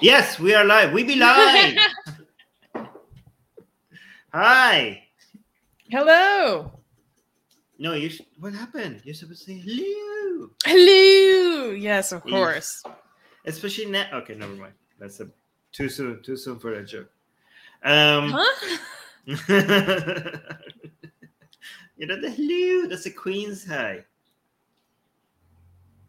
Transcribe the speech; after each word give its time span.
Yes, 0.00 0.38
we 0.38 0.54
are 0.54 0.64
live. 0.64 0.92
We 0.92 1.04
be 1.04 1.16
live. 1.16 1.76
Hi. 4.32 5.02
Hello. 5.90 6.72
No, 7.78 7.92
you. 7.92 8.08
Sh- 8.08 8.22
what 8.38 8.54
happened? 8.54 9.02
You're 9.04 9.14
supposed 9.14 9.44
to 9.44 9.52
say 9.52 9.58
hello. 9.62 10.50
Hello. 10.64 11.72
Yes, 11.72 12.12
of 12.12 12.22
course. 12.22 12.82
Especially 13.44 13.86
now. 13.86 14.06
Okay, 14.14 14.34
never 14.34 14.54
mind. 14.54 14.72
That's 14.98 15.20
a 15.20 15.28
too 15.72 15.90
soon. 15.90 16.22
Too 16.22 16.36
soon 16.36 16.58
for 16.58 16.74
that 16.74 16.86
joke. 16.86 17.10
Um. 17.82 18.32
Huh? 18.34 18.76
you 21.96 22.06
know 22.06 22.20
the 22.20 22.30
hello. 22.30 22.88
That's 22.88 23.04
a 23.04 23.10
Queen's 23.10 23.66
high. 23.66 24.04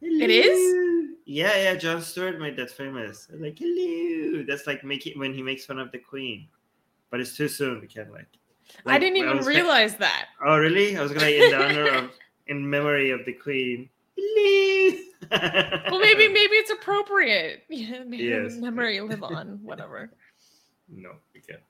It 0.01 0.29
is? 0.29 1.15
Yeah, 1.25 1.55
yeah. 1.57 1.75
Jon 1.75 2.01
Stewart 2.01 2.39
made 2.39 2.55
that 2.57 2.71
famous. 2.71 3.27
Like 3.33 3.57
hello. 3.59 4.43
That's 4.47 4.65
like 4.67 4.83
making 4.83 5.19
when 5.19 5.33
he 5.33 5.41
makes 5.43 5.65
fun 5.65 5.79
of 5.79 5.91
the 5.91 5.99
Queen, 5.99 6.47
but 7.09 7.19
it's 7.19 7.35
too 7.37 7.47
soon. 7.47 7.79
We 7.81 7.87
can't 7.87 8.11
like. 8.11 8.27
I 8.85 8.97
didn't 8.97 9.17
even 9.17 9.37
was- 9.37 9.47
realize 9.47 9.95
that. 9.97 10.27
Oh, 10.45 10.57
really? 10.57 10.97
I 10.97 11.01
was 11.03 11.11
gonna 11.11 11.27
in 11.27 11.51
the 11.51 11.63
honor 11.63 11.87
of 11.89 12.11
in 12.47 12.67
memory 12.69 13.11
of 13.11 13.23
the 13.25 13.33
Queen. 13.33 13.89
Hello. 14.17 14.97
Well, 15.91 15.99
maybe 15.99 16.27
maybe 16.39 16.55
it's 16.55 16.71
appropriate. 16.71 17.63
Yeah, 17.69 18.03
maybe 18.05 18.23
Yes. 18.23 18.55
memory 18.57 18.99
live 19.01 19.23
on, 19.23 19.59
whatever. 19.61 20.11
No, 20.89 21.11
we 21.33 21.41
can't. 21.41 21.61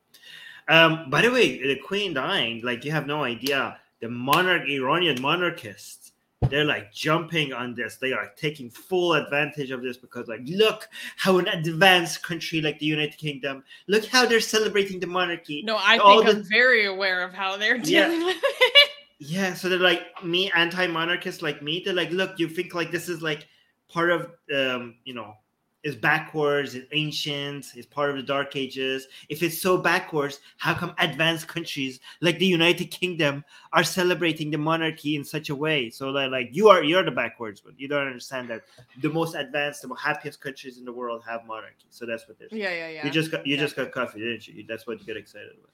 Um, 0.68 1.09
by 1.09 1.21
the 1.21 1.32
way, 1.32 1.62
the 1.62 1.76
Queen 1.82 2.13
dying, 2.13 2.62
like 2.63 2.85
you 2.85 2.91
have 2.91 3.05
no 3.07 3.23
idea. 3.23 3.77
The 3.99 4.09
monarch, 4.09 4.68
Iranian 4.68 5.21
monarchists, 5.21 6.01
they're 6.50 6.66
like 6.66 6.91
jumping 6.91 7.54
on 7.54 7.76
this. 7.76 7.98
They 7.98 8.13
are 8.13 8.31
taking 8.36 8.70
full 8.70 9.13
advantage 9.13 9.72
of 9.72 9.82
this 9.82 9.98
because, 9.98 10.27
like, 10.27 10.41
look 10.45 10.90
how 11.18 11.38
an 11.38 11.48
advanced 11.48 12.23
country 12.23 12.62
like 12.62 12.80
the 12.80 12.86
United 12.88 13.18
Kingdom, 13.18 13.63
look 13.88 14.05
how 14.05 14.26
they're 14.26 14.40
celebrating 14.40 14.99
the 14.99 15.08
monarchy. 15.08 15.62
No, 15.63 15.77
I 15.77 15.98
All 15.98 16.21
think 16.24 16.32
the- 16.32 16.38
I'm 16.41 16.49
very 16.49 16.85
aware 16.88 17.21
of 17.24 17.34
how 17.34 17.57
they're 17.57 17.77
Yeah. 17.77 18.07
dealing 18.07 18.26
with 18.26 18.38
it. 18.43 18.90
Yeah, 19.20 19.54
so 19.54 19.70
they're 19.70 19.77
like 19.77 20.02
me, 20.24 20.52
anti-monarchists 20.55 21.43
like 21.43 21.62
me. 21.62 21.82
They're 21.85 21.93
like, 21.93 22.10
look, 22.10 22.40
you 22.40 22.49
think 22.49 22.74
like 22.74 22.91
this 22.91 23.08
is 23.08 23.21
like 23.21 23.48
part 23.87 24.10
of, 24.10 24.32
um, 24.55 24.96
you 25.05 25.13
know, 25.13 25.35
is 25.84 25.96
backwards, 25.96 26.76
it's 26.76 26.87
ancient, 26.91 27.65
it's 27.76 27.87
part 27.87 28.12
of 28.12 28.15
the 28.15 28.21
Dark 28.21 28.55
Ages. 28.55 29.07
If 29.29 29.41
it's 29.41 29.60
so 29.60 29.77
backwards, 29.77 30.40
how 30.57 30.74
come 30.76 30.93
advanced 30.99 31.48
countries 31.48 31.99
like 32.21 32.37
the 32.37 32.46
United 32.46 32.85
Kingdom 32.91 33.43
are 33.74 33.84
celebrating 33.84 34.52
the 34.52 34.57
monarchy 34.59 35.15
in 35.15 35.24
such 35.24 35.49
a 35.49 35.55
way? 35.55 35.90
So 35.90 36.12
they're 36.13 36.29
like, 36.29 36.49
you 36.52 36.70
are 36.70 36.84
you're 36.84 37.04
the 37.04 37.12
backwards 37.12 37.65
one. 37.65 37.74
You 37.77 37.87
don't 37.87 38.05
understand 38.05 38.49
that 38.49 38.62
the 39.02 39.09
most 39.09 39.34
advanced, 39.35 39.82
the 39.82 39.93
happiest 39.96 40.40
countries 40.40 40.77
in 40.77 40.85
the 40.85 40.93
world 40.93 41.24
have 41.27 41.46
monarchy. 41.48 41.87
So 41.90 42.05
that's 42.05 42.27
what 42.27 42.37
they're. 42.37 42.49
saying. 42.49 42.62
Yeah, 42.62 42.74
yeah, 42.74 42.90
yeah. 42.90 43.05
You 43.05 43.12
just 43.12 43.32
got 43.32 43.46
you 43.48 43.55
Yeah. 43.55 43.62
just 43.62 43.76
got 43.76 43.91
coffee, 43.91 44.20
didn't 44.20 44.48
you? 44.48 44.63
That's 44.68 44.85
what 44.85 44.99
you 44.99 45.05
get 45.05 45.18
excited 45.18 45.49
about. 45.57 45.70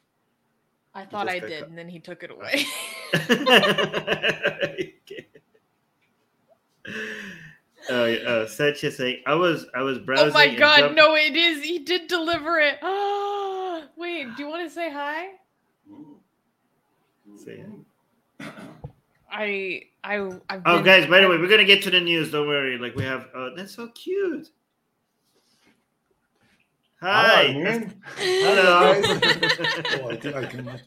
I 0.96 1.06
thought 1.06 1.30
I 1.30 1.40
did, 1.40 1.60
cut. 1.60 1.68
and 1.70 1.78
then 1.78 1.90
he 1.90 2.00
took 2.00 2.24
it 2.24 2.32
away. 2.36 2.66
okay. 5.06 5.28
Oh, 7.90 8.06
yeah, 8.06 8.18
uh, 8.20 8.32
uh 8.32 8.48
Sanchez 8.48 8.98
saying, 8.98 9.22
"I 9.26 9.36
was, 9.36 9.66
I 9.76 9.82
was 9.82 10.00
browsing." 10.00 10.30
oh 10.30 10.34
my 10.34 10.54
god, 10.54 10.80
jumped- 10.80 10.96
no, 10.96 11.16
it 11.16 11.36
is. 11.36 11.64
He 11.64 11.80
did 11.80 12.08
deliver 12.08 12.60
it. 12.60 12.78
Oh, 12.82 13.84
wait, 13.98 14.36
do 14.36 14.44
you 14.44 14.50
want 14.50 14.68
to 14.68 14.74
say 14.74 14.92
hi? 14.92 15.30
Say 17.38 17.64
hi. 18.40 18.52
I, 19.30 19.84
I, 20.04 20.16
I've 20.50 20.62
Oh, 20.66 20.82
guys, 20.82 21.06
by 21.08 21.20
the 21.20 21.28
way, 21.28 21.38
we're 21.38 21.50
gonna 21.50 21.66
get 21.66 21.84
to 21.84 21.92
the 21.92 22.00
news. 22.00 22.32
Don't 22.32 22.48
worry. 22.48 22.78
Like 22.78 22.96
we 22.96 23.04
have. 23.04 23.28
Oh, 23.36 23.52
that's 23.56 23.76
so 23.76 23.88
cute. 23.90 24.50
Ah, 27.02 27.32
hi. 27.36 27.54
man. 27.54 28.02
Hello. 28.18 29.02
oh, 29.06 30.10
I 30.10 30.16
think 30.16 30.36
I 30.36 30.46
cannot. 30.46 30.82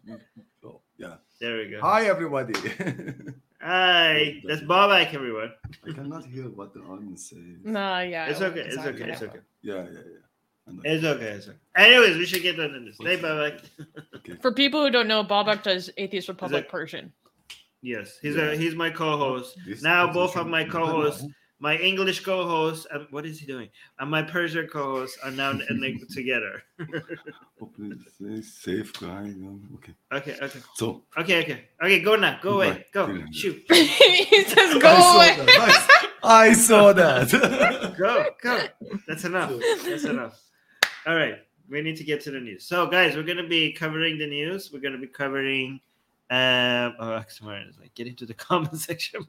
Oh, 0.65 0.81
yeah. 0.97 1.17
there 1.41 1.59
we 1.59 1.71
go. 1.71 1.81
Hi, 1.81 2.07
everybody. 2.07 2.55
Hi. 3.63 4.41
That's 4.47 4.63
Bobak, 4.63 5.13
everyone. 5.15 5.53
I 5.87 5.93
cannot 5.93 6.25
hear 6.25 6.45
what 6.45 6.73
the 6.73 6.81
audience 6.81 7.29
says. 7.31 7.39
No, 7.63 8.01
yeah. 8.01 8.27
It's 8.27 8.41
okay. 8.41 8.61
won't, 8.61 8.67
It's 8.69 8.77
'cause 8.77 8.87
I'm 8.87 8.95
okay. 8.95 9.11
It's 9.11 9.23
okay. 9.23 9.39
Yeah, 9.63 9.75
yeah, 9.75 9.91
yeah. 9.93 10.81
It's 10.85 11.05
okay. 11.05 11.27
It's 11.27 11.49
okay. 11.49 11.59
Anyways, 11.77 12.17
we 12.17 12.25
should 12.27 12.43
get 12.43 12.57
to 12.57 12.63
the 12.69 12.81
news. 12.81 12.97
Hey, 13.01 13.19
Bobak. 13.19 13.63
Okay. 14.17 14.37
For 14.41 14.53
people 14.53 14.83
who 14.85 14.91
don't 14.91 15.09
know, 15.09 15.25
Bobak 15.25 15.63
does 15.63 15.91
Atheist 15.99 16.29
Republic 16.29 16.65
it- 16.65 16.71
Persian. 16.71 17.13
Yes, 17.83 18.19
he's 18.21 18.37
Yeah. 18.37 18.51
a 18.53 18.57
he's 18.57 18.75
my 18.75 18.91
co-host. 18.91 19.57
This 19.67 19.83
Now 19.83 20.13
both 20.13 20.37
of 20.37 20.47
my 20.47 20.65
co-hosts 20.65 21.25
my 21.61 21.77
English 21.77 22.21
co-host, 22.25 22.87
um, 22.91 23.07
what 23.11 23.27
is 23.27 23.39
he 23.39 23.47
doing? 23.47 23.69
And 23.99 24.11
my 24.11 24.23
Persian 24.23 24.67
co-host 24.67 25.19
are 25.23 25.31
now 25.31 25.51
n- 25.51 25.63
n- 25.71 26.01
together. 26.11 26.63
Oh, 27.61 27.67
please, 27.77 28.03
please, 28.17 28.53
safe 28.55 28.93
guy. 28.99 29.33
Okay. 29.75 29.93
Okay, 30.13 30.37
okay, 30.41 30.59
So, 30.75 31.03
okay, 31.19 31.43
okay, 31.43 31.65
okay. 31.83 32.01
Go 32.01 32.17
now. 32.17 32.39
Go 32.43 32.55
away. 32.55 32.71
Right. 32.71 32.93
Go. 32.93 33.23
Shoot. 33.31 33.63
he 33.71 34.45
says, 34.45 34.81
"Go 34.83 34.89
I 34.89 35.15
away." 35.37 35.47
that. 35.47 36.09
I, 36.23 36.49
I 36.49 36.53
saw 36.55 36.93
that. 36.95 37.95
Go. 37.99 38.25
Go. 38.43 38.67
That's 39.07 39.25
enough. 39.25 39.53
That's 39.85 40.05
enough. 40.05 40.41
All 41.07 41.15
right. 41.15 41.37
We 41.69 41.83
need 41.83 41.97
to 41.99 42.05
get 42.05 42.21
to 42.23 42.31
the 42.31 42.41
news. 42.41 42.65
So, 42.67 42.87
guys, 42.87 43.15
we're 43.15 43.23
gonna 43.23 43.47
be 43.47 43.73
covering 43.73 44.19
the 44.19 44.27
news. 44.27 44.73
We're 44.73 44.81
gonna 44.81 44.99
be 44.99 45.07
covering. 45.07 45.81
Um, 46.31 46.95
oh, 47.01 47.21
Axmar 47.21 47.69
is 47.69 47.79
like 47.79 47.93
get 47.95 48.07
into 48.07 48.25
the 48.25 48.35
comment 48.35 48.79
section. 48.81 49.27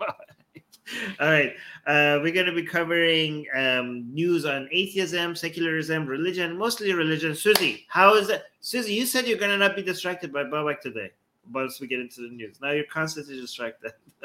All 1.19 1.29
right, 1.29 1.53
uh, 1.87 2.19
we're 2.21 2.33
going 2.33 2.47
to 2.47 2.53
be 2.53 2.63
covering 2.63 3.45
um, 3.55 4.11
news 4.13 4.45
on 4.45 4.67
atheism, 4.71 5.35
secularism, 5.35 6.05
religion, 6.05 6.57
mostly 6.57 6.93
religion. 6.93 7.35
Susie, 7.35 7.85
how 7.87 8.15
is 8.15 8.29
it? 8.29 8.43
Susie, 8.61 8.93
you 8.93 9.05
said 9.05 9.27
you're 9.27 9.37
going 9.37 9.51
to 9.51 9.57
not 9.57 9.75
be 9.75 9.83
distracted 9.83 10.33
by 10.33 10.43
Babak 10.43 10.81
today 10.81 11.11
once 11.51 11.79
we 11.79 11.87
get 11.87 11.99
into 11.99 12.21
the 12.21 12.29
news. 12.29 12.59
Now 12.61 12.71
you're 12.71 12.85
constantly 12.85 13.39
distracted. 13.39 13.93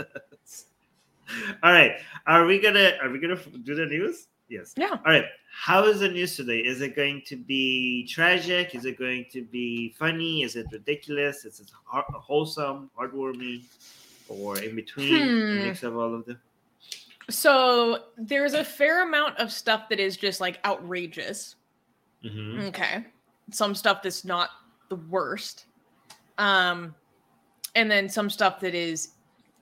All 1.63 1.73
right, 1.73 2.01
are 2.27 2.47
we 2.47 2.61
gonna 2.61 2.93
are 3.03 3.11
we 3.11 3.19
gonna 3.19 3.39
do 3.65 3.75
the 3.75 3.87
news? 3.87 4.29
Yes. 4.49 4.75
Yeah. 4.77 4.91
All 4.91 5.13
right. 5.13 5.25
How 5.53 5.85
is 5.85 6.01
the 6.01 6.09
news 6.09 6.37
today? 6.37 6.59
Is 6.59 6.81
it 6.83 6.95
going 6.95 7.23
to 7.27 7.37
be 7.37 8.07
tragic? 8.07 8.75
Is 8.75 8.85
it 8.85 8.99
going 8.99 9.27
to 9.33 9.43
be 9.43 9.95
funny? 9.99 10.43
Is 10.43 10.55
it 10.55 10.67
ridiculous? 10.71 11.45
Is 11.45 11.59
it 11.59 11.71
wholesome, 11.85 12.91
heartwarming, 12.97 13.65
or 14.29 14.59
in 14.61 14.75
between? 14.77 15.29
Hmm. 15.29 15.65
mix 15.67 15.83
of 15.83 15.97
all 15.97 16.15
of 16.15 16.25
them. 16.27 16.41
So 17.29 18.05
there's 18.17 18.55
a 18.55 18.65
fair 18.65 19.03
amount 19.03 19.37
of 19.39 19.51
stuff 19.51 19.89
that 19.89 19.99
is 19.99 20.17
just 20.17 20.41
like 20.41 20.59
outrageous. 20.65 21.57
Mhm. 22.25 22.69
Okay. 22.69 23.05
Some 23.51 23.75
stuff 23.75 24.03
that's 24.03 24.25
not 24.25 24.51
the 24.89 24.97
worst. 24.97 25.67
Um 26.39 26.95
and 27.75 27.91
then 27.91 28.09
some 28.09 28.31
stuff 28.31 28.61
that 28.61 28.75
is 28.75 29.11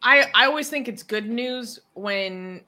I 0.03 0.31
I 0.35 0.45
always 0.47 0.69
think 0.69 0.89
it's 0.89 1.03
good 1.03 1.29
news 1.29 1.79
when 1.95 2.63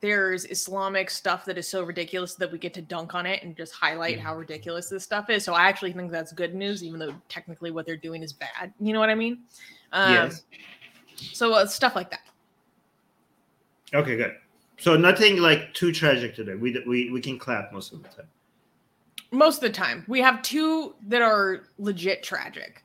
there's 0.00 0.46
Islamic 0.46 1.08
stuff 1.10 1.44
that 1.44 1.56
is 1.56 1.68
so 1.68 1.84
ridiculous 1.84 2.34
that 2.34 2.50
we 2.50 2.58
get 2.58 2.74
to 2.74 2.82
dunk 2.82 3.14
on 3.14 3.24
it 3.24 3.42
and 3.44 3.56
just 3.56 3.72
highlight 3.72 4.18
how 4.18 4.34
ridiculous 4.34 4.88
this 4.88 5.04
stuff 5.04 5.30
is. 5.30 5.44
So 5.44 5.54
I 5.54 5.68
actually 5.68 5.92
think 5.92 6.10
that's 6.10 6.32
good 6.32 6.56
news, 6.56 6.82
even 6.82 6.98
though 6.98 7.14
technically 7.28 7.70
what 7.70 7.86
they're 7.86 7.96
doing 7.96 8.20
is 8.24 8.32
bad. 8.32 8.72
You 8.80 8.92
know 8.94 8.98
what 8.98 9.10
I 9.10 9.14
mean? 9.14 9.42
Um, 9.92 10.12
Yes. 10.12 10.42
So 11.16 11.52
uh, 11.54 11.66
stuff 11.66 11.94
like 11.96 12.10
that. 12.10 12.20
Okay, 13.94 14.16
good. 14.16 14.36
So 14.78 14.96
nothing 14.96 15.38
like 15.38 15.72
too 15.74 15.92
tragic 15.92 16.34
today. 16.34 16.54
We 16.54 16.82
we 16.86 17.10
we 17.10 17.20
can 17.20 17.38
clap 17.38 17.72
most 17.72 17.92
of 17.92 18.02
the 18.02 18.08
time. 18.08 18.26
Most 19.30 19.56
of 19.56 19.62
the 19.62 19.70
time, 19.70 20.04
we 20.08 20.20
have 20.20 20.42
two 20.42 20.94
that 21.08 21.22
are 21.22 21.64
legit 21.78 22.22
tragic. 22.22 22.82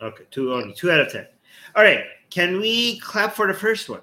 Okay, 0.00 0.24
two 0.30 0.52
only 0.54 0.74
two 0.74 0.90
out 0.90 1.00
of 1.00 1.10
ten. 1.10 1.26
All 1.74 1.82
right. 1.82 2.04
Can 2.30 2.60
we 2.60 2.98
clap 3.00 3.34
for 3.34 3.46
the 3.46 3.54
first 3.54 3.88
one? 3.88 4.00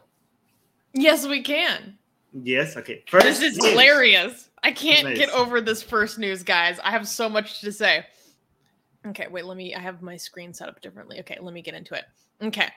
Yes, 0.93 1.25
we 1.27 1.41
can. 1.41 1.97
Yes. 2.33 2.77
Okay. 2.77 3.03
First. 3.07 3.25
This 3.25 3.41
is 3.41 3.57
news. 3.57 3.71
hilarious. 3.71 4.49
I 4.63 4.71
can't 4.71 5.09
Nice. 5.09 5.17
get 5.17 5.29
over 5.29 5.59
this 5.59 5.83
first 5.83 6.17
news, 6.17 6.41
guys. 6.41 6.79
I 6.83 6.91
have 6.91 7.07
so 7.07 7.27
much 7.27 7.61
to 7.61 7.71
say. 7.71 8.05
Okay, 9.05 9.27
wait, 9.27 9.45
let 9.45 9.57
me 9.57 9.75
I 9.75 9.79
have 9.79 10.01
my 10.01 10.15
screen 10.15 10.53
set 10.53 10.69
up 10.69 10.81
differently. 10.81 11.19
Okay, 11.19 11.37
let 11.41 11.53
me 11.53 11.61
get 11.61 11.73
into 11.73 11.95
it. 11.95 12.05
Okay. 12.41 12.69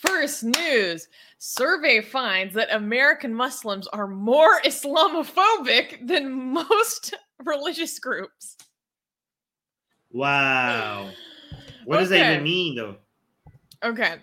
First 0.00 0.44
news. 0.44 1.08
Survey 1.38 2.00
finds 2.00 2.54
that 2.54 2.74
American 2.74 3.34
Muslims 3.34 3.86
are 3.88 4.06
more 4.06 4.60
Islamophobic 4.64 6.06
than 6.06 6.52
most 6.52 7.14
religious 7.44 7.98
groups. 7.98 8.56
Wow. 10.12 11.10
What 11.84 12.00
does 12.00 12.10
that 12.10 12.32
even 12.32 12.44
mean, 12.44 12.76
though? 12.76 12.96
Okay. 13.84 14.16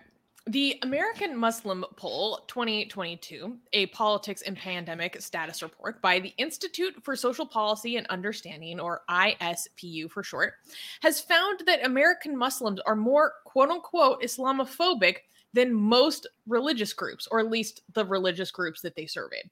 The 0.48 0.77
American 0.83 1.36
Muslim 1.36 1.83
Poll 1.95 2.42
2022, 2.48 3.57
a 3.74 3.88
politics 3.88 4.44
and 4.44 4.56
pandemic 4.56 5.19
status 5.19 5.63
report 5.63 6.01
by 6.04 6.19
the 6.19 6.33
Institute 6.38 6.94
for 7.01 7.16
Social 7.16 7.48
Policy 7.48 7.98
and 7.98 8.06
Understanding, 8.07 8.80
or 8.80 9.01
ISPU 9.10 10.10
for 10.12 10.22
short, 10.22 10.54
has 11.01 11.19
found 11.19 11.62
that 11.66 11.83
American 11.83 12.38
Muslims 12.38 12.80
are 12.86 12.95
more 12.95 13.33
quote 13.44 13.69
unquote 13.69 14.22
Islamophobic 14.22 15.16
than 15.56 15.74
most 15.74 16.28
religious 16.46 16.94
groups, 16.94 17.28
or 17.31 17.40
at 17.40 17.50
least 17.50 17.81
the 17.94 18.06
religious 18.06 18.52
groups 18.52 18.81
that 18.81 18.96
they 18.96 19.07
surveyed. 19.07 19.50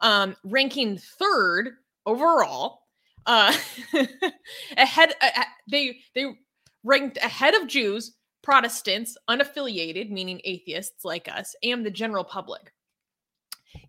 Um, 0.00 0.34
ranking 0.44 0.98
third 0.98 1.76
overall 2.06 2.82
Uh, 3.26 3.52
ahead, 4.76 5.12
uh, 5.20 5.42
they 5.68 5.98
they 6.14 6.26
ranked 6.84 7.16
ahead 7.18 7.54
of 7.54 7.66
Jews, 7.66 8.14
Protestants, 8.42 9.16
unaffiliated, 9.28 10.10
meaning 10.10 10.40
atheists 10.44 11.04
like 11.04 11.28
us, 11.28 11.56
and 11.64 11.84
the 11.84 11.90
general 11.90 12.22
public. 12.22 12.72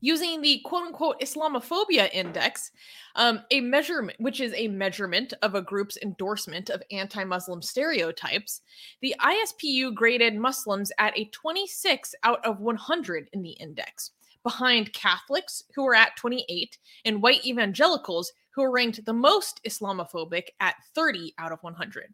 Using 0.01 0.41
the 0.41 0.61
quote 0.65 0.87
unquote 0.87 1.19
Islamophobia 1.21 2.09
index, 2.13 2.71
um, 3.15 3.41
a 3.51 3.61
measurement, 3.61 4.19
which 4.19 4.39
is 4.39 4.53
a 4.55 4.67
measurement 4.67 5.33
of 5.41 5.55
a 5.55 5.61
group's 5.61 5.97
endorsement 6.03 6.69
of 6.69 6.83
anti 6.91 7.23
Muslim 7.23 7.61
stereotypes, 7.61 8.61
the 9.01 9.15
ISPU 9.19 9.93
graded 9.93 10.35
Muslims 10.35 10.91
at 10.99 11.17
a 11.17 11.25
26 11.25 12.15
out 12.23 12.45
of 12.45 12.59
100 12.59 13.29
in 13.33 13.41
the 13.41 13.51
index, 13.51 14.11
behind 14.43 14.93
Catholics, 14.93 15.63
who 15.75 15.85
are 15.85 15.95
at 15.95 16.15
28, 16.15 16.77
and 17.05 17.21
white 17.21 17.45
evangelicals, 17.45 18.31
who 18.51 18.63
are 18.63 18.71
ranked 18.71 19.03
the 19.05 19.13
most 19.13 19.61
Islamophobic 19.63 20.49
at 20.59 20.75
30 20.95 21.33
out 21.37 21.51
of 21.51 21.59
100. 21.61 22.13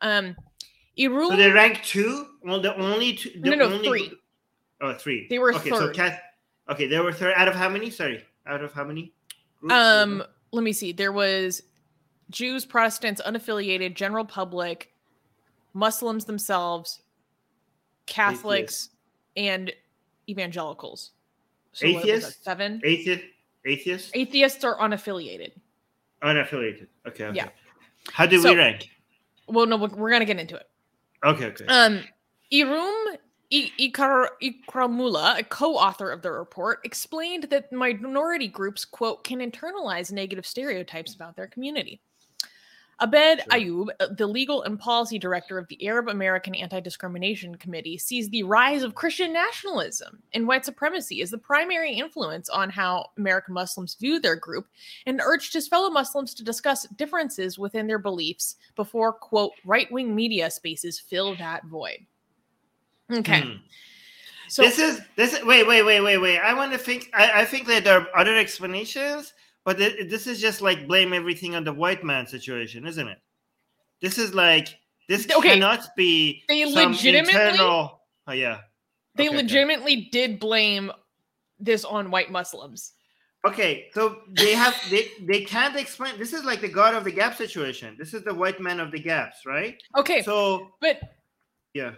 Um, 0.00 0.36
Irul, 0.98 1.28
So 1.28 1.36
they 1.36 1.50
rank 1.50 1.82
two. 1.84 2.26
Well, 2.42 2.60
the 2.60 2.76
only 2.76 3.14
two. 3.14 3.30
The 3.40 3.50
No, 3.50 3.56
no, 3.56 3.64
only, 3.66 3.88
three. 3.88 4.12
Oh, 4.80 4.94
three. 4.94 5.26
They 5.30 5.38
were 5.38 5.54
okay. 5.54 5.70
So 5.70 5.92
third. 5.92 6.20
Okay, 6.70 6.86
there 6.86 7.02
were 7.02 7.12
third 7.12 7.34
out 7.36 7.48
of 7.48 7.54
how 7.54 7.68
many? 7.68 7.90
Sorry, 7.90 8.24
out 8.46 8.62
of 8.62 8.72
how 8.72 8.84
many? 8.84 9.12
groups? 9.60 9.74
um, 9.74 10.22
let 10.52 10.62
me 10.64 10.72
see. 10.72 10.92
There 10.92 11.12
was 11.12 11.62
Jews, 12.30 12.64
Protestants, 12.64 13.20
unaffiliated, 13.22 13.94
general 13.94 14.24
public, 14.24 14.92
Muslims 15.74 16.24
themselves, 16.26 17.00
Catholics, 18.06 18.90
and 19.36 19.72
evangelicals. 20.28 21.12
that, 21.80 21.86
Atheists? 21.86 22.44
Seven. 22.44 22.80
atheist, 22.84 23.24
atheist, 23.64 24.10
Atheists 24.14 24.64
are 24.64 24.76
unaffiliated. 24.78 25.52
unaffiliated. 26.22 26.86
Okay. 27.06 27.24
okay. 27.24 27.36
Yeah. 27.36 27.48
How 28.12 28.26
do 28.26 28.40
So- 28.40 28.50
we 28.50 28.56
rank? 28.56 28.90
Well, 29.46 29.66
no, 29.66 29.76
we're, 29.78 29.88
we're 29.88 30.10
gonna 30.10 30.26
get 30.26 30.38
into 30.38 30.56
it. 30.56 30.68
Okay. 31.24 31.46
Okay. 31.46 31.64
Um, 31.66 32.04
Erum 32.52 33.16
Ikar- 33.50 34.28
Ikramullah, 34.42 35.38
a 35.38 35.42
co-author 35.42 36.10
of 36.10 36.22
the 36.22 36.30
report, 36.30 36.80
explained 36.84 37.44
that 37.44 37.72
minority 37.72 38.48
groups, 38.48 38.84
quote, 38.84 39.24
can 39.24 39.38
internalize 39.38 40.12
negative 40.12 40.46
stereotypes 40.46 41.14
about 41.14 41.34
their 41.34 41.46
community. 41.46 42.00
Abed 43.00 43.38
Sure. 43.38 43.60
Ayoub, 43.60 43.88
uh, 44.00 44.08
the 44.16 44.26
legal 44.26 44.62
and 44.62 44.78
policy 44.78 45.20
director 45.20 45.56
of 45.56 45.68
the 45.68 45.86
Arab 45.86 46.08
American 46.08 46.54
Anti-Discrimination 46.54 47.54
Committee, 47.54 47.96
sees 47.96 48.28
the 48.28 48.42
rise 48.42 48.82
of 48.82 48.96
Christian 48.96 49.32
nationalism 49.32 50.20
and 50.34 50.48
white 50.48 50.64
supremacy 50.64 51.22
as 51.22 51.30
the 51.30 51.38
primary 51.38 51.92
influence 51.92 52.48
on 52.48 52.70
how 52.70 53.06
American 53.16 53.54
Muslims 53.54 53.94
view 53.94 54.18
their 54.18 54.34
group 54.34 54.66
and 55.06 55.20
urged 55.24 55.52
his 55.52 55.68
fellow 55.68 55.90
Muslims 55.90 56.34
to 56.34 56.44
discuss 56.44 56.88
differences 56.96 57.56
within 57.56 57.86
their 57.86 58.00
beliefs 58.00 58.56
before, 58.74 59.12
quote, 59.12 59.52
right 59.64 59.90
wing 59.92 60.12
media 60.12 60.50
spaces 60.50 60.98
fill 60.98 61.36
that 61.36 61.64
void. 61.66 62.04
Okay. 63.12 63.40
Hmm. 63.42 63.52
So, 64.48 64.62
this 64.62 64.78
is 64.78 65.00
this. 65.16 65.34
Is, 65.34 65.44
wait, 65.44 65.66
wait, 65.66 65.82
wait, 65.82 66.00
wait, 66.00 66.18
wait. 66.18 66.38
I 66.38 66.54
want 66.54 66.72
to 66.72 66.78
think. 66.78 67.10
I, 67.14 67.42
I 67.42 67.44
think 67.44 67.66
that 67.68 67.84
there 67.84 68.00
are 68.00 68.08
other 68.18 68.36
explanations, 68.36 69.34
but 69.64 69.76
th- 69.76 70.08
this 70.10 70.26
is 70.26 70.40
just 70.40 70.62
like 70.62 70.86
blame 70.88 71.12
everything 71.12 71.54
on 71.54 71.64
the 71.64 71.72
white 71.72 72.02
man 72.02 72.26
situation, 72.26 72.86
isn't 72.86 73.08
it? 73.08 73.18
This 74.00 74.16
is 74.16 74.34
like 74.34 74.78
this 75.08 75.26
Okay. 75.30 75.54
cannot 75.54 75.94
be. 75.96 76.44
They 76.48 76.64
legitimately- 76.64 77.34
Internal, 77.34 78.00
oh 78.26 78.32
yeah. 78.32 78.60
they 79.16 79.24
Okay, 79.24 79.28
okay. 79.36 79.36
legitimately 79.42 80.08
did 80.12 80.40
blame 80.40 80.92
this 81.58 81.84
on 81.84 82.10
white 82.10 82.30
Muslims. 82.30 82.92
Okay, 83.46 83.88
so 83.92 84.22
they 84.30 84.52
have 84.54 84.74
they 84.90 85.10
they 85.22 85.42
can't 85.42 85.76
explain. 85.76 86.18
This 86.18 86.32
is 86.32 86.44
like 86.44 86.62
the 86.62 86.68
God 86.68 86.94
of 86.94 87.04
the 87.04 87.12
Gap 87.12 87.36
situation. 87.36 87.96
This 87.98 88.14
is 88.14 88.22
the 88.24 88.32
white 88.34 88.60
man 88.60 88.80
of 88.80 88.92
the 88.92 88.98
gaps, 88.98 89.44
right? 89.44 89.76
Okay. 89.96 90.22
So 90.22 90.70
but 90.80 91.00
yeah. 91.74 91.92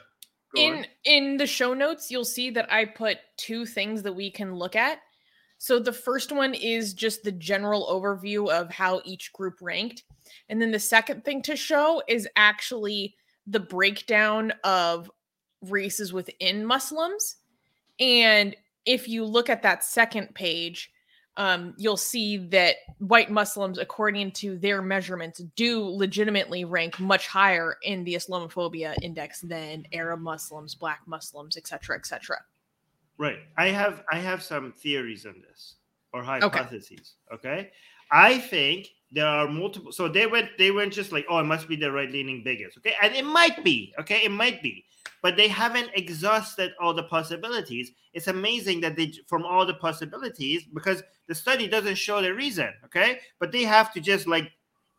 In 0.57 0.87
in 1.05 1.37
the 1.37 1.47
show 1.47 1.75
notes 1.75 2.11
you'll 2.11 2.25
see 2.25 2.51
that 2.51 2.73
i 2.73 2.85
put 2.85 3.19
two 3.37 3.65
things 3.65 4.03
that 4.03 4.13
we 4.13 4.31
can 4.31 4.55
look 4.55 4.77
at. 4.77 4.99
So 5.59 5.79
the 5.79 5.93
first 5.93 6.33
one 6.33 6.55
is 6.55 6.95
just 6.95 7.23
the 7.23 7.33
general 7.33 7.87
overview 7.87 8.51
of 8.51 8.71
how 8.71 9.03
each 9.05 9.33
group 9.33 9.59
ranked. 9.61 10.05
And 10.49 10.61
then 10.61 10.71
the 10.71 10.79
second 10.79 11.25
thing 11.25 11.43
to 11.43 11.55
show 11.55 12.03
is 12.09 12.27
actually 12.35 13.15
the 13.47 13.61
breakdown 13.61 14.55
of 14.65 15.11
races 15.61 16.15
within 16.15 16.65
muslims. 16.65 17.37
And 17.99 18.57
if 18.87 19.07
you 19.07 19.25
look 19.25 19.51
at 19.51 19.63
that 19.63 19.85
second 19.85 20.35
page 20.35 20.91
um, 21.37 21.75
you'll 21.77 21.97
see 21.97 22.37
that 22.49 22.77
white 22.99 23.31
Muslims, 23.31 23.79
according 23.79 24.33
to 24.33 24.59
their 24.59 24.83
measurements, 24.83 25.41
do 25.57 25.83
legitimately 25.85 26.65
rank 26.65 26.99
much 26.99 27.27
higher 27.27 27.77
in 27.83 28.05
the 28.05 28.15
Islamophobia 28.15 28.95
index 29.03 29.41
than 29.41 29.87
Arab 29.93 30.21
Muslims, 30.21 30.75
Black 30.75 31.01
Muslims, 31.07 31.57
etc., 31.57 31.97
etc. 31.97 32.39
Right. 33.17 33.39
I 33.57 33.69
have 33.69 34.03
I 34.11 34.19
have 34.19 34.43
some 34.43 34.73
theories 34.73 35.27
on 35.27 35.43
this 35.47 35.77
or 36.13 36.23
hypotheses. 36.23 37.15
Okay. 37.33 37.71
I 38.11 38.39
think 38.39 38.89
there 39.13 39.27
are 39.27 39.47
multiple. 39.47 39.93
So 39.93 40.09
they 40.09 40.27
went 40.27 40.49
they 40.59 40.71
went 40.71 40.93
just 40.93 41.13
like, 41.13 41.27
oh, 41.29 41.39
it 41.39 41.45
must 41.45 41.69
be 41.69 41.77
the 41.77 41.93
right 41.93 42.11
leaning 42.11 42.43
bigots. 42.43 42.77
Okay. 42.79 42.95
And 43.03 43.15
it 43.15 43.25
might 43.25 43.63
be. 43.63 43.95
Okay. 44.01 44.25
It 44.25 44.31
might 44.31 44.63
be. 44.63 44.85
But 45.23 45.37
they 45.37 45.49
haven't 45.49 45.91
exhausted 45.95 46.73
all 46.81 46.95
the 46.95 47.03
possibilities. 47.05 47.93
It's 48.13 48.29
amazing 48.29 48.81
that 48.83 48.97
they 48.97 49.13
from 49.27 49.45
all 49.45 49.67
the 49.67 49.75
possibilities 49.75 50.65
because 50.73 51.03
the 51.27 51.35
study 51.35 51.69
doesn't 51.69 51.97
show 51.97 52.23
the 52.23 52.35
reason. 52.35 52.73
Okay. 52.85 53.21
But 53.39 53.53
they 53.53 53.65
have 53.65 53.93
to 53.95 54.01
just 54.01 54.27
like 54.27 54.51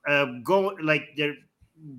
uh, 0.07 0.25
go 0.43 0.75
like 0.81 1.09
they're 1.17 1.35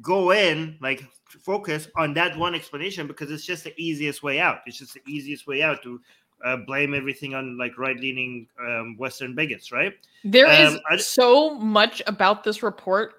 go 0.00 0.32
in 0.32 0.76
like 0.80 1.02
focus 1.26 1.88
on 1.96 2.14
that 2.14 2.36
one 2.38 2.54
explanation 2.54 3.06
because 3.06 3.30
it's 3.30 3.44
just 3.44 3.64
the 3.64 3.74
easiest 3.76 4.22
way 4.22 4.38
out. 4.38 4.58
It's 4.66 4.78
just 4.78 4.94
the 4.94 5.02
easiest 5.06 5.46
way 5.46 5.62
out 5.62 5.82
to 5.82 6.00
uh, 6.44 6.56
blame 6.66 6.94
everything 6.94 7.34
on 7.34 7.58
like 7.58 7.78
right 7.78 7.98
leaning 7.98 8.46
um, 8.60 8.96
Western 8.98 9.34
bigots, 9.34 9.72
right? 9.72 9.94
There 10.24 10.50
is 10.50 10.74
Um, 10.74 10.80
I 10.90 10.96
d- 10.96 11.02
so 11.02 11.54
much 11.54 12.02
about 12.06 12.44
this 12.44 12.62
report 12.62 13.14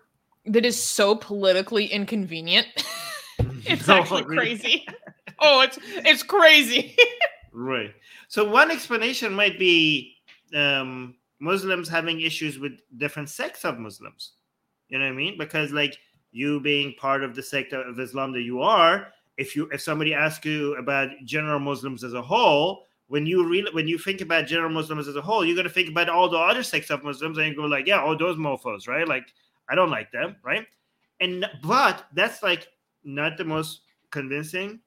that 0.45 0.65
is 0.65 0.81
so 0.81 1.15
politically 1.15 1.85
inconvenient. 1.85 2.67
it's 3.65 3.87
No, 3.87 3.99
actually 3.99 4.23
really. 4.23 4.37
crazy. 4.57 4.87
oh, 5.39 5.61
it's 5.61 5.77
it's 5.81 6.23
crazy. 6.23 6.95
Right. 7.55 7.93
So 8.29 8.49
one 8.49 8.71
explanation 8.71 9.31
might 9.31 9.59
be 9.59 10.15
um, 10.55 11.13
Muslims 11.39 11.87
having 11.87 12.21
issues 12.21 12.57
with 12.57 12.71
different 12.97 13.29
sects 13.29 13.63
of 13.63 13.77
Muslims. 13.77 14.31
You 14.89 14.97
know 14.97 15.05
what 15.05 15.11
I 15.11 15.15
mean? 15.15 15.37
Because 15.37 15.71
like 15.71 15.95
you 16.31 16.59
being 16.61 16.95
part 16.97 17.23
of 17.23 17.35
the 17.35 17.43
sect 17.43 17.73
of 17.73 17.99
Islam 17.99 18.31
that 18.33 18.41
you 18.41 18.63
are, 18.63 19.09
if 19.37 19.55
you 19.55 19.69
if 19.71 19.81
somebody 19.81 20.15
asks 20.15 20.43
you 20.47 20.75
about 20.77 21.09
general 21.25 21.59
Muslims 21.59 22.03
as 22.03 22.15
a 22.15 22.21
whole, 22.23 22.85
when 23.05 23.27
you 23.27 23.47
really 23.47 23.71
when 23.71 23.87
you 23.87 23.99
think 23.99 24.21
about 24.21 24.47
general 24.47 24.71
Muslims 24.71 25.07
as 25.07 25.15
a 25.15 25.21
whole, 25.21 25.45
you're 25.45 25.55
gonna 25.55 25.69
think 25.69 25.89
about 25.89 26.09
all 26.09 26.27
the 26.27 26.37
other 26.39 26.63
sects 26.63 26.89
of 26.89 27.03
Muslims 27.03 27.37
and 27.37 27.49
you 27.49 27.55
go 27.55 27.65
like, 27.65 27.85
yeah, 27.85 28.01
all 28.01 28.17
those 28.17 28.35
mofos, 28.35 28.87
right? 28.87 29.07
Like 29.07 29.27
I 29.69 29.75
don't 29.75 29.91
like 29.91 30.11
them, 30.11 30.37
right? 30.43 30.65
And 31.19 31.45
but 31.61 32.07
that's 32.15 32.41
like 32.41 32.67
not 33.03 33.37
the 33.37 33.43
most 33.45 33.81
convincing 34.11 34.79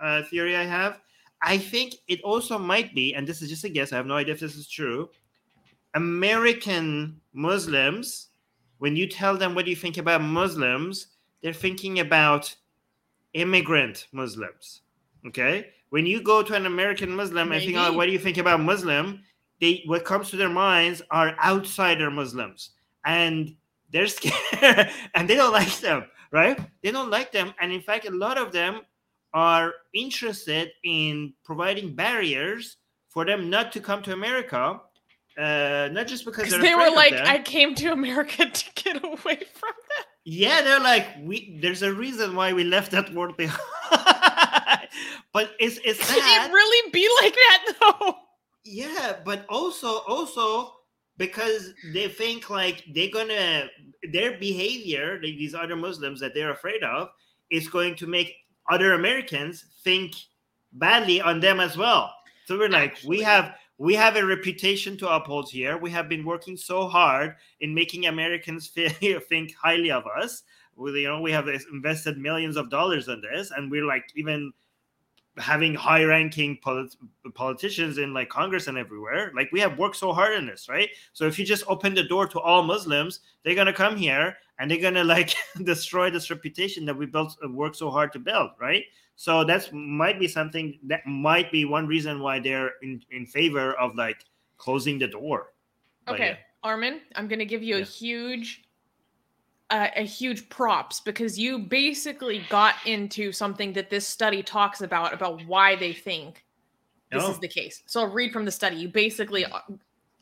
uh, 0.00 0.22
theory 0.24 0.56
I 0.56 0.64
have. 0.64 1.00
I 1.42 1.58
think 1.58 1.94
it 2.08 2.20
also 2.22 2.58
might 2.58 2.94
be, 2.94 3.14
and 3.14 3.26
this 3.26 3.40
is 3.40 3.48
just 3.48 3.64
a 3.64 3.68
guess, 3.68 3.92
I 3.92 3.96
have 3.96 4.06
no 4.06 4.16
idea 4.16 4.34
if 4.34 4.40
this 4.40 4.56
is 4.56 4.68
true. 4.68 5.08
American 5.94 7.20
Muslims, 7.32 8.28
when 8.78 8.94
you 8.94 9.06
tell 9.06 9.36
them 9.36 9.54
what 9.54 9.64
do 9.64 9.70
you 9.70 9.76
think 9.76 9.96
about 9.96 10.22
Muslims, 10.22 11.08
they're 11.42 11.52
thinking 11.52 12.00
about 12.00 12.54
immigrant 13.34 14.06
Muslims. 14.12 14.82
Okay? 15.26 15.70
When 15.90 16.06
you 16.06 16.22
go 16.22 16.42
to 16.42 16.54
an 16.54 16.66
American 16.66 17.10
Muslim 17.10 17.52
and 17.52 17.62
think, 17.62 17.76
oh, 17.76 17.92
what 17.92 18.06
do 18.06 18.12
you 18.12 18.18
think 18.18 18.38
about 18.38 18.60
Muslim? 18.60 19.22
They 19.60 19.82
what 19.86 20.04
comes 20.04 20.30
to 20.30 20.36
their 20.36 20.48
minds 20.48 21.02
are 21.10 21.36
outsider 21.42 22.10
Muslims. 22.10 22.70
And 23.04 23.56
they're 23.90 24.06
scared 24.06 24.90
and 25.14 25.28
they 25.28 25.34
don't 25.34 25.52
like 25.52 25.80
them, 25.80 26.04
right? 26.32 26.58
They 26.82 26.90
don't 26.90 27.10
like 27.10 27.32
them. 27.32 27.54
And 27.60 27.72
in 27.72 27.80
fact, 27.80 28.06
a 28.06 28.10
lot 28.10 28.38
of 28.38 28.52
them 28.52 28.82
are 29.32 29.72
interested 29.94 30.70
in 30.84 31.32
providing 31.44 31.94
barriers 31.94 32.76
for 33.08 33.24
them 33.24 33.50
not 33.50 33.72
to 33.72 33.80
come 33.80 34.02
to 34.02 34.12
America, 34.12 34.80
uh, 35.38 35.88
not 35.92 36.06
just 36.06 36.24
because 36.24 36.50
they're 36.50 36.76
were 36.76 36.90
like, 36.90 37.14
them. 37.14 37.26
I 37.26 37.38
came 37.38 37.74
to 37.76 37.92
America 37.92 38.48
to 38.50 38.64
get 38.74 39.04
away 39.04 39.16
from 39.54 39.74
that. 39.88 40.06
yeah, 40.24 40.62
they're 40.62 40.80
like, 40.80 41.06
we. 41.22 41.58
There's 41.60 41.82
a 41.82 41.92
reason 41.92 42.34
why 42.34 42.52
we 42.52 42.64
left 42.64 42.92
that 42.92 43.12
world 43.14 43.36
behind. 43.36 43.60
but 45.32 45.52
it's 45.58 45.78
it's 45.84 45.98
Could 46.12 46.22
it 46.22 46.52
really 46.52 46.90
be 46.90 47.08
like 47.22 47.34
that 47.34 47.74
though? 47.80 48.14
Yeah, 48.64 49.16
but 49.24 49.46
also 49.48 49.98
also 50.00 50.74
because 51.20 51.74
they 51.92 52.08
think 52.08 52.48
like 52.48 52.82
they're 52.94 53.10
gonna 53.10 53.68
their 54.10 54.38
behavior, 54.38 55.20
like 55.22 55.36
these 55.36 55.54
other 55.54 55.76
Muslims 55.76 56.18
that 56.18 56.32
they're 56.32 56.52
afraid 56.52 56.82
of, 56.82 57.10
is 57.50 57.68
going 57.68 57.94
to 57.96 58.06
make 58.06 58.34
other 58.70 58.94
Americans 58.94 59.66
think 59.84 60.14
badly 60.72 61.20
on 61.20 61.38
them 61.38 61.60
as 61.60 61.76
well. 61.76 62.10
So 62.46 62.56
we're 62.58 62.70
like, 62.70 62.96
we 63.06 63.20
have 63.20 63.54
we 63.76 63.94
have 63.94 64.16
a 64.16 64.24
reputation 64.24 64.96
to 64.96 65.14
uphold 65.14 65.50
here. 65.50 65.76
We 65.76 65.90
have 65.90 66.08
been 66.08 66.24
working 66.24 66.56
so 66.56 66.88
hard 66.88 67.36
in 67.60 67.74
making 67.74 68.06
Americans 68.06 68.66
feel, 68.74 69.20
think 69.20 69.54
highly 69.54 69.90
of 69.90 70.04
us. 70.06 70.42
We, 70.74 71.02
you 71.02 71.08
know, 71.08 71.20
we 71.20 71.32
have 71.32 71.48
invested 71.70 72.16
millions 72.16 72.56
of 72.56 72.70
dollars 72.70 73.08
in 73.08 73.20
this, 73.20 73.50
and 73.50 73.70
we're 73.70 73.84
like 73.84 74.04
even 74.16 74.54
having 75.40 75.74
high-ranking 75.74 76.58
polit- 76.62 76.96
politicians 77.34 77.98
in 77.98 78.12
like 78.14 78.28
Congress 78.28 78.66
and 78.68 78.78
everywhere. 78.78 79.32
Like 79.34 79.50
we 79.52 79.60
have 79.60 79.78
worked 79.78 79.96
so 79.96 80.12
hard 80.12 80.34
in 80.34 80.46
this, 80.46 80.68
right? 80.68 80.88
So 81.12 81.26
if 81.26 81.38
you 81.38 81.44
just 81.44 81.64
open 81.66 81.94
the 81.94 82.04
door 82.04 82.26
to 82.28 82.40
all 82.40 82.62
Muslims, 82.62 83.20
they're 83.42 83.54
gonna 83.54 83.72
come 83.72 83.96
here 83.96 84.36
and 84.58 84.70
they're 84.70 84.80
gonna 84.80 85.04
like 85.04 85.34
destroy 85.64 86.10
this 86.10 86.30
reputation 86.30 86.84
that 86.86 86.96
we 86.96 87.06
built, 87.06 87.36
uh, 87.44 87.48
worked 87.48 87.76
so 87.76 87.90
hard 87.90 88.12
to 88.12 88.18
build, 88.18 88.50
right? 88.60 88.84
So 89.16 89.44
that's 89.44 89.70
might 89.72 90.18
be 90.18 90.28
something 90.28 90.78
that 90.84 91.04
might 91.06 91.50
be 91.52 91.64
one 91.64 91.86
reason 91.86 92.20
why 92.20 92.38
they're 92.40 92.70
in, 92.82 93.02
in 93.10 93.26
favor 93.26 93.74
of 93.74 93.94
like 93.94 94.24
closing 94.56 94.98
the 94.98 95.08
door. 95.08 95.52
Okay, 96.08 96.28
yeah. 96.30 96.36
Armin, 96.62 97.00
I'm 97.14 97.28
going 97.28 97.38
to 97.38 97.44
give 97.44 97.62
you 97.62 97.76
Yeah. 97.76 97.82
a 97.82 97.84
huge, 97.84 98.62
uh, 99.70 99.88
a 99.96 100.02
huge 100.04 100.48
props 100.48 101.00
because 101.00 101.38
you 101.38 101.58
basically 101.58 102.42
got 102.48 102.74
into 102.86 103.32
something 103.32 103.72
that 103.74 103.88
this 103.90 104.06
study 104.06 104.42
talks 104.42 104.80
about 104.80 105.12
about 105.14 105.44
why 105.46 105.76
they 105.76 105.92
think 105.92 106.44
this 107.12 107.22
Oh. 107.24 107.30
is 107.32 107.38
the 107.38 107.48
case. 107.48 107.82
So 107.86 108.00
I'll 108.00 108.08
read 108.12 108.32
from 108.32 108.44
the 108.44 108.50
study. 108.52 108.76
You 108.76 108.88
basically 108.88 109.44
uh, 109.44 109.58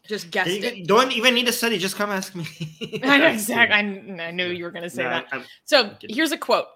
just 0.06 0.30
guessed 0.30 0.50
You 0.50 0.62
it. 0.68 0.86
don't 0.86 1.12
even 1.12 1.34
need 1.34 1.48
a 1.48 1.52
study. 1.52 1.76
Just 1.78 1.96
come 1.96 2.10
ask 2.10 2.34
me. 2.34 2.46
I 3.04 3.18
know 3.18 3.26
exactly. 3.28 3.74
I, 4.20 4.28
I 4.28 4.30
knew 4.30 4.48
you 4.48 4.64
were 4.64 4.70
going 4.70 4.84
to 4.84 4.90
say 4.90 5.02
No, 5.02 5.10
that. 5.10 5.26
I'm- 5.32 5.44
So 5.64 5.94
here's 6.08 6.32
a 6.32 6.38
quote. 6.38 6.66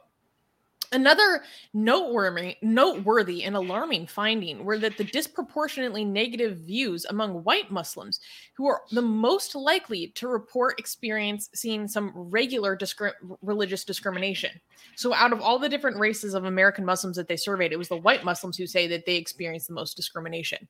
Another 0.92 1.42
noteworthy, 1.72 2.56
noteworthy 2.60 3.44
and 3.44 3.56
alarming 3.56 4.06
finding 4.06 4.62
were 4.62 4.78
that 4.78 4.98
the 4.98 5.04
disproportionately 5.04 6.04
negative 6.04 6.58
views 6.58 7.06
among 7.08 7.42
white 7.44 7.70
Muslims, 7.70 8.20
who 8.54 8.66
are 8.66 8.82
the 8.90 9.00
most 9.00 9.54
likely 9.54 10.08
to 10.08 10.28
report 10.28 10.78
experience 10.78 11.48
seeing 11.54 11.88
some 11.88 12.12
regular 12.14 12.76
discri- 12.76 13.14
religious 13.40 13.84
discrimination. 13.84 14.50
So, 14.94 15.14
out 15.14 15.32
of 15.32 15.40
all 15.40 15.58
the 15.58 15.68
different 15.68 15.96
races 15.96 16.34
of 16.34 16.44
American 16.44 16.84
Muslims 16.84 17.16
that 17.16 17.26
they 17.26 17.36
surveyed, 17.36 17.72
it 17.72 17.78
was 17.78 17.88
the 17.88 17.96
white 17.96 18.22
Muslims 18.22 18.58
who 18.58 18.66
say 18.66 18.86
that 18.88 19.06
they 19.06 19.16
experience 19.16 19.66
the 19.66 19.74
most 19.74 19.96
discrimination. 19.96 20.68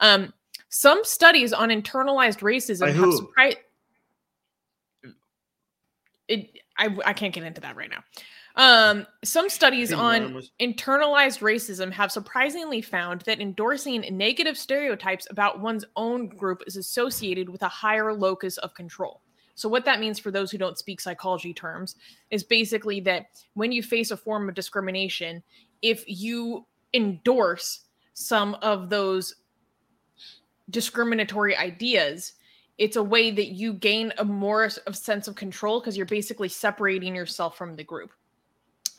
Um, 0.00 0.32
some 0.70 1.04
studies 1.04 1.52
on 1.52 1.68
internalized 1.68 2.40
racism 2.40 2.80
By 2.80 2.92
have 2.92 3.12
surprised. 3.12 3.58
It, 6.28 6.58
I, 6.78 6.96
I 7.04 7.12
can't 7.12 7.34
get 7.34 7.44
into 7.44 7.60
that 7.60 7.76
right 7.76 7.90
now. 7.90 8.02
Um, 8.56 9.06
some 9.24 9.48
studies 9.48 9.92
on 9.92 10.42
internalized 10.60 11.40
racism 11.40 11.90
have 11.92 12.12
surprisingly 12.12 12.82
found 12.82 13.22
that 13.22 13.40
endorsing 13.40 14.04
negative 14.10 14.58
stereotypes 14.58 15.26
about 15.30 15.60
one's 15.60 15.84
own 15.96 16.28
group 16.28 16.62
is 16.66 16.76
associated 16.76 17.48
with 17.48 17.62
a 17.62 17.68
higher 17.68 18.12
locus 18.12 18.58
of 18.58 18.74
control. 18.74 19.22
So, 19.54 19.68
what 19.68 19.84
that 19.84 20.00
means 20.00 20.18
for 20.18 20.30
those 20.30 20.50
who 20.50 20.58
don't 20.58 20.78
speak 20.78 21.00
psychology 21.00 21.54
terms 21.54 21.96
is 22.30 22.42
basically 22.42 23.00
that 23.00 23.26
when 23.54 23.72
you 23.72 23.82
face 23.82 24.10
a 24.10 24.16
form 24.16 24.48
of 24.48 24.54
discrimination, 24.54 25.42
if 25.80 26.04
you 26.06 26.66
endorse 26.94 27.80
some 28.14 28.54
of 28.56 28.90
those 28.90 29.36
discriminatory 30.70 31.56
ideas, 31.56 32.34
it's 32.78 32.96
a 32.96 33.02
way 33.02 33.30
that 33.30 33.48
you 33.48 33.74
gain 33.74 34.12
a 34.18 34.24
more 34.24 34.68
of 34.86 34.96
sense 34.96 35.28
of 35.28 35.34
control 35.36 35.80
because 35.80 35.96
you're 35.96 36.06
basically 36.06 36.48
separating 36.48 37.14
yourself 37.14 37.56
from 37.56 37.76
the 37.76 37.84
group. 37.84 38.10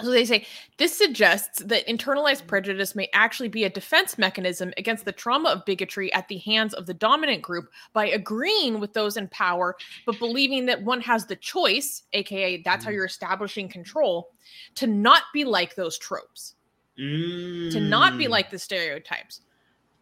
So 0.02 0.10
they 0.10 0.26
say 0.26 0.46
this 0.78 0.98
suggests 0.98 1.60
that 1.64 1.88
internalized 1.88 2.48
prejudice 2.48 2.96
may 2.96 3.10
actually 3.14 3.48
be 3.48 3.64
a 3.64 3.70
defense 3.70 4.18
mechanism 4.18 4.74
against 4.78 5.06
the 5.06 5.12
trauma 5.12 5.50
of 5.50 5.66
bigotry 5.66 6.12
at 6.14 6.28
the 6.28 6.40
hands 6.40 6.74
of 6.74 6.86
the 6.88 6.94
dominant 6.94 7.42
group 7.42 7.70
by 7.94 8.08
agreeing 8.08 8.80
with 8.80 8.94
those 8.94 9.18
in 9.18 9.28
power, 9.30 9.76
but 10.06 10.18
believing 10.20 10.66
that 10.66 10.82
one 10.84 11.00
has 11.02 11.26
the 11.26 11.36
choice, 11.36 12.04
aka 12.14 12.62
that's 12.64 12.84
how 12.84 12.92
Mm. 12.92 12.96
you're 12.96 13.06
establishing 13.06 13.70
control, 13.70 14.32
to 14.76 14.88
not 14.88 15.24
be 15.34 15.46
like 15.46 15.76
those 15.76 15.98
tropes, 15.98 16.56
to 16.98 17.80
not 17.80 18.18
be 18.18 18.26
Mm. 18.26 18.30
like 18.30 18.50
the 18.50 18.60
stereotypes. 18.60 19.42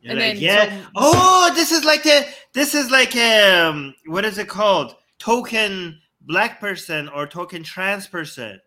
You're 0.01 0.11
and 0.13 0.19
like, 0.19 0.33
then, 0.35 0.41
yeah. 0.41 0.81
so- 0.83 0.89
oh, 0.95 1.51
this 1.53 1.71
is 1.71 1.83
like 1.83 2.03
the 2.03 2.25
this 2.53 2.73
is 2.73 2.89
like 2.89 3.15
um 3.15 3.93
what 4.07 4.25
is 4.25 4.37
it 4.37 4.47
called? 4.47 4.95
Token 5.19 5.99
black 6.21 6.59
person 6.59 7.07
or 7.09 7.27
token 7.27 7.61
trans 7.63 8.07
person. 8.07 8.59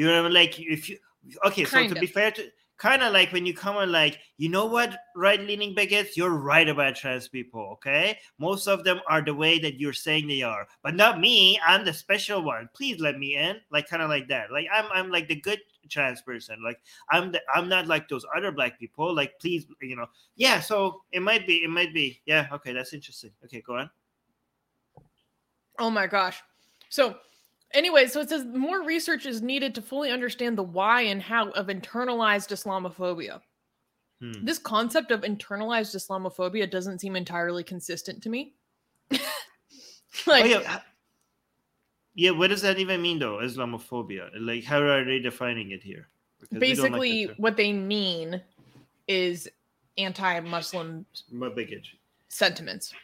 You 0.00 0.06
know, 0.06 0.28
like 0.28 0.58
if 0.58 0.88
you 0.88 0.96
okay. 1.44 1.64
So 1.64 1.72
Kind 1.72 1.94
to 1.94 2.00
be 2.00 2.06
fair, 2.06 2.30
to 2.30 2.50
kind 2.78 3.02
of 3.02 3.12
like 3.12 3.34
when 3.34 3.44
you 3.44 3.52
come 3.52 3.76
on, 3.76 3.92
like 3.92 4.18
you 4.38 4.48
know 4.48 4.64
what, 4.64 4.96
right 5.14 5.38
leaning 5.38 5.74
bigots, 5.74 6.16
you're 6.16 6.30
right 6.30 6.66
about 6.66 6.96
trans 6.96 7.28
people. 7.28 7.68
Okay, 7.72 8.18
most 8.38 8.66
of 8.66 8.82
them 8.82 9.00
are 9.10 9.20
the 9.20 9.34
way 9.34 9.58
that 9.58 9.78
you're 9.78 9.92
saying 9.92 10.26
they 10.26 10.40
are, 10.40 10.66
but 10.82 10.94
not 10.94 11.20
me. 11.20 11.60
I'm 11.66 11.84
the 11.84 11.92
special 11.92 12.40
one. 12.42 12.70
Please 12.72 12.98
let 12.98 13.18
me 13.18 13.36
in. 13.36 13.60
Like 13.70 13.90
kind 13.90 14.00
of 14.00 14.08
like 14.08 14.26
that. 14.28 14.50
Like 14.50 14.68
I'm 14.72 14.86
I'm 14.90 15.10
like 15.10 15.28
the 15.28 15.36
good 15.36 15.60
trans 15.90 16.22
person. 16.22 16.64
Like 16.64 16.80
I'm 17.10 17.32
the, 17.32 17.42
I'm 17.54 17.68
not 17.68 17.86
like 17.86 18.08
those 18.08 18.24
other 18.34 18.52
black 18.52 18.80
people. 18.80 19.14
Like 19.14 19.38
please, 19.38 19.66
you 19.82 19.96
know, 19.96 20.06
yeah. 20.36 20.60
So 20.60 21.02
it 21.12 21.20
might 21.20 21.46
be, 21.46 21.56
it 21.56 21.68
might 21.68 21.92
be, 21.92 22.22
yeah. 22.24 22.46
Okay, 22.50 22.72
that's 22.72 22.94
interesting. 22.94 23.32
Okay, 23.44 23.60
go 23.60 23.76
on. 23.76 23.90
Oh 25.78 25.90
my 25.90 26.06
gosh. 26.06 26.42
So, 26.90 27.16
anyway, 27.74 28.06
so 28.06 28.20
it 28.20 28.28
says 28.28 28.44
more 28.46 28.82
research 28.82 29.26
is 29.26 29.42
needed 29.42 29.74
to 29.74 29.82
fully 29.82 30.10
understand 30.10 30.58
the 30.58 30.62
why 30.62 31.02
and 31.02 31.22
how 31.22 31.50
of 31.50 31.68
internalized 31.68 32.50
Islamophobia. 32.50 33.40
Hmm. 34.20 34.44
This 34.44 34.58
concept 34.58 35.10
of 35.10 35.22
internalized 35.22 35.94
Islamophobia 35.94 36.70
doesn't 36.70 37.00
seem 37.00 37.16
entirely 37.16 37.64
consistent 37.64 38.22
to 38.22 38.28
me. 38.28 38.54
like, 40.26 40.44
oh 40.44 40.46
yeah, 40.46 40.80
yeah. 42.14 42.30
What 42.30 42.48
does 42.48 42.62
that 42.62 42.78
even 42.78 43.02
mean, 43.02 43.18
though? 43.18 43.38
Islamophobia. 43.38 44.30
Like, 44.38 44.64
how 44.64 44.80
are 44.80 45.04
they 45.04 45.18
defining 45.18 45.70
it 45.70 45.82
here? 45.82 46.08
Because 46.38 46.48
don't 46.50 46.60
like 46.60 46.70
basically, 46.70 47.24
what 47.36 47.56
they 47.56 47.72
mean 47.72 48.40
is 49.08 49.48
anti 49.98 50.40
Muslim 50.40 51.04
What 51.30 51.56
bigotry? 51.56 51.98
sentiments. 52.28 52.94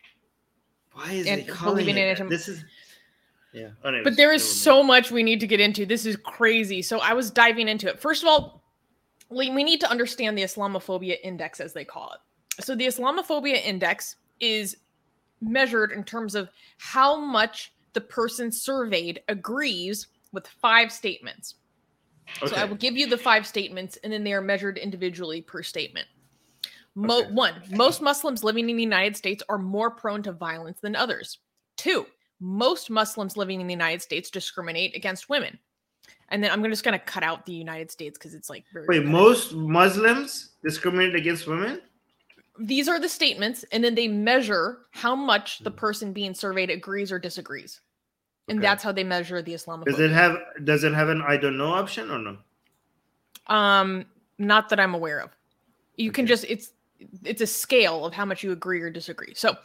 Why 0.92 1.12
is 1.12 1.26
And 1.26 1.40
it 1.42 1.48
calling 1.48 1.88
it? 1.88 2.28
This 2.28 2.48
is. 2.48 2.64
Yeah. 3.56 3.70
Oh, 3.82 3.88
anyways, 3.88 4.04
But 4.04 4.16
there 4.18 4.32
is 4.32 4.44
so 4.46 4.82
much 4.82 5.10
we 5.10 5.22
need 5.22 5.40
to 5.40 5.46
get 5.46 5.60
into. 5.60 5.86
This 5.86 6.04
is 6.04 6.14
crazy. 6.16 6.82
So 6.82 7.00
I 7.00 7.14
was 7.14 7.30
diving 7.30 7.68
into 7.68 7.88
it. 7.88 7.98
First 7.98 8.22
of 8.22 8.28
all, 8.28 8.62
we 9.30 9.48
we 9.50 9.64
need 9.64 9.80
to 9.80 9.90
understand 9.90 10.36
the 10.36 10.42
Islamophobia 10.42 11.16
index, 11.24 11.58
as 11.58 11.72
they 11.72 11.84
call 11.84 12.12
it. 12.12 12.62
So 12.62 12.74
the 12.74 12.86
Islamophobia 12.86 13.64
index 13.64 14.16
is 14.40 14.76
measured 15.40 15.92
in 15.92 16.04
terms 16.04 16.34
of 16.34 16.50
how 16.76 17.16
much 17.16 17.72
the 17.94 18.00
person 18.02 18.52
surveyed 18.52 19.22
agrees 19.28 20.08
with 20.32 20.46
five 20.46 20.92
statements. 20.92 21.54
So 22.46 22.54
I 22.56 22.64
will 22.64 22.76
give 22.76 22.94
you 22.94 23.06
the 23.06 23.16
five 23.16 23.46
statements, 23.46 23.96
and 24.04 24.12
then 24.12 24.22
they 24.22 24.34
are 24.34 24.42
measured 24.42 24.76
individually 24.76 25.40
per 25.40 25.62
statement. 25.62 26.06
Mo- 26.94 27.20
Okay. 27.20 27.30
One, 27.32 27.54
most 27.70 28.02
Muslims 28.02 28.44
living 28.44 28.68
in 28.68 28.76
the 28.76 28.82
United 28.82 29.16
States 29.16 29.42
are 29.48 29.58
more 29.58 29.90
prone 29.90 30.22
to 30.24 30.32
violence 30.32 30.78
than 30.80 30.94
others. 30.94 31.38
Two, 31.76 32.06
most 32.40 32.90
Muslims 32.90 33.36
living 33.36 33.60
in 33.60 33.66
the 33.66 33.72
United 33.72 34.02
States 34.02 34.30
discriminate 34.30 34.94
against 34.96 35.28
women. 35.28 35.58
And 36.28 36.42
then 36.42 36.50
I'm 36.50 36.62
just 36.64 36.84
going 36.84 36.98
to 36.98 37.04
cut 37.04 37.22
out 37.22 37.46
the 37.46 37.52
United 37.52 37.90
States 37.90 38.18
because 38.18 38.34
it's 38.34 38.50
like 38.50 38.64
very. 38.72 38.86
Wait, 38.88 38.98
repetitive. 38.98 39.12
most 39.12 39.52
Muslims 39.54 40.50
discriminate 40.62 41.14
against 41.14 41.46
women? 41.46 41.80
These 42.58 42.88
are 42.88 42.98
the 42.98 43.08
statements, 43.08 43.64
and 43.70 43.84
then 43.84 43.94
they 43.94 44.08
measure 44.08 44.80
how 44.90 45.14
much 45.14 45.58
the 45.60 45.70
Mhm. 45.70 45.76
person 45.76 46.12
being 46.12 46.34
surveyed 46.34 46.70
agrees 46.70 47.12
or 47.12 47.18
disagrees. 47.18 47.80
And 48.48 48.58
Okay. 48.58 48.66
that's 48.66 48.82
how 48.82 48.92
they 48.92 49.04
measure 49.04 49.42
the 49.42 49.52
Islamophobia. 49.52 49.84
Does 49.86 50.00
it 50.00 50.10
have 50.10 50.38
does 50.64 50.84
it 50.84 50.94
have 50.94 51.08
an 51.08 51.22
I 51.22 51.36
don't 51.36 51.58
know 51.58 51.72
option 51.72 52.10
or 52.10 52.18
no? 52.18 52.38
Um, 53.48 54.06
not 54.38 54.68
that 54.70 54.80
I'm 54.80 54.94
aware 54.94 55.20
of. 55.20 55.30
You 55.96 56.10
can 56.12 56.26
just 56.26 56.44
it's 56.48 56.72
it's 57.24 57.42
a 57.42 57.46
scale 57.46 58.06
of 58.06 58.14
how 58.14 58.24
much 58.24 58.42
you 58.42 58.52
agree 58.52 58.80
or 58.80 58.90
disagree. 58.90 59.34
So, 59.34 59.56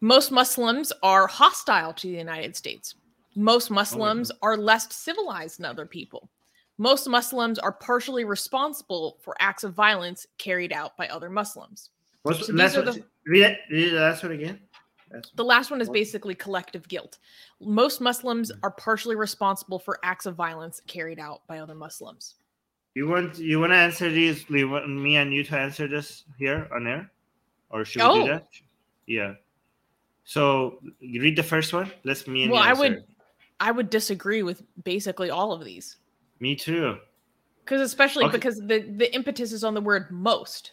most 0.00 0.30
Muslims 0.30 0.92
are 1.02 1.26
hostile 1.26 1.92
to 1.94 2.06
the 2.08 2.16
United 2.18 2.54
States. 2.56 2.94
Most 3.34 3.70
Muslims 3.70 4.30
are 4.42 4.56
less 4.56 4.94
civilized 4.94 5.58
than 5.58 5.66
other 5.66 5.86
people. 5.86 6.28
Most 6.78 7.06
Muslims 7.08 7.58
are 7.58 7.72
partially 7.72 8.24
responsible 8.24 9.18
for 9.22 9.34
acts 9.40 9.64
of 9.64 9.72
violence 9.74 10.26
carried 10.38 10.72
out 10.72 10.96
by 10.96 11.08
other 11.08 11.30
Muslims. 11.30 11.90
What's 12.22 12.46
So 12.46 12.52
last 12.52 12.76
one? 12.76 12.84
the- 12.86 13.04
Read. 13.26 13.58
Read 13.70 13.92
the 13.92 14.00
last 14.00 14.22
one 14.22 14.32
again. 14.32 14.60
The 15.36 15.44
last 15.44 15.70
one 15.70 15.80
is 15.80 15.88
basically 15.88 16.34
collective 16.34 16.86
guilt. 16.88 17.18
Most 17.60 18.00
Muslims 18.00 18.50
Mm. 18.52 18.58
are 18.64 18.70
partially 18.72 19.14
responsible 19.16 19.78
for 19.78 19.98
acts 20.02 20.26
of 20.26 20.34
violence 20.34 20.80
carried 20.86 21.18
out 21.20 21.46
by 21.46 21.58
other 21.60 21.74
Muslims. 21.74 22.34
You 22.94 23.06
want 23.06 23.38
you 23.38 23.60
want 23.60 23.72
to 23.72 23.76
answer 23.76 24.10
these? 24.10 24.48
You 24.50 24.68
want 24.68 24.88
me 24.88 25.16
and 25.16 25.32
you 25.32 25.44
to 25.44 25.58
answer 25.58 25.86
this 25.86 26.24
here 26.38 26.68
on 26.74 26.86
air, 26.86 27.10
or 27.70 27.84
should 27.84 28.02
we 28.02 28.08
Oh. 28.08 28.22
do 28.26 28.32
that? 28.32 28.48
Yeah. 29.06 29.34
So 30.26 30.80
you 31.00 31.22
read 31.22 31.36
the 31.36 31.42
first 31.42 31.72
one. 31.72 31.90
Let's 32.04 32.26
me 32.26 32.48
Well, 32.48 32.60
I 32.62 32.72
would. 32.72 33.04
I 33.60 33.70
would 33.70 33.88
disagree 33.88 34.42
with 34.42 34.62
basically 34.84 35.30
all 35.30 35.52
of 35.52 35.64
these. 35.64 35.96
Me 36.40 36.54
too. 36.54 36.98
because 37.64 37.80
especially 37.80 38.24
Okay. 38.26 38.36
because 38.36 38.58
the 38.58 38.80
the 38.98 39.08
impetus 39.14 39.50
is 39.52 39.64
on 39.64 39.72
the 39.74 39.80
word 39.80 40.10
most 40.10 40.72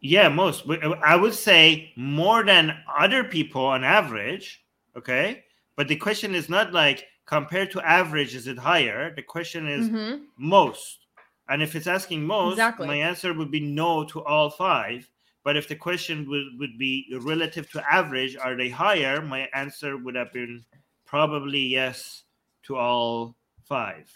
Yeah, 0.00 0.28
most. 0.28 0.64
I 1.04 1.16
would 1.16 1.34
say 1.34 1.92
more 1.96 2.42
than 2.44 2.76
other 2.98 3.22
people 3.24 3.64
on 3.64 3.84
average. 3.84 4.64
Okay. 4.96 5.44
But 5.76 5.88
the 5.88 5.96
question 5.96 6.34
is 6.34 6.48
not 6.48 6.72
like 6.72 7.04
compared 7.26 7.70
to 7.72 7.80
average, 7.82 8.34
is 8.34 8.46
it 8.46 8.58
higher? 8.58 9.14
The 9.14 9.22
question 9.22 9.66
is 9.68 9.88
Mhm. 9.88 10.22
most. 10.36 11.06
And 11.48 11.62
if 11.62 11.74
it's 11.76 11.86
asking 11.86 12.24
most, 12.26 12.54
Exactly. 12.54 12.86
my 12.86 12.96
answer 12.96 13.32
would 13.34 13.50
be 13.50 13.60
no 13.60 14.04
to 14.04 14.22
all 14.24 14.50
five. 14.50 15.09
But 15.42 15.56
if 15.56 15.68
the 15.68 15.76
question 15.76 16.28
would, 16.28 16.58
would 16.58 16.78
be 16.78 17.06
relative 17.20 17.70
to 17.72 17.82
average, 17.92 18.36
are 18.36 18.56
they 18.56 18.68
higher? 18.68 19.22
My 19.22 19.48
answer 19.54 19.96
would 19.96 20.14
have 20.14 20.32
been 20.32 20.64
probably 21.06 21.60
yes 21.60 22.24
to 22.64 22.76
all 22.76 23.36
five. 23.64 24.10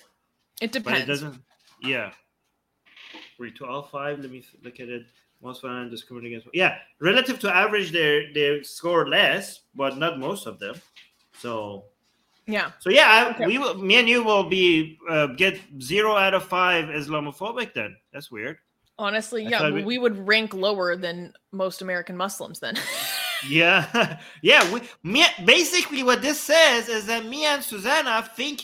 It 0.61 0.73
depends. 0.73 1.01
But 1.01 1.03
it 1.03 1.07
doesn't. 1.07 1.41
Yeah. 1.81 2.13
Wait, 3.39 3.57
to 3.57 3.67
all 3.67 3.83
five. 3.83 4.19
Let 4.21 4.31
me 4.31 4.45
look 4.63 4.81
at 4.81 4.89
it. 4.89 5.07
Most 5.43 5.63
violent 5.63 5.91
discriminating 5.91 6.39
against. 6.39 6.55
Yeah, 6.55 6.77
relative 7.01 7.39
to 7.41 7.55
average, 7.55 7.91
they 7.93 8.31
they 8.35 8.63
score 8.63 9.09
less, 9.09 9.61
but 9.75 9.99
not 9.99 10.19
most 10.19 10.47
of 10.47 10.59
them. 10.59 10.77
So 11.39 11.85
Yeah. 12.47 12.73
so 12.79 12.89
yeah, 12.91 13.33
Okay. 13.35 13.47
we 13.47 13.59
will. 13.59 13.75
Me 13.75 13.97
and 13.97 14.09
you 14.09 14.23
will 14.23 14.45
be 14.45 14.99
uh, 15.09 15.27
get 15.37 15.61
zero 15.83 16.17
out 16.17 16.33
of 16.35 16.45
five 16.45 16.87
Islamophobic. 16.87 17.75
Then 17.75 17.97
that's 18.13 18.31
weird. 18.31 18.59
Honestly, 18.99 19.45
yeah, 19.45 19.71
we, 19.71 19.85
we- 19.85 19.99
would 19.99 20.27
rank 20.27 20.55
lower 20.55 20.97
than 20.97 21.33
most 21.53 21.83
American 21.83 22.17
Muslims 22.17 22.61
then. 22.61 22.77
Yeah, 23.47 24.17
yeah. 24.43 24.73
We, 24.73 24.81
me, 25.03 25.27
basically, 25.45 26.03
what 26.03 26.23
this 26.23 26.41
says 26.41 26.89
is 26.89 27.05
that 27.07 27.27
me 27.27 27.45
and 27.45 27.63
Susanna 27.63 28.27
think 28.35 28.63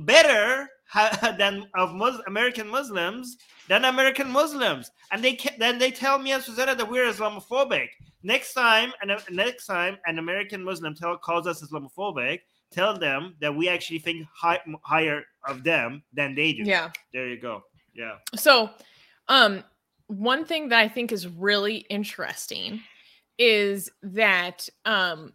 better 0.00 0.70
ha- 0.88 1.34
than 1.38 1.66
of 1.74 1.92
Mus- 1.94 2.22
American 2.26 2.66
Muslims 2.66 3.36
than 3.68 3.84
American 3.84 4.30
Muslims, 4.30 4.90
and 5.12 5.22
they 5.22 5.38
then 5.58 5.78
they 5.78 5.90
tell 5.90 6.18
me 6.18 6.32
and 6.32 6.42
Susanna 6.42 6.74
that 6.74 6.88
we're 6.90 7.04
Islamophobic. 7.12 7.88
Next 8.22 8.54
time, 8.54 8.90
and 9.02 9.10
uh, 9.10 9.18
next 9.30 9.66
time, 9.66 9.98
an 10.06 10.18
American 10.18 10.64
Muslim 10.64 10.94
tell 10.94 11.18
calls 11.18 11.46
us 11.46 11.62
Islamophobic. 11.62 12.38
Tell 12.72 12.96
them 12.98 13.36
that 13.42 13.54
we 13.54 13.68
actually 13.68 13.98
think 13.98 14.26
high, 14.34 14.60
higher 14.82 15.24
of 15.46 15.62
them 15.62 16.02
than 16.14 16.34
they 16.34 16.54
do. 16.54 16.62
yeah. 16.62 16.90
There 17.12 17.28
you 17.28 17.38
go. 17.38 17.62
Yeah. 17.94 18.16
So, 18.34 18.70
um, 19.28 19.64
one 20.08 20.44
thing 20.44 20.68
that 20.68 20.78
I 20.78 20.88
think 20.88 21.12
is 21.12 21.26
really 21.26 21.78
interesting 21.90 22.80
is 23.38 23.90
that 24.02 24.68
um 24.84 25.32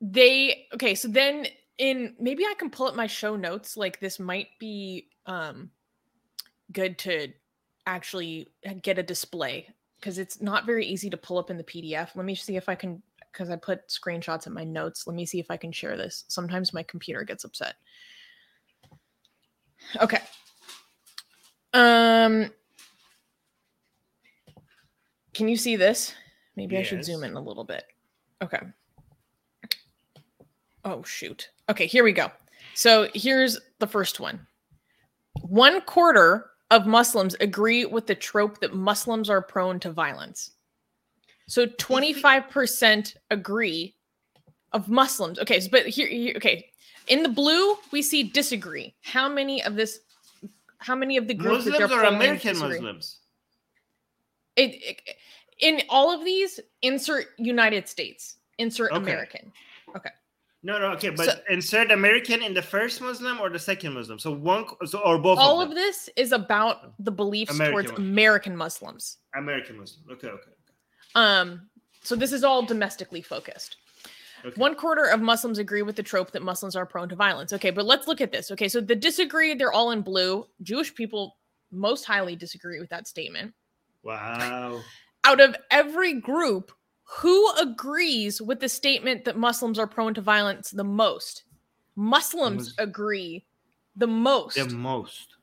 they 0.00 0.66
okay, 0.74 0.94
so 0.94 1.08
then 1.08 1.46
in 1.78 2.14
maybe 2.18 2.44
I 2.44 2.54
can 2.58 2.70
pull 2.70 2.86
up 2.86 2.96
my 2.96 3.06
show 3.06 3.36
notes. 3.36 3.76
Like 3.76 4.00
this 4.00 4.18
might 4.18 4.48
be 4.58 5.08
um 5.26 5.70
good 6.72 6.98
to 6.98 7.28
actually 7.86 8.48
get 8.82 8.98
a 8.98 9.02
display 9.02 9.68
because 10.00 10.18
it's 10.18 10.42
not 10.42 10.66
very 10.66 10.84
easy 10.84 11.08
to 11.10 11.16
pull 11.16 11.38
up 11.38 11.50
in 11.50 11.56
the 11.56 11.64
PDF. 11.64 12.14
Let 12.14 12.26
me 12.26 12.34
see 12.34 12.56
if 12.56 12.68
I 12.68 12.74
can 12.74 13.02
because 13.32 13.50
I 13.50 13.56
put 13.56 13.88
screenshots 13.88 14.46
in 14.46 14.52
my 14.52 14.64
notes. 14.64 15.06
Let 15.06 15.16
me 15.16 15.26
see 15.26 15.40
if 15.40 15.50
I 15.50 15.56
can 15.56 15.72
share 15.72 15.96
this. 15.96 16.24
Sometimes 16.28 16.74
my 16.74 16.82
computer 16.82 17.24
gets 17.24 17.44
upset. 17.44 17.74
Okay. 20.00 20.20
Um 21.74 22.50
Can 25.34 25.48
you 25.48 25.56
see 25.56 25.76
this? 25.76 26.14
Maybe 26.56 26.78
I 26.78 26.82
should 26.82 27.04
zoom 27.04 27.24
in 27.24 27.34
a 27.34 27.40
little 27.40 27.64
bit. 27.64 27.84
Okay. 28.42 28.60
Oh 30.84 31.02
shoot. 31.02 31.50
Okay, 31.68 31.86
here 31.86 32.04
we 32.04 32.12
go. 32.12 32.30
So 32.74 33.08
here's 33.14 33.58
the 33.80 33.86
first 33.86 34.20
one. 34.20 34.46
One 35.42 35.80
quarter 35.82 36.50
of 36.70 36.86
Muslims 36.86 37.36
agree 37.40 37.84
with 37.84 38.06
the 38.06 38.14
trope 38.14 38.60
that 38.60 38.74
Muslims 38.74 39.28
are 39.28 39.42
prone 39.42 39.80
to 39.80 39.92
violence. 39.92 40.52
So 41.46 41.66
25% 41.66 43.16
agree 43.30 43.94
of 44.72 44.88
Muslims. 44.88 45.38
Okay, 45.38 45.60
so, 45.60 45.68
but 45.70 45.86
here, 45.86 46.08
here 46.08 46.34
okay. 46.36 46.66
In 47.08 47.22
the 47.22 47.28
blue, 47.28 47.76
we 47.92 48.00
see 48.00 48.22
disagree. 48.22 48.94
How 49.02 49.28
many 49.28 49.62
of 49.62 49.76
this 49.76 50.00
how 50.84 50.94
many 50.94 51.16
of 51.16 51.26
the 51.26 51.34
groups 51.34 51.64
Muslims 51.66 51.90
they're 51.90 52.04
American? 52.04 52.58
Muslims? 52.58 53.18
It, 54.56 54.70
it- 54.82 55.00
in 55.60 55.82
all 55.88 56.12
of 56.12 56.24
these, 56.24 56.58
insert 56.82 57.26
United 57.38 57.88
States, 57.88 58.36
insert 58.58 58.90
Okay. 58.90 58.98
American. 59.02 59.52
Okay. 59.96 60.10
No, 60.64 60.78
no, 60.78 60.86
okay, 60.92 61.10
but 61.10 61.26
So- 61.26 61.40
insert 61.48 61.90
American 61.92 62.42
in 62.42 62.52
the 62.54 62.62
first 62.62 63.00
Muslim 63.00 63.40
or 63.40 63.48
the 63.50 63.58
second 63.58 63.94
Muslim. 63.94 64.18
So 64.18 64.32
one, 64.32 64.66
so, 64.84 64.98
or 64.98 65.18
both. 65.18 65.38
All 65.38 65.60
of, 65.62 65.70
of 65.70 65.74
this 65.74 66.10
is 66.16 66.32
about 66.32 66.92
the 67.02 67.12
beliefs 67.12 67.52
American 67.54 67.72
towards 67.72 67.90
Muslim. 67.92 68.08
American 68.08 68.56
Muslims. 68.56 69.18
American 69.34 69.78
Muslim. 69.78 70.04
Okay, 70.12 70.28
okay, 70.28 70.50
Um, 71.14 71.68
so 72.02 72.16
this 72.16 72.32
is 72.32 72.42
all 72.44 72.62
domestically 72.66 73.22
focused. 73.22 73.76
Okay. 74.44 74.60
One 74.60 74.74
quarter 74.74 75.04
of 75.04 75.20
Muslims 75.20 75.58
agree 75.58 75.82
with 75.82 75.96
the 75.96 76.02
trope 76.02 76.32
that 76.32 76.42
Muslims 76.42 76.76
are 76.76 76.86
prone 76.86 77.08
to 77.08 77.16
violence. 77.16 77.52
Okay, 77.52 77.70
but 77.70 77.86
let's 77.86 78.06
look 78.06 78.20
at 78.20 78.32
this. 78.32 78.50
Okay, 78.50 78.68
so 78.68 78.80
the 78.80 78.94
disagree, 78.94 79.54
they're 79.54 79.72
all 79.72 79.90
in 79.90 80.02
blue. 80.02 80.46
Jewish 80.62 80.94
people 80.94 81.36
most 81.70 82.04
highly 82.04 82.36
disagree 82.36 82.80
with 82.80 82.90
that 82.90 83.06
statement. 83.08 83.52
Wow. 84.02 84.80
Out 85.24 85.40
of 85.40 85.56
every 85.70 86.20
group, 86.20 86.72
who 87.04 87.50
agrees 87.60 88.40
with 88.40 88.60
the 88.60 88.68
statement 88.68 89.24
that 89.24 89.36
Muslims 89.36 89.78
are 89.78 89.86
prone 89.86 90.14
to 90.14 90.20
violence 90.20 90.70
the 90.70 90.84
most? 90.84 91.44
Muslims 91.96 92.74
agree 92.78 93.44
the 93.96 94.06
most. 94.06 94.56
The 94.56 94.74
most. 94.74 95.36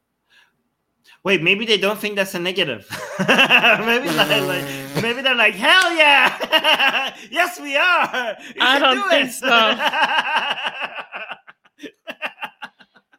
Wait, 1.24 1.44
maybe 1.44 1.66
they 1.66 1.78
don't 1.78 2.00
think 2.00 2.16
that's 2.16 2.34
a 2.34 2.40
negative. 2.40 2.90
maybe 3.20 4.10
like, 4.10 4.42
like, 4.42 4.66
maybe 5.04 5.22
they're 5.22 5.36
like, 5.36 5.54
hell 5.54 5.96
yeah, 5.96 7.16
yes 7.32 7.60
we 7.60 7.76
are. 7.76 8.36
You 8.56 8.62
I 8.62 8.80
don't 8.80 8.96
do 8.96 9.10
think 9.10 9.30
it." 9.30 9.34
so. 9.34 9.76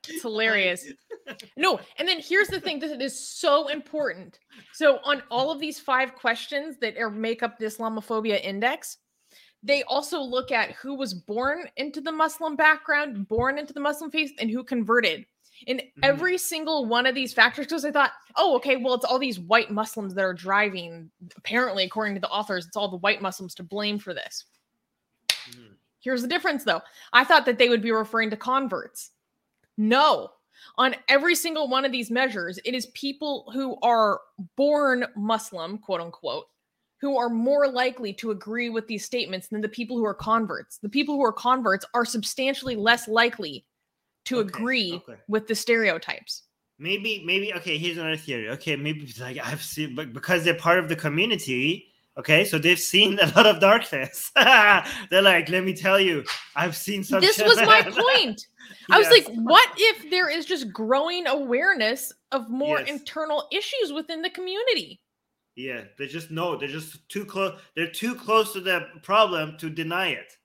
It's 0.09 0.23
hilarious. 0.23 0.85
No, 1.57 1.79
and 1.99 2.09
then 2.09 2.21
here's 2.21 2.49
the 2.49 2.61
thing 2.61 2.81
that 2.81 3.01
is 3.01 3.19
so 3.19 3.69
important. 3.69 4.41
So 4.73 4.99
on 5.05 5.23
all 5.31 5.53
of 5.53 5.61
these 5.61 5.79
five 5.79 6.15
questions 6.17 6.77
that 6.81 6.99
are 6.99 7.09
make 7.09 7.43
up 7.43 7.57
the 7.59 7.67
Islamophobia 7.67 8.43
index, 8.43 8.99
they 9.63 9.85
also 9.85 10.21
look 10.21 10.51
at 10.51 10.73
who 10.73 10.95
was 10.95 11.15
born 11.15 11.67
into 11.77 12.01
the 12.01 12.11
Muslim 12.11 12.57
background, 12.57 13.29
born 13.29 13.59
into 13.59 13.73
the 13.73 13.81
Muslim 13.81 14.11
faith, 14.11 14.33
and 14.41 14.51
who 14.51 14.65
converted. 14.65 15.25
In 15.67 15.81
every 16.03 16.39
single 16.39 16.87
one 16.87 17.07
of 17.07 17.15
these 17.15 17.33
factors, 17.33 17.67
because 17.67 17.85
I 17.85 17.91
thought, 17.91 18.13
oh, 18.37 18.57
okay, 18.57 18.77
well, 18.77 18.95
it's 18.95 19.05
all 19.05 19.19
these 19.19 19.39
white 19.39 19.71
Muslims 19.71 20.15
that 20.15 20.25
are 20.25 20.35
driving. 20.35 21.11
Apparently, 21.37 21.85
according 21.85 22.15
to 22.15 22.21
the 22.21 22.29
authors, 22.29 22.67
it's 22.67 22.77
all 22.77 22.89
the 22.89 22.97
white 22.99 23.23
Muslims 23.23 23.55
to 23.57 23.63
blame 23.63 23.99
for 23.99 24.15
this. 24.15 24.45
Mhm. 25.29 25.77
Here's 26.01 26.23
the 26.23 26.29
difference, 26.29 26.65
though. 26.65 26.83
I 27.13 27.25
thought 27.25 27.47
that 27.47 27.59
they 27.59 27.69
would 27.69 27.83
be 27.83 27.93
referring 27.93 28.31
to 28.31 28.37
converts. 28.37 29.13
No. 29.77 30.33
On 30.79 30.95
every 31.09 31.35
single 31.35 31.69
one 31.69 31.85
of 31.85 31.93
these 31.93 32.11
measures, 32.11 32.59
it 32.65 32.75
is 32.75 32.87
people 32.87 33.51
who 33.53 33.79
are 33.83 34.21
born 34.57 35.07
Muslim, 35.17 35.79
quote 35.79 36.01
unquote, 36.01 36.47
who 37.01 37.17
are 37.17 37.29
more 37.29 37.67
likely 37.69 38.13
to 38.15 38.31
agree 38.31 38.69
with 38.69 38.87
these 38.87 39.05
statements 39.05 39.49
than 39.49 39.61
the 39.61 39.69
people 39.69 39.97
who 39.97 40.05
are 40.05 40.15
converts. 40.15 40.79
The 40.79 40.89
people 40.89 41.17
who 41.17 41.25
are 41.25 41.33
converts 41.33 41.85
are 41.95 42.05
substantially 42.05 42.77
less 42.77 43.09
likely 43.09 43.65
to 44.27 44.39
Okay, 44.39 44.49
agree 44.49 44.93
okay. 45.09 45.21
with 45.29 45.47
the 45.47 45.55
stereotypes. 45.55 46.45
Maybe, 46.79 47.23
maybe. 47.25 47.53
Okay, 47.55 47.79
here's 47.79 47.97
another 47.99 48.17
theory. 48.17 48.49
Okay, 48.51 48.77
maybe 48.77 49.13
like 49.21 49.39
I've 49.39 49.63
seen, 49.63 49.95
but 49.95 50.13
because 50.13 50.45
they're 50.45 50.55
part 50.55 50.79
of 50.79 50.89
the 50.89 50.97
community. 50.97 51.89
Okay, 52.19 52.45
so 52.45 52.59
they've 52.59 52.79
seen 52.79 53.19
a 53.23 53.27
lot 53.35 53.47
of 53.47 53.59
darkness. 53.61 54.31
they're 54.37 55.23
like, 55.23 55.49
let 55.49 55.65
me 55.65 55.73
tell 55.75 55.99
you, 55.99 56.25
I've 56.55 56.77
seen 56.77 57.03
some. 57.05 57.21
This 57.23 57.41
was 57.41 57.57
my 57.57 57.83
point. 57.83 58.47
I 58.91 58.99
was 58.99 59.09
Yes. 59.11 59.29
like, 59.29 59.37
what 59.39 59.69
if 59.77 60.11
there 60.11 60.29
is 60.29 60.45
just 60.45 60.73
growing 60.73 61.27
awareness 61.27 62.13
of 62.33 62.51
more 62.51 62.81
Yes. 62.81 62.89
internal 62.89 63.49
issues 63.51 63.93
within 63.93 64.21
the 64.23 64.31
community? 64.31 65.01
Yeah, 65.57 65.85
they 65.99 66.07
just 66.07 66.31
know 66.31 66.57
they're 66.57 66.69
just 66.69 67.09
too 67.09 67.25
close. 67.25 67.59
They're 67.77 67.91
too 67.91 68.15
close 68.15 68.53
to 68.55 68.61
the 68.61 68.87
problem 69.03 69.57
to 69.59 69.69
deny 69.71 70.09
it. 70.09 70.37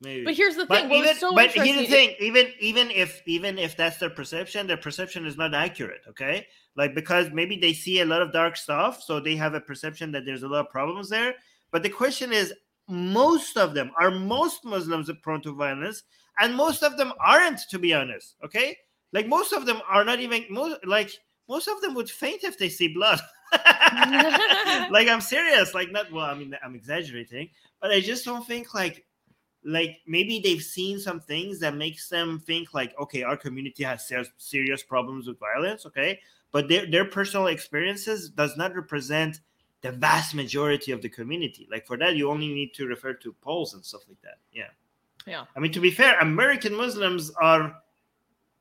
Maybe. 0.00 0.24
But 0.24 0.34
here's 0.34 0.56
the 0.56 0.66
But 0.66 0.82
thing. 0.82 0.90
What 0.90 0.98
even, 0.98 1.16
so 1.16 1.34
but 1.34 1.50
here's 1.52 1.78
the 1.78 1.86
thing. 1.86 2.14
Even 2.20 2.52
even 2.60 2.90
if 2.90 3.22
even 3.26 3.58
if 3.58 3.76
that's 3.76 3.96
their 3.96 4.10
perception, 4.10 4.66
their 4.66 4.76
perception 4.76 5.24
is 5.24 5.38
not 5.38 5.54
accurate. 5.54 6.02
Okay, 6.08 6.46
like 6.76 6.94
because 6.94 7.30
maybe 7.32 7.56
they 7.56 7.72
see 7.72 8.00
a 8.00 8.04
lot 8.04 8.20
of 8.20 8.32
dark 8.32 8.56
stuff, 8.56 9.02
so 9.02 9.20
they 9.20 9.36
have 9.36 9.54
a 9.54 9.60
perception 9.60 10.12
that 10.12 10.26
there's 10.26 10.42
a 10.42 10.48
lot 10.48 10.66
of 10.66 10.70
problems 10.70 11.08
there. 11.08 11.34
But 11.72 11.82
the 11.82 11.88
question 11.88 12.30
is, 12.32 12.52
most 12.88 13.56
of 13.56 13.72
them 13.72 13.90
are 13.98 14.10
most 14.10 14.64
Muslims 14.66 15.10
prone 15.22 15.40
to 15.42 15.54
violence, 15.54 16.02
and 16.40 16.54
most 16.54 16.82
of 16.82 16.98
them 16.98 17.12
aren't. 17.18 17.60
To 17.70 17.78
be 17.78 17.94
honest, 17.94 18.36
okay, 18.44 18.76
like 19.14 19.26
most 19.26 19.54
of 19.54 19.64
them 19.64 19.80
are 19.88 20.04
not 20.04 20.20
even 20.20 20.44
most 20.50 20.84
like 20.84 21.10
most 21.48 21.68
of 21.68 21.80
them 21.80 21.94
would 21.94 22.10
faint 22.10 22.44
if 22.44 22.58
they 22.58 22.68
see 22.68 22.88
blood. 22.88 23.20
like 24.90 25.08
I'm 25.08 25.22
serious. 25.22 25.72
Like 25.72 25.90
not 25.90 26.12
well. 26.12 26.26
I 26.26 26.34
mean 26.34 26.54
I'm 26.62 26.74
exaggerating, 26.74 27.48
but 27.80 27.92
I 27.92 28.00
just 28.00 28.26
don't 28.26 28.46
think 28.46 28.74
like 28.74 29.05
like 29.66 30.00
maybe 30.06 30.38
they've 30.38 30.62
seen 30.62 30.98
some 30.98 31.18
things 31.20 31.58
that 31.60 31.76
makes 31.76 32.08
them 32.08 32.38
think 32.38 32.72
like, 32.72 32.94
okay, 32.98 33.22
our 33.22 33.36
community 33.36 33.82
has 33.82 34.06
ser- 34.06 34.24
serious 34.38 34.82
problems 34.82 35.26
with 35.26 35.38
violence, 35.40 35.84
okay, 35.86 36.20
but 36.52 36.68
their 36.68 36.86
their 36.90 37.04
personal 37.04 37.48
experiences 37.48 38.30
does 38.30 38.56
not 38.56 38.74
represent 38.74 39.40
the 39.82 39.90
vast 39.92 40.34
majority 40.34 40.92
of 40.92 41.02
the 41.02 41.08
community. 41.08 41.66
Like 41.70 41.86
for 41.86 41.96
that, 41.98 42.16
you 42.16 42.30
only 42.30 42.48
need 42.48 42.74
to 42.74 42.86
refer 42.86 43.12
to 43.14 43.32
polls 43.40 43.74
and 43.74 43.84
stuff 43.84 44.02
like 44.08 44.20
that. 44.22 44.38
Yeah. 44.52 44.70
Yeah. 45.26 45.44
I 45.56 45.60
mean, 45.60 45.72
to 45.72 45.80
be 45.80 45.90
fair, 45.90 46.18
American 46.20 46.74
Muslims 46.74 47.32
are, 47.42 47.76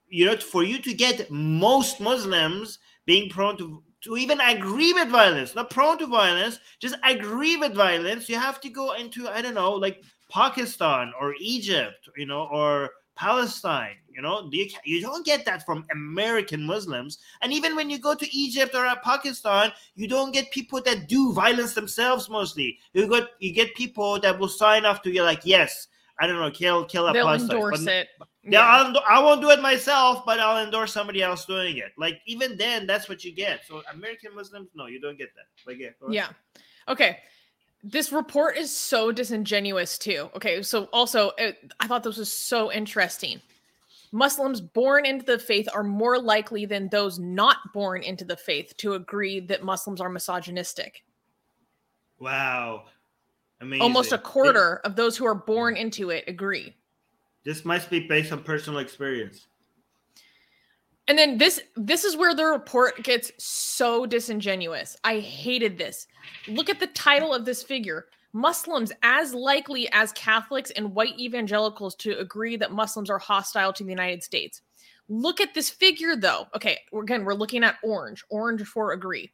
you 0.09 0.25
know, 0.25 0.35
for 0.37 0.63
you 0.63 0.79
to 0.79 0.93
get 0.93 1.29
most 1.29 2.01
Muslims 2.01 2.79
being 3.05 3.29
prone 3.29 3.57
to 3.57 3.83
to 4.01 4.17
even 4.17 4.39
agree 4.39 4.93
with 4.93 5.09
violence, 5.09 5.55
not 5.55 5.71
prone 5.71 5.97
to 5.97 6.05
violence, 6.05 6.59
just 6.79 6.95
agree 7.03 7.57
with 7.57 7.73
violence, 7.73 8.29
you 8.29 8.37
have 8.37 8.59
to 8.61 8.69
go 8.69 8.93
into 8.93 9.27
I 9.27 9.41
don't 9.41 9.53
know, 9.53 9.73
like 9.73 10.03
Pakistan 10.29 11.13
or 11.19 11.35
Egypt, 11.39 12.09
you 12.17 12.25
know, 12.25 12.47
or 12.51 12.91
Palestine. 13.15 13.95
You 14.09 14.21
know, 14.21 14.47
you, 14.51 14.69
you 14.85 15.01
don't 15.01 15.25
get 15.25 15.45
that 15.45 15.65
from 15.65 15.85
American 15.91 16.63
Muslims. 16.65 17.17
And 17.41 17.51
even 17.51 17.75
when 17.75 17.89
you 17.89 17.99
go 17.99 18.15
to 18.15 18.35
Egypt 18.35 18.73
or 18.73 18.85
uh, 18.85 18.95
Pakistan, 19.03 19.71
you 19.95 20.07
don't 20.07 20.31
get 20.31 20.51
people 20.51 20.81
that 20.83 21.07
do 21.07 21.33
violence 21.33 21.73
themselves 21.73 22.29
mostly. 22.29 22.77
You 22.93 23.07
got 23.07 23.29
you 23.39 23.51
get 23.51 23.75
people 23.75 24.19
that 24.21 24.37
will 24.39 24.47
sign 24.47 24.85
off 24.85 25.01
to 25.03 25.11
you 25.11 25.23
like, 25.23 25.41
yes, 25.43 25.87
I 26.19 26.27
don't 26.27 26.39
know, 26.39 26.49
kill 26.51 26.85
kill 26.85 27.07
a 27.07 27.13
They'll 27.13 27.25
Palestine. 27.25 27.51
endorse 27.51 27.83
But- 27.83 27.93
it. 27.93 28.07
yeah, 28.43 28.61
I'll, 28.65 28.93
I 29.07 29.21
won't 29.21 29.41
do 29.41 29.49
it 29.49 29.61
myself, 29.61 30.23
but 30.25 30.39
I'll 30.39 30.63
endorse 30.63 30.93
somebody 30.93 31.21
else 31.21 31.45
doing 31.45 31.77
it. 31.77 31.91
Like 31.97 32.21
even 32.25 32.55
then, 32.57 32.87
that's 32.87 33.09
what 33.09 33.25
you 33.25 33.33
get. 33.33 33.65
So 33.67 33.81
American 33.91 34.33
Muslims, 34.33 34.69
no, 34.75 34.85
you 34.87 35.01
don't 35.01 35.17
get 35.17 35.29
that. 35.35 35.47
Like 35.69 35.77
yeah. 35.79 35.89
Yeah. 36.09 36.29
Okay. 36.87 37.17
This 37.87 38.11
report 38.11 38.57
is 38.57 38.75
so 38.75 39.11
disingenuous 39.11 39.99
too. 39.99 40.29
Okay, 40.35 40.63
so 40.63 40.85
also 40.85 41.31
it, 41.37 41.71
I 41.79 41.85
thought 41.87 42.01
this 42.01 42.17
was 42.17 42.33
so 42.33 42.71
interesting. 42.71 43.39
Muslims 44.11 44.59
born 44.59 45.05
into 45.05 45.23
the 45.23 45.37
faith 45.37 45.67
are 45.71 45.83
more 45.83 46.17
likely 46.17 46.65
than 46.65 46.89
those 46.89 47.19
not 47.19 47.57
born 47.73 48.01
into 48.01 48.25
the 48.25 48.35
faith 48.35 48.75
to 48.77 48.93
agree 48.93 49.39
that 49.39 49.63
Muslims 49.63 50.01
are 50.01 50.09
misogynistic. 50.09 51.03
Wow, 52.17 52.85
amazing. 53.61 53.83
Almost 53.83 54.13
a 54.13 54.17
quarter 54.17 54.77
of 54.83 54.95
those 54.95 55.15
who 55.15 55.27
are 55.27 55.35
born 55.35 55.77
into 55.77 56.09
it 56.09 56.23
agree. 56.27 56.73
This 57.43 57.65
must 57.65 57.91
be 57.91 57.99
based 57.99 58.31
on 58.31 58.41
personal 58.41 58.79
experience. 58.79 59.45
And 61.07 61.17
then 61.17 61.37
this 61.37 61.59
this 61.75 62.03
is 62.03 62.17
where 62.17 62.33
the 62.33 62.45
report 62.45 63.03
gets 63.03 63.31
so 63.37 64.05
disingenuous. 64.05 64.97
I 65.03 65.19
hated 65.19 65.77
this. 65.77 66.07
Look 66.47 66.69
at 66.69 66.79
the 66.79 66.87
title 66.87 67.33
of 67.33 67.45
this 67.45 67.61
figure. 67.61 68.07
Muslims 68.33 68.91
as 69.01 69.33
likely 69.33 69.87
as 69.93 70.11
Catholics 70.11 70.71
and 70.71 70.93
white 70.93 71.17
evangelicals 71.17 71.95
to 71.95 72.19
agree 72.19 72.57
that 72.57 72.71
Muslims 72.71 73.09
are 73.09 73.19
hostile 73.19 73.71
to 73.71 73.83
the 73.83 73.89
United 73.89 74.23
States. 74.23 74.61
Look 75.07 75.39
at 75.39 75.53
this 75.53 75.69
figure 75.69 76.15
though. 76.15 76.47
Okay, 76.55 76.79
again, 76.93 77.23
we're 77.23 77.33
looking 77.33 77.63
at 77.63 77.77
orange. 77.83 78.23
Orange 78.29 78.63
for 78.63 78.91
agree. 78.91 79.31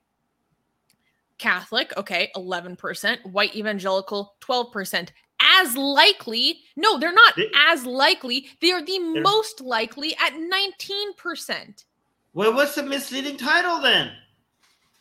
Catholic, 1.37 1.91
okay, 1.97 2.29
11%, 2.35 3.25
white 3.31 3.55
evangelical 3.55 4.35
12%. 4.41 5.09
As 5.41 5.75
likely, 5.75 6.61
no, 6.75 6.99
they're 6.99 7.11
not 7.11 7.35
They- 7.35 7.51
as 7.55 7.85
likely. 7.85 8.49
They 8.59 8.71
are 8.71 8.83
the 8.83 8.99
most 8.99 9.59
likely 9.61 10.15
at 10.17 10.33
19%. 10.33 11.85
Well, 12.33 12.53
what's 12.53 12.75
the 12.75 12.83
misleading 12.83 13.37
title 13.37 13.79
then? 13.81 14.11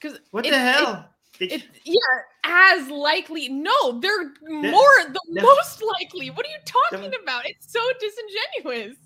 Because 0.00 0.18
What 0.30 0.46
It- 0.46 0.50
the 0.50 0.58
hell? 0.58 1.06
It, 1.38 1.52
you- 1.84 1.94
yeah, 1.94 2.22
as 2.44 2.88
likely. 2.88 3.48
No, 3.48 3.98
they're 4.00 4.34
more 4.42 4.96
the 5.08 5.20
most 5.42 5.82
likely. 5.82 6.28
What 6.30 6.44
are 6.46 6.50
you 6.50 6.58
talking 6.66 7.12
about? 7.22 7.46
It's 7.46 7.72
so 7.72 7.80
disingenuous. 7.98 8.96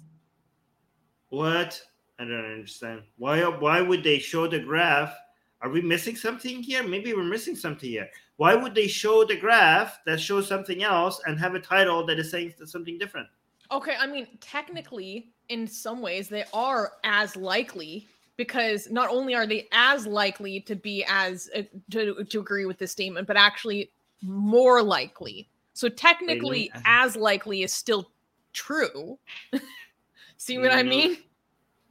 what? 1.28 1.80
I 2.18 2.24
don't 2.24 2.44
understand. 2.44 3.02
Why? 3.16 3.42
Why 3.44 3.80
would 3.80 4.04
they 4.04 4.18
show 4.20 4.46
the 4.46 4.60
graph? 4.60 5.12
Are 5.60 5.68
we 5.70 5.80
missing 5.80 6.14
something 6.16 6.62
here? 6.62 6.82
Maybe 6.86 7.12
we're 7.12 7.24
missing 7.24 7.56
something 7.56 7.88
here. 7.90 8.08
Why 8.36 8.54
would 8.54 8.74
they 8.74 8.88
show 8.88 9.24
the 9.24 9.36
graph 9.36 10.00
that 10.06 10.20
shows 10.20 10.48
something 10.48 10.82
else 10.82 11.20
and 11.26 11.38
have 11.38 11.54
a 11.54 11.60
title 11.60 12.04
that 12.06 12.18
is 12.18 12.30
saying 12.30 12.54
something 12.64 12.98
different? 12.98 13.28
Okay, 13.70 13.94
I 13.98 14.06
mean, 14.06 14.26
technically, 14.40 15.30
in 15.48 15.66
some 15.66 16.00
ways, 16.00 16.28
they 16.28 16.44
are 16.52 16.92
as 17.04 17.36
likely 17.36 18.06
because 18.36 18.90
not 18.90 19.08
only 19.08 19.34
are 19.34 19.46
they 19.46 19.68
as 19.72 20.06
likely 20.06 20.60
to 20.60 20.74
be 20.74 21.04
as 21.08 21.48
uh, 21.56 21.62
to 21.90 22.24
to 22.24 22.40
agree 22.40 22.66
with 22.66 22.78
this 22.78 22.90
statement, 22.90 23.26
but 23.26 23.36
actually 23.36 23.90
more 24.22 24.82
likely. 24.82 25.48
So 25.72 25.88
technically, 25.88 26.70
Really? 26.74 26.82
as 26.84 27.16
likely 27.16 27.62
is 27.62 27.72
still 27.72 28.10
true. 28.52 29.18
See 30.36 30.58
what 30.58 30.72
I 30.72 30.82
mean? 30.82 31.18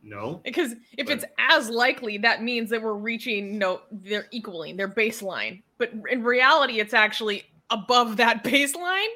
No. 0.04 0.42
Because 0.44 0.74
if 0.98 1.08
But- 1.08 1.16
it's 1.16 1.26
as 1.39 1.70
likely, 1.70 2.18
that 2.20 2.44
means 2.44 2.70
that 2.70 2.82
we're 2.82 2.94
reaching 2.94 3.58
no, 3.58 3.82
they're 3.92 4.28
equaling 4.32 4.76
their 4.76 4.89
baseline. 4.89 5.63
But 5.78 5.92
in 6.10 6.24
reality, 6.24 6.80
it's 6.80 6.94
actually 6.94 7.46
above 7.70 8.18
that 8.18 8.44
baseline. 8.44 9.08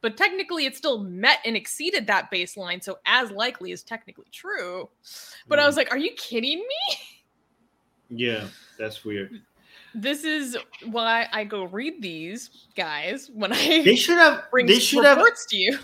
But 0.00 0.18
technically, 0.18 0.66
it 0.66 0.76
still 0.76 1.02
met 1.02 1.38
and 1.46 1.56
exceeded 1.56 2.06
that 2.08 2.30
baseline. 2.30 2.82
So 2.82 2.98
as 3.06 3.30
likely 3.30 3.70
is 3.70 3.82
technically 3.82 4.26
true. 4.32 4.90
But 5.48 5.58
I 5.58 5.62
hmm. 5.62 5.66
was 5.66 5.76
like, 5.76 5.90
are 5.92 5.98
you 5.98 6.10
kidding 6.16 6.58
me? 6.58 6.96
Yeah, 8.10 8.48
that's 8.78 9.04
weird. 9.04 9.40
This 9.94 10.24
is 10.24 10.58
why 10.90 11.28
I 11.32 11.44
go 11.44 11.64
read 11.64 12.02
these 12.02 12.50
guys 12.76 13.30
when 13.32 13.52
I 13.52 13.82
They 13.82 13.94
should 13.96 14.18
have. 14.18 14.44
bring 14.50 14.66
They 14.66 14.80
should 14.80 15.04
have. 15.04 15.16
reports 15.16 15.46
to 15.46 15.56
you. 15.56 15.78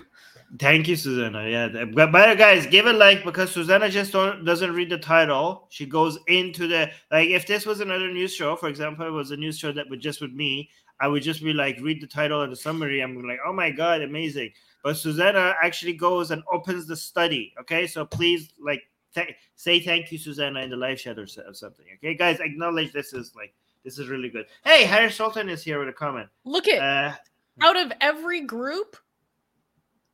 Thank 0.59 0.89
you, 0.89 0.97
Susanna. 0.97 1.49
Yeah, 1.49 1.85
but, 1.95 2.11
but 2.11 2.35
guys, 2.37 2.67
give 2.67 2.87
a 2.87 2.93
like 2.93 3.25
because 3.25 3.53
Susanna 3.53 3.89
just 3.89 4.13
don't, 4.13 4.45
doesn't 4.45 4.75
read 4.75 4.91
the 4.91 4.99
title. 4.99 5.69
She 5.71 5.87
goes 5.87 6.19
into 6.27 6.67
the 6.67 6.91
like. 7.13 7.29
If 7.29 7.47
this 7.47 7.67
was 7.67 7.81
another 7.81 8.11
news 8.11 8.35
show, 8.35 8.57
for 8.57 8.69
example, 8.69 9.07
it 9.07 9.11
was 9.11 9.31
a 9.31 9.37
news 9.37 9.59
show 9.59 9.71
that 9.71 9.89
was 9.89 10.01
just 10.01 10.21
with 10.21 10.33
me, 10.33 10.69
I 10.99 11.07
would 11.07 11.23
just 11.23 11.43
be 11.43 11.53
like, 11.53 11.79
read 11.81 12.01
the 12.01 12.07
title 12.07 12.43
and 12.43 12.51
the 12.51 12.57
summary. 12.57 13.01
I'm 13.01 13.23
like, 13.23 13.39
oh 13.47 13.53
my 13.53 13.71
god, 13.71 14.03
amazing. 14.03 14.51
But 14.83 14.97
Susanna 14.97 15.55
actually 15.63 15.93
goes 15.93 16.31
and 16.31 16.43
opens 16.53 16.87
the 16.87 16.97
study. 16.97 17.55
Okay, 17.61 17.87
so 17.87 18.05
please 18.05 18.51
like 18.61 18.83
th- 19.15 19.35
say 19.55 19.79
thank 19.79 20.11
you, 20.11 20.19
Susanna, 20.19 20.61
in 20.61 20.71
the 20.71 20.77
live 20.77 20.99
chat 20.99 21.19
or, 21.19 21.29
or 21.47 21.55
something. 21.55 21.87
Okay, 21.99 22.17
guys, 22.17 22.41
acknowledge 22.41 22.93
this 22.93 23.13
is 23.13 23.35
like 23.37 23.55
this 23.85 23.99
is 23.99 24.09
really 24.09 24.31
good. 24.31 24.47
Hey, 24.65 24.85
Harry 24.85 25.13
Sultan 25.13 25.49
is 25.49 25.63
here 25.63 25.79
with 25.79 25.89
a 25.89 25.93
comment. 25.93 26.29
Look 26.45 26.67
at 26.67 26.83
Uh, 26.83 27.15
out 27.61 27.77
of 27.77 27.93
every 28.01 28.41
group, 28.41 28.97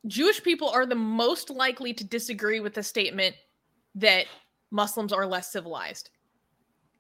Jewish 0.07 0.43
people 0.43 0.69
are 0.69 0.87
the 0.87 0.95
most 0.95 1.51
likely 1.51 1.93
to 1.95 2.05
disagree 2.05 2.61
with 2.61 2.75
the 2.75 2.83
statement 2.83 3.35
that 3.95 4.27
Muslims 4.71 5.13
are 5.13 5.27
less 5.27 5.51
civilized. 5.53 6.11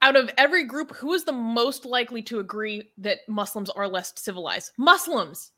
Out 0.02 0.16
of 0.16 0.30
every 0.36 0.64
group, 0.64 0.94
who 0.94 1.14
is 1.14 1.24
the 1.24 1.32
most 1.32 1.84
likely 1.84 2.22
to 2.22 2.38
agree 2.38 2.90
that 2.98 3.18
Muslims 3.28 3.70
are 3.70 3.88
less 3.88 4.12
civilized? 4.16 4.72
Muslims 4.76 5.52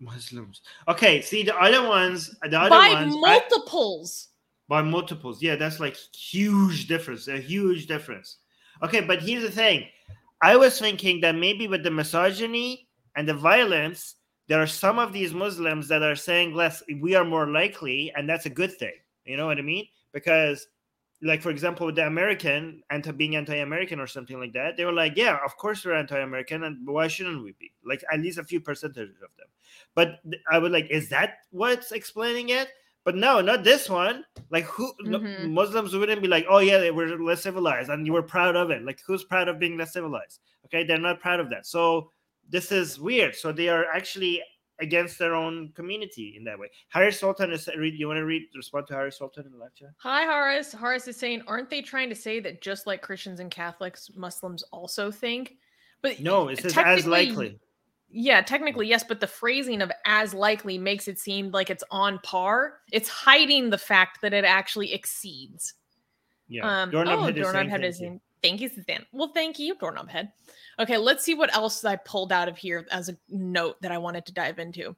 Muslims. 0.00 0.60
Okay, 0.88 1.22
see 1.22 1.42
the 1.42 1.56
other 1.56 1.86
ones. 1.86 2.34
The 2.42 2.58
other 2.60 2.70
by 2.70 2.92
ones 2.92 3.14
I- 3.16 3.18
multiples. 3.18 4.28
by 4.68 4.82
multiples. 4.82 5.42
Yeah, 5.42 5.56
that's 5.56 5.80
like 5.80 5.96
huge 5.96 6.86
difference. 6.86 7.28
A 7.28 7.38
huge 7.38 7.86
difference. 7.86 8.38
Okay, 8.82 9.00
but 9.00 9.22
here's 9.22 9.42
the 9.42 9.50
thing. 9.50 9.86
I 10.42 10.56
was 10.56 10.78
thinking 10.78 11.20
that 11.22 11.34
maybe 11.34 11.66
with 11.66 11.82
the 11.82 11.90
misogyny 11.90 12.88
and 13.16 13.26
the 13.26 13.34
violence, 13.34 14.16
there 14.48 14.60
are 14.62 14.66
some 14.66 14.98
of 14.98 15.12
these 15.12 15.34
Muslims 15.34 15.88
that 15.88 16.02
are 16.02 16.16
saying 16.16 16.54
less. 16.54 16.82
We 17.00 17.14
are 17.14 17.24
more 17.24 17.48
likely, 17.48 18.12
and 18.16 18.28
that's 18.28 18.46
a 18.46 18.50
good 18.50 18.76
thing. 18.76 18.94
You 19.24 19.36
know 19.36 19.46
what 19.46 19.58
I 19.58 19.62
mean? 19.62 19.86
Because, 20.12 20.68
like 21.22 21.42
for 21.42 21.50
example, 21.50 21.86
with 21.86 21.96
the 21.96 22.06
American 22.06 22.82
anti 22.90 23.10
being 23.10 23.36
anti-American 23.36 23.98
or 24.00 24.06
something 24.06 24.38
like 24.38 24.52
that, 24.52 24.76
they 24.76 24.84
were 24.84 24.92
like, 24.92 25.16
"Yeah, 25.16 25.38
of 25.44 25.56
course 25.56 25.84
we're 25.84 25.94
anti-American, 25.94 26.64
and 26.64 26.86
why 26.86 27.08
shouldn't 27.08 27.42
we 27.42 27.52
be?" 27.58 27.72
Like 27.84 28.04
at 28.12 28.20
least 28.20 28.38
a 28.38 28.44
few 28.44 28.60
percentage 28.60 29.10
of 29.10 29.30
them. 29.38 29.48
But 29.94 30.20
I 30.50 30.58
would 30.58 30.72
like, 30.72 30.88
is 30.90 31.08
that 31.08 31.38
what's 31.50 31.92
explaining 31.92 32.50
it? 32.50 32.68
But 33.04 33.14
no, 33.16 33.40
not 33.40 33.62
this 33.64 33.88
one. 33.88 34.24
Like 34.50 34.64
who 34.64 34.92
Mhm. 35.04 35.50
Muslims 35.50 35.94
wouldn't 35.94 36.22
be 36.22 36.28
like, 36.28 36.44
oh 36.48 36.58
yeah, 36.58 36.78
they 36.78 36.90
were 36.90 37.16
less 37.18 37.42
civilized, 37.42 37.88
and 37.90 38.04
you 38.06 38.12
were 38.12 38.22
proud 38.22 38.56
of 38.56 38.70
it. 38.70 38.82
Like 38.82 39.00
who's 39.06 39.24
proud 39.24 39.48
of 39.48 39.58
being 39.58 39.76
less 39.78 39.92
civilized? 39.92 40.40
Okay, 40.66 40.84
they're 40.84 40.98
not 40.98 41.20
proud 41.20 41.40
of 41.40 41.48
that. 41.50 41.66
So 41.66 42.10
this 42.48 42.72
is 42.72 42.98
weird. 42.98 43.34
So 43.34 43.52
they 43.52 43.68
are 43.68 43.84
actually 43.86 44.42
against 44.80 45.18
their 45.18 45.34
own 45.34 45.72
community 45.74 46.34
in 46.36 46.44
that 46.44 46.58
way. 46.58 46.68
Harry 46.90 47.12
Sultan 47.12 47.52
is 47.52 47.68
read. 47.78 47.94
You 47.94 48.08
want 48.08 48.18
to 48.18 48.24
read 48.24 48.42
respond 48.54 48.86
to 48.88 48.94
Harry 48.94 49.12
Sultan 49.12 49.46
in 49.46 49.52
the 49.52 49.68
chat? 49.74 49.88
Hi, 49.98 50.24
Horace. 50.24 50.72
Horace 50.72 51.08
is 51.08 51.16
saying, 51.16 51.42
aren't 51.46 51.70
they 51.70 51.82
trying 51.82 52.08
to 52.10 52.14
say 52.14 52.40
that 52.40 52.60
just 52.60 52.86
like 52.86 53.02
Christians 53.02 53.40
and 53.40 53.50
Catholics, 53.50 54.10
Muslims 54.14 54.62
also 54.72 55.10
think? 55.10 55.54
But 56.02 56.20
No, 56.20 56.48
it 56.48 56.60
says 56.60 56.76
as 56.76 57.06
likely. 57.06 57.58
Yeah, 58.08 58.40
technically, 58.40 58.86
yes, 58.86 59.02
but 59.02 59.18
the 59.18 59.26
phrasing 59.26 59.82
of 59.82 59.90
as 60.04 60.32
likely 60.32 60.78
makes 60.78 61.08
it 61.08 61.18
seem 61.18 61.50
like 61.50 61.70
it's 61.70 61.82
on 61.90 62.20
par. 62.20 62.74
It's 62.92 63.08
hiding 63.08 63.70
the 63.70 63.78
fact 63.78 64.20
that 64.22 64.32
it 64.32 64.44
actually 64.44 64.92
exceeds. 64.92 65.74
Yeah. 66.48 66.82
Um, 66.82 66.90
Doorknob 66.90 67.18
oh, 67.18 67.22
Head 67.24 67.36
is 67.36 67.42
Doorknob 67.42 67.62
saying 67.62 67.70
Head 67.70 68.20
thank 68.42 68.60
you. 68.60 68.68
Suzanne. 68.68 69.06
Well, 69.12 69.28
thank 69.28 69.58
you, 69.58 69.74
Doorknob 69.76 70.08
Head. 70.08 70.32
Okay, 70.78 70.98
let's 70.98 71.24
see 71.24 71.34
what 71.34 71.54
else 71.54 71.84
I 71.84 71.96
pulled 71.96 72.32
out 72.32 72.48
of 72.48 72.56
here 72.56 72.86
as 72.90 73.08
a 73.08 73.16
note 73.28 73.80
that 73.82 73.92
I 73.92 73.98
wanted 73.98 74.26
to 74.26 74.32
dive 74.32 74.58
into. 74.58 74.94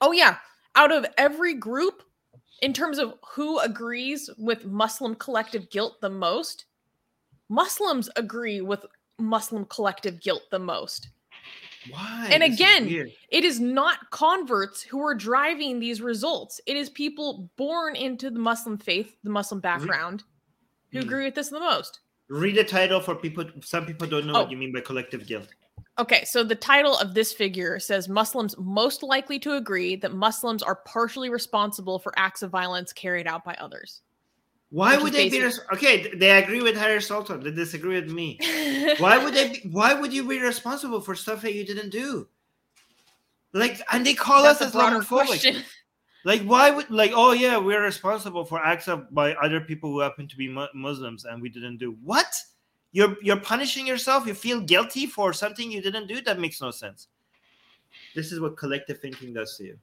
Oh 0.00 0.12
yeah, 0.12 0.36
out 0.74 0.92
of 0.92 1.06
every 1.16 1.54
group, 1.54 2.02
in 2.62 2.72
terms 2.72 2.98
of 2.98 3.14
who 3.34 3.58
agrees 3.60 4.28
with 4.38 4.66
Muslim 4.66 5.14
collective 5.14 5.70
guilt 5.70 6.00
the 6.00 6.10
most, 6.10 6.66
Muslims 7.48 8.10
agree 8.16 8.60
with 8.60 8.84
Muslim 9.18 9.64
collective 9.66 10.20
guilt 10.20 10.42
the 10.50 10.58
most. 10.58 11.08
Why? 11.90 12.28
And 12.30 12.42
is 12.42 12.54
again, 12.54 12.86
weird. 12.86 13.12
It 13.30 13.44
is 13.44 13.60
not 13.60 14.10
converts 14.10 14.82
who 14.82 15.00
are 15.06 15.14
driving 15.14 15.78
these 15.78 16.02
results. 16.02 16.60
It 16.66 16.76
is 16.76 16.90
people 16.90 17.48
born 17.56 17.94
into 17.96 18.28
the 18.28 18.38
Muslim 18.40 18.76
faith, 18.76 19.16
the 19.22 19.30
Muslim 19.30 19.60
background, 19.60 20.24
who 20.92 20.98
Mm. 20.98 21.02
agree 21.02 21.24
with 21.24 21.34
this 21.34 21.48
the 21.48 21.60
most. 21.60 22.00
Read 22.28 22.56
the 22.56 22.64
title 22.64 23.00
for 23.00 23.14
people. 23.14 23.44
Some 23.62 23.86
people 23.86 24.06
don't 24.06 24.26
know 24.26 24.34
Oh. 24.34 24.42
what 24.42 24.50
you 24.50 24.56
mean 24.56 24.72
by 24.72 24.80
collective 24.80 25.26
guilt. 25.26 25.48
Okay, 25.98 26.24
so 26.24 26.44
the 26.44 26.54
title 26.54 26.96
of 26.98 27.14
this 27.14 27.32
figure 27.32 27.78
says 27.78 28.08
Muslims 28.08 28.54
most 28.58 29.02
likely 29.02 29.38
to 29.38 29.54
agree 29.54 29.96
that 29.96 30.12
Muslims 30.12 30.62
are 30.62 30.76
partially 30.76 31.30
responsible 31.30 31.98
for 31.98 32.12
acts 32.18 32.42
of 32.42 32.50
violence 32.50 32.92
carried 32.92 33.26
out 33.26 33.44
by 33.44 33.54
others. 33.54 34.02
Why 34.70 34.96
would 34.98 35.12
they 35.12 35.30
be? 35.30 35.40
basic- 35.40 35.62
Res- 35.70 35.78
okay, 35.78 36.14
they 36.16 36.30
agree 36.42 36.60
with 36.60 36.76
Harry 36.76 37.00
Sultan. 37.00 37.42
They 37.42 37.50
disagree 37.52 37.98
with 38.00 38.10
me. 38.10 38.38
Why 38.98 39.16
would 39.22 39.32
they? 39.32 39.48
Be, 39.50 39.68
why 39.70 39.94
would 39.94 40.12
you 40.12 40.26
be 40.28 40.40
responsible 40.40 41.00
for 41.00 41.14
stuff 41.14 41.40
that 41.42 41.54
you 41.54 41.64
didn't 41.64 41.90
do? 41.90 42.26
Like, 43.52 43.80
and 43.92 44.04
they 44.04 44.12
call 44.14 44.42
That's 44.42 44.60
us 44.60 44.74
Islamophobic. 44.74 45.62
Like, 46.26 46.42
why 46.42 46.72
would 46.72 46.90
like? 46.90 47.12
Oh 47.14 47.30
yeah, 47.30 47.56
we're 47.56 47.84
responsible 47.84 48.44
for 48.44 48.58
acts 48.58 48.88
of 48.88 49.14
by 49.14 49.34
other 49.34 49.60
people 49.60 49.92
who 49.92 50.00
happen 50.00 50.26
to 50.26 50.36
be 50.36 50.48
mu- 50.48 50.66
Muslims, 50.74 51.24
and 51.24 51.40
we 51.40 51.48
didn't 51.48 51.76
do 51.76 51.96
what? 52.02 52.34
You're 52.90 53.14
you're 53.22 53.38
punishing 53.38 53.86
yourself. 53.86 54.26
You 54.26 54.34
feel 54.34 54.60
guilty 54.60 55.06
for 55.06 55.32
something 55.32 55.70
you 55.70 55.80
didn't 55.80 56.08
do. 56.08 56.20
That 56.20 56.40
makes 56.40 56.60
no 56.60 56.72
sense. 56.72 57.06
This 58.16 58.32
is 58.32 58.40
what 58.40 58.56
collective 58.56 58.98
thinking 58.98 59.34
does 59.34 59.56
to 59.58 59.66
you. 59.66 59.78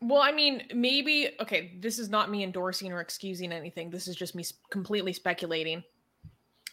Well, 0.00 0.22
I 0.22 0.32
mean, 0.32 0.64
maybe 0.74 1.36
okay, 1.40 1.78
this 1.78 2.00
is 2.00 2.08
not 2.08 2.32
me 2.32 2.42
endorsing 2.42 2.92
or 2.92 3.00
excusing 3.00 3.52
anything. 3.52 3.88
This 3.88 4.08
is 4.08 4.16
just 4.16 4.34
me 4.34 4.44
completely 4.70 5.12
speculating. 5.12 5.84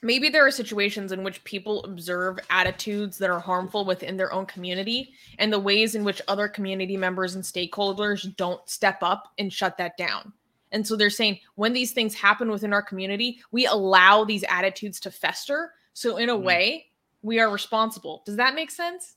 Maybe 0.04 0.30
there 0.30 0.46
are 0.46 0.52
situations 0.52 1.12
in 1.14 1.24
which 1.24 1.44
people 1.46 1.84
observe 1.86 2.38
attitudes 2.50 3.18
that 3.20 3.30
are 3.30 3.40
harmful 3.40 3.86
within 3.86 4.18
their 4.18 4.34
own 4.34 4.46
community 4.46 5.14
and 5.40 5.52
the 5.52 5.60
ways 5.60 5.96
in 5.96 6.04
which 6.04 6.22
other 6.28 6.48
community 6.50 6.98
members 6.98 7.36
and 7.36 7.44
stakeholders 7.44 8.36
don't 8.36 8.68
step 8.70 8.98
up 9.02 9.32
and 9.40 9.52
shut 9.52 9.78
that 9.78 9.96
down. 9.98 10.34
And 10.74 10.86
so 10.86 10.96
they're 10.96 11.10
saying 11.10 11.40
when 11.56 11.72
these 11.72 11.94
things 11.94 12.14
happen 12.16 12.52
within 12.52 12.74
our 12.74 12.82
community, 12.82 13.40
we 13.52 13.66
allow 13.66 14.24
these 14.26 14.44
attitudes 14.50 15.00
to 15.02 15.12
fester. 15.12 15.74
So 15.94 16.18
in 16.18 16.30
a 16.30 16.36
Mm. 16.36 16.44
way, 16.44 16.88
we 17.22 17.40
are 17.40 17.50
responsible. 17.50 18.24
Does 18.26 18.36
that 18.36 18.56
make 18.56 18.72
sense? 18.72 19.16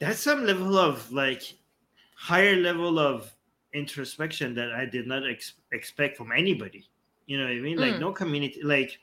that's 0.00 0.20
some 0.20 0.46
level 0.46 0.78
of 0.78 1.10
like 1.10 1.42
higher 2.14 2.54
level 2.54 3.00
of 3.00 3.34
introspection 3.72 4.54
that 4.54 4.70
I 4.72 4.84
did 4.84 5.08
not 5.08 5.28
ex- 5.28 5.54
expect 5.72 6.16
from 6.16 6.30
anybody. 6.30 6.88
You 7.26 7.36
know 7.38 7.44
what 7.44 7.52
I 7.52 7.56
mean? 7.56 7.78
Like 7.78 7.94
Mm. 7.94 8.00
no 8.00 8.12
community. 8.12 8.62
Like, 8.62 9.00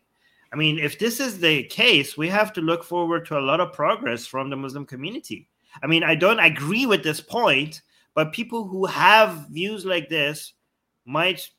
I 0.55 0.57
mean, 0.57 0.79
if 0.79 0.97
this 0.97 1.19
is 1.19 1.41
the 1.41 1.63
case, 1.63 2.15
we 2.15 2.29
have 2.29 2.53
to 2.53 2.61
look 2.61 2.85
forward 2.85 3.25
to 3.25 3.37
a 3.37 3.41
lot 3.41 3.59
of 3.59 3.73
progress 3.73 4.25
from 4.25 4.49
the 4.49 4.55
Muslim 4.55 4.85
community. 4.85 5.49
I 5.83 5.87
mean, 5.87 6.01
I 6.01 6.15
don't 6.15 6.39
agree 6.39 6.85
with 6.85 7.03
this 7.03 7.19
point, 7.19 7.81
but 8.13 8.31
people 8.31 8.65
who 8.65 8.85
have 8.85 9.49
views 9.49 9.83
like 9.85 10.07
this 10.07 10.53
might 11.03 11.49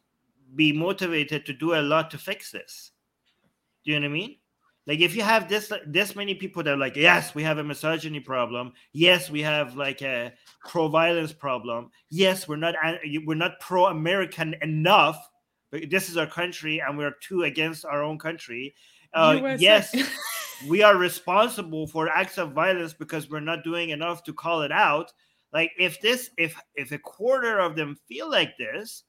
be 0.55 0.73
motivated 0.73 1.45
to 1.45 1.53
do 1.53 1.75
a 1.75 1.83
lot 1.83 2.11
to 2.13 2.17
fix 2.17 2.51
this. 2.51 2.93
Do 3.85 3.93
you 3.93 4.01
know 4.01 4.07
what 4.07 4.13
I 4.13 4.19
mean? 4.19 4.37
Like 4.87 5.01
if 5.01 5.15
you 5.15 5.23
have 5.23 5.47
this 5.47 5.71
this 5.87 6.17
many 6.17 6.35
people 6.35 6.63
that 6.63 6.73
are 6.73 6.79
like, 6.79 6.97
yes, 6.97 7.35
we 7.35 7.43
have 7.43 7.59
a 7.59 7.65
misogyny 7.65 8.21
problem. 8.21 8.73
Yes, 8.95 9.29
we 9.29 9.43
have 9.43 9.77
like 9.77 10.01
a 10.01 10.33
pro-violence 10.67 11.35
problem. 11.35 11.91
Yes, 12.09 12.49
we're 12.49 12.57
not 12.57 12.77
we're 13.27 13.35
not 13.35 13.61
pro-American 13.61 14.55
enough. 14.63 15.29
But 15.71 15.91
this 15.91 16.09
is 16.09 16.17
our 16.17 16.27
country, 16.27 16.81
and 16.81 16.97
we're 16.97 17.15
two 17.21 17.43
against 17.43 17.85
our 17.85 18.03
own 18.03 18.19
country. 18.19 18.75
Uh, 19.13 19.57
yes, 19.59 19.95
we 20.69 20.83
are 20.83 20.97
responsible 20.97 21.87
for 21.87 22.09
acts 22.09 22.39
of 22.39 22.53
violence 22.53 22.93
because 22.93 23.29
we're 23.31 23.41
not 23.41 23.65
doing 23.65 23.91
enough 23.91 24.23
to 24.25 24.33
call 24.33 24.63
it 24.63 24.73
out. 24.73 25.13
Like 25.53 25.73
if 25.79 26.01
this, 26.01 26.31
if 26.37 26.61
if 26.75 26.93
a 26.93 26.99
quarter 26.99 27.59
of 27.59 27.77
them 27.77 27.97
feel 28.09 28.31
like 28.31 28.57
this, 28.59 29.05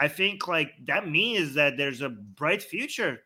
I 0.00 0.08
think 0.08 0.48
like 0.48 0.72
that 0.86 1.08
means 1.08 1.54
that 1.54 1.76
there's 1.76 2.02
a 2.02 2.08
bright 2.08 2.62
future 2.62 3.20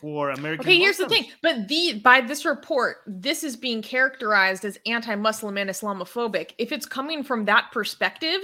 for 0.00 0.30
American. 0.30 0.64
Okay, 0.66 0.78
here's 0.78 0.96
the 0.96 1.08
thing. 1.08 1.26
But 1.42 1.68
the 1.68 2.00
by 2.02 2.20
this 2.20 2.44
report, 2.44 2.98
this 3.06 3.44
is 3.44 3.56
being 3.56 3.82
characterized 3.82 4.64
as 4.64 4.78
anti-Muslim 4.86 5.56
and 5.58 5.70
Islamophobic. 5.70 6.52
If 6.58 6.72
it's 6.72 6.86
coming 6.86 7.22
from 7.22 7.44
that 7.44 7.70
perspective, 7.72 8.40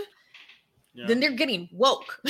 Yeah. 0.94 1.06
then 1.06 1.20
they're 1.20 1.32
getting 1.32 1.68
woke. 1.72 2.20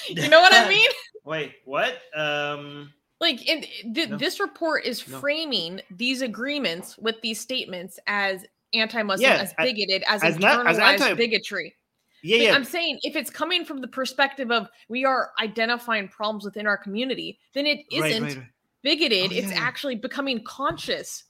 you 0.08 0.28
know 0.28 0.40
what 0.40 0.54
I 0.54 0.68
mean? 0.68 0.88
Wait, 1.24 1.52
what? 1.64 1.98
Um, 2.16 2.92
Like, 3.20 3.46
in, 3.46 3.64
th- 3.94 4.08
No. 4.10 4.16
this 4.16 4.40
report 4.40 4.84
is 4.84 5.06
No. 5.06 5.18
framing 5.20 5.80
these 5.90 6.22
agreements 6.22 6.96
with 6.98 7.20
these 7.20 7.38
statements 7.40 7.98
as 8.06 8.44
anti-Muslim, 8.72 9.30
Yeah, 9.30 9.36
as 9.42 9.52
bigoted, 9.58 10.02
as, 10.08 10.22
as 10.22 10.38
not- 10.38 10.66
as 10.66 10.78
internalized 10.78 11.00
anti- 11.00 11.14
bigotry. 11.14 11.74
yeah, 12.22 12.36
yeah. 12.38 12.54
I'm 12.54 12.64
saying 12.64 12.98
if 13.02 13.16
it's 13.16 13.30
coming 13.30 13.64
from 13.64 13.80
the 13.80 13.88
perspective 13.88 14.50
of 14.50 14.68
we 14.88 15.04
are 15.04 15.32
identifying 15.40 16.08
problems 16.08 16.44
within 16.44 16.66
our 16.66 16.78
community, 16.78 17.38
then 17.52 17.66
it 17.66 17.80
Right, 17.92 18.10
isn't 18.12 18.22
right, 18.22 18.36
right. 18.36 18.46
bigoted. 18.82 19.32
Oh, 19.32 19.34
it's 19.36 19.50
yeah. 19.52 19.58
actually 19.60 19.96
becoming 19.96 20.42
conscious. 20.44 21.24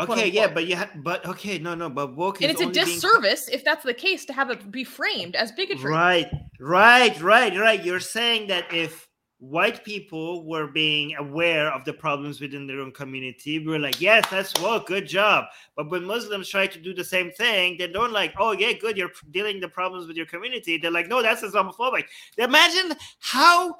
Okay, 0.00 0.28
yeah, 0.28 0.48
but 0.48 0.66
yeah, 0.66 0.86
but 0.96 1.24
okay, 1.24 1.58
no, 1.58 1.76
no, 1.76 1.88
but 1.88 2.16
woke 2.16 2.40
and 2.42 2.46
is 2.46 2.52
it's 2.52 2.60
a 2.60 2.64
only 2.64 2.74
being- 2.74 2.86
disservice 2.86 3.48
if 3.48 3.64
that's 3.64 3.84
the 3.84 3.94
case 3.94 4.24
to 4.24 4.32
have 4.32 4.50
it 4.50 4.70
be 4.72 4.82
framed 4.82 5.36
as 5.36 5.52
bigotry. 5.52 5.88
Right, 5.90 6.28
right, 6.58 7.20
right, 7.22 7.56
right. 7.56 7.84
You're 7.84 8.00
saying 8.00 8.48
that 8.48 8.72
if 8.74 9.08
white 9.38 9.84
people 9.84 10.44
were 10.46 10.66
being 10.66 11.14
aware 11.16 11.68
of 11.72 11.84
the 11.84 11.92
problems 11.92 12.40
within 12.40 12.66
their 12.66 12.80
own 12.80 12.90
community, 12.90 13.60
we 13.60 13.66
were 13.66 13.78
like, 13.78 14.00
yes, 14.00 14.24
that's 14.30 14.52
well, 14.60 14.80
good 14.80 15.06
job. 15.06 15.44
But 15.76 15.90
when 15.90 16.04
Muslims 16.04 16.48
try 16.48 16.66
to 16.66 16.80
do 16.80 16.92
the 16.92 17.04
same 17.04 17.30
thing, 17.30 17.76
they 17.78 17.86
don't 17.86 18.12
like, 18.12 18.34
oh 18.38 18.50
yeah, 18.50 18.72
good, 18.72 18.96
you're 18.96 19.12
dealing 19.30 19.60
the 19.60 19.68
problems 19.68 20.08
with 20.08 20.16
your 20.16 20.26
community. 20.26 20.76
They're 20.76 20.90
like, 20.90 21.08
no, 21.08 21.22
that's 21.22 21.42
Islamophobic. 21.42 22.06
Imagine 22.38 22.96
how 23.20 23.76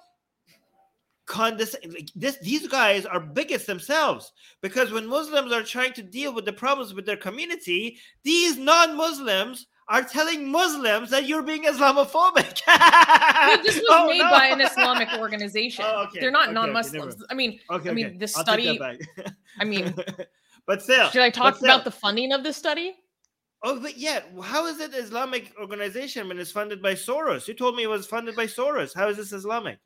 condescending 1.27 1.93
like 1.93 2.09
this 2.15 2.37
these 2.39 2.69
guys 2.69 3.07
are 3.07 3.21
bigots 3.21 3.65
themselves 3.65 4.33
because 4.61 4.91
when 4.93 5.07
muslims 5.07 5.53
are 5.53 5.63
trying 5.63 5.93
to 5.93 6.03
deal 6.03 6.35
with 6.35 6.45
the 6.45 6.53
problems 6.53 6.93
with 6.95 7.07
their 7.07 7.17
community 7.17 7.99
these 8.25 8.59
non-muslims 8.59 9.67
are 9.89 10.03
telling 10.03 10.51
muslims 10.51 11.09
that 11.11 11.27
you're 11.27 11.43
being 11.43 11.65
islamophobic 11.65 12.61
this 13.65 13.77
was 13.77 13.85
Oh, 13.91 14.07
made 14.09 14.19
no. 14.19 14.31
by 14.31 14.47
an 14.47 14.61
Islamic 14.61 15.09
organization. 15.19 15.85
Oh, 15.87 16.05
okay, 16.05 16.21
They're 16.21 16.31
not 16.31 16.49
okay, 16.49 16.59
okay, 16.59 16.67
non-Muslims. 16.67 17.17
never 17.17 17.27
I 17.31 17.35
mean, 17.35 17.61
okay, 17.71 17.91
I 17.91 17.93
mean, 17.93 18.07
okay. 18.07 18.17
this 18.19 18.37
I'll 18.37 18.43
study- 18.45 18.79
I 19.61 19.65
mean, 19.65 19.95
but 20.67 20.83
still 20.83 21.09
should 21.11 21.23
I 21.23 21.31
talk 21.31 21.57
still- 21.57 21.67
about 21.71 21.85
the 21.85 21.91
funding 21.91 22.33
of 22.33 22.43
this 22.43 22.57
study? 22.57 22.97
oh 23.63 23.81
but 23.81 23.97
yeah 23.97 24.21
how 24.43 24.67
is 24.67 24.79
it 24.81 24.93
islamic 24.95 25.51
organization 25.59 26.29
when 26.29 26.39
it's 26.39 26.51
funded 26.51 26.83
by 26.83 26.93
soros 26.93 27.49
you 27.49 27.55
told 27.55 27.75
me 27.77 27.83
it 27.83 27.87
was 27.87 28.07
funded 28.07 28.37
by 28.37 28.45
soros 28.47 28.95
how 28.95 29.09
is 29.09 29.17
this 29.17 29.33
islamic 29.33 29.79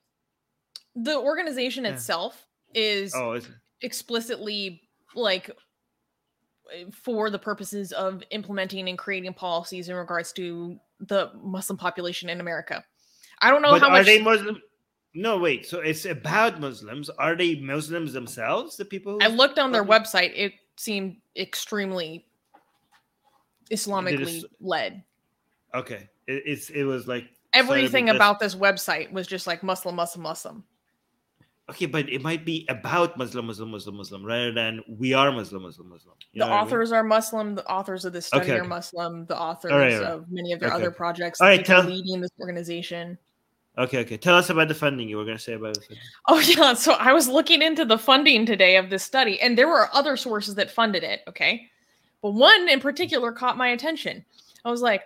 The 0.96 1.16
organization 1.16 1.84
Yeah. 1.84 1.92
itself 1.92 2.46
is 2.74 3.14
oh 3.14 3.32
is 3.32 3.46
it? 3.46 3.52
explicitly 3.82 4.82
like 5.14 5.50
for 6.92 7.30
the 7.30 7.38
purposes 7.38 7.92
of 7.92 8.22
implementing 8.30 8.88
and 8.88 8.98
creating 8.98 9.32
policies 9.32 9.88
in 9.88 9.94
regards 9.96 10.32
to 10.34 10.78
the 11.00 11.30
Muslim 11.42 11.78
population 11.78 12.28
in 12.28 12.40
America. 12.40 12.84
I 13.40 13.50
don't 13.50 13.62
know 13.62 13.70
but 13.70 13.80
how 13.80 13.88
are 13.88 13.92
much 13.92 14.06
they 14.06 14.20
muslim 14.20 14.60
no 15.14 15.38
wait 15.38 15.64
so 15.64 15.78
it's 15.78 16.04
about 16.04 16.60
muslims 16.60 17.08
are 17.08 17.36
they 17.36 17.54
muslims 17.54 18.12
themselves 18.12 18.76
the 18.76 18.84
people 18.84 19.12
who 19.12 19.24
I 19.24 19.28
looked 19.28 19.58
on 19.58 19.72
their 19.72 19.84
website. 19.84 20.32
It 20.34 20.54
seemed 20.76 21.16
extremely 21.36 22.26
Islamically 23.70 24.44
led. 24.60 25.04
okay 25.74 26.08
it, 26.26 26.42
it's 26.46 26.70
it 26.70 26.84
was 26.84 27.06
like 27.06 27.30
Everything 27.54 28.10
about 28.10 28.40
this 28.40 28.54
website 28.54 29.10
was 29.10 29.26
just 29.26 29.46
like 29.46 29.62
Muslim, 29.62 29.94
Muslim, 29.96 30.22
Muslim. 30.22 30.64
Okay 31.70 31.86
but 31.86 32.08
it 32.08 32.22
might 32.22 32.44
be 32.44 32.64
about 32.68 33.16
muslim 33.18 33.46
muslim 33.46 33.70
muslim 33.70 33.96
muslim 33.96 34.24
rather 34.24 34.52
than 34.52 34.80
we 34.88 35.12
are 35.12 35.30
muslim 35.32 35.62
muslim 35.62 35.88
muslim 35.88 36.14
You 36.32 36.40
the 36.40 36.46
what 36.46 36.52
I 36.52 36.56
mean? 36.56 36.64
authors 36.66 36.92
are 36.92 37.02
Muslim. 37.04 37.54
The 37.54 37.66
authors 37.70 38.04
of 38.04 38.12
this 38.12 38.26
study 38.26 38.50
Okay, 38.52 38.58
are. 38.60 38.64
Muslim. 38.64 39.26
The 39.26 39.38
authors 39.38 39.72
right, 39.72 39.94
right. 39.94 40.02
of 40.02 40.24
many 40.30 40.52
of 40.52 40.60
their 40.60 40.68
Okay. 40.70 40.76
other 40.76 40.90
projects. 40.90 41.40
All 41.40 41.48
right, 41.48 41.64
tell- 41.64 41.84
leading 41.84 42.20
this 42.20 42.30
organization. 42.40 43.18
okay 43.78 44.00
okay 44.00 44.16
tell 44.16 44.34
us 44.36 44.50
about 44.50 44.68
the 44.68 44.74
funding 44.74 45.08
you 45.08 45.16
were 45.16 45.24
going 45.24 45.36
to 45.36 45.42
say 45.42 45.54
about 45.54 45.74
the 45.74 45.80
funding. 45.80 46.04
Oh 46.28 46.40
yeah, 46.56 46.74
so 46.74 46.92
I 46.94 47.12
was 47.12 47.28
looking 47.28 47.60
into 47.62 47.84
the 47.84 47.98
funding 47.98 48.44
today 48.46 48.76
of 48.76 48.90
this 48.90 49.04
study, 49.04 49.40
and 49.40 49.56
there 49.56 49.68
were 49.68 49.88
other 49.94 50.16
sources 50.16 50.54
that 50.56 50.70
funded 50.70 51.02
it. 51.04 51.20
Okay, 51.28 51.68
but 52.22 52.32
one 52.32 52.68
in 52.68 52.80
particular 52.80 53.30
caught 53.32 53.56
my 53.56 53.68
attention. 53.76 54.24
I 54.64 54.70
was 54.70 54.82
like, 54.82 55.02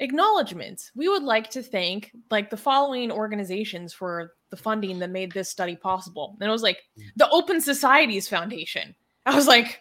acknowledgments. 0.00 0.90
We 0.94 1.08
would 1.08 1.22
like 1.22 1.48
to 1.50 1.62
thank 1.62 2.10
like 2.30 2.50
the 2.50 2.56
following 2.56 3.10
organizations 3.12 3.92
for 3.92 4.34
the 4.50 4.56
funding 4.56 4.98
that 5.00 5.10
made 5.10 5.32
this 5.32 5.48
study 5.48 5.76
possible. 5.76 6.36
And 6.40 6.48
it 6.48 6.52
was 6.52 6.62
like 6.62 6.78
the 7.16 7.28
Open 7.30 7.60
Societies 7.60 8.28
Foundation. 8.28 8.94
I 9.24 9.34
was 9.34 9.46
like, 9.46 9.80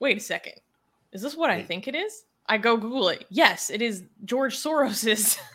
wait 0.00 0.16
a 0.16 0.20
second, 0.20 0.54
is 1.12 1.22
this 1.22 1.36
what 1.36 1.50
I 1.50 1.62
think 1.62 1.88
it 1.88 1.94
is? 1.94 2.24
I 2.46 2.58
go 2.58 2.76
Google 2.76 3.08
it. 3.08 3.24
Yes, 3.30 3.70
it 3.70 3.82
is 3.82 4.04
George 4.24 4.56
Soros's. 4.56 5.38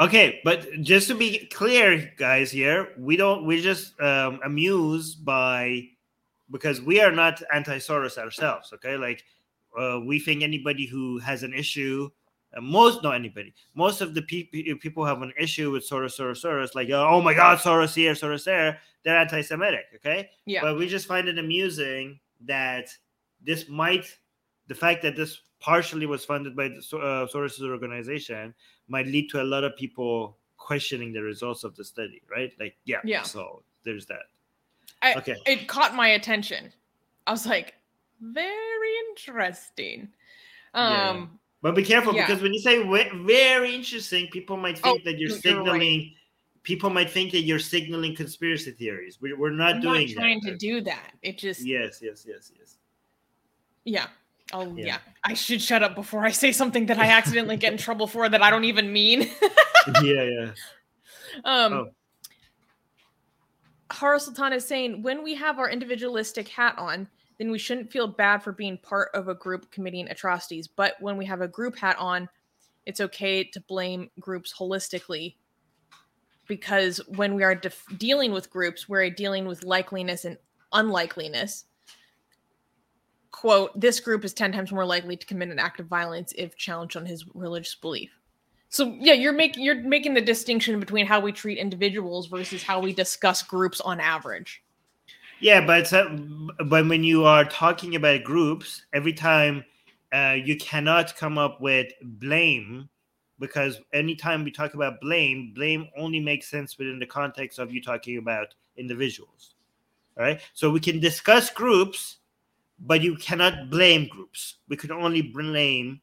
Okay, 0.00 0.40
but 0.42 0.66
just 0.80 1.06
to 1.06 1.14
be 1.14 1.46
clear, 1.52 2.12
guys, 2.18 2.50
here 2.50 2.88
we 2.98 3.16
don't 3.16 3.46
we're 3.46 3.62
just 3.62 3.98
um, 4.00 4.40
amused 4.44 5.24
by 5.24 5.84
because 6.50 6.80
we 6.80 7.00
are 7.00 7.12
not 7.12 7.40
anti-Soros 7.52 8.18
ourselves. 8.18 8.72
Okay, 8.72 8.96
like 8.96 9.22
uh, 9.78 10.00
we 10.04 10.18
think 10.18 10.42
anybody 10.42 10.86
who 10.86 11.18
has 11.20 11.44
an 11.44 11.54
issue, 11.54 12.10
most 12.60 13.02
not 13.02 13.14
anybody, 13.14 13.52
most 13.74 14.00
of 14.00 14.14
the 14.14 14.22
people 14.22 14.76
people 14.80 15.04
have 15.04 15.22
an 15.22 15.32
issue 15.38 15.70
with 15.70 15.88
Soros, 15.88 16.18
Soros, 16.18 16.44
Soros, 16.44 16.74
like 16.74 16.90
oh 16.90 17.20
my 17.20 17.34
God, 17.34 17.58
Soros 17.58 17.94
here, 17.94 18.12
Soros 18.12 18.44
there. 18.44 18.78
They're 19.04 19.18
anti-Semitic. 19.18 19.84
Okay, 19.96 20.30
Yeah. 20.46 20.62
but 20.62 20.78
we 20.78 20.88
just 20.88 21.06
find 21.06 21.28
it 21.28 21.38
amusing 21.38 22.18
that 22.46 22.88
this 23.42 23.68
might 23.68 24.06
the 24.66 24.74
fact 24.74 25.02
that 25.02 25.14
this 25.16 25.42
partially 25.60 26.06
was 26.06 26.24
funded 26.24 26.54
by 26.56 26.68
the 26.68 26.78
uh, 26.98 27.26
Soros' 27.26 27.60
organization 27.62 28.54
might 28.88 29.06
lead 29.06 29.28
to 29.30 29.42
a 29.42 29.44
lot 29.44 29.64
of 29.64 29.74
people 29.76 30.36
questioning 30.56 31.12
the 31.12 31.20
results 31.22 31.64
of 31.64 31.74
the 31.76 31.84
study, 31.84 32.22
right? 32.30 32.52
Like, 32.58 32.76
yeah, 32.84 33.00
Yeah. 33.04 33.22
So 33.22 33.62
there's 33.82 34.06
that. 34.06 34.22
I, 35.02 35.14
Okay. 35.16 35.36
It 35.46 35.68
caught 35.68 35.94
my 35.94 36.08
attention. 36.08 36.72
I 37.26 37.32
was 37.32 37.46
like, 37.46 37.74
very 38.20 38.90
interesting. 39.10 40.08
Yeah. 40.74 41.26
But 41.64 41.74
be 41.74 41.82
careful 41.82 42.14
Yeah. 42.14 42.26
because 42.26 42.42
when 42.42 42.52
you 42.52 42.60
say 42.60 42.82
very 43.24 43.74
interesting, 43.74 44.28
people 44.30 44.58
might 44.58 44.76
think 44.76 45.00
Oh, 45.00 45.04
that 45.06 45.12
you're 45.18 45.30
you're 45.30 45.30
right. 45.30 45.42
signaling. 45.42 46.14
People 46.62 46.90
might 46.90 47.10
think 47.10 47.32
that 47.32 47.40
you're 47.40 47.58
signaling 47.58 48.14
conspiracy 48.14 48.72
theories. 48.72 49.16
We, 49.18 49.32
we're 49.32 49.48
not 49.48 49.76
I'm 49.76 49.80
doing 49.80 50.08
not 50.08 50.14
trying 50.14 50.40
that. 50.44 50.50
to 50.50 50.56
do 50.58 50.82
that. 50.82 51.12
It 51.22 51.38
just, 51.38 51.64
Yes, 51.64 52.00
Yes, 52.02 52.26
yes, 52.28 52.52
yes, 52.54 52.76
Yeah. 53.84 54.08
Oh, 54.52 54.76
Yeah. 54.76 54.84
yeah. 54.84 54.98
I 55.24 55.32
should 55.32 55.62
shut 55.62 55.82
up 55.82 55.94
before 55.94 56.22
I 56.26 56.32
say 56.32 56.52
something 56.52 56.84
that 56.84 56.98
I 56.98 57.06
accidentally 57.06 57.56
get 57.56 57.72
in 57.72 57.78
trouble 57.88 58.06
for 58.08 58.28
that 58.28 58.42
I 58.42 58.50
don't 58.50 58.64
even 58.64 58.92
mean. 58.92 59.22
yeah, 60.02 60.22
yeah. 60.22 60.50
Um, 61.46 61.72
Oh. 61.72 61.86
Harris 63.90 64.26
Sultan 64.26 64.52
is 64.52 64.66
saying 64.66 65.00
when 65.02 65.22
we 65.22 65.34
have 65.36 65.58
our 65.58 65.70
individualistic 65.70 66.48
hat 66.48 66.74
on, 66.76 67.08
then 67.38 67.50
we 67.50 67.58
shouldn't 67.58 67.90
feel 67.90 68.06
bad 68.06 68.42
for 68.42 68.52
being 68.52 68.78
part 68.78 69.10
of 69.14 69.28
a 69.28 69.34
group 69.34 69.70
committing 69.70 70.08
atrocities. 70.08 70.68
But 70.68 70.94
when 71.00 71.16
we 71.16 71.26
have 71.26 71.40
a 71.40 71.48
group 71.48 71.76
hat 71.76 71.96
on, 71.98 72.28
it's 72.86 73.00
okay 73.00 73.44
to 73.44 73.60
blame 73.60 74.10
groups 74.20 74.54
holistically 74.58 75.34
because 76.46 77.00
when 77.08 77.34
we 77.34 77.42
are 77.42 77.54
def- 77.54 77.86
dealing 77.96 78.32
with 78.32 78.50
groups, 78.50 78.88
we're 78.88 79.10
dealing 79.10 79.46
with 79.46 79.62
likeliness 79.62 80.24
and 80.24 80.38
unlikeliness. 80.72 81.64
Quote, 83.30 83.78
this 83.78 84.00
group 84.00 84.24
is 84.24 84.32
10 84.32 84.52
times 84.52 84.70
more 84.70 84.86
likely 84.86 85.16
to 85.16 85.26
commit 85.26 85.48
an 85.48 85.58
act 85.58 85.80
of 85.80 85.86
violence 85.86 86.32
if 86.36 86.56
challenged 86.56 86.96
on 86.96 87.06
his 87.06 87.24
religious 87.34 87.74
belief. 87.74 88.10
So 88.68 88.96
yeah, 88.98 89.12
you're 89.12 89.32
making 89.32 89.62
you're 89.62 89.82
making 89.82 90.14
the 90.14 90.20
distinction 90.20 90.80
between 90.80 91.06
how 91.06 91.20
we 91.20 91.30
treat 91.30 91.58
individuals 91.58 92.26
versus 92.26 92.64
how 92.64 92.80
we 92.80 92.92
discuss 92.92 93.40
groups 93.40 93.80
on 93.80 94.00
average. 94.00 94.64
Yeah, 95.44 95.60
but 95.60 95.92
uh, 95.92 96.08
but 96.64 96.88
when 96.88 97.04
you 97.04 97.24
are 97.24 97.44
talking 97.44 97.96
about 97.96 98.24
groups, 98.24 98.86
every 98.94 99.12
time 99.12 99.62
uh, 100.10 100.36
you 100.42 100.56
cannot 100.56 101.14
come 101.16 101.36
up 101.36 101.60
with 101.60 101.92
blame 102.00 102.88
because 103.38 103.78
anytime 103.92 104.42
we 104.42 104.50
talk 104.50 104.72
about 104.72 105.02
blame, 105.02 105.52
blame 105.54 105.90
only 105.98 106.18
makes 106.18 106.48
sense 106.48 106.78
within 106.78 106.98
the 106.98 107.04
context 107.04 107.58
of 107.58 107.70
you 107.70 107.82
talking 107.82 108.16
about 108.16 108.54
individuals. 108.78 109.56
All 110.16 110.24
right, 110.24 110.40
so 110.54 110.70
we 110.70 110.80
can 110.80 110.98
discuss 110.98 111.50
groups, 111.50 112.20
but 112.78 113.02
you 113.02 113.14
cannot 113.14 113.68
blame 113.68 114.08
groups. 114.08 114.60
We 114.70 114.78
can 114.78 114.92
only 114.92 115.20
blame 115.20 116.00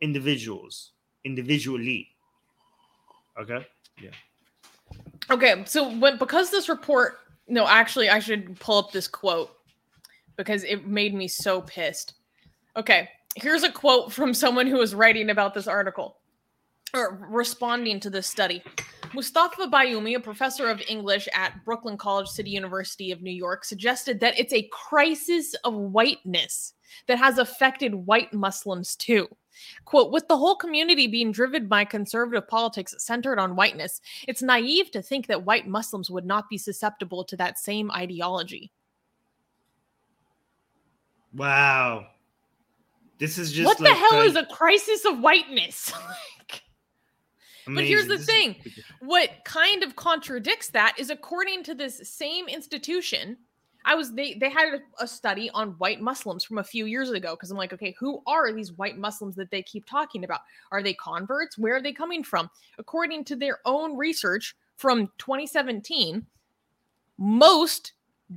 individuals 0.00 0.92
individually. 1.24 2.08
Okay. 3.38 3.66
Yeah. 4.02 4.10
Okay, 5.30 5.64
so 5.66 5.94
when 5.98 6.16
because 6.16 6.50
this 6.50 6.70
report 6.70 7.18
no, 7.50 7.66
actually 7.66 8.08
I 8.08 8.18
should 8.18 8.58
pull 8.60 8.78
up 8.78 8.92
this 8.92 9.08
quote 9.08 9.50
because 10.36 10.64
it 10.64 10.86
made 10.86 11.14
me 11.14 11.28
so 11.28 11.60
pissed. 11.60 12.14
Okay, 12.76 13.08
here's 13.34 13.62
a 13.62 13.72
quote 13.72 14.12
from 14.12 14.32
someone 14.32 14.66
who 14.66 14.78
was 14.78 14.94
writing 14.94 15.30
about 15.30 15.54
this 15.54 15.66
article 15.66 16.16
or 16.94 17.26
responding 17.30 18.00
to 18.00 18.10
this 18.10 18.26
study. 18.26 18.62
Mustafa 19.12 19.66
Bayoumi, 19.66 20.16
a 20.16 20.20
professor 20.20 20.68
of 20.68 20.80
English 20.88 21.28
at 21.34 21.64
Brooklyn 21.64 21.96
College 21.96 22.28
City 22.28 22.50
University 22.50 23.10
of 23.10 23.22
New 23.22 23.32
York, 23.32 23.64
suggested 23.64 24.20
that 24.20 24.38
it's 24.38 24.52
a 24.52 24.68
crisis 24.72 25.54
of 25.64 25.74
whiteness 25.74 26.74
that 27.08 27.18
has 27.18 27.38
affected 27.38 27.94
white 27.94 28.32
Muslims 28.32 28.94
too. 28.96 29.28
Quote, 29.84 30.12
with 30.12 30.28
the 30.28 30.36
whole 30.36 30.56
community 30.56 31.06
being 31.06 31.32
driven 31.32 31.68
by 31.68 31.84
conservative 31.84 32.46
politics 32.48 32.94
centered 32.98 33.38
on 33.38 33.56
whiteness, 33.56 34.00
it's 34.28 34.42
naive 34.42 34.90
to 34.92 35.02
think 35.02 35.26
that 35.26 35.44
white 35.44 35.66
Muslims 35.66 36.10
would 36.10 36.26
not 36.26 36.48
be 36.48 36.58
susceptible 36.58 37.24
to 37.24 37.36
that 37.36 37.58
same 37.58 37.90
ideology. 37.90 38.72
Wow. 41.34 42.06
This 43.18 43.38
is 43.38 43.52
just 43.52 43.66
what 43.66 43.78
the 43.78 43.94
hell 43.94 44.22
is 44.22 44.36
a 44.36 44.46
crisis 44.46 45.04
of 45.04 45.20
whiteness? 45.20 45.92
Like, 47.68 47.76
But 47.76 47.84
here's 47.84 48.08
the 48.08 48.18
thing. 48.18 48.56
what 49.00 49.30
kind 49.44 49.84
of 49.84 49.94
contradicts 49.94 50.70
that 50.70 50.94
is 50.98 51.10
according 51.10 51.62
to 51.64 51.74
this 51.74 52.00
same 52.08 52.48
institution 52.48 53.36
i 53.84 53.94
was 53.94 54.12
they 54.12 54.34
they 54.34 54.50
had 54.50 54.80
a, 55.00 55.06
study 55.06 55.50
on 55.50 55.70
white 55.78 56.00
muslims 56.00 56.44
from 56.44 56.58
a 56.58 56.64
few 56.64 56.86
years 56.86 57.10
ago 57.10 57.34
because 57.34 57.50
i'm 57.50 57.56
like 57.56 57.72
okay 57.72 57.94
who 57.98 58.22
are 58.26 58.52
these 58.52 58.72
white 58.72 58.98
muslims 58.98 59.34
that 59.34 59.50
they 59.50 59.62
keep 59.62 59.84
talking 59.86 60.24
about 60.24 60.40
are 60.72 60.82
they 60.82 60.94
converts 60.94 61.56
where 61.58 61.76
are 61.76 61.82
they 61.82 61.92
coming 61.92 62.22
from 62.22 62.50
according 62.78 63.24
to 63.24 63.36
their 63.36 63.58
own 63.64 63.96
research 63.96 64.54
from 64.76 65.06
2017 65.18 66.24
most 67.18 67.92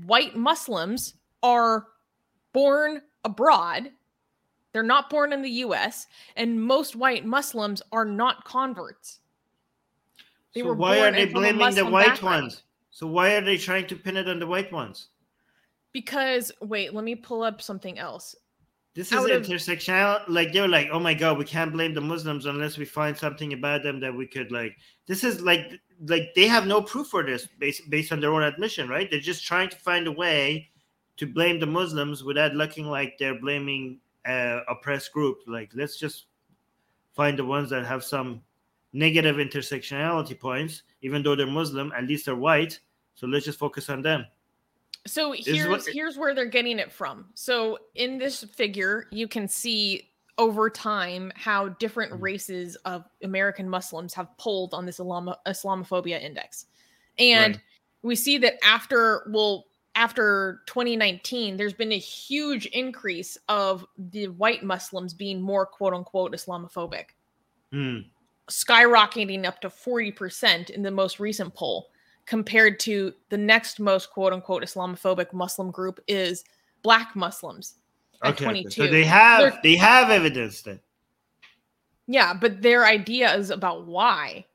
white 0.06 0.36
muslims 0.36 1.15
are 1.41 1.88
born 2.53 3.01
abroad 3.23 3.89
they're 4.71 4.84
not 4.84 5.10
born 5.10 5.32
in 5.34 5.41
the 5.41 5.49
us 5.49 6.08
and 6.36 6.62
most 6.62 6.95
white 6.95 7.25
muslims 7.25 7.82
are 7.91 8.06
not 8.06 8.43
converts 8.45 9.19
They 10.53 10.62
so 10.62 10.67
were 10.67 10.73
why 10.75 10.99
are 10.99 11.12
they 11.12 11.23
in- 11.23 11.29
from 11.32 11.43
a 11.45 11.53
blaming 11.53 11.75
the 11.75 11.86
white 11.86 12.08
background. 12.08 12.43
ones? 12.43 12.63
So 12.91 13.08
why 13.08 13.34
are 13.36 13.41
they 13.41 13.58
trying 13.58 13.88
to 13.88 13.95
pin 13.95 14.17
it 14.17 14.27
on 14.29 14.38
the 14.39 14.45
white 14.45 14.71
ones? 14.71 15.08
Because 15.93 16.51
wait, 16.62 16.93
let 16.93 17.03
me 17.03 17.15
pull 17.15 17.43
up 17.43 17.62
something 17.62 17.97
else. 17.99 18.36
This 18.95 19.12
is 19.12 19.17
Out 19.17 19.32
of- 19.32 19.43
intersectional. 19.43 20.21
Like 20.27 20.53
they're 20.53 20.67
like, 20.67 20.89
oh 20.91 20.99
my 20.99 21.13
god, 21.13 21.38
we 21.38 21.45
can't 21.45 21.71
blame 21.71 21.93
the 21.93 22.01
Muslims 22.01 22.45
unless 22.45 22.77
we 22.77 22.86
find 22.86 23.17
something 23.17 23.53
about 23.53 23.84
them 23.84 23.99
that 24.01 24.13
we 24.13 24.27
could 24.27 24.51
like. 24.51 24.75
This 25.08 25.23
is 25.23 25.41
like, 25.41 25.71
like 26.08 26.34
they 26.36 26.47
have 26.47 26.67
no 26.67 26.82
proof 26.82 27.08
for 27.08 27.23
this 27.23 27.47
based 27.60 27.89
based 27.89 28.12
on 28.12 28.19
their 28.19 28.34
own 28.34 28.43
admission, 28.43 28.88
right? 28.89 29.10
They're 29.10 29.19
just 29.19 29.45
trying 29.45 29.69
to 29.69 29.77
find 29.77 30.06
a 30.08 30.12
way 30.12 30.69
to 31.17 31.25
blame 31.27 31.60
the 31.60 31.65
Muslims 31.65 32.23
without 32.23 32.53
looking 32.56 32.86
like 32.88 33.17
they're 33.17 33.39
blaming 33.39 33.99
uh, 34.25 34.62
oppressed 34.67 35.12
group. 35.12 35.39
Like, 35.47 35.71
let's 35.75 35.97
just 35.97 36.25
find 37.13 37.38
the 37.38 37.45
ones 37.45 37.69
that 37.69 37.86
have 37.86 38.03
some 38.03 38.41
negative 38.93 39.36
intersectionality 39.38 40.39
points, 40.39 40.84
even 41.01 41.21
though 41.23 41.36
they're 41.36 41.47
Muslim. 41.47 41.91
At 41.95 42.06
least 42.06 42.25
they're 42.25 42.36
white. 42.36 42.79
So 43.15 43.27
let's 43.27 43.45
just 43.45 43.60
focus 43.60 43.89
on 43.89 44.01
them. 44.01 44.25
So 45.05 45.33
here's 45.33 45.67
what- 45.67 45.85
here's 45.85 46.17
where 46.17 46.33
they're 46.33 46.45
getting 46.45 46.79
it 46.79 46.91
from. 46.91 47.29
So 47.33 47.77
in 47.95 48.17
this 48.17 48.43
figure, 48.43 49.07
you 49.11 49.27
can 49.27 49.47
see 49.47 50.09
over 50.37 50.69
time 50.69 51.31
how 51.35 51.69
different 51.69 52.13
Mhm. 52.13 52.21
races 52.21 52.75
of 52.85 53.05
American 53.21 53.69
Muslims 53.69 54.13
have 54.13 54.35
pulled 54.37 54.73
on 54.73 54.85
this 54.85 54.95
Islam- 54.99 55.35
Islamophobia 55.45 56.21
index. 56.21 56.65
And 57.19 57.55
Right. 57.55 57.63
we 58.01 58.15
see 58.15 58.37
that 58.39 58.63
after 58.63 59.27
well 59.29 59.67
after 59.95 60.63
2019 60.65 61.55
there's 61.55 61.73
been 61.73 61.91
a 61.91 61.99
huge 61.99 62.65
increase 62.67 63.37
of 63.47 63.85
the 63.95 64.27
white 64.29 64.63
Muslims 64.63 65.13
being 65.13 65.39
more 65.39 65.67
quote 65.67 65.93
unquote 65.93 66.33
Islamophobic. 66.33 67.09
Hmm. 67.71 67.99
skyrocketing 68.49 69.45
up 69.45 69.61
to 69.61 69.69
40% 69.69 70.69
in 70.69 70.81
the 70.81 70.91
most 70.91 71.17
recent 71.19 71.53
poll 71.53 71.91
compared 72.25 72.79
to 72.81 73.13
the 73.29 73.38
next 73.38 73.79
most 73.79 74.09
quote 74.12 74.33
unquote 74.33 74.63
Islamophobic 74.63 75.33
Muslim 75.33 75.71
group 75.71 75.99
is 76.07 76.43
black 76.81 77.15
Muslims 77.15 77.75
at 78.23 78.33
Okay. 78.33 78.45
okay. 78.45 78.62
22. 78.63 78.69
So 78.71 78.87
they 78.87 79.04
have 79.04 79.39
They're- 79.39 79.60
they 79.63 79.75
have 79.75 80.10
evidence 80.10 80.62
then. 80.62 80.79
yeah, 82.08 82.33
but 82.33 82.62
their 82.62 82.85
ideas 82.85 83.50
about 83.50 83.85
why 83.85 84.45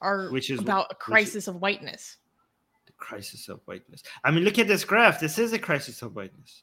are 0.00 0.30
Which 0.30 0.50
is- 0.50 0.60
about 0.60 0.86
a 0.90 0.94
is- 0.94 0.98
crisis 1.00 1.48
of 1.48 1.56
whiteness. 1.56 2.16
The 2.86 2.92
crisis 2.92 3.48
of 3.48 3.60
whiteness. 3.66 4.02
I 4.24 4.30
mean, 4.30 4.44
look 4.44 4.58
at 4.58 4.66
this 4.68 4.84
graph. 4.84 5.18
This 5.20 5.38
is 5.38 5.52
a 5.52 5.58
crisis 5.58 6.02
of 6.02 6.14
whiteness. 6.14 6.62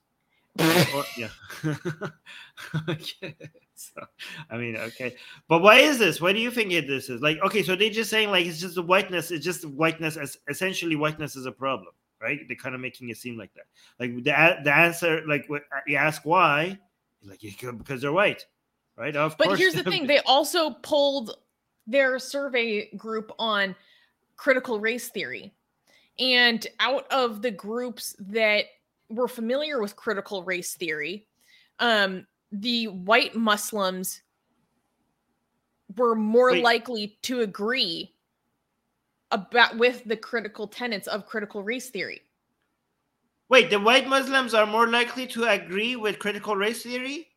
Yeah. 1.18 1.30
okay. 2.90 3.36
So, 3.78 4.02
I 4.50 4.58
mean, 4.58 4.78
okay. 4.78 5.16
But 5.50 5.62
why 5.62 5.80
is 5.80 6.00
this? 6.00 6.22
Why 6.22 6.32
do 6.34 6.40
you 6.40 6.50
think 6.50 6.72
it 6.72 6.88
this 6.88 7.10
is? 7.10 7.22
Like, 7.22 7.40
okay, 7.46 7.62
so 7.62 7.76
they're 7.76 7.90
just 7.90 8.10
saying 8.10 8.32
like 8.32 8.46
it's 8.46 8.60
just 8.60 8.76
the 8.76 8.82
whiteness, 8.82 9.32
it's 9.32 9.44
just 9.44 9.66
whiteness 9.66 10.16
as 10.18 10.38
essentially 10.50 10.96
whiteness 10.96 11.36
is 11.36 11.46
a 11.46 11.52
problem, 11.52 11.94
right? 12.22 12.40
They're 12.48 12.56
kind 12.56 12.74
of 12.76 12.82
making 12.82 13.10
it 13.10 13.18
seem 13.18 13.38
like 13.38 13.54
that. 13.56 13.66
Like 14.00 14.16
the 14.16 14.24
the 14.64 14.74
answer, 14.74 15.24
like 15.28 15.46
what 15.50 15.64
you 15.88 15.98
ask 15.98 16.22
why, 16.26 16.80
like 17.24 17.44
"Yeah, 17.44 17.72
because 17.72 18.02
they're 18.02 18.14
white. 18.14 18.46
right? 18.98 19.16
Of 19.16 19.38
But 19.38 19.48
course. 19.48 19.60
here's 19.60 19.74
the 19.74 19.84
thing: 19.84 20.08
they 20.08 20.20
also 20.20 20.72
pulled 20.72 21.36
their 21.88 22.20
survey 22.20 22.90
group 22.96 23.32
on 23.40 23.76
critical 24.38 24.80
race 24.80 25.10
theory, 25.10 25.54
and 26.20 26.66
out 26.80 27.12
of 27.12 27.42
the 27.42 27.52
groups 27.52 28.16
that 28.20 28.66
were 29.10 29.28
familiar 29.28 29.82
with 29.82 29.96
critical 29.96 30.44
race 30.44 30.76
theory, 30.76 31.28
um, 31.80 32.26
the 32.62 32.88
white 32.88 33.36
Muslims 33.36 34.22
were 35.98 36.16
more 36.16 36.52
Wait. 36.52 36.64
likely 36.64 37.18
to 37.24 37.42
agree 37.42 38.14
about 39.32 39.78
with 39.78 40.04
the 40.06 40.18
critical 40.18 40.68
tenets 40.68 41.08
of 41.08 41.26
critical 41.26 41.64
race 41.64 41.90
theory. 41.90 42.22
Wait, 43.50 43.70
the 43.70 43.80
white 43.80 44.08
Muslims 44.08 44.54
are 44.54 44.66
more 44.66 44.88
likely 44.88 45.28
to 45.28 45.44
agree 45.46 45.96
with 45.96 46.20
critical 46.20 46.56
race 46.56 46.84
theory? 46.84 47.28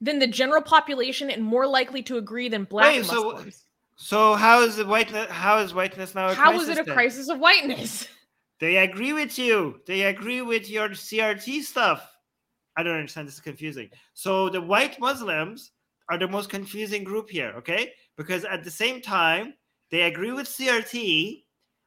than 0.00 0.18
the 0.18 0.26
general 0.26 0.60
population 0.60 1.30
and 1.30 1.42
more 1.42 1.66
likely 1.66 2.02
to 2.02 2.18
agree 2.18 2.48
than 2.48 2.64
black 2.64 2.92
Wait, 2.92 3.06
Muslims. 3.06 3.64
So 3.96 4.34
how 4.34 4.60
is 4.62 4.76
the 4.76 4.84
whiteness? 4.84 5.30
How 5.30 5.58
is 5.58 5.72
whiteness 5.72 6.14
now? 6.14 6.28
A 6.28 6.34
How 6.34 6.50
crisis 6.50 6.68
is 6.68 6.68
it 6.76 6.80
a 6.80 6.84
then? 6.84 6.94
crisis 6.94 7.28
of 7.28 7.38
whiteness? 7.38 8.08
They 8.60 8.76
agree 8.76 9.12
with 9.12 9.38
you. 9.38 9.80
They 9.86 10.02
agree 10.02 10.42
with 10.42 10.70
your 10.70 10.90
CRT 10.90 11.62
stuff. 11.62 12.13
I 12.76 12.82
don't 12.82 12.96
understand. 12.96 13.28
This 13.28 13.34
is 13.34 13.40
confusing. 13.40 13.90
So 14.14 14.48
the 14.48 14.60
white 14.60 14.98
Muslims 15.00 15.72
are 16.10 16.18
the 16.18 16.28
most 16.28 16.50
confusing 16.50 17.04
group 17.04 17.30
here, 17.30 17.52
okay? 17.56 17.92
Because 18.16 18.44
at 18.44 18.64
the 18.64 18.70
same 18.70 19.00
time, 19.00 19.54
they 19.90 20.02
agree 20.02 20.32
with 20.32 20.46
CRT, 20.46 21.44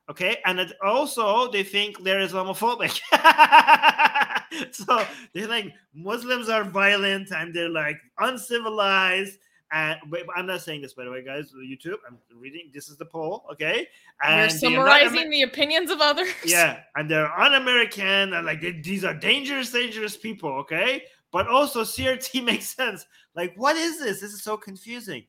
okay, 0.10 0.38
and 0.46 0.74
also 0.84 1.52
they 1.52 1.64
think 1.64 2.04
they're 2.04 2.20
Islamophobic. 2.20 3.00
so 4.72 5.06
they're 5.34 5.48
like 5.48 5.74
Muslims 5.94 6.50
are 6.50 6.64
violent 6.64 7.32
and 7.32 7.54
they're 7.54 7.70
like 7.70 7.98
uncivilized. 8.20 9.38
And 9.72 9.99
but 10.09 10.22
I'm 10.36 10.45
not 10.45 10.61
saying 10.61 10.82
this 10.82 10.93
by 10.93 11.03
the 11.03 11.11
way, 11.11 11.24
guys. 11.24 11.51
YouTube, 11.53 11.97
I'm 12.07 12.18
reading. 12.39 12.72
This 12.74 12.88
is 12.88 12.95
the 12.95 13.05
poll, 13.05 13.45
okay? 13.51 13.88
And 14.24 14.39
they're 14.39 14.49
summarizing 14.49 15.30
the 15.30 15.41
opinions 15.41 15.91
of 15.91 15.99
others. 15.99 16.30
yeah, 16.45 16.80
and 16.95 17.11
they're 17.11 17.32
un-American, 17.38 18.34
and 18.34 18.45
like 18.45 18.61
they, 18.61 18.72
these 18.72 19.03
are 19.03 19.13
dangerous, 19.13 19.72
dangerous 19.72 20.15
people. 20.15 20.49
Okay, 20.51 21.03
but 21.32 21.47
also 21.47 21.84
CRT 21.84 22.43
makes 22.45 22.68
sense. 22.68 23.05
Like, 23.36 23.53
what 23.57 23.76
is 23.76 23.99
this? 23.99 24.22
This 24.22 24.32
is 24.34 24.41
so 24.41 24.55
confusing. 24.55 25.26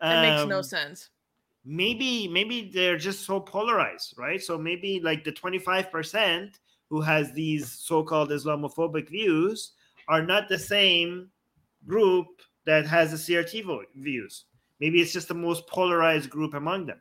It 0.00 0.20
makes 0.22 0.48
no 0.48 0.58
Um, 0.58 0.62
sense. 0.62 1.10
Maybe, 1.66 2.28
maybe 2.28 2.70
they're 2.74 2.98
just 2.98 3.24
so 3.24 3.40
polarized, 3.40 4.14
right? 4.18 4.42
So 4.42 4.58
maybe 4.58 5.00
like 5.00 5.24
the 5.24 5.32
twenty-five 5.32 5.90
percent 5.90 6.58
who 6.90 7.00
has 7.00 7.32
these 7.32 7.70
so-called 7.70 8.30
Islamophobic 8.30 9.08
views 9.08 9.72
are 10.08 10.22
not 10.22 10.48
the 10.48 10.58
same 10.58 11.30
group 11.86 12.26
that 12.66 12.86
has 12.86 13.10
the 13.10 13.16
CRT 13.16 13.64
vo- 13.64 13.84
views. 13.96 14.44
Maybe 14.80 15.00
it's 15.00 15.12
just 15.12 15.28
the 15.28 15.34
most 15.34 15.66
polarized 15.66 16.30
group 16.30 16.54
among 16.54 16.86
them. 16.86 17.00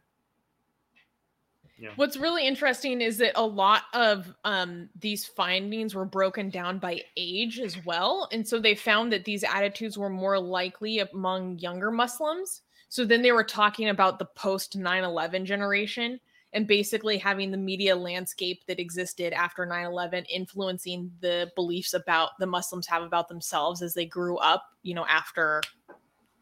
What's 1.95 2.17
really 2.17 2.47
interesting 2.47 3.01
is 3.01 3.17
that 3.17 3.33
a 3.35 3.45
lot 3.45 3.83
of 3.93 4.33
um, 4.45 4.89
these 4.99 5.25
findings 5.25 5.95
were 5.95 6.05
broken 6.05 6.49
down 6.49 6.79
by 6.79 7.01
age 7.17 7.59
as 7.59 7.83
well. 7.83 8.29
And 8.31 8.47
so 8.47 8.59
they 8.59 8.75
found 8.75 9.11
that 9.11 9.25
these 9.25 9.43
attitudes 9.43 9.97
were 9.97 10.09
more 10.09 10.39
likely 10.39 10.99
among 10.99 11.59
younger 11.59 11.91
Muslims. 11.91 12.61
So 12.89 13.05
then 13.05 13.21
they 13.21 13.31
were 13.31 13.43
talking 13.43 13.89
about 13.89 14.19
the 14.19 14.25
post 14.25 14.77
9 14.77 15.03
11 15.03 15.45
generation 15.45 16.19
and 16.53 16.67
basically 16.67 17.17
having 17.17 17.51
the 17.51 17.57
media 17.57 17.95
landscape 17.95 18.63
that 18.67 18.79
existed 18.79 19.33
after 19.33 19.65
9 19.65 19.85
11 19.85 20.25
influencing 20.25 21.11
the 21.19 21.51
beliefs 21.55 21.93
about 21.93 22.31
the 22.39 22.45
Muslims 22.45 22.87
have 22.87 23.03
about 23.03 23.27
themselves 23.27 23.81
as 23.81 23.93
they 23.93 24.05
grew 24.05 24.37
up, 24.37 24.63
you 24.83 24.93
know, 24.93 25.05
after 25.07 25.61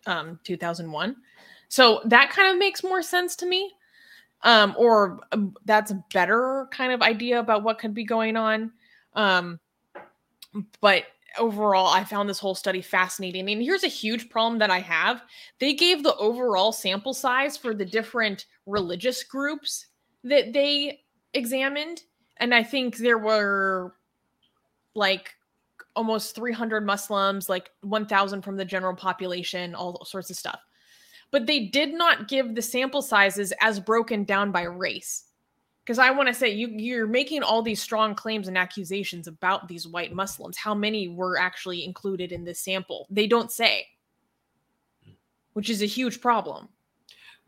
um, 0.05 0.39
2001. 0.43 1.15
So 1.69 2.01
that 2.05 2.29
kind 2.29 2.51
of 2.51 2.59
makes 2.59 2.83
more 2.83 3.01
sense 3.01 3.35
to 3.37 3.45
me 3.45 3.71
um 4.43 4.75
or 4.77 5.19
um, 5.33 5.53
that's 5.65 5.91
a 5.91 6.03
better 6.11 6.67
kind 6.71 6.91
of 6.91 7.03
idea 7.03 7.39
about 7.39 7.61
what 7.61 7.77
could 7.77 7.93
be 7.93 8.03
going 8.03 8.35
on. 8.35 8.71
Um 9.13 9.59
but 10.81 11.03
overall 11.39 11.87
i 11.87 12.03
found 12.03 12.27
this 12.27 12.39
whole 12.39 12.55
study 12.55 12.81
fascinating. 12.81 13.47
And 13.49 13.61
here's 13.61 13.83
a 13.83 13.87
huge 13.87 14.29
problem 14.29 14.59
that 14.59 14.71
i 14.71 14.79
have. 14.79 15.21
They 15.59 15.73
gave 15.73 16.03
the 16.03 16.15
overall 16.15 16.71
sample 16.71 17.13
size 17.13 17.55
for 17.55 17.73
the 17.73 17.85
different 17.85 18.47
religious 18.65 19.23
groups 19.23 19.85
that 20.23 20.53
they 20.53 21.01
examined 21.33 22.03
and 22.37 22.53
i 22.53 22.63
think 22.63 22.97
there 22.97 23.17
were 23.17 23.93
like 24.95 25.33
almost 25.95 26.35
300 26.35 26.85
muslims 26.85 27.49
like 27.49 27.69
1000 27.81 28.41
from 28.41 28.57
the 28.57 28.65
general 28.65 28.95
population 28.95 29.75
all 29.75 30.03
sorts 30.05 30.29
of 30.29 30.37
stuff. 30.37 30.59
But 31.31 31.45
they 31.45 31.67
did 31.67 31.93
not 31.93 32.27
give 32.27 32.55
the 32.55 32.61
sample 32.61 33.01
sizes 33.01 33.53
as 33.61 33.79
broken 33.79 34.25
down 34.25 34.51
by 34.51 34.63
race. 34.63 35.25
Because 35.83 35.97
i 35.97 36.11
want 36.11 36.27
to 36.27 36.33
say 36.33 36.49
you 36.49 36.67
you're 36.67 37.07
making 37.07 37.43
all 37.43 37.61
these 37.61 37.81
strong 37.81 38.15
claims 38.15 38.47
and 38.47 38.57
accusations 38.57 39.27
about 39.27 39.67
these 39.67 39.87
white 39.87 40.13
muslims. 40.13 40.57
How 40.57 40.75
many 40.75 41.07
were 41.07 41.37
actually 41.37 41.83
included 41.83 42.31
in 42.31 42.43
this 42.43 42.59
sample? 42.59 43.07
They 43.09 43.27
don't 43.27 43.51
say. 43.51 43.87
Which 45.53 45.69
is 45.69 45.81
a 45.81 45.87
huge 45.87 46.21
problem 46.21 46.69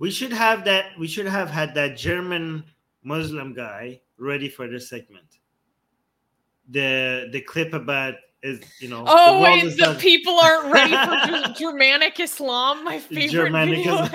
We 0.04 0.12
should 0.12 0.34
have 0.34 0.66
that. 0.66 1.00
We 1.00 1.08
should 1.08 1.28
have 1.28 1.50
had 1.50 1.74
that 1.76 1.96
German 1.96 2.66
Muslim 3.04 3.54
guy 3.54 4.02
ready 4.18 4.50
for 4.50 4.68
this 4.68 4.90
segment. 4.90 5.40
The 6.68 7.30
the 7.32 7.40
clip 7.40 7.72
about 7.72 8.16
is 8.42 8.60
you 8.82 8.90
know. 8.90 9.06
oh 9.08 9.38
the 9.38 9.44
wait 9.44 9.78
the 9.78 9.94
not- 9.94 10.00
people 10.00 10.38
aren't 10.38 10.74
ready 10.74 10.92
for 10.92 11.16
Ger- 11.48 11.54
germanic 11.54 12.20
islam 12.20 12.84
my 12.84 13.00
favorite 13.00 13.32
Germanic 13.32 13.78
video 13.78 14.06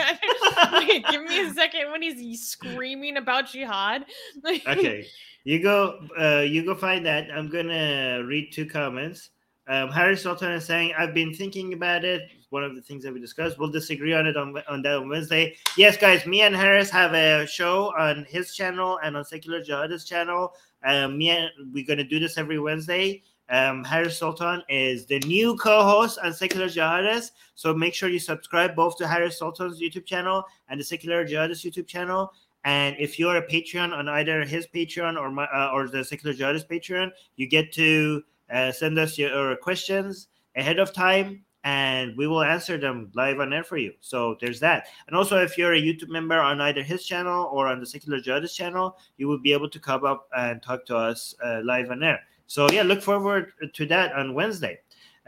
wait 0.74 1.06
give 1.06 1.22
me 1.22 1.48
a 1.48 1.54
second 1.54 1.90
when 1.90 2.02
he's 2.02 2.46
screaming 2.46 3.16
about 3.16 3.48
jihad 3.48 4.04
okay, 4.44 5.06
you 5.44 5.62
go. 5.62 6.06
Uh, 6.20 6.40
you 6.40 6.66
go 6.66 6.74
find 6.74 7.06
that. 7.06 7.30
I'm 7.34 7.48
gonna 7.48 8.22
read 8.26 8.52
two 8.52 8.66
comments. 8.66 9.30
Um, 9.68 9.90
Harris 9.90 10.22
Sultan 10.22 10.52
is 10.52 10.64
saying, 10.64 10.94
"I've 10.98 11.14
been 11.14 11.34
thinking 11.34 11.74
about 11.74 12.04
it. 12.04 12.30
One 12.50 12.64
of 12.64 12.74
the 12.74 12.80
things 12.80 13.04
that 13.04 13.12
we 13.12 13.20
discussed. 13.20 13.58
We'll 13.58 13.70
disagree 13.70 14.14
on 14.14 14.26
it 14.26 14.36
on 14.36 14.56
on 14.68 14.82
that 14.82 14.94
on 14.94 15.08
Wednesday. 15.08 15.56
Yes, 15.76 15.96
guys. 15.96 16.26
Me 16.26 16.40
and 16.40 16.56
Harris 16.56 16.90
have 16.90 17.12
a 17.12 17.46
show 17.46 17.92
on 17.98 18.24
his 18.28 18.54
channel 18.54 18.98
and 19.02 19.16
on 19.16 19.24
Secular 19.24 19.62
Jihadist 19.62 20.08
channel. 20.08 20.54
Um, 20.84 21.18
me 21.18 21.30
and 21.30 21.50
we're 21.72 21.86
gonna 21.86 22.04
do 22.04 22.18
this 22.18 22.38
every 22.38 22.58
Wednesday. 22.58 23.22
Um, 23.50 23.82
Harris 23.84 24.18
Sultan 24.18 24.62
is 24.68 25.06
the 25.06 25.20
new 25.20 25.56
co-host 25.56 26.18
on 26.22 26.32
Secular 26.32 26.66
Jihadist. 26.66 27.30
So 27.54 27.74
make 27.74 27.94
sure 27.94 28.08
you 28.08 28.18
subscribe 28.18 28.76
both 28.76 28.96
to 28.98 29.08
Harris 29.08 29.38
Sultan's 29.38 29.80
YouTube 29.80 30.04
channel 30.04 30.44
and 30.68 30.78
the 30.78 30.84
Secular 30.84 31.26
Jihadist 31.26 31.64
YouTube 31.64 31.86
channel. 31.86 32.32
And 32.64 32.96
if 32.98 33.18
you're 33.18 33.36
a 33.36 33.46
Patreon 33.46 33.96
on 33.96 34.08
either 34.08 34.44
his 34.44 34.66
Patreon 34.66 35.18
or 35.18 35.30
my 35.30 35.44
uh, 35.46 35.70
or 35.72 35.88
the 35.88 36.04
Secular 36.04 36.34
Jihadist 36.34 36.68
Patreon, 36.68 37.10
you 37.36 37.46
get 37.46 37.72
to 37.74 38.22
uh, 38.52 38.72
send 38.72 38.98
us 38.98 39.18
your, 39.18 39.30
your 39.30 39.56
questions 39.56 40.28
ahead 40.56 40.78
of 40.78 40.92
time, 40.92 41.44
and 41.64 42.16
we 42.16 42.26
will 42.26 42.42
answer 42.42 42.78
them 42.78 43.10
live 43.14 43.40
on 43.40 43.52
air 43.52 43.64
for 43.64 43.76
you. 43.76 43.92
So 44.00 44.36
there's 44.40 44.60
that. 44.60 44.86
And 45.06 45.16
also, 45.16 45.38
if 45.42 45.58
you're 45.58 45.74
a 45.74 45.80
YouTube 45.80 46.08
member 46.08 46.38
on 46.38 46.60
either 46.60 46.82
his 46.82 47.04
channel 47.04 47.48
or 47.52 47.66
on 47.66 47.80
the 47.80 47.86
Secular 47.86 48.20
Jihadist 48.20 48.54
channel, 48.54 48.96
you 49.16 49.28
will 49.28 49.38
be 49.38 49.52
able 49.52 49.68
to 49.70 49.78
come 49.78 50.04
up 50.04 50.28
and 50.36 50.62
talk 50.62 50.84
to 50.86 50.96
us 50.96 51.34
uh, 51.44 51.60
live 51.64 51.90
on 51.90 52.02
air. 52.02 52.20
So 52.46 52.70
yeah, 52.70 52.82
look 52.82 53.02
forward 53.02 53.52
to 53.72 53.86
that 53.86 54.12
on 54.14 54.34
Wednesday. 54.34 54.78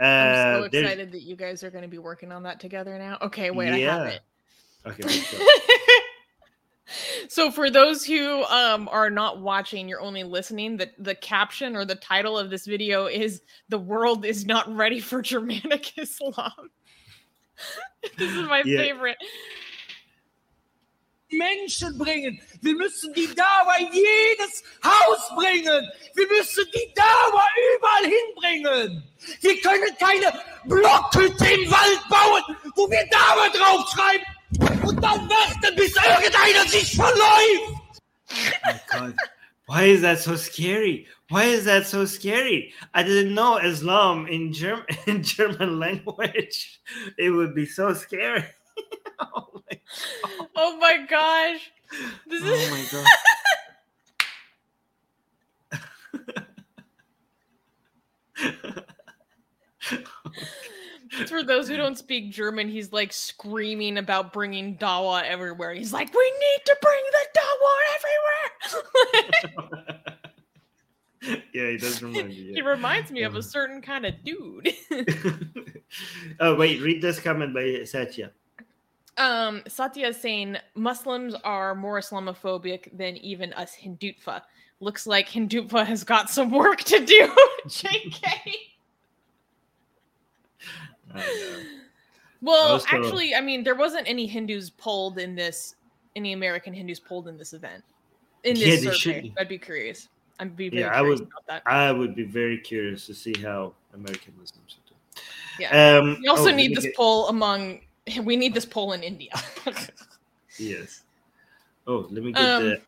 Uh, 0.00 0.04
i'm 0.04 0.62
so 0.62 0.68
there's- 0.72 0.84
excited 0.92 1.12
that 1.12 1.22
you 1.22 1.36
guys 1.36 1.62
are 1.62 1.70
going 1.70 1.82
to 1.82 1.88
be 1.88 1.98
working 1.98 2.32
on 2.32 2.42
that 2.42 2.58
together 2.58 2.96
now 2.96 3.18
okay 3.20 3.50
wait 3.50 3.70
i 3.70 3.78
have 3.80 4.06
it 4.06 4.22
Okay. 4.86 5.02
let's 6.90 7.36
go. 7.36 7.44
so 7.46 7.50
for 7.50 7.70
those 7.70 8.04
who 8.04 8.42
um 8.44 8.88
are 8.88 9.10
not 9.10 9.40
watching 9.40 9.88
you're 9.88 10.00
only 10.00 10.24
listening 10.24 10.76
the 10.76 10.90
the 10.98 11.14
caption 11.14 11.76
or 11.76 11.84
the 11.84 11.94
title 11.96 12.38
of 12.38 12.50
this 12.50 12.66
video 12.66 13.06
is 13.06 13.42
the 13.68 13.78
world 13.78 14.24
is 14.24 14.46
not 14.46 14.72
ready 14.74 15.00
for 15.00 15.22
germanic 15.22 15.96
islam 15.98 16.52
this 18.18 18.30
is 18.30 18.48
my 18.48 18.62
Yeah. 18.64 18.82
favorite 18.82 19.16
Menschen 21.32 21.96
bringen. 21.96 22.40
Wir 22.60 22.74
müssen 22.74 23.14
die 23.14 23.28
Dawa 23.32 23.76
in 23.78 23.92
jedes 23.92 24.64
Haus 24.82 25.30
bringen. 25.36 25.88
Wir 26.14 26.26
müssen 26.26 26.64
die 26.74 26.92
Dawa 26.96 27.44
überall 27.76 28.04
hinbringen. 28.04 29.02
Wir 29.40 29.60
können 29.60 29.96
keine 30.00 30.32
Blockhütte 30.64 31.44
im 31.44 31.70
Wald 31.70 32.00
bauen, 32.08 32.56
wo 32.74 32.90
wir 32.90 33.06
Dawa 33.12 33.48
draufschreiben 33.50 34.26
und 34.58 35.02
dann 35.02 35.28
warten, 35.28 35.76
bis 35.76 35.94
irgendeiner 35.96 36.68
sich 36.68 36.96
verläuft. 36.96 38.02
Oh 38.66 38.80
God. 38.92 39.14
Why 39.66 39.84
is 39.84 40.00
that 40.02 40.18
so 40.18 40.36
scary? 40.36 41.06
Why 41.28 41.44
is 41.44 41.64
that 41.64 41.86
so 41.86 42.04
scary? 42.04 42.74
I 42.92 43.04
didn't 43.04 43.34
know 43.34 43.58
Islam 43.58 44.26
in 44.26 44.52
German 44.52 44.86
in 45.06 45.22
German 45.22 45.78
language. 45.78 46.80
It 47.16 47.30
would 47.30 47.54
be 47.54 47.66
so 47.66 47.94
scary. 47.94 48.44
oh 49.20 49.62
my, 49.70 49.80
oh 50.56 50.76
my 50.78 51.06
gosh 51.08 51.70
this 52.26 52.42
oh 52.44 52.52
is 52.52 52.92
oh 52.92 53.04
my 58.52 58.64
god. 58.74 58.84
For 61.26 61.42
those 61.42 61.66
who 61.68 61.76
don't 61.76 61.98
speak 61.98 62.30
German, 62.30 62.68
he's 62.68 62.92
like 62.92 63.12
screaming 63.12 63.98
about 63.98 64.32
bringing 64.32 64.76
Dawa 64.78 65.24
everywhere. 65.24 65.74
He's 65.74 65.92
like, 65.92 66.14
"We 66.14 66.32
need 66.40 66.60
to 66.66 66.76
bring 66.80 67.02
the 67.12 67.26
Dawa 67.40 67.72
everywhere." 67.96 68.20
yeah, 71.52 71.70
he 71.70 71.76
does 71.78 72.00
remind 72.02 72.28
me. 72.28 72.34
he 72.54 72.62
reminds 72.62 73.10
me 73.10 73.22
of 73.24 73.34
a 73.34 73.38
Uh-huh. 73.38 73.48
certain 73.48 73.82
kind 73.82 74.06
of 74.06 74.14
dude. 74.24 74.72
oh 76.40 76.54
wait, 76.54 76.80
read 76.80 77.02
this 77.02 77.18
comment 77.20 77.52
by 77.54 77.82
Satya. 77.84 78.30
um, 79.16 79.62
Satya 79.66 80.08
is 80.08 80.16
saying 80.20 80.56
Muslims 80.76 81.34
are 81.44 81.74
more 81.74 81.98
Islamophobic 82.00 82.96
than 82.96 83.16
even 83.16 83.52
us 83.54 83.74
Hindutva. 83.76 84.42
Looks 84.80 85.06
like 85.06 85.28
Hindutva 85.28 85.84
has 85.84 86.04
got 86.04 86.30
some 86.30 86.50
work 86.50 86.80
to 86.84 87.04
do. 87.04 87.28
JK. 87.66 88.52
Well, 92.42 92.72
Also- 92.72 92.86
actually, 92.90 93.34
I 93.34 93.40
mean, 93.40 93.62
there 93.64 93.74
wasn't 93.74 94.08
any 94.08 94.26
Hindus 94.26 94.70
polled 94.70 95.18
in 95.18 95.34
this, 95.34 95.76
any 96.16 96.32
American 96.32 96.72
Hindus 96.72 96.98
polled 96.98 97.28
in 97.28 97.36
this 97.36 97.52
event, 97.52 97.84
in 98.44 98.54
this 98.54 98.82
should 98.96 99.14
survey. 99.16 99.32
I'd 99.38 99.48
be 99.48 99.58
curious. 99.58 100.08
I'd 100.38 100.56
be 100.56 100.70
very 100.70 100.82
Yeah, 100.82 100.88
I 100.90 101.00
curious 101.00 101.20
would- 101.20 101.28
about 101.28 101.46
that. 101.48 101.62
I 101.66 101.92
would 101.92 102.14
be 102.14 102.24
very 102.24 102.58
curious 102.58 103.04
to 103.06 103.14
see 103.14 103.34
how 103.42 103.74
American 103.92 104.32
Muslims 104.40 104.78
do. 104.88 104.94
Yeah. 105.58 105.98
Um, 105.98 106.16
we 106.22 106.28
also 106.28 106.50
oh, 106.50 106.54
need 106.54 106.74
this 106.74 106.84
get- 106.84 106.96
poll 106.96 107.28
among. 107.28 107.80
We 108.24 108.36
need 108.36 108.54
this 108.54 108.64
poll 108.64 108.92
in 108.92 109.02
India. 109.02 109.30
Yes. 110.58 111.02
Oh, 111.86 112.06
let 112.10 112.22
me 112.22 112.32
get 112.32 112.42
Um, 112.42 112.64
the. 112.64 112.80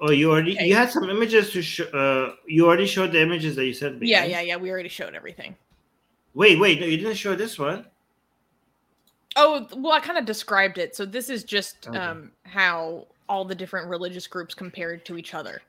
Oh, 0.00 0.10
you 0.10 0.30
already 0.32 0.54
okay. 0.56 0.66
you 0.66 0.74
had 0.74 0.90
some 0.90 1.08
images 1.08 1.52
to 1.52 1.62
show. 1.62 1.84
Uh, 1.84 2.34
you 2.46 2.66
already 2.66 2.86
showed 2.86 3.12
the 3.12 3.20
images 3.22 3.54
that 3.56 3.64
you 3.66 3.90
me. 3.90 4.08
yeah, 4.08 4.24
yeah, 4.24 4.40
yeah. 4.40 4.56
We 4.56 4.70
already 4.70 4.88
showed 4.88 5.14
everything. 5.14 5.54
Wait, 6.34 6.58
wait, 6.58 6.80
no, 6.80 6.86
you 6.86 6.96
didn't 6.96 7.14
show 7.14 7.34
this 7.34 7.58
one. 7.58 7.86
Oh, 9.36 9.66
well, 9.76 9.92
I 9.92 10.00
kind 10.00 10.18
of 10.18 10.24
described 10.24 10.78
it. 10.78 10.94
So 10.94 11.04
this 11.04 11.28
is 11.28 11.44
just 11.44 11.88
Okay. 11.88 11.98
um, 11.98 12.32
how 12.44 13.06
all 13.28 13.44
the 13.44 13.54
different 13.54 13.88
religious 13.88 14.26
groups 14.26 14.54
compared 14.54 15.04
to 15.06 15.16
each 15.16 15.34
other. 15.34 15.62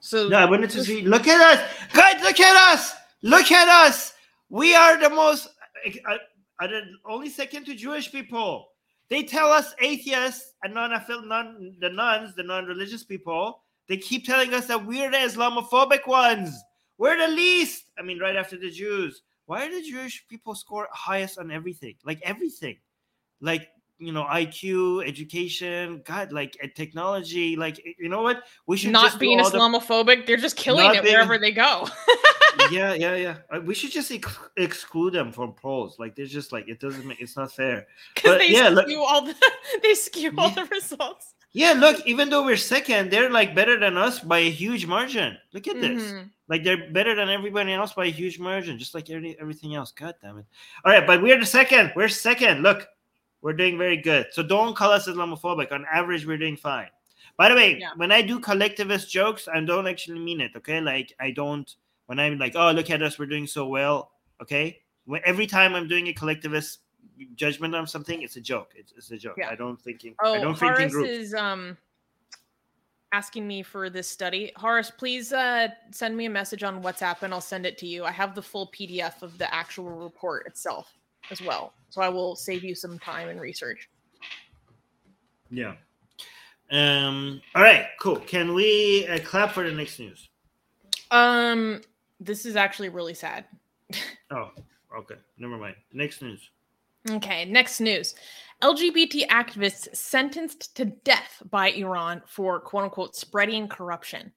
So 0.00 0.28
No, 0.28 0.38
I 0.38 0.44
wanted 0.44 0.70
to 0.70 0.84
see. 0.84 1.02
Look 1.02 1.26
at 1.26 1.40
us, 1.40 1.74
guys! 1.92 2.22
Look 2.22 2.38
at 2.38 2.74
us! 2.74 2.94
Look 3.22 3.50
at 3.50 3.68
us! 3.68 4.14
We 4.50 4.74
are 4.74 4.98
the 5.00 5.10
most. 5.10 5.48
I, 5.84 6.18
uh, 6.60 6.66
the 6.66 6.82
only 7.04 7.28
second 7.28 7.64
to 7.66 7.74
Jewish 7.74 8.12
people. 8.12 8.68
They 9.08 9.22
tell 9.22 9.50
us 9.50 9.74
atheists 9.80 10.52
and 10.62 10.74
non 10.74 10.90
non 10.90 11.76
the 11.80 11.88
nuns, 11.88 12.34
the 12.34 12.42
non-religious 12.42 13.04
people. 13.04 13.62
They 13.88 13.96
keep 13.96 14.26
telling 14.26 14.52
us 14.52 14.66
that 14.66 14.84
we're 14.84 15.10
the 15.10 15.16
Islamophobic 15.18 16.06
ones. 16.06 16.56
We're 16.98 17.16
the 17.16 17.32
least. 17.34 17.84
I 17.98 18.02
mean, 18.02 18.18
right 18.18 18.36
after 18.36 18.56
the 18.56 18.70
Jews. 18.70 19.22
Why 19.46 19.68
do 19.68 19.74
the 19.80 19.88
Jewish 19.88 20.26
people 20.28 20.54
score 20.54 20.88
highest 20.92 21.38
on 21.38 21.50
everything? 21.50 21.94
Like 22.04 22.20
everything, 22.22 22.76
like 23.40 23.68
you 23.98 24.12
know, 24.12 24.24
IQ, 24.24 25.06
education, 25.08 26.02
God, 26.04 26.30
like 26.30 26.56
uh, 26.62 26.66
technology. 26.74 27.56
Like 27.56 27.80
you 27.98 28.08
know 28.08 28.22
what? 28.22 28.42
We 28.66 28.76
should 28.76 28.92
not 28.92 29.06
just 29.06 29.18
being 29.18 29.40
all 29.40 29.48
the- 29.48 29.56
Islamophobic, 29.58 30.26
they're 30.26 30.36
just 30.36 30.56
killing 30.56 30.94
it 30.94 31.02
being- 31.02 31.14
wherever 31.14 31.38
they 31.38 31.52
go. 31.52 31.88
yeah, 32.70 32.92
yeah, 32.94 33.14
yeah. 33.14 33.36
Uh, 33.50 33.60
We 33.64 33.74
should 33.74 33.92
just 33.92 34.10
ex- 34.10 34.38
exclude 34.56 35.12
them 35.14 35.30
from 35.32 35.52
polls. 35.52 35.98
Like 35.98 36.14
they're 36.16 36.26
just 36.26 36.52
like 36.52 36.68
it 36.68 36.80
doesn't 36.80 37.06
make 37.06 37.20
it's 37.20 37.36
not 37.36 37.52
fair. 37.52 37.86
Because 38.14 38.32
But 38.32 38.38
they 38.38 38.50
yeah, 38.50 38.68
look- 38.68 38.86
skew 38.86 39.00
all 39.02 39.22
the 39.24 39.34
they 39.82 39.94
skew 39.94 40.32
all 40.36 40.48
Yeah. 40.48 40.64
the 40.64 40.64
results. 40.66 41.34
Yeah, 41.56 41.72
look, 41.72 42.06
even 42.06 42.28
though 42.28 42.44
we're 42.44 42.58
second, 42.58 43.10
they're 43.10 43.30
like 43.30 43.54
better 43.54 43.80
than 43.80 43.96
us 43.96 44.20
by 44.20 44.40
a 44.40 44.50
huge 44.50 44.84
margin. 44.84 45.38
Look 45.54 45.66
at 45.66 45.80
this. 45.80 46.02
Mhm. 46.02 46.30
Like 46.48 46.62
they're 46.64 46.90
better 46.92 47.14
than 47.14 47.30
everybody 47.30 47.72
else 47.72 47.94
by 47.94 48.06
a 48.06 48.10
huge 48.10 48.38
margin, 48.38 48.78
just 48.78 48.94
like 48.94 49.08
every, 49.08 49.40
everything 49.40 49.74
else. 49.74 49.90
God 49.90 50.14
damn 50.20 50.36
it. 50.36 50.44
All 50.84 50.92
right, 50.92 51.06
but 51.06 51.22
we're 51.22 51.40
the 51.40 51.46
second. 51.46 51.92
We're 51.96 52.08
second. 52.08 52.62
Look, 52.62 52.86
we're 53.40 53.54
doing 53.54 53.78
very 53.78 53.96
good. 53.96 54.26
So 54.32 54.42
don't 54.42 54.76
call 54.76 54.90
us 54.92 55.08
Islamophobic. 55.08 55.72
On 55.72 55.86
average, 55.90 56.26
we're 56.26 56.36
doing 56.36 56.58
fine. 56.58 56.90
By 57.38 57.48
the 57.48 57.54
way, 57.54 57.78
Yeah. 57.78 57.92
when 57.96 58.12
I 58.12 58.20
do 58.20 58.38
collectivist 58.38 59.10
jokes, 59.10 59.48
I 59.48 59.58
don't 59.60 59.86
actually 59.86 60.18
mean 60.20 60.42
it. 60.42 60.52
Okay, 60.56 60.82
like 60.82 61.14
I 61.20 61.30
don't. 61.30 61.74
When 62.04 62.20
I'm 62.20 62.38
like, 62.38 62.54
oh, 62.54 62.70
look 62.70 62.90
at 62.90 63.00
us, 63.02 63.18
we're 63.18 63.32
doing 63.32 63.46
so 63.46 63.66
well. 63.66 64.12
Okay, 64.42 64.82
when 65.06 65.22
every 65.24 65.46
time 65.46 65.74
I'm 65.74 65.88
doing 65.88 66.08
a 66.08 66.12
collectivist 66.12 66.80
judgment 67.34 67.74
on 67.74 67.86
something, 67.86 68.22
it's 68.22 68.36
a 68.36 68.40
joke. 68.40 68.72
It's, 68.74 68.92
it's 68.96 69.10
a 69.10 69.16
joke. 69.16 69.36
Yeah. 69.38 69.50
I 69.50 69.54
don't 69.54 69.80
thinking. 69.80 70.14
Oh, 70.22 70.34
I 70.34 70.40
don't 70.40 70.58
think 70.58 70.78
in 70.78 70.88
groups. 70.88 71.08
is 71.08 71.34
um 71.34 71.76
asking 73.12 73.46
me 73.46 73.62
for 73.62 73.88
this 73.88 74.08
study. 74.08 74.52
Horace, 74.56 74.90
please 74.90 75.32
uh 75.32 75.68
send 75.90 76.16
me 76.16 76.26
a 76.26 76.30
message 76.30 76.62
on 76.62 76.82
WhatsApp 76.82 77.22
and 77.22 77.32
I'll 77.32 77.40
send 77.40 77.66
it 77.66 77.78
to 77.78 77.86
you. 77.86 78.04
I 78.04 78.10
have 78.10 78.34
the 78.34 78.42
full 78.42 78.68
PDF 78.68 79.22
of 79.22 79.38
the 79.38 79.52
actual 79.54 79.90
report 79.90 80.46
itself 80.46 80.92
as 81.30 81.40
well. 81.40 81.72
So 81.90 82.02
I 82.02 82.08
will 82.08 82.36
save 82.36 82.64
you 82.64 82.74
some 82.74 82.98
time 82.98 83.28
and 83.28 83.40
research. 83.40 83.88
Yeah. 85.50 85.74
Um. 86.70 87.40
All 87.54 87.62
right. 87.62 87.86
Cool. 88.00 88.16
Can 88.16 88.54
we 88.54 89.06
uh, 89.06 89.18
clap 89.20 89.52
for 89.52 89.68
the 89.68 89.74
next 89.74 89.98
news? 89.98 90.28
Um 91.10 91.80
this 92.18 92.46
is 92.46 92.56
actually 92.56 92.88
really 92.88 93.14
sad. 93.14 93.44
Oh. 94.32 94.50
Okay. 94.98 95.14
Never 95.38 95.56
mind. 95.56 95.76
Next 95.92 96.20
news. 96.20 96.50
Okay, 97.08 97.44
next 97.44 97.80
news. 97.80 98.14
LGBT 98.62 99.28
activists 99.28 99.94
sentenced 99.94 100.74
to 100.76 100.86
death 100.86 101.42
by 101.50 101.70
Iran 101.70 102.22
for 102.26 102.58
quote 102.58 102.84
unquote 102.84 103.14
spreading 103.14 103.68
corruption. 103.68 104.32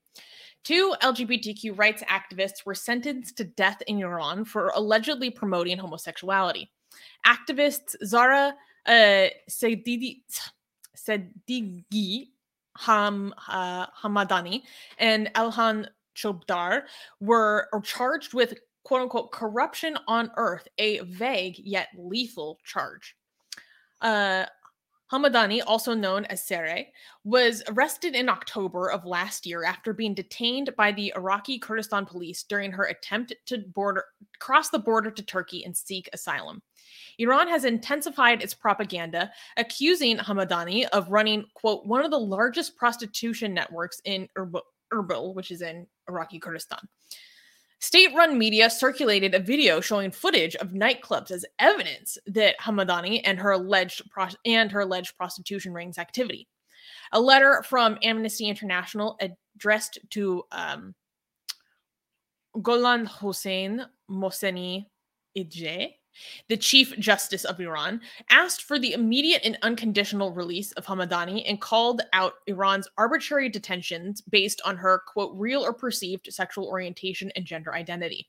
Two 0.64 0.94
LGBTQ 1.02 1.78
rights 1.78 2.04
activists 2.04 2.66
were 2.66 2.76
sentenced 2.76 3.38
to 3.38 3.46
death 3.46 3.82
in 3.88 4.00
Iran 4.02 4.44
for 4.46 4.72
allegedly 4.76 5.32
promoting 5.32 5.78
homosexuality. 5.78 6.70
Activists 7.26 7.96
Zahra 8.06 8.54
uh, 8.86 9.28
Sedighi 9.50 10.22
Ham, 12.78 13.34
uh, 13.48 13.88
Hamadani 14.04 14.62
and 14.98 15.32
Elham 15.36 15.88
Chubdar 16.16 16.84
were 17.20 17.70
charged 17.84 18.34
with 18.34 18.54
quote 18.84 19.02
unquote 19.02 19.32
corruption 19.32 19.98
on 20.08 20.32
earth, 20.38 20.68
a 20.78 21.00
vague 21.00 21.60
yet 21.60 21.90
lethal 21.98 22.60
charge. 22.64 23.16
Uh, 24.02 24.46
Hamadani, 25.12 25.62
also 25.66 25.96
known 25.96 26.26
as 26.26 26.44
Sareh, 26.44 26.86
was 27.24 27.64
arrested 27.70 28.14
in 28.14 28.30
October 28.30 28.92
of 28.92 29.06
last 29.06 29.46
year 29.46 29.64
after 29.64 29.92
being 29.92 30.14
detained 30.14 30.70
by 30.78 30.92
the 30.92 31.12
Iraqi 31.16 31.58
Kurdistan 31.58 32.06
police 32.06 32.44
during 32.44 32.72
her 32.72 32.86
attempt 32.86 33.34
to 33.48 33.58
border 33.74 34.06
cross 34.38 34.70
the 34.70 34.78
border 34.78 35.10
to 35.10 35.24
Turkey 35.24 35.66
and 35.66 35.76
seek 35.76 36.10
asylum. 36.14 36.62
Iran 37.18 37.48
has 37.48 37.66
intensified 37.66 38.44
its 38.44 38.54
propaganda, 38.54 39.32
accusing 39.58 40.18
Hamadani 40.18 40.88
of 40.90 41.10
running, 41.10 41.46
quote, 41.56 41.86
one 41.86 42.06
of 42.06 42.12
the 42.12 42.20
largest 42.20 42.78
prostitution 42.78 43.54
networks 43.54 44.02
in 44.06 44.30
Erbil, 44.38 44.62
Erbil 44.94 45.34
which 45.34 45.50
is 45.50 45.62
in 45.62 45.88
Iraqi 46.08 46.40
Kurdistan. 46.40 46.88
State 47.82 48.14
run 48.14 48.38
media 48.38 48.70
circulated 48.70 49.34
a 49.34 49.40
video 49.40 49.80
showing 49.80 50.12
footage 50.12 50.56
of 50.58 50.72
nightclubs 50.72 51.32
as 51.32 51.46
evidence 51.60 52.18
that 52.28 52.60
Hamadani 52.60 53.22
and 53.24 53.40
her 53.40 53.52
alleged 53.52 54.02
and 54.46 54.72
her 54.72 54.82
alleged 54.82 55.16
prostitution 55.18 55.74
rings 55.74 55.98
activity. 55.98 56.48
A 57.14 57.20
letter 57.20 57.64
from 57.68 57.98
Amnesty 58.04 58.48
International 58.48 59.18
addressed 59.56 59.98
to 60.12 60.44
um, 60.52 60.94
Golan 62.62 63.06
Hossein 63.06 63.86
Mohseni 64.10 64.86
Ije, 65.38 65.94
the 66.48 66.58
Chief 66.58 66.98
Justice 67.00 67.46
of 67.46 67.60
Iran, 67.60 68.02
asked 68.30 68.64
for 68.64 68.80
the 68.80 68.94
immediate 68.94 69.42
and 69.44 69.58
unconditional 69.62 70.32
release 70.32 70.72
of 70.74 70.86
Hamadani 70.86 71.44
and 71.48 71.62
called 71.62 72.02
out 72.14 72.34
Iran's 72.48 72.88
arbitrary 72.98 73.50
detentions 73.50 74.22
based 74.22 74.62
on 74.66 74.78
her, 74.78 75.04
quote, 75.08 75.34
real 75.36 75.62
or 75.62 75.74
perceived 75.74 76.32
sexual 76.32 76.68
orientation 76.68 77.32
and 77.36 77.46
gender 77.46 77.74
identity. 77.74 78.28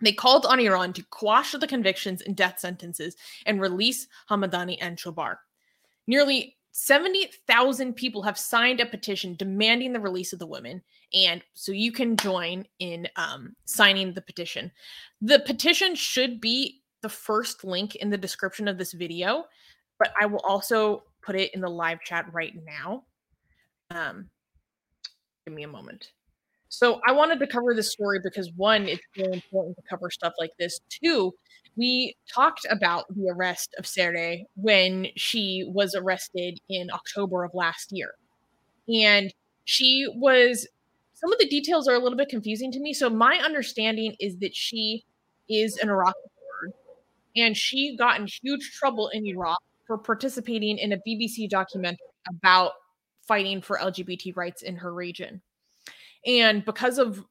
They 0.00 0.12
called 0.12 0.46
on 0.46 0.60
Iran 0.60 0.92
to 0.94 1.04
quash 1.10 1.52
the 1.52 1.66
convictions 1.66 2.22
and 2.22 2.36
death 2.36 2.58
sentences 2.58 3.16
and 3.46 3.60
release 3.60 4.08
Hamadani 4.30 4.78
and 4.80 4.96
Chubdar. 4.96 5.36
Nearly 6.06 6.56
70,000 6.72 7.94
people 7.94 8.22
have 8.22 8.38
signed 8.38 8.80
a 8.80 8.86
petition 8.86 9.34
demanding 9.34 9.92
the 9.92 10.00
release 10.00 10.32
of 10.32 10.38
the 10.38 10.46
women. 10.46 10.82
And 11.12 11.42
so 11.54 11.72
you 11.72 11.92
can 11.92 12.16
join 12.16 12.66
in 12.78 13.08
um, 13.16 13.56
signing 13.64 14.14
the 14.14 14.22
petition. 14.22 14.70
The 15.20 15.40
petition 15.40 15.94
should 15.94 16.40
be 16.40 16.79
the 17.02 17.08
first 17.08 17.64
link 17.64 17.96
in 17.96 18.10
the 18.10 18.18
description 18.18 18.68
of 18.68 18.78
this 18.78 18.92
video, 18.92 19.44
but 19.98 20.12
I 20.20 20.26
will 20.26 20.40
also 20.40 21.04
put 21.22 21.36
it 21.36 21.54
in 21.54 21.60
the 21.60 21.68
live 21.68 22.00
chat 22.02 22.26
right 22.32 22.54
now. 22.64 23.04
Um, 23.90 24.30
give 25.46 25.54
me 25.54 25.64
a 25.64 25.68
moment. 25.68 26.12
So 26.68 27.00
I 27.06 27.12
wanted 27.12 27.40
to 27.40 27.46
cover 27.46 27.74
this 27.74 27.92
story 27.92 28.20
because 28.22 28.50
one, 28.54 28.86
it's 28.86 29.02
really 29.16 29.34
important 29.34 29.76
to 29.76 29.82
cover 29.88 30.08
stuff 30.10 30.34
like 30.38 30.52
this. 30.58 30.80
Two, 30.88 31.34
we 31.76 32.16
talked 32.32 32.64
about 32.70 33.06
the 33.14 33.28
arrest 33.28 33.74
of 33.78 33.86
Sareh 33.86 34.44
when 34.54 35.08
she 35.16 35.64
was 35.68 35.94
arrested 35.94 36.60
in 36.68 36.90
October 36.92 37.42
of 37.42 37.54
last 37.54 37.90
year. 37.90 38.14
And 38.88 39.32
she 39.64 40.06
was 40.14 40.66
some 41.14 41.32
of 41.32 41.38
the 41.38 41.48
details 41.48 41.86
are 41.86 41.94
a 41.94 41.98
little 41.98 42.16
bit 42.16 42.30
confusing 42.30 42.72
to 42.72 42.80
me. 42.80 42.94
So 42.94 43.10
my 43.10 43.36
understanding 43.44 44.16
is 44.20 44.38
that 44.38 44.54
she 44.54 45.04
is 45.50 45.76
an 45.76 45.90
Iraqi 45.90 46.18
and 47.36 47.56
she 47.56 47.96
got 47.96 48.20
in 48.20 48.26
huge 48.26 48.72
trouble 48.72 49.08
in 49.08 49.26
Iraq 49.26 49.58
for 49.86 49.98
participating 49.98 50.78
in 50.78 50.92
a 50.92 50.98
BBC 51.06 51.48
documentary 51.48 51.98
about 52.28 52.72
fighting 53.26 53.60
for 53.60 53.78
LGBT 53.78 54.36
rights 54.36 54.62
in 54.62 54.76
her 54.76 54.92
region. 54.92 55.40
And 56.26 56.64
because 56.64 56.98
of 56.98 57.24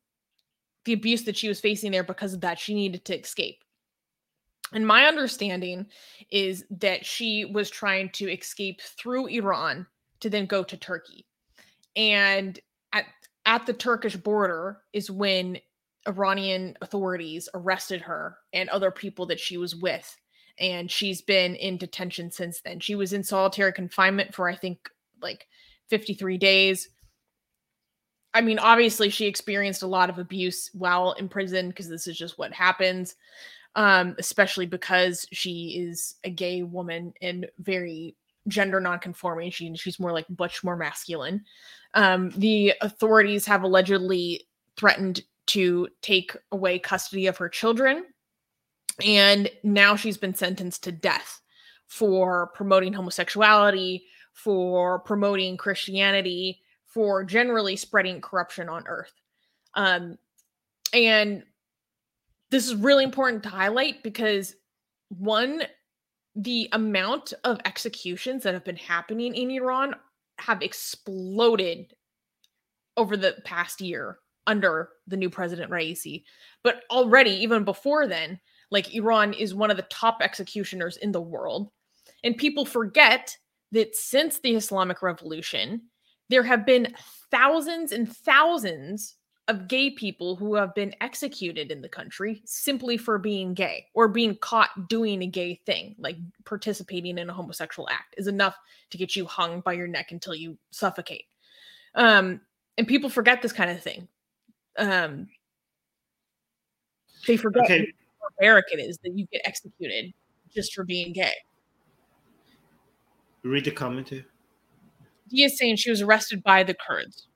the 0.85 0.93
abuse 0.93 1.23
that 1.23 1.37
she 1.37 1.47
was 1.47 1.59
facing 1.59 1.91
there, 1.91 2.03
because 2.03 2.33
of 2.33 2.41
that, 2.41 2.59
she 2.59 2.73
needed 2.73 3.05
to 3.05 3.19
escape. 3.19 3.63
And 4.73 4.85
my 4.85 5.05
understanding 5.05 5.87
is 6.31 6.63
that 6.69 7.05
she 7.05 7.45
was 7.45 7.69
trying 7.69 8.09
to 8.13 8.31
escape 8.31 8.81
through 8.81 9.27
Iran 9.27 9.87
to 10.19 10.29
then 10.29 10.45
go 10.45 10.63
to 10.63 10.77
Turkey. 10.77 11.25
And 11.95 12.59
at 12.93 13.05
at 13.45 13.65
the 13.65 13.73
Turkish 13.73 14.15
border 14.15 14.79
is 14.93 15.09
when 15.09 15.57
Iranian 16.07 16.77
authorities 16.81 17.49
arrested 17.53 18.01
her 18.01 18.37
and 18.53 18.69
other 18.69 18.91
people 18.91 19.25
that 19.27 19.39
she 19.39 19.57
was 19.57 19.75
with. 19.75 20.15
And 20.59 20.91
she's 20.91 21.21
been 21.21 21.55
in 21.55 21.77
detention 21.77 22.31
since 22.31 22.61
then. 22.61 22.79
She 22.79 22.95
was 22.95 23.13
in 23.13 23.23
solitary 23.23 23.71
confinement 23.71 24.33
for, 24.33 24.49
I 24.49 24.55
think, 24.55 24.89
like 25.21 25.47
53 25.87 26.37
days. 26.37 26.89
I 28.33 28.41
mean, 28.41 28.59
obviously, 28.59 29.09
she 29.09 29.25
experienced 29.25 29.83
a 29.83 29.87
lot 29.87 30.09
of 30.09 30.19
abuse 30.19 30.69
while 30.73 31.13
in 31.13 31.29
prison 31.29 31.69
because 31.69 31.89
this 31.89 32.07
is 32.07 32.17
just 32.17 32.37
what 32.37 32.53
happens, 32.53 33.15
um, 33.75 34.15
especially 34.19 34.65
because 34.65 35.25
she 35.31 35.85
is 35.89 36.15
a 36.23 36.29
gay 36.29 36.63
woman 36.63 37.13
and 37.21 37.47
very 37.59 38.15
gender 38.47 38.79
nonconforming. 38.79 39.51
She, 39.51 39.73
she's 39.75 39.99
more 39.99 40.11
like 40.11 40.27
much 40.37 40.63
more 40.63 40.75
masculine. 40.75 41.43
Um, 41.95 42.31
the 42.31 42.73
authorities 42.81 43.45
have 43.47 43.63
allegedly 43.63 44.47
threatened 44.77 45.21
to 45.49 45.87
take 46.03 46.37
away 46.51 46.77
custody 46.77 47.25
of 47.25 47.37
her 47.37 47.49
children. 47.49 48.05
And 49.03 49.49
now 49.63 49.95
she's 49.95 50.17
been 50.17 50.35
sentenced 50.35 50.83
to 50.83 50.91
death 50.91 51.41
for 51.87 52.51
promoting 52.53 52.93
homosexuality, 52.93 54.03
for 54.33 54.99
promoting 54.99 55.57
Christianity, 55.57 56.61
for 56.85 57.23
generally 57.23 57.75
spreading 57.75 58.21
corruption 58.21 58.69
on 58.69 58.85
earth. 58.87 59.13
Um, 59.73 60.19
and 60.93 61.43
this 62.51 62.67
is 62.67 62.75
really 62.75 63.03
important 63.03 63.41
to 63.43 63.49
highlight 63.49 64.03
because 64.03 64.55
one, 65.09 65.63
the 66.35 66.69
amount 66.73 67.33
of 67.43 67.59
executions 67.65 68.43
that 68.43 68.53
have 68.53 68.65
been 68.65 68.75
happening 68.75 69.33
in 69.35 69.49
Iran 69.49 69.95
have 70.37 70.61
exploded 70.61 71.95
over 72.97 73.17
the 73.17 73.35
past 73.45 73.81
year 73.81 74.19
under 74.47 74.89
the 75.07 75.17
new 75.17 75.29
president 75.29 75.71
Raisi. 75.71 76.23
But 76.63 76.83
already, 76.91 77.31
even 77.31 77.63
before 77.63 78.07
then, 78.07 78.39
like 78.71 78.93
Iran 78.93 79.33
is 79.33 79.53
one 79.55 79.71
of 79.71 79.77
the 79.77 79.83
top 79.83 80.19
executioners 80.21 80.97
in 80.97 81.11
the 81.11 81.21
world. 81.21 81.71
And 82.23 82.37
people 82.37 82.65
forget 82.65 83.35
that 83.71 83.95
since 83.95 84.39
the 84.39 84.55
Islamic 84.55 85.01
Revolution, 85.01 85.83
there 86.29 86.43
have 86.43 86.65
been 86.65 86.93
thousands 87.31 87.91
and 87.91 88.11
thousands 88.11 89.15
of 89.47 89.67
gay 89.67 89.89
people 89.89 90.35
who 90.35 90.53
have 90.53 90.75
been 90.75 90.93
executed 91.01 91.71
in 91.71 91.81
the 91.81 91.89
country 91.89 92.41
simply 92.45 92.97
for 92.97 93.17
being 93.17 93.55
gay 93.55 93.87
or 93.95 94.07
being 94.07 94.35
caught 94.35 94.87
doing 94.87 95.23
a 95.23 95.27
gay 95.27 95.59
thing, 95.65 95.95
like 95.97 96.17
participating 96.45 97.17
in 97.17 97.29
a 97.29 97.33
homosexual 97.33 97.89
act, 97.89 98.13
is 98.17 98.27
enough 98.27 98.55
to 98.91 98.97
get 98.97 99.15
you 99.15 99.25
hung 99.25 99.61
by 99.61 99.73
your 99.73 99.87
neck 99.87 100.11
until 100.11 100.35
you 100.35 100.55
suffocate. 100.69 101.25
Um, 101.95 102.41
and 102.77 102.87
people 102.87 103.09
forget 103.09 103.41
this 103.41 103.51
kind 103.51 103.71
of 103.71 103.81
thing. 103.81 104.07
Um, 104.79 105.27
they 107.27 107.37
forget 107.37 107.65
Okay. 107.65 107.79
how 108.21 108.29
barbaric 108.39 108.65
it 108.71 108.79
is 108.79 108.97
that 109.03 109.15
you 109.17 109.27
get 109.31 109.41
executed 109.45 110.13
just 110.53 110.73
for 110.73 110.83
being 110.83 111.13
gay. 111.13 111.33
Read 113.43 113.65
the 113.65 113.71
comment 113.71 114.07
too. 114.07 114.23
He 115.29 115.43
is 115.43 115.57
saying 115.57 115.75
she 115.75 115.89
was 115.91 116.01
arrested 116.01 116.41
by 116.43 116.63
the 116.63 116.73
Kurds. 116.73 117.27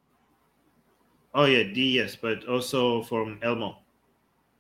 Oh 1.36 1.46
yeah, 1.46 1.64
D 1.64 1.92
yes, 1.92 2.16
but 2.16 2.48
also 2.48 3.04
from 3.04 3.40
Elmo. 3.42 3.78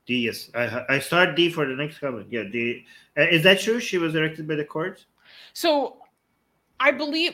D 0.06 0.26
yes. 0.26 0.50
I 0.56 0.86
I 0.90 1.00
start 1.00 1.36
D 1.36 1.50
for 1.50 1.66
the 1.66 1.76
next 1.76 2.00
comment. 2.00 2.28
Yeah, 2.30 2.44
D. 2.44 2.86
Uh, 3.18 3.24
is 3.24 3.44
that 3.44 3.60
true? 3.60 3.80
She 3.80 3.98
was 3.98 4.16
arrested 4.16 4.48
by 4.48 4.56
the 4.56 4.66
courts. 4.66 5.06
So 5.54 5.98
I 6.80 6.92
believe 6.92 7.34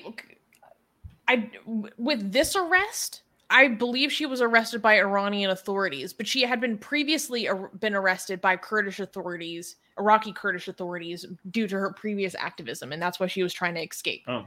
I 1.27 1.49
with 1.97 2.31
this 2.31 2.55
arrest, 2.55 3.23
I 3.51 3.67
believe 3.67 4.11
she 4.11 4.25
was 4.27 4.41
arrested 4.41 4.81
by 4.81 4.99
Iranian 4.99 5.49
authorities, 5.49 6.13
but 6.13 6.27
she 6.27 6.43
had 6.43 6.61
been 6.61 6.77
previously 6.77 7.47
ar- 7.49 7.69
been 7.79 7.95
arrested 7.95 8.41
by 8.41 8.55
Kurdish 8.57 8.99
authorities, 8.99 9.77
Iraqi 9.97 10.31
Kurdish 10.33 10.67
authorities 10.67 11.25
due 11.49 11.67
to 11.67 11.75
her 11.77 11.91
previous 11.93 12.35
activism 12.35 12.91
and 12.91 13.01
that's 13.01 13.19
why 13.19 13.27
she 13.27 13.41
was 13.43 13.51
trying 13.53 13.73
to 13.75 13.81
escape. 13.81 14.23
Oh. 14.27 14.45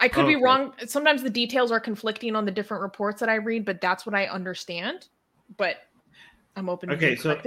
I 0.00 0.08
could 0.08 0.26
be 0.26 0.36
Okay. 0.36 0.42
wrong. 0.42 0.72
Sometimes 0.86 1.22
the 1.22 1.28
details 1.28 1.70
are 1.70 1.78
conflicting 1.80 2.34
on 2.34 2.46
the 2.46 2.50
different 2.50 2.82
reports 2.82 3.20
that 3.20 3.28
I 3.28 3.34
read, 3.34 3.66
but 3.66 3.80
that's 3.82 4.06
what 4.06 4.14
I 4.14 4.24
understand. 4.26 5.08
But 5.58 5.76
I'm 6.56 6.70
open 6.70 6.88
to 6.88 6.94
Okay, 6.94 7.08
being 7.10 7.18
so- 7.20 7.40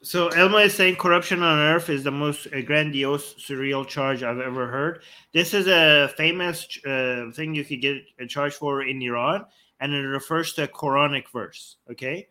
So 0.00 0.28
Elma 0.28 0.58
is 0.58 0.74
saying 0.74 0.94
corruption 0.94 1.42
on 1.42 1.58
earth 1.58 1.90
is 1.90 2.04
the 2.04 2.12
most 2.12 2.46
uh, 2.54 2.60
grandiose, 2.60 3.34
surreal 3.34 3.84
charge 3.86 4.22
I've 4.22 4.38
ever 4.38 4.68
heard. 4.68 5.02
This 5.32 5.54
is 5.54 5.66
a 5.66 6.08
famous 6.16 6.68
uh, 6.86 7.32
thing 7.34 7.52
you 7.56 7.64
could 7.64 7.80
get 7.80 7.96
a 8.20 8.26
charge 8.26 8.54
for 8.54 8.82
in 8.84 9.02
Iran, 9.02 9.44
and 9.80 9.92
it 9.92 10.06
refers 10.06 10.52
to 10.54 10.64
a 10.64 10.68
Quranic 10.68 11.28
verse. 11.28 11.76
Okay, 11.90 12.28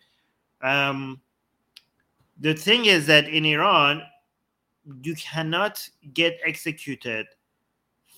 um, 0.62 1.22
the 2.40 2.54
thing 2.54 2.86
is 2.86 3.08
that 3.08 3.28
in 3.28 3.46
Iran, 3.46 4.04
you 5.02 5.16
cannot 5.16 5.88
get 6.14 6.40
executed 6.46 7.28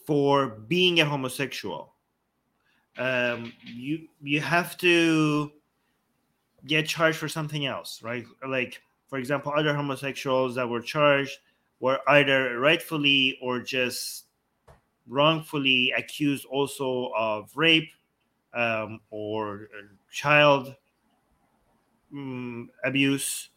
for 0.05 0.47
being 0.47 0.99
a 0.99 1.05
homosexual. 1.05 1.93
Um, 2.97 3.53
you 3.63 4.07
you 4.21 4.41
have 4.41 4.77
to 4.79 5.51
get 6.65 6.87
charged 6.87 7.17
for 7.17 7.29
something 7.29 7.65
else, 7.65 8.01
right? 8.03 8.25
Like, 8.47 8.81
for 9.07 9.17
example, 9.17 9.53
other 9.55 9.73
homosexuals 9.73 10.55
that 10.55 10.67
were 10.67 10.81
charged 10.81 11.37
were 11.79 11.99
either 12.07 12.59
rightfully 12.59 13.37
or 13.41 13.61
just 13.61 14.25
wrongfully 15.07 15.93
accused 15.97 16.45
also 16.45 17.11
of 17.17 17.49
rape 17.55 17.89
um, 18.53 18.99
or 19.11 19.69
uh, 19.77 19.85
child 20.11 20.75
mm, 22.13 22.67
abuse 22.83 23.49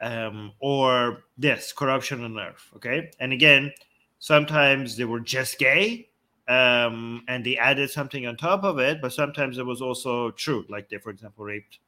um, 0.00 0.52
or 0.60 1.24
this 1.36 1.72
corruption 1.72 2.24
on 2.24 2.38
earth. 2.38 2.70
Okay. 2.76 3.10
And 3.20 3.32
again, 3.32 3.72
sometimes 4.18 4.96
they 4.96 5.04
were 5.04 5.20
just 5.20 5.58
gay 5.58 6.08
um, 6.48 7.24
and 7.28 7.44
they 7.44 7.56
added 7.56 7.90
something 7.90 8.26
on 8.26 8.36
top 8.36 8.64
of 8.64 8.78
it, 8.78 9.02
but 9.02 9.12
sometimes 9.12 9.58
it 9.58 9.66
was 9.66 9.82
also 9.82 10.30
true. 10.32 10.64
Like 10.68 10.88
they, 10.88 10.98
for 10.98 11.10
example, 11.10 11.44
raped 11.44 11.80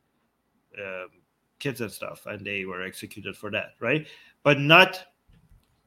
um, 0.78 1.08
kids 1.58 1.80
and 1.80 1.90
stuff, 1.90 2.26
and 2.26 2.44
they 2.44 2.64
were 2.64 2.82
executed 2.82 3.36
for 3.36 3.50
that, 3.52 3.74
right? 3.80 4.06
But 4.42 4.60
not 4.60 5.04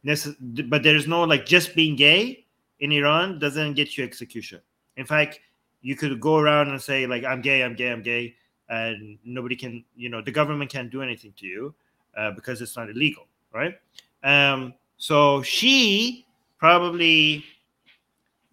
But 0.04 0.84
there's 0.84 1.08
no 1.08 1.24
like 1.24 1.46
just 1.46 1.76
being 1.76 1.96
gay 1.96 2.46
in 2.80 2.92
Iran 2.92 3.40
doesn't 3.40 3.74
get 3.76 3.98
you 3.98 4.04
execution. 4.04 4.60
In 4.98 5.06
fact, 5.06 5.40
you 5.84 5.96
could 5.96 6.20
go 6.20 6.38
around 6.38 6.70
and 6.70 6.82
say 6.82 7.06
like 7.06 7.24
I'm 7.24 7.42
gay, 7.42 7.62
I'm 7.62 7.76
gay, 7.76 7.92
I'm 7.92 8.02
gay, 8.02 8.36
and 8.70 9.20
nobody 9.24 9.56
can, 9.56 9.84
you 9.96 10.10
know, 10.10 10.22
the 10.22 10.32
government 10.32 10.72
can't 10.72 10.90
do 10.90 11.04
anything 11.04 11.34
to 11.38 11.46
you 11.46 11.76
uh, 12.18 12.32
because 12.32 12.62
it's 12.62 12.76
not 12.76 12.90
illegal, 12.90 13.28
right? 13.54 13.76
Um, 14.24 14.74
so 14.98 15.44
she 15.44 16.26
probably 16.58 17.44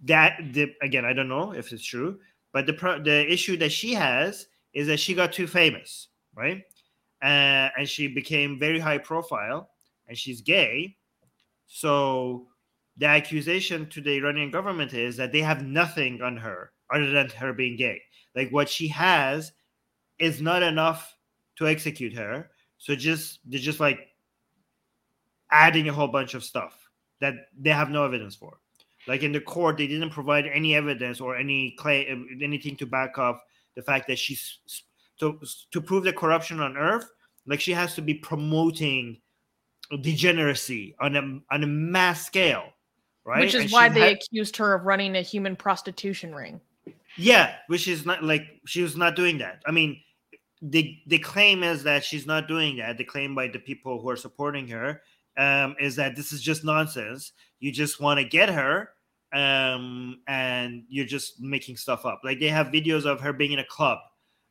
that 0.05 0.41
the 0.53 0.75
again 0.83 1.05
I 1.05 1.13
don't 1.13 1.29
know 1.29 1.53
if 1.53 1.73
it's 1.73 1.85
true, 1.85 2.19
but 2.53 2.67
the 2.67 2.73
pro- 2.73 3.03
the 3.03 3.33
issue 3.33 3.57
that 3.59 3.73
she 3.73 3.95
has 3.95 4.49
is 4.75 4.89
that 4.89 4.99
she 4.99 5.15
got 5.15 5.33
too 5.33 5.47
famous, 5.47 6.09
right? 6.35 6.63
Uh, 7.23 7.69
and 7.79 7.89
she 7.89 8.09
became 8.09 8.59
very 8.59 8.81
high 8.81 8.99
profile, 8.99 9.71
and 10.09 10.19
she's 10.19 10.41
gay. 10.41 10.97
So 11.67 12.49
the 12.97 13.07
accusation 13.07 13.89
to 13.91 14.01
the 14.01 14.17
Iranian 14.17 14.51
government 14.51 14.95
is 14.95 15.17
that 15.17 15.31
they 15.31 15.43
have 15.43 15.65
nothing 15.65 16.21
on 16.23 16.37
her 16.37 16.73
other 16.93 17.11
than 17.11 17.29
her 17.31 17.53
being 17.53 17.77
gay. 17.77 18.01
Like 18.35 18.51
what 18.51 18.69
she 18.69 18.89
has 18.89 19.53
is 20.19 20.41
not 20.41 20.63
enough 20.63 21.17
to 21.57 21.67
execute 21.69 22.13
her. 22.15 22.51
So 22.79 22.95
just 22.95 23.41
they're 23.47 23.61
just 23.61 23.81
like 23.81 24.09
adding 25.51 25.89
a 25.89 25.93
whole 25.93 26.09
bunch 26.09 26.35
of 26.35 26.45
stuff 26.45 26.79
that 27.21 27.35
they 27.59 27.71
have 27.71 27.91
no 27.91 28.05
evidence 28.05 28.35
for. 28.35 28.59
Like 29.09 29.23
in 29.23 29.33
the 29.33 29.41
court, 29.41 29.79
they 29.79 29.87
didn't 29.87 30.11
provide 30.11 30.47
any 30.47 30.75
evidence 30.75 31.21
or 31.21 31.37
any 31.37 31.73
claim, 31.79 32.39
anything 32.43 32.77
to 32.77 32.87
back 32.87 33.19
up 33.19 33.45
the 33.75 33.83
fact 33.83 34.07
that 34.09 34.19
she's 34.19 34.59
to 35.19 35.39
to 35.71 35.81
prove 35.81 36.05
the 36.05 36.13
corruption 36.13 36.61
on 36.61 36.77
earth. 36.77 37.11
Like 37.47 37.61
she 37.61 37.73
has 37.73 37.95
to 37.95 38.03
be 38.03 38.15
promoting 38.15 39.21
degeneracy 40.03 40.95
on 41.01 41.17
a 41.17 41.55
on 41.55 41.65
a 41.65 41.67
mass 41.67 42.25
scale, 42.27 42.65
right? 43.25 43.41
Which 43.41 43.55
is 43.55 43.63
And 43.63 43.71
why 43.73 43.89
they 43.89 44.01
had- 44.01 44.13
accused 44.17 44.57
her 44.59 44.75
of 44.75 44.85
running 44.85 45.17
a 45.17 45.23
human 45.23 45.57
prostitution 45.57 46.35
ring. 46.35 46.61
Yeah, 47.17 47.55
which 47.67 47.89
is 47.89 48.07
not 48.07 48.23
like 48.23 48.47
she 48.67 48.83
was 48.83 48.97
not 48.97 49.17
doing 49.17 49.39
that. 49.39 49.63
I 49.67 49.71
mean, 49.71 50.01
the 50.63 50.97
the 51.07 51.19
claim 51.19 51.63
is 51.63 51.83
that 51.85 52.05
she's 52.05 52.27
not 52.27 52.49
doing 52.49 52.77
that. 52.77 52.99
The 52.99 53.05
claim 53.05 53.35
by 53.35 53.49
the 53.49 53.59
people 53.59 54.01
who 54.01 54.09
are 54.11 54.17
supporting 54.17 54.69
her 54.69 55.03
um, 55.37 55.75
is 55.81 55.97
that 55.97 56.17
this 56.17 56.33
is 56.33 56.43
just 56.43 56.65
nonsense. 56.65 57.33
You 57.59 57.73
just 57.73 58.01
want 58.01 58.19
to 58.19 58.25
get 58.25 58.49
her, 58.49 58.91
um, 59.33 60.21
and 60.27 60.85
you're 60.89 61.07
just 61.07 61.41
making 61.41 61.77
stuff 61.77 62.05
up. 62.05 62.21
Like 62.25 62.41
they 62.41 62.49
have 62.49 62.69
videos 62.69 63.07
of 63.07 63.21
her 63.21 63.33
being 63.33 63.53
in 63.53 63.59
a 63.59 63.65
club, 63.65 63.99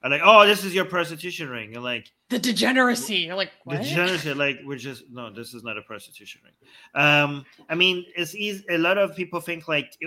and 0.02 0.12
like, 0.12 0.22
oh, 0.24 0.45
this 0.45 0.64
is 0.64 0.74
your 0.74 0.86
prostitution 0.86 1.50
ring, 1.50 1.76
and 1.76 1.84
like 1.84 2.12
The 2.30 2.39
degeneracy. 2.39 3.18
You're 3.18 3.36
like, 3.36 3.52
what? 3.66 3.82
degeneracy, 3.82 4.34
like 4.34 4.60
we're 4.66 4.78
just 4.78 5.04
no, 5.12 5.32
this 5.32 5.54
is 5.54 5.64
not 5.64 5.78
a 5.78 5.82
prostitution 5.82 6.41
ring. 6.43 6.54
Um, 7.04 7.45
I 7.70 7.76
mean, 7.76 8.06
it's 8.16 8.34
easy. 8.36 8.64
A 8.70 8.78
lot 8.78 8.97
of 8.97 9.16
people 9.16 9.41
think 9.41 9.68
like 9.68 9.97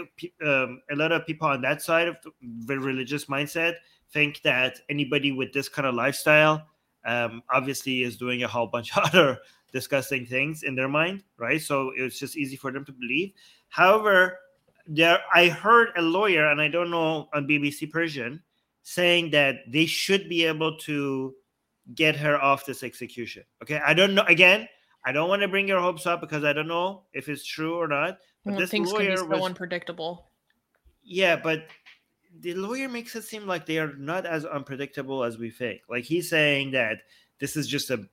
um, 0.45 0.81
a 0.91 0.97
lot 0.97 1.13
of 1.13 1.27
people 1.27 1.49
on 1.49 1.61
that 1.63 1.83
side 1.83 2.09
of 2.09 2.17
the, 2.23 2.31
the 2.67 2.79
religious 2.79 3.27
mindset 3.27 3.75
think 4.13 4.41
that 4.43 4.81
anybody 4.89 5.33
with 5.33 5.53
this 5.53 5.69
kind 5.69 5.87
of 5.87 5.95
lifestyle, 5.95 6.67
um, 7.05 7.43
obviously 7.51 8.03
is 8.03 8.17
doing 8.17 8.45
a 8.45 8.49
whole 8.49 8.67
bunch 8.67 8.97
of 8.97 9.05
other 9.05 9.39
disgusting 9.73 10.25
things 10.27 10.63
in 10.63 10.75
their 10.75 10.89
mind, 10.89 11.23
right? 11.39 11.61
So 11.61 11.93
it's 11.97 12.19
just 12.19 12.37
easy 12.37 12.57
for 12.57 12.71
them 12.73 12.85
to 12.85 12.93
believe. 12.93 13.33
However, 13.69 14.39
there 14.87 15.19
I 15.35 15.49
heard 15.49 15.89
a 15.97 16.03
lawyer, 16.03 16.51
and 16.51 16.61
I 16.61 16.69
don't 16.69 16.91
know 16.91 17.29
on 17.33 17.47
BBC 17.47 17.91
Persian, 17.91 18.43
saying 18.83 19.31
that 19.31 19.57
they 19.69 19.87
should 19.87 20.29
be 20.29 20.45
able 20.45 20.77
to 20.79 21.35
get 21.95 22.17
her 22.17 22.41
off 22.41 22.67
this 22.67 22.83
execution. 22.83 23.45
Okay, 23.63 23.81
I 23.85 23.95
don't 23.95 24.15
know. 24.15 24.25
Again, 24.29 24.69
I 25.05 25.13
don't 25.13 25.29
want 25.29 25.43
to 25.43 25.49
bring 25.49 25.67
your 25.69 25.81
hopes 25.81 26.07
up 26.07 26.21
because 26.21 26.45
I 26.45 26.53
don't 26.53 26.69
know 26.69 27.03
if 27.13 27.29
it's 27.29 27.45
true 27.45 27.75
or 27.75 27.89
not. 27.89 28.19
But 28.45 28.53
Well, 28.53 28.61
this 28.61 28.71
things 28.71 28.91
can 28.93 28.99
be 29.01 29.05
lawyer 29.07 29.17
so 29.17 29.27
was, 29.27 29.43
unpredictable. 29.43 30.31
yeah, 31.05 31.37
but 31.37 31.67
the 32.41 32.55
lawyer 32.55 32.89
makes 32.89 33.15
it 33.15 33.25
seem 33.25 33.47
like 33.47 33.67
they 33.67 33.79
are 33.79 33.95
not 33.95 34.27
as 34.27 34.45
unpredictable 34.45 35.23
as 35.23 35.39
we 35.39 35.51
think. 35.51 35.83
Like 35.89 36.05
he's 36.05 36.31
saying 36.31 36.71
that 36.73 36.99
this 37.39 37.57
is 37.57 37.69
just 37.69 37.91
a 37.91 38.05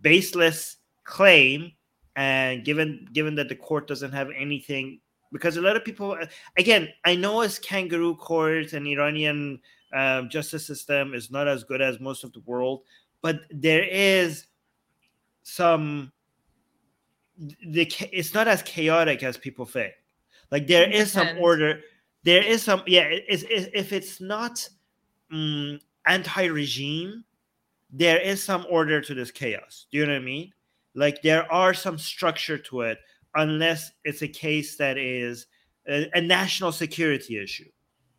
baseless 0.00 0.76
claim, 1.04 1.72
and 2.16 2.64
given 2.64 3.08
given 3.12 3.34
that 3.36 3.48
the 3.48 3.56
court 3.56 3.86
doesn't 3.86 4.12
have 4.12 4.30
anything, 4.36 5.00
because 5.32 5.56
a 5.56 5.62
lot 5.62 5.76
of 5.76 5.84
people, 5.84 6.16
again, 6.56 6.88
I 7.04 7.14
know 7.16 7.40
it's 7.40 7.58
kangaroo 7.58 8.16
court 8.16 8.72
and 8.72 8.86
Iranian 8.86 9.60
um, 9.94 10.28
justice 10.28 10.66
system 10.66 11.14
is 11.14 11.30
not 11.30 11.48
as 11.48 11.64
good 11.64 11.80
as 11.80 12.00
most 12.00 12.24
of 12.24 12.32
the 12.32 12.40
world, 12.40 12.82
but 13.22 13.40
there 13.50 13.84
is 13.84 14.46
some. 15.42 16.12
The 17.38 17.90
it's 18.12 18.34
not 18.34 18.46
as 18.48 18.62
chaotic 18.62 19.22
as 19.22 19.36
people 19.36 19.66
think. 19.66 19.92
Like 20.50 20.66
there 20.66 20.88
is 20.90 21.10
some 21.12 21.26
order. 21.40 21.80
There 22.24 22.42
is 22.42 22.62
some 22.62 22.82
yeah. 22.86 23.02
it- 23.02 23.24
It's, 23.28 23.44
if 23.48 23.92
it's 23.92 24.20
not 24.20 24.68
mm, 25.32 25.80
anti-regime, 26.06 27.24
there 27.90 28.20
is 28.20 28.42
some 28.42 28.66
order 28.70 29.00
to 29.00 29.14
this 29.14 29.30
chaos. 29.30 29.86
Do 29.90 29.98
you 29.98 30.06
know 30.06 30.12
what 30.12 30.22
I 30.22 30.24
mean? 30.24 30.52
Like 30.94 31.22
there 31.22 31.50
are 31.52 31.74
some 31.74 31.98
structure 31.98 32.58
to 32.58 32.82
it, 32.82 32.98
unless 33.34 33.90
it's 34.04 34.22
a 34.22 34.28
case 34.28 34.76
that 34.76 34.96
is 34.96 35.46
a, 35.88 36.08
a 36.14 36.20
national 36.20 36.70
security 36.72 37.38
issue. 37.42 37.68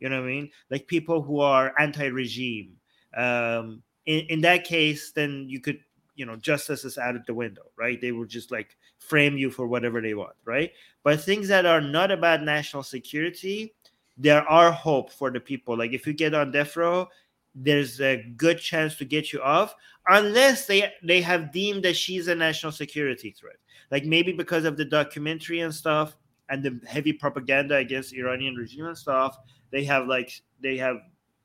You 0.00 0.08
know 0.08 0.20
what 0.20 0.28
I 0.28 0.32
mean? 0.32 0.50
Like 0.70 0.86
people 0.86 1.22
who 1.22 1.40
are 1.40 1.74
anti-regime. 1.78 2.76
Um, 3.16 3.82
in, 4.04 4.20
in 4.26 4.40
that 4.42 4.64
case, 4.64 5.12
then 5.12 5.46
you 5.48 5.60
could, 5.60 5.80
you 6.14 6.26
know, 6.26 6.36
justice 6.36 6.84
is 6.84 6.98
out 6.98 7.16
of 7.16 7.26
the 7.26 7.34
window, 7.34 7.62
right? 7.76 8.00
They 8.00 8.12
will 8.12 8.26
just 8.26 8.50
like 8.50 8.76
frame 8.98 9.36
you 9.36 9.50
for 9.50 9.66
whatever 9.66 10.00
they 10.00 10.14
want, 10.14 10.36
right? 10.44 10.72
But 11.02 11.20
things 11.20 11.48
that 11.48 11.66
are 11.66 11.80
not 11.80 12.10
about 12.10 12.42
national 12.42 12.82
security, 12.82 13.74
there 14.16 14.48
are 14.48 14.70
hope 14.70 15.10
for 15.10 15.30
the 15.30 15.40
people. 15.40 15.76
Like 15.76 15.92
if 15.92 16.06
you 16.06 16.12
get 16.12 16.34
on 16.34 16.52
death 16.52 16.76
row, 16.76 17.08
there's 17.54 18.00
a 18.00 18.22
good 18.36 18.58
chance 18.58 18.96
to 18.96 19.04
get 19.04 19.32
you 19.32 19.40
off, 19.40 19.74
unless 20.08 20.66
they 20.66 20.92
they 21.02 21.22
have 21.22 21.52
deemed 21.52 21.82
that 21.84 21.96
she's 21.96 22.28
a 22.28 22.34
national 22.34 22.72
security 22.72 23.30
threat. 23.30 23.56
Like 23.90 24.04
maybe 24.04 24.32
because 24.32 24.64
of 24.64 24.76
the 24.76 24.84
documentary 24.84 25.60
and 25.60 25.74
stuff 25.74 26.16
and 26.50 26.62
the 26.62 26.78
heavy 26.86 27.12
propaganda 27.12 27.76
against 27.76 28.12
Iranian 28.14 28.56
regime 28.56 28.86
and 28.86 28.98
stuff, 28.98 29.38
they 29.70 29.84
have 29.84 30.06
like 30.06 30.40
they 30.60 30.76
have 30.76 30.96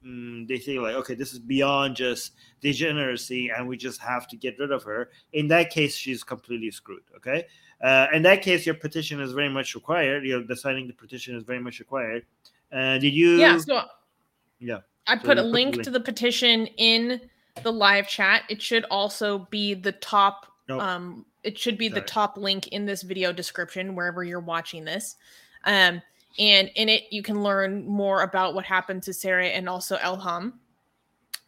mm, 0.05 0.47
they 0.47 0.59
say 0.59 0.79
like 0.79 0.95
okay 0.95 1.15
this 1.15 1.33
is 1.33 1.39
beyond 1.39 1.95
just 1.95 2.33
degeneracy 2.61 3.49
and 3.49 3.67
we 3.67 3.77
just 3.77 3.99
have 4.01 4.27
to 4.27 4.35
get 4.37 4.57
rid 4.59 4.71
of 4.71 4.83
her 4.83 5.09
in 5.33 5.47
that 5.47 5.69
case 5.69 5.95
she's 5.95 6.23
completely 6.23 6.71
screwed 6.71 7.03
okay 7.15 7.45
uh, 7.83 8.07
in 8.13 8.21
that 8.21 8.41
case 8.41 8.65
your 8.65 8.75
petition 8.75 9.19
is 9.19 9.31
very 9.31 9.49
much 9.49 9.75
required 9.75 10.23
you 10.25 10.39
know 10.39 10.45
the 10.47 10.55
signing 10.55 10.87
the 10.87 10.93
petition 10.93 11.35
is 11.35 11.43
very 11.43 11.59
much 11.59 11.79
required 11.79 12.25
uh, 12.71 12.97
did 12.97 13.13
you 13.13 13.37
Yeah, 13.39 13.57
so 13.57 13.81
yeah 14.59 14.79
I 15.07 15.17
So 15.17 15.23
put 15.23 15.37
a 15.39 15.43
link 15.43 15.75
link. 15.75 15.83
to 15.85 15.89
the 15.91 15.99
petition 15.99 16.67
in 16.77 17.19
the 17.63 17.71
live 17.73 18.07
chat. 18.07 18.43
It 18.49 18.61
should 18.61 18.85
also 18.85 19.47
be 19.49 19.73
the 19.73 19.91
top 19.93 20.45
Nope. 20.69 20.81
um 20.81 21.25
it 21.43 21.57
should 21.57 21.77
be 21.77 21.89
the 21.89 22.01
top 22.01 22.37
link 22.37 22.67
in 22.67 22.85
this 22.85 23.01
video 23.01 23.33
description 23.33 23.95
wherever 23.95 24.23
you're 24.23 24.39
watching 24.39 24.85
this. 24.85 25.15
Um 25.65 26.01
and 26.39 26.69
in 26.75 26.89
it 26.89 27.03
you 27.11 27.21
can 27.21 27.43
learn 27.43 27.85
more 27.87 28.23
about 28.23 28.53
what 28.53 28.65
happened 28.65 29.03
to 29.03 29.13
Sarah 29.13 29.47
and 29.47 29.67
also 29.67 29.97
Elham. 29.97 30.53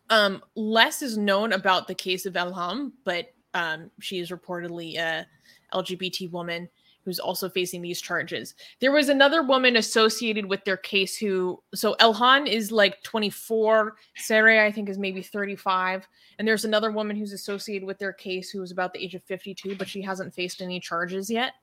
Um 0.10 0.42
less 0.56 1.02
is 1.02 1.18
known 1.18 1.54
about 1.54 1.88
the 1.88 1.96
case 1.96 2.26
of 2.26 2.34
Elham, 2.34 2.92
but 3.04 3.28
um 3.54 3.92
she 4.00 4.20
is 4.20 4.30
reportedly 4.30 4.98
a 4.98 5.26
LGBT 5.74 6.32
woman 6.32 6.70
who's 7.04 7.20
also 7.20 7.50
facing 7.50 7.82
these 7.82 8.02
charges. 8.02 8.56
There 8.80 8.92
was 8.92 9.10
another 9.10 9.44
woman 9.44 9.76
associated 9.76 10.46
with 10.46 10.64
their 10.64 10.78
case 10.78 11.18
who 11.18 11.62
so 11.76 11.96
Elham 12.00 12.48
is 12.48 12.72
like 12.72 13.04
24, 13.04 13.96
Sarah 14.16 14.66
I 14.66 14.72
think 14.72 14.90
is 14.90 14.98
maybe 14.98 15.22
35, 15.22 16.08
and 16.40 16.48
there's 16.48 16.66
another 16.66 16.92
woman 16.92 17.16
who's 17.16 17.34
associated 17.34 17.86
with 17.86 18.00
their 18.00 18.14
case 18.14 18.50
who 18.50 18.62
is 18.62 18.72
about 18.72 18.94
the 18.94 19.04
age 19.04 19.16
of 19.16 19.24
52, 19.24 19.76
but 19.76 19.88
she 19.88 20.02
hasn't 20.02 20.34
faced 20.34 20.62
any 20.62 20.80
charges 20.80 21.30
yet. 21.30 21.54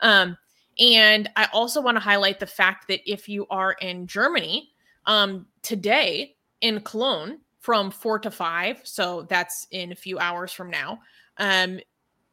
Um 0.00 0.36
and 0.78 1.30
I 1.36 1.48
also 1.52 1.80
want 1.80 1.96
to 1.96 2.00
highlight 2.00 2.40
the 2.40 2.46
fact 2.46 2.88
that 2.88 3.00
if 3.10 3.28
you 3.28 3.46
are 3.50 3.72
in 3.72 4.06
Germany, 4.06 4.70
um 5.06 5.46
today 5.62 6.36
in 6.60 6.80
Cologne 6.80 7.38
from 7.60 7.90
4 7.90 8.18
to 8.20 8.30
5, 8.30 8.80
so 8.84 9.22
that's 9.28 9.66
in 9.70 9.92
a 9.92 9.96
few 9.96 10.18
hours 10.18 10.52
from 10.52 10.70
now. 10.70 11.00
Um 11.38 11.80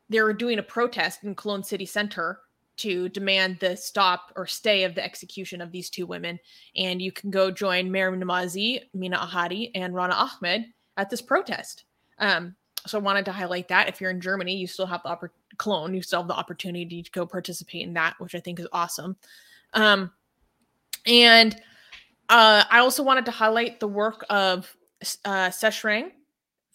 they're 0.09 0.33
doing 0.33 0.59
a 0.59 0.63
protest 0.63 1.23
in 1.23 1.35
Cologne 1.35 1.63
city 1.63 1.85
center 1.85 2.41
to 2.77 3.09
demand 3.09 3.57
the 3.59 3.77
stop 3.77 4.33
or 4.35 4.47
stay 4.47 4.83
of 4.83 4.95
the 4.95 5.03
execution 5.03 5.61
of 5.61 5.71
these 5.71 5.89
two 5.89 6.05
women. 6.05 6.39
And 6.75 7.01
you 7.01 7.11
can 7.11 7.29
go 7.29 7.51
join 7.51 7.91
Maryam 7.91 8.19
Namazie, 8.19 8.81
Mina 8.93 9.17
Ahadi, 9.17 9.71
and 9.75 9.93
Rana 9.93 10.15
Ahmad 10.15 10.65
at 10.97 11.09
this 11.09 11.21
protest. 11.21 11.85
Um, 12.17 12.55
so 12.85 12.97
I 12.97 13.01
wanted 13.01 13.25
to 13.25 13.31
highlight 13.31 13.67
that. 13.67 13.87
If 13.87 14.01
you're 14.01 14.11
in 14.11 14.21
Germany, 14.21 14.55
you 14.55 14.67
still 14.67 14.85
have 14.85 15.03
the 15.03 15.09
oppor- 15.09 15.29
Cologne, 15.57 15.93
you 15.93 16.01
still 16.01 16.19
have 16.19 16.27
the 16.27 16.33
opportunity 16.33 17.03
to 17.03 17.11
go 17.11 17.25
participate 17.25 17.83
in 17.83 17.93
that, 17.93 18.15
which 18.19 18.35
I 18.35 18.39
think 18.39 18.59
is 18.59 18.67
awesome. 18.71 19.15
Um, 19.73 20.11
and 21.05 21.55
uh, 22.29 22.63
I 22.69 22.79
also 22.79 23.03
wanted 23.03 23.25
to 23.25 23.31
highlight 23.31 23.79
the 23.79 23.87
work 23.87 24.25
of 24.29 24.75
uh, 25.25 25.49
Seshrang 25.49 26.11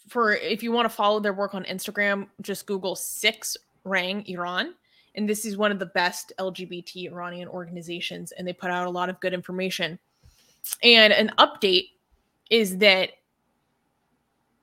for 0.08 0.34
if 0.34 0.62
you 0.62 0.72
want 0.72 0.84
to 0.86 0.94
follow 0.94 1.20
their 1.20 1.32
work 1.32 1.54
on 1.54 1.64
Instagram, 1.64 2.28
just 2.42 2.66
Google 2.66 2.94
Six 2.94 3.56
Rang 3.84 4.24
Iran. 4.26 4.74
And 5.14 5.28
this 5.28 5.44
is 5.44 5.56
one 5.56 5.72
of 5.72 5.78
the 5.78 5.86
best 5.86 6.32
LGBT 6.38 7.10
Iranian 7.10 7.48
organizations, 7.48 8.32
and 8.32 8.46
they 8.46 8.52
put 8.52 8.70
out 8.70 8.86
a 8.86 8.90
lot 8.90 9.08
of 9.08 9.18
good 9.20 9.32
information. 9.32 9.98
And 10.82 11.12
an 11.12 11.32
update 11.38 11.88
is 12.50 12.78
that 12.78 13.12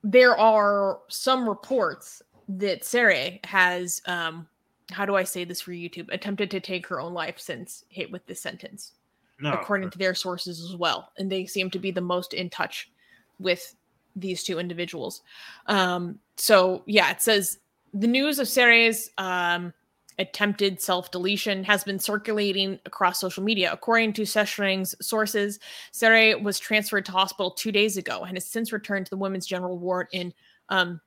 there 0.04 0.38
are 0.38 1.00
some 1.08 1.48
reports 1.48 2.22
that 2.46 2.84
Sarah 2.84 3.30
has, 3.44 4.02
um, 4.06 4.46
how 4.92 5.06
do 5.06 5.16
I 5.16 5.24
say 5.24 5.44
this 5.44 5.62
for 5.62 5.72
YouTube, 5.72 6.12
attempted 6.12 6.50
to 6.50 6.60
take 6.60 6.86
her 6.88 7.00
own 7.00 7.14
life 7.14 7.40
since 7.40 7.84
hit 7.88 8.12
with 8.12 8.24
this 8.26 8.40
sentence 8.40 8.92
no 9.40 9.52
according 9.52 9.90
to 9.90 9.98
their 9.98 10.14
sources 10.14 10.62
as 10.62 10.76
well. 10.76 11.10
And 11.18 11.32
they 11.32 11.46
seem 11.46 11.70
to 11.70 11.78
be 11.78 11.90
the 11.90 12.00
most 12.00 12.34
in 12.34 12.50
touch 12.50 12.90
with 13.38 13.74
these 14.14 14.44
two 14.44 14.58
individuals. 14.58 15.22
Um, 15.66 16.20
so 16.36 16.82
yeah, 16.86 17.10
it 17.10 17.22
says 17.22 17.58
the 17.94 18.06
news 18.06 18.38
of 18.38 18.46
Sarah's 18.46 19.10
um, 19.18 19.72
attempted 20.18 20.80
self-deletion 20.80 21.64
has 21.64 21.84
been 21.84 21.98
circulating 21.98 22.78
across 22.86 23.20
social 23.20 23.42
media. 23.42 23.72
According 23.72 24.12
to 24.14 24.22
Seshrang's 24.22 24.94
sources, 25.04 25.58
Sarah 25.90 26.38
was 26.38 26.58
transferred 26.58 27.04
to 27.06 27.12
hospital 27.12 27.50
two 27.50 27.72
days 27.72 27.96
ago 27.96 28.22
and 28.22 28.36
has 28.36 28.46
since 28.46 28.72
returned 28.72 29.06
to 29.06 29.10
the 29.10 29.16
women's 29.16 29.46
general 29.46 29.78
ward 29.78 30.08
in 30.12 30.32
um, 30.68 31.00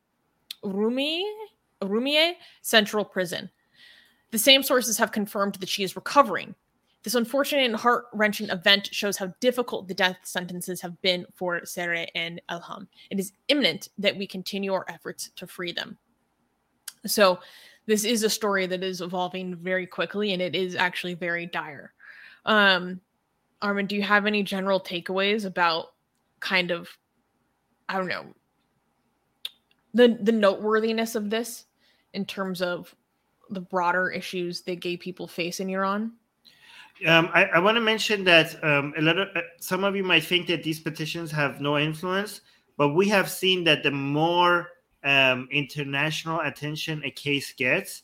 Rumi, 0.63 1.25
Rumie 1.81 2.33
Central 2.61 3.05
Prison. 3.05 3.49
The 4.31 4.37
same 4.37 4.63
sources 4.63 4.97
have 4.97 5.11
confirmed 5.11 5.55
that 5.55 5.69
she 5.69 5.83
is 5.83 5.95
recovering. 5.95 6.53
This 7.03 7.15
unfortunate 7.15 7.65
and 7.65 7.75
heart 7.75 8.07
wrenching 8.11 8.49
event 8.49 8.89
shows 8.91 9.15
how 9.15 9.33
difficult 9.39 9.87
the 9.87 9.93
death 9.93 10.17
sentences 10.23 10.81
have 10.81 11.01
been 11.01 11.25
for 11.33 11.63
Sarah 11.65 12.07
and 12.15 12.41
Elham. 12.49 12.87
It 13.09 13.19
is 13.19 13.31
imminent 13.47 13.89
that 13.97 14.17
we 14.17 14.27
continue 14.27 14.73
our 14.73 14.85
efforts 14.89 15.29
to 15.37 15.47
free 15.47 15.71
them. 15.71 15.97
So, 17.05 17.39
this 17.87 18.03
is 18.03 18.23
a 18.23 18.29
story 18.29 18.67
that 18.67 18.83
is 18.83 19.01
evolving 19.01 19.55
very 19.55 19.87
quickly 19.87 20.33
and 20.33 20.41
it 20.41 20.55
is 20.55 20.75
actually 20.75 21.15
very 21.15 21.45
dire. 21.45 21.93
Um, 22.45 23.01
Armin, 23.61 23.87
do 23.87 23.95
you 23.95 24.03
have 24.03 24.25
any 24.25 24.43
general 24.43 24.79
takeaways 24.79 25.45
about 25.45 25.93
kind 26.39 26.69
of, 26.69 26.89
I 27.89 27.97
don't 27.97 28.07
know, 28.07 28.25
the 29.93 30.19
the 30.21 30.31
noteworthiness 30.31 31.15
of 31.15 31.29
this 31.29 31.65
in 32.13 32.25
terms 32.25 32.61
of 32.61 32.93
the 33.49 33.61
broader 33.61 34.11
issues 34.11 34.61
that 34.61 34.81
gay 34.81 34.97
people 34.97 35.27
face 35.27 35.59
in 35.59 35.69
Iran? 35.69 36.11
Um, 37.05 37.29
I, 37.33 37.45
I 37.45 37.59
want 37.59 37.75
to 37.75 37.81
mention 37.81 38.23
that 38.25 38.61
um, 38.63 38.93
a 38.97 39.01
lot 39.01 39.17
of 39.17 39.29
uh, 39.35 39.41
some 39.59 39.83
of 39.83 39.95
you 39.95 40.03
might 40.03 40.23
think 40.23 40.47
that 40.47 40.63
these 40.63 40.79
petitions 40.79 41.31
have 41.31 41.61
no 41.61 41.77
influence, 41.77 42.41
but 42.75 42.89
we 42.89 43.07
have 43.09 43.29
seen 43.29 43.63
that 43.63 43.83
the 43.83 43.91
more 43.91 44.69
um, 45.03 45.47
international 45.51 46.41
attention 46.41 47.01
a 47.03 47.11
case 47.11 47.53
gets, 47.53 48.03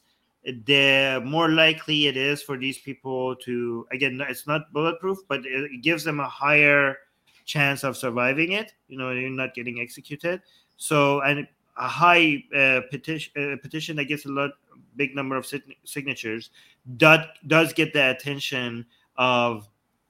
the 0.66 1.22
more 1.26 1.50
likely 1.50 2.08
it 2.08 2.18
is 2.18 2.42
for 2.42 2.58
these 2.58 2.78
people 2.78 3.36
to 3.38 3.88
again 3.92 4.22
it's 4.28 4.46
not 4.46 4.74
bulletproof 4.74 5.20
but 5.30 5.40
it 5.46 5.82
gives 5.82 6.04
them 6.04 6.20
a 6.20 6.28
higher 6.28 6.98
chance 7.46 7.84
of 7.84 7.96
surviving 7.96 8.52
it. 8.52 8.74
You 8.88 8.98
know 8.98 9.12
you're 9.12 9.30
not 9.30 9.54
getting 9.54 9.80
executed. 9.80 10.42
So 10.78 11.22
and 11.22 11.48
a 11.78 11.88
high 11.88 12.44
uh, 12.56 12.82
petition 12.92 13.54
uh, 13.54 13.58
petition 13.62 13.96
that 13.98 14.06
gets 14.06 14.26
a 14.26 14.30
lot 14.30 14.52
big 14.96 15.16
number 15.16 15.36
of 15.36 15.46
sig- 15.46 15.76
signatures 15.84 16.52
that 16.86 17.30
does 17.48 17.74
get 17.74 17.94
the 17.94 18.12
attention 18.12 18.86
of 19.18 19.68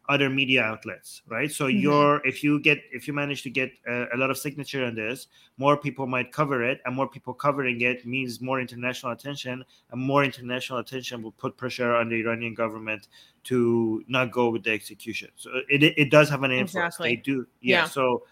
other 0.09 0.29
media 0.29 0.61
outlets 0.61 1.21
right 1.29 1.49
so 1.49 1.67
Mhm. 1.67 1.81
you're 1.81 2.21
if 2.25 2.43
you 2.43 2.59
get 2.59 2.83
if 2.91 3.07
you 3.07 3.13
manage 3.13 3.41
to 3.43 3.49
get 3.49 3.71
a, 3.87 4.07
a 4.13 4.17
lot 4.17 4.29
of 4.29 4.37
signature 4.37 4.83
on 4.83 4.95
this 4.95 5.27
more 5.57 5.77
people 5.77 6.05
might 6.07 6.29
cover 6.31 6.61
it 6.61 6.81
and 6.85 6.93
more 6.93 7.07
people 7.07 7.33
covering 7.33 7.79
it 7.79 8.05
means 8.05 8.41
more 8.41 8.59
international 8.59 9.13
attention 9.13 9.63
and 9.91 10.01
more 10.01 10.25
international 10.25 10.79
attention 10.79 11.21
will 11.23 11.31
put 11.31 11.55
pressure 11.55 11.95
on 11.95 12.09
the 12.09 12.17
iranian 12.19 12.53
government 12.53 13.07
to 13.45 14.03
not 14.09 14.29
go 14.31 14.49
with 14.49 14.63
the 14.63 14.71
execution 14.71 15.29
so 15.37 15.49
it, 15.69 15.81
it, 15.83 15.93
it 15.97 16.09
does 16.11 16.29
have 16.29 16.43
an 16.43 16.51
influence 16.51 16.95
Exactly. 16.95 17.15
they 17.15 17.15
do 17.21 17.47
yeah, 17.61 17.77
Yeah. 17.77 17.85
so 17.85 18.23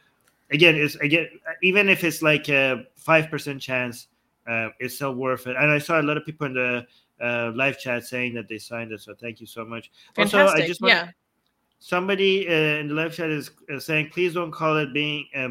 again 0.52 0.76
it's 0.76 0.96
again 0.96 1.30
even 1.64 1.88
if 1.88 2.04
it's 2.04 2.22
like 2.22 2.50
a 2.50 2.86
five 2.98 3.30
percent 3.30 3.62
chance 3.62 4.08
uh, 4.46 4.70
it's 4.80 4.96
still 4.96 5.16
worth 5.16 5.48
it 5.48 5.56
and 5.56 5.72
i 5.72 5.78
saw 5.78 6.02
a 6.02 6.04
lot 6.04 6.18
of 6.18 6.26
people 6.26 6.48
in 6.48 6.54
the 6.54 6.86
uh, 7.22 7.52
live 7.56 7.80
chat 7.80 8.04
saying 8.04 8.34
that 8.34 8.50
they 8.50 8.58
signed 8.58 8.92
it 8.92 9.00
so 9.00 9.14
thank 9.16 9.40
you 9.40 9.48
so 9.48 9.64
much 9.64 9.90
Also, 10.18 10.40
I 10.48 10.68
just 10.68 10.82
want- 10.82 10.94
yeah. 10.94 11.08
Somebody 11.82 12.48
uh, 12.48 12.80
in 12.80 12.88
the 12.88 12.94
live 12.94 13.14
chat 13.14 13.30
is 13.30 13.52
uh, 13.74 13.80
saying 13.80 14.10
please 14.14 14.36
don't 14.36 14.52
call 14.52 14.78
it 14.78 14.94
being 14.94 15.26
uh, 15.36 15.50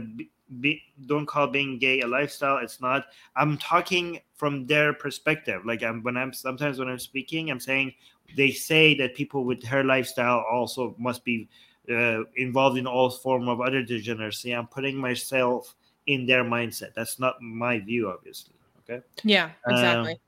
be, 0.61 0.81
don't 1.07 1.27
call 1.27 1.47
being 1.47 1.77
gay 1.79 2.01
a 2.01 2.07
lifestyle 2.07 2.59
it's 2.59 2.81
not 2.81 3.07
i'm 3.37 3.59
talking 3.59 4.19
from 4.35 4.65
their 4.67 4.93
perspective 4.95 5.61
like 5.67 5.83
i'm 5.83 6.03
when 6.03 6.17
i'm 6.17 6.33
sometimes 6.33 6.79
when 6.79 6.89
i'm 6.89 6.99
speaking 6.99 7.51
i'm 7.51 7.61
saying 7.61 7.93
they 8.37 8.51
say 8.51 8.95
that 8.95 9.15
people 9.15 9.45
with 9.45 9.63
her 9.65 9.83
lifestyle 9.85 10.45
also 10.51 10.95
must 10.99 11.25
be 11.25 11.49
uh, 11.91 12.23
involved 12.37 12.79
in 12.79 12.87
all 12.87 13.11
form 13.11 13.49
of 13.49 13.61
other 13.61 13.83
degeneracy 13.83 14.53
i'm 14.53 14.69
putting 14.69 14.97
myself 14.97 15.75
in 16.07 16.27
their 16.27 16.45
mindset 16.45 16.95
that's 16.95 17.19
not 17.19 17.41
my 17.43 17.79
view 17.79 18.09
obviously 18.09 18.55
okay 18.89 19.05
Yeah, 19.25 19.51
exactly. 19.67 20.13
Um, 20.13 20.19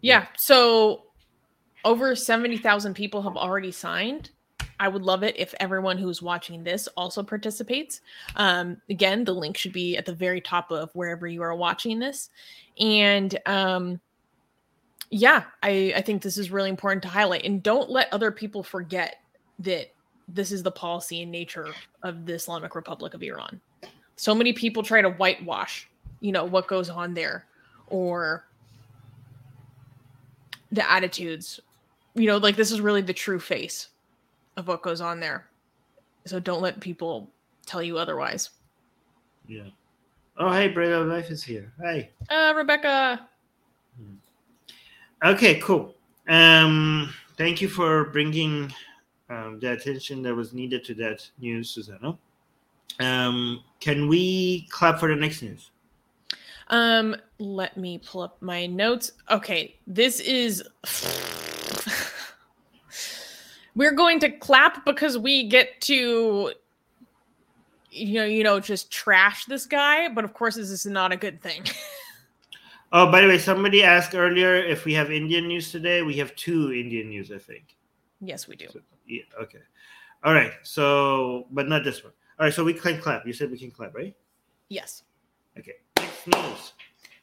yeah. 0.00 0.26
So 0.36 1.04
over 1.84 2.14
70,000 2.14 2.94
people 2.94 3.22
have 3.22 3.36
already 3.36 3.72
signed. 3.72 4.30
I 4.80 4.88
would 4.88 5.02
love 5.02 5.22
it 5.22 5.38
if 5.38 5.54
everyone 5.60 5.98
who's 5.98 6.20
watching 6.20 6.64
this 6.64 6.88
also 6.96 7.22
participates. 7.22 8.00
Um, 8.36 8.80
again, 8.90 9.24
the 9.24 9.34
link 9.34 9.56
should 9.56 9.72
be 9.72 9.96
at 9.96 10.06
the 10.06 10.14
very 10.14 10.40
top 10.40 10.70
of 10.70 10.90
wherever 10.94 11.26
you 11.26 11.42
are 11.42 11.54
watching 11.54 11.98
this. 11.98 12.30
And 12.78 13.38
um, 13.46 14.00
yeah, 15.10 15.44
I, 15.62 15.92
I 15.96 16.02
think 16.02 16.22
this 16.22 16.38
is 16.38 16.50
really 16.50 16.70
important 16.70 17.02
to 17.04 17.08
highlight. 17.08 17.44
And 17.44 17.62
don't 17.62 17.90
let 17.90 18.12
other 18.12 18.30
people 18.30 18.62
forget 18.62 19.16
that 19.60 19.92
this 20.26 20.50
is 20.50 20.62
the 20.62 20.70
policy 20.70 21.22
and 21.22 21.30
nature 21.30 21.68
of 22.02 22.26
the 22.26 22.34
Islamic 22.34 22.74
Republic 22.74 23.14
of 23.14 23.22
Iran. 23.22 23.60
So 24.16 24.34
many 24.34 24.52
people 24.52 24.82
try 24.82 25.02
to 25.02 25.10
whitewash, 25.10 25.88
you 26.20 26.32
know, 26.32 26.44
what 26.44 26.66
goes 26.66 26.88
on 26.88 27.14
there 27.14 27.46
or 27.88 28.44
the 30.72 30.90
attitudes. 30.90 31.60
You 32.14 32.26
know, 32.26 32.38
like 32.38 32.56
this 32.56 32.72
is 32.72 32.80
really 32.80 33.02
the 33.02 33.12
true 33.12 33.38
face 33.38 33.88
of 34.56 34.68
what 34.68 34.82
goes 34.82 35.00
on 35.00 35.20
there. 35.20 35.48
So 36.26 36.40
don't 36.40 36.62
let 36.62 36.80
people 36.80 37.30
tell 37.66 37.82
you 37.82 37.98
otherwise. 37.98 38.50
yeah 39.46 39.68
oh 40.38 40.50
hey 40.52 40.68
bread 40.68 40.90
of 40.92 41.06
life 41.06 41.30
is 41.30 41.42
here 41.42 41.72
hey 41.82 42.10
Uh, 42.30 42.52
Rebecca. 42.56 43.28
Okay, 45.24 45.58
cool. 45.60 45.94
Um, 46.28 47.12
thank 47.38 47.62
you 47.62 47.68
for 47.68 48.04
bringing 48.10 48.70
um, 49.30 49.58
the 49.60 49.72
attention 49.72 50.22
that 50.22 50.34
was 50.34 50.52
needed 50.52 50.84
to 50.84 50.94
that 50.96 51.26
news, 51.38 51.70
Susanna. 51.70 52.18
Um, 53.00 53.62
can 53.80 54.06
we 54.06 54.66
clap 54.70 55.00
for 55.00 55.08
the 55.08 55.16
next 55.16 55.40
news? 55.40 55.70
Um, 56.68 57.16
let 57.38 57.76
me 57.78 57.98
pull 58.04 58.20
up 58.22 58.36
my 58.42 58.66
notes. 58.66 59.12
Okay, 59.30 59.76
this 59.86 60.20
is. 60.20 60.62
We're 63.74 63.92
going 63.92 64.20
to 64.20 64.30
clap 64.30 64.84
because 64.84 65.18
we 65.18 65.48
get 65.48 65.80
to, 65.82 66.52
you 67.90 68.14
know, 68.14 68.24
you 68.24 68.44
know, 68.44 68.60
just 68.60 68.90
trash 68.90 69.44
this 69.46 69.66
guy. 69.66 70.08
But 70.08 70.24
of 70.24 70.34
course, 70.34 70.56
this 70.56 70.70
is 70.70 70.86
not 70.86 71.12
a 71.12 71.16
good 71.16 71.40
thing. 71.42 71.64
Oh, 72.96 73.10
by 73.10 73.22
the 73.22 73.26
way, 73.26 73.38
somebody 73.38 73.82
asked 73.82 74.14
earlier 74.14 74.54
if 74.54 74.84
we 74.84 74.94
have 74.94 75.10
Indian 75.10 75.48
news 75.48 75.72
today. 75.72 76.02
We 76.02 76.14
have 76.18 76.32
two 76.36 76.72
Indian 76.72 77.08
news, 77.08 77.32
I 77.32 77.38
think. 77.38 77.74
yes, 78.20 78.46
we 78.46 78.54
do. 78.54 78.68
So, 78.72 78.78
yeah, 79.04 79.22
okay. 79.42 79.58
All 80.22 80.32
right. 80.32 80.52
So, 80.62 81.48
but 81.50 81.68
not 81.68 81.82
this 81.82 82.04
one. 82.04 82.12
All 82.38 82.46
right. 82.46 82.54
So 82.54 82.62
we 82.62 82.72
can 82.72 83.00
clap. 83.00 83.26
You 83.26 83.32
said 83.32 83.50
we 83.50 83.58
can 83.58 83.72
clap, 83.72 83.96
right? 83.96 84.14
Yes. 84.68 85.02
Okay. 85.58 85.72
Next 85.98 86.26
news. 86.28 86.72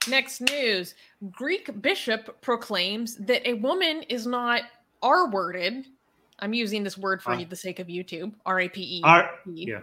Next 0.09 0.41
news 0.41 0.95
Greek 1.31 1.81
bishop 1.81 2.41
proclaims 2.41 3.15
that 3.15 3.47
a 3.47 3.53
woman 3.53 4.03
is 4.09 4.27
not 4.27 4.63
R 5.01 5.29
worded. 5.29 5.85
I'm 6.41 6.53
using 6.53 6.83
this 6.83 6.97
word 6.97 7.21
for 7.21 7.33
Ah. 7.33 7.43
the 7.43 7.55
sake 7.55 7.79
of 7.79 7.87
YouTube. 7.87 8.33
R 8.45 8.61
A 8.61 8.69
P 8.69 8.81
E. 8.81 9.01
Yeah. 9.45 9.81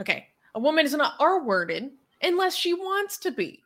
Okay. 0.00 0.28
A 0.54 0.60
woman 0.60 0.84
is 0.86 0.94
not 0.94 1.14
R 1.20 1.42
worded 1.44 1.90
unless 2.22 2.56
she 2.56 2.74
wants 2.74 3.18
to 3.18 3.30
be. 3.30 3.62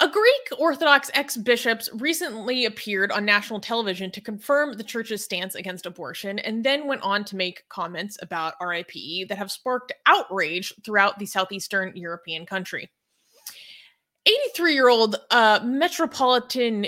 A 0.00 0.08
Greek 0.08 0.48
Orthodox 0.58 1.10
ex 1.14 1.38
bishops 1.38 1.88
recently 1.94 2.66
appeared 2.66 3.10
on 3.10 3.24
national 3.24 3.60
television 3.60 4.10
to 4.10 4.20
confirm 4.20 4.74
the 4.74 4.84
church's 4.84 5.24
stance 5.24 5.54
against 5.54 5.86
abortion 5.86 6.38
and 6.40 6.62
then 6.62 6.86
went 6.86 7.00
on 7.00 7.24
to 7.24 7.36
make 7.36 7.66
comments 7.70 8.18
about 8.20 8.54
RIPE 8.60 9.26
that 9.28 9.38
have 9.38 9.50
sparked 9.50 9.92
outrage 10.04 10.74
throughout 10.84 11.18
the 11.18 11.24
southeastern 11.24 11.96
European 11.96 12.44
country. 12.44 12.90
83 14.26 14.74
year 14.74 14.88
old 14.90 15.16
uh, 15.30 15.60
Metropolitan 15.64 16.86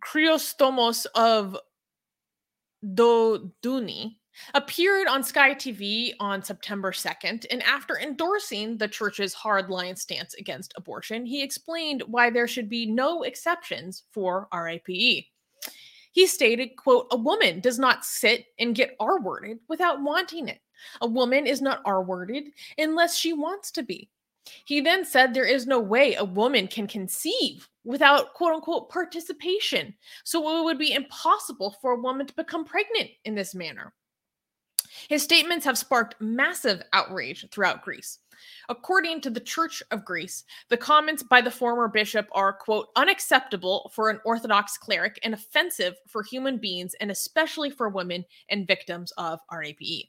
Chrysostomos 0.00 1.06
of 1.14 1.56
Dodoni 2.84 4.16
appeared 4.54 5.06
on 5.06 5.22
Sky 5.22 5.54
TV 5.54 6.12
on 6.18 6.42
September 6.42 6.92
2nd, 6.92 7.44
and 7.50 7.62
after 7.62 7.98
endorsing 7.98 8.78
the 8.78 8.88
church's 8.88 9.34
hardline 9.34 9.98
stance 9.98 10.34
against 10.34 10.72
abortion, 10.76 11.26
he 11.26 11.42
explained 11.42 12.02
why 12.06 12.30
there 12.30 12.48
should 12.48 12.68
be 12.68 12.86
no 12.86 13.22
exceptions 13.22 14.04
for 14.12 14.48
RIPE. 14.52 15.26
He 16.12 16.26
stated, 16.26 16.76
quote, 16.76 17.06
a 17.10 17.16
woman 17.16 17.60
does 17.60 17.78
not 17.78 18.04
sit 18.04 18.46
and 18.58 18.74
get 18.74 18.96
R-worded 18.98 19.58
without 19.68 20.02
wanting 20.02 20.48
it. 20.48 20.60
A 21.02 21.06
woman 21.06 21.46
is 21.46 21.60
not 21.60 21.82
R-worded 21.84 22.48
unless 22.78 23.16
she 23.16 23.32
wants 23.32 23.70
to 23.72 23.82
be. 23.82 24.08
He 24.64 24.80
then 24.80 25.04
said 25.04 25.32
there 25.32 25.44
is 25.44 25.66
no 25.66 25.80
way 25.80 26.14
a 26.14 26.24
woman 26.24 26.66
can 26.66 26.86
conceive 26.86 27.68
without 27.84 28.34
quote 28.34 28.54
unquote 28.54 28.90
participation. 28.90 29.94
So 30.24 30.60
it 30.60 30.64
would 30.64 30.78
be 30.78 30.92
impossible 30.92 31.76
for 31.80 31.92
a 31.92 32.00
woman 32.00 32.26
to 32.26 32.34
become 32.34 32.64
pregnant 32.64 33.10
in 33.24 33.34
this 33.34 33.54
manner. 33.54 33.92
His 35.08 35.22
statements 35.22 35.64
have 35.64 35.78
sparked 35.78 36.20
massive 36.20 36.82
outrage 36.92 37.46
throughout 37.50 37.82
Greece. 37.82 38.18
According 38.68 39.20
to 39.22 39.30
the 39.30 39.40
Church 39.40 39.82
of 39.90 40.04
Greece, 40.04 40.44
the 40.68 40.76
comments 40.76 41.22
by 41.22 41.40
the 41.40 41.50
former 41.50 41.88
bishop 41.88 42.26
are, 42.32 42.52
quote, 42.52 42.88
unacceptable 42.96 43.90
for 43.94 44.08
an 44.08 44.20
Orthodox 44.24 44.78
cleric 44.78 45.18
and 45.22 45.34
offensive 45.34 45.96
for 46.08 46.22
human 46.22 46.56
beings 46.56 46.94
and 47.00 47.10
especially 47.10 47.70
for 47.70 47.88
women 47.88 48.24
and 48.48 48.66
victims 48.66 49.12
of 49.18 49.40
RAPE. 49.52 50.08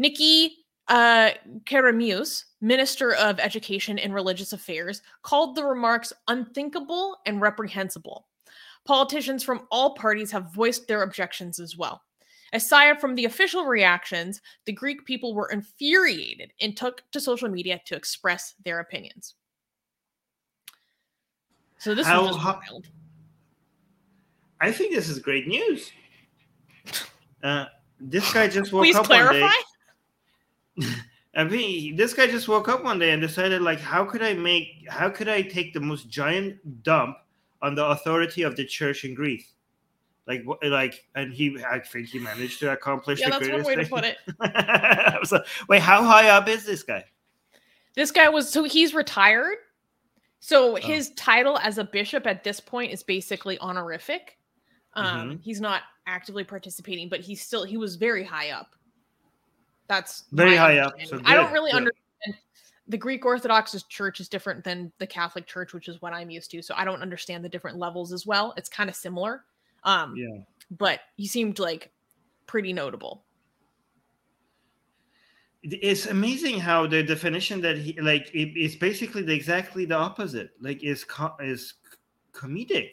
Niki 0.00 0.50
uh, 0.88 1.30
Kerameus, 1.64 2.44
Minister 2.60 3.14
of 3.14 3.38
Education 3.38 3.98
and 3.98 4.14
Religious 4.14 4.52
Affairs, 4.52 5.02
called 5.22 5.54
the 5.54 5.64
remarks 5.64 6.12
unthinkable 6.28 7.16
and 7.26 7.40
reprehensible. 7.40 8.26
Politicians 8.86 9.42
from 9.42 9.66
all 9.70 9.94
parties 9.94 10.30
have 10.30 10.52
voiced 10.54 10.86
their 10.88 11.02
objections 11.02 11.58
as 11.58 11.76
well. 11.76 12.02
Aside 12.52 13.00
from 13.00 13.14
the 13.16 13.24
official 13.24 13.64
reactions, 13.64 14.40
the 14.64 14.72
Greek 14.72 15.04
people 15.04 15.34
were 15.34 15.50
infuriated 15.50 16.52
and 16.60 16.76
took 16.76 17.02
to 17.10 17.20
social 17.20 17.48
media 17.48 17.80
to 17.86 17.96
express 17.96 18.54
their 18.64 18.78
opinions. 18.78 19.34
So 21.78 21.94
this 21.94 22.06
How- 22.06 22.24
was 22.26 22.36
wild. 22.36 22.86
I 24.60 24.72
think 24.72 24.94
this 24.94 25.08
is 25.08 25.18
great 25.18 25.46
news. 25.46 25.92
Uh, 27.42 27.66
this 28.00 28.32
guy 28.32 28.48
just 28.48 28.72
woke 28.72 28.84
Please 28.84 28.96
up 28.96 29.08
one 29.08 29.18
clarify. 29.18 29.52
day. 30.78 30.86
I 31.36 31.44
mean, 31.44 31.96
this 31.96 32.14
guy 32.14 32.26
just 32.26 32.48
woke 32.48 32.68
up 32.68 32.82
one 32.82 32.98
day 32.98 33.10
and 33.10 33.20
decided, 33.20 33.60
like, 33.62 33.78
how 33.78 34.04
could 34.04 34.22
I 34.22 34.32
make, 34.32 34.86
how 34.88 35.10
could 35.10 35.28
I 35.28 35.42
take 35.42 35.74
the 35.74 35.80
most 35.80 36.08
giant 36.08 36.82
dump 36.82 37.18
on 37.62 37.74
the 37.74 37.84
authority 37.86 38.42
of 38.42 38.56
the 38.56 38.64
church 38.64 39.04
in 39.04 39.14
Greece. 39.14 39.52
Like, 40.26 40.44
like, 40.64 41.04
and 41.14 41.32
he, 41.32 41.56
I 41.70 41.78
think 41.78 42.08
he 42.08 42.18
managed 42.18 42.58
to 42.60 42.72
accomplish 42.72 43.20
Yeah, 43.20 43.30
that's 43.30 43.48
one 43.48 43.62
way 43.64 43.76
to 43.76 43.86
put 43.86 44.04
it. 44.04 44.18
I 44.40 45.16
was 45.20 45.30
like, 45.30 45.44
wait, 45.68 45.82
how 45.82 46.02
high 46.02 46.28
up 46.30 46.48
is 46.48 46.64
this 46.64 46.82
guy? 46.82 47.04
This 47.94 48.10
guy 48.10 48.28
was 48.28 48.48
so 48.50 48.64
he's 48.64 48.92
retired. 48.92 49.56
So 50.40 50.72
Oh. 50.72 50.76
his 50.76 51.10
title 51.14 51.58
as 51.58 51.78
a 51.78 51.84
bishop 51.84 52.26
at 52.26 52.44
this 52.44 52.60
point 52.60 52.92
is 52.92 53.02
basically 53.02 53.58
honorific. 53.58 54.36
Um, 54.94 55.04
Mm-hmm. 55.04 55.36
he's 55.42 55.60
not 55.60 55.82
actively 56.06 56.44
participating, 56.44 57.08
but 57.08 57.20
he's 57.20 57.40
still 57.40 57.64
he 57.64 57.76
was 57.76 57.96
very 57.96 58.24
high 58.24 58.50
up. 58.50 58.74
That's 59.88 60.24
Very 60.32 60.56
high 60.56 60.78
up, 60.78 60.94
so 61.04 61.20
I 61.24 61.34
don't 61.34 61.52
really 61.52 61.70
good. 61.70 61.76
understand. 61.78 62.02
The 62.88 62.96
Greek 62.98 63.24
Orthodox 63.24 63.80
church 63.88 64.20
is 64.20 64.28
different 64.28 64.62
than 64.62 64.92
the 64.98 65.06
Catholic 65.06 65.46
Church, 65.46 65.72
which 65.72 65.88
is 65.88 66.00
what 66.00 66.12
I'm 66.12 66.30
used 66.30 66.50
to. 66.52 66.62
So 66.62 66.74
I 66.76 66.84
don't 66.84 67.02
understand 67.02 67.44
the 67.44 67.48
different 67.48 67.78
levels 67.78 68.12
as 68.12 68.26
well. 68.26 68.54
It's 68.56 68.68
kind 68.68 68.88
of 68.88 68.94
similar. 68.94 69.44
Um, 69.82 70.14
Yeah. 70.16 70.38
but 70.70 71.00
you 71.16 71.26
seemed 71.26 71.58
like 71.58 71.90
pretty 72.46 72.72
notable. 72.72 73.24
It's 75.62 76.06
amazing 76.06 76.60
how 76.60 76.86
the 76.86 77.02
definition 77.02 77.60
that 77.62 77.76
he 77.76 78.00
like 78.00 78.30
it, 78.32 78.52
it's 78.54 78.76
basically 78.76 79.22
the, 79.22 79.34
exactly 79.34 79.84
the 79.84 79.96
opposite. 79.96 80.50
Like 80.60 80.84
is 80.84 81.02
co- 81.02 81.34
is 81.40 81.74
comedic. 82.32 82.90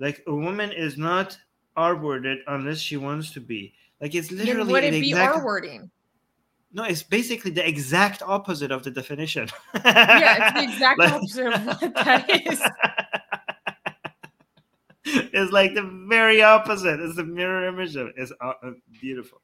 Like 0.00 0.24
a 0.26 0.34
woman 0.34 0.72
is 0.72 0.98
not 0.98 1.38
R-worded 1.76 2.38
unless 2.48 2.78
she 2.78 2.96
wants 2.96 3.30
to 3.32 3.40
be. 3.40 3.72
Like 4.00 4.16
it's 4.16 4.32
literally. 4.32 4.64
Then 4.64 4.72
would 4.72 4.84
it 4.84 5.00
be 5.00 5.10
exact, 5.10 5.36
R 5.36 5.44
wording? 5.44 5.90
No, 6.72 6.84
it's 6.84 7.02
basically 7.02 7.50
the 7.50 7.66
exact 7.66 8.22
opposite 8.22 8.70
of 8.70 8.82
the 8.82 8.90
definition. 8.90 9.48
Yeah, 9.84 10.48
it's 10.48 10.54
the 10.58 10.62
exact 10.72 10.98
Like- 10.98 11.12
opposite 11.12 11.46
of 11.52 11.66
what 11.66 11.94
that 11.94 12.46
is. 12.46 12.62
it's 15.32 15.52
like 15.52 15.74
the 15.74 15.82
very 16.08 16.42
opposite. 16.42 17.00
It's 17.00 17.16
the 17.16 17.24
mirror 17.24 17.66
image 17.66 17.96
of 17.96 18.08
it. 18.08 18.14
It's 18.18 18.32
uh, 18.40 18.52
uh, 18.62 18.72
beautiful. 19.00 19.40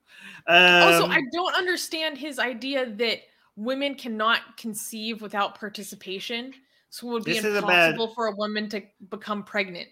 Um, 0.47 0.83
also, 0.83 1.07
I 1.07 1.21
don't 1.33 1.55
understand 1.55 2.19
his 2.19 2.39
idea 2.39 2.91
that 2.91 3.19
women 3.57 3.95
cannot 3.95 4.57
conceive 4.59 5.23
without 5.23 5.59
participation. 5.59 6.53
So 6.91 7.09
it 7.09 7.13
would 7.13 7.25
be 7.25 7.39
a 7.39 7.43
bad- 7.43 7.57
impossible 7.57 8.15
for 8.15 8.27
a 8.27 8.37
woman 8.37 8.69
to 8.71 8.83
become 9.11 9.43
pregnant. 9.45 9.89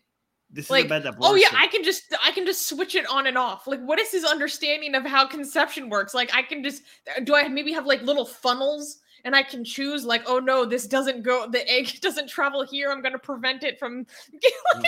This 0.52 0.68
like, 0.68 0.84
is 0.84 0.86
about 0.86 1.06
abortion. 1.06 1.32
Oh 1.32 1.34
yeah, 1.34 1.58
I 1.58 1.66
can 1.66 1.82
just 1.82 2.14
I 2.24 2.30
can 2.30 2.44
just 2.44 2.68
switch 2.68 2.94
it 2.94 3.08
on 3.08 3.26
and 3.26 3.38
off. 3.38 3.66
Like 3.66 3.80
what 3.80 3.98
is 3.98 4.10
his 4.10 4.24
understanding 4.24 4.94
of 4.94 5.04
how 5.04 5.26
conception 5.26 5.88
works? 5.88 6.12
Like 6.12 6.34
I 6.34 6.42
can 6.42 6.62
just 6.62 6.82
do 7.24 7.34
I 7.34 7.48
maybe 7.48 7.72
have 7.72 7.86
like 7.86 8.02
little 8.02 8.26
funnels 8.26 8.98
and 9.24 9.34
I 9.34 9.42
can 9.42 9.64
choose 9.64 10.04
like 10.04 10.22
oh 10.26 10.38
no, 10.38 10.66
this 10.66 10.86
doesn't 10.86 11.22
go 11.22 11.48
the 11.50 11.68
egg 11.70 11.98
doesn't 12.02 12.28
travel 12.28 12.64
here. 12.64 12.90
I'm 12.90 13.00
going 13.00 13.12
to 13.12 13.18
prevent 13.18 13.64
it 13.64 13.78
from 13.78 14.06
hmm. 14.74 14.82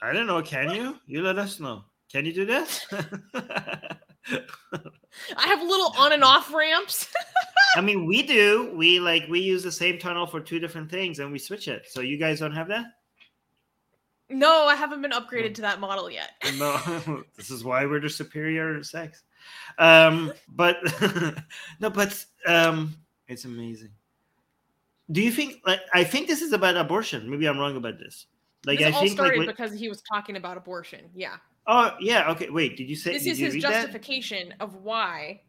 I 0.00 0.12
don't 0.12 0.28
know. 0.28 0.40
Can 0.40 0.70
you? 0.70 0.96
You 1.06 1.22
let 1.22 1.38
us 1.38 1.58
know. 1.58 1.82
Can 2.12 2.24
you 2.24 2.32
do 2.32 2.46
this? 2.46 2.86
I 2.92 3.96
have 5.36 5.62
little 5.62 5.92
on 5.98 6.12
and 6.12 6.22
off 6.22 6.54
ramps. 6.54 7.08
I 7.74 7.80
mean, 7.80 8.06
we 8.06 8.22
do. 8.22 8.72
We 8.74 9.00
like 9.00 9.24
we 9.28 9.40
use 9.40 9.64
the 9.64 9.72
same 9.72 9.98
tunnel 9.98 10.26
for 10.26 10.40
two 10.40 10.60
different 10.60 10.90
things, 10.90 11.18
and 11.18 11.32
we 11.32 11.38
switch 11.38 11.66
it. 11.66 11.86
So 11.90 12.00
you 12.00 12.16
guys 12.16 12.38
don't 12.38 12.52
have 12.52 12.68
that? 12.68 12.86
No, 14.30 14.66
I 14.66 14.74
haven't 14.74 15.02
been 15.02 15.12
upgraded 15.12 15.54
to 15.54 15.62
that 15.62 15.80
model 15.80 16.10
yet. 16.10 16.30
No. 16.58 17.22
this 17.36 17.50
is 17.50 17.64
why 17.64 17.86
we're 17.86 18.00
the 18.00 18.10
superior 18.10 18.82
sex. 18.82 19.22
Um, 19.78 20.32
but 20.48 20.76
no, 21.80 21.90
but 21.90 22.24
um, 22.46 22.94
it's 23.26 23.44
amazing. 23.44 23.90
Do 25.10 25.22
you 25.22 25.30
think? 25.30 25.62
Like, 25.66 25.80
I 25.94 26.04
think 26.04 26.26
this 26.26 26.42
is 26.42 26.52
about 26.52 26.76
abortion. 26.76 27.30
Maybe 27.30 27.48
I'm 27.48 27.58
wrong 27.58 27.76
about 27.76 27.98
this. 27.98 28.26
Like, 28.66 28.78
this 28.78 28.88
I 28.88 28.90
all 28.90 29.00
think 29.00 29.18
like. 29.18 29.26
started 29.28 29.46
because 29.46 29.72
he 29.72 29.88
was 29.88 30.02
talking 30.02 30.36
about 30.36 30.56
abortion. 30.56 31.08
Yeah. 31.14 31.36
oh 31.66 31.92
yeah. 32.00 32.30
Okay. 32.32 32.50
Wait. 32.50 32.76
Did 32.76 32.90
you 32.90 32.96
say? 32.96 33.12
This 33.12 33.26
is 33.26 33.38
his 33.38 33.54
read 33.54 33.62
that? 33.62 33.70
justification 33.70 34.52
of 34.60 34.74
why 34.76 35.40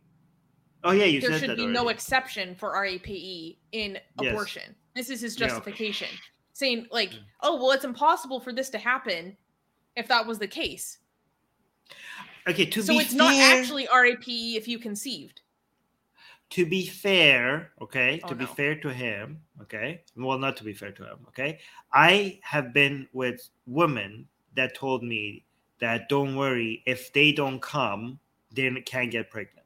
Oh 0.83 0.91
yeah, 0.91 1.05
you 1.05 1.21
there 1.21 1.37
should 1.37 1.57
be 1.57 1.65
no 1.67 1.89
exception 1.89 2.55
for 2.55 2.71
RAPE 2.71 3.57
in 3.71 3.99
Yes. 4.21 4.31
abortion. 4.31 4.75
This 4.95 5.09
is 5.09 5.21
his 5.21 5.39
Yeah, 5.39 5.55
okay. 5.57 6.03
Saying 6.59 6.87
like, 6.91 7.13
Yeah. 7.13 7.19
"Oh, 7.41 7.55
well, 7.55 7.71
it's 7.71 7.85
impossible 7.85 8.39
for 8.39 8.53
this 8.53 8.69
to 8.71 8.77
happen 8.77 9.37
if 9.95 10.07
that 10.07 10.27
was 10.27 10.37
the 10.39 10.47
case." 10.47 10.99
Okay. 12.47 12.65
To 12.65 12.83
so 12.83 12.99
it's 12.99 13.09
fair, 13.09 13.17
not 13.17 13.33
actually 13.33 13.87
RAPE 13.93 14.57
if 14.57 14.67
you 14.67 14.77
conceived. 14.79 15.41
to 16.51 16.65
be 16.65 16.87
fair, 16.87 17.71
okay, 17.79 18.19
Oh, 18.23 18.29
to 18.29 18.35
be 18.35 18.45
fair 18.45 18.73
to 18.81 18.91
him, 18.91 19.39
okay, 19.61 20.01
well, 20.15 20.39
not 20.39 20.57
to 20.57 20.63
be 20.63 20.73
fair 20.73 20.91
to 20.91 21.03
him, 21.05 21.19
okay, 21.27 21.59
I 21.93 22.39
have 22.41 22.73
been 22.73 23.07
with 23.13 23.49
women 23.67 24.27
that 24.55 24.73
told 24.73 25.03
me 25.03 25.45
that 25.79 26.09
don't 26.09 26.35
worry, 26.35 26.81
if 26.87 27.13
they 27.13 27.31
don't 27.31 27.61
come, 27.61 28.19
they 28.51 28.69
can't 28.81 29.11
get 29.11 29.29
pregnant. 29.29 29.58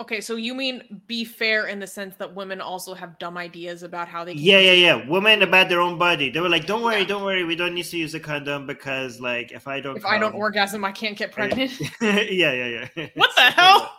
Okay, 0.00 0.20
so 0.20 0.36
you 0.36 0.54
mean 0.54 1.02
be 1.08 1.24
fair 1.24 1.66
in 1.66 1.80
the 1.80 1.86
sense 1.86 2.14
that 2.16 2.32
women 2.32 2.60
also 2.60 2.94
have 2.94 3.18
dumb 3.18 3.36
ideas 3.36 3.82
about 3.82 4.06
how 4.06 4.24
they 4.24 4.34
can 4.34 4.42
Yeah, 4.42 4.60
yeah, 4.60 4.72
yeah. 4.72 5.08
Women 5.08 5.42
about 5.42 5.68
their 5.68 5.80
own 5.80 5.98
body. 5.98 6.30
They 6.30 6.38
were 6.38 6.48
like, 6.48 6.66
don't 6.66 6.82
worry, 6.82 7.00
Yeah. 7.00 7.06
don't 7.06 7.24
worry, 7.24 7.42
we 7.42 7.56
don't 7.56 7.74
need 7.74 7.84
to 7.86 7.96
use 7.96 8.14
a 8.14 8.20
condom 8.20 8.64
because, 8.64 9.20
like, 9.20 9.50
if 9.50 9.66
I 9.66 9.80
don't, 9.80 9.96
if 9.96 10.06
I 10.06 10.16
don't 10.18 10.34
orgasm, 10.34 10.84
I 10.84 10.92
can't 10.92 11.16
get 11.16 11.32
pregnant. 11.32 11.72
yeah, 12.00 12.20
yeah, 12.52 12.86
yeah. 12.96 13.06
what 13.14 13.34
the 13.34 13.40
hell? 13.56 13.92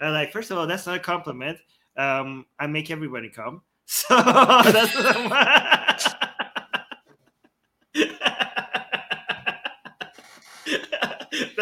Uh, 0.00 0.12
like, 0.12 0.30
first 0.30 0.52
of 0.52 0.58
all, 0.58 0.66
that's 0.68 0.86
not 0.86 0.96
a 0.96 1.00
compliment. 1.00 1.58
Um, 1.96 2.46
I 2.60 2.68
make 2.68 2.90
everybody 2.92 3.28
come. 3.28 3.62
So 3.84 4.14
that's 4.14 4.94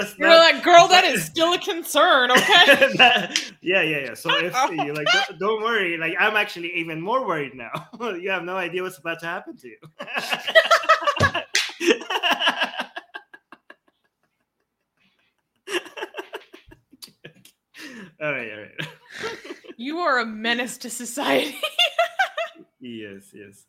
that's 0.01 0.19
You're 0.19 0.29
not- 0.29 0.55
like, 0.55 0.65
girl, 0.65 0.89
that 0.89 1.05
is 1.05 1.25
still 1.25 1.53
a 1.53 1.59
concern, 1.59 2.31
okay? 2.37 2.93
That- 2.97 3.53
yeah, 3.61 3.83
yeah, 3.83 3.99
yeah. 4.07 4.15
So 4.15 4.31
if 4.37 4.55
you 4.73 4.95
like, 4.95 5.07
don't, 5.07 5.39
don't 5.39 5.63
worry. 5.63 5.97
Like, 5.99 6.15
I'm 6.19 6.37
actually 6.37 6.73
even 6.75 7.01
more 7.01 7.27
worried 7.27 7.55
now. 7.55 7.89
you 8.17 8.31
have 8.31 8.45
no 8.45 8.57
idea 8.57 8.83
what's 8.83 8.99
about 8.99 9.21
to 9.21 9.27
happen 9.27 9.57
to 9.59 9.69
you. 9.69 9.77
all 18.23 18.33
right, 18.33 18.51
all 18.53 18.59
right. 18.61 18.89
you 19.77 19.99
are 19.99 20.19
a 20.21 20.27
menace 20.27 20.79
to 20.79 20.91
society. 20.91 21.57
yes 22.81 23.31
yes 23.35 23.65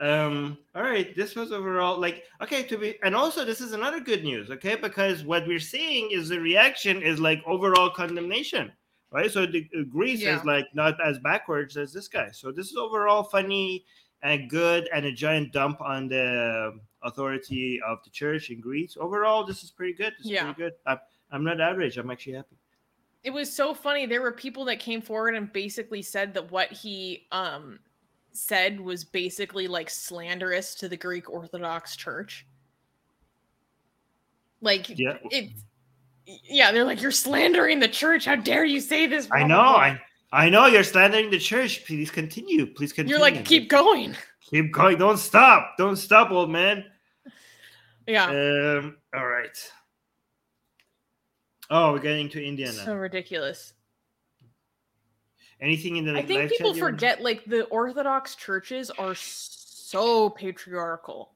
um 0.00 0.58
all 0.74 0.82
right 0.82 1.14
this 1.14 1.36
was 1.36 1.52
overall 1.52 2.00
like 2.00 2.24
okay 2.42 2.64
to 2.64 2.76
be 2.76 2.96
and 3.04 3.14
also 3.14 3.44
this 3.44 3.60
is 3.60 3.72
another 3.72 4.00
good 4.00 4.24
news 4.24 4.50
okay? 4.50 4.74
Because 4.74 5.24
what 5.24 5.46
we're 5.46 5.60
seeing 5.60 6.10
is 6.10 6.28
the 6.28 6.40
reaction 6.40 7.00
is 7.00 7.20
like 7.20 7.40
overall 7.46 7.90
condemnation 7.90 8.72
right? 9.12 9.30
So 9.30 9.46
the 9.46 9.68
uh, 9.78 9.82
greece 9.84 10.22
Yeah. 10.22 10.36
is 10.40 10.44
like 10.44 10.66
not 10.74 10.94
as 11.00 11.20
backwards 11.20 11.76
as 11.76 11.92
this 11.92 12.08
guy. 12.08 12.30
So 12.32 12.50
this 12.50 12.70
is 12.70 12.76
overall 12.76 13.22
funny 13.22 13.84
and 14.22 14.50
good 14.50 14.88
and 14.92 15.06
a 15.06 15.12
giant 15.12 15.52
dump 15.52 15.80
on 15.80 16.08
the 16.08 16.76
authority 17.02 17.80
of 17.86 17.98
the 18.02 18.10
church 18.10 18.50
in 18.50 18.60
greece. 18.60 18.96
Overall 18.98 19.44
this 19.44 19.62
is 19.62 19.70
pretty 19.70 19.92
good. 19.92 20.14
This 20.18 20.26
is 20.26 20.32
Yeah. 20.32 20.52
pretty 20.52 20.58
good. 20.58 20.72
I'm, 20.86 20.98
I'm 21.30 21.44
not 21.44 21.60
outraged 21.60 21.98
i'm 21.98 22.10
actually 22.10 22.32
happy. 22.34 22.56
It 23.22 23.30
was 23.30 23.54
so 23.54 23.72
funny. 23.72 24.04
There 24.06 24.20
were 24.20 24.32
people 24.32 24.64
that 24.66 24.80
came 24.80 25.00
forward 25.00 25.36
and 25.36 25.52
basically 25.52 26.02
said 26.02 26.34
that 26.34 26.50
what 26.50 26.72
he 26.72 27.28
um 27.30 27.78
said 28.34 28.80
was 28.80 29.04
basically 29.04 29.66
like 29.68 29.88
slanderous 29.88 30.74
to 30.76 30.88
the 30.88 30.96
Greek 30.96 31.30
Orthodox 31.30 31.96
Church. 31.96 32.46
Like 34.60 34.98
yeah 34.98 35.18
it 35.30 35.50
yeah, 36.26 36.72
they're 36.72 36.84
like, 36.84 37.02
You're 37.02 37.10
slandering 37.10 37.80
the 37.80 37.88
church. 37.88 38.24
How 38.24 38.36
dare 38.36 38.64
you 38.64 38.80
say 38.80 39.06
this? 39.06 39.28
i 39.30 39.40
know 39.40 39.56
blah, 39.56 39.72
blah." 39.72 39.80
i 39.80 40.00
i 40.32 40.48
know 40.48 40.66
you're 40.66 40.82
slandering 40.82 41.30
the 41.30 41.38
church 41.38 41.84
please 41.86 42.10
continue 42.10 42.66
please 42.66 42.92
continue 42.92 43.14
You're 43.14 43.20
like, 43.20 43.44
keep 43.44 43.68
going. 43.68 44.16
Keep 44.40 44.72
going. 44.72 44.98
Don't 44.98 45.18
stop. 45.18 45.74
Don't 45.78 45.96
stop, 45.96 46.30
old 46.30 46.50
man. 46.50 46.84
Yeah. 48.06 48.26
Um. 48.26 48.96
All 49.14 49.26
right. 49.26 49.72
Oh, 51.70 51.92
we're 51.92 51.98
getting 52.00 52.28
to 52.30 52.44
India 52.44 52.66
now. 52.66 52.84
so 52.84 52.94
ridiculous. 52.94 53.72
Anything 55.64 55.96
in 55.96 56.04
the 56.04 56.14
I 56.14 56.22
think 56.22 56.50
people 56.50 56.70
want- 56.70 56.78
forget 56.80 57.22
like 57.22 57.42
the 57.46 57.64
Orthodox 57.66 58.34
churches 58.34 58.90
are 58.90 59.14
so 59.14 60.28
patriarchal. 60.30 61.32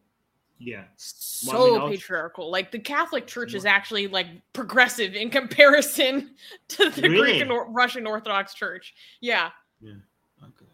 Yeah. 0.58 0.84
so 0.96 1.56
also- 1.80 1.88
patriarchal. 1.88 2.50
Like 2.50 2.70
the 2.70 2.78
Catholic 2.78 3.26
Church 3.26 3.54
is 3.54 3.64
actually 3.64 4.06
like 4.06 4.26
progressive 4.52 5.14
in 5.14 5.30
comparison 5.30 6.34
to 6.68 6.90
the 6.90 7.08
Greek 7.08 7.40
and 7.40 7.50
Or- 7.50 7.70
Russian 7.70 8.06
Orthodox 8.06 8.52
Church. 8.54 8.94
Yeah, 9.20 9.50
Yeah. 9.80 9.94
Okay. 10.42 10.66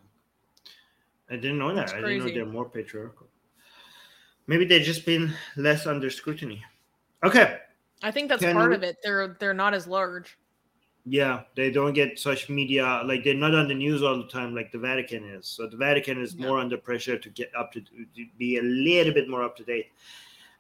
I 1.30 1.36
didn't 1.36 1.59
know 1.59 1.74
that. 1.74 1.92
I 1.94 2.00
didn't 2.00 2.18
know 2.26 2.32
they're 2.34 2.46
more 2.46 2.68
patriarchal. 2.68 3.28
Maybe 4.48 4.64
they've 4.64 4.82
just 4.82 5.07
been 5.07 5.32
less 5.57 5.86
under 5.86 6.11
scrutiny. 6.11 6.62
Okay. 7.22 7.59
I 8.02 8.11
think 8.11 8.28
that's 8.28 8.42
Can 8.42 8.55
part 8.55 8.70
we- 8.70 8.76
of 8.76 8.82
it. 8.82 8.96
They're 9.05 9.36
they're 9.38 9.55
not 9.55 9.74
as 9.74 9.86
large. 9.86 10.36
Yeah, 11.07 11.42
they 11.55 11.70
don't 11.70 11.92
get 11.92 12.18
such 12.18 12.48
media 12.48 13.02
like 13.05 13.24
they're 13.24 13.34
not 13.34 13.55
on 13.55 13.68
the 13.68 13.74
news 13.74 14.02
all 14.02 14.16
the 14.16 14.26
time 14.28 14.55
like 14.55 14.72
the 14.72 14.78
Vatican 14.78 15.22
is. 15.24 15.46
So 15.46 15.66
the 15.66 15.76
Vatican 15.76 16.20
is 16.20 16.34
Yeah. 16.34 16.46
more 16.46 16.59
under 16.59 16.78
pressure 16.78 17.18
to 17.18 17.28
get 17.28 17.50
up 17.55 17.72
to, 17.72 17.80
to 17.82 17.90
be 18.38 18.57
a 18.57 18.62
little 18.62 19.12
bit 19.12 19.28
more 19.28 19.42
up 19.44 19.55
to 19.59 19.64
date. 19.64 19.88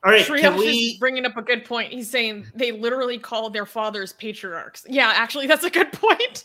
All 0.04 0.10
right, 0.12 0.26
can 0.26 0.56
we? 0.58 0.66
is 0.66 0.98
bringing 0.98 1.24
up 1.24 1.38
a 1.38 1.42
good 1.42 1.64
point. 1.64 1.90
He's 1.90 2.10
saying 2.10 2.46
they 2.54 2.72
literally 2.72 3.18
call 3.18 3.48
their 3.48 3.64
fathers 3.64 4.12
patriarchs. 4.12 4.84
Yeah, 4.86 5.10
actually, 5.16 5.46
that's 5.46 5.64
a 5.64 5.70
good 5.70 5.90
point. 5.92 6.44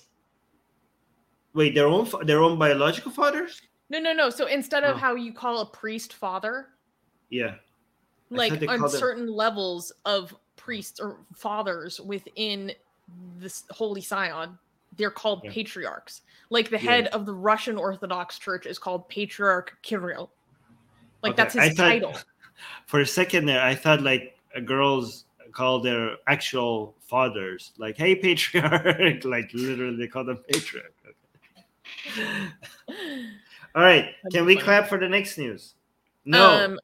Wait, 1.53 1.75
their 1.75 1.87
own 1.87 2.07
their 2.25 2.41
own 2.41 2.57
biological 2.57 3.11
fathers? 3.11 3.61
No, 3.89 3.99
no, 3.99 4.13
no. 4.13 4.29
So 4.29 4.45
instead 4.45 4.83
of 4.85 4.95
Oh. 4.95 4.99
how 4.99 5.15
you 5.15 5.33
call 5.33 5.59
a 5.59 5.65
priest 5.65 6.13
father, 6.13 6.69
Yeah. 7.29 7.55
Like 8.29 8.53
on 8.53 8.59
called 8.77 8.91
them- 8.93 8.99
certain 8.99 9.27
levels 9.27 9.91
of 10.05 10.33
priests 10.55 10.99
or 11.01 11.17
fathers 11.35 11.99
within 11.99 12.71
this 13.37 13.63
holy 13.71 14.01
scion, 14.01 14.57
they're 14.97 15.11
called 15.11 15.41
Yeah. 15.43 15.51
patriarchs. 15.51 16.21
Like 16.49 16.69
the 16.69 16.77
Yeah. 16.81 16.91
head 16.91 17.07
of 17.07 17.25
the 17.25 17.33
Russian 17.33 17.77
Orthodox 17.77 18.39
Church 18.39 18.65
is 18.65 18.79
called 18.79 19.07
Patriarch 19.09 19.77
Kirill. 19.81 20.31
Like 21.21 21.31
Okay, 21.33 21.37
that's 21.43 21.55
I 21.55 21.67
his 21.69 21.77
thought- 21.77 21.89
title. 21.89 22.15
For 22.87 22.99
a 22.99 23.05
second 23.05 23.45
there, 23.45 23.61
I 23.61 23.73
thought 23.75 24.01
like 24.01 24.37
girls 24.65 25.25
call 25.53 25.79
their 25.79 26.17
actual 26.27 26.95
fathers 27.07 27.71
like, 27.77 27.95
"Hey, 27.97 28.15
patriarch!" 28.15 29.23
like 29.23 29.49
literally 29.53 29.95
they 29.95 30.07
call 30.07 30.25
them 30.25 30.37
patriarch. 30.51 30.93
Okay. 31.07 32.49
All 33.75 33.83
right, 33.83 34.13
can 34.31 34.45
we 34.45 34.57
clap 34.57 34.87
for 34.89 34.97
the 34.99 35.07
next 35.07 35.37
news? 35.37 35.75
No. 36.25 36.65
Um, 36.65 36.79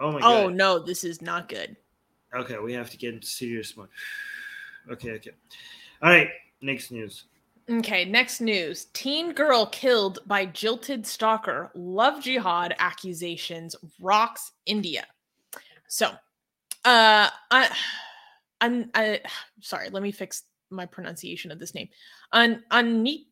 oh 0.00 0.12
my 0.12 0.20
oh 0.22 0.48
no, 0.48 0.78
this 0.78 1.04
is 1.04 1.22
not 1.22 1.48
good. 1.48 1.76
Okay, 2.34 2.58
we 2.58 2.72
have 2.74 2.90
to 2.90 2.96
get 2.96 3.14
into 3.14 3.26
serious 3.26 3.76
mode. 3.76 3.88
Okay, 4.90 5.12
okay. 5.12 5.30
All 6.02 6.10
right, 6.10 6.28
next 6.60 6.90
news. 6.90 7.24
Okay, 7.68 8.04
next 8.04 8.40
news. 8.40 8.86
Teen 8.94 9.32
girl 9.32 9.66
killed 9.66 10.20
by 10.26 10.46
jilted 10.46 11.06
stalker. 11.06 11.70
Love 11.74 12.22
jihad 12.22 12.74
accusations 12.78 13.76
rocks 14.00 14.52
India. 14.66 15.06
So, 15.86 16.08
uh 16.84 17.28
I 17.50 17.70
I'm 18.60 18.90
I 18.94 19.20
sorry, 19.60 19.90
let 19.90 20.02
me 20.02 20.10
fix 20.10 20.44
my 20.70 20.86
pronunciation 20.86 21.50
of 21.50 21.58
this 21.58 21.74
name. 21.74 21.88
An 22.32 22.62
Anit 22.70 23.26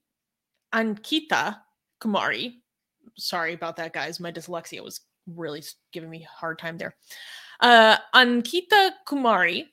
Ankita 0.73 1.57
Kumari. 2.01 2.55
Sorry 3.17 3.55
about 3.55 3.77
that, 3.77 3.93
guys. 3.93 4.21
My 4.21 4.31
dyslexia 4.31 4.83
was 4.83 5.01
really 5.27 5.63
giving 5.93 6.11
me 6.11 6.25
a 6.25 6.39
hard 6.39 6.59
time 6.59 6.79
there. 6.79 6.95
Uh, 7.61 7.97
Ankita 8.15 8.91
Kumari, 9.07 9.67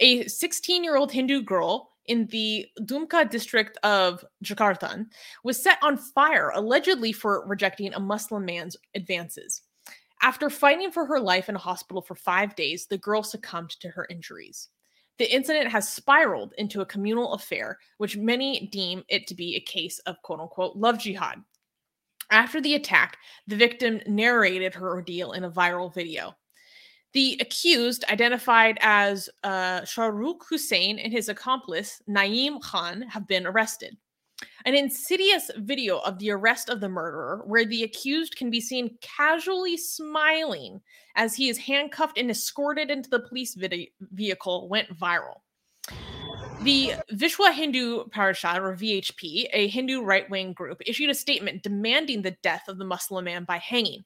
a 0.00 0.26
16 0.26 0.84
year 0.84 0.96
old 0.96 1.12
Hindu 1.12 1.42
girl 1.42 1.92
in 2.06 2.26
the 2.26 2.66
Dumka 2.80 3.30
district 3.30 3.78
of 3.82 4.24
Jharkhand, 4.44 5.06
was 5.44 5.62
set 5.62 5.78
on 5.82 5.96
fire 5.96 6.50
allegedly 6.54 7.12
for 7.12 7.46
rejecting 7.46 7.94
a 7.94 8.00
Muslim 8.00 8.44
man's 8.44 8.76
advances. 8.94 9.62
After 10.20 10.50
fighting 10.50 10.90
for 10.90 11.04
her 11.06 11.20
life 11.20 11.48
in 11.48 11.56
a 11.56 11.60
hospital 11.60 12.00
for 12.00 12.14
five 12.14 12.54
days, 12.54 12.86
the 12.86 12.98
girl 12.98 13.22
succumbed 13.22 13.70
to 13.80 13.88
her 13.88 14.06
injuries. 14.08 14.68
The 15.18 15.32
incident 15.32 15.70
has 15.70 15.88
spiraled 15.88 16.54
into 16.58 16.80
a 16.80 16.86
communal 16.86 17.34
affair, 17.34 17.78
which 17.98 18.16
many 18.16 18.68
deem 18.72 19.04
it 19.08 19.26
to 19.26 19.34
be 19.34 19.56
a 19.56 19.60
case 19.60 19.98
of 20.00 20.20
quote 20.22 20.40
unquote 20.40 20.76
love 20.76 20.98
jihad. 20.98 21.42
After 22.30 22.60
the 22.60 22.74
attack, 22.74 23.18
the 23.46 23.56
victim 23.56 24.00
narrated 24.06 24.74
her 24.74 24.88
ordeal 24.88 25.32
in 25.32 25.44
a 25.44 25.50
viral 25.50 25.92
video. 25.92 26.34
The 27.12 27.36
accused, 27.40 28.04
identified 28.08 28.78
as 28.80 29.28
uh, 29.44 29.82
Shahrukh 29.82 30.46
Hussein 30.48 30.98
and 30.98 31.12
his 31.12 31.28
accomplice, 31.28 32.00
Naeem 32.08 32.60
Khan, 32.62 33.02
have 33.02 33.28
been 33.28 33.46
arrested. 33.46 33.96
An 34.64 34.74
insidious 34.74 35.50
video 35.58 35.98
of 35.98 36.18
the 36.18 36.30
arrest 36.30 36.70
of 36.70 36.80
the 36.80 36.88
murderer, 36.88 37.42
where 37.46 37.66
the 37.66 37.82
accused 37.82 38.36
can 38.36 38.50
be 38.50 38.60
seen 38.60 38.96
casually 39.02 39.76
smiling 39.76 40.80
as 41.14 41.34
he 41.34 41.50
is 41.50 41.58
handcuffed 41.58 42.16
and 42.16 42.30
escorted 42.30 42.90
into 42.90 43.10
the 43.10 43.20
police 43.20 43.56
vehicle, 44.00 44.68
went 44.68 44.96
viral. 44.98 45.40
The 46.62 46.92
Vishwa 47.12 47.52
Hindu 47.52 48.04
Parishad, 48.06 48.58
or 48.58 48.74
VHP, 48.74 49.48
a 49.52 49.68
Hindu 49.68 50.02
right 50.02 50.28
wing 50.30 50.52
group, 50.52 50.80
issued 50.86 51.10
a 51.10 51.14
statement 51.14 51.62
demanding 51.62 52.22
the 52.22 52.36
death 52.42 52.68
of 52.68 52.78
the 52.78 52.84
Muslim 52.84 53.24
man 53.24 53.44
by 53.44 53.58
hanging. 53.58 54.04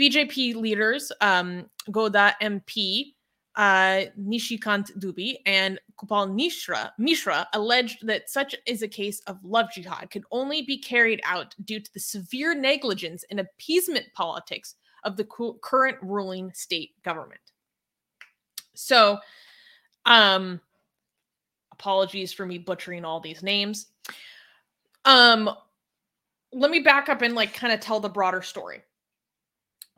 BJP 0.00 0.56
leaders, 0.56 1.12
um, 1.20 1.66
Godda 1.90 2.34
MP, 2.42 3.14
uh, 3.56 4.06
Nishikant 4.18 4.96
Dubey, 4.98 5.36
and 5.46 5.78
Kupal 5.96 6.34
Mishra, 6.34 6.92
Mishra 6.98 7.46
alleged 7.52 8.06
that 8.06 8.30
such 8.30 8.56
is 8.66 8.82
a 8.82 8.88
case 8.88 9.20
of 9.26 9.38
love 9.44 9.66
jihad 9.72 10.10
could 10.10 10.24
only 10.30 10.62
be 10.62 10.78
carried 10.78 11.20
out 11.24 11.54
due 11.64 11.80
to 11.80 11.92
the 11.92 12.00
severe 12.00 12.54
negligence 12.54 13.24
and 13.30 13.40
appeasement 13.40 14.06
politics 14.14 14.76
of 15.04 15.16
the 15.16 15.24
cu- 15.24 15.58
current 15.62 15.98
ruling 16.00 16.50
state 16.54 16.90
government. 17.02 17.40
So, 18.74 19.18
um, 20.06 20.60
apologies 21.72 22.32
for 22.32 22.46
me 22.46 22.58
butchering 22.58 23.04
all 23.04 23.20
these 23.20 23.42
names. 23.42 23.88
Um, 25.04 25.50
let 26.52 26.70
me 26.70 26.80
back 26.80 27.08
up 27.08 27.22
and 27.22 27.34
like 27.34 27.54
kind 27.54 27.72
of 27.72 27.80
tell 27.80 28.00
the 28.00 28.08
broader 28.08 28.42
story. 28.42 28.82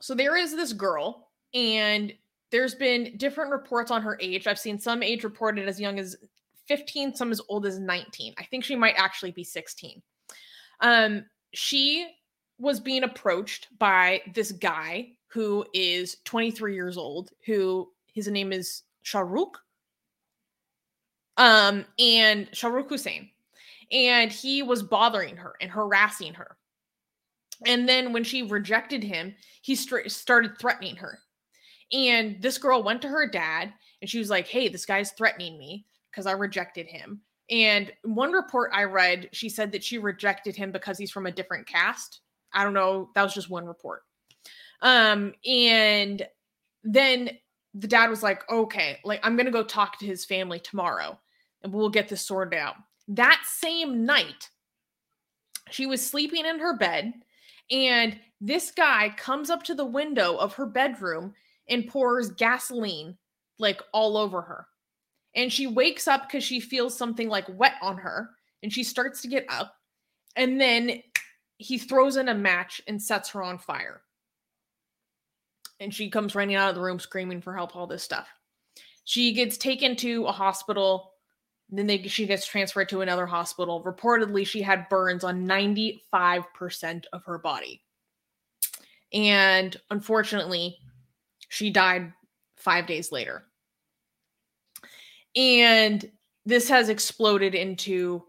So 0.01 0.15
there 0.15 0.37
is 0.37 0.55
this 0.55 0.73
girl, 0.73 1.29
and 1.55 2.13
there's 2.51 2.75
been 2.75 3.17
different 3.17 3.51
reports 3.51 3.91
on 3.91 4.03
her 4.03 4.19
age. 4.21 4.47
I've 4.47 4.59
seen 4.59 4.79
some 4.79 5.03
age 5.03 5.25
reported 5.25 5.69
as 5.69 5.81
young 5.81 5.99
as 5.99 6.17
15, 6.67 7.15
some 7.15 7.31
as 7.31 7.41
old 7.49 7.67
as 7.67 7.79
19. 7.79 8.35
I 8.39 8.45
think 8.45 8.65
she 8.65 8.77
might 8.77 8.95
actually 8.97 9.33
be 9.33 9.45
16. 9.45 10.03
Um, 10.81 11.25
she 11.53 12.09
was 12.59 12.81
being 12.81 13.05
approached 13.05 13.69
by 13.79 14.23
this 14.35 14.53
guy 14.53 15.09
who 15.27 15.65
is 15.75 16.19
23 16.25 16.75
years 16.75 16.97
old, 16.97 17.31
who 17.45 17.91
his 18.13 18.29
name 18.29 18.53
is 18.53 18.83
Shahrukh. 19.05 19.55
Um, 21.37 21.85
and 21.99 22.51
Shahrukh 22.53 22.89
Hussein. 22.89 23.31
And 23.91 24.31
he 24.31 24.63
was 24.63 24.83
bothering 24.83 25.37
her 25.37 25.55
and 25.61 25.71
harassing 25.71 26.35
her. 26.35 26.57
And 27.67 27.89
then 27.89 28.13
when 28.13 28.25
she 28.25 28.43
rejected 28.43 29.03
him, 29.03 29.35
he 29.63 29.75
started 29.75 30.59
threatening 30.59 30.97
her. 30.97 31.19
And 31.93 32.41
this 32.43 32.59
girl 32.59 32.83
went 32.83 33.03
to 33.03 33.09
her 33.09 33.29
dad 33.29 33.73
and 34.01 34.11
she 34.11 34.19
was 34.19 34.31
like, 34.31 34.49
Hey, 34.49 34.69
this 34.69 34.87
guy's 34.87 35.13
threatening 35.13 35.59
me 35.59 35.87
because 36.11 36.27
I 36.27 36.33
rejected 36.33 36.87
him. 36.87 37.21
And 37.51 37.93
one 38.03 38.33
report 38.33 38.71
I 38.73 38.85
read, 38.85 39.29
she 39.33 39.49
said 39.49 39.71
that 39.73 39.85
she 39.85 39.99
rejected 39.99 40.57
him 40.57 40.73
because 40.73 40.99
he's 40.99 41.11
from 41.11 41.27
a 41.27 41.33
different 41.33 41.67
caste. 41.67 42.21
I 42.53 42.65
don't 42.65 42.75
know. 42.75 43.11
That 43.15 43.23
was 43.23 43.35
just 43.35 43.51
one 43.51 43.67
report. 43.67 44.03
Um, 44.81 45.35
and 45.45 46.27
then 46.83 47.31
the 47.75 47.89
dad 47.89 48.09
was 48.09 48.23
like, 48.23 48.49
okay, 48.51 48.99
like 49.05 49.21
I'm 49.23 49.37
gonna 49.37 49.51
go 49.51 49.65
talk 49.65 49.99
to 49.99 50.07
his 50.07 50.25
family 50.25 50.59
tomorrow 50.59 51.19
and 51.63 51.73
we'll 51.73 51.91
get 51.91 52.09
this 52.09 52.23
sorted 52.23 52.59
out. 52.59 52.77
That 53.09 53.43
same 53.47 54.07
night, 54.07 54.49
she 55.71 55.87
was 55.87 56.07
sleeping 56.07 56.47
in 56.47 56.59
her 56.59 56.77
bed, 56.77 57.13
and 57.71 58.19
this 58.41 58.71
guy 58.71 59.15
comes 59.17 59.51
up 59.51 59.63
to 59.65 59.75
the 59.75 59.85
window 59.85 60.37
of 60.37 60.55
her 60.55 60.67
bedroom 60.67 61.35
and 61.69 61.89
pours 61.89 62.31
gasoline 62.31 63.17
like 63.59 63.81
all 63.93 64.17
over 64.17 64.43
her. 64.43 64.67
And 65.35 65.53
she 65.53 65.67
wakes 65.67 66.07
up 66.07 66.29
because 66.29 66.45
she 66.45 66.61
feels 66.61 66.97
something 66.97 67.29
like 67.29 67.47
wet 67.49 67.75
on 67.83 67.97
her, 67.97 68.31
and 68.63 68.73
she 68.73 68.85
starts 68.85 69.23
to 69.23 69.29
get 69.29 69.47
up, 69.49 69.75
and 70.37 70.61
then 70.61 71.03
he 71.59 71.79
throws 71.79 72.17
in 72.17 72.29
a 72.29 72.35
match 72.35 72.81
and 72.87 73.01
sets 73.01 73.31
her 73.31 73.43
on 73.43 73.59
fire. 73.59 74.03
And 75.81 75.93
she 75.93 76.11
comes 76.11 76.35
running 76.35 76.55
out 76.55 76.69
of 76.69 76.75
the 76.75 76.81
room 76.81 76.99
screaming 76.99 77.41
for 77.41 77.55
help, 77.55 77.75
all 77.75 77.87
this 77.87 78.03
stuff. 78.03 78.29
She 79.05 79.33
gets 79.33 79.57
taken 79.57 79.97
to 79.97 80.27
a 80.27 80.33
hospital. 80.33 81.14
Then 81.71 81.87
they, 81.87 82.03
she 82.03 82.27
gets 82.27 82.47
transferred 82.47 82.89
to 82.91 83.01
another 83.01 83.27
hospital. 83.27 83.83
Reportedly, 83.83 84.47
she 84.47 84.63
had 84.63 84.89
burns 84.89 85.25
on 85.25 85.47
95% 85.47 87.05
of 87.13 87.25
her 87.25 87.39
body. 87.39 87.83
And 89.13 89.77
unfortunately, 89.91 90.79
she 91.49 91.71
died 91.71 92.13
five 92.57 92.87
days 92.87 93.13
later. 93.13 93.45
And 95.37 96.11
this 96.47 96.69
has 96.69 96.89
exploded 96.89 97.55
into 97.55 98.25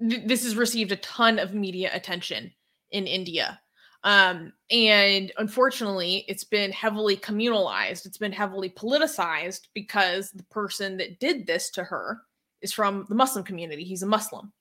th- 0.00 0.22
this 0.26 0.44
has 0.44 0.56
received 0.56 0.92
a 0.92 0.96
ton 0.96 1.38
of 1.38 1.54
media 1.54 1.90
attention 1.92 2.52
in 2.90 3.06
India. 3.06 3.60
Um, 4.04 4.52
and 4.70 5.30
unfortunately, 5.38 6.24
it's 6.26 6.44
been 6.44 6.72
heavily 6.72 7.16
communalized, 7.16 8.04
it's 8.04 8.18
been 8.18 8.32
heavily 8.32 8.70
politicized 8.70 9.68
because 9.74 10.30
the 10.30 10.42
person 10.44 10.96
that 10.96 11.20
did 11.20 11.46
this 11.46 11.70
to 11.70 11.84
her 11.84 12.22
is 12.62 12.72
from 12.72 13.06
the 13.08 13.14
Muslim 13.14 13.44
community. 13.44 13.84
He's 13.84 14.02
a 14.02 14.06
Muslim 14.06 14.52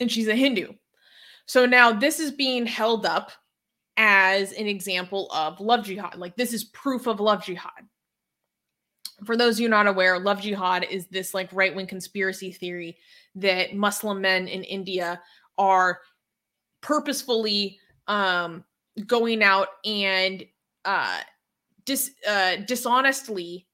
and 0.00 0.10
she's 0.10 0.28
a 0.28 0.34
Hindu. 0.34 0.72
So 1.46 1.66
now 1.66 1.92
this 1.92 2.18
is 2.20 2.30
being 2.30 2.66
held 2.66 3.06
up 3.06 3.32
as 3.96 4.52
an 4.52 4.66
example 4.66 5.30
of 5.32 5.60
love 5.60 5.84
jihad. 5.84 6.16
Like, 6.16 6.36
this 6.36 6.52
is 6.52 6.64
proof 6.64 7.06
of 7.06 7.20
love 7.20 7.44
jihad. 7.44 7.70
for 9.24 9.36
those 9.36 9.60
you 9.60 9.68
not 9.68 9.86
aware, 9.86 10.18
love 10.18 10.40
jihad 10.40 10.84
is 10.90 11.06
this 11.06 11.34
like 11.34 11.48
right 11.52 11.74
wing 11.74 11.86
conspiracy 11.86 12.50
theory 12.50 12.96
that 13.34 13.74
Muslim 13.74 14.20
men 14.20 14.48
in 14.48 14.64
India 14.64 15.20
are 15.58 16.00
purposefully 16.80 17.78
um, 18.08 18.64
going 19.06 19.42
out 19.42 19.68
and 19.84 20.44
uh, 20.84 21.20
dis, 21.84 22.12
uh, 22.28 22.56
dishonestly 22.66 23.66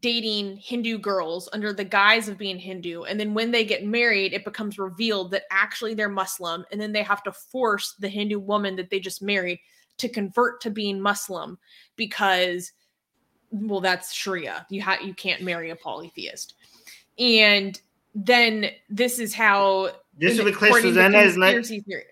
dating 0.00 0.56
Hindu 0.56 0.98
girls 0.98 1.48
under 1.52 1.72
the 1.72 1.84
guise 1.84 2.28
of 2.28 2.38
being 2.38 2.58
Hindu. 2.58 3.02
And 3.02 3.20
then 3.20 3.34
when 3.34 3.50
they 3.50 3.64
get 3.64 3.84
married, 3.84 4.32
it 4.32 4.44
becomes 4.44 4.78
revealed 4.78 5.30
that 5.32 5.44
actually 5.50 5.94
they're 5.94 6.08
Muslim. 6.08 6.64
And 6.72 6.80
then 6.80 6.92
they 6.92 7.02
have 7.02 7.22
to 7.24 7.32
force 7.32 7.94
the 7.98 8.08
Hindu 8.08 8.38
woman 8.38 8.76
that 8.76 8.90
they 8.90 8.98
just 8.98 9.22
married 9.22 9.58
to 9.98 10.08
convert 10.08 10.60
to 10.62 10.70
being 10.70 11.00
Muslim 11.00 11.58
because, 11.96 12.72
well, 13.50 13.80
that's 13.80 14.12
Sharia. 14.12 14.66
You 14.70 14.82
ha- 14.82 14.98
you 15.04 15.14
can't 15.14 15.42
marry 15.42 15.70
a 15.70 15.76
polytheist. 15.76 16.54
And 17.18 17.80
then 18.14 18.70
this 18.88 19.18
is 19.18 19.34
how 19.34 19.90
This 20.16 20.38
be 20.42 20.52
clear, 20.52 20.80
Susanna 20.80 21.18
is 21.18 21.34
theory- 21.34 22.04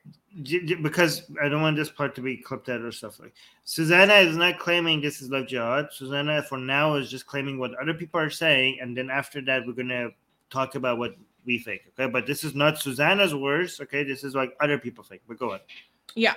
because 0.83 1.31
I 1.43 1.49
don't 1.49 1.63
want 1.63 1.77
this 1.77 1.91
part 1.91 2.15
to 2.15 2.21
be 2.21 2.37
clipped 2.37 2.69
out 2.69 2.81
or 2.81 2.93
stuff 2.93 3.21
like. 3.21 3.35
Susanna 3.65 4.15
is 4.15 4.37
not 4.37 4.59
claiming 4.59 5.01
this 5.01 5.21
is 5.21 5.31
love 5.31 5.47
jihad. 5.47 5.89
Susanna, 5.93 6.43
for 6.43 6.59
now, 6.59 6.95
is 6.95 7.11
just 7.11 7.27
claiming 7.27 7.59
what 7.59 7.75
other 7.81 7.95
people 7.95 8.19
are 8.19 8.31
saying, 8.31 8.79
and 8.81 8.97
then 8.97 9.11
after 9.11 9.41
that, 9.43 9.67
we're 9.67 9.73
gonna 9.73 10.09
talk 10.51 10.75
about 10.75 10.99
what 10.99 11.17
we 11.45 11.59
think. 11.59 11.83
Okay, 11.89 12.11
but 12.11 12.27
this 12.27 12.45
is 12.45 12.55
not 12.55 12.79
Susanna's 12.79 13.35
words. 13.35 13.81
Okay, 13.81 14.05
this 14.05 14.25
is 14.25 14.35
like 14.35 14.57
other 14.61 14.79
people 14.79 15.05
think. 15.05 15.23
But 15.29 15.39
go 15.39 15.53
on. 15.53 15.61
Yeah. 16.15 16.35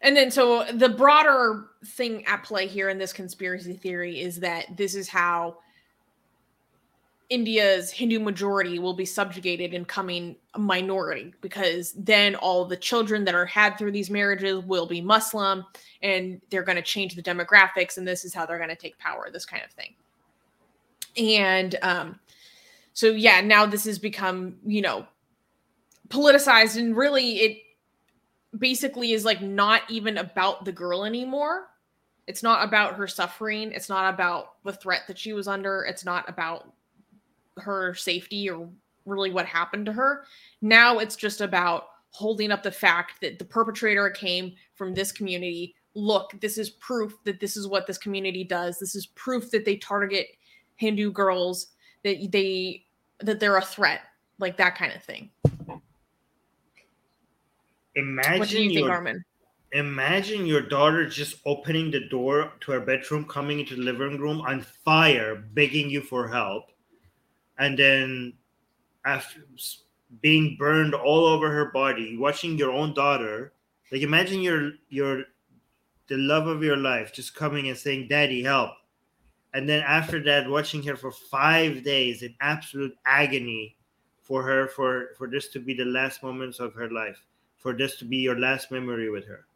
And 0.00 0.16
then 0.16 0.30
so 0.30 0.64
the 0.72 0.88
broader 0.88 1.68
thing 1.86 2.26
at 2.26 2.42
play 2.42 2.66
here 2.66 2.90
in 2.90 2.98
this 2.98 3.12
conspiracy 3.12 3.74
theory 3.74 4.20
is 4.20 4.38
that 4.40 4.76
this 4.76 4.94
is 4.94 5.08
how 5.08 5.58
India's 7.30 7.90
Hindu 7.90 8.20
majority 8.20 8.78
will 8.78 8.94
be 8.94 9.04
subjugated 9.04 9.72
and 9.72 9.88
coming 9.88 10.36
a 10.54 10.58
minority 10.58 11.32
because 11.40 11.92
then 11.92 12.34
all 12.34 12.64
the 12.64 12.76
children 12.76 13.24
that 13.24 13.34
are 13.34 13.46
had 13.46 13.78
through 13.78 13.92
these 13.92 14.10
marriages 14.10 14.62
will 14.64 14.86
be 14.86 15.00
Muslim 15.00 15.64
and 16.02 16.40
they're 16.50 16.62
going 16.62 16.76
to 16.76 16.82
change 16.82 17.14
the 17.14 17.22
demographics 17.22 17.96
and 17.96 18.06
this 18.06 18.24
is 18.24 18.34
how 18.34 18.44
they're 18.44 18.58
going 18.58 18.68
to 18.68 18.76
take 18.76 18.98
power, 18.98 19.30
this 19.32 19.46
kind 19.46 19.62
of 19.64 19.70
thing. 19.70 19.94
And 21.16 21.76
um 21.82 22.20
so 22.92 23.08
yeah, 23.08 23.40
now 23.40 23.66
this 23.66 23.84
has 23.84 23.98
become, 23.98 24.56
you 24.64 24.82
know, 24.82 25.06
politicized 26.08 26.76
and 26.76 26.96
really 26.96 27.38
it 27.38 27.58
basically 28.58 29.12
is 29.12 29.24
like 29.24 29.40
not 29.40 29.82
even 29.88 30.18
about 30.18 30.64
the 30.64 30.72
girl 30.72 31.04
anymore. 31.04 31.68
It's 32.26 32.42
not 32.42 32.66
about 32.66 32.94
her 32.96 33.06
suffering. 33.06 33.72
It's 33.72 33.88
not 33.88 34.12
about 34.12 34.62
the 34.64 34.72
threat 34.72 35.02
that 35.08 35.18
she 35.18 35.32
was 35.32 35.48
under. 35.48 35.82
It's 35.82 36.04
not 36.04 36.28
about 36.28 36.73
her 37.58 37.94
safety 37.94 38.48
or 38.50 38.68
really 39.06 39.30
what 39.30 39.46
happened 39.46 39.86
to 39.86 39.92
her. 39.92 40.24
Now 40.62 40.98
it's 40.98 41.16
just 41.16 41.40
about 41.40 41.88
holding 42.10 42.50
up 42.50 42.62
the 42.62 42.70
fact 42.70 43.20
that 43.20 43.38
the 43.38 43.44
perpetrator 43.44 44.08
came 44.10 44.54
from 44.74 44.94
this 44.94 45.12
community. 45.12 45.74
Look, 45.94 46.38
this 46.40 46.58
is 46.58 46.70
proof 46.70 47.14
that 47.24 47.40
this 47.40 47.56
is 47.56 47.66
what 47.66 47.86
this 47.86 47.98
community 47.98 48.44
does. 48.44 48.78
This 48.78 48.94
is 48.94 49.06
proof 49.06 49.50
that 49.50 49.64
they 49.64 49.76
target 49.76 50.28
Hindu 50.76 51.12
girls, 51.12 51.68
that 52.02 52.30
they 52.30 52.84
that 53.20 53.38
they're 53.38 53.56
a 53.56 53.62
threat, 53.62 54.00
like 54.38 54.56
that 54.56 54.76
kind 54.76 54.92
of 54.92 55.02
thing. 55.02 55.30
Imagine 57.96 58.38
what 58.40 58.48
do 58.48 58.62
you 58.62 58.70
think, 58.70 58.86
your 58.86 58.92
Armin? 58.92 59.24
imagine 59.74 60.46
your 60.46 60.60
daughter 60.60 61.06
just 61.06 61.36
opening 61.44 61.90
the 61.90 62.08
door 62.08 62.52
to 62.60 62.72
her 62.72 62.80
bedroom, 62.80 63.24
coming 63.24 63.60
into 63.60 63.74
the 63.74 63.82
living 63.82 64.18
room 64.18 64.40
on 64.40 64.60
fire, 64.60 65.34
begging 65.52 65.90
you 65.90 66.00
for 66.00 66.28
help, 66.28 66.70
and 67.58 67.78
then 67.78 68.32
after 69.04 69.40
being 70.20 70.56
burned 70.58 70.94
all 70.94 71.26
over 71.26 71.50
her 71.50 71.70
body, 71.72 72.16
watching 72.16 72.58
your 72.58 72.70
own 72.70 72.94
daughter. 72.94 73.52
Like 73.92 74.02
imagine 74.02 74.40
your 74.40 74.72
your 74.88 75.24
the 76.08 76.16
love 76.16 76.46
of 76.46 76.62
your 76.62 76.76
life 76.76 77.12
just 77.12 77.34
coming 77.34 77.68
and 77.68 77.78
saying, 77.78 78.08
"Daddy, 78.08 78.42
help," 78.42 78.72
and 79.52 79.68
then 79.68 79.82
after 79.82 80.22
that, 80.24 80.48
watching 80.48 80.82
her 80.84 80.96
for 80.96 81.12
five 81.12 81.84
days 81.84 82.22
in 82.22 82.34
absolute 82.40 82.96
agony 83.06 83.76
for 84.22 84.42
her 84.42 84.68
for 84.68 85.10
for 85.16 85.28
this 85.28 85.48
to 85.48 85.60
be 85.60 85.74
the 85.74 85.84
last 85.84 86.22
moments 86.22 86.60
of 86.60 86.74
her 86.74 86.90
life 86.90 87.24
for 87.56 87.72
this 87.72 87.96
to 87.96 88.04
be 88.04 88.18
your 88.18 88.38
last 88.38 88.70
memory 88.70 89.10
with 89.10 89.26
her. 89.26 89.46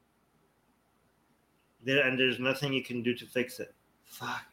There 1.85 2.07
and 2.07 2.19
there's 2.19 2.39
nothing 2.39 2.73
you 2.73 2.83
can 2.83 3.03
do 3.03 3.15
to 3.15 3.27
fix 3.27 3.61
it. 3.61 3.75
Fuck. 4.05 4.45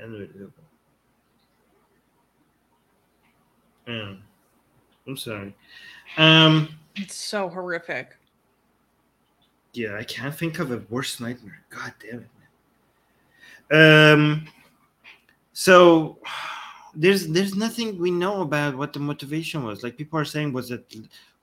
Unbelievable. 0.00 0.69
Yeah. 3.86 4.14
I'm 5.06 5.16
sorry. 5.16 5.54
Um 6.16 6.68
It's 6.96 7.14
so 7.14 7.48
horrific. 7.48 8.16
yeah, 9.72 9.96
I 9.96 10.04
can't 10.04 10.34
think 10.34 10.58
of 10.58 10.72
a 10.72 10.82
worse 10.90 11.20
nightmare. 11.20 11.62
God 11.70 11.92
damn 12.00 12.20
it, 12.20 12.30
man. 13.70 14.12
Um 14.12 14.48
so 15.52 16.18
there's 16.94 17.28
there's 17.28 17.54
nothing 17.54 17.98
we 17.98 18.10
know 18.10 18.42
about 18.42 18.76
what 18.76 18.92
the 18.92 18.98
motivation 19.00 19.64
was. 19.64 19.82
Like 19.82 19.96
people 19.96 20.18
are 20.18 20.24
saying, 20.24 20.52
was 20.52 20.70
it 20.70 20.94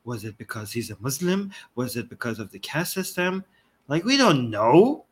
was 0.04 0.24
it 0.24 0.38
because 0.38 0.72
he's 0.72 0.92
a 0.92 0.98
Muslim? 1.00 1.52
Was 1.76 1.96
it 1.98 2.10
because 2.10 2.40
of 2.40 2.52
the 2.52 2.60
caste 2.60 2.94
system? 2.94 3.44
Like 3.88 4.04
we 4.06 4.18
don't 4.18 4.50
know. 4.50 5.06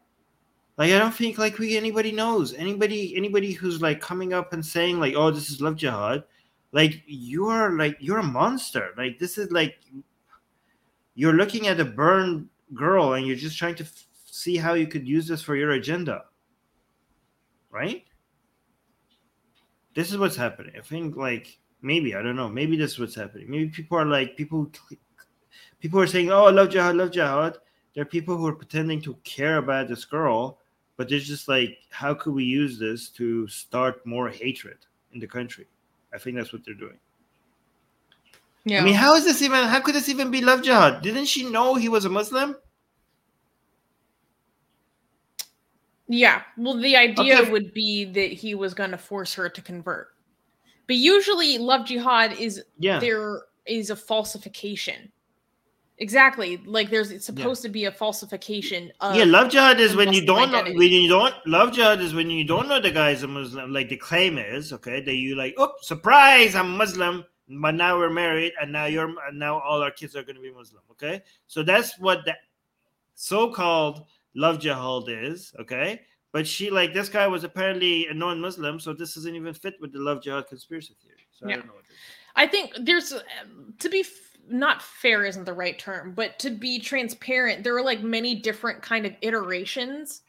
Like 0.77 0.91
I 0.91 0.99
don't 0.99 1.13
think 1.13 1.37
like 1.37 1.57
we 1.57 1.77
anybody 1.77 2.11
knows. 2.11 2.53
Anybody 2.53 3.15
anybody 3.15 3.51
who's 3.53 3.81
like 3.81 4.01
coming 4.01 4.33
up 4.33 4.53
and 4.53 4.65
saying 4.65 4.99
like, 4.99 5.13
oh, 5.15 5.31
this 5.31 5.49
is 5.49 5.61
love 5.61 5.77
jihad, 5.77 6.23
like 6.75 7.03
you 7.07 7.47
are 7.47 7.71
like 7.71 7.95
you're 8.01 8.19
a 8.19 8.23
monster. 8.23 8.89
Like 8.97 9.17
this 9.17 9.37
is 9.37 9.49
like 9.49 9.77
you're 11.13 11.33
looking 11.33 11.67
at 11.67 11.79
a 11.79 11.85
burned 11.85 12.49
girl 12.73 13.13
and 13.13 13.25
you're 13.25 13.37
just 13.37 13.57
trying 13.57 13.75
to 13.75 13.85
f- 13.85 14.07
see 14.25 14.57
how 14.57 14.73
you 14.73 14.85
could 14.85 15.07
use 15.07 15.25
this 15.25 15.41
for 15.41 15.55
your 15.55 15.71
agenda. 15.71 16.25
Right? 17.71 18.03
This 19.93 20.11
is 20.11 20.17
what's 20.17 20.35
happening. 20.35 20.73
I 20.77 20.81
think 20.81 21.15
like 21.15 21.57
maybe 21.81 22.13
I 22.13 22.21
don't 22.21 22.35
know. 22.35 22.49
Maybe 22.49 22.75
this 22.75 22.91
is 22.91 22.99
what's 22.99 23.15
happening. 23.15 23.49
Maybe 23.49 23.69
people 23.69 23.97
are 23.97 24.05
like 24.05 24.35
people. 24.35 24.69
People 25.79 26.01
are 26.01 26.07
saying, 26.07 26.29
"Oh, 26.29 26.45
I 26.45 26.51
love 26.51 26.71
jihad, 26.71 26.97
love 26.97 27.11
jihad." 27.11 27.57
There 27.93 28.01
are 28.01 28.05
people 28.17 28.35
who 28.35 28.47
are 28.47 28.55
pretending 28.55 29.01
to 29.03 29.13
care 29.23 29.57
about 29.57 29.87
this 29.87 30.03
girl, 30.03 30.59
but 30.97 31.07
they're 31.07 31.19
just 31.19 31.47
like, 31.47 31.77
"How 31.89 32.13
could 32.13 32.33
we 32.33 32.43
use 32.43 32.77
this 32.77 33.07
to 33.11 33.47
start 33.47 34.05
more 34.05 34.27
hatred 34.27 34.79
in 35.13 35.21
the 35.21 35.27
country?" 35.27 35.67
I 36.15 36.17
think 36.17 36.37
that's 36.37 36.53
what 36.53 36.63
they're 36.65 36.73
doing. 36.73 36.97
Yeah. 38.63 38.81
I 38.81 38.85
mean, 38.85 38.95
how 38.95 39.13
is 39.15 39.25
this 39.25 39.41
even? 39.41 39.67
How 39.67 39.81
could 39.81 39.93
this 39.93 40.09
even 40.09 40.31
be 40.31 40.41
love 40.41 40.63
jihad? 40.63 41.01
Didn't 41.03 41.25
she 41.25 41.47
know 41.49 41.75
he 41.75 41.89
was 41.89 42.05
a 42.05 42.09
Muslim? 42.09 42.55
Yeah. 46.07 46.41
Well, 46.57 46.77
the 46.77 46.95
idea 46.95 47.41
Okay. 47.41 47.51
would 47.51 47.73
be 47.73 48.05
that 48.05 48.31
he 48.31 48.55
was 48.55 48.73
going 48.73 48.91
to 48.91 48.97
force 48.97 49.33
her 49.33 49.49
to 49.49 49.61
convert. 49.61 50.09
But 50.87 50.95
usually, 50.95 51.57
love 51.57 51.85
jihad 51.85 52.33
is 52.39 52.63
Yeah. 52.79 52.99
there 52.99 53.41
is 53.65 53.89
a 53.89 53.95
falsification. 53.95 55.11
Exactly. 55.97 56.57
Like 56.65 56.89
there's 56.89 57.11
it's 57.11 57.25
supposed 57.25 57.61
to 57.61 57.69
be 57.69 57.85
a 57.85 57.91
falsification 57.91 58.91
of 58.99 59.15
yeah, 59.15 59.23
love 59.23 59.49
jihad 59.49 59.79
is 59.79 59.95
when 59.95 60.11
you 60.11 60.25
don't 60.25 60.51
know, 60.51 60.61
when 60.63 60.91
you 60.91 61.07
don't 61.07 61.33
love 61.47 61.71
jihad 61.71 62.01
is 62.01 62.13
when 62.13 62.29
you 62.29 62.43
don't 62.43 62.67
know 62.67 62.81
the 62.81 62.91
guy's 62.91 63.23
a 63.23 63.27
Muslim, 63.27 63.71
like 63.71 63.87
the 63.87 63.95
claim 63.95 64.37
is 64.37 64.73
okay. 64.73 64.99
That 64.99 65.15
you 65.15 65.35
like, 65.35 65.55
oh, 65.57 65.71
surprise, 65.81 66.53
I'm 66.53 66.75
Muslim, 66.75 67.23
but 67.47 67.75
now 67.75 67.97
we're 67.97 68.09
married, 68.09 68.51
and 68.61 68.73
now 68.73 68.85
you're, 68.85 69.07
and 69.07 69.39
now 69.39 69.59
all 69.59 69.81
our 69.81 69.91
kids 69.91 70.17
are 70.17 70.23
going 70.23 70.35
to 70.35 70.41
be 70.41 70.51
Muslim. 70.51 70.83
Okay, 70.91 71.21
so 71.47 71.63
that's 71.63 71.97
what 71.97 72.25
that 72.25 72.39
so-called 73.13 74.05
love 74.35 74.59
jihad 74.59 75.03
is. 75.07 75.53
Okay, 75.61 76.01
but 76.33 76.45
she 76.45 76.69
like 76.69 76.93
this 76.93 77.07
guy 77.07 77.25
was 77.25 77.45
apparently 77.45 78.07
a 78.07 78.13
non-Muslim, 78.13 78.81
so 78.81 78.91
this 78.91 79.15
doesn't 79.15 79.33
even 79.33 79.53
fit 79.53 79.75
with 79.79 79.93
the 79.93 79.99
love 79.99 80.21
jihad 80.21 80.47
conspiracy 80.49 80.93
theory. 81.01 81.25
So 81.31 81.45
I 81.45 81.51
Yeah. 81.51 81.55
don't 81.55 81.67
know. 81.67 81.73
What 81.75 81.85
this 81.87 81.95
is. 81.95 82.03
I 82.35 82.47
think 82.47 82.73
there's 82.81 83.13
um, 83.13 83.73
to 83.79 83.87
be 83.87 84.03
not 84.47 84.81
fair 84.81 85.25
isn't 85.25 85.45
the 85.45 85.53
right 85.53 85.77
term, 85.77 86.13
but 86.13 86.39
to 86.39 86.49
be 86.49 86.79
transparent, 86.79 87.63
there 87.63 87.75
are 87.75 87.83
like 87.83 88.01
many 88.01 88.35
different 88.35 88.81
kind 88.81 89.05
of 89.05 89.13
iterations 89.21 90.21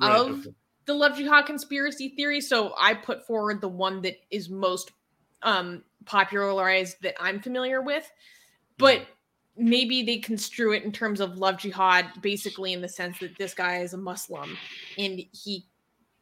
Right, 0.00 0.16
of 0.16 0.46
the 0.86 0.94
love 0.94 1.16
jihad 1.16 1.46
conspiracy 1.46 2.10
theory. 2.10 2.40
So 2.40 2.74
I 2.80 2.94
put 2.94 3.26
forward 3.26 3.60
the 3.60 3.68
one 3.68 4.02
that 4.02 4.16
is 4.30 4.48
most 4.48 4.90
um 5.42 5.82
popularized 6.04 6.96
that 7.02 7.14
I'm 7.20 7.40
familiar 7.40 7.82
with, 7.82 8.10
but 8.78 9.02
maybe 9.56 10.02
they 10.02 10.18
construe 10.18 10.72
it 10.72 10.82
in 10.82 10.92
terms 10.92 11.20
of 11.20 11.36
love 11.36 11.58
jihad 11.58 12.06
basically 12.22 12.72
in 12.72 12.80
the 12.80 12.88
sense 12.88 13.18
that 13.18 13.36
this 13.36 13.54
guy 13.54 13.78
is 13.78 13.92
a 13.92 13.98
Muslim 13.98 14.56
and 14.96 15.22
he 15.32 15.66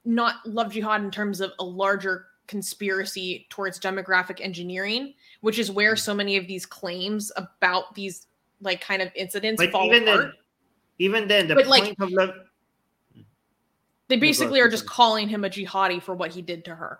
not 0.04 0.36
love 0.44 0.72
jihad 0.72 1.02
in 1.02 1.10
terms 1.10 1.40
of 1.40 1.52
a 1.58 1.64
larger 1.64 2.26
conspiracy 2.46 3.46
towards 3.48 3.78
demographic 3.78 4.40
engineering, 4.40 5.14
which 5.40 5.58
is 5.58 5.70
where 5.70 5.94
mm. 5.94 5.98
so 5.98 6.14
many 6.14 6.36
of 6.36 6.46
these 6.46 6.66
claims 6.66 7.32
about 7.36 7.94
these 7.94 8.26
like 8.60 8.80
kind 8.80 9.02
of 9.02 9.10
incidents 9.14 9.60
But 9.60 9.72
fall 9.72 9.86
even 9.86 10.08
apart. 10.08 10.20
then, 10.20 10.32
even 10.98 11.28
then, 11.28 11.48
the 11.48 11.54
But, 11.54 11.66
like- 11.66 11.84
point 11.84 12.00
of 12.00 12.10
love. 12.10 12.30
They 14.08 14.16
basically 14.16 14.60
are 14.60 14.68
just 14.68 14.86
calling 14.86 15.28
him 15.28 15.44
a 15.44 15.48
jihadi 15.48 16.02
for 16.02 16.16
what 16.16 16.32
he 16.32 16.42
did 16.42 16.64
to 16.64 16.74
her, 16.74 16.98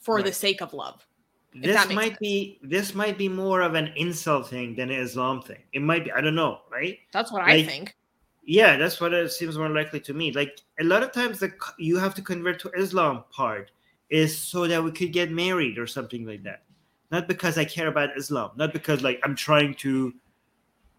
for 0.00 0.22
the 0.22 0.32
sake 0.32 0.60
of 0.60 0.74
love. 0.74 1.06
this 1.54 1.88
might 1.90 2.08
sense. 2.08 2.18
be 2.18 2.58
this 2.62 2.96
might 2.96 3.16
be 3.16 3.28
more 3.28 3.60
of 3.60 3.74
an 3.74 3.92
insult 3.94 4.48
thing 4.48 4.74
than 4.74 4.90
an 4.90 4.98
Islam 4.98 5.40
thing. 5.40 5.62
It 5.72 5.82
might 5.82 6.04
be. 6.04 6.10
I 6.10 6.20
don't 6.20 6.34
know, 6.34 6.62
right? 6.68 6.98
That's 7.12 7.30
what 7.30 7.42
I 7.42 7.62
think. 7.62 7.94
Yeah, 8.42 8.76
that's 8.76 9.00
what 9.00 9.12
it 9.12 9.30
seems 9.30 9.56
more 9.56 9.68
likely 9.68 10.00
to 10.00 10.14
me. 10.14 10.32
Like 10.32 10.58
a 10.80 10.84
lot 10.84 11.04
of 11.04 11.12
times, 11.12 11.38
the 11.38 11.52
you 11.78 11.96
have 11.96 12.14
to 12.16 12.22
convert 12.22 12.58
to 12.62 12.72
Islam 12.72 13.22
part 13.30 13.70
is 14.10 14.36
so 14.36 14.66
that 14.66 14.82
we 14.82 14.90
could 14.90 15.12
get 15.12 15.30
married 15.30 15.78
or 15.78 15.86
something 15.86 16.26
like 16.26 16.42
that. 16.42 16.64
Not 17.12 17.28
because 17.28 17.58
I 17.58 17.64
care 17.64 17.88
about 17.88 18.16
Islam, 18.16 18.50
not 18.56 18.72
because 18.72 19.02
like 19.02 19.20
I'm 19.22 19.36
trying 19.36 19.74
to, 19.74 20.12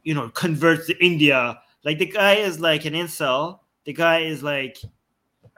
you 0.04 0.14
know, 0.14 0.30
convert 0.30 0.86
to 0.88 1.06
India. 1.06 1.60
Like 1.84 1.98
the 1.98 2.06
guy 2.06 2.36
is 2.36 2.60
like 2.60 2.86
an 2.86 2.94
incel. 2.94 3.60
The 3.86 3.94
guy 3.94 4.20
is 4.20 4.42
like, 4.42 4.78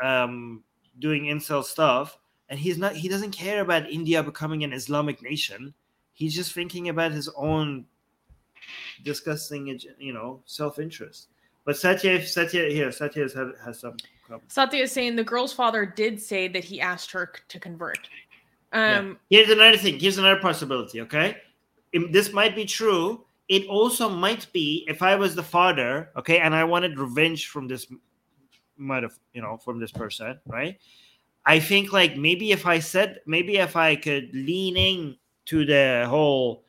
um, 0.01 0.63
doing 0.99 1.25
incel 1.25 1.63
stuff, 1.63 2.17
and 2.49 2.57
he's 2.59 2.77
not. 2.77 2.95
He 2.95 3.09
doesn't 3.09 3.31
care 3.31 3.61
about 3.61 3.89
India 3.89 4.23
becoming 4.23 4.63
an 4.63 4.73
Islamic 4.73 5.21
nation. 5.21 5.73
He's 6.13 6.33
just 6.33 6.53
thinking 6.53 6.89
about 6.89 7.11
his 7.11 7.29
own 7.35 7.85
disgusting, 9.03 9.79
you 9.99 10.13
know, 10.13 10.41
self 10.45 10.79
interest. 10.79 11.27
But 11.65 11.77
Satya, 11.77 12.25
Satya 12.25 12.69
here, 12.69 12.91
Satya 12.91 13.23
has, 13.23 13.33
has 13.63 13.79
some. 13.79 13.97
Satya 14.47 14.83
is 14.83 14.91
saying 14.91 15.15
the 15.15 15.23
girl's 15.23 15.53
father 15.53 15.85
did 15.85 16.21
say 16.21 16.47
that 16.47 16.63
he 16.63 16.79
asked 16.79 17.11
her 17.11 17.31
to 17.47 17.59
convert. 17.59 18.07
Yeah. 18.75 18.99
Um, 18.99 19.19
Here's 19.29 19.49
another 19.49 19.77
thing. 19.77 19.99
Here's 19.99 20.17
another 20.17 20.39
possibility. 20.39 21.01
Okay, 21.01 21.37
Im- 21.93 22.11
this 22.11 22.33
might 22.33 22.55
be 22.55 22.65
true. 22.65 23.25
It 23.47 23.67
also 23.67 24.09
might 24.09 24.51
be 24.53 24.85
if 24.87 25.01
I 25.01 25.15
was 25.15 25.35
the 25.35 25.43
father, 25.43 26.09
okay, 26.17 26.39
and 26.39 26.53
I 26.53 26.63
wanted 26.63 26.99
revenge 26.99 27.47
from 27.47 27.67
this, 27.67 27.87
might 28.77 29.03
have 29.03 29.17
you 29.33 29.41
know 29.41 29.57
from 29.57 29.79
this 29.79 29.91
person, 29.91 30.39
right? 30.45 30.77
I 31.45 31.59
think 31.59 31.93
like 31.93 32.17
maybe 32.17 32.51
if 32.51 32.65
I 32.65 32.79
said 32.79 33.21
maybe 33.25 33.57
if 33.57 33.75
I 33.75 33.95
could 33.95 34.33
lean 34.33 34.77
in 34.77 35.15
to 35.45 35.63
the 35.63 36.05
whole 36.09 36.65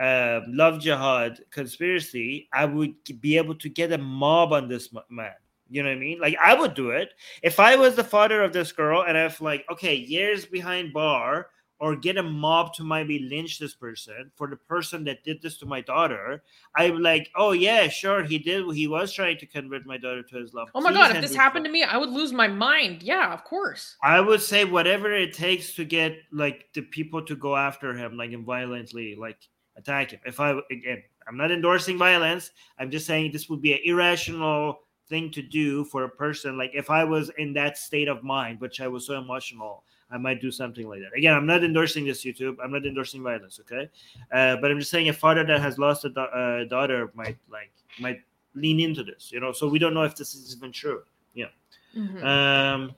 uh, 0.00 0.40
love 0.48 0.80
jihad 0.80 1.40
conspiracy, 1.50 2.48
I 2.52 2.64
would 2.64 2.94
be 3.20 3.36
able 3.36 3.56
to 3.56 3.68
get 3.68 3.92
a 3.92 3.98
mob 3.98 4.52
on 4.52 4.68
this 4.68 4.88
man. 5.10 5.34
You 5.70 5.82
know 5.82 5.88
what 5.88 5.96
I 5.96 6.00
mean? 6.00 6.20
Like 6.20 6.36
I 6.42 6.54
would 6.54 6.74
do 6.74 6.90
it 6.90 7.14
if 7.42 7.60
I 7.60 7.76
was 7.76 7.94
the 7.94 8.04
father 8.04 8.42
of 8.42 8.52
this 8.52 8.72
girl, 8.72 9.04
and 9.06 9.16
if 9.16 9.40
like 9.40 9.64
okay, 9.70 9.94
years 9.94 10.44
behind 10.44 10.92
bar, 10.92 11.46
or 11.80 11.96
get 11.96 12.18
a 12.18 12.22
mob 12.22 12.74
to 12.74 12.84
maybe 12.84 13.20
lynch 13.30 13.58
this 13.58 13.74
person 13.74 14.30
for 14.36 14.46
the 14.46 14.56
person 14.56 15.02
that 15.04 15.24
did 15.24 15.40
this 15.40 15.56
to 15.58 15.66
my 15.66 15.80
daughter. 15.80 16.42
I'm 16.76 17.00
like, 17.00 17.30
oh 17.36 17.52
yeah, 17.52 17.88
sure, 17.88 18.22
he 18.22 18.38
did. 18.38 18.70
He 18.74 18.86
was 18.86 19.12
trying 19.12 19.38
to 19.38 19.46
convert 19.46 19.86
my 19.86 19.96
daughter 19.96 20.22
to 20.22 20.42
Islam. 20.42 20.66
oh 20.74 20.80
my 20.80 20.90
Please 20.90 20.98
god, 20.98 21.16
if 21.16 21.22
this 21.22 21.34
happened 21.34 21.64
to 21.64 21.70
me, 21.70 21.82
I 21.82 21.96
would 21.96 22.10
lose 22.10 22.32
my 22.32 22.46
mind. 22.46 23.02
Yeah, 23.02 23.32
of 23.32 23.44
course. 23.44 23.96
I 24.02 24.20
would 24.20 24.42
say 24.42 24.66
whatever 24.66 25.12
it 25.12 25.32
takes 25.32 25.74
to 25.74 25.84
get 25.84 26.18
like 26.30 26.66
the 26.74 26.82
people 26.82 27.24
to 27.24 27.34
go 27.34 27.56
after 27.56 27.96
him, 27.96 28.16
like 28.16 28.32
and 28.32 28.44
violently, 28.44 29.16
like 29.18 29.38
attack 29.76 30.10
him. 30.10 30.20
If 30.26 30.38
I 30.38 30.58
again, 30.70 31.02
I'm 31.26 31.38
not 31.38 31.50
endorsing 31.50 31.96
violence. 31.96 32.50
I'm 32.78 32.90
just 32.90 33.06
saying 33.06 33.32
this 33.32 33.48
would 33.48 33.62
be 33.62 33.72
an 33.72 33.80
irrational 33.84 34.80
thing 35.10 35.30
to 35.32 35.42
do 35.42 35.84
for 35.84 36.04
a 36.04 36.08
person. 36.08 36.56
Like 36.56 36.70
if 36.72 36.88
I 36.88 37.04
was 37.04 37.30
in 37.36 37.52
that 37.54 37.76
state 37.76 38.08
of 38.08 38.22
mind, 38.22 38.60
which 38.60 38.80
I 38.80 38.88
was 38.88 39.04
so 39.04 39.18
emotional, 39.18 39.82
I 40.10 40.16
might 40.16 40.40
do 40.40 40.50
something 40.50 40.88
like 40.88 41.00
that. 41.00 41.12
Again, 41.16 41.34
I'm 41.34 41.46
not 41.46 41.62
endorsing 41.62 42.06
this 42.06 42.24
YouTube. 42.24 42.56
I'm 42.62 42.72
not 42.72 42.86
endorsing 42.86 43.22
violence. 43.22 43.60
Okay, 43.60 43.90
uh, 44.32 44.56
but 44.56 44.70
I'm 44.70 44.78
just 44.78 44.90
saying 44.90 45.10
a 45.10 45.12
father 45.12 45.44
that 45.44 45.60
has 45.60 45.78
lost 45.78 46.06
a 46.06 46.08
da- 46.08 46.32
uh, 46.32 46.64
daughter 46.64 47.10
might 47.14 47.36
like 47.50 47.72
might 48.00 48.22
lean 48.54 48.80
into 48.80 49.04
this. 49.04 49.30
You 49.30 49.40
know, 49.40 49.52
so 49.52 49.68
we 49.68 49.78
don't 49.78 49.92
know 49.92 50.04
if 50.04 50.16
this 50.16 50.34
is 50.34 50.56
even 50.56 50.72
true. 50.72 51.02
Mhm. 51.96 52.24
Um, 52.24 52.94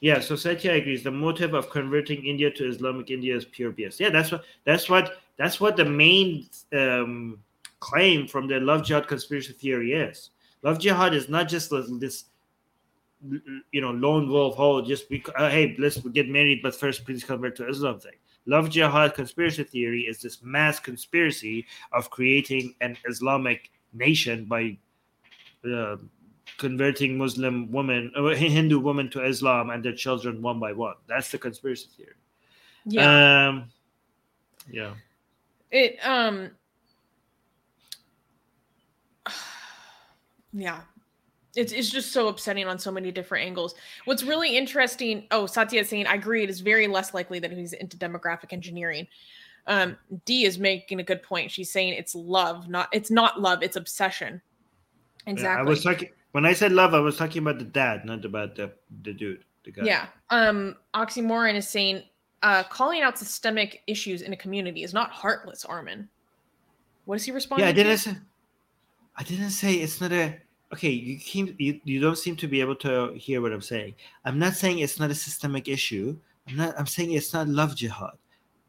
yeah, 0.00 0.20
so 0.20 0.36
Satya 0.36 0.72
agrees. 0.72 1.02
The 1.02 1.10
motive 1.10 1.54
of 1.54 1.70
converting 1.70 2.24
India 2.26 2.50
to 2.50 2.68
Islamic 2.68 3.10
India 3.10 3.36
is 3.36 3.44
pure 3.44 3.72
BS. 3.72 4.00
Yeah, 4.00 4.10
that's 4.10 4.32
what 4.32 4.44
that's 4.64 4.88
what 4.90 5.22
that's 5.36 5.60
what 5.60 5.76
the 5.76 5.84
main 5.84 6.46
um, 6.72 7.38
claim 7.82 8.28
from 8.28 8.46
the 8.46 8.60
love 8.60 8.84
jihad 8.84 9.08
conspiracy 9.08 9.52
theory 9.52 9.92
is. 9.92 10.30
Love 10.62 10.78
jihad 10.78 11.14
is 11.14 11.28
not 11.28 11.48
just 11.48 11.72
this, 11.98 12.26
you 13.72 13.80
know 13.80 13.90
lone 13.90 14.28
wolf. 14.28 14.54
Oh, 14.56 14.80
just 14.80 15.08
be, 15.10 15.22
uh, 15.36 15.50
hey, 15.50 15.74
let's 15.78 15.98
get 15.98 16.28
married, 16.28 16.60
but 16.62 16.76
first 16.76 17.04
please 17.04 17.24
convert 17.24 17.56
to 17.56 17.68
Islam 17.68 17.98
thing. 17.98 18.14
Love 18.46 18.70
jihad 18.70 19.14
conspiracy 19.14 19.64
theory 19.64 20.02
is 20.02 20.22
this 20.22 20.42
mass 20.42 20.78
conspiracy 20.78 21.66
of 21.92 22.08
creating 22.10 22.74
an 22.80 22.96
Islamic 23.08 23.70
nation 23.92 24.44
by 24.44 24.78
uh, 25.64 25.96
converting 26.58 27.18
Muslim 27.18 27.70
women, 27.72 28.12
uh, 28.16 28.28
Hindu 28.28 28.78
women 28.78 29.10
to 29.10 29.24
Islam 29.24 29.70
and 29.70 29.84
their 29.84 29.94
children 29.94 30.40
one 30.40 30.60
by 30.60 30.72
one. 30.72 30.94
That's 31.08 31.32
the 31.32 31.38
conspiracy 31.38 31.88
theory. 31.96 32.14
yeah. 32.86 33.48
Um, 33.48 33.64
yeah. 34.70 34.94
it 35.72 35.98
um 36.06 36.50
yeah 40.52 40.80
it's, 41.54 41.72
it's 41.72 41.90
just 41.90 42.12
so 42.12 42.28
upsetting 42.28 42.66
on 42.66 42.78
so 42.78 42.90
many 42.90 43.10
different 43.10 43.44
angles 43.44 43.74
what's 44.04 44.22
really 44.22 44.56
interesting 44.56 45.26
oh 45.30 45.46
satya 45.46 45.80
is 45.80 45.88
saying 45.88 46.06
i 46.06 46.14
agree 46.14 46.42
it 46.42 46.50
is 46.50 46.60
very 46.60 46.86
less 46.86 47.12
likely 47.14 47.38
that 47.38 47.52
he's 47.52 47.72
into 47.74 47.96
demographic 47.96 48.52
engineering 48.52 49.06
um 49.66 49.96
d 50.24 50.44
is 50.44 50.58
making 50.58 51.00
a 51.00 51.04
good 51.04 51.22
point 51.22 51.50
she's 51.50 51.70
saying 51.70 51.92
it's 51.92 52.14
love 52.14 52.68
not 52.68 52.88
it's 52.92 53.10
not 53.10 53.40
love 53.40 53.62
it's 53.62 53.76
obsession 53.76 54.40
Yeah, 55.26 55.32
exactly 55.32 55.66
I 55.66 55.68
was 55.68 55.84
talking 55.84 56.08
when 56.32 56.46
I 56.46 56.54
said 56.54 56.72
love, 56.72 56.94
I 56.94 56.98
was 56.98 57.16
talking 57.16 57.42
about 57.42 57.58
the 57.58 57.64
dad, 57.64 58.04
not 58.04 58.24
about 58.24 58.56
the 58.56 58.72
the 59.02 59.12
dude, 59.12 59.44
the 59.64 59.70
guy. 59.70 59.84
Yeah. 59.84 60.06
Um, 60.30 60.76
Oxymoron 60.94 61.54
is 61.54 61.68
saying 61.68 62.02
uh, 62.42 62.64
calling 62.64 63.02
out 63.02 63.18
systemic 63.18 63.82
issues 63.86 64.22
in 64.22 64.32
a 64.32 64.36
community 64.36 64.82
is 64.82 64.92
not 64.92 65.10
heartless, 65.10 65.64
Armin. 65.64 66.08
What 67.04 67.16
is 67.16 67.24
he 67.24 67.32
responding 67.32 67.66
Yeah, 67.66 67.70
I 67.70 67.72
didn't 67.72 67.98
say. 67.98 68.16
I 69.16 69.22
didn't 69.22 69.50
say 69.50 69.74
it's 69.74 70.00
not 70.00 70.12
a. 70.12 70.38
Okay, 70.72 70.88
you 70.90 71.18
keep 71.18 71.60
you, 71.60 71.80
you 71.84 72.00
don't 72.00 72.16
seem 72.16 72.34
to 72.36 72.48
be 72.48 72.60
able 72.60 72.76
to 72.76 73.12
hear 73.14 73.42
what 73.42 73.52
I'm 73.52 73.60
saying. 73.60 73.94
I'm 74.24 74.38
not 74.38 74.54
saying 74.54 74.78
it's 74.78 74.98
not 74.98 75.10
a 75.10 75.14
systemic 75.14 75.68
issue. 75.68 76.16
I'm 76.48 76.56
not. 76.56 76.74
I'm 76.78 76.86
saying 76.86 77.12
it's 77.12 77.32
not 77.32 77.46
love 77.48 77.76
jihad. 77.76 78.16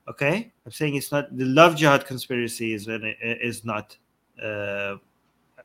Okay, 0.09 0.51
I'm 0.65 0.71
saying 0.71 0.95
it's 0.95 1.11
not 1.11 1.35
the 1.35 1.45
love 1.45 1.77
jihad 1.77 2.05
conspiracy 2.05 2.73
is 2.73 2.87
an- 2.87 3.15
is 3.21 3.63
not. 3.63 3.97
Uh, 4.41 4.97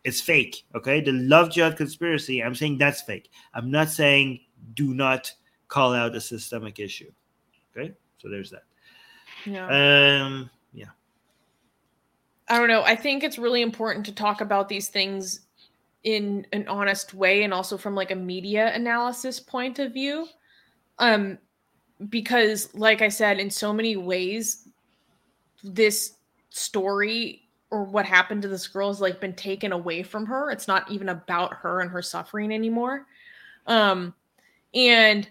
it's 0.05 0.21
fake. 0.21 0.65
Okay, 0.77 1.01
the 1.01 1.13
love 1.13 1.51
jihad 1.51 1.77
conspiracy. 1.77 2.43
I'm 2.43 2.55
saying 2.55 2.79
that's 2.79 3.03
fake. 3.03 3.31
I'm 3.55 3.71
not 3.71 3.89
saying 3.89 4.41
do 4.75 4.95
not 4.95 5.33
call 5.67 5.93
out 5.93 6.15
a 6.15 6.21
systemic 6.21 6.79
issue. 6.79 7.11
Okay, 7.77 7.93
so 8.19 8.29
there's 8.29 8.51
that. 8.51 8.63
Yeah. 9.45 9.67
Um. 9.67 10.51
I 12.49 12.59
don't 12.59 12.69
know. 12.69 12.83
I 12.83 12.97
think 12.97 13.23
it's 13.23 13.39
really 13.39 13.63
important 13.63 14.07
to 14.07 14.13
talk 14.13 14.41
about 14.41 14.69
these 14.69 14.89
things 14.89 15.41
in 16.05 16.47
an 16.53 16.67
honest 16.69 17.13
way 17.13 17.43
and 17.43 17.53
also 17.53 17.77
from 17.77 17.95
like 17.95 18.11
a 18.11 18.17
media 18.17 18.73
analysis 18.75 19.41
point 19.41 19.79
of 19.79 19.93
view. 19.93 20.27
Um 20.99 21.39
because 22.09 22.73
like 22.75 23.03
I 23.03 23.09
said 23.09 23.41
in 23.41 23.51
so 23.51 23.73
many 23.73 23.97
ways 23.97 24.69
this 25.65 26.15
story 26.51 27.43
or 27.71 27.85
what 27.85 28.07
happened 28.07 28.43
to 28.43 28.49
this 28.49 28.69
girl 28.69 28.89
has 28.89 29.01
like 29.01 29.21
been 29.21 29.35
taken 29.35 29.73
away 29.73 30.03
from 30.03 30.25
her. 30.27 30.51
It's 30.51 30.69
not 30.69 30.91
even 30.91 31.09
about 31.09 31.55
her 31.55 31.81
and 31.81 31.91
her 31.91 32.03
suffering 32.03 32.53
anymore. 32.53 33.07
Um 33.67 34.15
and 34.75 35.29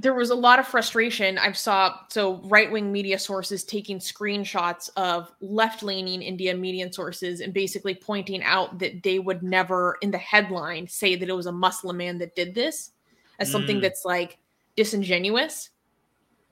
there 0.00 0.14
was 0.14 0.30
a 0.30 0.34
lot 0.34 0.58
of 0.58 0.66
frustration. 0.66 1.38
I 1.38 1.52
saw 1.52 1.94
so 2.08 2.40
right-wing 2.44 2.90
media 2.90 3.18
sources 3.18 3.64
taking 3.64 3.98
screenshots 3.98 4.90
of 4.96 5.30
left-leaning 5.40 6.22
india 6.22 6.56
media 6.56 6.92
sources 6.92 7.40
and 7.40 7.52
basically 7.52 7.94
pointing 7.94 8.42
out 8.42 8.78
that 8.78 9.02
they 9.02 9.18
would 9.18 9.42
never 9.42 9.96
in 10.02 10.10
the 10.10 10.18
headline 10.18 10.86
say 10.88 11.14
that 11.16 11.28
it 11.28 11.32
was 11.32 11.46
a 11.46 11.52
muslim 11.52 11.96
man 11.98 12.18
that 12.18 12.34
did 12.34 12.54
this 12.54 12.92
as 13.38 13.50
something 13.50 13.78
Mm. 13.78 13.82
that's 13.82 14.04
like 14.04 14.38
disingenuous. 14.76 15.70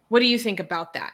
What 0.08 0.20
do 0.20 0.26
you 0.26 0.38
think 0.38 0.60
about 0.60 0.92
that? 0.94 1.12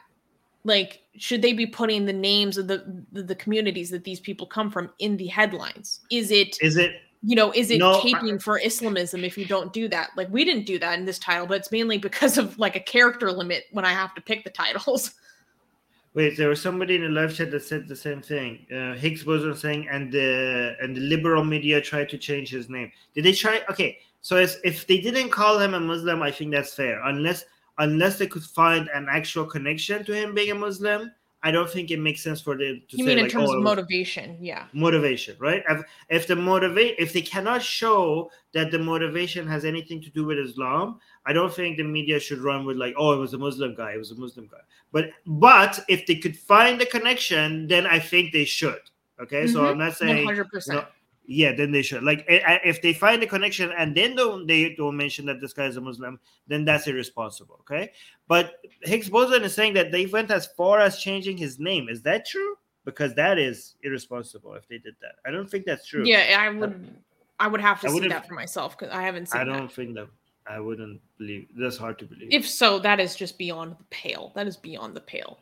Like 0.63 1.01
should 1.17 1.41
they 1.41 1.53
be 1.53 1.65
putting 1.65 2.05
the 2.05 2.13
names 2.13 2.57
of 2.57 2.67
the, 2.67 3.05
the 3.11 3.35
communities 3.35 3.89
that 3.89 4.03
these 4.03 4.19
people 4.19 4.45
come 4.45 4.69
from 4.69 4.89
in 4.99 5.17
the 5.17 5.27
headlines? 5.27 6.01
Is 6.11 6.31
it 6.31 6.57
Is 6.61 6.77
it 6.77 7.01
you 7.27 7.35
know, 7.35 7.51
is 7.53 7.71
it 7.71 7.79
No, 7.79 8.01
I- 8.01 8.37
for 8.37 8.57
Islamism 8.57 9.25
if 9.25 9.37
you 9.37 9.45
don't 9.45 9.73
do 9.73 9.89
that? 9.89 10.11
Like 10.15 10.29
we 10.31 10.45
didn't 10.45 10.65
do 10.65 10.79
that 10.79 10.97
in 10.97 11.03
this 11.03 11.19
title, 11.19 11.45
but 11.45 11.57
it's 11.57 11.73
mainly 11.73 11.97
because 11.97 12.37
of 12.37 12.57
like 12.57 12.77
a 12.77 12.79
character 12.79 13.29
limit 13.33 13.65
when 13.71 13.83
I 13.83 13.91
have 13.91 14.15
to 14.15 14.21
pick 14.21 14.45
the 14.45 14.49
titles. 14.49 15.11
Wait, 16.13 16.37
there 16.37 16.47
was 16.47 16.61
somebody 16.61 16.95
in 16.95 17.01
the 17.01 17.09
live 17.09 17.35
chat 17.35 17.51
that 17.51 17.63
said 17.63 17.85
the 17.85 17.95
same 17.95 18.21
thing. 18.21 18.65
Uh, 18.73 18.93
Higgs 18.93 19.25
was 19.25 19.59
saying, 19.59 19.89
and 19.91 20.09
the 20.09 20.77
and 20.81 20.95
the 20.95 21.01
liberal 21.01 21.43
media 21.43 21.81
tried 21.81 22.07
to 22.09 22.17
change 22.17 22.49
his 22.49 22.69
name. 22.69 22.89
Did 23.13 23.25
they 23.25 23.33
try? 23.33 23.61
Okay, 23.69 23.99
so 24.21 24.37
as, 24.37 24.57
if 24.63 24.87
they 24.87 24.99
didn't 24.99 25.29
call 25.29 25.59
him 25.59 25.73
a 25.73 25.79
Muslim, 25.81 26.23
I 26.23 26.31
think 26.31 26.51
that's 26.51 26.73
fair. 26.73 27.01
Unless 27.03 27.43
unless 27.77 28.17
they 28.17 28.25
could 28.25 28.43
find 28.43 28.89
an 28.95 29.07
actual 29.11 29.45
connection 29.45 30.05
to 30.05 30.15
him 30.15 30.33
being 30.33 30.51
a 30.51 30.55
Muslim, 30.55 31.11
I 31.43 31.51
don't 31.51 31.69
think 31.69 31.91
it 31.91 31.99
makes 31.99 32.21
sense 32.21 32.41
for 32.41 32.57
them 32.57 32.81
to 32.89 32.97
You 32.97 33.05
say 33.05 33.09
mean 33.09 33.17
in 33.19 33.23
like, 33.25 33.31
terms 33.31 33.49
oh, 33.49 33.57
of 33.57 33.63
motivation? 33.63 34.37
Yeah. 34.41 34.65
motivation, 34.73 35.35
right? 35.39 35.63
If, 35.69 35.83
if 36.09 36.27
the 36.27 36.35
motivate, 36.35 36.95
if 36.97 37.13
they 37.13 37.21
cannot 37.21 37.61
show 37.61 38.31
that 38.53 38.71
the 38.71 38.79
motivation 38.79 39.47
has 39.47 39.63
anything 39.63 40.01
to 40.01 40.09
do 40.09 40.25
with 40.25 40.39
Islam, 40.39 40.99
I 41.25 41.33
don't 41.33 41.53
think 41.53 41.77
the 41.77 41.83
media 41.83 42.19
should 42.19 42.39
run 42.39 42.65
with 42.65 42.77
like, 42.77 42.95
oh, 42.97 43.13
it 43.13 43.17
was 43.17 43.33
a 43.33 43.37
Muslim 43.37 43.75
guy, 43.75 43.91
it 43.93 43.97
was 43.97 44.11
a 44.11 44.15
Muslim 44.15 44.47
guy. 44.47 44.61
But 44.91 45.11
but 45.25 45.79
if 45.87 46.07
they 46.07 46.15
could 46.15 46.35
find 46.35 46.81
the 46.81 46.85
connection, 46.87 47.67
then 47.67 47.85
I 47.85 47.99
think 47.99 48.33
they 48.33 48.45
should. 48.45 48.79
Okay, 49.19 49.47
so 49.47 49.61
Mhm. 49.61 49.71
I'm 49.71 49.77
not 49.77 49.95
saying 49.95 50.25
hundred 50.25 50.49
percent. 50.49 50.85
Yeah, 51.29 51.51
then 51.53 51.71
they 51.71 51.81
should. 51.81 52.03
Like, 52.03 52.25
I- 52.29 52.41
I- 52.47 52.61
if 52.63 52.81
they 52.81 52.93
find 52.93 53.21
the 53.21 53.27
connection 53.27 53.71
and 53.77 53.93
then 53.95 54.15
don't 54.15 54.47
they 54.47 54.73
don't 54.75 54.95
mention 54.97 55.25
that 55.27 55.41
this 55.41 55.53
guy 55.53 55.65
is 55.65 55.75
a 55.77 55.81
Muslim, 55.81 56.19
then 56.47 56.63
that's 56.65 56.87
irresponsible. 56.87 57.57
Okay, 57.61 57.91
but 58.27 58.61
Higgs 58.81 59.09
boson 59.09 59.43
is 59.43 59.53
saying 59.53 59.73
that 59.73 59.91
they 59.91 60.05
went 60.05 60.31
as 60.31 60.47
far 60.47 60.79
as 60.79 60.99
changing 60.99 61.37
his 61.37 61.59
name. 61.59 61.89
Is 61.89 62.01
that 62.03 62.25
true? 62.25 62.57
Because 62.85 63.13
that 63.15 63.37
is 63.37 63.75
irresponsible 63.83 64.53
if 64.53 64.65
they 64.69 64.77
did 64.77 64.95
that. 65.01 65.15
I 65.25 65.31
don't 65.31 65.49
think 65.51 65.65
that's 65.65 65.85
true. 65.85 66.05
Yeah, 66.05 66.37
I 66.39 66.49
would. 66.49 66.95
I 67.39 67.47
would 67.47 67.61
have 67.61 67.81
to 67.81 67.87
I 67.87 67.91
see 67.91 68.07
that 68.07 68.27
for 68.27 68.33
myself 68.33 68.77
because 68.77 68.93
I 68.95 69.01
haven't 69.03 69.27
seen 69.27 69.41
I 69.41 69.43
don't 69.43 69.71
think 69.71 69.93
that. 69.95 70.07
I 70.49 70.61
wouldn't 70.61 71.01
believe. 71.17 71.49
That's 71.57 71.75
hard 71.77 71.99
to 71.99 72.05
believe. 72.05 72.29
If 72.31 72.47
so, 72.47 72.79
that 72.79 73.01
is 73.01 73.17
just 73.17 73.37
beyond 73.37 73.73
the 73.77 73.83
pale. 73.89 74.31
That 74.33 74.47
is 74.47 74.55
beyond 74.55 74.95
the 74.95 75.01
pale. 75.01 75.39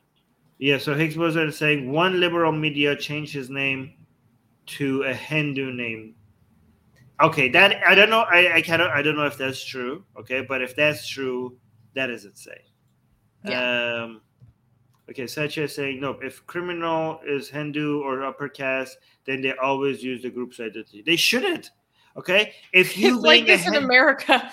yeah. 0.57 0.80
So 0.80 0.95
Higgs 0.95 1.16
boson 1.16 1.48
is 1.48 1.57
saying 1.57 1.91
one 1.91 2.20
liberal 2.20 2.52
media 2.52 2.95
changed 2.95 3.32
his 3.32 3.52
name 3.52 3.94
to 4.68 5.04
a 5.04 5.14
Hindu 5.14 5.72
name. 5.72 6.16
Okay, 7.22 7.50
that 7.50 7.82
I 7.86 7.96
don't 7.96 8.10
know. 8.10 8.22
I 8.22 8.56
I 8.56 8.62
cannot. 8.62 8.92
I 8.92 9.02
don't 9.02 9.16
know 9.16 9.26
if 9.26 9.38
that's 9.38 9.64
true. 9.64 10.04
Okay, 10.20 10.42
but 10.42 10.62
if 10.62 10.76
that's 10.76 11.08
true, 11.08 11.58
that 11.94 12.10
is 12.10 12.26
insane. 12.26 12.56
Um, 13.46 14.22
okay, 15.10 15.28
Sacha 15.28 15.64
is 15.64 15.76
saying 15.76 16.02
no. 16.02 16.18
If 16.22 16.46
criminal 16.46 17.20
is 17.26 17.50
Hindu 17.50 18.02
or 18.02 18.24
upper 18.24 18.50
caste, 18.50 18.98
then 19.26 19.42
they 19.42 19.54
always 19.54 20.04
use 20.04 20.24
the 20.24 20.30
group's 20.30 20.60
identity. 20.60 21.04
They 21.06 21.16
shouldn't. 21.16 21.72
Okay, 22.18 22.54
if 22.74 22.98
you 22.98 23.20
like 23.20 23.46
this 23.46 23.68
in 23.68 23.76
America. 23.76 24.52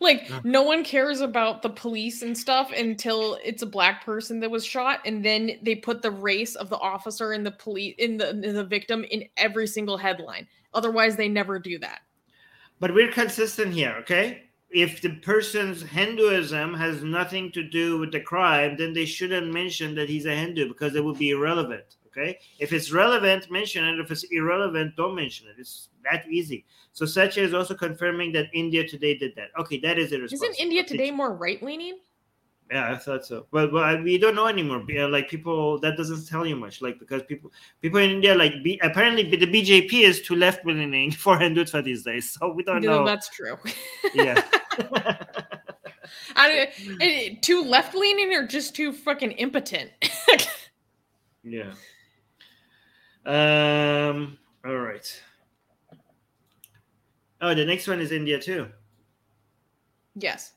Like 0.00 0.28
Yeah. 0.28 0.40
no 0.44 0.62
one 0.62 0.82
cares 0.82 1.20
about 1.20 1.62
the 1.62 1.68
police 1.70 2.22
and 2.22 2.36
stuff 2.36 2.72
until 2.72 3.38
it's 3.44 3.62
a 3.62 3.66
black 3.66 4.04
person 4.04 4.40
that 4.40 4.50
was 4.50 4.64
shot, 4.64 5.00
and 5.04 5.24
then 5.24 5.58
they 5.62 5.74
put 5.74 6.02
the 6.02 6.10
race 6.10 6.54
of 6.56 6.68
the 6.70 6.78
officer 6.78 7.32
and 7.32 7.44
the 7.44 7.50
police 7.52 7.94
in 7.98 8.16
the 8.16 8.30
in 8.30 8.54
the 8.54 8.64
victim 8.64 9.04
in 9.10 9.24
every 9.36 9.66
single 9.66 9.96
headline. 9.96 10.46
Otherwise, 10.74 11.16
they 11.16 11.28
never 11.28 11.58
do 11.58 11.78
that. 11.78 12.00
But 12.78 12.94
we're 12.94 13.12
consistent 13.12 13.74
here, 13.74 13.94
okay? 14.00 14.44
If 14.70 15.02
the 15.02 15.16
person's 15.16 15.82
Hinduism 15.82 16.74
has 16.74 17.02
nothing 17.02 17.50
to 17.52 17.62
do 17.62 17.98
with 17.98 18.12
the 18.12 18.20
crime, 18.20 18.76
then 18.78 18.92
they 18.94 19.04
shouldn't 19.04 19.52
mention 19.52 19.94
that 19.96 20.08
he's 20.08 20.26
a 20.26 20.34
Hindu 20.34 20.68
because 20.68 20.94
it 20.94 21.04
would 21.04 21.18
be 21.18 21.30
irrelevant, 21.30 21.96
okay? 22.10 22.38
If 22.58 22.72
it's 22.72 22.92
relevant, 22.92 23.50
mention 23.50 23.84
it. 23.84 24.00
If 24.00 24.10
it's 24.10 24.24
irrelevant, 24.30 24.96
don't 24.96 25.14
mention 25.14 25.48
it. 25.48 25.56
It's 25.58 25.88
that 26.10 26.28
easy. 26.28 26.64
So 26.92 27.06
Sacha 27.06 27.40
is 27.40 27.54
also 27.54 27.74
confirming 27.74 28.32
that 28.32 28.46
India 28.52 28.86
Today 28.86 29.16
did 29.16 29.34
that. 29.36 29.48
Okay, 29.58 29.78
that 29.80 29.98
is 29.98 30.12
irresponsible. 30.12 30.52
Isn't 30.52 30.62
India 30.62 30.84
today 30.84 31.10
more 31.10 31.34
right 31.34 31.62
leaning? 31.62 31.98
Yeah, 32.70 32.92
I 32.92 32.96
thought 32.96 33.26
so. 33.26 33.46
But 33.50 33.72
we 34.04 34.16
don't 34.16 34.36
know 34.36 34.46
anymore. 34.46 34.84
Uh, 34.96 35.08
Like 35.08 35.28
people, 35.28 35.80
that 35.80 35.96
doesn't 35.96 36.28
tell 36.28 36.46
you 36.46 36.54
much. 36.54 36.80
Like 36.80 37.00
because 37.00 37.22
people 37.24 37.50
people 37.82 37.98
in 37.98 38.10
India 38.10 38.34
like 38.34 38.62
B, 38.62 38.78
apparently 38.82 39.24
the 39.24 39.46
BJP 39.46 39.92
is 39.92 40.22
too 40.22 40.36
left 40.36 40.64
leaning 40.64 41.10
for 41.24 41.36
Hindutva 41.36 41.82
these 41.82 42.04
days. 42.04 42.30
So 42.30 42.52
we 42.52 42.62
don't 42.62 42.82
know. 42.82 42.90
No, 42.90 42.98
know. 43.00 43.06
that's 43.06 43.28
true. 43.28 43.56
Yeah. 44.14 44.40
I, 46.34 46.68
eh, 47.00 47.34
too 47.40 47.62
left 47.62 47.94
leaning 47.94 48.32
or 48.32 48.46
just 48.46 48.74
too 48.74 48.92
fucking 48.92 49.32
impotent? 49.32 49.90
Yeah. 51.42 51.72
Um. 53.26 54.38
All 54.64 54.76
right. 54.76 55.22
Oh, 57.40 57.54
the 57.54 57.64
next 57.64 57.88
one 57.88 58.00
is 58.00 58.12
India 58.12 58.38
too. 58.38 58.68
yes. 60.14 60.52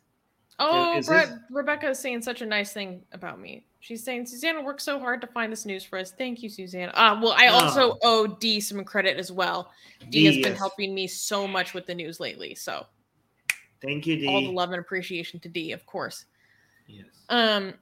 Oh, 0.60 0.98
is 0.98 1.08
this- 1.08 1.32
Rebecca 1.50 1.90
is 1.90 2.00
saying 2.00 2.22
such 2.22 2.42
a 2.42 2.46
nice 2.46 2.74
thing 2.74 3.04
about 3.12 3.40
me. 3.40 3.66
She's 3.80 4.04
saying 4.04 4.28
Susanna 4.28 4.62
worked 4.62 4.82
so 4.82 5.00
hard 5.00 5.20
to 5.22 5.28
find 5.28 5.52
this 5.52 5.66
news 5.66 5.84
for 5.84 5.98
us. 5.98 6.12
Thank 6.12 6.44
you, 6.44 6.50
Susanna. 6.50 6.92
Ah, 6.96 7.20
well, 7.22 7.34
I 7.36 7.48
also 7.48 7.98
owe 8.04 8.28
Dee 8.28 8.60
some 8.62 8.84
credit 8.86 9.18
as 9.18 9.32
well. 9.32 9.72
Dee 10.10 10.26
has 10.26 10.36
Dee, 10.36 10.44
been 10.44 10.56
helping 10.56 10.94
me 10.94 11.08
so 11.08 11.48
much 11.48 11.74
with 11.74 11.86
the 11.88 11.96
news 11.96 12.20
lately. 12.20 12.54
So 12.56 12.86
Thank 13.82 14.06
you, 14.08 14.30
all 14.30 14.42
the 14.42 14.52
love 14.52 14.72
and 14.72 14.80
appreciation 14.80 15.40
to 15.42 15.50
Dee, 15.50 15.72
of 15.74 15.86
course. 15.86 16.26
Yes. 16.88 17.06
Um, 17.30 17.74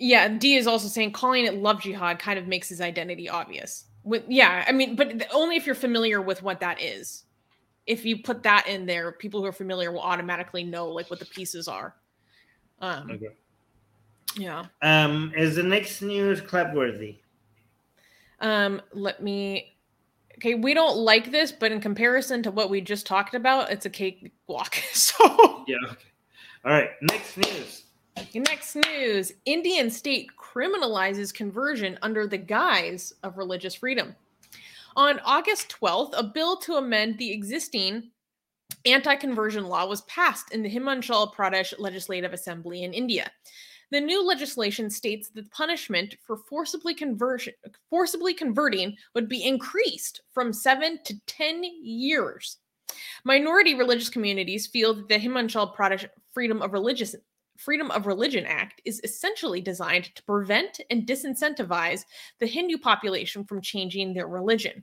yeah, 0.00 0.28
D 0.28 0.54
is 0.56 0.66
also 0.66 0.88
saying 0.88 1.12
calling 1.12 1.44
it 1.44 1.54
love 1.54 1.82
jihad 1.82 2.18
kind 2.18 2.38
of 2.38 2.48
makes 2.48 2.68
his 2.68 2.80
identity 2.80 3.28
obvious. 3.28 3.84
With 4.02 4.24
yeah, 4.28 4.64
I 4.66 4.72
mean, 4.72 4.96
but 4.96 5.26
only 5.32 5.56
if 5.56 5.66
you're 5.66 5.74
familiar 5.74 6.20
with 6.22 6.42
what 6.42 6.60
that 6.60 6.80
is. 6.80 7.24
If 7.86 8.04
you 8.04 8.22
put 8.22 8.42
that 8.44 8.66
in 8.66 8.86
there, 8.86 9.12
people 9.12 9.40
who 9.40 9.46
are 9.46 9.52
familiar 9.52 9.92
will 9.92 10.00
automatically 10.00 10.64
know 10.64 10.88
like 10.88 11.10
what 11.10 11.18
the 11.18 11.26
pieces 11.26 11.68
are. 11.68 11.94
Um, 12.80 13.10
Okay. 13.10 13.28
yeah. 14.36 14.64
Um. 14.80 15.32
Is 15.36 15.56
the 15.56 15.62
next 15.62 16.00
news 16.00 16.40
clapworthy? 16.40 17.16
Um, 18.40 18.80
let 18.92 19.22
me. 19.22 19.76
Okay, 20.38 20.54
we 20.54 20.72
don't 20.72 20.96
like 20.96 21.30
this, 21.30 21.52
but 21.52 21.72
in 21.72 21.80
comparison 21.82 22.42
to 22.44 22.50
what 22.50 22.70
we 22.70 22.80
just 22.80 23.06
talked 23.06 23.34
about, 23.34 23.70
it's 23.70 23.84
a 23.84 23.90
cakewalk. 23.90 24.76
So. 24.92 25.64
Yeah. 25.68 25.76
Okay. 25.84 26.08
All 26.64 26.72
right. 26.72 26.90
Next 27.02 27.36
news. 27.36 27.84
Next 28.34 28.76
news 28.76 29.32
Indian 29.44 29.90
state 29.90 30.30
criminalizes 30.36 31.32
conversion 31.32 31.98
under 32.02 32.26
the 32.26 32.38
guise 32.38 33.12
of 33.22 33.38
religious 33.38 33.74
freedom. 33.74 34.14
On 34.96 35.20
August 35.24 35.74
12th, 35.80 36.14
a 36.16 36.22
bill 36.22 36.56
to 36.58 36.74
amend 36.74 37.18
the 37.18 37.32
existing 37.32 38.10
anti 38.84 39.16
conversion 39.16 39.64
law 39.64 39.86
was 39.86 40.02
passed 40.02 40.52
in 40.52 40.62
the 40.62 40.70
Himachal 40.70 41.34
Pradesh 41.34 41.72
Legislative 41.78 42.32
Assembly 42.32 42.84
in 42.84 42.92
India. 42.92 43.30
The 43.90 44.00
new 44.00 44.24
legislation 44.24 44.90
states 44.90 45.30
that 45.30 45.44
the 45.44 45.50
punishment 45.50 46.14
for 46.24 46.36
forcibly 46.36 46.94
conversion 46.94 47.54
forcibly 47.88 48.34
converting 48.34 48.96
would 49.14 49.28
be 49.28 49.44
increased 49.44 50.20
from 50.32 50.52
7 50.52 51.00
to 51.04 51.20
10 51.26 51.64
years. 51.82 52.58
Minority 53.24 53.74
religious 53.74 54.08
communities 54.08 54.66
feel 54.66 54.94
that 54.94 55.08
the 55.08 55.18
Himachal 55.18 55.74
Pradesh 55.74 56.08
Freedom 56.32 56.62
of 56.62 56.72
Religious 56.72 57.16
Freedom 57.60 57.90
of 57.90 58.06
Religion 58.06 58.46
Act 58.46 58.80
is 58.86 59.02
essentially 59.04 59.60
designed 59.60 60.14
to 60.14 60.22
prevent 60.22 60.80
and 60.88 61.06
disincentivize 61.06 62.06
the 62.38 62.46
Hindu 62.46 62.78
population 62.78 63.44
from 63.44 63.60
changing 63.60 64.14
their 64.14 64.28
religion. 64.28 64.82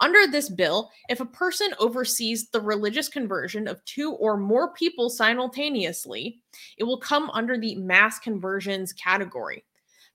Under 0.00 0.26
this 0.26 0.48
bill, 0.48 0.90
if 1.10 1.20
a 1.20 1.26
person 1.26 1.74
oversees 1.78 2.48
the 2.48 2.60
religious 2.62 3.10
conversion 3.10 3.68
of 3.68 3.84
two 3.84 4.12
or 4.12 4.38
more 4.38 4.72
people 4.72 5.10
simultaneously, 5.10 6.40
it 6.78 6.84
will 6.84 6.98
come 6.98 7.28
under 7.34 7.58
the 7.58 7.74
mass 7.74 8.18
conversions 8.18 8.94
category. 8.94 9.66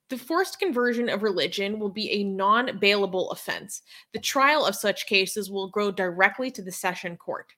The 0.10 0.18
forced 0.18 0.58
conversion 0.58 1.08
of 1.08 1.22
religion 1.22 1.78
will 1.78 1.90
be 1.90 2.10
a 2.10 2.24
non 2.24 2.80
bailable 2.80 3.32
offense. 3.32 3.84
The 4.14 4.20
trial 4.20 4.66
of 4.66 4.76
such 4.76 5.06
cases 5.06 5.52
will 5.52 5.70
go 5.70 5.92
directly 5.92 6.50
to 6.50 6.64
the 6.64 6.72
session 6.72 7.16
court. 7.16 7.54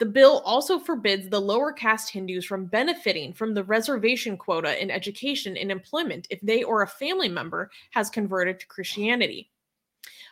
The 0.00 0.06
bill 0.06 0.40
also 0.46 0.78
forbids 0.78 1.28
the 1.28 1.40
lower 1.40 1.72
caste 1.72 2.10
Hindus 2.10 2.46
from 2.46 2.64
benefiting 2.64 3.34
from 3.34 3.52
the 3.52 3.64
reservation 3.64 4.38
quota 4.38 4.82
in 4.82 4.90
education 4.90 5.58
and 5.58 5.70
employment 5.70 6.26
if 6.30 6.40
they 6.40 6.62
or 6.62 6.80
a 6.80 6.86
family 6.86 7.28
member 7.28 7.70
has 7.90 8.08
converted 8.08 8.58
to 8.58 8.66
Christianity. 8.66 9.50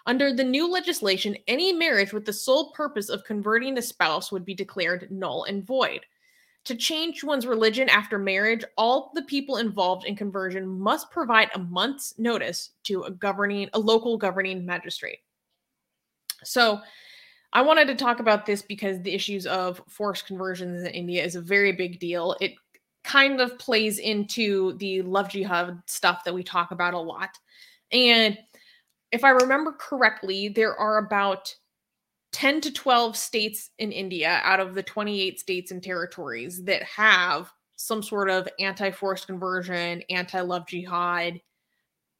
Under 0.06 0.32
the 0.32 0.42
new 0.42 0.70
legislation, 0.72 1.36
any 1.46 1.70
marriage 1.74 2.14
with 2.14 2.24
the 2.24 2.32
sole 2.32 2.72
purpose 2.72 3.10
of 3.10 3.24
converting 3.24 3.76
a 3.76 3.82
spouse 3.82 4.32
would 4.32 4.46
be 4.46 4.54
declared 4.54 5.10
null 5.10 5.44
and 5.44 5.66
void. 5.66 6.00
To 6.64 6.74
change 6.74 7.22
one's 7.22 7.46
religion 7.46 7.90
after 7.90 8.18
marriage, 8.18 8.64
all 8.78 9.12
the 9.14 9.22
people 9.22 9.58
involved 9.58 10.06
in 10.06 10.16
conversion 10.16 10.66
must 10.66 11.10
provide 11.10 11.50
a 11.54 11.58
month's 11.58 12.18
notice 12.18 12.70
to 12.84 13.02
a 13.02 13.10
governing 13.10 13.68
a 13.74 13.78
local 13.78 14.16
governing 14.16 14.64
magistrate. 14.64 15.18
So, 16.42 16.80
I 17.52 17.62
wanted 17.62 17.88
to 17.88 17.94
talk 17.94 18.20
about 18.20 18.46
this 18.46 18.62
because 18.62 19.00
the 19.00 19.14
issues 19.14 19.46
of 19.46 19.80
forced 19.88 20.26
conversions 20.26 20.82
in 20.82 20.92
India 20.92 21.24
is 21.24 21.34
a 21.34 21.40
very 21.40 21.72
big 21.72 21.98
deal. 21.98 22.36
It 22.40 22.54
kind 23.04 23.40
of 23.40 23.58
plays 23.58 23.98
into 23.98 24.76
the 24.78 25.02
love 25.02 25.30
jihad 25.30 25.82
stuff 25.86 26.24
that 26.24 26.34
we 26.34 26.42
talk 26.42 26.72
about 26.72 26.94
a 26.94 26.98
lot. 26.98 27.30
And 27.90 28.36
if 29.12 29.24
I 29.24 29.30
remember 29.30 29.72
correctly, 29.72 30.48
there 30.48 30.76
are 30.76 30.98
about 30.98 31.54
10 32.32 32.60
to 32.60 32.72
12 32.72 33.16
states 33.16 33.70
in 33.78 33.92
India 33.92 34.40
out 34.44 34.60
of 34.60 34.74
the 34.74 34.82
28 34.82 35.40
states 35.40 35.70
and 35.70 35.82
territories 35.82 36.62
that 36.64 36.82
have 36.82 37.50
some 37.76 38.02
sort 38.02 38.28
of 38.28 38.46
anti 38.58 38.90
forced 38.90 39.26
conversion, 39.26 40.02
anti 40.10 40.40
love 40.40 40.66
jihad, 40.66 41.40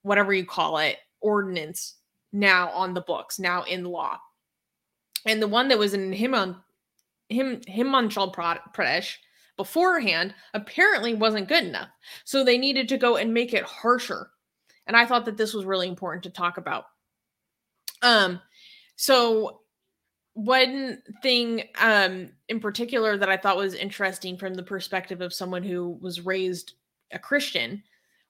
whatever 0.02 0.32
you 0.32 0.46
call 0.46 0.78
it, 0.78 0.96
ordinance 1.20 1.96
now 2.32 2.70
on 2.70 2.94
the 2.94 3.00
books, 3.02 3.38
now 3.38 3.64
in 3.64 3.84
law. 3.84 4.18
And 5.26 5.42
the 5.42 5.48
one 5.48 5.68
that 5.68 5.78
was 5.78 5.94
in 5.94 6.12
Himan, 6.12 6.56
Him, 7.28 7.60
Himachal 7.68 8.34
Pradesh 8.34 9.16
beforehand 9.56 10.34
apparently 10.54 11.14
wasn't 11.14 11.48
good 11.48 11.64
enough. 11.64 11.88
So 12.24 12.44
they 12.44 12.58
needed 12.58 12.88
to 12.88 12.96
go 12.96 13.16
and 13.16 13.34
make 13.34 13.52
it 13.52 13.64
harsher 13.64 14.30
and 14.88 14.96
I 14.96 15.04
thought 15.04 15.26
that 15.26 15.36
this 15.36 15.54
was 15.54 15.66
really 15.66 15.86
important 15.86 16.24
to 16.24 16.30
talk 16.30 16.56
about. 16.56 16.86
Um, 18.02 18.40
so 18.96 19.60
one 20.34 21.02
thing 21.20 21.64
um 21.80 22.30
in 22.48 22.60
particular 22.60 23.16
that 23.16 23.28
I 23.28 23.36
thought 23.36 23.56
was 23.56 23.74
interesting 23.74 24.36
from 24.36 24.54
the 24.54 24.62
perspective 24.62 25.20
of 25.20 25.34
someone 25.34 25.64
who 25.64 25.98
was 26.00 26.24
raised 26.24 26.74
a 27.10 27.18
Christian 27.18 27.82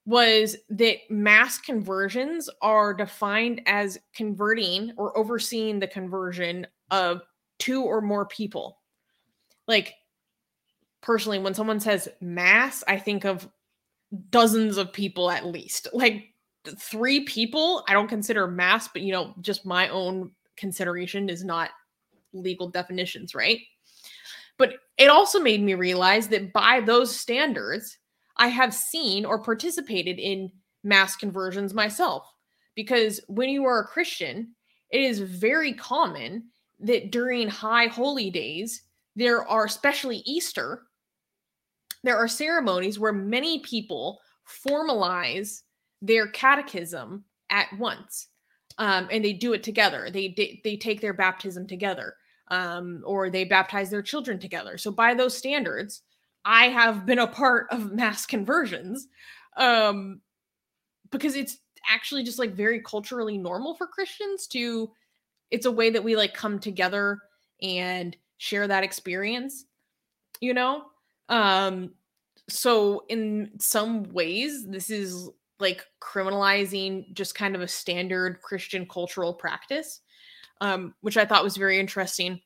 was 0.06 0.56
that 0.70 0.96
mass 1.10 1.58
conversions 1.58 2.48
are 2.62 2.94
defined 2.94 3.60
as 3.66 3.98
converting 4.14 4.90
or 4.96 5.16
overseeing 5.18 5.78
the 5.78 5.86
conversion 5.86 6.66
of 6.90 7.22
two 7.58 7.82
or 7.82 8.00
more 8.00 8.26
people. 8.26 8.78
Like 9.66 9.94
personally 11.00 11.38
when 11.38 11.54
someone 11.54 11.80
says 11.80 12.08
mass, 12.20 12.82
I 12.86 12.98
think 12.98 13.24
of 13.24 13.48
dozens 14.30 14.76
of 14.76 14.92
people 14.92 15.30
at 15.30 15.46
least. 15.46 15.88
Like 15.92 16.32
three 16.78 17.20
people, 17.20 17.84
I 17.88 17.92
don't 17.92 18.08
consider 18.08 18.46
mass, 18.46 18.88
but 18.88 19.02
you 19.02 19.12
know, 19.12 19.34
just 19.40 19.66
my 19.66 19.88
own 19.88 20.30
consideration 20.56 21.28
is 21.28 21.44
not 21.44 21.70
legal 22.32 22.68
definitions, 22.68 23.34
right? 23.34 23.60
But 24.56 24.74
it 24.96 25.08
also 25.08 25.38
made 25.38 25.62
me 25.62 25.74
realize 25.74 26.28
that 26.28 26.52
by 26.52 26.80
those 26.80 27.14
standards, 27.14 27.98
I 28.36 28.48
have 28.48 28.74
seen 28.74 29.24
or 29.24 29.38
participated 29.38 30.18
in 30.18 30.50
mass 30.84 31.16
conversions 31.16 31.74
myself. 31.74 32.32
Because 32.74 33.20
when 33.28 33.48
you 33.48 33.64
are 33.64 33.80
a 33.80 33.86
Christian, 33.86 34.54
it 34.90 35.00
is 35.00 35.20
very 35.20 35.72
common 35.72 36.44
that 36.80 37.10
during 37.10 37.48
high 37.48 37.86
holy 37.86 38.30
days, 38.30 38.82
there 39.16 39.46
are, 39.46 39.64
especially 39.64 40.22
Easter, 40.26 40.82
there 42.04 42.16
are 42.16 42.28
ceremonies 42.28 42.98
where 42.98 43.12
many 43.12 43.60
people 43.60 44.20
formalize 44.66 45.62
their 46.00 46.28
catechism 46.28 47.24
at 47.50 47.66
once. 47.78 48.28
Um, 48.78 49.08
and 49.10 49.24
they 49.24 49.32
do 49.32 49.54
it 49.54 49.64
together. 49.64 50.08
They, 50.12 50.34
they 50.36 50.60
they 50.62 50.76
take 50.76 51.00
their 51.00 51.14
baptism 51.14 51.66
together 51.66 52.14
um, 52.48 53.02
or 53.04 53.28
they 53.28 53.42
baptize 53.42 53.90
their 53.90 54.02
children 54.02 54.38
together. 54.38 54.78
So 54.78 54.92
by 54.92 55.14
those 55.14 55.36
standards 55.36 56.02
i 56.48 56.68
have 56.68 57.06
been 57.06 57.18
a 57.18 57.26
part 57.26 57.66
of 57.70 57.92
mass 57.92 58.26
conversions 58.26 59.06
um, 59.56 60.20
because 61.10 61.36
it's 61.36 61.58
actually 61.90 62.24
just 62.24 62.38
like 62.38 62.54
very 62.54 62.80
culturally 62.82 63.38
normal 63.38 63.74
for 63.74 63.86
christians 63.86 64.46
to 64.48 64.90
it's 65.50 65.66
a 65.66 65.72
way 65.72 65.90
that 65.90 66.04
we 66.04 66.16
like 66.16 66.34
come 66.34 66.58
together 66.58 67.18
and 67.62 68.16
share 68.38 68.66
that 68.66 68.84
experience 68.84 69.64
you 70.40 70.54
know? 70.54 70.84
Um 71.28 71.92
so 72.48 73.04
in 73.08 73.50
some 73.58 74.04
ways 74.04 74.66
this 74.66 74.88
is 74.88 75.28
like 75.60 75.84
criminalizing 76.00 77.12
just 77.12 77.34
kind 77.34 77.54
of 77.54 77.60
a 77.60 77.68
standard 77.68 78.40
christian 78.40 78.86
cultural 78.86 79.34
practice 79.34 80.00
um, 80.60 80.94
which 81.02 81.16
i 81.16 81.24
thought 81.24 81.44
was 81.44 81.56
very 81.56 81.78
interesting. 81.78 82.40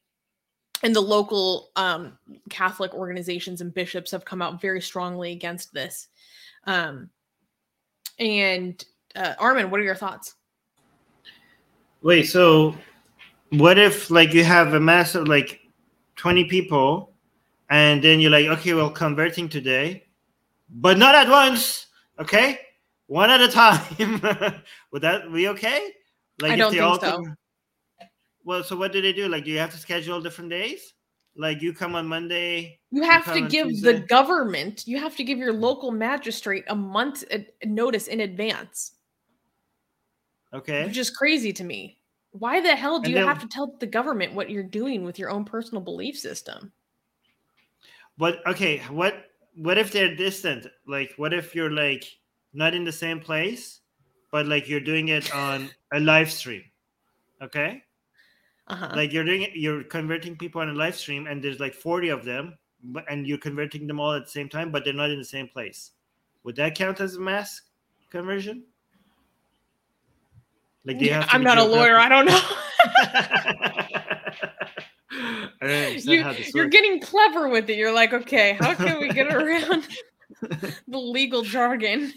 And 0.83 0.97
the 0.97 1.01
local 1.01 1.71
um, 1.77 2.19
catholic 2.51 2.93
organizations 2.95 3.61
and 3.61 3.73
bishops 3.73 4.11
have 4.11 4.25
come 4.25 4.43
out 4.43 4.61
very 4.61 4.81
strongly 4.81 5.31
against 5.31 5.73
this. 5.73 6.09
Um, 6.65 7.11
and 8.19 8.85
uh, 9.15 9.35
armin 9.39 9.71
what 9.71 9.81
are 9.81 9.85
your 9.85 9.95
thoughts? 9.95 10.35
Wait, 12.03 12.25
so 12.25 12.75
what 13.53 13.79
if 13.79 14.11
like 14.11 14.33
you 14.33 14.45
have 14.45 14.75
a 14.75 14.81
mass 14.81 15.15
of 15.15 15.29
like 15.29 15.61
20 16.17 16.45
people 16.45 17.13
and 17.71 18.03
then 18.03 18.21
you're 18.21 18.31
like, 18.31 18.47
okay, 18.47 18.75
well, 18.75 18.91
converting 18.91 19.49
today, 19.49 20.05
but 20.69 20.99
not 20.99 21.15
at 21.15 21.29
once, 21.29 21.87
okay? 22.19 22.59
One 23.07 23.31
at 23.31 23.41
a 23.41 23.49
time. 23.49 23.81
Would 24.93 25.03
that 25.03 25.33
be 25.33 25.49
okay? 25.49 25.91
Like 26.41 26.53
I 26.53 26.57
don't 26.57 26.73
think 26.73 27.01
so. 27.01 27.25
Well, 28.45 28.63
so 28.63 28.77
what 28.77 28.93
do 28.93 29.01
they 29.01 29.13
do? 29.13 29.29
Like, 29.29 29.45
do 29.45 29.51
you 29.51 29.59
have 29.59 29.71
to 29.73 29.79
schedule 29.79 30.21
different 30.21 30.51
days? 30.51 30.95
Like, 31.37 31.63
you 31.63 31.73
come 31.73 31.95
on 31.95 32.07
Monday. 32.07 32.79
you 32.91 33.03
have 33.03 33.25
come 33.25 33.35
to 33.35 33.49
give 33.49 33.69
Tuesday? 33.69 33.93
the 33.93 34.01
government 34.07 34.87
you 34.87 34.99
have 34.99 35.17
to 35.17 35.25
give 35.25 35.39
your 35.39 35.53
local 35.53 35.91
magistrate 35.91 36.65
a 36.69 36.75
month 36.75 37.25
uh, 37.33 37.39
notice 37.65 38.07
in 38.09 38.21
advance 38.21 38.93
Okay. 40.53 40.85
which 40.85 40.99
is 40.99 41.09
crazy 41.09 41.53
to 41.55 41.65
me 41.65 41.99
why 42.33 42.61
the 42.61 42.75
hell 42.75 42.99
do 42.99 43.05
And 43.07 43.13
you 43.13 43.19
then- 43.19 43.29
have 43.29 43.41
to 43.41 43.49
tell 43.49 43.77
the 43.79 43.87
government 43.87 44.35
what 44.35 44.51
you're 44.51 44.63
doing 44.63 45.05
with 45.05 45.19
your 45.19 45.31
own 45.31 45.45
personal 45.45 45.81
belief 45.83 46.19
system 46.19 46.73
But 48.19 48.47
okay, 48.47 48.79
what 48.91 49.27
what 49.55 49.77
if 49.79 49.93
they're 49.93 50.15
distant? 50.17 50.67
Like, 50.87 51.13
what 51.17 51.33
if 51.33 51.55
you're 51.55 51.71
like 51.71 52.05
not 52.55 52.75
in 52.75 52.85
the 52.85 52.93
same 52.93 53.21
place, 53.21 53.81
but 54.31 54.47
like 54.47 54.69
you're 54.69 54.81
doing 54.81 55.09
it 55.09 55.35
on 55.35 55.71
a 55.93 56.01
live 56.01 56.31
stream? 56.31 56.65
Okay. 57.43 57.83
uh-huh 58.69 58.93
like 58.95 59.13
you're 59.13 59.25
doing 59.25 59.43
it 59.43 59.51
you're 59.57 59.83
converting 59.85 60.37
people 60.39 60.61
on 60.63 60.69
a 60.71 60.73
live 60.75 60.95
stream 60.97 61.27
and 61.27 61.43
there's 61.43 61.59
like 61.61 61.75
40 61.75 62.09
of 62.11 62.25
them 62.25 62.57
but 62.85 63.05
and 63.11 63.27
you're 63.27 63.39
converting 63.39 63.87
them 63.89 63.99
all 63.99 64.13
at 64.15 64.25
the 64.25 64.31
same 64.31 64.49
time 64.49 64.71
but 64.71 64.85
they're 64.85 64.95
not 64.95 65.11
in 65.11 65.19
the 65.19 65.25
same 65.25 65.49
place 65.49 65.91
would 66.45 66.55
that 66.57 66.77
count 66.77 67.01
as 67.01 67.17
a 67.17 67.21
mass 67.21 67.63
conversion 68.11 68.63
like 70.85 70.99
do 70.99 71.05
you 71.05 71.13
have 71.13 71.29
to 71.29 71.35
i'm 71.35 71.43
not 71.43 71.59
a 71.59 71.65
lawyer 71.65 71.97
i 71.99 72.09
don't 72.09 72.27
know. 72.27 72.41
I 75.63 75.67
don't 75.67 76.05
you, 76.07 76.25
you're 76.55 76.69
getting 76.69 77.01
clever 77.01 77.49
with 77.49 77.71
it. 77.71 77.77
You're 77.77 77.93
like 77.93 78.13
okay 78.13 78.57
how 78.61 78.75
can 78.85 79.01
we 79.01 79.09
get 79.09 79.33
around 79.33 79.87
the 80.89 80.99
legal 80.99 81.43
jargon? 81.43 82.13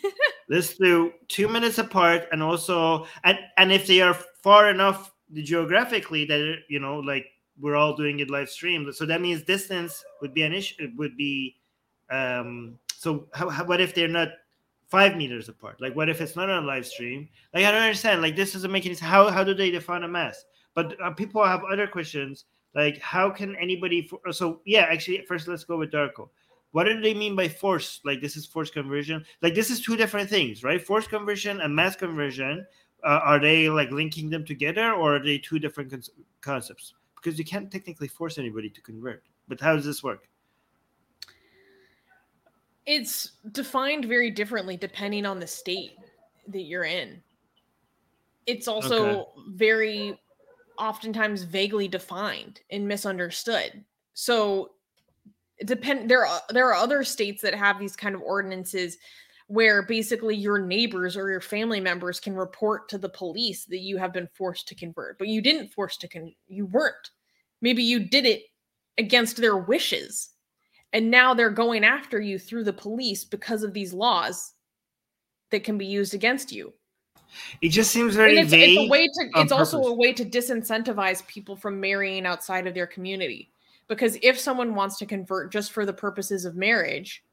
Let's 0.49 0.75
do 0.77 1.13
two 1.27 1.47
minutes 1.47 1.77
apart 1.77 2.27
and 2.31 2.41
also 2.41 3.05
and 3.23 3.37
and 3.57 3.71
if 3.71 3.85
they 3.87 4.01
are 4.01 4.15
far 4.41 4.69
enough 4.69 5.11
geographically 5.33 6.25
that 6.25 6.57
you 6.69 6.79
know 6.79 6.99
like 6.99 7.25
we're 7.59 7.75
all 7.75 7.95
doing 7.95 8.19
it 8.19 8.29
live 8.29 8.49
stream 8.49 8.91
so 8.91 9.05
that 9.05 9.21
means 9.21 9.43
distance 9.43 10.03
would 10.21 10.33
be 10.33 10.43
an 10.43 10.53
issue 10.53 10.75
it 10.79 10.91
would 10.97 11.15
be 11.17 11.55
um 12.11 12.77
so 12.93 13.27
how, 13.33 13.49
how 13.49 13.63
what 13.63 13.81
if 13.81 13.95
they're 13.95 14.07
not 14.07 14.29
five 14.95 15.17
meters 15.17 15.49
apart. 15.49 15.81
Like 15.81 15.93
what 15.93 16.07
if 16.07 16.21
it's 16.21 16.37
not 16.37 16.49
on 16.49 16.63
a 16.63 16.65
live 16.65 16.85
stream? 16.85 17.27
Like 17.53 17.65
i 17.65 17.71
don't 17.71 17.81
understand. 17.81 18.21
Like 18.21 18.37
this 18.37 18.53
doesn't 18.53 18.71
make 18.71 18.85
any 18.85 18.95
sense 18.95 19.09
how 19.09 19.29
how 19.29 19.43
do 19.43 19.53
they 19.53 19.69
define 19.69 20.03
a 20.03 20.07
mass? 20.07 20.45
But 20.73 20.95
uh, 21.01 21.11
people 21.11 21.43
have 21.43 21.63
other 21.65 21.85
questions 21.85 22.45
like 22.73 22.99
how 23.01 23.29
can 23.29 23.55
anybody 23.57 24.07
for, 24.07 24.19
so 24.31 24.61
yeah 24.65 24.85
actually 24.89 25.25
first 25.27 25.49
let's 25.49 25.65
go 25.65 25.77
with 25.77 25.91
darko. 25.91 26.29
What 26.71 26.85
do 26.85 27.01
they 27.01 27.13
mean 27.13 27.35
by 27.35 27.49
force? 27.49 27.99
Like 28.05 28.21
this 28.21 28.37
is 28.37 28.45
force 28.45 28.69
conversion? 28.69 29.25
Like 29.41 29.53
this 29.53 29.69
is 29.69 29.81
two 29.81 29.97
different 29.97 30.29
things 30.29 30.63
right? 30.63 30.81
Force 30.81 31.07
conversion 31.07 31.59
and 31.59 31.75
mass 31.75 31.97
conversion 31.97 32.65
uh, 33.03 33.19
are 33.31 33.39
they 33.39 33.69
like 33.69 33.91
linking 33.91 34.29
them 34.29 34.45
together 34.45 34.93
or 34.93 35.17
are 35.17 35.23
they 35.23 35.37
two 35.37 35.59
different 35.59 35.89
con- 35.91 36.13
concepts? 36.39 36.93
Because 37.17 37.37
you 37.37 37.43
can't 37.43 37.69
technically 37.69 38.07
force 38.07 38.37
anybody 38.37 38.69
to 38.69 38.81
convert. 38.81 39.23
But 39.49 39.59
how 39.59 39.75
does 39.75 39.85
this 39.85 40.01
work 40.03 40.29
it's 42.85 43.31
defined 43.51 44.05
very 44.05 44.29
differently 44.31 44.77
depending 44.77 45.25
on 45.25 45.39
the 45.39 45.47
state 45.47 45.93
that 46.47 46.61
you're 46.61 46.83
in. 46.83 47.23
It's 48.45 48.67
also 48.67 48.91
Okay. 48.91 49.25
very 49.49 50.19
oftentimes 50.77 51.43
vaguely 51.43 51.87
defined 51.87 52.61
and 52.69 52.87
misunderstood. 52.87 53.85
So 54.13 54.73
depend 55.65 56.09
there 56.09 56.25
are 56.25 56.41
there 56.49 56.67
are 56.69 56.75
other 56.75 57.03
states 57.03 57.41
that 57.41 57.55
have 57.55 57.79
these 57.79 57.95
kind 57.95 58.15
of 58.15 58.21
ordinances 58.21 58.97
where 59.47 59.83
basically 59.83 60.35
your 60.35 60.59
neighbors 60.59 61.15
or 61.17 61.29
your 61.29 61.41
family 61.41 61.79
members 61.79 62.19
can 62.19 62.35
report 62.35 62.89
to 62.89 62.97
the 62.97 63.09
police 63.09 63.65
that 63.65 63.79
you 63.79 63.97
have 63.97 64.13
been 64.13 64.27
forced 64.27 64.67
to 64.67 64.75
convert, 64.75 65.19
but 65.19 65.27
you 65.27 65.41
didn't 65.41 65.73
force 65.73 65.97
to 65.97 66.07
con 66.07 66.33
you 66.47 66.65
weren't. 66.67 67.11
Maybe 67.61 67.83
you 67.83 68.07
did 68.07 68.25
it 68.25 68.43
against 68.97 69.37
their 69.37 69.57
wishes 69.57 70.34
and 70.95 71.11
now 71.11 71.33
they're 71.33 71.49
going 71.49 71.83
after 71.83 72.21
you 72.21 72.39
through 72.39 72.63
the 72.63 72.71
police 72.71 73.25
because 73.25 73.63
of 73.63 73.73
these 73.73 73.93
laws 73.93 74.53
that 75.51 75.65
can 75.65 75.77
be 75.77 75.85
used 75.85 76.13
against 76.13 76.53
you. 76.53 76.73
it 77.61 77.69
just 77.69 77.91
seems 77.91 78.15
very 78.15 78.29
And 78.29 78.39
it's, 78.39 78.51
vague 78.51 78.77
it's 78.77 78.87
a 78.87 78.89
way 78.89 79.05
to 79.07 79.41
it's 79.41 79.51
also 79.51 79.81
a 79.83 79.93
way 79.93 80.13
to 80.13 80.23
disincentivize 80.23 81.27
people 81.27 81.57
from 81.57 81.81
marrying 81.81 82.25
outside 82.25 82.65
of 82.65 82.73
their 82.73 82.87
community. 82.87 83.51
Because 83.89 84.17
if 84.23 84.39
someone 84.39 84.73
wants 84.73 84.97
to 84.99 85.05
convert 85.05 85.51
just 85.51 85.73
for 85.73 85.85
the 85.85 85.93
purposes 85.93 86.45
of 86.45 86.55
marriage, 86.55 87.23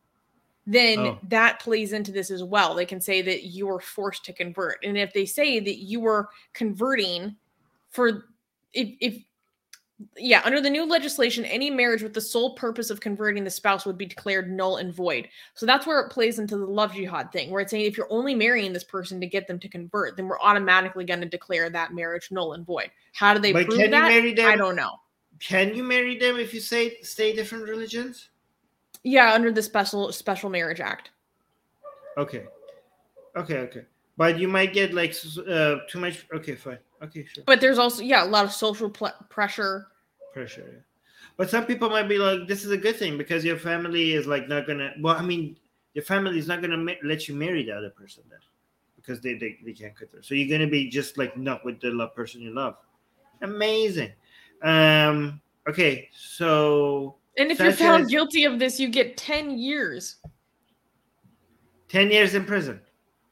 then 0.66 0.98
Oh. 0.98 1.18
that 1.28 1.60
plays 1.60 1.92
into 1.92 2.10
this 2.10 2.32
as 2.32 2.42
well. 2.42 2.74
They 2.74 2.84
can 2.84 3.00
say 3.00 3.22
that 3.22 3.44
you 3.44 3.68
were 3.68 3.80
forced 3.80 4.24
to 4.24 4.32
convert. 4.32 4.84
And 4.84 4.98
if 4.98 5.12
they 5.12 5.24
say 5.24 5.60
that 5.60 5.78
you 5.78 6.00
were 6.00 6.28
converting 6.52 7.36
for 7.90 8.26
if 8.72 8.88
if 9.00 9.22
yeah, 10.16 10.42
under 10.44 10.60
the 10.60 10.70
new 10.70 10.84
legislation, 10.84 11.44
any 11.44 11.70
marriage 11.70 12.02
with 12.02 12.14
the 12.14 12.20
sole 12.20 12.54
purpose 12.54 12.90
of 12.90 13.00
converting 13.00 13.44
the 13.44 13.50
spouse 13.50 13.84
would 13.86 13.98
be 13.98 14.06
declared 14.06 14.50
null 14.50 14.76
and 14.76 14.92
void. 14.92 15.28
So 15.54 15.66
that's 15.66 15.86
where 15.86 16.00
it 16.00 16.10
plays 16.10 16.38
into 16.38 16.56
the 16.56 16.66
love 16.66 16.94
jihad 16.94 17.32
thing, 17.32 17.50
where 17.50 17.60
it's 17.60 17.70
saying 17.70 17.84
if 17.86 17.96
you're 17.96 18.10
only 18.10 18.34
marrying 18.34 18.72
this 18.72 18.84
person 18.84 19.20
to 19.20 19.26
get 19.26 19.46
them 19.46 19.58
to 19.58 19.68
convert, 19.68 20.16
then 20.16 20.28
we're 20.28 20.40
automatically 20.40 21.04
going 21.04 21.20
to 21.20 21.28
declare 21.28 21.68
that 21.70 21.92
marriage 21.94 22.28
null 22.30 22.52
and 22.54 22.64
void. 22.66 22.90
How 23.12 23.34
do 23.34 23.40
they 23.40 23.52
But 23.52 23.66
prove 23.66 23.78
can 23.78 23.86
you 23.86 23.90
that? 23.92 24.08
marry 24.08 24.32
them? 24.34 24.50
I 24.50 24.56
don't 24.56 24.76
know. 24.76 25.00
can 25.40 25.74
you 25.74 25.82
marry 25.82 26.18
them 26.18 26.36
if 26.38 26.52
you 26.54 26.60
say 26.60 26.96
stay 27.02 27.32
different 27.34 27.64
religions 27.68 28.28
Yeah, 29.02 29.32
under 29.34 29.50
the 29.52 29.62
special 29.62 30.12
special 30.12 30.48
marriage 30.50 30.80
act. 30.80 31.10
okay 32.16 32.44
okay 33.36 33.58
okay 33.58 33.82
but 34.18 34.38
you 34.38 34.46
might 34.46 34.72
get 34.74 34.92
like 34.92 35.14
uh, 35.48 35.76
too 35.88 35.98
much. 35.98 36.26
Okay, 36.34 36.54
fine. 36.54 36.78
Okay, 37.02 37.24
sure. 37.24 37.44
But 37.46 37.62
there's 37.62 37.78
also 37.78 38.02
yeah 38.02 38.22
a 38.22 38.26
lot 38.28 38.44
of 38.44 38.52
social 38.52 38.90
pl- 38.90 39.16
pressure. 39.30 39.86
Pressure. 40.32 40.68
Yeah. 40.72 40.80
But 41.36 41.50
some 41.50 41.66
people 41.66 41.88
might 41.88 42.08
be 42.08 42.18
like, 42.18 42.46
this 42.46 42.64
is 42.64 42.70
a 42.70 42.76
good 42.76 42.96
thing 42.96 43.16
because 43.16 43.44
your 43.44 43.56
family 43.56 44.12
is 44.12 44.26
like 44.26 44.48
not 44.48 44.66
gonna. 44.66 44.92
Well, 45.00 45.16
I 45.16 45.22
mean, 45.22 45.58
your 45.94 46.04
family 46.04 46.38
is 46.38 46.46
not 46.48 46.60
gonna 46.60 46.76
ma- 46.76 46.92
let 47.02 47.28
you 47.28 47.34
marry 47.34 47.64
the 47.64 47.72
other 47.72 47.90
person 47.90 48.22
then, 48.30 48.40
because 48.96 49.20
they 49.20 49.34
they, 49.34 49.58
they 49.64 49.72
can't 49.72 49.96
cut 49.96 50.10
through. 50.10 50.22
So 50.22 50.34
you're 50.34 50.48
gonna 50.56 50.70
be 50.70 50.88
just 50.88 51.18
like 51.18 51.36
not 51.36 51.64
with 51.64 51.80
the 51.80 51.90
love 51.90 52.14
person 52.14 52.40
you 52.40 52.52
love. 52.54 52.76
Amazing. 53.40 54.12
Um. 54.62 55.40
Okay. 55.68 56.08
So 56.16 57.16
And 57.38 57.50
if 57.50 57.58
you're 57.58 57.72
found 57.72 58.08
guilty 58.08 58.44
of 58.44 58.58
this, 58.58 58.78
you 58.80 58.88
get 58.88 59.16
10 59.16 59.58
years. 59.58 60.16
ten 61.88 62.10
years 62.10 62.34
in 62.34 62.44
prison. 62.44 62.80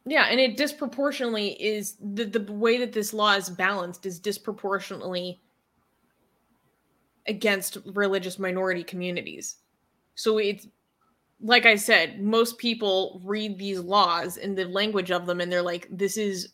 Yeah, 0.06 0.24
and 0.24 0.40
it 0.40 0.56
disproportionately 0.56 1.62
is 1.62 1.96
the, 2.14 2.24
the 2.24 2.52
way 2.52 2.78
that 2.78 2.92
this 2.92 3.12
law 3.12 3.34
is 3.34 3.50
balanced 3.50 4.06
is 4.06 4.18
disproportionately 4.18 5.40
against 7.26 7.78
religious 7.86 8.38
minority 8.38 8.82
communities. 8.82 9.56
So 10.14 10.38
it's 10.38 10.66
like 11.42 11.64
I 11.64 11.76
said, 11.76 12.20
most 12.20 12.58
people 12.58 13.20
read 13.24 13.58
these 13.58 13.80
laws 13.80 14.36
in 14.36 14.54
the 14.54 14.66
language 14.66 15.10
of 15.10 15.26
them 15.26 15.40
and 15.40 15.50
they're 15.50 15.62
like, 15.62 15.88
this 15.90 16.16
is 16.16 16.52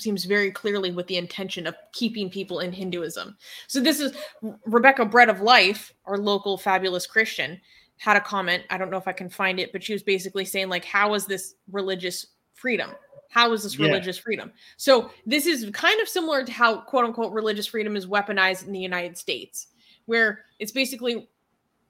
seems 0.00 0.24
very 0.24 0.52
clearly 0.52 0.92
with 0.92 1.08
the 1.08 1.16
intention 1.16 1.66
of 1.66 1.74
keeping 1.92 2.30
people 2.30 2.60
in 2.60 2.72
Hinduism. 2.72 3.36
So 3.66 3.80
this 3.80 3.98
is 3.98 4.16
Rebecca 4.64 5.04
Bread 5.04 5.28
of 5.28 5.40
Life, 5.40 5.92
our 6.06 6.16
local 6.16 6.56
fabulous 6.56 7.04
Christian, 7.06 7.60
had 7.96 8.16
a 8.16 8.20
comment. 8.20 8.62
I 8.70 8.78
don't 8.78 8.90
know 8.90 8.96
if 8.96 9.08
I 9.08 9.12
can 9.12 9.28
find 9.28 9.58
it, 9.58 9.72
but 9.72 9.82
she 9.82 9.92
was 9.92 10.04
basically 10.04 10.44
saying, 10.44 10.68
like, 10.68 10.84
how 10.84 11.14
is 11.14 11.26
this 11.26 11.56
religious 11.72 12.26
freedom? 12.54 12.92
How 13.28 13.52
is 13.52 13.64
this 13.64 13.76
Yeah. 13.76 13.86
religious 13.86 14.18
freedom? 14.18 14.52
So 14.76 15.10
this 15.26 15.46
is 15.46 15.68
kind 15.72 16.00
of 16.00 16.08
similar 16.08 16.44
to 16.44 16.52
how 16.52 16.80
quote 16.82 17.04
unquote 17.04 17.32
religious 17.32 17.66
freedom 17.66 17.96
is 17.96 18.06
weaponized 18.06 18.66
in 18.66 18.72
the 18.72 18.78
United 18.78 19.18
States, 19.18 19.66
where 20.08 20.46
it's 20.58 20.72
basically 20.72 21.28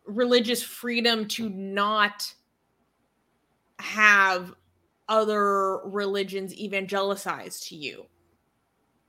religious 0.05 0.61
freedom 0.61 1.29
to 1.29 1.49
not 1.49 2.35
have 3.79 4.53
other 5.09 5.79
religions 5.85 6.53
evangelicized 6.53 7.69
to 7.69 7.77
you. 7.77 8.07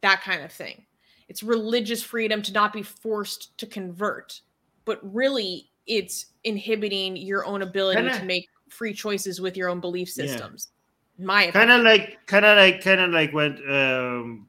That 0.02 0.22
kind 0.22 0.44
of 0.44 0.52
thing. 0.52 0.86
It's 1.28 1.42
religious 1.42 2.04
freedom 2.04 2.44
to 2.44 2.54
not 2.54 2.72
be 2.72 2.84
forced 2.84 3.58
to 3.58 3.66
convert, 3.66 4.42
but 4.86 5.00
really 5.02 5.72
it's 5.88 6.28
inhibiting 6.44 7.18
your 7.18 7.48
own 7.48 7.64
ability 7.64 8.02
Kinda- 8.02 8.20
to 8.20 8.26
make 8.26 8.48
free 8.70 8.94
choices 8.94 9.42
with 9.42 9.58
your 9.58 9.70
own 9.70 9.80
belief 9.80 10.08
systems. 10.08 10.72
In 11.18 11.26
my 11.26 11.50
kind 11.50 11.72
of 11.72 11.82
like 11.82 12.20
kind 12.28 12.46
of 12.46 12.58
like 12.58 12.84
kind 12.84 13.02
of 13.02 13.10
like 13.10 13.34
when 13.34 13.54
um 13.68 14.48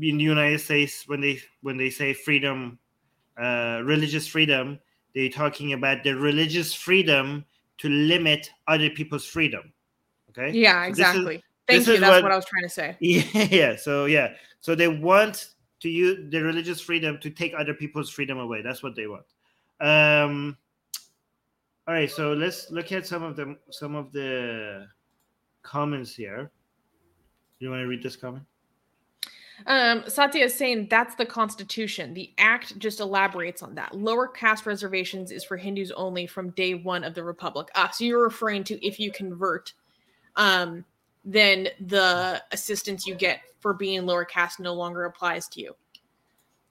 in 0.00 0.16
the 0.16 0.24
united 0.24 0.58
states 0.58 1.04
when 1.06 1.20
they 1.20 1.38
when 1.60 1.76
they 1.76 1.90
say 1.90 2.14
freedom 2.14 2.78
uh 3.40 3.80
religious 3.84 4.26
freedom 4.26 4.78
they're 5.14 5.28
talking 5.28 5.72
about 5.72 6.02
the 6.04 6.12
religious 6.14 6.74
freedom 6.74 7.44
to 7.78 7.88
limit 7.88 8.50
other 8.68 8.90
people's 8.90 9.24
freedom 9.26 9.72
okay 10.30 10.50
Yeah, 10.52 10.88
this 10.88 10.98
is- 10.98 11.04
exactly. 11.04 11.42
Thank 11.68 11.86
you. 11.86 11.98
That's 11.98 12.10
what- 12.10 12.22
what 12.24 12.32
I 12.32 12.36
was 12.36 12.44
trying 12.44 12.64
to 12.64 12.68
say. 12.68 12.96
yeah, 13.00 13.22
yeah 13.50 13.76
so 13.76 14.06
yeah 14.06 14.34
so 14.60 14.74
they 14.74 14.88
want 14.88 15.50
to 15.80 15.88
use 15.88 16.30
the 16.30 16.42
religious 16.42 16.80
freedom 16.80 17.18
to 17.20 17.30
take 17.30 17.54
other 17.56 17.74
people's 17.74 18.10
freedom 18.10 18.38
away 18.38 18.62
that's 18.62 18.82
what 18.82 18.94
they 18.94 19.06
want 19.06 19.24
um 19.80 20.56
all 21.88 21.94
right 21.94 22.10
so 22.10 22.32
let's 22.34 22.70
look 22.70 22.92
at 22.92 23.06
some 23.06 23.22
of 23.22 23.34
them 23.36 23.58
some 23.70 23.94
of 23.96 24.12
the 24.12 24.86
comments 25.62 26.14
here 26.14 26.50
you 27.58 27.70
want 27.70 27.80
to 27.80 27.86
read 27.86 28.02
this 28.02 28.14
comment 28.16 28.44
Um, 29.66 30.04
Satya 30.08 30.44
is 30.44 30.54
saying 30.54 30.88
that's 30.90 31.14
the 31.14 31.26
Constitution. 31.26 32.14
The 32.14 32.32
Act 32.38 32.78
just 32.78 33.00
elaborates 33.00 33.62
on 33.62 33.74
that. 33.76 33.94
Lower 33.96 34.28
caste 34.28 34.66
reservations 34.66 35.30
is 35.30 35.44
for 35.44 35.56
Hindus 35.56 35.90
only 35.92 36.26
from 36.26 36.50
day 36.50 36.74
one 36.74 37.04
of 37.04 37.14
the 37.14 37.24
Republic. 37.24 37.68
Ah, 37.74 37.90
so 37.90 38.04
you're 38.04 38.22
referring 38.22 38.64
to 38.64 38.86
if 38.86 38.98
you 38.98 39.12
convert, 39.12 39.72
um, 40.36 40.84
then 41.24 41.68
the 41.80 42.42
assistance 42.52 43.06
you 43.06 43.14
get 43.14 43.40
for 43.60 43.74
being 43.74 44.04
lower 44.06 44.24
caste 44.24 44.58
no 44.58 44.74
longer 44.74 45.04
applies 45.04 45.48
to 45.48 45.60
you. 45.60 45.76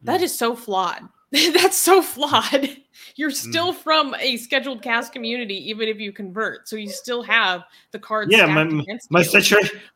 That 0.01 0.19
Hmm. 0.19 0.23
so 0.37 0.55
flawed. 0.55 1.07
That's 1.53 1.77
so 1.77 2.01
flawed. 2.01 2.69
You're 3.15 3.31
still 3.31 3.71
from 3.73 4.13
a 4.19 4.35
scheduled 4.37 4.81
caste 4.81 5.13
community, 5.13 5.55
even 5.69 5.87
if 5.87 5.99
you 5.99 6.11
convert. 6.11 6.67
So 6.67 6.75
you 6.75 6.89
still 6.89 7.23
have 7.23 7.63
the 7.91 7.99
cards. 7.99 8.31
yeah 8.31 8.45
my 8.45 8.63
my 8.65 8.83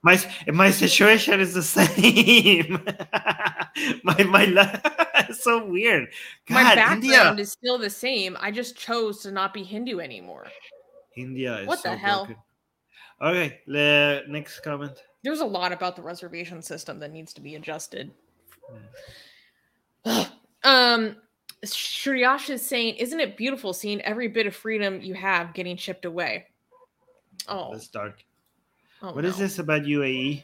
my 0.03 0.18
my 0.53 0.72
situation 0.72 1.40
is 1.40 1.53
the 1.53 1.64
same 1.64 2.84
my 4.03 4.24
my 4.24 4.45
it's 5.30 5.44
so 5.44 5.66
weird 5.66 6.07
my 6.49 6.64
background 6.64 7.03
india 7.03 7.34
is 7.34 7.52
still 7.52 7.78
the 7.78 7.90
same. 7.90 8.38
I 8.40 8.52
just 8.52 8.78
chose 8.78 9.22
to 9.24 9.32
not 9.32 9.53
be 9.53 9.64
Hindu 9.64 9.99
anymore. 9.99 10.48
india 11.18 11.60
is 11.60 11.68
What 11.68 11.84
the 11.84 11.91
so 11.91 11.98
hell? 11.98 12.26
broken. 12.26 12.44
okay 13.22 13.60
the 13.68 14.24
next 14.28 14.60
comment 14.62 15.03
There's 15.24 15.41
a 15.41 15.45
lot 15.45 15.72
about 15.74 15.95
the 15.95 16.02
reservation 16.02 16.62
system 16.62 16.99
that 16.99 17.12
needs 17.12 17.34
to 17.34 17.41
be 17.41 17.56
adjusted. 17.56 18.12
Hmm. 20.06 20.22
um, 20.64 21.16
Shriyash 21.74 22.50
is 22.50 22.66
saying, 22.66 22.96
"Isn't 22.96 23.20
it 23.20 23.38
beautiful 23.38 23.74
seeing 23.74 24.02
every 24.02 24.28
bit 24.28 24.48
of 24.48 24.56
freedom 24.56 25.02
you 25.02 25.14
have 25.14 25.54
getting 25.54 25.78
chipped 25.78 26.06
away?" 26.06 26.48
Oh, 27.48 27.72
that's 27.72 27.88
dark 27.88 28.24
oh 29.02 29.14
What 29.14 29.26
is 29.26 29.38
no. 29.38 29.44
this 29.44 29.60
about 29.60 29.84
uae 29.84 30.44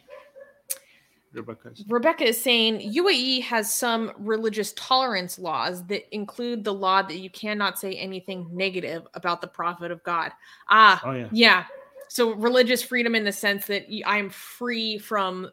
Rebecca. 1.33 1.71
Rebecca 1.87 2.25
is 2.25 2.41
saying 2.41 2.81
UAE 2.93 3.41
has 3.43 3.73
some 3.73 4.11
religious 4.17 4.73
tolerance 4.73 5.39
laws 5.39 5.85
that 5.87 6.13
include 6.13 6.63
the 6.65 6.73
law 6.73 7.01
that 7.01 7.19
you 7.19 7.29
cannot 7.29 7.79
say 7.79 7.93
anything 7.93 8.49
negative 8.51 9.07
about 9.13 9.39
the 9.39 9.47
prophet 9.47 9.91
of 9.91 10.03
God. 10.03 10.33
Ah, 10.69 11.01
Oh 11.05 11.13
yeah. 11.13 11.29
Yeah. 11.31 11.65
So 12.09 12.33
religious 12.33 12.83
freedom 12.83 13.15
in 13.15 13.23
the 13.23 13.31
sense 13.31 13.65
that 13.67 13.85
I 14.05 14.17
am 14.17 14.29
free 14.29 14.97
from 14.97 15.49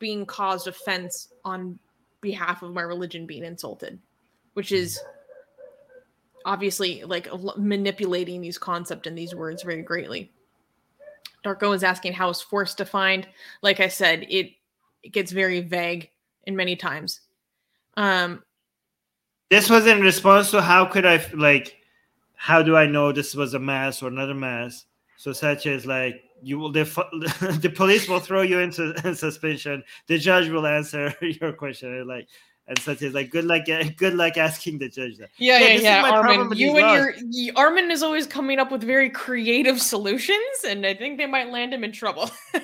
being 0.00 0.26
caused 0.26 0.66
offense 0.66 1.28
on 1.44 1.78
behalf 2.20 2.62
of 2.64 2.74
my 2.74 2.82
religion 2.82 3.24
being 3.24 3.44
insulted, 3.44 4.00
which 4.60 4.72
is 4.72 5.00
obviously 6.44 7.02
like 7.02 7.26
manipulating 7.56 8.42
these 8.42 8.58
concept 8.58 9.06
and 9.06 9.16
these 9.16 9.34
words 9.34 9.62
very 9.62 9.80
greatly. 9.80 10.30
Darko 11.42 11.74
is 11.74 11.82
asking 11.82 12.12
how 12.12 12.28
is 12.28 12.42
force 12.42 12.74
defined. 12.74 13.26
Like 13.62 13.80
I 13.80 13.88
said, 13.88 14.26
it 14.28 14.52
it 15.02 15.14
gets 15.14 15.32
very 15.32 15.62
vague 15.62 16.10
in 16.44 16.54
many 16.54 16.76
times. 16.76 17.22
Um, 17.96 18.42
This 19.48 19.70
was 19.70 19.86
in 19.86 20.02
response 20.02 20.50
to 20.50 20.60
how 20.60 20.84
could 20.84 21.06
I 21.06 21.24
like 21.32 21.78
how 22.34 22.62
do 22.62 22.76
I 22.76 22.84
know 22.84 23.12
this 23.12 23.34
was 23.34 23.54
a 23.54 23.58
mass 23.58 24.02
or 24.02 24.08
another 24.08 24.34
mass? 24.34 24.84
So 25.16 25.32
such 25.32 25.64
as 25.64 25.86
like 25.86 26.22
you 26.42 26.58
will 26.58 26.70
the, 26.70 26.84
the 27.62 27.72
police 27.74 28.10
will 28.10 28.20
throw 28.20 28.42
you 28.42 28.58
into 28.58 28.92
in 29.08 29.14
suspension. 29.14 29.82
The 30.06 30.18
judge 30.18 30.50
will 30.50 30.66
answer 30.66 31.14
your 31.22 31.54
question 31.54 32.06
like 32.06 32.28
and 32.68 32.78
such 32.78 33.02
as 33.02 33.14
like 33.14 33.30
good 33.30 33.44
luck 33.44 33.64
good 33.96 34.14
luck 34.14 34.36
asking 34.36 34.78
the 34.78 34.88
judge 34.88 35.16
that. 35.18 35.30
Yeah, 35.38 35.58
Yeah, 35.58 35.68
yeah, 35.68 35.80
yeah. 35.80 36.02
my 36.02 36.10
Armin, 36.10 36.52
you 36.56 36.76
and 36.76 36.86
laws. 36.86 37.22
your 37.22 37.56
Armin 37.56 37.90
is 37.90 38.02
always 38.02 38.26
coming 38.26 38.58
up 38.58 38.70
with 38.70 38.82
very 38.82 39.10
creative 39.10 39.80
solutions, 39.80 40.64
and 40.66 40.86
I 40.86 40.94
think 40.94 41.18
they 41.18 41.26
might 41.26 41.50
land 41.50 41.74
him 41.74 41.84
in 41.84 41.92
trouble. 41.92 42.30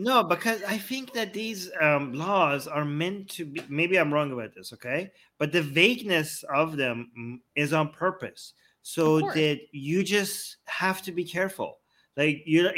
No, 0.00 0.22
because 0.22 0.62
I 0.62 0.78
think 0.78 1.12
that 1.14 1.32
these 1.32 1.72
um, 1.80 2.12
laws 2.12 2.68
are 2.68 2.84
meant 2.84 3.28
to 3.30 3.44
be. 3.44 3.62
Maybe 3.68 3.98
I'm 3.98 4.14
wrong 4.14 4.30
about 4.30 4.54
this, 4.54 4.72
okay? 4.74 5.10
But 5.38 5.50
the 5.50 5.60
vagueness 5.60 6.44
of 6.54 6.76
them 6.76 7.10
mm, 7.18 7.40
is 7.56 7.72
on 7.72 7.88
purpose, 7.88 8.52
so 8.82 9.18
that 9.18 9.58
you 9.72 10.04
just 10.04 10.58
have 10.66 11.02
to 11.02 11.10
be 11.10 11.24
careful. 11.24 11.78
Like, 12.16 12.42
you 12.46 12.70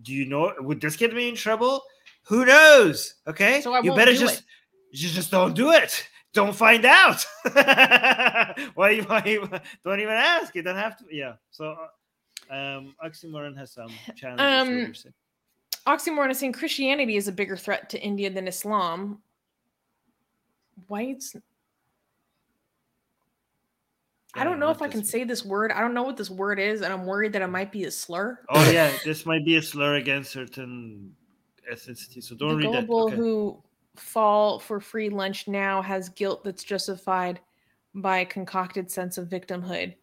do 0.00 0.14
you 0.14 0.24
know 0.24 0.54
would 0.60 0.80
this 0.80 0.96
get 0.96 1.14
me 1.14 1.28
in 1.28 1.34
trouble? 1.34 1.82
Who 2.24 2.46
knows? 2.46 3.16
Okay, 3.26 3.60
So 3.60 3.74
I 3.74 3.80
you 3.82 3.94
better 3.94 4.14
just 4.14 4.40
it. 4.40 4.46
You 4.92 5.08
just 5.08 5.30
don't 5.30 5.54
do 5.54 5.72
it. 5.72 6.06
Don't 6.34 6.54
find 6.54 6.84
out. 6.84 7.24
why 8.74 8.90
you 8.90 9.02
why 9.02 9.38
don't 9.84 10.00
even 10.00 10.14
ask? 10.14 10.54
You 10.54 10.62
don't 10.62 10.76
have 10.76 10.96
to. 10.98 11.04
Yeah. 11.10 11.34
So, 11.50 11.76
uh, 12.50 12.54
um, 12.54 12.94
oxymoron 13.04 13.56
has 13.56 13.72
some 13.72 13.90
challenges. 14.16 15.06
Um. 15.06 15.12
Oxymoron 15.86 16.30
is 16.30 16.38
saying 16.38 16.52
Christianity 16.52 17.16
is 17.16 17.26
a 17.26 17.32
bigger 17.32 17.56
threat 17.56 17.90
to 17.90 18.00
India 18.00 18.30
than 18.30 18.46
Islam. 18.46 19.20
Whites. 20.86 21.34
I 24.34 24.38
Yeah, 24.38 24.44
don't 24.44 24.60
know 24.60 24.70
if 24.70 24.80
I 24.80 24.88
can 24.88 25.04
say 25.04 25.24
this 25.24 25.44
word. 25.44 25.72
I 25.72 25.80
don't 25.80 25.92
know 25.92 26.04
what 26.04 26.16
this 26.16 26.30
word 26.30 26.58
is, 26.58 26.82
and 26.82 26.92
I'm 26.92 27.04
worried 27.04 27.32
that 27.34 27.42
it 27.42 27.48
might 27.48 27.72
be 27.72 27.84
a 27.84 27.90
slur. 27.90 28.38
Oh 28.48 28.70
yeah, 28.70 28.92
this 29.04 29.26
might 29.26 29.44
be 29.44 29.56
a 29.56 29.62
slur 29.62 29.96
against 29.96 30.30
certain 30.30 31.14
ethnicity. 31.70 32.22
So 32.22 32.36
don't 32.36 32.50
the 32.60 32.68
read 32.68 32.74
that. 32.74 32.88
Okay. 32.88 33.16
who 33.16 33.62
fall 33.96 34.58
for 34.58 34.80
free 34.80 35.08
lunch 35.10 35.48
now 35.48 35.82
has 35.82 36.08
guilt 36.08 36.44
that's 36.44 36.64
justified 36.64 37.40
by 37.94 38.18
a 38.20 38.26
concocted 38.26 38.90
sense 38.90 39.18
of 39.18 39.28
victimhood. 39.28 39.94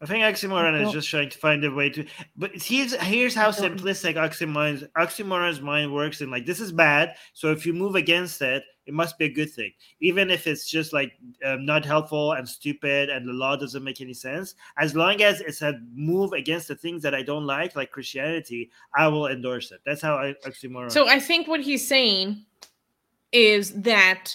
I 0.00 0.06
think 0.06 0.24
oxymoron 0.24 0.84
is 0.84 0.92
just 0.92 1.08
trying 1.08 1.30
to 1.30 1.38
find 1.38 1.64
a 1.64 1.70
way 1.70 1.90
to. 1.90 2.04
But 2.36 2.50
here's 2.54 2.94
here's 2.94 3.34
how 3.34 3.50
simplistic 3.50 4.14
oxymoron's 4.14 4.84
oxymoron's 4.96 5.60
mind 5.60 5.94
works. 5.94 6.20
And 6.20 6.30
like 6.30 6.46
this 6.46 6.60
is 6.60 6.72
bad, 6.72 7.16
so 7.32 7.50
if 7.50 7.64
you 7.64 7.72
move 7.72 7.94
against 7.94 8.42
it, 8.42 8.64
it 8.86 8.92
must 8.92 9.18
be 9.18 9.24
a 9.26 9.32
good 9.32 9.50
thing, 9.50 9.72
even 10.00 10.30
if 10.30 10.46
it's 10.46 10.68
just 10.68 10.92
like 10.92 11.12
um, 11.44 11.64
not 11.64 11.84
helpful 11.84 12.32
and 12.32 12.48
stupid, 12.48 13.08
and 13.08 13.26
the 13.26 13.32
law 13.32 13.56
doesn't 13.56 13.82
make 13.82 14.00
any 14.00 14.14
sense. 14.14 14.54
As 14.78 14.94
long 14.94 15.22
as 15.22 15.40
it's 15.40 15.62
a 15.62 15.80
move 15.94 16.32
against 16.32 16.68
the 16.68 16.76
things 16.76 17.02
that 17.02 17.14
I 17.14 17.22
don't 17.22 17.46
like, 17.46 17.76
like 17.76 17.90
Christianity, 17.90 18.70
I 18.94 19.08
will 19.08 19.28
endorse 19.28 19.72
it. 19.72 19.80
That's 19.86 20.02
how 20.02 20.16
I, 20.16 20.34
oxymoron. 20.44 20.92
So 20.92 21.08
I 21.08 21.18
think 21.18 21.48
what 21.48 21.60
he's 21.60 21.86
saying 21.86 22.44
is 23.32 23.72
that 23.82 24.34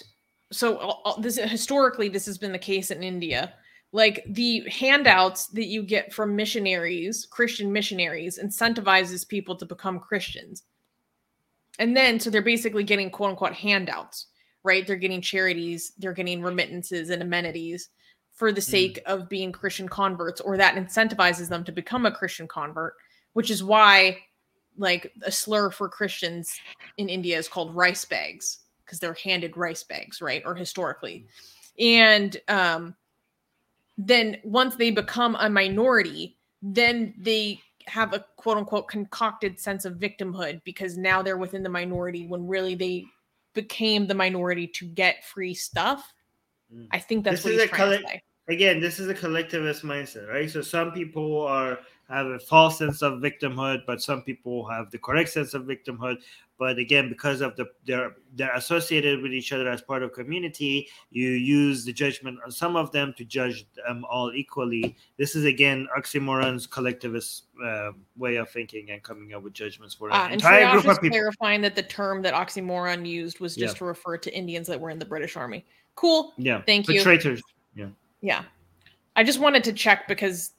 so 0.52 0.78
uh, 0.78 1.10
uh, 1.10 1.20
this 1.20 1.36
historically 1.36 2.08
this 2.08 2.26
has 2.26 2.38
been 2.38 2.52
the 2.52 2.58
case 2.58 2.90
in 2.90 3.02
India. 3.02 3.54
Like 3.92 4.24
the 4.28 4.60
handouts 4.70 5.48
that 5.48 5.66
you 5.66 5.82
get 5.82 6.12
from 6.12 6.36
missionaries, 6.36 7.26
Christian 7.28 7.72
missionaries, 7.72 8.38
incentivizes 8.42 9.26
people 9.26 9.56
to 9.56 9.66
become 9.66 9.98
Christians. 9.98 10.62
And 11.78 11.96
then 11.96 12.20
so 12.20 12.30
they're 12.30 12.42
basically 12.42 12.84
getting 12.84 13.10
quote 13.10 13.30
unquote 13.30 13.54
handouts, 13.54 14.26
right? 14.62 14.86
They're 14.86 14.96
getting 14.96 15.20
charities, 15.20 15.92
they're 15.98 16.12
getting 16.12 16.42
remittances 16.42 17.10
and 17.10 17.22
amenities 17.22 17.88
for 18.32 18.52
the 18.52 18.60
sake 18.60 19.00
of 19.06 19.28
being 19.28 19.52
Christian 19.52 19.88
converts, 19.88 20.40
or 20.40 20.56
that 20.56 20.76
incentivizes 20.76 21.48
them 21.48 21.64
to 21.64 21.72
become 21.72 22.06
a 22.06 22.12
Christian 22.12 22.48
convert, 22.48 22.94
which 23.32 23.50
is 23.50 23.62
why 23.62 24.18
like 24.78 25.12
a 25.22 25.32
slur 25.32 25.70
for 25.70 25.88
Christians 25.88 26.58
in 26.96 27.08
India 27.08 27.36
is 27.36 27.48
called 27.48 27.74
rice 27.74 28.04
bags 28.04 28.60
because 28.84 28.98
they're 28.98 29.14
handed 29.14 29.56
rice 29.56 29.82
bags, 29.82 30.22
right? 30.22 30.42
Or 30.46 30.54
historically. 30.54 31.26
And 31.78 32.36
um 32.48 32.94
then 34.06 34.38
once 34.44 34.76
they 34.76 34.90
become 34.90 35.36
a 35.40 35.50
minority, 35.50 36.38
then 36.62 37.14
they 37.18 37.60
have 37.86 38.12
a 38.12 38.24
quote 38.36 38.56
unquote 38.56 38.88
concocted 38.88 39.58
sense 39.58 39.84
of 39.84 39.94
victimhood 39.94 40.62
because 40.64 40.96
now 40.96 41.22
they're 41.22 41.36
within 41.36 41.62
the 41.62 41.68
minority 41.68 42.26
when 42.26 42.46
really 42.46 42.74
they 42.74 43.04
became 43.54 44.06
the 44.06 44.14
minority 44.14 44.66
to 44.66 44.86
get 44.86 45.24
free 45.24 45.54
stuff. 45.54 46.12
Mm. 46.74 46.86
I 46.92 46.98
think 46.98 47.24
that's 47.24 47.42
This 47.42 47.44
what 47.44 47.60
he's 47.60 47.70
trying 47.70 48.00
to 48.02 48.08
say. 48.08 48.22
again, 48.48 48.80
this 48.80 48.98
is 48.98 49.08
a 49.08 49.14
collectivist 49.14 49.84
mindset, 49.84 50.28
right? 50.28 50.50
So 50.50 50.62
some 50.62 50.92
people 50.92 51.42
are 51.42 51.80
have 52.10 52.26
a 52.26 52.38
false 52.38 52.78
sense 52.78 53.02
of 53.02 53.20
victimhood, 53.20 53.82
but 53.86 54.02
some 54.02 54.22
people 54.22 54.68
have 54.68 54.90
the 54.90 54.98
correct 54.98 55.30
sense 55.30 55.54
of 55.54 55.62
victimhood. 55.64 56.16
But 56.58 56.76
again, 56.78 57.08
because 57.08 57.40
of 57.40 57.56
the 57.56 57.66
they're 57.86 58.16
they're 58.34 58.54
associated 58.54 59.22
with 59.22 59.32
each 59.32 59.50
other 59.52 59.66
as 59.70 59.80
part 59.80 60.02
of 60.02 60.12
community, 60.12 60.88
you 61.10 61.30
use 61.30 61.86
the 61.86 61.92
judgment 61.92 62.38
on 62.44 62.50
some 62.50 62.76
of 62.76 62.92
them 62.92 63.14
to 63.16 63.24
judge 63.24 63.64
them 63.86 64.04
all 64.10 64.30
equally. 64.34 64.94
This 65.16 65.34
is 65.34 65.46
again 65.46 65.88
oxymoron's 65.96 66.66
collectivist 66.66 67.44
uh, 67.64 67.92
way 68.16 68.36
of 68.36 68.50
thinking 68.50 68.90
and 68.90 69.02
coming 69.02 69.32
up 69.32 69.42
with 69.42 69.54
judgments 69.54 69.94
for 69.94 70.10
Uh, 70.12 70.16
an 70.16 70.22
and 70.24 70.32
entire 70.34 70.66
Triage 70.66 70.72
group 70.72 70.84
is 70.84 70.90
of 70.90 71.00
people. 71.02 71.14
clarifying 71.16 71.60
that 71.62 71.74
the 71.76 71.82
term 71.82 72.20
that 72.22 72.34
oxymoron 72.34 73.06
used 73.06 73.40
was 73.40 73.56
just 73.56 73.76
Yeah. 73.76 73.78
to 73.78 73.84
refer 73.86 74.18
to 74.18 74.36
Indians 74.36 74.66
that 74.66 74.78
were 74.78 74.90
in 74.90 74.98
the 74.98 75.06
British 75.06 75.36
Army. 75.36 75.64
Cool. 75.94 76.34
Yeah, 76.36 76.60
Thank 76.66 76.86
but 76.86 76.94
you. 76.96 77.02
traitors. 77.02 77.40
Yeah. 77.74 77.88
Yeah. 78.20 78.44
I 79.16 79.24
just 79.24 79.38
wanted 79.40 79.64
to 79.64 79.72
check 79.72 80.06
because 80.08 80.52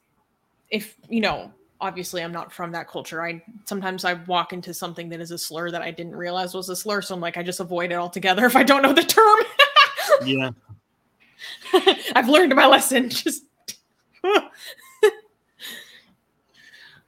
if, 0.72 0.96
you 1.10 1.22
know, 1.22 1.52
obviously 1.82 2.24
I'm 2.24 2.32
not 2.32 2.54
from 2.54 2.72
that 2.72 2.88
culture. 2.88 3.24
I 3.24 3.44
sometimes 3.66 4.06
I 4.06 4.14
walk 4.14 4.54
into 4.54 4.74
something 4.74 5.10
that 5.10 5.20
is 5.20 5.32
a 5.32 5.38
slur 5.38 5.72
that 5.72 5.82
I 5.82 5.92
didn't 5.92 6.16
realize 6.16 6.54
was 6.54 6.70
a 6.70 6.76
slur. 6.76 7.02
So 7.02 7.14
I'm 7.14 7.22
like, 7.22 7.38
I 7.38 7.44
just 7.44 7.60
avoid 7.60 7.92
it 7.92 7.96
altogether 7.96 8.46
if 8.46 8.56
I 8.56 8.64
don't 8.64 8.82
know 8.82 8.94
the 8.94 9.04
term. 9.04 9.40
Yeah. 10.26 10.52
I've 12.16 12.30
learned 12.30 12.56
my 12.56 12.68
lesson. 12.68 13.10
Just 13.10 13.46
All 14.24 14.52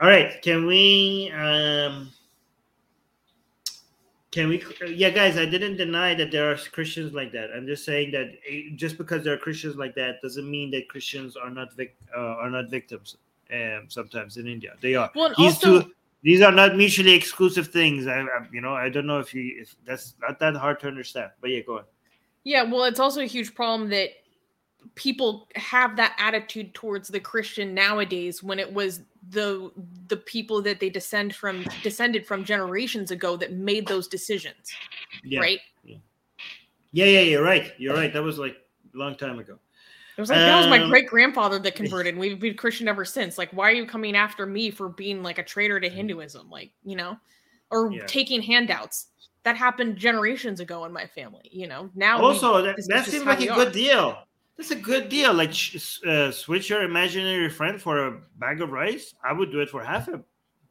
right, 0.02 0.42
can 0.42 0.66
we 0.66 1.32
um 1.32 2.10
can 4.32 4.48
we 4.48 4.64
yeah 4.88 5.12
guys, 5.12 5.38
I 5.38 5.46
didn't 5.46 5.78
deny 5.78 6.16
that 6.16 6.32
there 6.32 6.52
are 6.52 6.56
Christians 6.56 7.14
like 7.14 7.32
that. 7.34 7.52
I'm 7.56 7.68
just 7.68 7.86
saying 7.86 8.12
that 8.12 8.32
eh, 8.50 8.70
just 8.76 8.98
because 8.98 9.24
there 9.24 9.34
are 9.34 9.38
Christians 9.38 9.76
like 9.76 9.94
that 9.96 10.22
doesn't 10.24 10.50
mean 10.50 10.72
that 10.72 10.90
Christians 10.90 11.36
are 11.36 11.52
not 11.52 11.76
vic- 11.76 11.98
uh, 12.16 12.20
are 12.20 12.50
not 12.50 12.70
victims. 12.70 13.18
Um 13.54 13.90
sometimes 13.90 14.38
in 14.38 14.48
India. 14.48 14.74
They 14.82 14.96
are. 14.96 15.12
well, 15.16 15.30
These 15.38 15.56
also 15.56 15.82
two 15.84 15.92
these 16.24 16.42
are 16.42 16.54
not 16.54 16.78
mutually 16.78 17.14
exclusive 17.14 17.68
things. 17.68 18.08
I, 18.08 18.22
I 18.22 18.48
you 18.52 18.62
know, 18.62 18.74
I 18.74 18.90
don't 18.90 19.06
know 19.06 19.20
if 19.20 19.34
you 19.34 19.62
if 19.62 19.76
that's 19.86 20.16
not 20.22 20.40
that 20.40 20.56
hard 20.56 20.80
to 20.80 20.88
understand. 20.88 21.32
But 21.42 21.50
yeah, 21.52 21.60
go 21.60 21.80
on. 21.80 21.84
Yeah, 22.46 22.64
well, 22.64 22.86
it's 22.86 23.00
also 23.00 23.22
a 23.22 23.26
huge 23.26 23.54
problem 23.54 23.90
that 23.90 24.10
people 24.96 25.48
have 25.56 25.96
that 25.98 26.16
attitude 26.20 26.74
towards 26.74 27.08
the 27.10 27.20
Christian 27.20 27.74
nowadays 27.74 28.42
when 28.42 28.58
it 28.60 28.72
was 28.74 29.02
the 29.30 29.72
the 30.08 30.18
people 30.18 30.62
that 30.62 30.80
they 30.80 30.90
descend 30.90 31.36
from 31.36 31.66
descended 31.84 32.26
from 32.26 32.44
generations 32.44 33.12
ago 33.12 33.36
that 33.38 33.54
made 33.54 33.88
those 33.88 34.08
decisions, 34.08 34.74
Yeah. 35.24 35.40
right? 35.40 35.60
Yeah, 36.96 37.06
yeah, 37.06 37.22
you're 37.22 37.44
right. 37.44 37.74
You're 37.80 37.96
right. 37.96 38.14
That 38.14 38.22
was 38.22 38.38
like 38.38 38.56
a 38.94 38.98
long 38.98 39.16
time 39.16 39.40
ago. 39.40 39.58
It 40.18 40.22
was 40.22 40.30
like 40.30 40.40
that 40.40 40.58
was 40.58 40.68
my 40.68 40.80
Um, 40.84 40.90
great 40.90 41.08
grandfather 41.08 41.58
that 41.60 41.76
converted. 41.82 42.14
and 42.14 42.20
We've 42.20 42.40
been 42.40 42.56
Christian 42.56 42.88
ever 42.88 43.04
since. 43.06 43.38
Like, 43.38 43.50
why 43.52 43.70
are 43.70 43.74
you 43.74 43.86
coming 43.86 44.16
after 44.16 44.46
me 44.46 44.70
for 44.72 44.90
being 44.90 45.24
like 45.24 45.40
a 45.40 45.44
traitor 45.44 45.80
to 45.80 45.90
Hinduism? 45.90 46.50
Like, 46.50 46.72
you 46.84 46.96
know, 46.96 47.18
or 47.72 47.90
Mm. 47.90 47.98
Yeah. 47.98 48.06
taking 48.06 48.42
handouts. 48.42 49.08
That 49.44 49.58
happened 49.58 49.98
generations 49.98 50.60
ago 50.62 50.86
in 50.86 50.94
my 50.94 51.06
family. 51.08 51.50
You 51.52 51.68
know, 51.68 51.90
now 51.96 52.20
we- 52.20 52.26
also 52.26 52.62
that, 52.62 52.76
this 52.78 52.88
that 52.88 53.06
seems 53.06 53.26
like 53.26 53.40
we 53.40 53.48
a 53.50 53.52
are. 53.54 53.56
good 53.66 53.74
deal 53.74 54.18
that's 54.56 54.70
a 54.70 54.76
good 54.76 55.10
deal 55.10 55.34
like 55.34 55.50
uh, 56.08 56.30
switch 56.30 56.70
your 56.70 56.84
imaginary 56.84 57.50
friend 57.50 57.82
for 57.82 58.06
a 58.08 58.22
bag 58.38 58.62
of 58.62 58.70
rice 58.70 59.12
i 59.28 59.34
would 59.34 59.52
do 59.52 59.60
it 59.62 59.68
for 59.70 59.84
half 59.84 60.08
a 60.10 60.22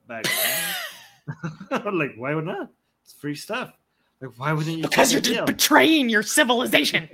bag 0.07 0.25
like 1.93 2.13
why 2.17 2.33
would 2.35 2.45
not 2.45 2.71
it's 3.03 3.13
free 3.13 3.35
stuff 3.35 3.73
like 4.21 4.31
why 4.39 4.53
wouldn't 4.53 4.77
you 4.77 4.83
because 4.83 5.13
you're 5.13 5.21
just 5.21 5.35
deal? 5.35 5.45
betraying 5.45 6.09
your 6.09 6.23
civilization. 6.23 7.09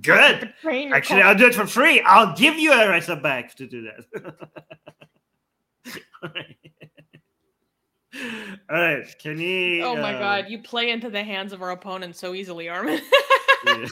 Good. 0.00 0.52
Actually 0.92 1.22
i'll 1.22 1.34
do 1.34 1.46
it 1.46 1.54
for 1.54 1.66
free. 1.66 2.00
I'll 2.00 2.36
give 2.36 2.58
you 2.58 2.72
a 2.72 2.88
rice 2.88 3.06
bag 3.06 3.54
to 3.56 3.66
do 3.66 3.82
that. 3.82 4.04
All 6.22 6.30
right. 6.34 6.56
All 8.70 8.80
right. 8.80 9.18
Can 9.18 9.38
you 9.38 9.82
Oh 9.84 9.96
my 9.96 10.14
uh, 10.14 10.18
god, 10.18 10.50
you 10.50 10.62
play 10.62 10.90
into 10.90 11.10
the 11.10 11.22
hands 11.22 11.52
of 11.52 11.62
our 11.62 11.70
opponent 11.70 12.16
so 12.16 12.34
easily, 12.34 12.68
Armin. 12.68 13.00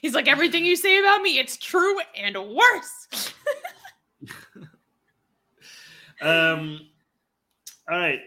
He's 0.00 0.14
like, 0.14 0.26
everything 0.26 0.64
you 0.64 0.74
say 0.74 0.98
about 0.98 1.22
me, 1.22 1.38
it's 1.38 1.56
true 1.56 1.98
and 2.16 2.36
worse. 2.36 3.34
Um, 6.22 6.78
all 7.90 7.98
right. 7.98 8.20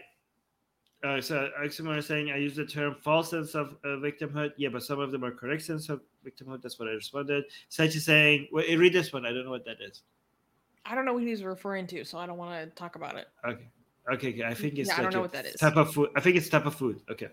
Uh, 1.04 1.20
so 1.20 1.48
Oxymoron 1.62 1.98
is 1.98 2.06
saying 2.06 2.30
I 2.30 2.36
use 2.38 2.56
the 2.56 2.64
term 2.64 2.96
false 3.02 3.30
sense 3.30 3.54
of 3.54 3.76
uh, 3.84 3.88
victimhood. 3.98 4.52
Yeah, 4.56 4.70
but 4.70 4.82
some 4.82 4.98
of 4.98 5.12
them 5.12 5.24
are 5.24 5.30
correct 5.30 5.62
sense 5.62 5.88
of 5.88 6.00
victimhood. 6.24 6.62
That's 6.62 6.78
what 6.78 6.88
I 6.88 6.92
responded. 6.92 7.44
Sachi 7.70 8.00
saying, 8.00 8.48
wait, 8.50 8.76
read 8.78 8.92
this 8.92 9.12
one. 9.12 9.24
I 9.26 9.32
don't 9.32 9.44
know 9.44 9.50
what 9.50 9.64
that 9.66 9.76
is. 9.80 10.02
I 10.84 10.94
don't 10.94 11.04
know 11.04 11.12
what 11.12 11.22
he's 11.22 11.42
referring 11.42 11.86
to, 11.88 12.04
so 12.04 12.18
I 12.18 12.26
don't 12.26 12.38
want 12.38 12.52
to 12.64 12.74
talk 12.74 12.96
about 12.96 13.16
it. 13.16 13.28
Okay. 13.46 13.68
Okay, 14.12 14.28
okay. 14.30 14.44
I 14.44 14.54
think 14.54 14.78
it's 14.78 14.88
Yeah, 14.88 14.98
I 14.98 15.02
don't 15.02 15.12
know 15.14 15.20
what 15.20 15.32
that 15.32 15.46
is. 15.46 15.56
Type 15.56 15.76
of 15.76 15.92
food. 15.92 16.10
I 16.14 16.20
think 16.20 16.36
it's 16.36 16.48
type 16.48 16.64
of 16.66 16.74
food. 16.76 17.00
Okay. 17.10 17.28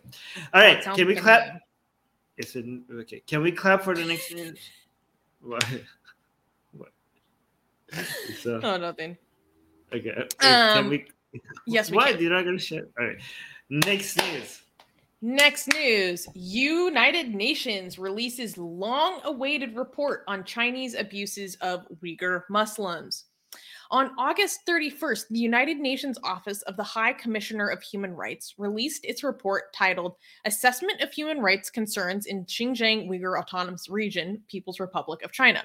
All 0.53 0.61
right. 0.61 0.81
Can 0.81 1.05
we 1.07 1.15
clap? 1.15 1.61
It's 2.37 2.55
in 2.55 2.83
okay. 3.01 3.21
Can 3.27 3.43
we 3.43 3.51
clap 3.51 3.83
for 3.83 3.95
the 3.95 4.05
next? 4.05 4.33
What? 5.41 5.63
What? 6.71 6.89
So, 8.41 8.59
Oh, 8.63 8.77
nothing. 8.77 9.17
okay. 9.93 10.11
uh, 10.11 10.23
Can 10.39 10.77
Um, 10.85 10.89
we? 10.89 11.05
Yes, 11.67 11.89
we 11.89 11.97
Why? 11.97 12.11
can. 12.11 12.21
You're 12.21 12.31
not 12.31 12.45
gonna 12.45 12.59
share? 12.59 12.87
All 12.99 13.05
right. 13.07 13.17
Next 13.69 14.17
news. 14.17 14.61
Next 15.21 15.67
news 15.69 16.27
United 16.35 17.33
Nations 17.33 17.97
releases 17.97 18.57
long 18.57 19.21
awaited 19.23 19.75
report 19.75 20.23
on 20.27 20.43
Chinese 20.43 20.95
abuses 20.95 21.55
of 21.61 21.87
Uyghur 22.03 22.43
Muslims. 22.49 23.25
On 23.91 24.11
August 24.17 24.61
31st, 24.67 25.27
the 25.29 25.39
United 25.39 25.77
Nations 25.77 26.17
Office 26.23 26.61
of 26.63 26.75
the 26.77 26.83
High 26.83 27.13
Commissioner 27.13 27.67
of 27.67 27.81
Human 27.83 28.13
Rights 28.13 28.55
released 28.57 29.05
its 29.05 29.23
report 29.23 29.71
titled 29.73 30.15
Assessment 30.45 30.99
of 31.01 31.13
Human 31.13 31.39
Rights 31.39 31.69
Concerns 31.69 32.25
in 32.25 32.43
Xinjiang 32.45 33.07
Uyghur 33.07 33.39
Autonomous 33.39 33.89
Region, 33.89 34.41
People's 34.49 34.79
Republic 34.79 35.23
of 35.23 35.31
China. 35.31 35.63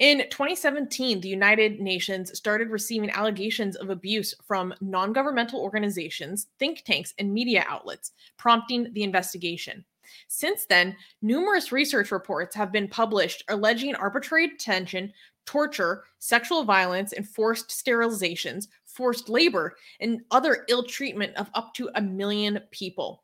In 0.00 0.20
2017, 0.30 1.20
the 1.20 1.28
United 1.28 1.78
Nations 1.78 2.34
started 2.34 2.70
receiving 2.70 3.10
allegations 3.10 3.76
of 3.76 3.90
abuse 3.90 4.34
from 4.42 4.72
non 4.80 5.12
governmental 5.12 5.60
organizations, 5.60 6.46
think 6.58 6.84
tanks, 6.84 7.12
and 7.18 7.30
media 7.30 7.66
outlets, 7.68 8.12
prompting 8.38 8.94
the 8.94 9.02
investigation. 9.02 9.84
Since 10.26 10.64
then, 10.64 10.96
numerous 11.20 11.70
research 11.70 12.12
reports 12.12 12.56
have 12.56 12.72
been 12.72 12.88
published 12.88 13.44
alleging 13.50 13.94
arbitrary 13.94 14.48
detention, 14.48 15.12
torture, 15.44 16.04
sexual 16.18 16.64
violence, 16.64 17.12
and 17.12 17.28
forced 17.28 17.68
sterilizations, 17.68 18.68
forced 18.86 19.28
labor, 19.28 19.76
and 20.00 20.22
other 20.30 20.64
ill 20.70 20.84
treatment 20.84 21.36
of 21.36 21.50
up 21.52 21.74
to 21.74 21.90
a 21.94 22.00
million 22.00 22.58
people. 22.70 23.22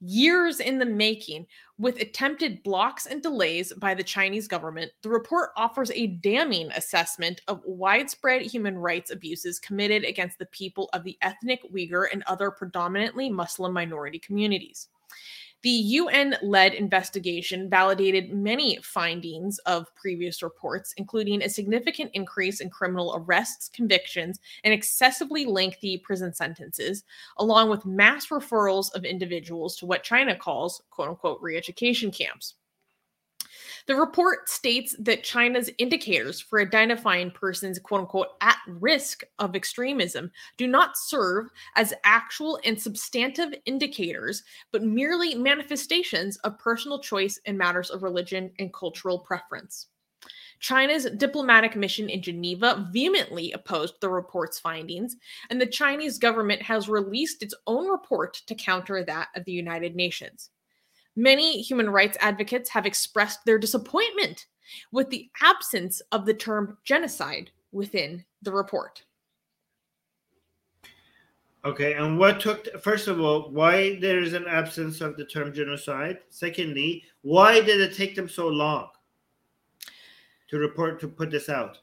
Years 0.00 0.60
in 0.60 0.78
the 0.78 0.84
making, 0.84 1.46
with 1.78 2.00
attempted 2.00 2.62
blocks 2.62 3.06
and 3.06 3.22
delays 3.22 3.72
by 3.74 3.94
the 3.94 4.02
Chinese 4.02 4.46
government, 4.46 4.92
the 5.02 5.08
report 5.08 5.50
offers 5.56 5.90
a 5.90 6.08
damning 6.08 6.70
assessment 6.72 7.40
of 7.48 7.62
widespread 7.64 8.42
human 8.42 8.76
rights 8.76 9.10
abuses 9.10 9.58
committed 9.58 10.04
against 10.04 10.38
the 10.38 10.46
people 10.46 10.90
of 10.92 11.02
the 11.02 11.16
ethnic 11.22 11.62
Uyghur 11.72 12.06
and 12.12 12.22
other 12.26 12.50
predominantly 12.50 13.30
Muslim 13.30 13.72
minority 13.72 14.18
communities. 14.18 14.88
The 15.62 15.70
UN 15.70 16.36
led 16.42 16.74
investigation 16.74 17.68
validated 17.70 18.32
many 18.32 18.78
findings 18.82 19.58
of 19.60 19.92
previous 19.94 20.42
reports, 20.42 20.92
including 20.96 21.42
a 21.42 21.48
significant 21.48 22.10
increase 22.14 22.60
in 22.60 22.70
criminal 22.70 23.14
arrests, 23.16 23.68
convictions, 23.70 24.38
and 24.64 24.72
excessively 24.72 25.44
lengthy 25.46 25.98
prison 25.98 26.34
sentences, 26.34 27.04
along 27.38 27.70
with 27.70 27.86
mass 27.86 28.26
referrals 28.26 28.94
of 28.94 29.04
individuals 29.04 29.76
to 29.76 29.86
what 29.86 30.02
China 30.02 30.36
calls 30.36 30.82
quote 30.90 31.08
unquote 31.08 31.40
re 31.40 31.56
education 31.56 32.10
camps. 32.10 32.54
The 33.86 33.96
report 33.96 34.48
states 34.48 34.96
that 34.98 35.22
China's 35.22 35.70
indicators 35.78 36.40
for 36.40 36.60
identifying 36.60 37.30
persons, 37.30 37.78
quote 37.78 38.02
unquote, 38.02 38.28
at 38.40 38.58
risk 38.66 39.22
of 39.38 39.54
extremism 39.54 40.30
do 40.56 40.66
not 40.66 40.96
serve 40.96 41.50
as 41.76 41.94
actual 42.04 42.58
and 42.64 42.80
substantive 42.80 43.54
indicators, 43.64 44.42
but 44.72 44.82
merely 44.82 45.34
manifestations 45.34 46.36
of 46.38 46.58
personal 46.58 46.98
choice 46.98 47.38
in 47.44 47.56
matters 47.56 47.90
of 47.90 48.02
religion 48.02 48.50
and 48.58 48.72
cultural 48.72 49.18
preference. 49.18 49.88
China's 50.58 51.06
diplomatic 51.18 51.76
mission 51.76 52.08
in 52.08 52.22
Geneva 52.22 52.88
vehemently 52.90 53.52
opposed 53.52 54.00
the 54.00 54.08
report's 54.08 54.58
findings, 54.58 55.16
and 55.50 55.60
the 55.60 55.66
Chinese 55.66 56.18
government 56.18 56.62
has 56.62 56.88
released 56.88 57.42
its 57.42 57.54
own 57.66 57.88
report 57.88 58.34
to 58.46 58.54
counter 58.54 59.04
that 59.04 59.28
of 59.36 59.44
the 59.44 59.52
United 59.52 59.94
Nations. 59.94 60.50
Many 61.16 61.62
human 61.62 61.88
rights 61.88 62.18
advocates 62.20 62.68
have 62.70 62.84
expressed 62.84 63.44
their 63.44 63.58
disappointment 63.58 64.46
with 64.92 65.08
the 65.10 65.30
absence 65.42 66.02
of 66.12 66.26
the 66.26 66.34
term 66.34 66.76
genocide 66.84 67.50
within 67.72 68.24
the 68.42 68.52
report. 68.52 69.02
Okay, 71.64 71.94
and 71.94 72.16
what 72.16 72.38
took 72.38 72.80
first 72.80 73.08
of 73.08 73.20
all, 73.20 73.50
why 73.50 73.98
there 73.98 74.20
is 74.20 74.34
an 74.34 74.46
absence 74.46 75.00
of 75.00 75.16
the 75.16 75.24
term 75.24 75.52
genocide? 75.52 76.18
Secondly, 76.28 77.02
why 77.22 77.60
did 77.60 77.80
it 77.80 77.96
take 77.96 78.14
them 78.14 78.28
so 78.28 78.46
long 78.46 78.88
to 80.48 80.58
report 80.58 81.00
to 81.00 81.08
put 81.08 81.30
this 81.30 81.48
out? 81.48 81.78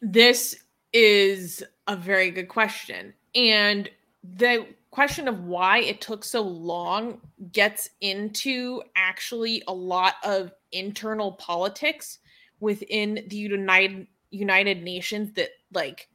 This 0.00 0.64
is 0.94 1.62
a 1.88 1.96
very 1.96 2.30
good 2.30 2.48
question. 2.48 3.12
And 3.34 3.90
the 4.22 4.66
question 4.90 5.28
of 5.28 5.44
why 5.44 5.78
it 5.78 6.00
took 6.00 6.24
so 6.24 6.42
long 6.42 7.20
gets 7.52 7.90
into 8.00 8.82
actually 8.96 9.62
a 9.68 9.72
lot 9.72 10.14
of 10.24 10.52
internal 10.72 11.32
politics 11.32 12.18
within 12.60 13.24
the 13.28 13.36
United 13.36 14.06
United 14.30 14.82
Nations 14.82 15.32
that 15.34 15.50
like 15.72 16.08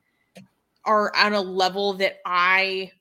are 0.86 1.16
on 1.16 1.34
a 1.34 1.41
level 1.41 1.94
that 1.94 2.18
I 2.26 2.91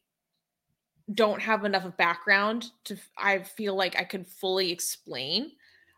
don't 1.12 1.42
have 1.42 1.64
enough 1.64 1.84
of 1.84 1.96
background 1.96 2.70
to 2.84 2.96
I 3.18 3.40
feel 3.40 3.74
like 3.74 3.98
I 3.98 4.04
could 4.04 4.26
fully 4.26 4.70
explain. 4.70 5.52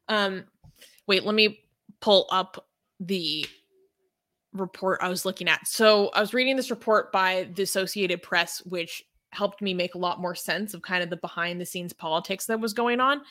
Um 0.09 0.44
wait, 1.06 1.24
let 1.24 1.34
me 1.34 1.60
pull 2.01 2.26
up 2.30 2.66
the 3.01 3.46
report 4.52 5.01
I 5.02 5.09
was 5.09 5.24
looking 5.24 5.48
at. 5.48 5.66
So 5.66 6.09
I 6.14 6.20
was 6.20 6.32
reading 6.32 6.56
this 6.56 6.70
report 6.70 7.12
by 7.12 7.48
the 7.55 7.64
Associated 7.64 8.22
Press, 8.22 8.62
which 8.64 9.05
helped 9.35 9.61
me 9.61 9.74
make 9.74 9.94
a 9.94 9.98
lot 9.98 10.20
more 10.20 10.35
sense 10.35 10.74
of 10.74 10.82
kind 10.82 11.02
of 11.02 11.11
the 11.11 11.16
behind 11.16 11.61
the 11.61 11.66
scenes 11.66 11.93
politics 11.93 12.47
that 12.47 12.61
was 12.61 12.73
going 12.73 13.01
on. 13.01 13.23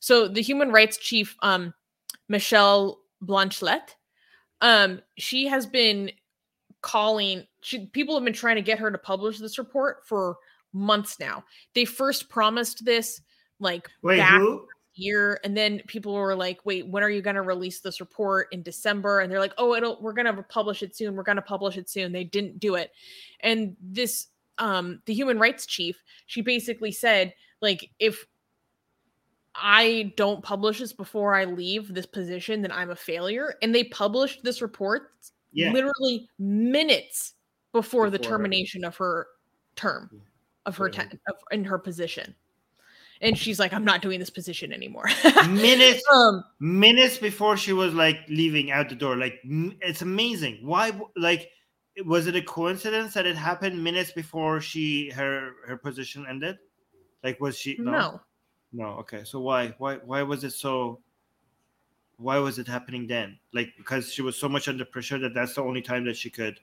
So 0.00 0.28
the 0.28 0.42
human 0.42 0.70
rights 0.70 0.98
chief, 0.98 1.36
um, 1.42 1.72
Michelle 2.28 3.00
Bachelet, 3.24 3.94
um, 4.60 5.00
she 5.16 5.46
has 5.46 5.66
been 5.66 6.10
calling. 6.80 7.46
She, 7.60 7.86
people 7.86 8.14
have 8.14 8.24
been 8.24 8.32
trying 8.32 8.56
to 8.56 8.62
get 8.62 8.78
her 8.78 8.90
to 8.90 8.98
publish 8.98 9.38
this 9.38 9.58
report 9.58 10.06
for 10.06 10.36
months 10.72 11.18
now. 11.20 11.44
They 11.74 11.84
first 11.84 12.28
promised 12.28 12.84
this 12.84 13.20
like 13.60 13.88
Wait, 14.02 14.18
back 14.18 14.40
who? 14.40 14.66
year 14.94 15.40
and 15.42 15.56
then 15.56 15.80
people 15.86 16.12
were 16.12 16.34
like 16.34 16.60
wait 16.64 16.86
when 16.86 17.02
are 17.02 17.08
you 17.08 17.22
going 17.22 17.36
to 17.36 17.42
release 17.42 17.80
this 17.80 17.98
report 18.00 18.48
in 18.52 18.62
december 18.62 19.20
and 19.20 19.32
they're 19.32 19.40
like 19.40 19.54
oh 19.56 19.74
it'll 19.74 20.00
we're 20.02 20.12
going 20.12 20.26
to 20.26 20.42
publish 20.44 20.82
it 20.82 20.94
soon 20.94 21.16
we're 21.16 21.22
going 21.22 21.36
to 21.36 21.42
publish 21.42 21.78
it 21.78 21.88
soon 21.88 22.12
they 22.12 22.24
didn't 22.24 22.58
do 22.58 22.74
it 22.74 22.90
and 23.40 23.74
this 23.80 24.26
um 24.58 25.00
the 25.06 25.14
human 25.14 25.38
rights 25.38 25.66
chief 25.66 26.02
she 26.26 26.40
basically 26.42 26.92
said 26.92 27.32
like 27.60 27.90
if 27.98 28.26
i 29.54 30.12
don't 30.16 30.42
publish 30.42 30.78
this 30.78 30.92
before 30.92 31.34
i 31.34 31.44
leave 31.44 31.92
this 31.92 32.06
position 32.06 32.62
then 32.62 32.72
i'm 32.72 32.90
a 32.90 32.96
failure. 32.96 33.54
And 33.62 33.74
they 33.74 33.84
published 33.84 34.42
this 34.44 34.62
report 34.62 35.10
Yeah. 35.52 35.72
literally 35.72 36.28
minutes 36.38 37.34
before, 37.72 38.10
the 38.10 38.18
Before 38.18 38.32
her- 38.32 38.38
termination 38.38 38.84
of 38.84 38.96
her 38.96 39.26
term 39.76 40.10
of 40.66 40.76
her- 40.76 40.88
ten, 40.90 41.18
of, 41.28 41.34
in 41.50 41.64
her 41.64 41.78
position. 41.78 42.34
And 43.22 43.36
she's 43.38 43.58
like 43.58 43.72
i'm 43.72 43.84
not 43.84 44.02
doing 44.02 44.18
this 44.20 44.30
position 44.30 44.72
anymore. 44.72 45.06
Minutes. 45.48 46.02
Um 46.12 46.44
minutes 46.60 47.18
before 47.18 47.56
she 47.56 47.72
was 47.72 47.94
like 47.94 48.18
leaving 48.28 48.70
out 48.70 48.88
the 48.88 48.94
door. 48.94 49.16
Like 49.16 49.40
it's 49.44 50.02
amazing. 50.02 50.58
Why 50.62 50.92
like 51.16 51.48
was 52.06 52.26
it 52.26 52.36
a 52.36 52.42
coincidence 52.42 53.14
that 53.14 53.26
it 53.26 53.36
happened 53.36 53.82
minutes 53.82 54.12
before 54.12 54.60
she 54.60 55.10
her 55.10 55.52
her 55.66 55.76
position 55.76 56.26
ended? 56.28 56.58
Like 57.22 57.40
was 57.40 57.58
she 57.58 57.76
no? 57.78 58.20
No. 58.72 58.86
Okay. 59.00 59.22
So 59.24 59.40
why 59.40 59.74
why 59.78 59.96
why 59.96 60.22
was 60.22 60.44
it 60.44 60.52
so 60.52 61.00
why 62.16 62.38
was 62.38 62.58
it 62.58 62.66
happening 62.66 63.06
then? 63.06 63.38
Like 63.52 63.72
because 63.76 64.12
she 64.12 64.22
was 64.22 64.36
so 64.36 64.48
much 64.48 64.68
under 64.68 64.84
pressure 64.84 65.18
that 65.18 65.34
that's 65.34 65.54
the 65.54 65.62
only 65.62 65.82
time 65.82 66.04
that 66.06 66.16
she 66.16 66.30
could 66.30 66.58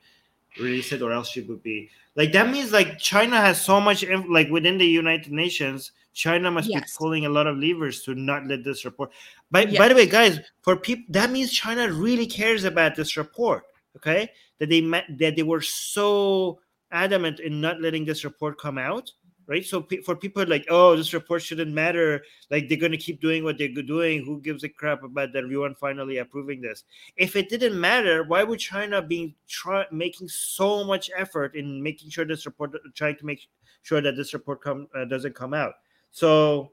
release 0.60 0.92
it 0.92 1.02
or 1.02 1.12
else 1.12 1.30
she 1.30 1.42
would 1.42 1.62
be. 1.62 1.90
Like 2.16 2.32
that 2.32 2.50
means 2.50 2.72
like 2.72 2.98
china 2.98 3.38
has 3.38 3.64
so 3.64 3.80
much 3.80 4.04
inf- 4.04 4.26
like 4.28 4.50
within 4.50 4.78
the 4.78 4.86
united 4.86 5.32
nations 5.32 5.92
china 6.14 6.50
must 6.50 6.68
Yes. 6.70 6.82
be 6.82 6.88
pulling 6.98 7.26
a 7.28 7.30
lot 7.30 7.46
of 7.46 7.58
levers 7.58 8.02
to 8.04 8.16
not 8.16 8.48
let 8.48 8.64
this 8.64 8.84
report. 8.84 9.12
By, 9.52 9.68
by 9.68 9.88
the 9.88 9.96
way 9.96 10.08
guys 10.08 10.40
for 10.62 10.76
people 10.76 11.06
that 11.10 11.30
means 11.30 11.52
china 11.54 11.92
really 11.94 12.26
cares 12.26 12.64
about 12.64 12.96
this 12.96 13.16
report 13.16 13.66
okay 13.96 14.30
that 14.60 14.70
they 14.70 14.82
met 14.82 15.06
that 15.18 15.36
they 15.36 15.44
were 15.44 15.62
so 15.62 16.60
adamant 16.92 17.40
in 17.40 17.62
not 17.62 17.82
letting 17.82 18.06
this 18.06 18.24
report 18.24 18.60
come 18.60 18.78
out 18.78 19.12
right? 19.50 19.66
So 19.66 19.82
pe- 19.82 20.02
for 20.02 20.16
people 20.16 20.46
like 20.46 20.66
oh 20.70 20.96
this 20.96 21.12
report 21.12 21.42
shouldn't 21.42 21.74
matter. 21.74 22.24
Like 22.52 22.70
they're 22.70 22.78
going 22.78 22.92
to 22.94 22.98
keep 22.98 23.20
doing 23.20 23.44
what 23.44 23.58
they're 23.58 23.68
doing. 23.68 24.24
Who 24.24 24.40
gives 24.40 24.64
a 24.64 24.70
crap 24.70 25.04
about 25.04 25.34
that? 25.34 25.44
Everyone 25.44 25.74
finally 25.74 26.20
approving 26.20 26.62
this. 26.62 26.84
If 27.18 27.36
it 27.36 27.50
didn't 27.50 27.78
matter 27.78 28.24
why 28.24 28.44
would 28.44 28.60
china 28.60 29.02
be 29.02 29.36
try- 29.48 29.88
making 29.92 30.28
so 30.30 30.84
much 30.84 31.10
effort 31.18 31.56
in 31.56 31.82
making 31.82 32.12
sure 32.12 32.26
this 32.26 32.46
report 32.46 32.78
trying 32.96 33.18
to 33.18 33.26
make 33.26 33.48
sure 33.82 34.02
that 34.02 34.16
this 34.16 34.34
report 34.34 34.62
come 34.62 34.88
uh, 34.96 35.06
doesn't 35.06 35.34
come 35.36 35.56
out? 35.56 35.74
So 36.12 36.72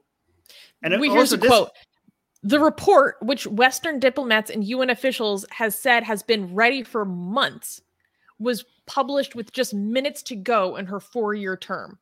and 0.83 0.95
also 0.95 1.11
here's 1.11 1.33
a 1.33 1.39
this- 1.39 1.49
quote. 1.49 1.71
The 2.47 2.61
report, 2.61 3.17
which 3.23 3.47
Western 3.47 3.99
diplomats 3.99 4.51
and 4.51 4.63
UN 4.65 4.91
officials 4.91 5.45
has 5.51 5.77
said 5.77 6.05
has 6.05 6.23
been 6.23 6.55
ready 6.55 6.85
for 6.85 7.05
months, 7.05 7.83
was 8.39 8.65
published 8.87 9.35
with 9.35 9.51
just 9.53 9.75
minutes 9.75 10.23
to 10.23 10.37
go 10.37 10.77
in 10.77 10.87
her 10.87 11.01
four-year 11.01 11.57
term. 11.57 11.99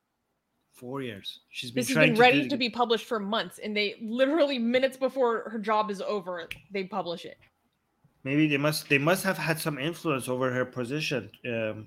four 0.73 1.01
years. 1.01 1.41
She's 1.49 1.71
been 1.71 1.81
This 1.81 1.89
has 1.89 1.97
been 1.97 2.15
to 2.17 2.21
ready 2.21 2.49
to 2.49 2.57
be 2.59 2.69
published 2.69 3.07
for 3.07 3.19
months, 3.19 3.59
and 3.59 3.75
they 3.75 3.95
literally 4.03 4.59
minutes 4.59 4.97
before 4.99 5.49
her 5.49 5.59
job 5.59 5.91
is 5.91 6.03
over, 6.03 6.47
they 6.73 6.85
publish 6.85 7.25
it. 7.25 7.39
maybe 8.25 8.47
they 8.49 8.57
must 8.59 8.89
they 8.89 8.99
must 8.99 9.23
have 9.25 9.39
had 9.39 9.59
some 9.59 9.79
influence 9.79 10.29
over 10.29 10.51
her 10.51 10.65
position. 10.67 11.31
Um 11.49 11.87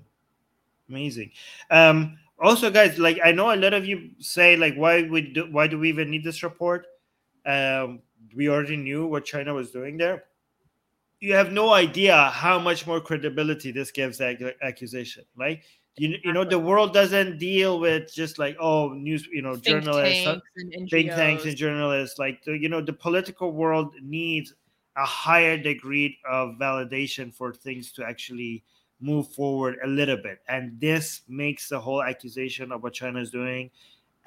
amazing. 0.88 1.30
Um 1.70 2.18
also 2.40 2.70
guys 2.70 2.98
like 2.98 3.18
i 3.24 3.30
know 3.32 3.52
a 3.52 3.56
lot 3.56 3.74
of 3.74 3.84
you 3.84 4.10
say 4.18 4.56
like 4.56 4.74
why 4.74 5.02
do 5.02 5.46
why 5.50 5.66
do 5.68 5.78
we 5.78 5.88
even 5.90 6.10
need 6.10 6.24
this 6.24 6.42
report? 6.42 6.86
Um 7.46 8.00
we 8.34 8.48
already 8.48 8.76
knew 8.76 9.06
what 9.06 9.24
china 9.24 9.54
was 9.54 9.70
doing 9.70 9.96
there. 9.96 10.24
You 11.20 11.34
have 11.34 11.52
no 11.52 11.72
idea 11.72 12.30
how 12.30 12.58
much 12.58 12.86
more 12.86 13.00
credibility 13.00 13.72
this 13.72 13.90
gives 13.90 14.18
that 14.18 14.56
accusation 14.62 15.24
right? 15.36 15.62
You, 15.96 16.16
you 16.22 16.32
know 16.32 16.44
the 16.44 16.58
world 16.58 16.94
doesn't 16.94 17.38
deal 17.38 17.80
with 17.80 18.12
just 18.14 18.38
like 18.38 18.56
oh 18.60 18.90
news 18.90 19.26
you 19.32 19.42
know 19.42 19.54
Think 19.54 19.64
journalists 19.64 20.26
uh, 20.26 20.34
tanks 20.34 20.46
and 20.56 20.90
think 20.90 21.10
tanks 21.10 21.44
and 21.44 21.56
journalists 21.56 22.18
like 22.20 22.44
the, 22.44 22.56
you 22.56 22.68
know 22.68 22.80
the 22.80 22.92
political 22.92 23.52
world 23.52 23.94
needs 24.00 24.54
a 24.96 25.04
higher 25.04 25.56
degree 25.56 26.18
of 26.28 26.54
validation 26.54 27.34
for 27.34 27.52
things 27.52 27.92
to 27.92 28.04
actually 28.04 28.62
move 29.00 29.28
forward 29.32 29.76
a 29.84 29.86
little 29.86 30.16
bit. 30.16 30.40
And 30.48 30.78
this 30.80 31.22
makes 31.28 31.68
the 31.68 31.78
whole 31.80 32.02
accusation 32.02 32.72
of 32.72 32.82
what 32.82 32.94
china 32.94 33.20
is 33.20 33.30
doing 33.30 33.70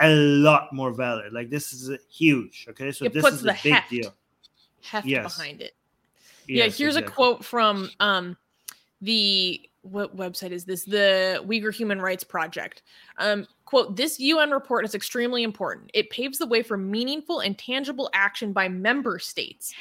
a 0.04 0.16
lot 0.16 0.72
more 0.74 0.92
valid 0.92 1.34
like 1.34 1.50
this 1.50 1.74
is 1.74 1.90
a 1.90 1.98
huge 2.10 2.66
okay 2.70 2.92
so 2.92 3.06
It 3.06 3.14
this 3.14 3.26
is 3.26 3.44
a 3.44 3.58
big 3.64 3.74
heft 3.74 3.90
deal 3.90 4.14
heft 4.82 5.08
Yes. 5.08 5.36
behind 5.38 5.62
it. 5.62 5.74
yeah 6.48 6.64
here's 6.66 6.96
exactly. 6.96 7.12
a 7.12 7.16
quote 7.16 7.46
from 7.46 7.90
um 8.00 8.38
the 9.02 9.62
what 9.84 10.16
website 10.16 10.52
is 10.52 10.64
this? 10.64 10.84
The 10.84 11.44
Uyghur 11.48 11.74
Human 11.74 12.00
Rights 12.00 12.24
Project. 12.24 12.84
Um, 13.18 13.48
quote, 13.66 13.96
this 13.96 14.20
UN 14.20 14.52
report 14.52 14.86
is 14.86 14.94
extremely 14.94 15.44
important. 15.44 15.90
It 15.94 16.10
paves 16.12 16.38
the 16.38 16.46
way 16.46 16.62
for 16.62 16.78
meaningful 16.78 17.40
and 17.40 17.58
tangible 17.58 18.10
action 18.14 18.54
by 18.54 18.70
member 18.70 19.18
states, 19.18 19.74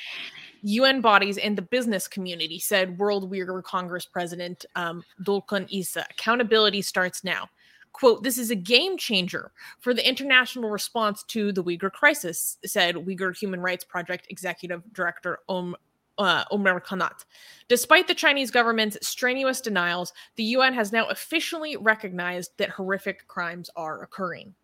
UN 0.63 1.01
bodies, 1.01 1.37
and 1.39 1.57
the 1.57 1.63
business 1.63 2.09
community, 2.09 2.59
said 2.59 2.99
World 2.99 3.31
Uyghur 3.31 3.63
Congress 3.63 4.07
President 4.07 4.65
um, 4.75 5.05
Dolkun 5.23 5.67
Isa. 5.69 6.07
Accountability 6.11 6.81
starts 6.83 7.23
now. 7.23 7.49
Quote, 7.93 8.23
this 8.23 8.39
is 8.39 8.51
a 8.51 8.57
game 8.57 8.97
changer 8.97 9.53
for 9.81 9.93
the 9.93 10.07
international 10.07 10.71
response 10.71 11.23
to 11.25 11.53
the 11.53 11.63
Uyghur 11.63 11.93
crisis, 11.93 12.57
said 12.65 12.95
Uyghur 12.95 13.37
Human 13.37 13.61
Rights 13.61 13.85
Project 13.85 14.27
Executive 14.31 14.83
Director 14.93 15.41
Om 15.49 15.77
uh, 16.19 16.45
Omer 16.51 16.81
Kanat. 16.81 17.25
Despite 17.69 18.07
the 18.07 18.15
Chinese 18.15 18.51
government's 18.51 18.99
strenuous 19.07 19.61
denials, 19.61 20.13
the 20.37 20.45
UN 20.45 20.75
has 20.75 20.93
now 20.93 21.07
officially 21.07 21.77
recognized 21.77 22.53
that 22.59 22.69
horrific 22.69 23.27
crimes 23.27 23.71
are 23.75 24.03
occurring. 24.03 24.55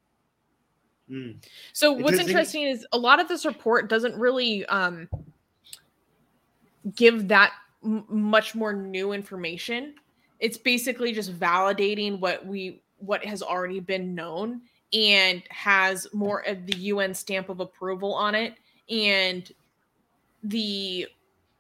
Mm. 1.11 1.36
So 1.73 1.93
what's 1.93 2.19
Interesting. 2.19 2.28
interesting 2.28 2.62
is 2.62 2.86
a 2.93 2.98
lot 2.98 3.20
of 3.20 3.28
this 3.28 3.47
report 3.47 3.89
doesn't 3.89 4.19
really 4.19 4.66
um, 4.66 5.09
give 6.94 7.28
that 7.28 7.53
m- 7.85 8.05
much 8.09 8.55
more 8.55 8.73
new 8.73 9.12
information. 9.12 9.94
It's 10.40 10.59
basically 10.59 11.12
just 11.12 11.39
validating 11.39 12.20
what 12.20 12.44
we 12.44 12.82
what 12.98 13.24
has 13.24 13.43
already 13.43 13.81
been 13.81 14.14
known 14.14 14.62
and 14.93 15.43
has 15.51 16.06
more 16.12 16.40
of 16.47 16.66
the 16.66 16.77
UN 16.77 17.14
stamp 17.14 17.48
of 17.48 17.60
approval 17.60 18.14
on 18.14 18.35
it 18.35 18.55
and 18.89 19.52
the 20.43 21.06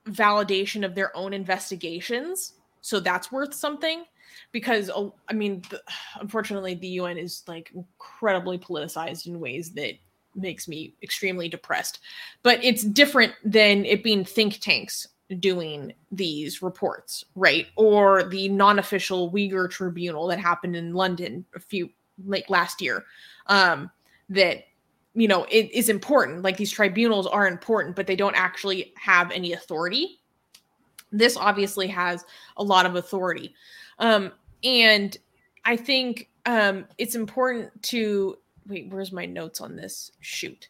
validation 0.08 0.84
of 0.84 0.94
their 0.94 1.16
own 1.16 1.32
investigations. 1.32 2.54
So 2.80 3.00
that's 3.00 3.32
worth 3.32 3.52
something 3.52 4.04
because 4.52 4.90
uh, 4.90 5.08
I 5.28 5.32
mean, 5.32 5.62
the, 5.70 5.82
unfortunately, 6.20 6.74
the 6.74 6.88
UN 6.88 7.18
is 7.18 7.42
like 7.46 7.72
incredibly 7.74 8.58
politicized 8.58 9.26
in 9.26 9.40
ways 9.40 9.72
that 9.72 9.94
makes 10.34 10.68
me 10.68 10.94
extremely 11.02 11.48
depressed. 11.48 12.00
But 12.42 12.62
it's 12.62 12.82
different 12.82 13.32
than 13.44 13.84
it 13.84 14.04
being 14.04 14.24
think 14.24 14.60
tanks 14.60 15.08
doing 15.40 15.92
these 16.12 16.62
reports, 16.62 17.24
right? 17.34 17.66
Or 17.76 18.22
the 18.24 18.48
non-official 18.48 19.30
Uyghur 19.32 19.70
tribunal 19.70 20.26
that 20.28 20.38
happened 20.38 20.76
in 20.76 20.94
London 20.94 21.44
a 21.54 21.60
few 21.60 21.90
like 22.24 22.48
last 22.48 22.80
year. 22.80 23.04
Um, 23.46 23.90
that 24.28 24.64
you 25.14 25.28
know 25.28 25.46
it 25.50 25.70
is 25.72 25.88
important. 25.88 26.42
Like 26.42 26.56
these 26.56 26.70
tribunals 26.70 27.26
are 27.26 27.46
important, 27.46 27.96
but 27.96 28.06
they 28.06 28.16
don't 28.16 28.36
actually 28.36 28.92
have 28.96 29.30
any 29.30 29.52
authority. 29.52 30.20
This 31.12 31.36
obviously 31.36 31.86
has 31.88 32.24
a 32.56 32.64
lot 32.64 32.86
of 32.86 32.96
authority. 32.96 33.54
Um, 33.98 34.32
and 34.64 35.16
I 35.64 35.76
think 35.76 36.28
um, 36.44 36.86
it's 36.98 37.14
important 37.14 37.82
to 37.84 38.38
wait. 38.66 38.88
Where's 38.90 39.12
my 39.12 39.26
notes 39.26 39.60
on 39.60 39.76
this? 39.76 40.12
Shoot. 40.20 40.68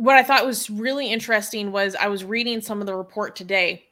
What 0.00 0.16
I 0.16 0.22
thought 0.22 0.46
was 0.46 0.70
really 0.70 1.12
interesting 1.12 1.72
was 1.72 1.94
I 1.94 2.06
was 2.06 2.24
reading 2.24 2.62
some 2.62 2.80
of 2.80 2.86
the 2.86 2.96
report 2.96 3.36
today, 3.36 3.84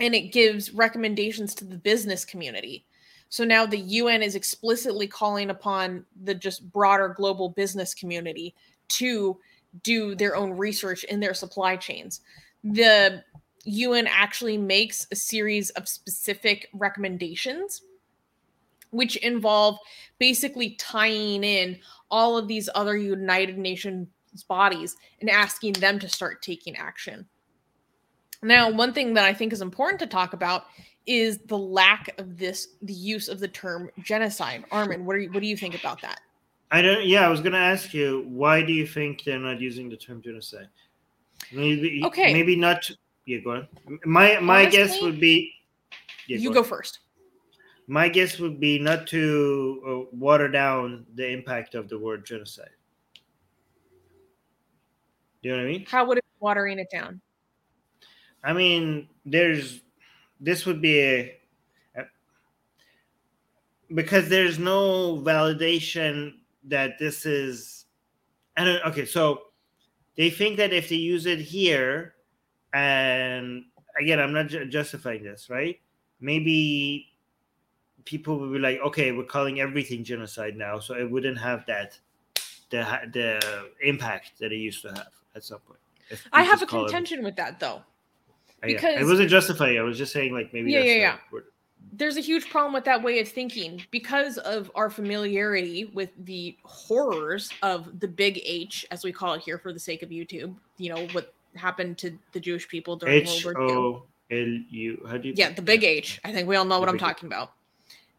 and 0.00 0.14
it 0.14 0.32
gives 0.32 0.72
recommendations 0.72 1.54
to 1.56 1.66
the 1.66 1.76
business 1.76 2.24
community. 2.24 2.86
So 3.28 3.44
now 3.44 3.66
the 3.66 3.76
UN 3.76 4.22
is 4.22 4.36
explicitly 4.36 5.06
calling 5.06 5.50
upon 5.50 6.06
the 6.24 6.34
just 6.34 6.72
broader 6.72 7.10
global 7.10 7.50
business 7.50 7.92
community 7.92 8.54
to 8.88 9.38
do 9.82 10.14
their 10.14 10.34
own 10.34 10.52
research 10.52 11.04
in 11.04 11.20
their 11.20 11.34
supply 11.34 11.76
chains. 11.76 12.22
The 12.64 13.22
UN 13.64 14.06
actually 14.06 14.56
makes 14.56 15.06
a 15.12 15.14
series 15.16 15.68
of 15.70 15.90
specific 15.90 16.70
recommendations, 16.72 17.82
which 18.92 19.16
involve 19.16 19.76
basically 20.18 20.70
tying 20.76 21.44
in 21.44 21.80
all 22.10 22.38
of 22.38 22.48
these 22.48 22.70
other 22.74 22.96
United 22.96 23.58
Nations 23.58 24.08
bodies 24.48 24.96
and 25.20 25.28
asking 25.28 25.74
them 25.74 25.98
to 25.98 26.08
start 26.08 26.42
taking 26.42 26.76
action. 26.76 27.26
Now, 28.42 28.70
one 28.70 28.92
thing 28.92 29.14
that 29.14 29.24
I 29.24 29.34
think 29.34 29.52
is 29.52 29.60
important 29.60 30.00
to 30.00 30.06
talk 30.06 30.32
about 30.32 30.64
is 31.06 31.38
the 31.46 31.58
lack 31.58 32.18
of 32.18 32.38
this, 32.38 32.68
the 32.82 32.92
use 32.92 33.28
of 33.28 33.40
the 33.40 33.48
term 33.48 33.90
genocide. 34.02 34.64
Armin, 34.70 35.04
what, 35.04 35.16
are 35.16 35.20
you, 35.20 35.30
what 35.30 35.40
do 35.40 35.46
you 35.46 35.56
think 35.56 35.78
about 35.78 36.00
that? 36.02 36.20
I 36.72 36.80
don't. 36.80 37.04
Yeah, 37.04 37.26
I 37.26 37.28
was 37.28 37.42
gonna 37.42 37.58
ask 37.58 37.92
you 37.92 38.24
why 38.28 38.62
do 38.62 38.72
you 38.72 38.86
think 38.86 39.24
they're 39.24 39.38
not 39.38 39.60
using 39.60 39.90
the 39.90 39.96
term 39.96 40.22
genocide? 40.22 40.68
Maybe. 41.52 42.02
Okay. 42.02 42.32
Maybe 42.32 42.56
not. 42.56 42.90
Yeah, 43.26 43.38
go 43.40 43.50
on. 43.56 43.68
My 44.06 44.40
my 44.40 44.64
guess 44.64 45.00
would 45.02 45.20
be. 45.20 45.52
Yeah, 46.26 46.38
you 46.38 46.48
on. 46.48 46.54
go 46.54 46.62
first. 46.62 47.00
My 47.88 48.08
guess 48.08 48.38
would 48.38 48.58
be 48.58 48.78
not 48.78 49.06
to 49.08 49.82
uh, 49.86 50.16
water 50.16 50.48
down 50.48 51.04
the 51.14 51.28
impact 51.28 51.74
of 51.74 51.90
the 51.90 51.98
word 51.98 52.24
genocide. 52.24 52.70
Do 55.42 55.48
you 55.48 55.56
know 55.56 55.62
what 55.62 55.68
I 55.68 55.72
mean? 55.72 55.86
How 55.88 56.04
would 56.06 56.18
it 56.18 56.24
be 56.24 56.36
watering 56.40 56.78
it 56.78 56.88
down? 56.90 57.20
I 58.44 58.52
mean, 58.52 59.08
there's 59.24 59.80
this 60.40 60.66
would 60.66 60.80
be 60.80 61.00
a, 61.00 61.40
a- 61.96 62.06
because 63.94 64.28
there's 64.28 64.58
no 64.58 65.16
validation 65.18 66.34
that 66.64 66.98
this 66.98 67.26
is. 67.26 67.86
I 68.56 68.64
don't. 68.64 68.84
Okay, 68.86 69.04
so 69.04 69.42
they 70.16 70.30
think 70.30 70.56
that 70.58 70.72
if 70.72 70.88
they 70.88 70.96
use 70.96 71.26
it 71.26 71.40
here, 71.40 72.14
and 72.72 73.64
again, 74.00 74.20
I'm 74.20 74.32
not 74.32 74.48
ju- 74.48 74.66
justifying 74.66 75.22
this, 75.24 75.48
right? 75.50 75.80
Maybe 76.20 77.08
people 78.04 78.38
would 78.38 78.52
be 78.52 78.58
like, 78.58 78.78
okay, 78.80 79.12
we're 79.12 79.24
calling 79.24 79.60
everything 79.60 80.04
genocide 80.04 80.56
now, 80.56 80.78
so 80.78 80.94
it 80.94 81.10
wouldn't 81.10 81.38
have 81.38 81.64
that 81.66 81.98
the 82.70 82.86
the 83.12 83.70
impact 83.82 84.32
that 84.40 84.52
it 84.52 84.56
used 84.56 84.82
to 84.82 84.88
have 84.88 85.12
at 85.34 85.44
some 85.44 85.60
point. 85.60 85.78
if 86.10 86.26
I 86.32 86.42
have 86.42 86.62
a 86.62 86.66
call 86.66 86.84
it- 86.84 86.88
contention 86.88 87.22
with 87.24 87.36
that 87.36 87.58
though. 87.60 87.82
Oh, 88.64 88.66
yeah, 88.66 88.74
Because- 88.76 89.00
it 89.00 89.04
wasn't 89.06 89.30
justifying. 89.30 89.78
I 89.78 89.82
was 89.82 89.98
just 89.98 90.12
saying 90.12 90.32
like 90.32 90.52
maybe 90.52 90.72
Yeah, 90.72 90.78
that's 90.80 90.88
yeah, 90.88 90.94
yeah. 90.96 91.18
word. 91.30 91.44
There's 91.94 92.16
a 92.16 92.20
huge 92.20 92.48
problem 92.48 92.72
with 92.72 92.84
that 92.84 93.02
way 93.02 93.18
of 93.20 93.28
thinking 93.28 93.82
because 93.90 94.38
of 94.38 94.70
our 94.74 94.88
familiarity 94.88 95.86
with 95.86 96.10
the 96.24 96.56
horrors 96.64 97.50
of 97.62 97.98
the 98.00 98.08
big 98.08 98.40
H, 98.44 98.86
as 98.90 99.04
we 99.04 99.12
call 99.12 99.34
it 99.34 99.42
here 99.42 99.58
for 99.58 99.72
the 99.72 99.80
sake 99.80 100.02
of 100.02 100.08
YouTube. 100.10 100.54
You 100.78 100.94
know, 100.94 101.06
what 101.08 101.34
happened 101.54 101.98
to 101.98 102.16
the 102.32 102.40
Jewish 102.40 102.66
people 102.68 102.96
during 102.96 103.22
H 103.26 103.44
World 103.44 103.58
War 103.58 103.68
II. 103.68 103.74
O 103.76 104.02
L 104.30 104.58
U. 104.70 105.06
How 105.10 105.16
do 105.18 105.28
you? 105.28 105.34
Yeah, 105.36 105.50
the 105.52 105.60
big 105.60 105.82
H. 105.84 106.20
I 106.24 106.32
think 106.32 106.48
we 106.48 106.56
all 106.56 106.64
know 106.64 106.78
what 106.80 106.88
I'm 106.88 106.98
talking 106.98 107.26
about. 107.26 107.52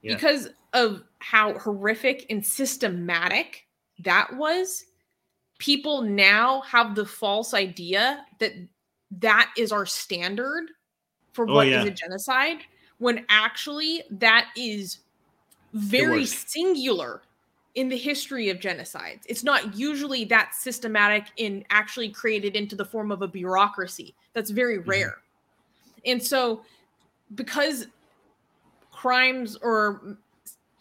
Yeah. 0.01 0.15
Because 0.15 0.49
of 0.73 1.03
how 1.19 1.57
horrific 1.57 2.25
and 2.29 2.45
systematic 2.45 3.65
that 3.99 4.35
was, 4.35 4.85
people 5.63 6.01
now 6.01 6.59
have 6.61 6.93
the 6.93 7.05
false 7.05 7.53
idea 7.53 8.25
that 8.39 8.51
that 9.11 9.49
is 9.57 9.71
our 9.71 9.85
standard 9.85 10.65
for 11.31 11.45
Oh, 11.45 11.53
what 11.55 11.67
is 11.67 11.85
yeah. 11.85 11.85
a 11.85 11.91
genocide, 11.91 12.57
when 12.97 13.25
actually 13.29 14.03
that 14.11 14.49
is 14.57 14.99
very 15.73 16.25
singular 16.25 17.21
in 17.75 17.87
the 17.87 17.97
history 17.97 18.49
of 18.49 18.57
genocides. 18.59 19.21
It's 19.25 19.43
not 19.43 19.77
usually 19.77 20.25
that 20.25 20.53
systematic 20.53 21.27
and 21.39 21.65
actually 21.69 22.09
created 22.09 22.57
into 22.57 22.75
the 22.75 22.83
form 22.85 23.09
of 23.09 23.21
a 23.21 23.27
bureaucracy. 23.27 24.15
That's 24.33 24.49
very 24.51 24.79
Mhm. 24.79 24.87
rare. 24.87 25.15
And 26.05 26.21
so, 26.21 26.65
because 27.35 27.87
crimes 28.91 29.55
or 29.61 30.17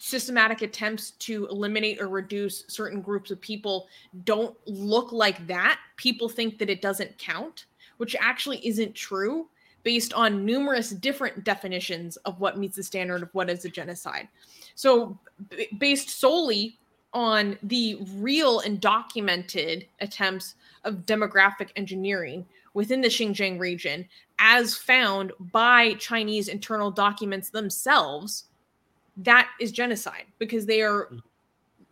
systematic 0.05 0.63
attempts 0.63 1.13
to 1.13 1.47
eliminate 1.47 2.01
or 2.01 2.09
reduce 2.09 2.65
certain 2.67 3.01
groups 3.01 3.31
of 3.31 3.41
people 3.41 3.87
don't 4.25 4.57
look 4.67 5.13
like 5.13 5.47
that, 5.47 5.79
people 5.97 6.29
think 6.29 6.59
that 6.59 6.69
it 6.69 6.83
doesn't 6.83 7.17
count, 7.19 7.67
which 7.99 8.17
actually 8.19 8.59
isn't 8.67 8.97
true 8.97 9.47
based 9.85 10.13
on 10.13 10.45
numerous 10.45 10.91
different 10.91 11.45
definitions 11.45 12.17
of 12.19 12.41
what 12.41 12.59
meets 12.59 12.75
the 12.75 12.83
standard 12.83 13.23
of 13.23 13.33
what 13.33 13.49
is 13.49 13.65
a 13.65 13.69
genocide. 13.69 14.27
So, 14.75 15.17
b- 15.51 15.69
based 15.79 16.11
solely 16.11 16.81
on 17.15 17.57
the 17.63 18.05
real 18.17 18.59
and 18.59 18.81
documented 18.81 19.87
attempts 20.01 20.57
of 20.83 21.07
demographic 21.07 21.69
engineering 21.77 22.45
within 22.75 23.03
the 23.03 23.09
Xinjiang 23.09 23.61
region, 23.61 24.09
as 24.41 24.77
found 24.77 25.31
by 25.53 25.95
Chinese 25.95 26.49
internal 26.49 26.91
documents 26.91 27.51
themselves, 27.51 28.47
that 29.19 29.51
is 29.61 29.73
genocide 29.73 30.27
because 30.39 30.67
they 30.67 30.83
are 30.83 31.11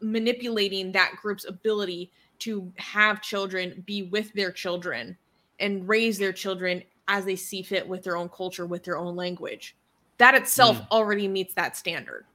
manipulating 0.00 0.92
that 0.92 1.12
group's 1.20 1.44
ability 1.44 2.10
to 2.38 2.72
have 2.76 3.20
children, 3.20 3.82
be 3.86 4.04
with 4.04 4.32
their 4.32 4.50
children, 4.50 5.16
and 5.58 5.86
raise 5.86 6.18
their 6.18 6.32
children 6.32 6.82
as 7.08 7.24
they 7.24 7.36
see 7.36 7.62
fit 7.62 7.86
with 7.86 8.02
their 8.02 8.16
own 8.16 8.28
culture, 8.30 8.66
with 8.66 8.82
their 8.84 8.96
own 8.96 9.14
language. 9.16 9.76
That 10.18 10.34
itself 10.34 10.78
Mm. 10.78 10.88
already 10.90 11.28
meets 11.28 11.54
that 11.54 11.76
standard. 11.76 12.26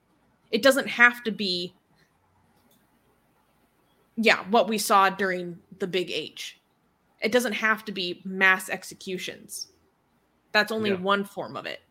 It 0.52 0.62
doesn't 0.62 0.88
have 0.88 1.24
to 1.24 1.32
be, 1.32 1.74
yeah, 4.18 4.44
what 4.50 4.68
we 4.68 4.78
saw 4.78 5.10
during 5.10 5.60
the 5.80 5.88
Big 5.88 6.12
H. 6.12 6.62
It 7.22 7.32
doesn't 7.32 7.54
have 7.54 7.84
to 7.86 7.92
be 7.92 8.22
mass 8.26 8.70
executions. 8.70 9.70
That's 10.52 10.72
only 10.72 10.92
Yeah. 10.92 10.98
one 10.98 11.24
form 11.26 11.56
of 11.58 11.66
it. 11.66 11.82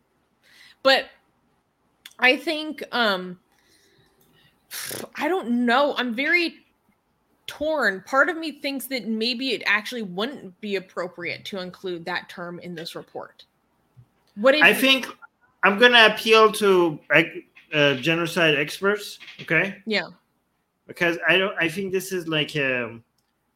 but 0.83 1.09
I 2.19 2.37
think 2.37 2.83
um 2.91 3.39
I 5.15 5.27
don't 5.27 5.65
know. 5.65 5.95
I'm 5.97 6.13
very 6.13 6.55
torn. 7.47 8.03
Part 8.05 8.29
of 8.29 8.37
me 8.37 8.53
thinks 8.53 8.87
that 8.87 9.07
maybe 9.07 9.49
it 9.51 9.63
actually 9.65 10.01
wouldn't 10.01 10.59
be 10.61 10.75
appropriate 10.75 11.45
to 11.45 11.59
include 11.59 12.05
that 12.05 12.27
term 12.29 12.59
in 12.59 12.75
this 12.75 12.95
report. 12.95 13.45
What 14.35 14.55
I 14.55 14.73
think 14.73 15.07
I'm 15.63 15.77
gonna 15.79 16.07
appeal 16.11 16.51
to 16.53 16.99
uh, 17.73 17.95
genocide 17.95 18.55
experts. 18.55 19.19
Okay, 19.41 19.77
Yeah. 19.85 20.09
because 20.87 21.17
I 21.27 21.37
don't. 21.37 21.55
I 21.59 21.69
think 21.69 21.91
this 21.91 22.11
is 22.11 22.27
like. 22.27 22.55
Um, 22.55 23.03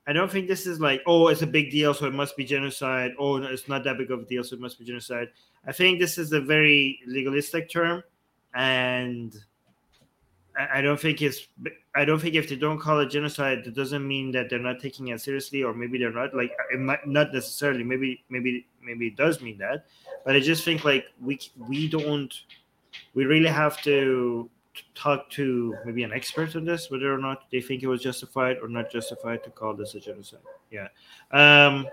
I 0.07 0.13
don't 0.13 0.31
think 0.31 0.47
this 0.47 0.65
is 0.65 0.79
like, 0.79 1.03
oh, 1.05 1.27
it's 1.27 1.43
a 1.43 1.47
big 1.47 1.69
deal, 1.69 1.93
so 1.93 2.07
it 2.07 2.15
must 2.15 2.35
be 2.35 2.43
genocide. 2.43 3.11
Oh, 3.19 3.37
no, 3.37 3.45
it's 3.47 3.67
not 3.67 3.83
that 3.83 3.99
big 3.99 4.09
of 4.09 4.21
a 4.21 4.25
deal, 4.25 4.43
so 4.43 4.55
it 4.55 4.59
must 4.59 4.79
be 4.79 4.85
genocide. 4.85 5.27
I 5.67 5.71
think 5.71 5.99
this 5.99 6.17
is 6.17 6.31
a 6.33 6.41
very 6.41 6.99
legalistic 7.05 7.69
term, 7.69 8.01
and 8.53 9.35
I 10.59 10.81
don't 10.81 10.99
think 10.99 11.21
it's. 11.21 11.47
I 11.95 12.05
don't 12.05 12.19
think 12.19 12.35
if 12.35 12.49
they 12.49 12.55
don't 12.55 12.79
call 12.79 12.99
it 12.99 13.07
genocide, 13.07 13.63
that 13.63 13.75
doesn't 13.75 14.05
mean 14.05 14.31
that 14.31 14.49
they're 14.49 14.59
not 14.59 14.79
taking 14.79 15.07
it 15.07 15.21
seriously, 15.21 15.63
or 15.63 15.73
maybe 15.73 15.97
they're 15.97 16.11
not. 16.11 16.35
Like, 16.35 16.51
it 16.73 16.79
might 16.79 17.07
not 17.07 17.33
necessarily. 17.33 17.83
Maybe, 17.83 18.23
maybe, 18.29 18.67
maybe 18.83 19.07
it 19.07 19.15
does 19.15 19.41
mean 19.41 19.57
that, 19.59 19.85
but 20.25 20.35
I 20.35 20.39
just 20.39 20.65
think 20.65 20.83
like 20.83 21.05
we 21.21 21.39
we 21.69 21.87
don't. 21.87 22.33
We 23.13 23.25
really 23.25 23.49
have 23.49 23.81
to 23.83 24.49
talk 24.95 25.29
to 25.31 25.75
maybe 25.85 26.03
an 26.03 26.11
expert 26.11 26.55
on 26.55 26.65
this, 26.65 26.91
whether 26.91 27.13
or 27.13 27.17
not 27.17 27.49
they 27.51 27.61
think 27.61 27.83
it 27.83 27.87
was 27.87 28.01
justified 28.01 28.57
or 28.61 28.67
not 28.67 28.91
justified 28.91 29.43
to 29.43 29.49
call 29.49 29.73
this 29.73 29.95
a 29.95 29.99
genocide. 29.99 30.39
Yeah. 30.71 30.87
Um, 31.31 31.87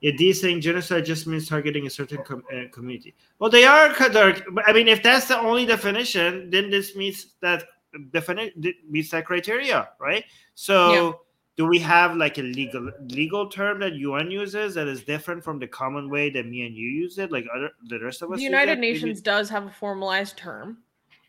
yeah, 0.00 0.12
these 0.16 0.40
saying 0.40 0.60
genocide 0.60 1.04
just 1.04 1.26
means 1.26 1.48
targeting 1.48 1.86
a 1.86 1.90
certain 1.90 2.22
com- 2.24 2.44
uh, 2.52 2.68
community. 2.72 3.14
Well, 3.38 3.50
they 3.50 3.64
are. 3.64 3.88
I 3.98 4.72
mean, 4.72 4.88
if 4.88 5.02
that's 5.02 5.28
the 5.28 5.38
only 5.38 5.66
definition, 5.66 6.50
then 6.50 6.70
this 6.70 6.96
meets 6.96 7.34
that 7.42 7.64
definition 8.12 8.62
meets 8.88 9.10
that 9.10 9.26
criteria, 9.26 9.88
right? 9.98 10.24
So, 10.54 10.92
Yeah. 10.92 11.12
do 11.56 11.66
we 11.66 11.78
have 11.80 12.16
like 12.16 12.38
a 12.38 12.42
legal 12.42 12.90
legal 13.08 13.48
term 13.48 13.80
that 13.80 13.94
UN 13.94 14.30
uses 14.30 14.74
that 14.74 14.86
is 14.88 15.02
different 15.04 15.42
from 15.44 15.58
the 15.58 15.66
common 15.66 16.08
way 16.08 16.30
that 16.30 16.46
me 16.46 16.64
and 16.66 16.74
you 16.74 16.88
use 16.88 17.18
it, 17.18 17.30
like 17.30 17.46
other 17.54 17.70
the 17.88 17.98
rest 18.00 18.22
of 18.22 18.30
us? 18.32 18.38
the 18.38 18.44
United 18.44 18.72
it? 18.72 18.78
Maybe- 18.80 18.92
Nations 18.94 19.20
does 19.20 19.48
have 19.50 19.66
a 19.66 19.70
formalized 19.70 20.36
term. 20.36 20.78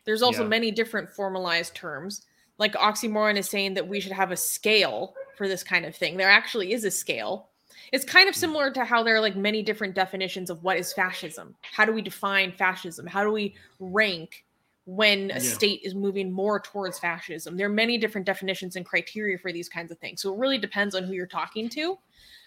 There's 0.04 0.22
also 0.22 0.42
Yeah. 0.42 0.48
many 0.48 0.70
different 0.70 1.08
formalized 1.10 1.74
terms. 1.74 2.26
Like 2.58 2.74
Oxymoron 2.74 3.36
is 3.36 3.48
saying 3.48 3.74
that 3.74 3.86
we 3.86 4.00
should 4.00 4.12
have 4.12 4.30
a 4.30 4.36
scale 4.36 5.14
for 5.36 5.48
this 5.48 5.62
kind 5.64 5.84
of 5.84 5.94
thing. 5.96 6.16
There 6.16 6.30
actually 6.30 6.72
is 6.72 6.84
a 6.84 6.90
scale. 6.90 7.50
It's 7.90 8.04
kind 8.04 8.28
of 8.28 8.34
similar 8.34 8.70
to 8.70 8.84
how 8.84 9.02
there 9.02 9.16
are 9.16 9.20
like 9.20 9.36
many 9.36 9.62
different 9.62 9.94
definitions 9.94 10.50
of 10.50 10.62
what 10.62 10.76
is 10.76 10.92
fascism. 10.92 11.54
How 11.62 11.84
do 11.84 11.92
we 11.92 12.02
define 12.02 12.52
fascism? 12.52 13.06
How 13.06 13.24
do 13.24 13.32
we 13.32 13.54
rank 13.80 14.44
when 14.84 15.30
a 15.30 15.34
Yeah. 15.34 15.40
state 15.40 15.80
is 15.82 15.94
moving 15.94 16.30
more 16.30 16.60
towards 16.60 16.98
fascism? 16.98 17.56
There 17.56 17.66
are 17.66 17.72
many 17.72 17.98
different 17.98 18.26
definitions 18.26 18.76
and 18.76 18.86
criteria 18.86 19.38
for 19.38 19.52
these 19.52 19.68
kinds 19.68 19.90
of 19.90 19.98
things. 19.98 20.22
So 20.22 20.32
it 20.32 20.38
really 20.38 20.58
depends 20.58 20.94
on 20.94 21.04
who 21.04 21.12
you're 21.12 21.26
talking 21.26 21.68
to. 21.70 21.98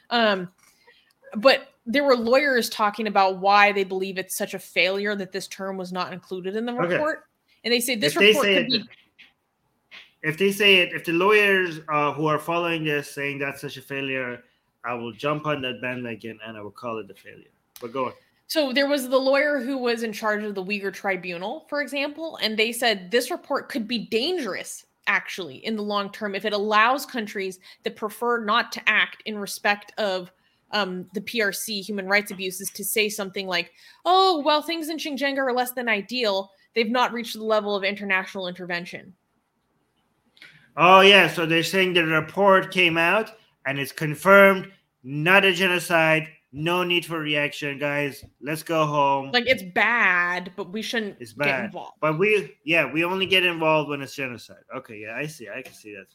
Um, 0.09 0.51
but 1.37 1.69
there 1.85 2.03
were 2.03 2.15
lawyers 2.15 2.69
talking 2.69 3.07
about 3.07 3.39
why 3.39 3.71
they 3.71 3.83
believe 3.83 4.17
it's 4.17 4.37
such 4.37 4.53
a 4.53 4.59
failure 4.59 5.15
that 5.15 5.31
this 5.31 5.47
term 5.47 5.77
was 5.77 5.91
not 5.91 6.13
included 6.13 6.55
in 6.55 6.65
the 6.65 6.73
Okay. 6.73 6.93
report. 6.93 7.25
And 7.63 7.73
they 7.73 7.79
say 7.79 7.95
this 7.95 8.13
if 8.13 8.19
they 8.19 8.27
report 8.29 8.45
say 8.45 8.53
could 8.53 8.67
it, 8.67 8.71
be 8.71 8.89
if 10.25 10.37
they 10.39 10.51
say 10.51 10.77
it, 10.77 10.93
if 10.93 11.05
the 11.05 11.11
lawyers 11.11 11.81
uh, 11.87 12.11
who 12.11 12.25
are 12.25 12.39
following 12.39 12.83
this 12.83 13.11
saying 13.11 13.37
that's 13.37 13.61
such 13.61 13.77
a 13.77 13.81
failure, 13.81 14.43
I 14.85 14.93
will 14.93 15.11
jump 15.11 15.47
on 15.47 15.61
that 15.61 15.81
bandwagon 15.81 16.39
and 16.45 16.57
I 16.57 16.61
will 16.61 16.71
call 16.71 16.99
it 16.99 17.09
a 17.09 17.15
failure. 17.15 17.49
But 17.81 17.91
go 17.91 18.05
on. 18.05 18.13
So 18.47 18.71
there 18.71 18.87
was 18.87 19.09
the 19.09 19.17
lawyer 19.17 19.59
who 19.59 19.77
was 19.77 20.03
in 20.03 20.13
charge 20.13 20.43
of 20.43 20.53
the 20.53 20.63
Uyghur 20.63 20.93
tribunal, 20.93 21.65
for 21.67 21.81
example, 21.81 22.37
and 22.41 22.57
they 22.57 22.71
said 22.71 23.09
this 23.09 23.31
report 23.31 23.69
could 23.69 23.87
be 23.87 24.05
dangerous 24.05 24.85
actually 25.07 25.57
in 25.65 25.75
the 25.75 25.83
long 25.83 26.11
term 26.11 26.35
if 26.35 26.45
it 26.45 26.53
allows 26.53 27.05
countries 27.05 27.59
that 27.83 27.95
prefer 27.95 28.43
not 28.43 28.71
to 28.71 28.81
act 28.87 29.23
in 29.25 29.37
respect 29.37 29.91
of 29.97 30.31
um, 30.71 31.07
the 31.13 31.21
PRC 31.21 31.81
human 31.81 32.07
rights 32.07 32.31
abuses 32.31 32.69
to 32.71 32.83
say 32.83 33.09
something 33.09 33.47
like, 33.47 33.71
"Oh, 34.03 34.41
well, 34.45 34.61
things 34.61 34.89
in 34.89 34.97
Xinjiang 34.97 35.37
are 35.37 35.53
less 35.53 35.71
than 35.71 35.89
ideal. 35.89 36.51
They've 36.75 36.89
not 36.89 37.13
reached 37.13 37.33
the 37.33 37.43
level 37.43 37.75
of 37.75 37.83
international 37.83 38.47
intervention." 38.47 39.13
Oh 40.77 41.01
yeah, 41.01 41.27
so 41.27 41.45
they're 41.45 41.63
saying 41.63 41.93
the 41.93 42.03
report 42.05 42.71
came 42.71 42.97
out 42.97 43.31
and 43.65 43.79
it's 43.79 43.91
confirmed, 43.91 44.71
not 45.05 45.45
a 45.45 45.53
genocide, 45.53 46.27
no 46.51 46.83
need 46.83 47.05
for 47.05 47.19
reaction, 47.19 47.77
guys. 47.77 48.25
Let's 48.41 48.63
go 48.63 48.85
home. 48.85 49.31
Like 49.31 49.45
it's 49.45 49.61
bad, 49.61 50.51
but 50.55 50.71
we 50.71 50.81
shouldn't 50.81 51.17
It's 51.19 51.33
get 51.33 51.45
bad. 51.45 51.65
involved. 51.65 51.97
But 52.01 52.17
we, 52.17 52.57
yeah, 52.63 52.91
we 52.91 53.03
only 53.05 53.25
get 53.27 53.45
involved 53.45 53.89
when 53.89 54.01
it's 54.01 54.15
genocide. 54.15 54.63
Okay, 54.75 54.97
yeah, 54.97 55.15
I 55.15 55.27
see. 55.27 55.47
I 55.47 55.61
can 55.61 55.73
see 55.73 55.93
that. 55.93 56.07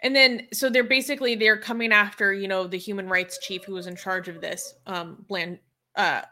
And 0.00 0.14
then 0.16 0.48
so 0.52 0.68
they're 0.68 0.84
basically 0.84 1.34
they're 1.36 1.56
coming 1.56 1.92
after, 1.92 2.32
you 2.34 2.48
know, 2.48 2.66
the 2.66 2.76
human 2.76 3.08
rights 3.08 3.38
chief 3.38 3.64
who 3.64 3.74
was 3.74 3.86
in 3.86 3.94
charge 3.96 4.28
of 4.28 4.40
this, 4.40 4.74
um 4.86 5.24
Bland 5.28 5.60
uh 5.96 6.22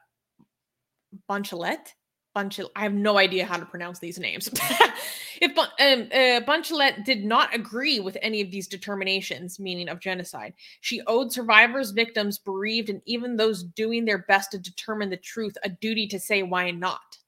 Bunchelet. 1.31 1.93
Bunchel 2.35 2.71
I 2.77 2.83
have 2.83 2.95
no 2.95 3.19
idea 3.19 3.45
how 3.45 3.57
to 3.57 3.67
pronounce 3.67 3.99
these 3.99 4.19
names. 4.19 4.49
if 5.41 5.57
um, 5.59 5.69
uh, 5.79 6.41
Bunchelet 6.47 7.05
did 7.05 7.25
not 7.25 7.55
agree 7.55 8.01
with 8.01 8.17
any 8.23 8.41
of 8.41 8.51
these 8.51 8.67
determinations, 8.67 9.61
meaning 9.61 9.89
of 9.89 10.01
genocide, 10.01 10.55
she 10.81 11.03
owed 11.07 11.33
survivors, 11.33 11.91
victims, 11.91 12.39
bereaved, 12.39 12.89
and 12.89 13.03
even 13.05 13.37
those 13.37 13.63
doing 13.63 14.05
their 14.05 14.19
best 14.19 14.51
to 14.53 14.59
determine 14.59 15.11
the 15.11 15.17
truth 15.17 15.57
a 15.65 15.69
duty 15.69 16.07
to 16.09 16.19
say 16.19 16.43
why 16.43 16.71
not. 16.71 17.19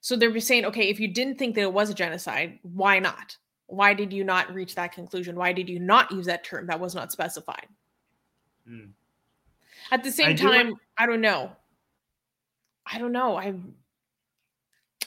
So 0.00 0.16
they're 0.16 0.38
saying, 0.40 0.66
okay, 0.66 0.90
if 0.90 1.00
you 1.00 1.08
didn't 1.08 1.38
think 1.38 1.54
that 1.54 1.62
it 1.62 1.72
was 1.72 1.88
a 1.88 1.94
genocide, 1.94 2.58
why 2.62 2.98
not? 2.98 3.38
Why 3.66 3.94
did 3.94 4.12
you 4.12 4.22
not 4.22 4.52
reach 4.54 4.74
that 4.74 4.92
conclusion? 4.92 5.36
Why 5.36 5.54
did 5.54 5.68
you 5.68 5.80
not 5.80 6.12
use 6.12 6.26
that 6.26 6.44
term 6.44 6.66
that 6.66 6.78
was 6.78 6.94
not 6.94 7.10
specified? 7.10 7.66
Hmm. 8.68 8.90
At 9.90 10.04
the 10.04 10.12
same 10.12 10.28
I 10.28 10.32
do 10.34 10.42
time, 10.42 10.74
I 10.98 11.06
don't 11.06 11.22
know. 11.22 11.52
I 12.86 12.98
don't 12.98 13.12
know. 13.12 13.36
I 13.36 13.54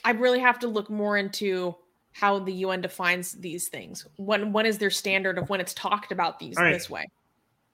I 0.03 0.11
really 0.11 0.39
have 0.39 0.59
to 0.59 0.67
look 0.67 0.89
more 0.89 1.17
into 1.17 1.75
how 2.11 2.39
the 2.39 2.53
UN 2.53 2.81
defines 2.81 3.33
these 3.33 3.67
things. 3.67 4.07
When 4.15 4.51
when 4.51 4.65
is 4.65 4.77
their 4.77 4.89
standard 4.89 5.37
of 5.37 5.49
when 5.49 5.59
it's 5.59 5.73
talked 5.73 6.11
about 6.11 6.39
these 6.39 6.55
right. 6.57 6.73
this 6.73 6.89
way? 6.89 7.05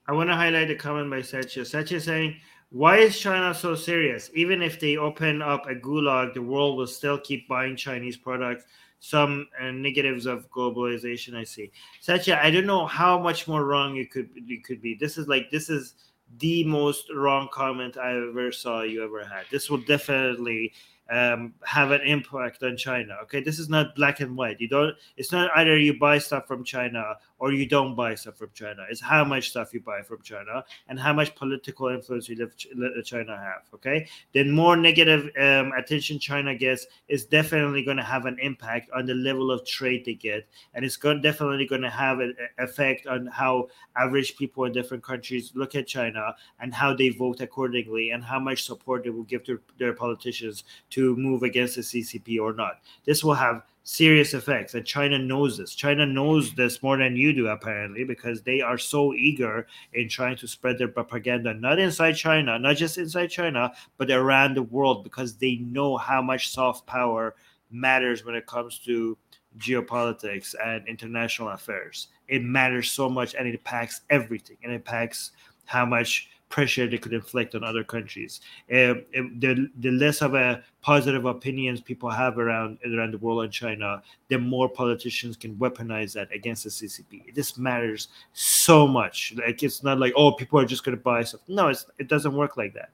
I 0.07 0.11
want 0.11 0.29
to 0.29 0.35
highlight 0.35 0.69
a 0.69 0.75
comment 0.75 1.09
by 1.09 1.21
Satya. 1.21 1.63
Satya 1.63 1.99
saying, 2.01 2.35
Why 2.69 2.97
is 2.97 3.17
China 3.17 3.53
so 3.53 3.73
serious? 3.75 4.29
Even 4.33 4.61
if 4.61 4.79
they 4.79 4.97
open 4.97 5.41
up 5.41 5.69
a 5.69 5.75
gulag, 5.75 6.33
the 6.33 6.41
world 6.41 6.77
will 6.77 6.87
still 6.87 7.17
keep 7.17 7.47
buying 7.47 7.75
Chinese 7.75 8.17
products. 8.17 8.65
Some 8.99 9.47
uh, 9.61 9.71
negatives 9.71 10.25
of 10.25 10.49
globalization, 10.49 11.35
I 11.35 11.43
see. 11.43 11.71
Satya, 11.99 12.39
I 12.41 12.51
don't 12.51 12.65
know 12.65 12.85
how 12.85 13.19
much 13.19 13.47
more 13.47 13.65
wrong 13.65 13.95
you 13.95 14.07
could 14.07 14.29
you 14.33 14.61
could 14.61 14.81
be. 14.81 14.95
This 14.95 15.17
is 15.17 15.27
like 15.27 15.51
this 15.51 15.69
is 15.69 15.95
the 16.39 16.63
most 16.63 17.09
wrong 17.13 17.49
comment 17.51 17.97
I 17.97 18.15
ever 18.15 18.51
saw 18.51 18.81
you 18.81 19.03
ever 19.03 19.23
had. 19.23 19.45
This 19.51 19.69
will 19.69 19.79
definitely 19.79 20.73
um, 21.09 21.53
have 21.63 21.91
an 21.91 22.01
impact 22.01 22.63
on 22.63 22.77
China. 22.77 23.17
Okay, 23.23 23.41
this 23.41 23.59
is 23.59 23.69
not 23.69 23.95
black 23.95 24.19
and 24.19 24.35
white. 24.35 24.59
You 24.59 24.67
don't. 24.67 24.95
It's 25.17 25.31
not 25.31 25.51
either 25.55 25.77
you 25.77 25.99
buy 25.99 26.17
stuff 26.17 26.47
from 26.47 26.63
China 26.63 27.15
or 27.43 27.51
you 27.51 27.65
don't 27.65 27.93
buy 27.93 28.15
stuff 28.15 28.37
from 28.37 28.49
China. 28.53 28.85
It's 28.89 29.01
how 29.01 29.25
much 29.25 29.49
stuff 29.49 29.73
you 29.73 29.81
buy 29.81 30.01
from 30.01 30.21
China 30.21 30.63
and 30.87 30.97
how 30.97 31.11
much 31.11 31.35
political 31.35 31.89
influence 31.89 32.29
you 32.29 32.37
let 32.37 32.55
Ch- 32.55 32.69
China 33.05 33.35
have. 33.35 33.63
Okay, 33.73 34.07
then 34.33 34.49
more 34.49 34.77
negative 34.77 35.29
um, 35.37 35.73
attention 35.77 36.19
China 36.19 36.55
gets 36.55 36.87
is 37.09 37.25
definitely 37.25 37.83
going 37.83 37.97
to 37.97 38.03
have 38.03 38.27
an 38.27 38.37
impact 38.41 38.89
on 38.95 39.05
the 39.05 39.13
level 39.13 39.51
of 39.51 39.65
trade 39.65 40.05
they 40.05 40.13
get, 40.13 40.47
and 40.73 40.85
it's 40.85 40.95
going 40.95 41.21
definitely 41.21 41.67
going 41.67 41.81
to 41.81 41.89
have 41.89 42.19
an 42.19 42.33
effect 42.59 43.07
on 43.07 43.25
how 43.25 43.67
average 43.97 44.37
people 44.37 44.63
in 44.63 44.71
different 44.71 45.03
countries 45.03 45.51
look 45.53 45.75
at 45.75 45.85
China 45.85 46.33
and 46.61 46.73
how 46.73 46.95
they 46.95 47.09
vote 47.09 47.41
accordingly 47.41 48.11
and 48.11 48.23
how 48.23 48.39
much 48.39 48.63
support 48.63 49.03
they 49.03 49.09
will 49.09 49.23
give 49.23 49.43
to 49.43 49.59
their 49.77 49.91
politicians 49.91 50.63
to 50.91 51.13
move 51.17 51.43
against 51.43 51.75
the 51.75 51.81
CCP 51.81 52.39
or 52.39 52.53
not. 52.53 52.79
This 53.03 53.21
will 53.21 53.33
have 53.33 53.63
serious 53.83 54.33
effects, 54.33 54.73
and 54.73 54.85
China 54.85 55.19
knows 55.19 55.57
this. 55.57 55.75
China 55.75 56.05
knows 56.05 56.53
this 56.53 56.81
more 56.81 56.97
than 56.97 57.15
you 57.15 57.33
do, 57.33 57.47
apparently, 57.47 58.03
because 58.03 58.41
they 58.41 58.61
are 58.61 58.77
so 58.77 59.13
eager 59.13 59.67
in 59.93 60.07
trying 60.07 60.37
to 60.37 60.47
spread 60.47 60.77
their 60.77 60.87
propaganda, 60.87 61.53
not 61.53 61.79
inside 61.79 62.13
China, 62.13 62.57
not 62.57 62.77
just 62.77 62.97
inside 62.97 63.27
China, 63.27 63.71
but 63.97 64.09
around 64.09 64.55
the 64.55 64.63
world, 64.63 65.03
because 65.03 65.35
they 65.35 65.55
know 65.57 65.97
how 65.97 66.21
much 66.21 66.49
soft 66.49 66.87
power 66.87 67.35
matters 67.71 68.23
when 68.23 68.35
it 68.35 68.47
comes 68.47 68.79
to 68.79 69.17
geopolitics 69.57 70.55
and 70.63 70.87
international 70.87 71.49
affairs. 71.49 72.07
It 72.27 72.41
matters 72.41 72.91
so 72.91 73.09
much, 73.09 73.35
and 73.35 73.47
it 73.47 73.53
impacts 73.53 74.01
everything, 74.09 74.57
and 74.63 74.71
it 74.71 74.75
impacts 74.75 75.31
how 75.65 75.85
much 75.85 76.29
pressure 76.53 76.85
they 76.85 76.99
could 76.99 77.13
inflict 77.13 77.55
on 77.55 77.63
other 77.63 77.83
countries. 77.83 78.39
The 78.69 79.69
the 79.79 79.91
less 79.91 80.21
of 80.21 80.35
a 80.35 80.63
positive 80.81 81.25
opinions 81.25 81.81
people 81.81 82.11
have 82.11 82.37
around 82.37 82.77
around 82.85 83.11
the 83.11 83.17
world 83.17 83.39
on 83.39 83.49
China, 83.49 84.03
the 84.27 84.37
more 84.37 84.69
politicians 84.69 85.35
can 85.35 85.55
weaponize 85.55 86.13
that 86.13 86.31
against 86.31 86.63
the 86.63 86.69
CCP. 86.69 87.33
This 87.33 87.57
matters 87.57 88.09
so 88.33 88.87
much. 88.87 89.33
Like 89.35 89.63
it's 89.63 89.81
not 89.81 89.97
like 89.97 90.13
oh 90.15 90.33
people 90.33 90.59
are 90.59 90.65
just 90.65 90.83
going 90.83 90.95
to 90.95 91.03
buy 91.03 91.23
stuff. 91.23 91.41
No, 91.47 91.69
it 91.69 92.07
doesn't 92.07 92.35
work 92.35 92.55
like 92.55 92.75
that. 92.75 92.91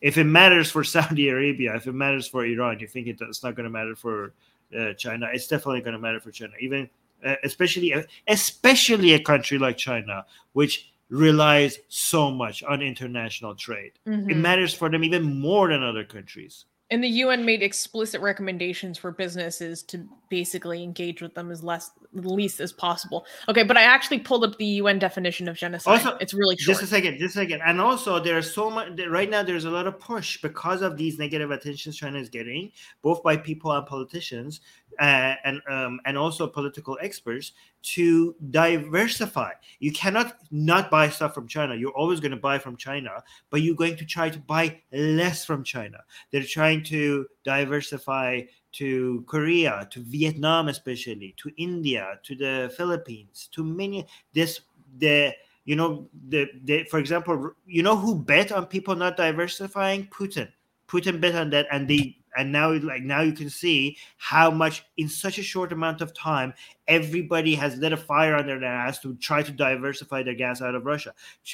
If 0.00 0.16
it 0.16 0.24
matters 0.24 0.70
for 0.70 0.84
Saudi 0.94 1.30
Arabia, 1.30 1.74
if 1.74 1.88
it 1.88 1.92
matters 1.92 2.28
for 2.28 2.46
Iran, 2.46 2.78
you 2.78 2.86
think 2.86 3.08
it, 3.08 3.18
it's 3.20 3.42
not 3.42 3.56
going 3.56 3.64
to 3.64 3.70
matter 3.70 3.96
for 3.96 4.32
uh, 4.78 4.92
China? 4.92 5.28
It's 5.32 5.48
definitely 5.48 5.80
going 5.80 5.94
to 5.94 5.98
matter 5.98 6.20
for 6.20 6.30
China, 6.30 6.52
even 6.60 6.88
uh, 7.26 7.34
especially 7.42 7.92
especially 8.28 9.14
a 9.14 9.18
country 9.18 9.58
like 9.58 9.76
China, 9.76 10.24
which 10.52 10.93
relies 11.14 11.78
so 11.88 12.30
much 12.30 12.62
on 12.64 12.82
international 12.82 13.54
trade. 13.54 13.92
It 14.04 14.10
Mhm. 14.10 14.36
matters 14.36 14.74
for 14.74 14.90
them 14.90 15.04
even 15.04 15.22
more 15.22 15.68
than 15.68 15.82
other 15.82 16.04
countries. 16.04 16.64
And 16.90 17.02
the 17.02 17.08
UN 17.08 17.46
made 17.46 17.62
explicit 17.62 18.20
recommendations 18.20 18.98
for 18.98 19.10
businesses 19.10 19.82
to 19.84 20.06
basically 20.28 20.82
engage 20.82 21.22
with 21.22 21.34
them 21.34 21.50
as 21.50 21.64
less 21.64 21.90
least 22.12 22.60
as 22.60 22.72
possible. 22.72 23.26
Okay, 23.48 23.62
but 23.64 23.76
I 23.76 23.82
actually 23.82 24.18
pulled 24.18 24.44
up 24.44 24.58
the 24.58 24.66
UN 24.82 24.98
definition 24.98 25.48
of 25.48 25.56
genocide. 25.56 25.92
Also, 25.92 26.16
it's 26.20 26.34
really 26.34 26.56
short. 26.56 26.76
Just 26.76 26.82
a 26.82 26.86
second, 26.86 27.18
just 27.18 27.36
a 27.36 27.38
second. 27.40 27.62
And 27.64 27.80
also, 27.80 28.20
there's 28.20 28.52
so 28.52 28.70
much 28.70 28.90
right 29.08 29.30
now. 29.30 29.42
There's 29.42 29.64
a 29.64 29.70
lot 29.70 29.86
of 29.86 29.98
push 29.98 30.40
because 30.42 30.82
of 30.82 30.96
these 30.96 31.18
negative 31.18 31.50
attentions 31.50 31.96
China 31.96 32.18
is 32.18 32.28
getting, 32.28 32.70
both 33.02 33.22
by 33.22 33.38
people 33.38 33.72
and 33.72 33.86
politicians, 33.86 34.60
uh, 35.00 35.34
and 35.44 35.60
um, 35.68 36.00
and 36.04 36.16
also 36.16 36.46
political 36.46 36.98
experts, 37.00 37.52
to 37.82 38.34
diversify. 38.50 39.52
You 39.78 39.92
cannot 39.92 40.36
not 40.50 40.90
buy 40.90 41.08
stuff 41.08 41.34
from 41.34 41.46
China. 41.46 41.74
You're 41.74 41.92
always 41.92 42.20
going 42.20 42.32
to 42.32 42.36
buy 42.38 42.58
from 42.58 42.76
China, 42.76 43.22
but 43.50 43.62
you're 43.62 43.74
going 43.74 43.96
to 43.96 44.04
try 44.04 44.30
to 44.30 44.38
buy 44.38 44.80
less 44.92 45.44
from 45.44 45.64
China. 45.64 45.98
They're 46.30 46.42
trying 46.42 46.82
to 46.84 47.26
diversify 47.44 48.42
to 48.72 49.24
Korea, 49.26 49.86
to 49.90 50.00
Vietnam, 50.00 50.68
especially 50.68 51.34
to 51.38 51.50
India, 51.56 52.18
to 52.24 52.34
the 52.34 52.72
Philippines, 52.76 53.48
to 53.52 53.62
many. 53.62 54.06
This 54.32 54.60
the 54.98 55.34
you 55.64 55.76
know 55.76 56.08
the, 56.28 56.48
the 56.64 56.84
for 56.84 56.98
example 56.98 57.52
you 57.66 57.82
know 57.82 57.96
who 57.96 58.14
bet 58.14 58.52
on 58.52 58.66
people 58.66 58.94
not 58.94 59.16
diversifying 59.16 60.06
putin 60.06 60.48
putin 60.86 61.20
bet 61.20 61.34
on 61.34 61.50
that 61.50 61.66
and 61.72 61.88
they 61.88 62.16
and 62.36 62.52
now 62.52 62.72
like 62.72 63.02
now 63.02 63.20
you 63.20 63.32
can 63.32 63.50
see 63.50 63.96
how 64.16 64.50
much 64.50 64.84
in 64.96 65.08
such 65.08 65.38
a 65.38 65.42
short 65.42 65.72
amount 65.72 66.00
of 66.00 66.14
time 66.14 66.52
everybody 66.88 67.54
has 67.54 67.76
lit 67.76 67.92
a 67.92 67.96
fire 67.96 68.34
under 68.36 68.58
their 68.58 68.68
ass 68.68 68.98
to 69.00 69.14
try 69.16 69.42
to 69.42 69.52
diversify 69.52 70.22
their 70.22 70.34
gas 70.34 70.60
out 70.60 70.74
of 70.74 70.84
russia 70.84 71.12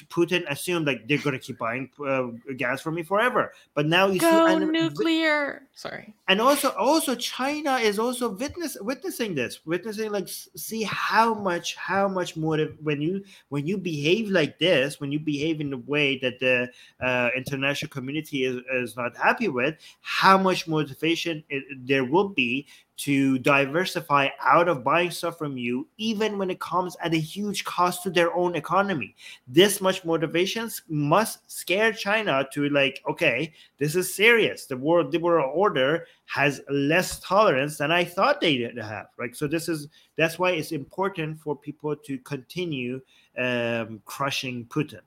putin 0.09 0.44
assumed 0.51 0.86
like 0.86 1.07
they're 1.07 1.19
going 1.19 1.32
to 1.32 1.39
keep 1.39 1.59
buying 1.59 1.89
uh, 2.07 2.27
gas 2.57 2.81
from 2.81 2.94
me 2.94 3.02
forever 3.02 3.52
but 3.74 3.86
now 3.86 4.07
you 4.07 4.19
Go 4.20 4.47
see 4.47 4.55
and, 4.55 4.73
nuclear. 4.73 5.62
Sorry. 5.74 6.15
and 6.28 6.40
also 6.40 6.70
also 6.70 7.15
china 7.15 7.77
is 7.77 7.98
also 7.98 8.31
witness 8.31 8.77
witnessing 8.81 9.35
this 9.35 9.61
witnessing 9.65 10.11
like 10.11 10.28
see 10.28 10.82
how 10.82 11.35
much 11.35 11.77
how 11.77 12.09
much 12.09 12.36
motive 12.36 12.77
when 12.82 13.01
you 13.01 13.23
when 13.48 13.66
you 13.66 13.77
behave 13.77 14.28
like 14.28 14.59
this 14.59 15.01
when 15.01 15.12
you 15.12 15.20
behave 15.20 15.61
in 15.61 15.73
a 15.73 15.78
way 15.78 16.19
that 16.19 16.39
the 16.39 16.69
uh, 17.01 17.28
international 17.36 17.89
community 17.90 18.44
is, 18.44 18.62
is 18.74 18.97
not 18.97 19.16
happy 19.16 19.48
with 19.48 19.77
how 20.01 20.36
much 20.36 20.66
motivation 20.66 21.43
it, 21.48 21.65
there 21.86 22.05
will 22.05 22.28
be 22.28 22.66
to 23.01 23.39
diversify 23.39 24.28
out 24.43 24.68
of 24.68 24.85
buying 24.85 25.10
stuff 25.10 25.39
from 25.39 25.56
you 25.56 25.89
even 25.97 26.36
when 26.36 26.51
it 26.51 26.60
comes 26.60 26.98
at 27.02 27.14
a 27.14 27.18
huge 27.18 27.64
cost 27.64 28.02
to 28.02 28.10
their 28.10 28.35
own 28.35 28.55
economy. 28.55 29.16
This 29.48 29.81
much 29.81 30.05
motivations 30.05 30.82
must 30.86 31.51
scare 31.51 31.94
china 31.94 32.47
to 32.52 32.68
like 32.68 33.02
okay 33.09 33.55
this 33.78 33.97
is 33.97 34.14
serious. 34.14 34.66
The 34.66 34.77
world 34.77 35.16
world 35.22 35.51
order 35.55 36.06
has 36.27 36.60
less 36.70 37.20
tolerance 37.20 37.78
than 37.78 37.90
i 37.90 38.05
thought 38.05 38.40
they 38.40 38.56
did 38.59 38.77
have 38.77 39.06
Right, 39.16 39.35
so 39.35 39.47
this 39.47 39.68
is 39.68 39.89
that's 40.16 40.39
why 40.39 40.51
it's 40.51 40.72
important 40.72 41.40
for 41.40 41.56
people 41.56 41.97
to 41.97 42.18
continue 42.18 43.01
um 43.39 44.02
crushing 44.05 44.66
putin. 44.66 45.01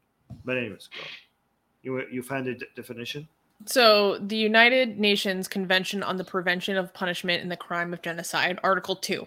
But 0.45 0.57
anyways 0.57 0.87
go. 0.87 1.03
you 1.83 2.01
you 2.11 2.23
found 2.23 2.47
the 2.47 2.59
definition 2.75 3.27
So, 3.65 4.17
the 4.19 4.35
United 4.35 4.99
Nations 4.99 5.47
Convention 5.47 6.03
on 6.03 6.17
the 6.17 6.23
Prevention 6.25 6.75
of 6.75 6.93
Punishment 6.93 7.41
in 7.41 7.49
the 7.49 7.55
Crime 7.55 7.93
of 7.93 8.01
Genocide, 8.01 8.59
Article 8.61 8.95
2. 8.95 9.25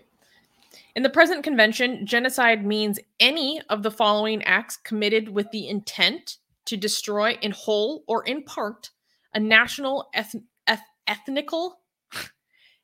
In 0.94 1.03
the 1.03 1.11
present 1.11 1.43
convention, 1.43 2.07
genocide 2.07 2.65
means 2.65 2.98
any 3.20 3.61
of 3.69 3.82
the 3.82 3.90
following 3.90 4.43
acts 4.44 4.77
committed 4.77 5.28
with 5.28 5.51
the 5.51 5.69
intent 5.69 6.39
to 6.66 6.77
destroy 6.77 7.32
in 7.43 7.53
whole 7.53 8.05
or 8.07 8.24
in 8.24 8.43
part 8.43 8.90
a 9.35 9.40
national, 9.40 10.09
eth- 10.15 10.35
eth- 10.66 10.81
ethnical, 11.07 11.81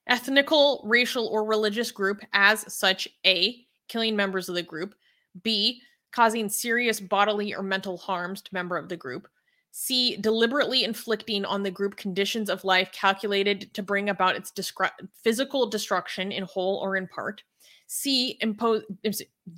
ethnical, 0.06 0.82
racial, 0.84 1.26
or 1.28 1.44
religious 1.44 1.90
group 1.90 2.20
as 2.32 2.70
such 2.72 3.08
A, 3.26 3.66
killing 3.88 4.16
members 4.16 4.48
of 4.48 4.54
the 4.54 4.62
group, 4.62 4.94
B, 5.42 5.80
causing 6.12 6.48
serious 6.48 7.00
bodily 7.00 7.54
or 7.54 7.62
mental 7.62 7.96
harms 7.96 8.42
to 8.42 8.54
member 8.54 8.76
of 8.76 8.88
the 8.88 8.96
group, 8.96 9.28
C. 9.74 10.16
Deliberately 10.18 10.84
inflicting 10.84 11.44
on 11.46 11.62
the 11.62 11.70
group 11.70 11.96
conditions 11.96 12.50
of 12.50 12.62
life 12.62 12.92
calculated 12.92 13.72
to 13.72 13.82
bring 13.82 14.10
about 14.10 14.36
its 14.36 14.52
descri- 14.52 14.90
physical 15.14 15.66
destruction 15.68 16.30
in 16.30 16.44
whole 16.44 16.76
or 16.84 16.94
in 16.96 17.08
part. 17.08 17.42
C. 17.86 18.36
Impose, 18.42 18.84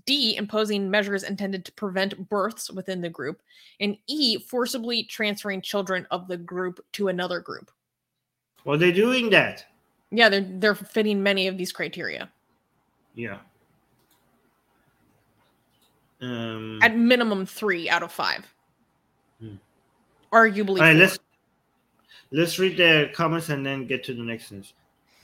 D. 0.06 0.36
Imposing 0.36 0.88
measures 0.88 1.24
intended 1.24 1.64
to 1.64 1.72
prevent 1.72 2.28
births 2.28 2.70
within 2.70 3.00
the 3.00 3.08
group. 3.10 3.42
And 3.80 3.96
E. 4.06 4.38
Forcibly 4.38 5.02
transferring 5.02 5.60
children 5.62 6.06
of 6.12 6.28
the 6.28 6.36
group 6.36 6.84
to 6.92 7.08
another 7.08 7.40
group. 7.40 7.70
well 8.64 8.78
they're 8.78 8.92
doing 8.92 9.30
that 9.30 9.64
Yeah, 10.12 10.28
they're 10.28 10.46
they're 10.48 10.74
fitting 10.76 11.22
many 11.24 11.48
of 11.48 11.58
these 11.58 11.72
criteria. 11.72 12.30
yeah 13.16 13.38
um 16.20 16.78
At 16.82 16.96
minimum 16.96 17.46
three 17.46 17.88
out 17.90 18.02
of 18.04 18.12
five. 18.12 18.46
Arguably. 20.34 20.80
all 20.80 20.84
right 20.84 20.96
let's 20.96 21.18
let's 22.32 22.58
read 22.58 22.76
the 22.76 23.10
comments 23.14 23.48
and 23.48 23.64
then 23.64 23.86
get 23.86 24.02
to 24.04 24.14
the 24.14 24.22
next 24.22 24.50
news 24.50 24.74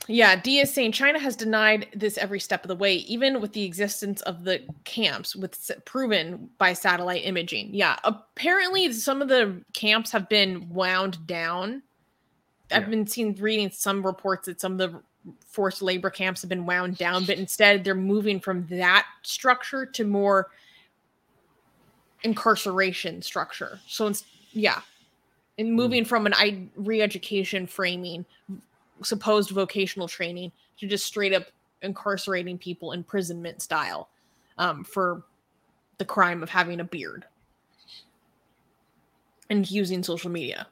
Yeah, 0.07 0.35
D 0.35 0.59
is 0.59 0.73
saying 0.73 0.93
China 0.93 1.19
has 1.19 1.35
denied 1.35 1.87
this 1.93 2.17
every 2.17 2.39
step 2.39 2.63
of 2.63 2.69
the 2.69 2.75
way, 2.75 2.95
even 2.95 3.39
with 3.39 3.53
the 3.53 3.63
existence 3.63 4.21
of 4.21 4.43
the 4.43 4.63
camps, 4.83 5.35
with 5.35 5.69
proven 5.85 6.49
by 6.57 6.73
satellite 6.73 7.23
imaging. 7.23 7.69
Yeah, 7.71 7.97
apparently 8.03 8.91
some 8.93 9.21
of 9.21 9.27
the 9.27 9.61
camps 9.73 10.11
have 10.11 10.27
been 10.27 10.67
wound 10.69 11.27
down. 11.27 11.83
I've 12.71 12.89
been 12.89 13.05
seeing 13.05 13.35
reading 13.35 13.69
some 13.69 14.03
reports 14.03 14.47
that 14.47 14.59
some 14.59 14.79
of 14.79 14.79
the 14.79 15.01
forced 15.45 15.81
labor 15.81 16.09
camps 16.09 16.41
have 16.41 16.49
been 16.49 16.65
wound 16.65 16.97
down, 16.97 17.25
but 17.25 17.37
instead 17.37 17.83
they're 17.83 17.95
moving 17.95 18.39
from 18.39 18.65
that 18.67 19.05
structure 19.21 19.85
to 19.85 20.03
more 20.03 20.49
incarceration 22.23 23.21
structure. 23.21 23.79
So 23.87 24.07
it's 24.07 24.23
yeah, 24.53 24.81
and 25.57 25.73
moving 25.73 26.05
from 26.05 26.25
an 26.25 26.33
I 26.35 26.67
re-education 26.75 27.67
framing 27.67 28.25
supposed 29.03 29.49
vocational 29.49 30.07
training 30.07 30.51
to 30.79 30.87
just 30.87 31.05
straight 31.05 31.33
up 31.33 31.43
incarcerating 31.81 32.57
people 32.57 32.91
imprisonment 32.91 33.61
style 33.61 34.09
um, 34.57 34.83
for 34.83 35.23
the 35.97 36.05
crime 36.05 36.43
of 36.43 36.49
having 36.49 36.79
a 36.79 36.83
beard 36.83 37.25
and 39.49 39.69
using 39.69 40.03
social 40.03 40.29
media 40.29 40.67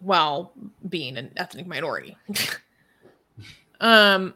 while 0.00 0.52
being 0.88 1.16
an 1.16 1.30
ethnic 1.36 1.66
minority. 1.66 2.16
um, 3.80 4.34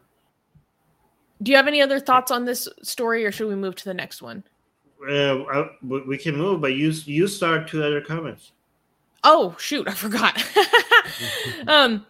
do 1.41 1.51
you 1.51 1.57
have 1.57 1.67
any 1.67 1.81
other 1.81 1.99
thoughts 1.99 2.31
on 2.31 2.45
this 2.45 2.67
story, 2.81 3.25
or 3.25 3.31
should 3.31 3.47
we 3.47 3.55
move 3.55 3.75
to 3.75 3.85
the 3.85 3.93
next 3.93 4.21
one? 4.21 4.43
uh, 5.07 5.43
I- 5.43 5.69
we 5.83 6.01
we 6.01 6.17
can 6.17 6.35
move 6.35 6.61
but 6.61 6.73
you 6.73 6.89
you 7.05 7.27
start 7.27 7.67
two 7.67 7.83
other 7.83 8.01
comments 8.01 8.51
Oh 9.23 9.55
shoot, 9.59 9.87
I 9.87 9.93
forgot. 9.93 10.41
um 11.67 12.05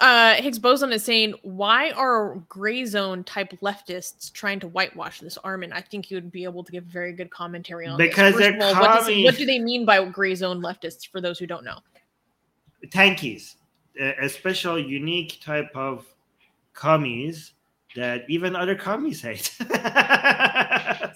uh 0.00 0.34
Higgs 0.34 0.58
boson 0.58 0.92
is 0.92 1.04
saying, 1.04 1.34
why 1.42 1.90
are 1.90 2.36
gray 2.48 2.84
zone 2.86 3.22
type 3.24 3.52
leftists 3.60 4.32
trying 4.32 4.60
to 4.60 4.68
whitewash 4.68 5.20
this 5.20 5.36
Armin? 5.38 5.72
I 5.72 5.80
think 5.82 6.10
you 6.10 6.16
would 6.16 6.32
be 6.32 6.44
able 6.44 6.64
to 6.64 6.72
give 6.72 6.84
very 6.84 7.12
good 7.12 7.30
commentary 7.30 7.86
on 7.86 7.98
Because 7.98 8.34
this. 8.34 8.50
they're 8.50 8.58
what, 8.58 9.04
does, 9.04 9.06
what 9.24 9.36
do 9.36 9.44
they 9.44 9.58
mean 9.58 9.84
by 9.84 10.02
gray 10.06 10.34
zone 10.34 10.62
leftists 10.62 11.06
for 11.06 11.20
those 11.20 11.38
who 11.38 11.46
don't 11.46 11.64
know? 11.64 11.78
tankies, 12.88 13.56
a 13.98 14.28
special, 14.28 14.78
unique 14.78 15.40
type 15.42 15.70
of 15.74 16.06
commies 16.72 17.52
that 17.96 18.22
even 18.28 18.54
other 18.56 18.74
commies 18.74 19.20
hate. 19.22 19.46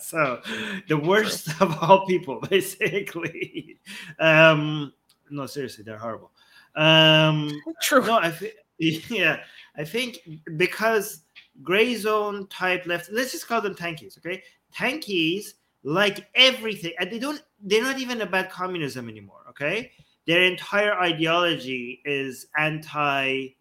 so, 0.00 0.40
the 0.88 1.00
worst 1.02 1.48
of 1.60 1.76
all 1.82 2.06
people, 2.06 2.40
basically. 2.50 3.78
Um, 4.18 4.92
no, 5.30 5.46
seriously, 5.46 5.84
they're 5.84 5.98
horrible. 5.98 6.30
Um, 6.76 7.50
True. 7.82 8.04
no, 8.06 8.18
I 8.18 8.30
thi- 8.30 8.52
yeah, 8.78 9.40
I 9.76 9.84
think 9.84 10.18
because 10.56 11.20
gray 11.62 11.94
zone 11.94 12.46
type 12.48 12.86
left, 12.86 13.10
let's 13.12 13.32
just 13.32 13.46
call 13.46 13.60
them 13.60 13.74
tankies, 13.74 14.16
okay? 14.18 14.42
Tankies 14.74 15.54
like 15.84 16.26
everything, 16.34 16.92
and 16.98 17.10
they 17.10 17.18
don't. 17.18 17.42
They're 17.62 17.82
not 17.82 17.98
even 17.98 18.20
about 18.22 18.50
communism 18.50 19.08
anymore, 19.08 19.40
okay? 19.50 19.92
Their 20.26 20.42
entire 20.44 20.94
ideology 20.98 22.00
is 22.04 22.46
anti-liberal 22.58 23.54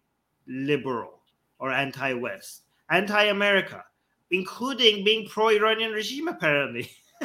or 1.58 1.70
anti-West, 1.72 2.62
anti-America, 2.90 3.84
including 4.30 5.04
being 5.04 5.26
pro-Iranian 5.28 5.92
regime. 5.92 6.28
Apparently, 6.28 6.90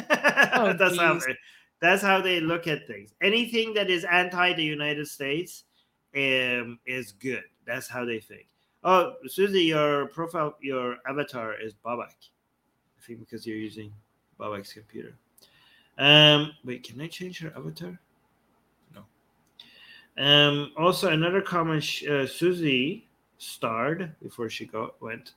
Oh, 0.54 0.72
that's 0.78 0.96
how 0.98 1.14
geez. 1.14 1.26
they, 1.26 1.36
That's 1.80 2.02
how 2.02 2.20
they 2.20 2.40
look 2.40 2.66
at 2.66 2.86
things. 2.86 3.14
Anything 3.22 3.74
that 3.74 3.90
is 3.90 4.04
anti 4.04 4.52
the 4.52 4.64
United 4.64 5.08
States 5.08 5.64
um, 6.14 6.78
is 6.86 7.12
good. 7.12 7.44
That's 7.66 7.88
how 7.88 8.04
they 8.04 8.20
think. 8.20 8.46
Oh, 8.84 9.14
Susie, 9.26 9.62
your 9.62 10.06
profile, 10.06 10.56
your 10.60 10.96
avatar 11.06 11.54
is 11.60 11.74
Babak. 11.84 12.14
I 12.98 13.06
think 13.06 13.20
because 13.20 13.46
you're 13.46 13.56
using 13.56 13.92
Babak's 14.38 14.72
computer. 14.72 15.14
Um, 15.98 16.52
wait, 16.64 16.82
can 16.82 17.00
I 17.00 17.06
change 17.08 17.40
her 17.40 17.52
avatar? 17.56 17.98
No. 18.94 19.04
Um, 20.22 20.72
also, 20.78 21.10
another 21.10 21.42
comment 21.42 21.84
uh, 22.10 22.26
Susie 22.26 23.06
starred 23.38 24.14
before 24.22 24.48
she 24.48 24.66
got 24.66 25.00
went. 25.00 25.32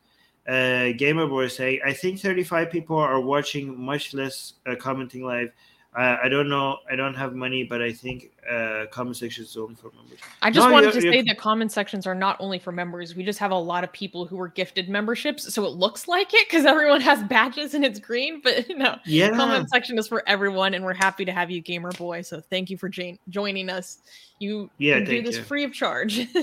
Uh, 0.47 0.91
Gamer 0.97 1.27
Boy 1.27 1.47
saying, 1.47 1.79
I 1.85 1.93
think 1.93 2.19
35 2.19 2.69
people 2.69 2.97
are 2.97 3.19
watching, 3.19 3.79
much 3.79 4.13
less 4.13 4.53
uh, 4.65 4.75
commenting 4.75 5.23
live. 5.23 5.51
I 5.95 6.27
don't 6.27 6.49
know. 6.49 6.77
I 6.89 6.95
don't 6.95 7.13
have 7.13 7.35
money, 7.35 7.63
but 7.63 7.81
I 7.81 7.91
think 7.93 8.31
uh, 8.49 8.85
comment 8.91 9.15
sections 9.15 9.49
is 9.49 9.57
only 9.57 9.75
for 9.75 9.91
members. 9.95 10.19
I 10.41 10.49
just 10.49 10.65
No, 10.67 10.73
wanted 10.73 10.91
to 10.93 11.01
say 11.01 11.21
that 11.21 11.37
comment 11.37 11.71
sections 11.71 12.07
are 12.07 12.15
not 12.15 12.35
only 12.39 12.57
for 12.57 12.71
members. 12.71 13.15
We 13.15 13.23
just 13.23 13.37
have 13.37 13.51
a 13.51 13.57
lot 13.57 13.83
of 13.83 13.91
people 13.93 14.25
who 14.25 14.35
were 14.37 14.47
gifted 14.47 14.89
memberships, 14.89 15.53
so 15.53 15.65
it 15.65 15.73
looks 15.73 16.07
like 16.07 16.33
it 16.33 16.47
because 16.49 16.65
everyone 16.65 17.01
has 17.01 17.21
badges 17.23 17.75
and 17.75 17.85
it's 17.85 17.99
green. 17.99 18.41
But 18.43 18.65
no, 18.75 18.95
Yeah. 19.05 19.29
comment 19.31 19.69
section 19.69 19.99
is 19.99 20.07
for 20.07 20.23
everyone, 20.27 20.73
and 20.73 20.83
we're 20.83 20.95
happy 20.95 21.25
to 21.25 21.31
have 21.31 21.51
you, 21.51 21.61
Gamer 21.61 21.91
Boy. 21.91 22.21
So 22.23 22.41
thank 22.41 22.71
you 22.71 22.77
for 22.77 22.89
joining 23.29 23.69
us. 23.69 23.99
You 24.39 24.71
Yeah, 24.79 24.95
can 24.97 25.05
do 25.05 25.21
this 25.21 25.37
you. 25.37 25.43
free 25.43 25.63
of 25.63 25.73
charge. 25.73 26.27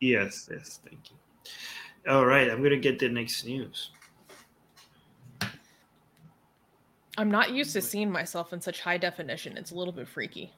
Yes, 0.00 0.48
yes, 0.50 0.80
thank 0.84 0.98
you. 1.12 2.12
All 2.12 2.26
right, 2.26 2.50
I'm 2.50 2.60
gonna 2.60 2.76
get 2.76 2.98
the 2.98 3.08
next 3.08 3.44
news. 3.44 3.90
I'm 7.18 7.30
not 7.30 7.52
used 7.52 7.72
to 7.74 7.82
seeing 7.82 8.10
myself 8.10 8.52
in 8.52 8.60
such 8.60 8.80
high 8.80 8.96
definition. 8.96 9.56
It's 9.56 9.70
a 9.70 9.74
little 9.74 9.92
bit 9.92 10.08
freaky. 10.08 10.52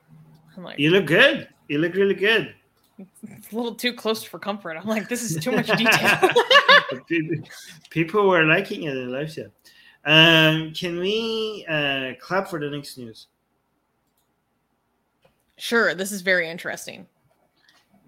I'm 0.57 0.63
like, 0.63 0.79
You 0.79 0.91
look 0.91 1.07
good. 1.07 1.49
You 1.69 1.79
look 1.79 1.95
really 1.95 2.15
good. 2.15 2.55
it's 2.99 3.53
a 3.53 3.57
little 3.57 3.75
too 3.75 3.93
close 3.93 4.23
for 4.23 4.39
comfort. 4.39 4.77
I'm 4.77 4.87
like, 4.87 5.09
this 5.09 5.23
is 5.23 5.43
too 5.43 5.51
much 5.51 5.67
detail. 5.67 6.31
People- 7.91 8.29
were 8.29 8.45
liking 8.45 8.85
it 8.85 8.97
in 8.97 9.11
live 9.11 9.35
chat. 9.35 9.51
Um, 10.05 10.73
can 10.75 10.99
we 10.99 11.65
uh, 11.69 12.13
clap 12.21 12.49
for 12.49 12.61
the 12.61 12.71
next 12.71 12.99
news? 12.99 13.29
sure, 15.57 15.95
this 15.95 16.13
is 16.13 16.21
very 16.21 16.49
interesting. 16.51 17.07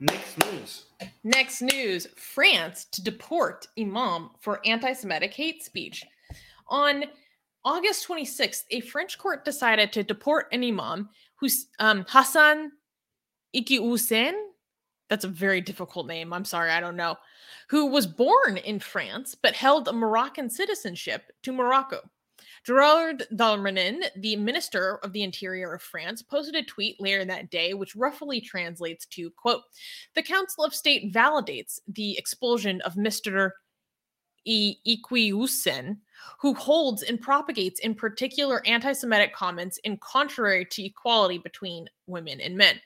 Next 0.01 0.37
news. 0.45 0.85
Next 1.25 1.63
news 1.63 2.07
France 2.17 2.85
to 2.87 3.03
deport 3.03 3.67
Imam 3.79 4.31
for 4.41 4.61
anti 4.67 4.93
Semitic 4.93 5.33
hate 5.33 5.63
speech. 5.63 6.05
On 6.69 7.05
August 7.67 8.07
26th, 8.07 8.63
a 8.71 8.81
French 8.81 9.19
court 9.19 9.45
decided 9.45 9.93
to 9.93 10.05
deport 10.05 10.47
an 10.53 10.63
Imam 10.63 11.09
who's 11.35 11.67
um, 11.81 12.07
Hassan 12.09 12.71
Iki 13.53 13.81
That's 15.09 15.25
a 15.25 15.29
very 15.29 15.61
difficult 15.61 16.07
name. 16.07 16.33
I'm 16.33 16.45
sorry, 16.45 16.71
I 16.71 16.79
don't 16.79 16.95
know. 16.95 17.17
Who 17.69 17.87
was 17.87 18.07
born 18.07 18.57
in 18.59 18.79
France 18.79 19.35
but 19.35 19.57
held 19.57 19.89
a 19.89 19.93
Moroccan 19.93 20.49
citizenship 20.49 21.33
to 21.43 21.53
Morocco. 21.53 21.99
Gerard 22.63 23.27
Darmanin, 23.35 24.05
the 24.17 24.37
Minister 24.37 24.99
of 25.03 25.13
the 25.13 25.25
Interior 25.25 25.73
of 25.73 25.83
France, 25.83 26.23
posted 26.23 26.55
a 26.55 26.63
tweet 26.63 27.01
later 27.01 27.25
that 27.25 27.51
day, 27.51 27.75
which 27.75 27.97
roughly 27.97 28.41
translates 28.41 29.07
to, 29.07 29.31
quote, 29.31 29.63
the 30.15 30.23
Council 30.23 30.65
of 30.65 30.75
State 30.75 31.13
validates 31.13 31.81
the 31.89 32.17
expulsion 32.17 32.81
of 32.83 32.95
Mr. 32.95 33.51
Iquioussen, 34.47 35.99
who 36.41 36.55
holds 36.55 37.03
and 37.03 37.21
propagates 37.21 37.81
in 37.81 37.95
particular 37.95 38.63
anti 38.67 38.93
Semitic 38.93 39.35
comments 39.35 39.79
in 39.85 39.97
contrary 39.99 40.65
to 40.67 40.85
equality 40.85 41.39
between 41.39 41.89
women 42.07 42.41
and 42.41 42.57
men. 42.57 42.81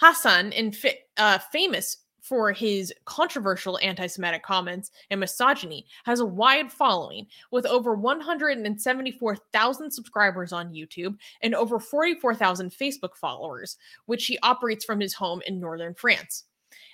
Hassan, 0.00 0.52
fa- 0.72 0.90
uh, 1.16 1.38
famous 1.38 1.98
for 2.20 2.52
his 2.52 2.92
controversial 3.04 3.78
anti 3.82 4.06
Semitic 4.06 4.42
comments 4.42 4.90
and 5.10 5.20
misogyny, 5.20 5.86
has 6.04 6.20
a 6.20 6.26
wide 6.26 6.72
following 6.72 7.26
with 7.50 7.66
over 7.66 7.94
174,000 7.94 9.90
subscribers 9.90 10.52
on 10.52 10.72
YouTube 10.72 11.16
and 11.42 11.54
over 11.54 11.78
44,000 11.78 12.70
Facebook 12.70 13.14
followers, 13.20 13.76
which 14.06 14.24
he 14.26 14.38
operates 14.42 14.84
from 14.84 15.00
his 15.00 15.14
home 15.14 15.42
in 15.46 15.60
northern 15.60 15.94
France. 15.94 16.44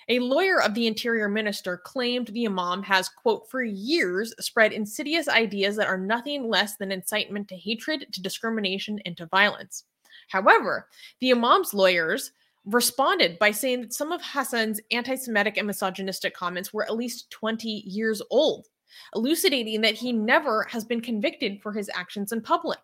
A 0.09 0.19
lawyer 0.19 0.61
of 0.61 0.73
the 0.73 0.87
interior 0.87 1.29
minister 1.29 1.77
claimed 1.77 2.27
the 2.27 2.45
imam 2.45 2.83
has, 2.83 3.09
quote, 3.09 3.49
for 3.49 3.63
years 3.63 4.33
spread 4.39 4.73
insidious 4.73 5.27
ideas 5.27 5.75
that 5.75 5.87
are 5.87 5.97
nothing 5.97 6.49
less 6.49 6.77
than 6.77 6.91
incitement 6.91 7.47
to 7.49 7.55
hatred, 7.55 8.07
to 8.11 8.21
discrimination, 8.21 8.99
and 9.05 9.15
to 9.17 9.27
violence. 9.27 9.85
However, 10.29 10.87
the 11.19 11.31
imam's 11.31 11.73
lawyers 11.73 12.31
responded 12.65 13.39
by 13.39 13.51
saying 13.51 13.81
that 13.81 13.93
some 13.93 14.11
of 14.11 14.21
Hassan's 14.21 14.79
anti 14.91 15.15
Semitic 15.15 15.57
and 15.57 15.67
misogynistic 15.67 16.33
comments 16.33 16.73
were 16.73 16.83
at 16.83 16.95
least 16.95 17.29
20 17.31 17.67
years 17.67 18.21
old, 18.29 18.67
elucidating 19.15 19.81
that 19.81 19.95
he 19.95 20.11
never 20.11 20.63
has 20.69 20.83
been 20.83 21.01
convicted 21.01 21.61
for 21.61 21.73
his 21.73 21.89
actions 21.93 22.31
in 22.31 22.41
public. 22.41 22.79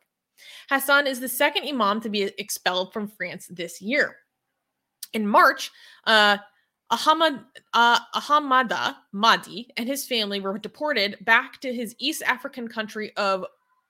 Hassan 0.70 1.08
is 1.08 1.20
the 1.20 1.30
second 1.30 1.68
imam 1.68 2.02
to 2.02 2.10
be 2.10 2.24
expelled 2.38 2.94
from 2.94 3.08
France 3.08 3.48
this 3.50 3.82
year. 3.82 4.18
In 5.14 5.28
March, 5.28 5.72
uh, 6.06 6.38
Ahmad 6.90 7.44
uh, 7.74 8.00
Ahamada 8.16 8.96
Mahdi 9.12 9.70
and 9.76 9.88
his 9.88 10.08
family 10.08 10.40
were 10.40 10.58
deported 10.58 11.18
back 11.22 11.60
to 11.62 11.74
his 11.74 11.96
East 12.00 12.24
African 12.24 12.68
country 12.68 13.16
of 13.18 13.46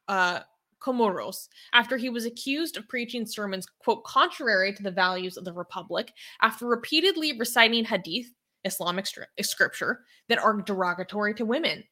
uh, 0.07 0.39
Comoros 0.79 1.47
after 1.73 1.97
he 1.97 2.09
was 2.09 2.25
accused 2.25 2.77
of 2.77 2.87
preaching 2.87 3.25
sermons, 3.25 3.67
quote, 3.79 4.03
contrary 4.03 4.73
to 4.73 4.83
the 4.83 4.91
values 4.91 5.37
of 5.37 5.45
the 5.45 5.53
Republic, 5.53 6.13
after 6.41 6.65
repeatedly 6.65 7.37
reciting 7.37 7.85
hadith, 7.85 8.27
Islamic 8.63 9.05
stri- 9.05 9.25
scripture, 9.41 10.01
that 10.29 10.39
are 10.39 10.61
derogatory 10.61 11.33
to 11.35 11.45
women. 11.45 11.83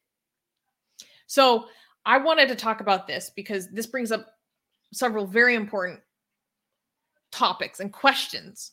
So 1.26 1.66
I 2.04 2.18
wanted 2.18 2.48
to 2.48 2.56
talk 2.56 2.80
about 2.80 3.06
this 3.06 3.30
because 3.34 3.68
this 3.68 3.86
brings 3.86 4.12
up 4.12 4.26
several 4.92 5.26
very 5.26 5.54
important 5.54 6.00
topics 7.32 7.80
and 7.80 7.92
questions. 7.92 8.72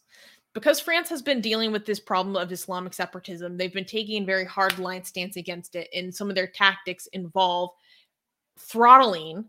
Because 0.53 0.79
France 0.79 1.09
has 1.09 1.21
been 1.21 1.41
dealing 1.41 1.71
with 1.71 1.85
this 1.85 1.99
problem 1.99 2.35
of 2.35 2.51
Islamic 2.51 2.93
separatism, 2.93 3.57
they've 3.57 3.73
been 3.73 3.85
taking 3.85 4.23
a 4.23 4.25
very 4.25 4.45
hard 4.45 4.77
line 4.77 5.03
stance 5.03 5.35
against 5.35 5.75
it, 5.75 5.89
and 5.93 6.13
some 6.13 6.29
of 6.29 6.35
their 6.35 6.47
tactics 6.47 7.07
involve 7.07 7.71
throttling 8.59 9.45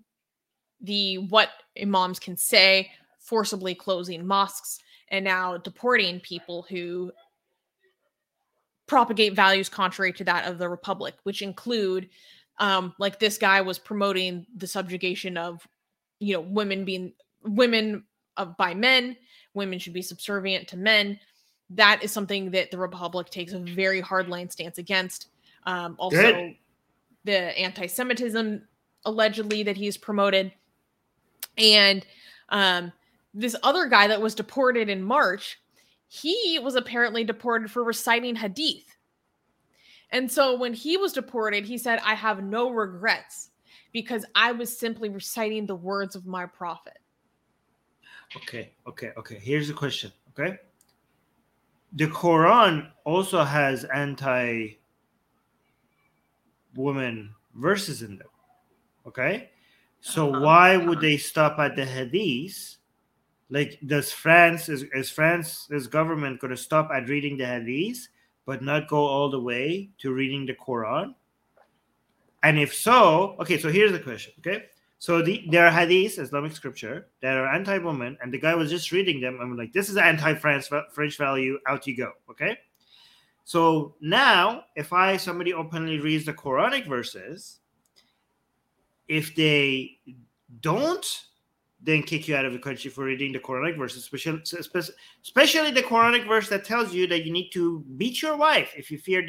the 0.80 1.18
what 1.18 1.50
imams 1.80 2.18
can 2.18 2.36
say, 2.36 2.90
forcibly 3.18 3.74
closing 3.74 4.26
mosques, 4.26 4.78
and 5.08 5.24
now 5.24 5.58
deporting 5.58 6.20
people 6.20 6.66
who 6.68 7.12
propagate 8.86 9.34
values 9.34 9.68
contrary 9.68 10.12
to 10.12 10.24
that 10.24 10.46
of 10.46 10.58
the 10.58 10.68
republic, 10.68 11.14
which 11.24 11.42
include 11.42 12.08
um, 12.58 12.94
like 12.98 13.18
this 13.18 13.36
guy 13.36 13.60
was 13.60 13.78
promoting 13.78 14.46
the 14.56 14.66
subjugation 14.66 15.36
of 15.36 15.66
you 16.20 16.34
know 16.34 16.40
women 16.40 16.84
being 16.84 17.12
women 17.42 18.04
of 18.36 18.56
by 18.56 18.74
men 18.74 19.16
women 19.54 19.78
should 19.78 19.92
be 19.92 20.02
subservient 20.02 20.68
to 20.68 20.76
men. 20.76 21.18
That 21.70 22.02
is 22.02 22.12
something 22.12 22.50
that 22.50 22.70
the 22.70 22.78
republic 22.78 23.30
takes 23.30 23.52
a 23.52 23.58
very 23.58 24.00
hard 24.00 24.28
line 24.28 24.50
stance 24.50 24.78
against. 24.78 25.28
Um, 25.64 25.96
also 25.98 26.20
Good. 26.20 26.56
the 27.24 27.58
anti-semitism 27.58 28.62
allegedly 29.06 29.62
that 29.62 29.76
he's 29.76 29.96
promoted. 29.96 30.52
And 31.56 32.04
um, 32.50 32.92
this 33.32 33.56
other 33.62 33.86
guy 33.86 34.06
that 34.08 34.22
was 34.22 34.34
deported 34.34 34.88
in 34.88 35.02
march 35.02 35.58
he 36.14 36.60
was 36.62 36.76
apparently 36.76 37.24
deported 37.24 37.68
for 37.72 37.82
reciting 37.82 38.36
hadith. 38.36 38.84
And 40.12 40.30
so 40.30 40.56
when 40.56 40.72
he 40.72 40.96
was 40.96 41.12
deported 41.12 41.64
he 41.64 41.76
said 41.76 42.00
i 42.04 42.14
have 42.14 42.42
no 42.42 42.70
regrets 42.70 43.50
because 43.92 44.24
i 44.34 44.52
was 44.52 44.78
simply 44.78 45.08
reciting 45.08 45.66
the 45.66 45.74
words 45.74 46.14
of 46.14 46.24
my 46.24 46.46
prophet 46.46 46.98
Okay, 48.36 48.72
okay, 48.86 49.12
okay. 49.16 49.38
Here's 49.40 49.68
the 49.68 49.74
question. 49.74 50.12
Okay. 50.30 50.58
The 51.92 52.08
Quran 52.08 52.90
also 53.04 53.44
has 53.44 53.84
anti 53.84 54.78
woman 56.74 57.34
verses 57.54 58.02
in 58.02 58.18
them. 58.18 58.28
Okay. 59.06 59.50
So 60.00 60.28
Uh-huh, 60.30 60.40
why 60.40 60.76
would 60.76 61.00
they 61.00 61.16
stop 61.16 61.58
at 61.58 61.76
the 61.76 61.86
hadith? 61.86 62.76
Like, 63.48 63.78
does 63.86 64.10
France 64.10 64.68
is, 64.68 64.82
is 64.92 65.10
France's 65.10 65.86
government 65.86 66.40
going 66.40 66.50
to 66.50 66.56
stop 66.56 66.90
at 66.92 67.08
reading 67.08 67.36
the 67.36 67.46
hadith, 67.46 68.08
but 68.46 68.62
not 68.62 68.88
go 68.88 68.98
all 68.98 69.30
the 69.30 69.40
way 69.40 69.90
to 69.98 70.12
reading 70.12 70.46
the 70.46 70.54
Quran? 70.54 71.14
And 72.42 72.58
if 72.58 72.74
so, 72.74 73.36
okay, 73.40 73.58
so 73.58 73.70
here's 73.70 73.92
the 73.92 74.00
question. 74.00 74.32
Okay. 74.40 74.64
So 75.04 75.20
the, 75.20 75.44
there 75.50 75.66
are 75.66 75.70
hadiths, 75.70 76.18
Islamic 76.18 76.52
scripture, 76.52 77.08
that 77.20 77.36
are 77.36 77.46
anti-woman, 77.46 78.16
and 78.22 78.32
the 78.32 78.38
guy 78.38 78.54
was 78.54 78.70
just 78.70 78.90
reading 78.90 79.20
them. 79.20 79.38
I'm 79.38 79.54
like, 79.54 79.70
this 79.70 79.90
is 79.90 79.98
anti-French 79.98 80.70
French 80.94 81.18
value. 81.18 81.58
Out 81.68 81.86
you 81.86 81.94
go. 81.94 82.12
Okay. 82.30 82.56
So 83.44 83.96
now, 84.00 84.64
if 84.76 84.94
I 84.94 85.18
somebody 85.18 85.52
openly 85.52 86.00
reads 86.00 86.24
the 86.24 86.32
Quranic 86.32 86.86
verses, 86.86 87.58
if 89.06 89.34
they 89.34 89.98
don't 90.62 91.04
then 91.82 92.02
kick 92.02 92.26
you 92.26 92.34
out 92.34 92.46
of 92.46 92.54
the 92.54 92.58
country 92.58 92.90
for 92.90 93.04
reading 93.04 93.30
the 93.30 93.38
Quranic 93.38 93.76
verse, 93.76 93.94
especially, 93.96 94.40
especially 95.22 95.70
the 95.70 95.82
Quranic 95.82 96.26
verse 96.26 96.48
that 96.48 96.64
tells 96.64 96.94
you 96.94 97.06
that 97.08 97.26
you 97.26 97.30
need 97.30 97.50
to 97.50 97.84
beat 97.98 98.22
your 98.22 98.38
wife 98.38 98.72
if 98.74 98.90
you 98.90 98.96
fear 98.96 99.22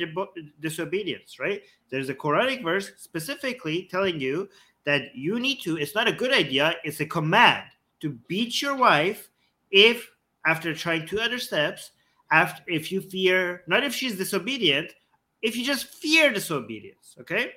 disobedience, 0.61 1.37
right? 1.37 1.63
There's 1.89 2.07
a 2.07 2.15
Quranic 2.15 2.63
verse 2.63 2.93
specifically 2.95 3.89
telling 3.91 4.21
you 4.21 4.47
that 4.85 5.15
you 5.15 5.39
need 5.39 5.61
to, 5.61 5.77
it's 5.77 5.95
not 5.95 6.07
a 6.07 6.13
good 6.13 6.33
idea, 6.33 6.75
it's 6.83 6.99
a 6.99 7.05
command 7.05 7.63
to 8.01 8.11
beat 8.27 8.61
your 8.61 8.75
wife 8.75 9.29
if, 9.71 10.09
after 10.45 10.73
trying 10.73 11.07
two 11.07 11.19
other 11.19 11.39
steps, 11.39 11.91
after 12.31 12.63
if 12.67 12.91
you 12.91 13.01
fear, 13.01 13.63
not 13.67 13.83
if 13.83 13.93
she's 13.93 14.17
disobedient, 14.17 14.93
if 15.41 15.55
you 15.55 15.65
just 15.65 15.87
fear 15.87 16.31
disobedience, 16.31 17.15
okay? 17.19 17.51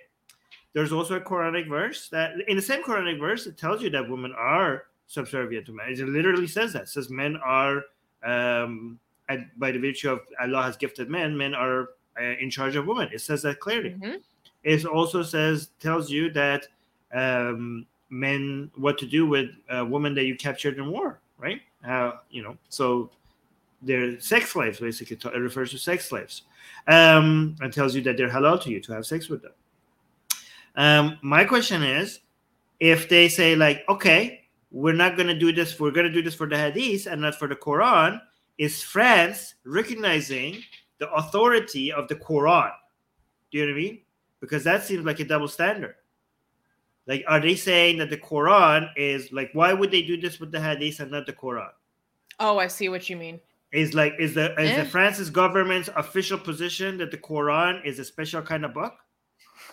There's 0.72 0.92
also 0.92 1.16
a 1.16 1.20
Quranic 1.20 1.68
verse 1.68 2.08
that 2.10 2.32
in 2.46 2.56
the 2.56 2.62
same 2.62 2.82
Quranic 2.82 3.18
verse 3.18 3.46
it 3.46 3.56
tells 3.56 3.82
you 3.82 3.90
that 3.90 4.08
women 4.08 4.32
are 4.36 4.84
subservient 5.06 5.66
to 5.66 5.72
men. 5.72 5.88
It 5.88 5.98
literally 6.00 6.46
says 6.46 6.72
that. 6.74 6.82
It 6.82 6.88
says 6.88 7.10
men 7.10 7.36
are 7.36 7.82
um, 8.22 8.98
by 9.56 9.72
the 9.72 9.78
virtue 9.78 10.10
of 10.10 10.20
Allah 10.40 10.62
has 10.62 10.76
gifted 10.76 11.08
men, 11.08 11.36
men 11.36 11.54
are 11.54 11.90
uh, 12.20 12.34
in 12.40 12.50
charge 12.50 12.76
of 12.76 12.86
women. 12.86 13.08
It 13.12 13.20
says 13.20 13.42
that 13.42 13.60
clearly. 13.60 13.90
Mm-hmm. 13.90 14.16
It 14.64 14.84
also 14.84 15.22
says 15.22 15.70
tells 15.80 16.10
you 16.10 16.30
that 16.32 16.66
um, 17.12 17.86
men 18.10 18.70
what 18.76 18.98
to 18.98 19.06
do 19.06 19.26
with 19.26 19.50
a 19.70 19.84
woman 19.84 20.14
that 20.14 20.24
you 20.24 20.36
captured 20.36 20.78
in 20.78 20.90
war, 20.90 21.20
right? 21.38 21.60
Uh, 21.86 22.12
you 22.30 22.42
know, 22.42 22.56
so 22.68 23.10
they're 23.82 24.18
sex 24.20 24.50
slaves 24.50 24.80
basically. 24.80 25.16
It 25.16 25.38
refers 25.38 25.70
to 25.72 25.78
sex 25.78 26.08
slaves, 26.08 26.42
um, 26.86 27.56
and 27.60 27.72
tells 27.72 27.94
you 27.94 28.02
that 28.02 28.16
they're 28.16 28.28
halal 28.28 28.60
to 28.62 28.70
you 28.70 28.80
to 28.80 28.92
have 28.92 29.06
sex 29.06 29.28
with 29.28 29.42
them. 29.42 29.52
Um, 30.76 31.18
my 31.22 31.44
question 31.44 31.82
is, 31.82 32.20
if 32.80 33.08
they 33.08 33.28
say 33.28 33.56
like, 33.56 33.84
okay, 33.88 34.42
we're 34.70 34.94
not 34.94 35.16
going 35.16 35.28
to 35.28 35.38
do 35.38 35.52
this, 35.52 35.78
we're 35.80 35.90
going 35.90 36.06
to 36.06 36.12
do 36.12 36.22
this 36.22 36.34
for 36.34 36.48
the 36.48 36.56
hadith 36.56 37.06
and 37.06 37.20
not 37.20 37.34
for 37.34 37.48
the 37.48 37.56
Quran, 37.56 38.20
is 38.58 38.82
France 38.82 39.54
recognizing 39.64 40.62
the 40.98 41.10
authority 41.12 41.92
of 41.92 42.08
the 42.08 42.16
Quran? 42.16 42.70
Do 43.50 43.58
you 43.58 43.66
know 43.66 43.72
what 43.72 43.78
I 43.78 43.82
mean? 43.82 44.00
Because 44.40 44.64
that 44.64 44.84
seems 44.84 45.04
like 45.04 45.20
a 45.20 45.24
double 45.24 45.48
standard. 45.48 45.94
Like, 47.08 47.24
are 47.26 47.40
they 47.40 47.56
saying 47.56 47.98
that 47.98 48.10
the 48.10 48.18
Quran 48.18 48.88
is 48.96 49.32
like, 49.32 49.50
why 49.54 49.72
would 49.72 49.90
they 49.90 50.02
do 50.02 50.20
this 50.20 50.38
with 50.38 50.52
the 50.52 50.60
hadith 50.60 51.00
and 51.00 51.10
not 51.10 51.26
the 51.26 51.32
Quran? 51.32 51.70
Oh, 52.38 52.58
I 52.58 52.68
see 52.68 52.88
what 52.88 53.10
you 53.10 53.16
mean. 53.16 53.40
Is 53.72 53.92
like, 53.94 54.14
is 54.20 54.34
the 54.34 54.54
is 54.60 54.76
the 54.76 54.84
Francis 54.84 55.28
government's 55.28 55.90
official 55.96 56.38
position 56.38 56.96
that 56.98 57.10
the 57.10 57.18
Quran 57.18 57.84
is 57.84 57.98
a 57.98 58.04
special 58.04 58.40
kind 58.40 58.64
of 58.64 58.72
book? 58.72 58.94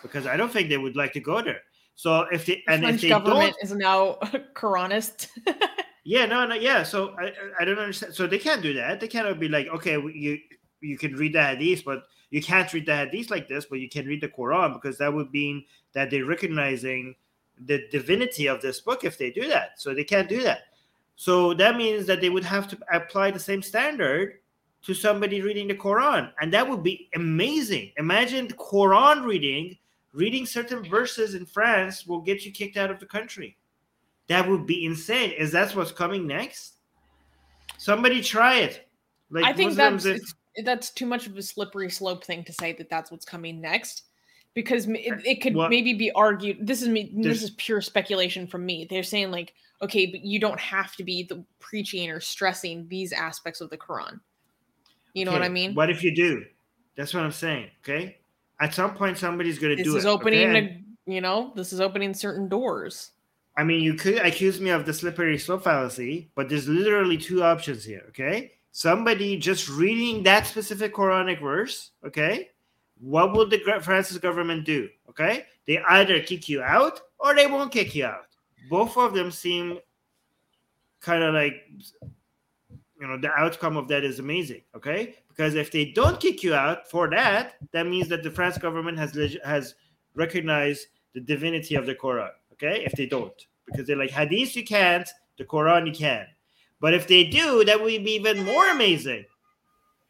because 0.02 0.26
I 0.26 0.36
don't 0.36 0.52
think 0.52 0.68
they 0.68 0.78
would 0.78 0.96
like 0.96 1.12
to 1.14 1.20
go 1.20 1.42
there. 1.42 1.62
So 1.94 2.26
if 2.32 2.46
they 2.46 2.62
the 2.66 2.72
and 2.72 2.82
French 2.82 2.94
if 2.96 3.00
they 3.02 3.08
government 3.08 3.56
is 3.62 3.72
now 3.72 4.18
Quranist. 4.54 5.28
yeah, 6.04 6.26
no, 6.26 6.46
no, 6.46 6.54
yeah. 6.54 6.82
So 6.82 7.14
I, 7.18 7.32
I 7.60 7.64
don't 7.64 7.78
understand. 7.78 8.14
So 8.14 8.26
they 8.26 8.38
can't 8.38 8.62
do 8.62 8.74
that. 8.74 9.00
They 9.00 9.08
cannot 9.08 9.40
be 9.40 9.48
like, 9.48 9.68
okay, 9.68 9.92
you 9.94 10.38
you 10.80 10.98
can 10.98 11.14
read 11.14 11.34
the 11.34 11.42
hadith, 11.42 11.84
but 11.84 12.04
you 12.30 12.42
can't 12.42 12.72
read 12.72 12.86
the 12.86 12.96
hadith 12.96 13.30
like 13.30 13.48
this, 13.48 13.66
but 13.66 13.80
you 13.80 13.88
can 13.88 14.06
read 14.06 14.20
the 14.20 14.28
Quran 14.28 14.74
because 14.74 14.98
that 14.98 15.12
would 15.12 15.30
mean 15.30 15.64
that 15.94 16.10
they're 16.10 16.26
recognizing 16.26 17.14
the 17.64 17.86
divinity 17.90 18.46
of 18.46 18.60
this 18.60 18.80
book 18.80 19.04
if 19.04 19.16
they 19.16 19.30
do 19.30 19.48
that. 19.48 19.80
So 19.80 19.94
they 19.94 20.04
can't 20.04 20.28
do 20.28 20.42
that. 20.42 20.60
So 21.16 21.54
that 21.54 21.76
means 21.76 22.06
that 22.06 22.20
they 22.20 22.28
would 22.28 22.44
have 22.44 22.68
to 22.68 22.78
apply 22.92 23.30
the 23.30 23.40
same 23.40 23.62
standard 23.62 24.40
to 24.82 24.94
somebody 24.94 25.40
reading 25.40 25.68
the 25.68 25.74
Quran, 25.74 26.30
and 26.40 26.52
that 26.52 26.68
would 26.68 26.82
be 26.82 27.08
amazing. 27.14 27.92
Imagine 27.96 28.48
Quran 28.48 29.24
reading 29.24 29.76
reading 30.16 30.46
certain 30.46 30.82
verses 30.82 31.34
in 31.34 31.44
France 31.44 32.06
will 32.06 32.20
get 32.20 32.44
you 32.44 32.50
kicked 32.50 32.78
out 32.78 32.90
of 32.90 32.98
the 32.98 33.06
country. 33.06 33.56
That 34.28 34.48
would 34.48 34.66
be 34.66 34.86
insane. 34.86 35.32
Is 35.32 35.52
that 35.52 35.76
what's 35.76 35.92
coming 35.92 36.26
next? 36.26 36.78
Somebody 37.76 38.22
try 38.22 38.60
it. 38.60 38.88
Like 39.30 39.44
I 39.44 39.52
think 39.52 39.76
Muslims 39.76 40.04
that's 40.04 40.34
that's 40.64 40.90
too 40.90 41.04
much 41.04 41.26
of 41.26 41.36
a 41.36 41.42
slippery 41.42 41.90
slope 41.90 42.24
thing 42.24 42.42
to 42.44 42.52
say 42.52 42.72
that 42.72 42.88
that's 42.88 43.10
what's 43.10 43.26
coming 43.26 43.60
next, 43.60 44.04
because 44.56 44.88
it, 44.88 45.20
it 45.26 45.42
could 45.42 45.54
well, 45.54 45.68
maybe 45.68 45.92
be 45.92 46.10
argued. 46.12 46.66
This 46.66 46.80
is 46.80 46.88
me. 46.88 47.12
This 47.14 47.42
is 47.42 47.50
pure 47.50 47.82
speculation 47.82 48.46
from 48.46 48.64
me. 48.64 48.86
They're 48.88 49.02
saying 49.02 49.30
like, 49.30 49.52
okay, 49.82 50.06
but 50.06 50.24
you 50.24 50.40
don't 50.40 50.58
have 50.58 50.96
to 50.96 51.04
be 51.04 51.22
the 51.22 51.44
preaching 51.60 52.10
or 52.10 52.20
stressing 52.20 52.88
these 52.88 53.12
aspects 53.12 53.60
of 53.60 53.68
the 53.68 53.76
Quran. 53.76 54.18
You 55.12 55.26
know 55.26 55.32
okay, 55.32 55.40
what 55.40 55.44
I 55.44 55.50
mean? 55.50 55.74
What 55.74 55.90
if 55.90 56.02
you 56.02 56.14
do? 56.14 56.42
That's 56.96 57.12
what 57.12 57.22
I'm 57.22 57.32
saying. 57.32 57.68
Okay, 57.84 58.16
at 58.58 58.74
some 58.74 58.94
point 58.94 59.18
somebody's 59.18 59.58
going 59.58 59.76
to 59.76 59.82
do 59.84 59.90
it. 59.90 59.94
This 59.94 60.00
is 60.00 60.06
opening, 60.06 60.48
okay? 60.48 60.82
a, 61.06 61.12
you 61.12 61.20
know, 61.20 61.52
this 61.54 61.74
is 61.74 61.80
opening 61.80 62.14
certain 62.14 62.48
doors. 62.48 63.10
I 63.58 63.64
mean, 63.64 63.82
you 63.82 63.92
could 63.92 64.16
accuse 64.16 64.58
me 64.58 64.70
of 64.70 64.86
the 64.86 64.94
slippery 64.94 65.36
slope 65.36 65.64
fallacy, 65.64 66.30
but 66.34 66.48
there's 66.48 66.66
literally 66.66 67.18
two 67.18 67.44
options 67.44 67.84
here. 67.84 68.06
Okay, 68.08 68.52
somebody 68.72 69.36
just 69.36 69.68
reading 69.68 70.22
that 70.22 70.46
specific 70.46 70.94
Quranic 70.94 71.42
verse. 71.42 71.90
Okay, 72.06 72.48
what 73.00 73.32
will 73.32 73.48
the 73.48 73.58
Francis 73.82 74.18
government 74.18 74.64
do? 74.64 74.88
Okay, 75.08 75.44
they 75.66 75.78
either 75.78 76.20
kick 76.20 76.48
you 76.48 76.62
out 76.62 77.00
or 77.18 77.34
they 77.34 77.46
won't 77.46 77.72
kick 77.72 77.94
you 77.94 78.06
out. 78.06 78.26
Both 78.68 78.96
of 78.96 79.14
them 79.14 79.30
seem 79.30 79.78
kind 81.00 81.22
of 81.22 81.34
like 81.34 81.62
you 83.00 83.06
know 83.06 83.18
the 83.18 83.30
outcome 83.32 83.76
of 83.76 83.88
that 83.88 84.04
is 84.04 84.18
amazing. 84.18 84.62
Okay, 84.74 85.16
because 85.28 85.54
if 85.54 85.70
they 85.70 85.86
don't 85.92 86.20
kick 86.20 86.42
you 86.42 86.54
out 86.54 86.90
for 86.90 87.08
that, 87.10 87.54
that 87.72 87.86
means 87.86 88.08
that 88.08 88.22
the 88.22 88.30
France 88.30 88.58
government 88.58 88.98
has 88.98 89.36
has 89.44 89.74
recognized 90.14 90.86
the 91.14 91.20
divinity 91.20 91.74
of 91.74 91.86
the 91.86 91.94
Quran. 91.94 92.30
Okay, 92.52 92.84
if 92.84 92.92
they 92.92 93.06
don't, 93.06 93.34
because 93.66 93.86
they're 93.86 93.96
like 93.96 94.10
Hadith, 94.10 94.56
you 94.56 94.64
can't, 94.64 95.08
the 95.38 95.44
Quran, 95.44 95.86
you 95.86 95.92
can. 95.92 96.26
But 96.80 96.94
if 96.94 97.06
they 97.06 97.24
do, 97.24 97.64
that 97.64 97.80
would 97.80 98.04
be 98.04 98.12
even 98.12 98.44
more 98.44 98.68
amazing. 98.70 99.24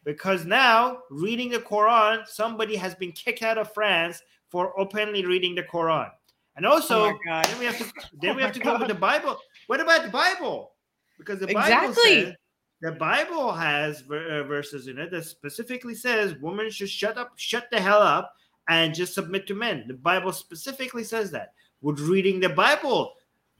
Because 0.07 0.45
now, 0.45 0.99
reading 1.09 1.49
the 1.49 1.59
Quran, 1.59 2.25
somebody 2.25 2.77
has 2.77 2.95
been 2.95 3.11
kicked 3.11 3.43
out 3.43 3.57
of 3.57 3.73
France 3.73 4.21
for 4.47 4.71
openly 4.79 5.25
reading 5.25 5.53
the 5.53 5.63
Quran. 5.63 6.09
And 6.55 6.65
also, 6.65 7.07
oh 7.07 7.19
then 7.25 7.59
we 7.59 7.65
have 7.65 7.77
to 7.77 7.83
then 8.21 8.31
oh 8.31 8.35
we 8.35 8.41
have 8.41 8.53
to 8.53 8.59
God. 8.61 8.75
go 8.75 8.79
with 8.79 8.87
the 8.87 8.95
Bible. 8.95 9.37
What 9.67 9.81
about 9.81 10.03
the 10.03 10.09
Bible? 10.09 10.71
Because 11.17 11.41
the 11.41 11.49
exactly. 11.49 11.75
Bible 11.75 11.93
says 11.93 12.35
the 12.79 12.91
Bible 12.93 13.51
has 13.51 14.03
uh, 14.03 14.43
verses 14.43 14.87
in 14.87 14.97
it 14.97 15.11
that 15.11 15.25
specifically 15.25 15.93
says 15.93 16.35
women 16.41 16.71
should 16.71 16.89
shut 16.89 17.17
up, 17.17 17.33
shut 17.35 17.67
the 17.69 17.81
hell 17.81 18.01
up, 18.01 18.33
and 18.69 18.95
just 18.95 19.13
submit 19.13 19.45
to 19.47 19.55
men. 19.55 19.83
The 19.89 19.95
Bible 19.95 20.31
specifically 20.31 21.03
says 21.03 21.31
that. 21.31 21.51
Would 21.81 21.99
reading 21.99 22.39
the 22.39 22.47
Bible, 22.47 23.11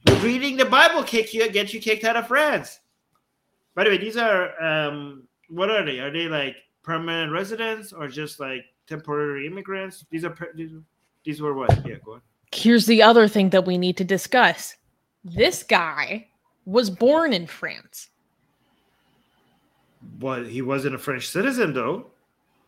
would 0.06 0.22
reading 0.22 0.56
the 0.56 0.64
Bible 0.64 1.02
kick 1.02 1.34
you, 1.34 1.46
get 1.50 1.74
you 1.74 1.80
kicked 1.80 2.04
out 2.04 2.16
of 2.16 2.26
France? 2.26 2.80
By 3.74 3.84
the 3.84 3.90
way, 3.90 3.98
these 3.98 4.16
are 4.16 4.60
um, 4.64 5.27
what 5.48 5.70
are 5.70 5.84
they? 5.84 5.98
Are 5.98 6.10
they 6.10 6.28
like 6.28 6.56
permanent 6.82 7.32
residents 7.32 7.92
or 7.92 8.08
just 8.08 8.40
like 8.40 8.64
temporary 8.86 9.46
immigrants? 9.46 10.04
These 10.10 10.24
are 10.24 10.34
these, 10.54 10.72
these 11.24 11.40
were 11.40 11.54
what? 11.54 11.86
Yeah, 11.86 11.96
go 12.04 12.14
on. 12.14 12.22
Here's 12.52 12.86
the 12.86 13.02
other 13.02 13.28
thing 13.28 13.50
that 13.50 13.66
we 13.66 13.76
need 13.76 13.96
to 13.98 14.04
discuss. 14.04 14.76
This 15.24 15.62
guy 15.62 16.28
was 16.64 16.90
born 16.90 17.32
in 17.32 17.46
France. 17.46 18.08
But 20.18 20.46
he 20.46 20.62
wasn't 20.62 20.94
a 20.94 20.98
French 20.98 21.28
citizen, 21.28 21.74
though. 21.74 22.06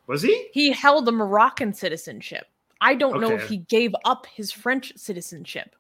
Was 0.07 0.23
he? 0.23 0.49
He 0.53 0.73
held 0.73 1.09
a 1.09 1.13
Moroccan 1.13 1.73
citizenship. 1.73 2.47
I 2.81 2.95
don't 2.95 3.17
okay. 3.17 3.29
know 3.29 3.35
if 3.35 3.49
he 3.49 3.59
gave 3.59 3.95
up 4.05 4.27
his 4.27 4.51
French 4.51 4.93
citizenship. 4.97 5.77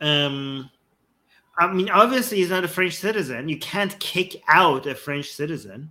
Um, 0.00 0.70
I 1.60 1.70
mean, 1.70 1.90
obviously, 1.90 2.38
he's 2.38 2.48
not 2.48 2.64
a 2.64 2.68
French 2.68 2.96
citizen. 2.96 3.50
You 3.50 3.58
can't 3.58 3.96
kick 4.00 4.42
out 4.48 4.86
a 4.86 4.94
French 4.94 5.28
citizen, 5.28 5.90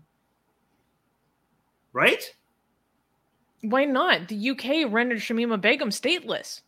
right? 1.93 2.23
Why 3.61 3.85
not? 3.85 4.29
The 4.29 4.49
UK 4.49 4.91
rendered 4.91 5.19
Shamima 5.19 5.61
Begum 5.61 5.89
stateless. 5.91 6.61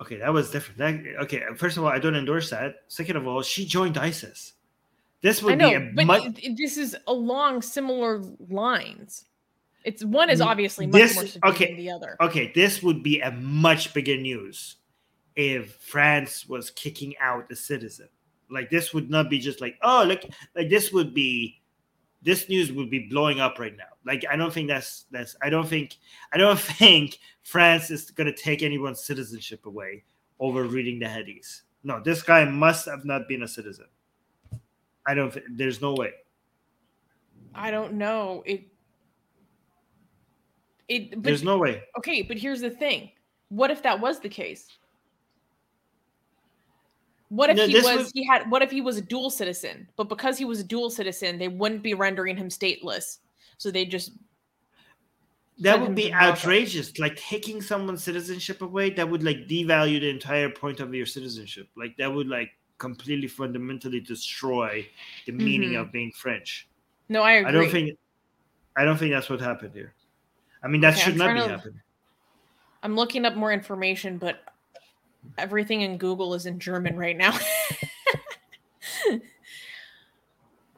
Okay, 0.00 0.16
that 0.16 0.32
was 0.32 0.50
different. 0.50 0.78
That, 0.78 1.22
okay, 1.24 1.42
first 1.56 1.76
of 1.76 1.84
all, 1.84 1.90
I 1.90 1.98
don't 1.98 2.16
endorse 2.16 2.48
that. 2.50 2.76
Second 2.88 3.18
of 3.18 3.26
all, 3.26 3.42
she 3.42 3.66
joined 3.66 3.98
ISIS. 3.98 4.54
This 5.20 5.42
would 5.42 5.58
know, 5.58 5.68
be 5.68 5.74
a 5.74 6.06
but 6.06 6.22
this 6.56 6.78
is 6.78 6.96
along 7.06 7.60
similar 7.60 8.22
lines. 8.48 9.26
It's 9.84 10.02
one 10.02 10.30
is 10.30 10.40
obviously 10.40 10.86
much 10.86 11.02
this, 11.02 11.14
more 11.14 11.26
severe 11.26 11.50
okay, 11.52 11.66
than 11.66 11.76
the 11.76 11.90
other. 11.90 12.16
Okay, 12.22 12.50
this 12.54 12.82
would 12.82 13.02
be 13.02 13.20
a 13.20 13.30
much 13.30 13.92
bigger 13.92 14.16
news 14.16 14.76
if 15.40 15.74
France 15.76 16.46
was 16.46 16.70
kicking 16.70 17.14
out 17.18 17.50
a 17.50 17.56
citizen. 17.56 18.08
Like 18.50 18.68
this 18.68 18.92
would 18.92 19.10
not 19.10 19.30
be 19.30 19.38
just 19.38 19.60
like, 19.60 19.76
oh, 19.82 20.04
look, 20.06 20.22
like 20.54 20.68
this 20.68 20.92
would 20.92 21.14
be 21.14 21.60
this 22.22 22.48
news 22.48 22.70
would 22.72 22.90
be 22.90 23.06
blowing 23.08 23.40
up 23.40 23.58
right 23.58 23.76
now. 23.76 23.84
Like 24.04 24.24
I 24.30 24.36
don't 24.36 24.52
think 24.52 24.68
that's 24.68 25.06
that's 25.10 25.36
I 25.40 25.48
don't 25.48 25.66
think 25.66 25.96
I 26.32 26.38
don't 26.38 26.58
think 26.78 27.18
France 27.42 27.90
is 27.90 28.10
gonna 28.10 28.34
take 28.34 28.62
anyone's 28.62 29.02
citizenship 29.02 29.66
away 29.66 30.04
over 30.38 30.64
reading 30.64 30.98
the 30.98 31.06
headies. 31.06 31.62
No, 31.82 32.00
this 32.00 32.22
guy 32.22 32.44
must 32.44 32.86
have 32.86 33.04
not 33.04 33.28
been 33.28 33.42
a 33.42 33.48
citizen. 33.48 33.86
I 35.06 35.14
don't. 35.14 35.34
There's 35.56 35.80
no 35.80 35.94
way. 35.94 36.12
I 37.54 37.70
don't 37.70 37.94
know 37.94 38.42
it. 38.44 38.66
It. 40.88 41.10
But, 41.12 41.22
there's 41.22 41.42
no 41.42 41.56
way. 41.56 41.82
Okay, 41.96 42.22
but 42.22 42.36
here's 42.36 42.60
the 42.60 42.70
thing. 42.70 43.10
What 43.48 43.70
if 43.70 43.82
that 43.82 43.98
was 43.98 44.20
the 44.20 44.28
case? 44.28 44.66
What 47.30 47.48
if 47.50 47.56
No, 47.56 47.66
he 47.66 47.74
was 47.76 47.84
was- 47.84 48.12
he 48.12 48.24
had 48.26 48.50
what 48.50 48.60
if 48.62 48.70
he 48.70 48.80
was 48.80 48.98
a 48.98 49.02
dual 49.02 49.30
citizen? 49.30 49.88
But 49.96 50.08
because 50.08 50.36
he 50.36 50.44
was 50.44 50.60
a 50.60 50.64
dual 50.64 50.90
citizen, 50.90 51.38
they 51.38 51.48
wouldn't 51.48 51.82
be 51.82 51.94
rendering 51.94 52.36
him 52.36 52.48
stateless. 52.48 53.18
So 53.56 53.70
they 53.70 53.84
just 53.86 54.12
that 55.60 55.80
would 55.80 55.94
be 55.94 56.12
outrageous. 56.12 56.98
Like 56.98 57.16
taking 57.16 57.60
someone's 57.60 58.02
citizenship 58.02 58.62
away, 58.62 58.90
that 58.90 59.08
would 59.08 59.22
like 59.22 59.46
devalue 59.46 60.00
the 60.00 60.08
entire 60.08 60.48
point 60.50 60.80
of 60.80 60.94
your 60.94 61.06
citizenship. 61.06 61.68
Like 61.76 61.96
that 61.98 62.12
would 62.12 62.28
like 62.28 62.50
completely 62.78 63.28
fundamentally 63.28 64.00
destroy 64.00 64.88
the 65.26 65.32
meaning 65.32 65.72
Mhm. 65.72 65.80
of 65.82 65.92
being 65.92 66.12
French. 66.12 66.66
no, 67.10 67.22
I 67.22 67.32
agree. 67.32 67.48
I 67.48 67.52
don't 67.52 67.70
think 67.70 67.98
I 68.76 68.84
don't 68.84 68.96
think 68.96 69.12
that's 69.12 69.28
what 69.28 69.40
happened 69.40 69.74
here. 69.74 69.94
I 70.62 70.68
mean 70.68 70.80
that 70.80 70.94
Okay, 70.94 71.02
should 71.02 71.12
I'm 71.12 71.18
not 71.18 71.34
be 71.34 71.40
to- 71.40 71.48
happening. 71.48 71.80
I'm 72.82 72.96
looking 72.96 73.24
up 73.26 73.34
more 73.36 73.52
information, 73.52 74.16
but 74.16 74.42
everything 75.38 75.82
in 75.82 75.96
Google 75.98 76.34
is 76.34 76.46
in 76.46 76.58
German 76.58 76.96
right 76.96 77.16
now. 77.16 77.36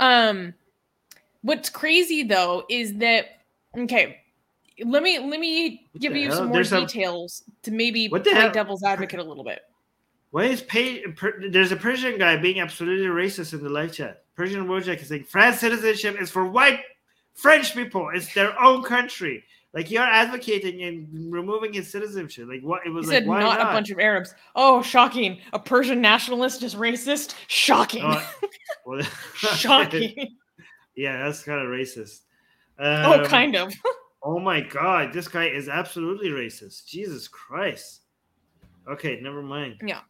um 0.00 0.54
what's 1.42 1.68
crazy 1.68 2.22
though 2.22 2.64
is 2.68 2.94
that 2.96 3.26
okay, 3.76 4.18
let 4.84 5.02
me 5.02 5.18
let 5.18 5.38
me 5.40 5.86
What 5.92 6.00
give 6.00 6.16
you 6.16 6.28
hell? 6.28 6.36
some 6.38 6.46
more 6.48 6.54
There's 6.56 6.72
a- 6.72 6.80
details 6.80 7.42
to 7.62 7.70
maybe 7.70 8.08
play 8.08 8.22
hell? 8.32 8.52
devil's 8.52 8.82
advocate 8.82 9.20
a 9.20 9.24
little 9.24 9.44
bit. 9.44 9.60
Why 10.30 10.44
is 10.44 10.62
pay, 10.62 11.02
per, 11.08 11.34
there's 11.50 11.72
a 11.72 11.76
Persian 11.76 12.16
guy 12.18 12.38
being 12.38 12.58
absolutely 12.58 13.04
racist 13.06 13.52
in 13.52 13.62
the 13.62 13.68
live 13.68 13.92
chat? 13.92 14.24
Persian 14.34 14.66
Wojak 14.66 15.02
is 15.02 15.08
saying 15.08 15.24
France 15.24 15.60
citizenship 15.60 16.16
is 16.20 16.30
for 16.30 16.46
white 16.46 16.80
French 17.34 17.74
people. 17.74 18.08
It's 18.14 18.32
their 18.32 18.58
own 18.58 18.82
country. 18.82 19.44
Like 19.74 19.90
you're 19.90 20.02
advocating 20.02 20.82
and 20.82 21.32
removing 21.32 21.72
his 21.72 21.90
citizenship. 21.90 22.46
Like 22.48 22.60
what? 22.62 22.80
It 22.84 22.88
He 22.88 22.90
was 22.90 23.08
said 23.08 23.24
like 23.24 23.28
why 23.28 23.40
not, 23.40 23.58
not? 23.58 23.70
a 23.70 23.72
bunch 23.74 23.90
of 23.90 23.98
Arabs. 23.98 24.34
Oh, 24.54 24.82
shocking. 24.82 25.38
A 25.54 25.58
Persian 25.58 26.00
nationalist 26.02 26.62
is 26.62 26.74
racist. 26.74 27.34
Shocking. 27.46 28.02
Oh, 28.04 28.30
well, 28.86 29.02
shocking. 29.34 30.36
yeah, 30.94 31.24
that's 31.24 31.42
kind 31.42 31.60
of 31.60 31.68
racist. 31.68 32.20
oh, 32.78 33.20
Um, 33.20 33.24
kind 33.26 33.56
of. 33.56 33.72
Oh 34.24 34.38
my 34.38 34.60
god, 34.60 35.12
this 35.12 35.26
guy 35.26 35.46
is 35.46 35.68
absolutely 35.68 36.28
racist. 36.28 36.86
Jesus 36.86 37.26
Christ. 37.26 38.02
Okay, 38.88 39.18
never 39.20 39.42
mind. 39.42 39.80
Yeah. 39.84 39.96
All 39.96 40.02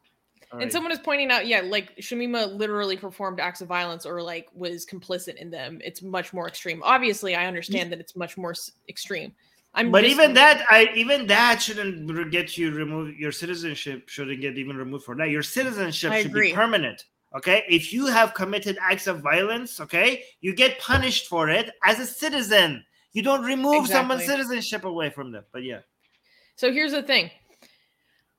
And 0.59 0.60
right. 0.64 0.70
someone 0.72 0.93
is 0.93 0.98
pointing 0.98 1.30
out, 1.30 1.47
yeah, 1.47 1.62
like 1.62 1.97
Shamima 1.97 2.55
literally 2.55 2.98
performed 2.98 3.40
acts 3.40 3.62
of 3.62 3.68
violence 3.68 4.05
or 4.05 4.20
like 4.20 4.48
was 4.55 4.84
complicit 4.84 5.36
in 5.36 5.51
them. 5.51 5.80
It's 5.82 6.02
much 6.02 6.34
more 6.34 6.47
extreme. 6.47 6.82
Obviously, 6.84 7.34
I 7.34 7.47
understand 7.47 7.90
that 7.90 8.01
it's 8.01 8.14
much 8.14 8.36
more 8.36 8.51
s- 8.51 8.72
extreme. 8.86 9.32
I'm 9.74 9.90
but 9.90 10.03
just- 10.05 10.15
even 10.15 10.35
that, 10.35 10.65
I 10.70 10.90
even 10.94 11.27
that 11.28 11.62
shouldn't 11.62 12.31
get 12.31 12.59
you 12.59 12.70
removed. 12.73 13.19
Your 13.19 13.32
citizenship 13.32 14.09
shouldn't 14.09 14.40
get 14.40 14.59
even 14.59 14.77
removed 14.77 15.05
for 15.05 15.16
that. 15.16 15.31
Your 15.31 15.43
citizenship 15.43 16.12
I 16.12 16.23
should 16.23 16.31
agree. 16.31 16.51
be 16.51 16.55
permanent. 16.55 17.05
Okay, 17.35 17.65
if 17.69 17.94
you 17.94 18.05
have 18.07 18.35
committed 18.35 18.77
acts 18.82 19.07
of 19.07 19.20
violence, 19.20 19.81
okay, 19.81 20.23
you 20.43 20.55
get 20.55 20.78
punished 20.78 21.28
for 21.28 21.49
it 21.49 21.70
as 21.85 21.99
a 21.99 22.07
citizen. 22.07 22.85
You 23.15 23.23
don't 23.23 23.43
remove 23.43 23.86
someone's 23.86 24.27
citizenship 24.27 24.85
away 24.85 25.09
from 25.09 25.32
them. 25.32 25.44
But 25.53 25.62
yeah, 25.65 25.81
So 26.57 26.70
here's 26.70 26.93
the 26.93 27.03
thing. 27.03 27.31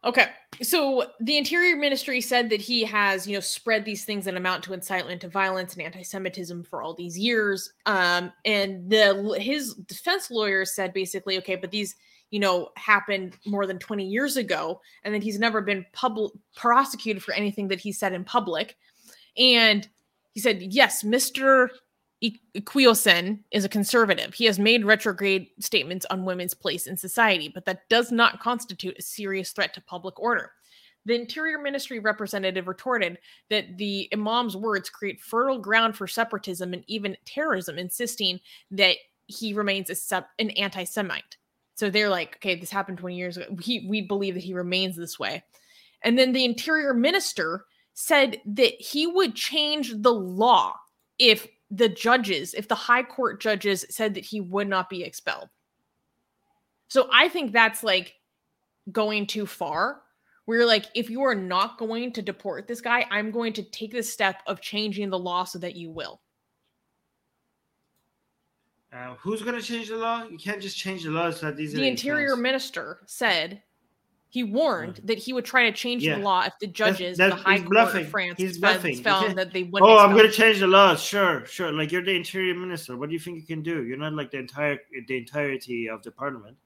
Okay. 0.06 0.28
So 0.62 1.06
the 1.22 1.38
Interior 1.38 1.78
Ministry 1.78 2.20
said 2.20 2.50
that 2.50 2.60
he 2.62 2.84
has, 2.84 3.26
you 3.26 3.36
know, 3.36 3.40
spread 3.40 3.86
these 3.86 4.04
things 4.04 4.26
that 4.26 4.36
amount 4.36 4.64
to 4.66 4.74
incitement 4.74 5.22
to 5.22 5.30
violence 5.30 5.74
and 5.74 5.82
anti-Semitism 5.82 6.64
for 6.66 6.82
all 6.82 6.94
these 6.94 7.18
years. 7.18 7.72
Um, 7.86 8.32
and 8.44 8.90
the 8.90 9.38
his 9.40 9.74
defense 9.74 10.30
lawyers 10.30 10.76
said 10.76 10.94
basically, 10.94 11.38
okay, 11.38 11.56
but 11.56 11.72
these, 11.72 11.96
you 12.32 12.40
know, 12.40 12.70
happened 12.76 13.38
more 13.46 13.66
than 13.66 13.80
20 13.80 14.06
years 14.06 14.36
ago, 14.36 14.82
and 15.04 15.16
that 15.16 15.24
he's 15.24 15.40
never 15.40 15.62
been 15.62 15.86
public 15.94 16.34
prosecuted 16.56 17.24
for 17.24 17.34
anything 17.34 17.70
that 17.70 17.80
he 17.80 17.92
said 17.92 18.12
in 18.14 18.26
public. 18.26 18.76
And 19.38 19.88
he 20.34 20.40
said, 20.40 20.62
yes, 20.62 21.04
Mr. 21.04 21.70
Iquioussen 22.24 23.40
is 23.52 23.66
a 23.66 23.70
conservative. 23.70 24.34
He 24.34 24.46
has 24.46 24.58
made 24.58 24.86
retrograde 24.86 25.50
statements 25.60 26.06
on 26.10 26.26
women's 26.26 26.54
place 26.54 26.88
in 26.88 26.96
society, 26.96 27.50
but 27.54 27.66
that 27.66 27.90
does 27.90 28.12
not 28.12 28.40
constitute 28.40 28.98
a 28.98 29.02
serious 29.02 29.52
threat 29.52 29.74
to 29.74 29.82
public 29.82 30.20
order. 30.20 30.52
The 31.06 31.16
Interior 31.16 31.58
Ministry 31.58 32.00
representative 32.00 32.68
retorted 32.68 33.18
that 33.50 33.78
the 33.78 34.08
Imam's 34.14 34.56
words 34.56 34.90
create 34.90 35.20
fertile 35.20 35.60
ground 35.60 35.98
for 35.98 36.08
separatism 36.08 36.74
and 36.74 36.86
even 36.88 37.18
terrorism, 37.26 37.78
insisting 37.78 38.40
that 38.72 38.96
he 39.28 39.54
remains 39.54 39.90
a 39.90 40.26
an 40.40 40.52
anti 40.52 40.86
Semite. 40.86 41.38
So 41.76 41.90
they're 41.90 42.10
like, 42.10 42.38
okay, 42.38 42.56
this 42.56 42.70
happened 42.70 43.00
20 43.00 43.18
years 43.18 43.38
ago. 43.38 43.48
He, 43.60 43.86
we 43.90 44.02
believe 44.02 44.36
that 44.36 44.44
he 44.44 44.54
remains 44.54 44.96
this 44.96 45.20
way. 45.20 45.44
And 46.04 46.18
then 46.18 46.32
the 46.32 46.46
Interior 46.46 46.94
Minister 46.94 47.66
said 47.94 48.38
that 48.46 48.74
he 48.80 49.08
would 49.08 49.36
change 49.36 49.94
the 49.98 50.14
law 50.14 50.76
if 51.20 51.48
the 51.74 51.90
judges, 51.90 52.54
if 52.54 52.68
the 52.68 52.76
high 52.76 53.02
court 53.02 53.42
judges 53.42 53.84
said 53.90 54.14
that 54.14 54.24
he 54.24 54.40
would 54.40 54.68
not 54.68 54.90
be 54.90 55.04
expelled. 55.04 55.50
So 56.88 57.10
I 57.12 57.30
think 57.30 57.52
that's 57.52 57.84
like 57.84 58.14
going 58.92 59.26
too 59.26 59.48
far. 59.48 60.02
We're 60.46 60.68
like, 60.68 60.86
if 60.94 61.10
you 61.10 61.24
are 61.24 61.34
not 61.34 61.80
going 61.80 62.14
to 62.14 62.22
deport 62.22 62.68
this 62.68 62.82
guy, 62.82 63.08
I'm 63.10 63.32
going 63.32 63.54
to 63.54 63.64
take 63.64 63.92
the 63.92 64.04
step 64.04 64.44
of 64.46 64.62
changing 64.62 65.10
the 65.10 65.18
law 65.18 65.46
so 65.46 65.58
that 65.60 65.76
you 65.76 65.90
will. 65.90 66.22
uh, 68.94 69.16
who's 69.16 69.42
gonna 69.42 69.62
change 69.62 69.90
the 69.90 69.98
law? 69.98 70.24
You 70.30 70.38
can't 70.38 70.62
just 70.62 70.78
change 70.78 71.04
the 71.04 71.10
law. 71.10 71.32
So 71.32 71.48
that 71.48 71.58
these 71.58 71.74
The 71.74 71.88
interior 71.88 72.36
minister 72.36 73.00
said 73.08 73.64
he 74.34 74.42
warned 74.44 75.00
that 75.04 75.20
he 75.20 75.32
would 75.32 75.46
try 75.46 75.70
to 75.70 75.72
change 75.72 76.04
Yeah. 76.04 76.16
the 76.18 76.24
law 76.24 76.42
if 76.44 76.54
the 76.60 76.66
judges, 76.66 77.20
that's- 77.20 77.38
the 77.40 77.44
high 77.48 77.60
court 77.60 77.70
bluffing. 77.70 78.02
of 78.06 78.10
France, 78.10 78.40
He's 78.40 78.58
found- 78.58 78.82
bluffing. 78.82 79.04
Found 79.04 79.38
that 79.38 79.54
they 79.54 79.62
oh, 79.62 79.70
wouldn't. 79.72 79.92
Oh, 79.92 79.98
I'm 80.00 80.16
gonna 80.18 80.32
change 80.42 80.60
the 80.60 80.66
laws. 80.66 81.04
Sure, 81.04 81.46
sure. 81.46 81.72
Like 81.72 81.92
you're 81.92 82.04
the 82.04 82.16
interior 82.16 82.56
minister. 82.56 82.98
What 82.98 83.10
do 83.10 83.14
you 83.14 83.20
think 83.20 83.38
you 83.38 83.46
can 83.46 83.62
do? 83.62 83.84
You're 83.84 83.98
not 84.00 84.14
like 84.14 84.32
the 84.32 84.40
entire 84.40 84.80
the 85.08 85.18
entirety 85.18 85.88
of 85.88 86.02
the 86.02 86.10
parliament. 86.10 86.58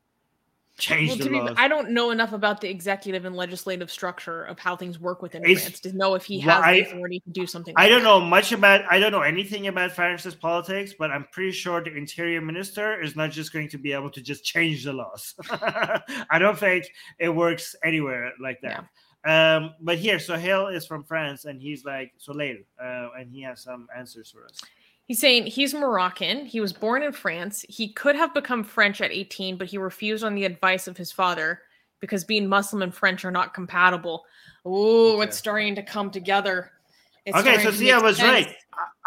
Change 0.77 1.09
Well, 1.09 1.17
the 1.17 1.23
to 1.23 1.29
be, 1.31 1.35
laws. 1.39 1.55
I 1.57 1.67
don't 1.67 1.89
know 1.89 2.11
enough 2.11 2.33
about 2.33 2.61
the 2.61 2.69
executive 2.69 3.25
and 3.25 3.35
legislative 3.35 3.89
structure 3.89 4.43
of 4.43 4.59
how 4.59 4.75
things 4.75 4.99
work 4.99 5.23
within 5.23 5.43
It's- 5.43 5.61
France 5.63 5.79
to 5.81 5.93
know 5.93 6.13
if 6.13 6.23
he 6.23 6.39
has 6.41 6.63
the 6.63 6.81
authority 6.81 7.19
to 7.21 7.29
do 7.31 7.47
something. 7.47 7.73
I 7.75 7.83
like 7.83 7.89
don't 7.89 8.03
that. 8.03 8.09
know 8.09 8.19
much 8.19 8.51
about. 8.51 8.81
I 8.89 8.99
don't 8.99 9.11
know 9.11 9.21
anything 9.23 9.67
about 9.67 9.91
France's 9.91 10.35
politics, 10.35 10.93
but 10.97 11.09
I'm 11.09 11.25
pretty 11.31 11.51
sure 11.51 11.83
the 11.83 11.95
interior 11.95 12.41
minister 12.41 13.01
is 13.01 13.15
not 13.15 13.31
just 13.31 13.51
going 13.51 13.69
to 13.69 13.77
be 13.79 13.91
able 13.91 14.11
to 14.11 14.21
just 14.21 14.43
change 14.45 14.83
the 14.83 14.93
laws. 14.93 15.33
I 15.49 16.37
don't 16.39 16.57
think 16.57 16.85
it 17.19 17.29
works 17.29 17.75
anywhere 17.83 18.31
like 18.39 18.61
that. 18.61 18.85
Um, 19.25 19.73
but 19.81 19.97
here, 19.97 20.19
so 20.19 20.37
Hale 20.37 20.67
is 20.67 20.85
from 20.85 21.03
France, 21.03 21.45
and 21.45 21.59
he's 21.59 21.83
like 21.83 22.13
Soleil, 22.17 22.57
uh, 22.81 23.09
and 23.19 23.31
he 23.31 23.41
has 23.41 23.61
some 23.63 23.87
answers 23.97 24.31
for 24.31 24.45
us. 24.45 24.59
He's 25.07 25.19
saying 25.19 25.47
he's 25.47 25.73
Moroccan. 25.73 26.45
He 26.45 26.59
was 26.59 26.73
born 26.73 27.01
in 27.01 27.13
France. 27.13 27.65
He 27.69 27.93
could 27.93 28.15
have 28.15 28.34
become 28.34 28.63
French 28.63 28.99
at 29.01 29.11
18, 29.11 29.57
but 29.57 29.67
he 29.67 29.77
refused 29.77 30.23
on 30.23 30.35
the 30.35 30.43
advice 30.43 30.88
of 30.88 30.97
his 30.97 31.11
father 31.13 31.61
because 32.01 32.23
being 32.25 32.47
Muslim 32.47 32.81
and 32.81 32.93
French 32.93 33.23
are 33.25 33.31
not 33.31 33.53
compatible. 33.53 34.25
Oh, 34.65 35.13
Okay. 35.15 35.27
it's 35.29 35.38
starting 35.38 35.75
to 35.75 35.84
come 35.84 36.11
together. 36.11 36.71
It's 37.25 37.38
okay, 37.38 37.63
so 37.63 37.71
to 37.71 37.77
see, 37.77 37.91
I 37.91 37.97
was 37.99 38.17
sense. 38.17 38.47
right. 38.47 38.55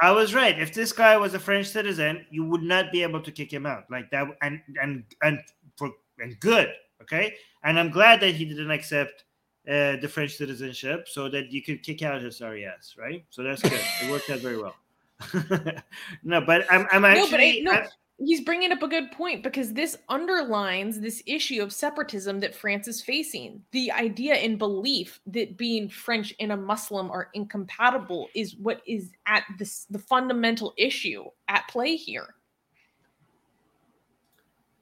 I, 0.03 0.09
I 0.09 0.13
was 0.13 0.35
right. 0.35 0.59
If 0.59 0.73
this 0.75 0.93
guy 0.93 1.17
was 1.17 1.35
a 1.35 1.39
French 1.39 1.69
citizen, 1.69 2.27
you 2.31 2.45
would 2.45 2.63
not 2.63 2.93
be 2.93 3.03
able 3.03 3.21
to 3.21 3.31
kick 3.31 3.53
him 3.53 3.65
out 3.67 3.85
like 3.91 4.11
that, 4.11 4.27
and 4.43 4.61
and 4.83 5.05
and 5.23 5.41
for 5.77 5.91
and 6.19 6.39
good. 6.41 6.69
Okay, 7.01 7.35
and 7.63 7.79
I'm 7.79 7.91
glad 7.91 8.21
that 8.21 8.35
he 8.35 8.45
didn't 8.45 8.71
accept 8.71 9.25
uh, 9.67 9.97
the 9.97 10.09
French 10.09 10.37
citizenship, 10.37 11.09
so 11.09 11.31
that 11.31 11.51
you 11.51 11.63
could 11.63 11.83
kick 11.83 12.03
out 12.03 12.21
his 12.21 12.37
sorry 12.39 12.67
ass, 12.67 12.95
right? 12.99 13.25
So 13.31 13.43
that's 13.43 13.63
good. 13.63 13.73
it 14.03 14.11
worked 14.11 14.29
out 14.29 14.41
very 14.41 14.59
well. 14.61 14.75
no, 16.23 16.41
but 16.41 16.65
I'm 16.71 16.87
I'm 16.93 17.05
actually 17.05 17.25
no, 17.25 17.31
but 17.31 17.41
I, 17.41 17.61
no, 17.63 17.73
I- 17.73 17.89
he's 18.23 18.43
bringing 18.43 18.71
up 18.71 18.83
a 18.83 18.89
good 18.89 19.11
point 19.13 19.43
because 19.43 19.73
this 19.73 19.97
underlines 20.09 21.01
this 21.01 21.23
issue 21.27 21.63
of 21.63 21.73
separatism 21.73 22.39
that 22.41 22.55
France 22.55 22.87
is 22.87 23.01
facing. 23.01 23.63
The 23.73 23.91
idea 23.93 24.35
and 24.35 24.59
belief 24.59 25.21
that 25.29 25.57
being 25.57 25.89
French 25.89 26.35
and 26.39 26.53
a 26.53 26.57
Muslim 26.57 27.11
are 27.11 27.31
incompatible 27.35 28.29
is 28.35 28.57
what 28.57 28.83
is 28.87 29.11
at 29.27 29.45
this 29.59 29.87
the 29.91 29.99
fundamental 29.99 30.75
issue 30.77 31.25
at 31.49 31.67
play 31.69 31.97
here. 31.97 32.35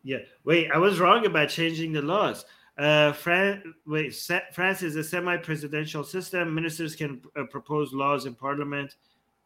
Yeah. 0.02 0.18
Wait, 0.44 0.70
I 0.72 0.78
was 0.78 1.00
wrong 1.00 1.26
about 1.26 1.48
changing 1.48 1.92
the 1.92 2.02
laws. 2.02 2.44
Uh, 2.78 3.12
Fran- 3.12 3.74
wait, 3.86 4.14
se- 4.14 4.46
France 4.52 4.82
is 4.82 4.94
a 4.96 5.02
semi-presidential 5.02 6.04
system. 6.04 6.54
Ministers 6.54 6.94
can 6.94 7.20
uh, 7.36 7.44
propose 7.50 7.92
laws 7.92 8.24
in 8.24 8.34
parliament. 8.34 8.94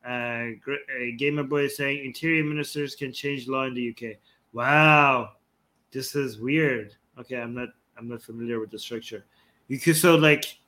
Uh, 0.06 0.52
uh, 0.70 0.76
Gamer 1.16 1.44
Boy 1.44 1.64
is 1.64 1.76
saying 1.76 2.04
interior 2.04 2.42
ministers 2.44 2.94
can 2.94 3.12
change 3.12 3.46
law 3.48 3.64
in 3.64 3.74
the 3.74 3.90
UK. 3.90 4.16
Wow, 4.52 5.32
this 5.92 6.14
is 6.16 6.38
weird. 6.38 6.94
Okay, 7.18 7.36
I'm 7.36 7.54
not 7.54 7.68
I'm 7.96 8.08
not 8.08 8.22
familiar 8.22 8.58
with 8.60 8.70
the 8.70 8.78
structure. 8.78 9.24
You 9.68 9.78
could 9.78 9.96
so 9.96 10.16
like, 10.16 10.58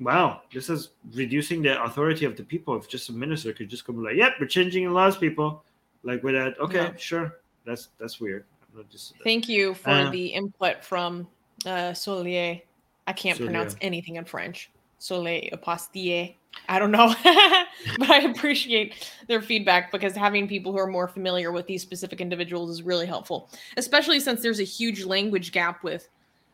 wow, 0.00 0.42
this 0.52 0.68
is 0.68 0.90
reducing 1.14 1.62
the 1.62 1.82
authority 1.82 2.24
of 2.24 2.36
the 2.36 2.42
people. 2.44 2.76
If 2.76 2.88
just 2.88 3.08
a 3.08 3.12
minister 3.12 3.52
could 3.52 3.68
just 3.68 3.84
come 3.84 4.02
like, 4.02 4.16
yep, 4.16 4.34
we're 4.40 4.46
changing 4.46 4.84
the 4.84 4.92
laws, 4.92 5.16
people, 5.16 5.64
like 6.02 6.22
without. 6.22 6.58
Okay, 6.58 6.76
Yeah. 6.84 6.96
sure. 6.96 7.36
That's 7.64 7.88
that's 7.98 8.20
weird. 8.20 8.44
I'm 8.70 8.78
not 8.80 8.90
just. 8.90 9.14
Thank 9.24 9.48
you 9.48 9.74
for 9.74 9.90
Uh, 9.90 10.10
the 10.10 10.26
input 10.26 10.84
from 10.84 11.26
uh, 11.64 11.92
Solier. 11.92 12.60
I 13.06 13.12
can't 13.12 13.38
Solier. 13.38 13.44
pronounce 13.44 13.76
anything 13.80 14.16
in 14.16 14.24
French. 14.24 14.70
Soleil 15.04 15.58
Pastille. 15.60 16.30
I 16.66 16.78
don't 16.78 16.92
know, 16.92 17.14
but 17.98 18.10
I 18.10 18.20
appreciate 18.20 19.10
their 19.26 19.42
feedback 19.42 19.92
because 19.92 20.16
having 20.16 20.48
people 20.48 20.72
who 20.72 20.78
are 20.78 20.86
more 20.86 21.08
familiar 21.08 21.52
with 21.52 21.66
these 21.66 21.82
specific 21.82 22.22
individuals 22.22 22.70
is 22.70 22.82
really 22.82 23.04
helpful, 23.04 23.50
especially 23.76 24.18
since 24.18 24.40
there's 24.40 24.60
a 24.60 24.64
huge 24.64 25.04
language 25.04 25.52
gap 25.52 25.84
with 25.84 26.08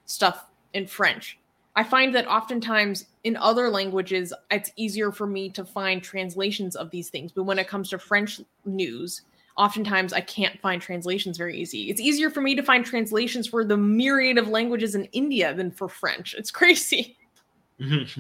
stuff 0.06 0.46
in 0.72 0.86
French. 0.86 1.38
I 1.76 1.84
find 1.84 2.12
that 2.16 2.26
oftentimes 2.26 3.06
in 3.22 3.36
other 3.36 3.68
languages, 3.68 4.32
it's 4.50 4.72
easier 4.74 5.12
for 5.12 5.28
me 5.28 5.50
to 5.50 5.64
find 5.64 6.02
translations 6.02 6.74
of 6.74 6.90
these 6.90 7.08
things. 7.08 7.30
But 7.30 7.44
when 7.44 7.60
it 7.60 7.68
comes 7.68 7.90
to 7.90 7.98
French 7.98 8.40
news, 8.64 9.22
oftentimes 9.56 10.12
I 10.12 10.22
can't 10.22 10.58
find 10.60 10.82
translations 10.82 11.38
very 11.38 11.56
easy. 11.56 11.88
It's 11.88 12.00
easier 12.00 12.30
for 12.30 12.40
me 12.40 12.56
to 12.56 12.62
find 12.64 12.84
translations 12.84 13.46
for 13.46 13.64
the 13.64 13.76
myriad 13.76 14.38
of 14.38 14.48
languages 14.48 14.96
in 14.96 15.04
India 15.12 15.54
than 15.54 15.70
for 15.70 15.88
French. 15.88 16.34
It's 16.36 16.50
crazy. 16.60 17.16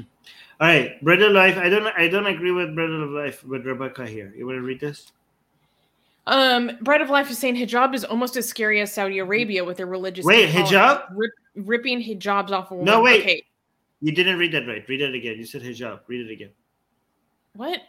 All 0.60 0.66
right, 0.68 1.02
Bread 1.02 1.22
of 1.22 1.32
Life. 1.32 1.56
I 1.56 1.68
don't. 1.68 1.86
I 1.96 2.08
don't 2.08 2.26
agree 2.26 2.52
with 2.52 2.74
Bread 2.74 2.90
of 2.90 3.10
Life 3.10 3.44
with 3.44 3.64
Rebecca 3.64 4.06
here. 4.06 4.32
You 4.36 4.46
want 4.46 4.56
to 4.56 4.62
read 4.62 4.80
this? 4.80 5.12
Um, 6.26 6.72
Bread 6.82 7.00
of 7.00 7.10
Life 7.10 7.30
is 7.30 7.38
saying 7.38 7.56
hijab 7.56 7.94
is 7.94 8.04
almost 8.04 8.36
as 8.36 8.48
scary 8.48 8.80
as 8.80 8.92
Saudi 8.92 9.18
Arabia 9.18 9.64
with 9.64 9.78
their 9.78 9.86
religious. 9.86 10.24
Wait, 10.24 10.48
hijab? 10.50 11.06
Rip, 11.14 11.30
ripping 11.56 12.02
hijabs 12.02 12.50
off 12.50 12.70
a 12.70 12.74
woman. 12.74 12.84
No, 12.86 13.00
wait. 13.00 13.22
Okay, 13.22 13.42
You 14.00 14.12
didn't 14.12 14.38
read 14.38 14.52
that 14.52 14.66
right. 14.66 14.86
Read 14.88 15.00
it 15.00 15.14
again. 15.14 15.38
You 15.38 15.46
said 15.46 15.62
hijab. 15.62 16.00
Read 16.06 16.26
it 16.28 16.32
again. 16.32 16.50
what? 17.54 17.80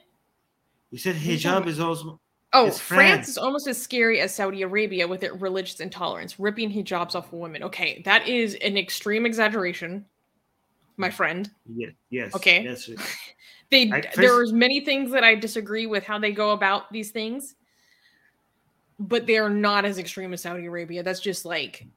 You 0.91 0.98
said 0.98 1.15
hijab 1.15 1.68
is 1.68 1.80
also. 1.80 2.19
Oh, 2.53 2.65
France. 2.65 2.80
France. 2.80 3.27
is 3.30 3.38
almost 3.38 3.68
as 3.68 3.81
scary 3.81 4.19
as 4.19 4.34
Saudi 4.34 4.61
Arabia 4.61 5.07
with 5.07 5.22
their 5.22 5.35
religious 5.35 5.80
intolerance, 5.80 6.38
ripping 6.38 6.69
hijabs 6.69 7.15
off 7.15 7.27
of 7.27 7.34
women. 7.34 7.64
Okay, 7.64 8.02
that 8.03 8.27
is 8.27 8.56
an 8.56 8.76
extreme 8.76 9.26
exaggeration, 9.26 10.06
my 10.98 11.10
friend. 11.10 11.50
Yes. 11.74 11.92
Yes. 12.10 12.36
Okay. 12.36 12.64
Yes. 12.64 12.90
They 13.70 13.84
I- 13.90 14.02
there 14.18 14.32
first- 14.32 14.52
are 14.52 14.56
many 14.56 14.84
things 14.84 15.12
that 15.12 15.24
I 15.24 15.34
disagree 15.34 15.86
with 15.86 16.04
how 16.04 16.20
they 16.20 16.34
go 16.34 16.52
about 16.52 16.92
these 16.92 17.12
things, 17.12 17.56
but 19.00 19.26
they 19.26 19.38
are 19.38 19.50
not 19.50 19.86
as 19.86 19.98
extreme 19.98 20.34
as 20.34 20.42
Saudi 20.42 20.66
Arabia. 20.66 21.04
That's 21.04 21.22
just 21.22 21.46
like 21.46 21.88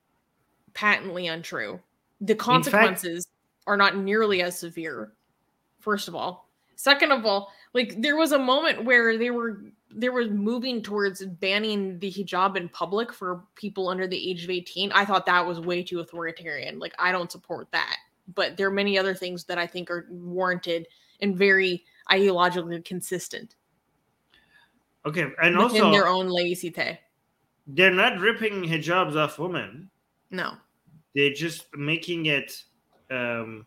patently 0.73 1.27
untrue. 1.27 1.81
The 2.21 2.37
consequences 2.37 3.27
are 3.67 3.77
not 3.77 3.97
nearly 3.97 4.41
as 4.41 4.57
severe. 4.57 5.13
First 5.81 6.07
of 6.07 6.15
all, 6.15 6.49
second 6.77 7.11
of 7.11 7.27
all, 7.27 7.53
like 7.73 8.01
there 8.01 8.17
was 8.17 8.31
a 8.31 8.39
moment 8.39 8.85
where 8.85 9.19
they 9.19 9.31
were 9.31 9.61
there 9.97 10.13
was 10.13 10.29
moving 10.31 10.83
towards 10.83 11.25
banning 11.25 11.99
the 11.99 12.11
hijab 12.11 12.57
in 12.57 12.69
public 12.69 13.13
for 13.13 13.43
people 13.55 13.89
under 13.89 14.07
the 14.09 14.31
age 14.31 14.43
of 14.43 14.51
18 14.51 14.91
i 14.91 15.05
thought 15.05 15.25
that 15.25 15.47
was 15.47 15.61
way 15.61 15.85
too 15.85 16.01
authoritarian 16.01 16.81
like 16.81 16.93
i 16.99 17.13
don't 17.13 17.31
support 17.31 17.69
that 17.71 17.99
but 18.35 18.57
there 18.57 18.69
are 18.69 18.73
many 18.73 18.99
other 18.99 19.15
things 19.15 19.45
that 19.45 19.59
i 19.59 19.67
think 19.67 19.91
are 19.91 20.07
warranted 20.11 20.87
and 21.21 21.37
very 21.37 21.85
ideologically 22.11 22.85
consistent 22.85 23.57
Okay, 25.07 25.27
and 25.43 25.59
also 25.59 25.91
their 25.91 26.09
own 26.09 26.29
laicite 26.29 26.97
they're 27.67 27.91
not 27.91 28.19
ripping 28.19 28.63
hijabs 28.65 29.17
off 29.17 29.39
women. 29.39 29.91
no 30.31 30.55
They're 31.15 31.33
just 31.33 31.67
making 31.77 32.27
it 32.27 32.63
um, 33.11 33.67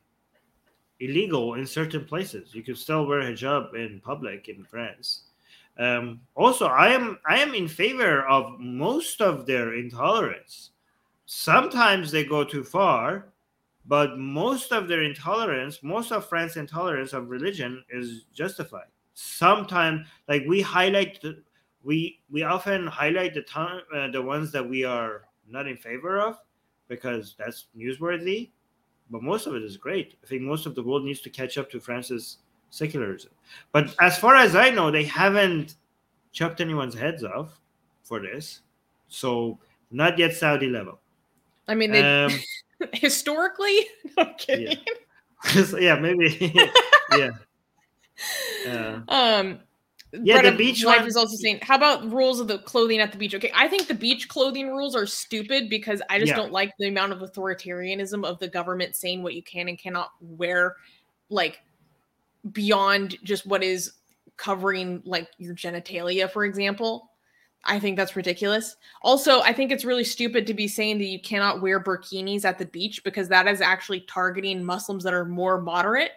illegal 0.99 1.55
in 1.55 1.65
certain 1.65 2.05
places. 2.05 2.53
You 2.53 2.63
can 2.63 2.75
still 2.75 3.05
wear 3.05 3.21
a 3.21 3.31
hijab 3.31 3.75
in 3.75 4.01
public 4.01 4.49
in 4.49 4.63
France. 4.63 5.23
Um, 5.79 6.21
also, 6.35 6.67
I 6.67 6.89
am 6.89 7.19
I 7.27 7.39
am 7.39 7.53
in 7.53 7.67
favor 7.67 8.27
of 8.27 8.59
most 8.59 9.21
of 9.21 9.45
their 9.45 9.75
intolerance. 9.75 10.71
Sometimes 11.25 12.11
they 12.11 12.23
go 12.23 12.43
too 12.43 12.63
far, 12.63 13.27
but 13.87 14.17
most 14.17 14.71
of 14.71 14.87
their 14.87 15.03
intolerance, 15.03 15.81
most 15.81 16.11
of 16.11 16.27
France's 16.27 16.57
intolerance 16.57 17.13
of 17.13 17.29
religion 17.29 17.83
is 17.89 18.25
justified. 18.33 18.87
Sometimes, 19.13 20.07
like 20.27 20.43
we 20.47 20.61
highlight, 20.61 21.21
the, 21.21 21.41
we 21.83 22.19
we 22.29 22.43
often 22.43 22.85
highlight 22.85 23.33
the 23.33 23.41
time 23.41 23.81
uh, 23.95 24.11
the 24.11 24.21
ones 24.21 24.51
that 24.51 24.67
we 24.67 24.83
are 24.83 25.23
not 25.47 25.67
in 25.67 25.77
favor 25.77 26.19
of 26.19 26.37
because 26.87 27.35
that's 27.37 27.67
newsworthy. 27.75 28.51
But 29.09 29.23
most 29.23 29.47
of 29.47 29.55
it 29.55 29.63
is 29.63 29.77
great. 29.77 30.15
I 30.21 30.27
think 30.27 30.41
most 30.41 30.65
of 30.65 30.75
the 30.75 30.83
world 30.83 31.05
needs 31.05 31.21
to 31.21 31.29
catch 31.29 31.57
up 31.57 31.71
to 31.71 31.79
France's 31.79 32.39
secularism. 32.69 33.31
But 33.71 33.95
as 34.01 34.17
far 34.17 34.35
as 34.35 34.53
I 34.53 34.69
know, 34.69 34.91
they 34.91 35.05
haven't 35.05 35.75
chucked 36.33 36.59
anyone's 36.59 36.93
heads 36.93 37.23
off 37.23 37.57
for 38.03 38.19
this. 38.19 38.61
So 39.07 39.59
not 39.91 40.19
yet 40.19 40.35
Saudi 40.35 40.67
level. 40.67 40.99
i 41.69 41.73
mean 41.73 41.91
they 41.91 42.03
Um, 42.03 42.31
historically 42.93 43.85
no, 44.17 44.23
i'm 44.23 44.33
kidding 44.37 44.77
so 45.65 45.77
yeah, 45.79 45.95
maybe. 45.99 46.51
yeah. 47.15 47.29
Uh, 48.67 49.01
um 49.07 49.59
Yeah, 50.11 50.41
the 50.41 50.51
beach 50.51 50.83
life 50.83 50.99
one- 51.01 51.07
is 51.07 51.15
also 51.15 51.35
saying 51.35 51.59
how 51.61 51.75
about 51.75 52.11
rules 52.11 52.39
of 52.39 52.47
the 52.47 52.57
clothing 52.59 52.99
at 52.99 53.11
the 53.11 53.17
beach 53.17 53.35
okay 53.35 53.51
i 53.55 53.67
think 53.67 53.87
the 53.87 53.93
beach 53.93 54.27
clothing 54.29 54.69
rules 54.69 54.95
are 54.95 55.05
stupid 55.05 55.69
because 55.69 56.01
i 56.09 56.17
just 56.17 56.29
Yeah. 56.29 56.37
don't 56.37 56.51
like 56.51 56.71
the 56.79 56.87
amount 56.87 57.11
of 57.13 57.19
authoritarianism 57.19 58.25
of 58.25 58.39
the 58.39 58.47
government 58.47 58.95
saying 58.95 59.21
what 59.21 59.35
you 59.35 59.43
can 59.43 59.67
and 59.69 59.77
cannot 59.77 60.09
wear 60.21 60.75
like 61.29 61.61
beyond 62.51 63.17
just 63.23 63.45
what 63.45 63.63
is 63.63 63.93
covering 64.37 65.01
like 65.05 65.27
your 65.37 65.53
genitalia 65.55 66.29
for 66.31 66.45
example 66.45 67.11
i 67.65 67.79
think 67.79 67.97
that's 67.97 68.15
ridiculous. 68.15 68.75
Also 69.01 69.41
i 69.41 69.53
think 69.53 69.71
it's 69.71 69.85
really 69.85 70.03
stupid 70.03 70.47
to 70.47 70.53
be 70.53 70.67
saying 70.67 70.97
that 70.97 71.05
you 71.05 71.19
cannot 71.19 71.61
wear 71.61 71.79
burkinis 71.79 72.45
at 72.45 72.57
the 72.57 72.65
beach 72.65 73.03
because 73.03 73.27
that 73.29 73.47
is 73.47 73.61
actually 73.61 74.01
targeting 74.01 74.63
muslims 74.63 75.03
that 75.03 75.13
are 75.13 75.25
more 75.25 75.61
moderate 75.61 76.11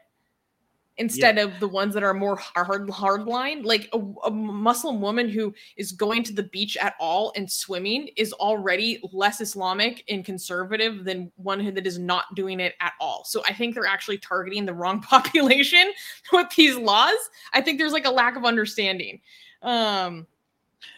instead 1.01 1.39
of 1.39 1.59
the 1.61 1.67
ones 1.67 1.95
that 1.95 2.03
are 2.03 2.13
more 2.13 2.37
hard 2.37 2.87
hardline. 2.89 3.65
Like 3.65 3.89
a, 3.93 3.99
a 4.27 4.31
muslim 4.31 5.01
woman 5.01 5.29
who 5.29 5.53
is 5.77 5.93
going 5.93 6.23
to 6.25 6.33
the 6.33 6.43
beach 6.45 6.77
at 6.77 6.95
all 7.01 7.33
and 7.35 7.51
swimming 7.51 8.11
is 8.17 8.33
already 8.35 9.01
less 9.13 9.41
islamic 9.41 10.05
and 10.09 10.25
conservative 10.25 11.05
than 11.05 11.33
one 11.37 11.59
who 11.59 11.73
that 11.73 11.87
is 11.87 11.99
not 11.99 12.35
doing 12.35 12.61
it 12.61 12.75
at 12.81 12.93
all. 13.01 13.25
So 13.25 13.43
i 13.49 13.53
think 13.53 13.75
they're 13.75 13.87
actually 13.87 14.19
targeting 14.19 14.67
the 14.67 14.75
wrong 14.75 15.01
population 15.11 15.93
with 16.33 16.51
these 16.55 16.77
laws. 16.77 17.19
I 17.53 17.63
think 17.63 17.79
there's 17.79 17.93
like 17.93 18.07
a 18.07 18.11
lack 18.11 18.37
of 18.37 18.45
understanding. 18.45 19.21
Um 19.63 20.27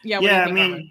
yeah 0.05 0.19
what 0.19 0.23
do 0.23 0.27
you 0.27 0.33
yeah, 0.33 0.45
I 0.45 0.53
mean, 0.53 0.91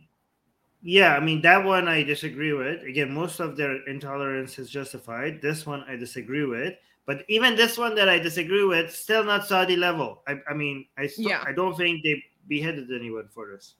yeah, 0.81 1.15
I 1.15 1.19
mean 1.19 1.41
that 1.41 1.63
one 1.63 1.87
I 1.87 2.03
disagree 2.03 2.53
with. 2.53 2.83
Again, 2.83 3.13
most 3.13 3.39
of 3.39 3.55
their 3.55 3.87
intolerance 3.87 4.57
is 4.57 4.69
justified. 4.69 5.41
This 5.41 5.65
one 5.65 5.83
I 5.87 5.95
disagree 5.95 6.45
with. 6.45 6.73
But 7.05 7.23
even 7.27 7.55
this 7.55 7.77
one 7.77 7.95
that 7.95 8.09
I 8.09 8.19
disagree 8.19 8.63
with, 8.63 8.95
still 8.95 9.23
not 9.23 9.45
Saudi 9.47 9.75
level. 9.75 10.21
I, 10.27 10.39
I 10.49 10.53
mean, 10.53 10.85
I 10.97 11.07
still, 11.07 11.29
Yeah. 11.29 11.43
I 11.45 11.51
don't 11.51 11.75
think 11.75 12.03
they 12.03 12.23
beheaded 12.47 12.89
anyone 12.91 13.27
for 13.33 13.51
this. 13.51 13.75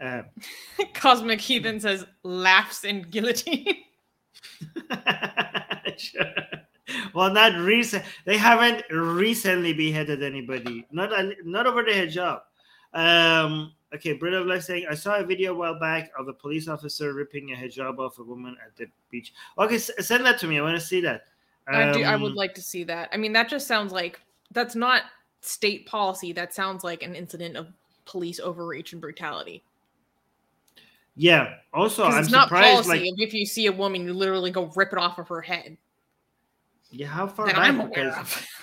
Um, 0.00 0.24
cosmic 0.94 1.40
heathen 1.40 1.78
says 1.80 2.04
laughs 2.24 2.84
in 2.84 3.02
guillotine 3.02 3.66
Sure. 5.96 6.24
Well, 7.14 7.32
not 7.32 7.54
recent. 7.54 8.04
They 8.26 8.36
haven't 8.36 8.84
recently 8.90 9.72
beheaded 9.72 10.22
anybody. 10.22 10.84
Not 10.90 11.10
not 11.44 11.66
over 11.66 11.82
the 11.84 11.92
hijab. 11.92 12.40
Um, 12.92 13.72
okay, 13.94 14.12
Bread 14.14 14.32
of 14.34 14.46
Life 14.46 14.62
saying 14.64 14.86
I 14.90 14.94
saw 14.94 15.16
a 15.16 15.24
video 15.24 15.52
a 15.52 15.56
while 15.56 15.78
back 15.78 16.10
of 16.18 16.28
a 16.28 16.32
police 16.32 16.68
officer 16.68 17.12
ripping 17.14 17.52
a 17.52 17.56
hijab 17.56 17.98
off 17.98 18.18
a 18.18 18.22
woman 18.22 18.56
at 18.64 18.74
the 18.76 18.86
beach. 19.10 19.32
Okay, 19.58 19.76
s- 19.76 19.90
send 20.00 20.24
that 20.26 20.38
to 20.40 20.46
me. 20.46 20.58
I 20.58 20.62
want 20.62 20.78
to 20.78 20.84
see 20.84 21.00
that. 21.02 21.24
I 21.68 21.92
do. 21.92 22.02
I 22.02 22.16
would 22.16 22.32
Um, 22.32 22.36
like 22.36 22.54
to 22.54 22.62
see 22.62 22.84
that. 22.84 23.08
I 23.12 23.16
mean, 23.16 23.32
that 23.34 23.48
just 23.48 23.66
sounds 23.68 23.92
like 23.92 24.20
that's 24.50 24.74
not 24.74 25.02
state 25.40 25.86
policy. 25.86 26.32
That 26.32 26.52
sounds 26.52 26.82
like 26.84 27.02
an 27.02 27.14
incident 27.14 27.56
of 27.56 27.68
police 28.04 28.40
overreach 28.40 28.92
and 28.92 29.00
brutality. 29.00 29.62
Yeah. 31.14 31.54
Also, 31.72 32.04
I'm 32.04 32.26
not 32.30 32.48
surprised. 32.48 32.86
policy. 32.88 32.88
Like, 33.10 33.20
if 33.20 33.34
you 33.34 33.44
see 33.46 33.66
a 33.66 33.72
woman, 33.72 34.02
you 34.04 34.12
literally 34.14 34.50
go 34.50 34.72
rip 34.74 34.92
it 34.92 34.98
off 34.98 35.18
of 35.18 35.28
her 35.28 35.40
head. 35.42 35.76
yeah, 36.90 37.06
how 37.06 37.26
far 37.26 37.46
back? 37.46 37.88
Because. 37.90 38.46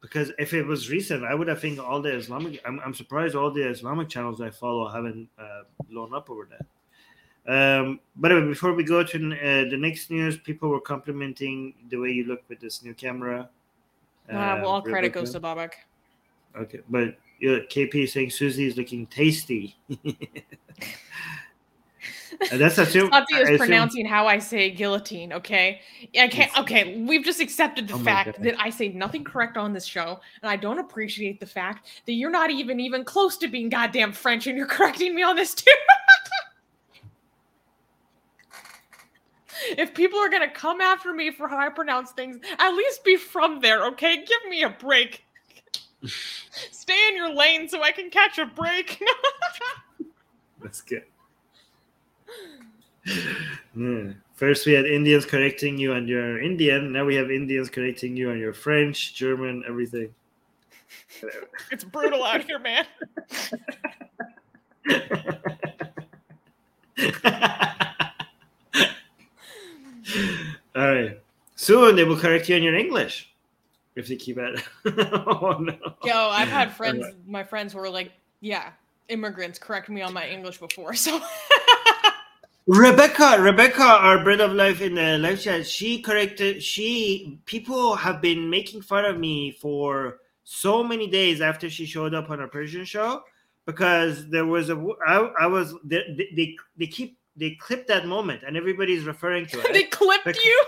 because 0.00 0.30
if 0.38 0.54
it 0.54 0.64
was 0.64 0.90
recent, 0.90 1.24
I 1.24 1.34
would 1.34 1.48
have 1.48 1.60
think 1.60 1.78
all 1.78 2.00
the 2.00 2.14
Islamic. 2.14 2.60
I'm, 2.64 2.80
I'm 2.84 2.94
surprised 2.94 3.34
all 3.34 3.50
the 3.50 3.68
Islamic 3.68 4.08
channels 4.08 4.40
I 4.40 4.50
follow 4.50 4.88
haven't 4.88 5.28
uh, 5.38 5.62
blown 5.90 6.14
up 6.14 6.30
over 6.30 6.48
that. 6.50 6.66
Um, 7.48 8.00
but 8.16 8.30
anyway, 8.30 8.46
before 8.48 8.74
we 8.74 8.84
go 8.84 9.02
to 9.02 9.16
uh, 9.16 9.70
the 9.70 9.76
next 9.76 10.10
news, 10.10 10.36
people 10.36 10.68
were 10.68 10.80
complimenting 10.80 11.74
the 11.88 11.96
way 11.96 12.10
you 12.10 12.24
look 12.24 12.42
with 12.48 12.60
this 12.60 12.82
new 12.82 12.94
camera. 12.94 13.48
Ah, 14.30 14.56
well, 14.56 14.66
Uh, 14.66 14.68
all 14.68 14.82
credit 14.82 15.08
Rebecca. 15.08 15.20
goes 15.20 15.32
to 15.32 15.40
Babak. 15.40 15.72
Okay, 16.56 16.80
but 16.90 17.16
KP 17.40 18.04
is 18.04 18.12
saying 18.12 18.30
Susie 18.30 18.66
is 18.66 18.76
looking 18.76 19.06
tasty. 19.06 19.76
And 22.50 22.60
that's 22.60 22.78
assume. 22.78 23.10
Sati 23.10 23.34
I 23.34 23.38
is 23.40 23.42
assume- 23.48 23.58
pronouncing 23.58 24.06
how 24.06 24.26
I 24.26 24.38
say 24.38 24.70
guillotine. 24.70 25.32
Okay, 25.32 25.80
I 26.18 26.28
can't. 26.28 26.56
Okay, 26.58 26.98
we've 27.02 27.24
just 27.24 27.40
accepted 27.40 27.88
the 27.88 27.94
Oh 27.94 27.98
fact 27.98 28.42
that 28.42 28.54
I 28.58 28.70
say 28.70 28.88
nothing 28.88 29.24
correct 29.24 29.56
on 29.56 29.72
this 29.72 29.84
show, 29.84 30.20
and 30.42 30.50
I 30.50 30.56
don't 30.56 30.78
appreciate 30.78 31.40
the 31.40 31.46
fact 31.46 31.88
that 32.06 32.12
you're 32.12 32.30
not 32.30 32.50
even 32.50 32.80
even 32.80 33.04
close 33.04 33.36
to 33.38 33.48
being 33.48 33.68
goddamn 33.68 34.12
French, 34.12 34.46
and 34.46 34.56
you're 34.56 34.66
correcting 34.78 35.14
me 35.14 35.22
on 35.22 35.36
this 35.36 35.54
too. 35.54 35.70
if 39.76 39.92
people 39.94 40.18
are 40.18 40.28
gonna 40.28 40.50
come 40.50 40.80
after 40.80 41.12
me 41.12 41.30
for 41.30 41.48
how 41.48 41.58
I 41.58 41.68
pronounce 41.68 42.12
things, 42.12 42.38
at 42.58 42.70
least 42.70 43.04
be 43.04 43.16
from 43.16 43.60
there, 43.60 43.86
okay? 43.86 44.16
Give 44.24 44.50
me 44.50 44.62
a 44.62 44.70
break. 44.70 45.24
Stay 46.06 47.08
in 47.08 47.16
your 47.16 47.32
lane 47.34 47.68
so 47.68 47.82
I 47.82 47.92
can 47.92 48.10
catch 48.10 48.38
a 48.38 48.46
break. 48.46 49.02
That's 50.62 50.80
good. 50.80 51.04
Yeah. 53.74 54.12
First, 54.34 54.66
we 54.66 54.72
had 54.72 54.86
Indians 54.86 55.24
correcting 55.24 55.78
you 55.78 55.94
on 55.94 56.06
your 56.06 56.40
Indian. 56.40 56.92
Now 56.92 57.04
we 57.04 57.16
have 57.16 57.30
Indians 57.30 57.68
correcting 57.70 58.16
you 58.16 58.30
on 58.30 58.38
your 58.38 58.52
French, 58.52 59.14
German, 59.14 59.64
everything. 59.66 60.14
it's 61.70 61.84
brutal 61.84 62.22
out 62.22 62.44
here, 62.44 62.58
man. 62.58 62.86
All 70.76 70.94
right. 70.94 71.20
Soon 71.56 71.96
they 71.96 72.04
will 72.04 72.16
correct 72.16 72.48
you 72.48 72.54
on 72.56 72.62
your 72.62 72.76
English 72.76 73.32
if 73.96 74.06
they 74.06 74.16
keep 74.16 74.38
at 74.38 74.54
it. 74.54 74.64
oh 75.26 75.58
no. 75.58 75.76
Yo, 76.04 76.14
I've 76.14 76.48
had 76.48 76.72
friends, 76.72 77.04
my 77.26 77.42
friends 77.42 77.74
were 77.74 77.90
like, 77.90 78.12
yeah, 78.40 78.70
immigrants 79.08 79.58
correct 79.58 79.88
me 79.88 80.00
on 80.02 80.12
my 80.12 80.28
English 80.28 80.58
before. 80.58 80.94
So 80.94 81.20
Rebecca, 82.68 83.38
Rebecca, 83.40 83.82
our 83.82 84.22
bread 84.22 84.42
of 84.42 84.52
life 84.52 84.82
in 84.82 84.94
the 84.96 85.16
live 85.16 85.40
chat, 85.40 85.66
she 85.66 86.02
corrected. 86.02 86.62
She 86.62 87.40
people 87.46 87.96
have 87.96 88.20
been 88.20 88.50
making 88.50 88.82
fun 88.82 89.06
of 89.06 89.18
me 89.18 89.52
for 89.52 90.18
so 90.44 90.84
many 90.84 91.06
days 91.06 91.40
after 91.40 91.70
she 91.70 91.86
showed 91.86 92.12
up 92.12 92.28
on 92.28 92.42
a 92.42 92.46
Persian 92.46 92.84
show 92.84 93.22
because 93.64 94.28
there 94.28 94.44
was 94.44 94.68
a 94.68 94.76
I, 95.06 95.32
I 95.40 95.46
was 95.46 95.74
they, 95.82 96.28
they 96.36 96.56
they 96.76 96.86
keep 96.86 97.16
they 97.38 97.52
clipped 97.58 97.88
that 97.88 98.06
moment 98.06 98.42
and 98.46 98.54
everybody's 98.54 99.04
referring 99.04 99.46
to 99.46 99.60
it. 99.64 99.72
they 99.72 99.84
clipped 99.84 100.26
Bec- 100.26 100.44
you. 100.44 100.64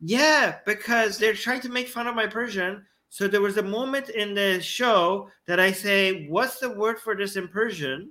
Yeah, 0.00 0.56
because 0.64 1.18
they're 1.18 1.34
trying 1.34 1.60
to 1.60 1.68
make 1.68 1.88
fun 1.88 2.06
of 2.06 2.14
my 2.14 2.26
Persian. 2.26 2.86
So 3.10 3.28
there 3.28 3.42
was 3.42 3.58
a 3.58 3.62
moment 3.62 4.08
in 4.08 4.32
the 4.32 4.58
show 4.62 5.28
that 5.46 5.60
I 5.60 5.70
say, 5.70 6.28
"What's 6.28 6.60
the 6.60 6.70
word 6.70 6.98
for 6.98 7.14
this 7.14 7.36
in 7.36 7.46
Persian?" 7.48 8.10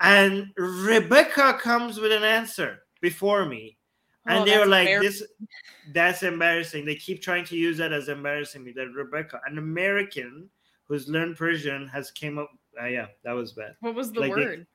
And 0.00 0.48
Rebecca 0.56 1.58
comes 1.60 2.00
with 2.00 2.12
an 2.12 2.24
answer 2.24 2.84
before 3.00 3.44
me, 3.44 3.76
and 4.26 4.40
Oh, 4.40 4.44
they 4.44 4.58
were 4.58 4.66
like, 4.66 4.88
"This, 5.00 5.22
that's 5.92 6.22
embarrassing." 6.22 6.86
They 6.86 6.94
keep 6.94 7.20
trying 7.20 7.44
to 7.46 7.56
use 7.56 7.76
that 7.78 7.92
as 7.92 8.08
embarrassing 8.08 8.64
me. 8.64 8.72
That 8.72 8.88
Rebecca, 8.94 9.40
an 9.46 9.58
American 9.58 10.48
who's 10.88 11.08
learned 11.08 11.36
Persian, 11.36 11.86
has 11.88 12.10
came 12.10 12.38
up. 12.38 12.50
Uh, 12.80 12.86
yeah, 12.86 13.06
that 13.24 13.32
was 13.32 13.52
bad. 13.52 13.76
What 13.80 13.94
was 13.94 14.10
the 14.10 14.20
like 14.20 14.34
they- 14.34 14.40
word? 14.40 14.66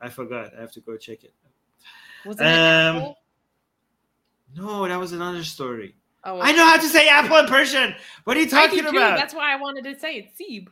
I 0.00 0.08
forgot. 0.08 0.52
I 0.56 0.60
have 0.60 0.72
to 0.72 0.80
go 0.80 0.96
check 0.96 1.22
it. 1.22 1.32
Was 2.26 2.40
it 2.40 2.44
um, 2.46 2.96
apple? 2.96 3.16
No, 4.56 4.88
that 4.88 4.98
was 4.98 5.12
another 5.12 5.44
story. 5.44 5.94
Oh, 6.24 6.40
I 6.40 6.52
know 6.52 6.64
how 6.64 6.76
to 6.76 6.88
say 6.88 7.08
apple 7.08 7.36
in 7.38 7.46
Persian. 7.46 7.94
What 8.24 8.36
are 8.36 8.40
you 8.40 8.48
talking 8.48 8.82
too. 8.82 8.88
about? 8.88 9.16
That's 9.16 9.34
why 9.34 9.52
I 9.52 9.56
wanted 9.56 9.84
to 9.84 9.98
say 9.98 10.16
it. 10.16 10.32
Seeb. 10.38 10.68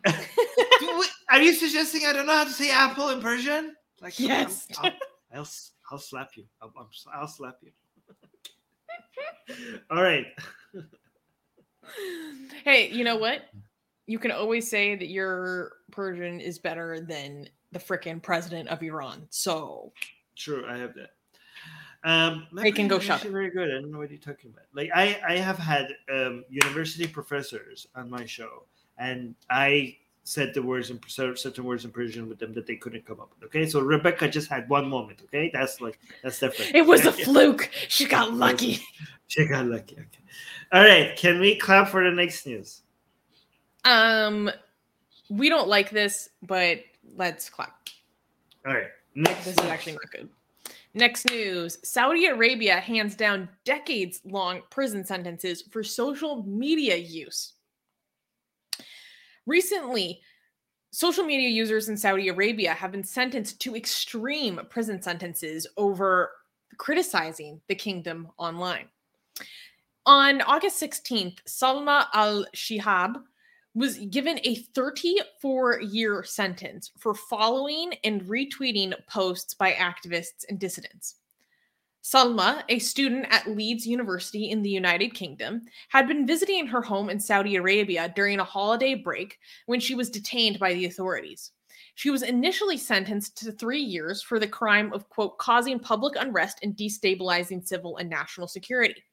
Are 1.30 1.42
you 1.42 1.52
suggesting 1.52 2.06
I 2.06 2.12
don't 2.12 2.26
know 2.26 2.36
how 2.36 2.44
to 2.44 2.50
say 2.50 2.70
apple 2.70 3.10
in 3.10 3.20
Persian? 3.20 3.74
Like, 4.00 4.18
Yes. 4.18 4.66
I'll, 4.78 4.92
I'll, 5.34 5.40
s- 5.42 5.72
I'll 5.90 5.98
slap 5.98 6.30
you. 6.36 6.44
I'll, 6.62 6.72
I'll 7.14 7.28
slap 7.28 7.56
you. 7.62 7.70
All 9.90 10.02
right. 10.02 10.26
hey, 12.64 12.88
you 12.90 13.04
know 13.04 13.16
what? 13.16 13.42
You 14.06 14.18
can 14.18 14.30
always 14.30 14.68
say 14.68 14.96
that 14.96 15.08
your 15.08 15.72
Persian 15.92 16.40
is 16.40 16.58
better 16.58 17.00
than 17.00 17.48
the 17.72 17.78
frickin' 17.78 18.22
president 18.22 18.68
of 18.68 18.82
Iran. 18.82 19.26
So 19.30 19.92
True, 20.36 20.64
I 20.68 20.78
have 20.78 20.94
that. 20.94 21.10
Um, 22.02 22.46
They 22.52 22.72
can 22.72 22.88
go 22.88 22.96
actually 22.96 23.30
Very 23.30 23.50
good. 23.50 23.68
I 23.70 23.80
don't 23.80 23.90
know 23.92 23.98
what 23.98 24.10
you're 24.10 24.18
talking 24.18 24.50
about. 24.50 24.64
Like 24.72 24.90
I, 24.94 25.20
I 25.28 25.36
have 25.36 25.58
had 25.58 25.88
um, 26.12 26.44
university 26.48 27.06
professors 27.06 27.86
on 27.94 28.08
my 28.08 28.24
show, 28.24 28.64
and 28.98 29.34
I 29.50 29.96
said 30.30 30.54
the 30.54 30.62
words 30.62 30.90
in 30.90 31.00
certain 31.08 31.64
words 31.64 31.84
in 31.84 31.90
Persian 31.90 32.28
with 32.28 32.38
them 32.38 32.54
that 32.54 32.64
they 32.64 32.76
couldn't 32.76 33.04
come 33.04 33.18
up 33.20 33.32
with. 33.34 33.48
Okay, 33.48 33.66
so 33.66 33.80
Rebecca 33.80 34.28
just 34.28 34.48
had 34.48 34.68
one 34.68 34.88
moment. 34.88 35.20
Okay, 35.24 35.50
that's 35.52 35.80
like 35.80 35.98
that's 36.22 36.38
different. 36.38 36.72
it 36.74 36.86
was 36.86 37.04
a 37.04 37.12
fluke. 37.24 37.68
She 37.88 38.06
got 38.06 38.32
lucky. 38.32 38.80
She 39.26 39.46
got 39.46 39.66
lucky. 39.66 39.96
Okay. 39.96 40.20
All 40.72 40.82
right. 40.82 41.16
Can 41.16 41.40
we 41.40 41.56
clap 41.56 41.88
for 41.88 42.04
the 42.04 42.14
next 42.14 42.46
news? 42.46 42.82
Um, 43.84 44.50
we 45.28 45.48
don't 45.48 45.68
like 45.68 45.90
this, 45.90 46.28
but 46.42 46.78
let's 47.16 47.50
clap. 47.50 47.88
All 48.64 48.74
right. 48.74 48.88
Next. 49.16 49.44
This 49.44 49.54
is 49.54 49.64
actually 49.66 49.94
not 49.94 50.10
good. 50.12 50.28
Next 50.94 51.28
news 51.28 51.78
Saudi 51.82 52.26
Arabia 52.26 52.78
hands 52.78 53.16
down 53.16 53.48
decades 53.64 54.20
long 54.24 54.62
prison 54.70 55.04
sentences 55.04 55.62
for 55.62 55.82
social 55.82 56.44
media 56.44 56.96
use. 56.96 57.54
Recently, 59.46 60.20
social 60.90 61.24
media 61.24 61.48
users 61.48 61.88
in 61.88 61.96
Saudi 61.96 62.28
Arabia 62.28 62.74
have 62.74 62.92
been 62.92 63.04
sentenced 63.04 63.60
to 63.60 63.76
extreme 63.76 64.60
prison 64.68 65.00
sentences 65.00 65.66
over 65.76 66.32
criticizing 66.78 67.60
the 67.68 67.74
kingdom 67.74 68.28
online. 68.38 68.88
On 70.06 70.40
August 70.42 70.82
16th, 70.82 71.38
Salma 71.46 72.06
al 72.14 72.46
Shihab 72.54 73.22
was 73.74 73.98
given 73.98 74.40
a 74.42 74.56
34 74.74 75.82
year 75.82 76.24
sentence 76.24 76.90
for 76.98 77.14
following 77.14 77.94
and 78.02 78.22
retweeting 78.22 78.94
posts 79.06 79.54
by 79.54 79.72
activists 79.72 80.44
and 80.48 80.58
dissidents. 80.58 81.19
Salma, 82.02 82.62
a 82.68 82.78
student 82.78 83.26
at 83.30 83.50
Leeds 83.50 83.86
University 83.86 84.50
in 84.50 84.62
the 84.62 84.70
United 84.70 85.14
Kingdom, 85.14 85.62
had 85.88 86.08
been 86.08 86.26
visiting 86.26 86.66
her 86.66 86.80
home 86.80 87.10
in 87.10 87.20
Saudi 87.20 87.56
Arabia 87.56 88.12
during 88.16 88.40
a 88.40 88.44
holiday 88.44 88.94
break 88.94 89.38
when 89.66 89.80
she 89.80 89.94
was 89.94 90.08
detained 90.08 90.58
by 90.58 90.72
the 90.72 90.86
authorities. 90.86 91.52
She 91.94 92.10
was 92.10 92.22
initially 92.22 92.78
sentenced 92.78 93.36
to 93.38 93.52
three 93.52 93.82
years 93.82 94.22
for 94.22 94.38
the 94.38 94.48
crime 94.48 94.92
of, 94.94 95.08
quote, 95.10 95.36
causing 95.38 95.78
public 95.78 96.14
unrest 96.18 96.60
and 96.62 96.74
destabilizing 96.74 97.66
civil 97.66 97.98
and 97.98 98.08
national 98.08 98.48
security. 98.48 99.04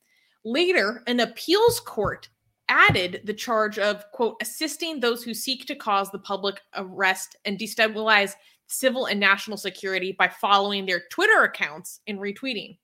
Later, 0.45 1.03
an 1.07 1.19
appeals 1.19 1.81
court 1.81 2.29
added 2.69 3.21
the 3.25 3.33
charge 3.33 3.79
of 3.79 4.03
quote 4.11 4.35
assisting 4.41 4.99
those 4.99 5.23
who 5.23 5.33
seek 5.33 5.65
to 5.65 5.75
cause 5.75 6.11
the 6.11 6.19
public 6.19 6.61
arrest 6.75 7.35
and 7.45 7.57
destabilize 7.57 8.33
civil 8.67 9.05
and 9.05 9.19
national 9.19 9.57
security 9.57 10.11
by 10.11 10.27
following 10.27 10.85
their 10.85 11.03
twitter 11.09 11.43
accounts 11.43 12.01
and 12.07 12.19
retweeting. 12.19 12.77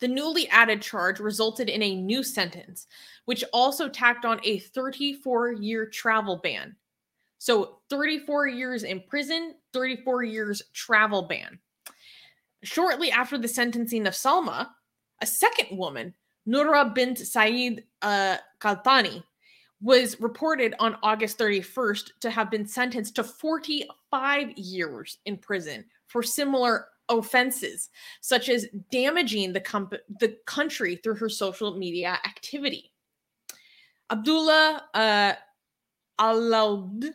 The 0.00 0.08
newly 0.08 0.48
added 0.48 0.82
charge 0.82 1.20
resulted 1.20 1.68
in 1.68 1.82
a 1.82 1.94
new 1.94 2.22
sentence 2.22 2.86
which 3.26 3.44
also 3.52 3.88
tacked 3.88 4.24
on 4.24 4.40
a 4.44 4.58
34 4.58 5.52
year 5.52 5.86
travel 5.86 6.36
ban. 6.36 6.76
So 7.38 7.80
34 7.90 8.48
years 8.48 8.82
in 8.84 9.02
prison 9.08 9.54
34 9.72 10.22
years 10.24 10.62
travel 10.72 11.22
ban. 11.22 11.58
Shortly 12.62 13.10
after 13.10 13.36
the 13.36 13.48
sentencing 13.48 14.06
of 14.06 14.14
salma 14.14 14.68
a 15.20 15.26
second 15.26 15.76
woman 15.76 16.14
Nura 16.48 16.94
bint 16.94 17.18
Saeed 17.18 17.84
uh, 18.02 18.36
Kaltani 18.60 19.22
was 19.80 20.20
reported 20.20 20.74
on 20.78 20.96
August 21.02 21.38
31st 21.38 22.10
to 22.20 22.30
have 22.30 22.50
been 22.50 22.66
sentenced 22.66 23.16
to 23.16 23.24
45 23.24 24.52
years 24.52 25.18
in 25.26 25.36
prison 25.36 25.84
for 26.06 26.22
similar 26.22 26.86
offenses, 27.08 27.90
such 28.20 28.48
as 28.48 28.66
damaging 28.90 29.52
the, 29.52 30.00
the 30.20 30.36
country 30.46 30.96
through 30.96 31.14
her 31.14 31.28
social 31.28 31.76
media 31.76 32.18
activity. 32.24 32.92
Abdullah 34.10 34.82
uh, 34.94 35.32
Alaoudh, 36.20 37.10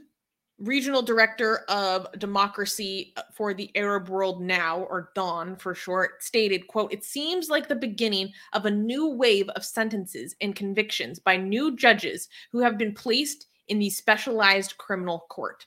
regional 0.62 1.02
director 1.02 1.60
of 1.70 2.08
democracy 2.18 3.14
uh, 3.18 3.24
for 3.34 3.54
the 3.54 3.72
Arab 3.76 4.10
World 4.10 4.42
Now, 4.42 4.80
or 4.82 5.12
Dawn 5.16 5.56
for 5.56 5.74
short, 5.74 6.24
stated, 6.24 6.68
quote, 6.68 6.94
it 6.94 7.04
seems 7.04 7.50
like 7.50 7.68
the 7.68 7.76
beginning 7.76 8.32
of 8.54 8.66
a 8.66 8.72
new 8.72 9.10
wave 9.10 9.50
of 9.50 9.66
sentences 9.66 10.36
and 10.42 10.56
convictions 10.56 11.20
by 11.20 11.38
new 11.38 11.76
judges 11.76 12.30
who 12.52 12.60
have 12.60 12.78
been 12.78 12.94
placed 12.94 13.48
in 13.68 13.80
the 13.80 13.90
specialized 13.90 14.78
criminal 14.78 15.26
court. 15.30 15.66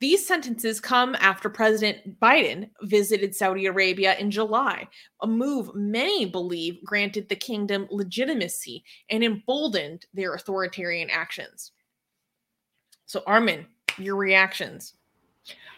These 0.00 0.26
sentences 0.26 0.78
come 0.78 1.16
after 1.18 1.50
President 1.50 2.20
Biden 2.20 2.70
visited 2.82 3.34
Saudi 3.34 3.66
Arabia 3.66 4.16
in 4.16 4.30
July, 4.30 4.86
a 5.22 5.26
move 5.26 5.74
many 5.74 6.24
believe 6.24 6.84
granted 6.84 7.28
the 7.28 7.34
kingdom 7.34 7.88
legitimacy 7.90 8.84
and 9.10 9.24
emboldened 9.24 10.06
their 10.14 10.34
authoritarian 10.34 11.10
actions. 11.10 11.72
So, 13.06 13.22
Armin, 13.26 13.66
your 14.00 14.16
reactions. 14.16 14.94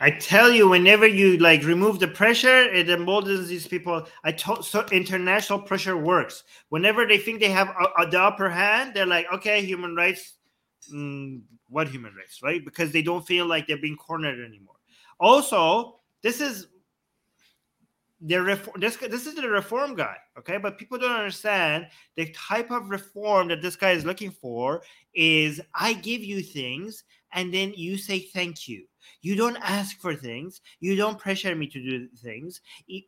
I 0.02 0.10
tell 0.10 0.50
you, 0.50 0.66
whenever 0.68 1.06
you 1.06 1.36
like 1.38 1.62
remove 1.64 2.00
the 2.00 2.08
pressure, 2.08 2.62
it 2.62 2.88
emboldens 2.88 3.48
these 3.48 3.66
people. 3.68 4.06
I 4.24 4.32
told 4.32 4.64
so 4.64 4.86
international 4.90 5.60
pressure 5.60 5.96
works. 5.96 6.44
Whenever 6.70 7.06
they 7.06 7.18
think 7.18 7.38
they 7.40 7.50
have 7.50 7.68
a, 7.68 8.02
a- 8.02 8.10
the 8.10 8.18
upper 8.20 8.48
hand, 8.48 8.94
they're 8.94 9.04
like, 9.06 9.26
okay, 9.34 9.62
human 9.64 9.94
rights. 9.94 10.34
Mm, 10.92 11.42
what 11.68 11.88
human 11.88 12.14
rights, 12.14 12.42
right? 12.42 12.64
Because 12.64 12.90
they 12.92 13.02
don't 13.02 13.26
feel 13.26 13.46
like 13.46 13.66
they're 13.66 13.76
being 13.80 13.96
cornered 13.96 14.44
anymore. 14.44 14.74
Also, 15.20 16.00
this 16.22 16.40
is 16.40 16.68
the 18.22 18.40
reform 18.40 18.80
this 18.80 18.96
this 18.96 19.26
is 19.26 19.34
the 19.34 19.48
reform 19.48 19.94
guy 19.94 20.16
okay? 20.38 20.58
But 20.58 20.78
people 20.78 20.98
don't 20.98 21.12
understand 21.12 21.86
the 22.16 22.30
type 22.32 22.70
of 22.70 22.90
reform 22.90 23.48
that 23.48 23.62
this 23.62 23.76
guy 23.76 23.92
is 23.92 24.04
looking 24.04 24.30
for 24.30 24.82
is 25.14 25.60
i 25.74 25.92
give 25.92 26.22
you 26.22 26.42
things 26.42 27.04
and 27.32 27.52
then 27.52 27.72
you 27.76 27.96
say 27.96 28.18
thank 28.18 28.68
you. 28.68 28.84
You 29.22 29.36
don't 29.36 29.56
ask 29.56 30.00
for 30.00 30.14
things. 30.14 30.60
You 30.80 30.96
don't 30.96 31.18
pressure 31.18 31.54
me 31.54 31.68
to 31.68 31.80
do 31.80 32.08
things. 32.16 32.60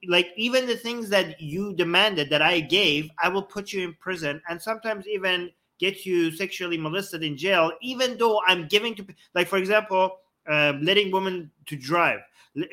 Like 0.09 0.29
even 0.37 0.67
the 0.67 0.77
things 0.77 1.09
that 1.11 1.41
you 1.41 1.75
demanded 1.75 2.31
that 2.31 2.43
i 2.43 2.61
gave 2.61 3.11
i 3.23 3.29
will 3.29 3.43
put 3.43 3.73
you 3.73 3.85
in 3.85 3.95
prison 4.01 4.41
and 4.49 4.61
sometimes 4.61 5.07
even 5.07 5.51
get 5.79 6.07
you 6.07 6.31
sexually 6.31 6.79
molested 6.79 7.25
in 7.25 7.37
jail 7.37 7.73
even 7.83 8.17
though 8.17 8.41
i'm 8.47 8.69
giving 8.69 8.95
to 8.95 9.05
like 9.35 9.49
for 9.49 9.57
example 9.57 10.19
uh, 10.51 10.73
letting 10.81 11.11
women 11.11 11.51
to 11.67 11.77
drive. 11.77 12.21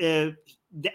Uh, 0.01 0.31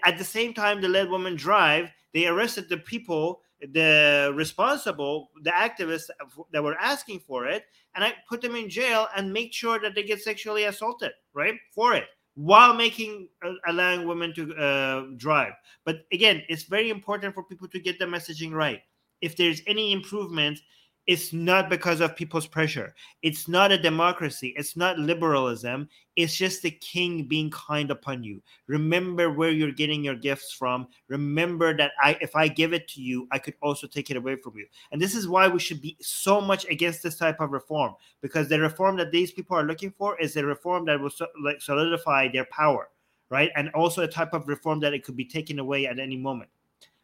at 0.03 0.17
the 0.17 0.23
same 0.23 0.53
time 0.53 0.81
they 0.81 0.87
let 0.87 1.09
women 1.09 1.35
drive 1.35 1.89
they 2.13 2.27
arrested 2.27 2.69
the 2.69 2.77
people 2.77 3.41
the 3.73 4.31
responsible 4.35 5.29
the 5.43 5.49
activists 5.49 6.09
that 6.51 6.63
were 6.63 6.77
asking 6.79 7.19
for 7.19 7.45
it 7.45 7.65
and 7.95 8.03
i 8.03 8.13
put 8.29 8.41
them 8.41 8.55
in 8.55 8.69
jail 8.69 9.07
and 9.15 9.31
make 9.31 9.53
sure 9.53 9.79
that 9.79 9.95
they 9.95 10.03
get 10.03 10.21
sexually 10.21 10.65
assaulted 10.65 11.11
right 11.33 11.55
for 11.73 11.93
it 11.93 12.05
while 12.35 12.73
making 12.73 13.29
uh, 13.43 13.53
allowing 13.67 14.05
women 14.05 14.33
to 14.33 14.53
uh, 14.55 15.05
drive. 15.17 15.53
But 15.83 16.05
again 16.11 16.43
it's 16.47 16.63
very 16.63 16.89
important 16.89 17.33
for 17.33 17.43
people 17.43 17.67
to 17.69 17.79
get 17.79 17.97
the 17.97 18.05
messaging 18.05 18.51
right. 18.51 18.81
If 19.21 19.35
there's 19.37 19.61
any 19.65 19.91
improvement 19.91 20.59
it's 21.07 21.33
not 21.33 21.69
because 21.69 22.01
of 22.01 22.15
people's 22.15 22.47
pressure. 22.47 22.95
It's 23.21 23.47
not 23.47 23.71
a 23.71 23.77
democracy. 23.77 24.53
It's 24.57 24.75
not 24.75 24.97
liberalism. 24.97 25.87
It's 26.15 26.35
just 26.35 26.63
the 26.63 26.71
king 26.71 27.23
being 27.23 27.51
kind 27.51 27.91
upon 27.91 28.23
you. 28.23 28.41
Remember 28.67 29.31
where 29.31 29.51
you're 29.51 29.71
getting 29.71 30.03
your 30.03 30.15
gifts 30.15 30.51
from. 30.51 30.87
Remember 31.07 31.75
that 31.77 31.91
i 32.01 32.17
if 32.21 32.35
i 32.35 32.47
give 32.47 32.73
it 32.73 32.87
to 32.89 33.01
you 33.01 33.27
i 33.31 33.37
could 33.37 33.55
also 33.61 33.85
take 33.87 34.09
it 34.09 34.17
away 34.17 34.35
from 34.35 34.57
you. 34.57 34.65
And 34.91 35.01
this 35.01 35.13
is 35.13 35.27
why 35.27 35.47
we 35.47 35.59
should 35.59 35.81
be 35.81 35.95
so 36.01 36.41
much 36.41 36.65
against 36.65 37.03
this 37.03 37.17
type 37.17 37.39
of 37.39 37.51
reform 37.51 37.95
because 38.21 38.49
the 38.49 38.59
reform 38.59 38.97
that 38.97 39.11
these 39.11 39.31
people 39.31 39.57
are 39.57 39.63
looking 39.63 39.91
for 39.91 40.19
is 40.19 40.35
a 40.37 40.45
reform 40.45 40.85
that 40.85 40.99
will 40.99 41.09
so, 41.09 41.27
like 41.43 41.61
solidify 41.61 42.29
their 42.29 42.45
power 42.45 42.89
right? 43.29 43.49
And 43.55 43.69
also 43.69 44.03
a 44.03 44.07
type 44.07 44.33
of 44.33 44.47
reform 44.47 44.79
that 44.81 44.93
it 44.93 45.03
could 45.03 45.15
be 45.15 45.25
taken 45.25 45.59
away 45.59 45.87
at 45.87 45.99
any 45.99 46.15
moment. 46.15 46.49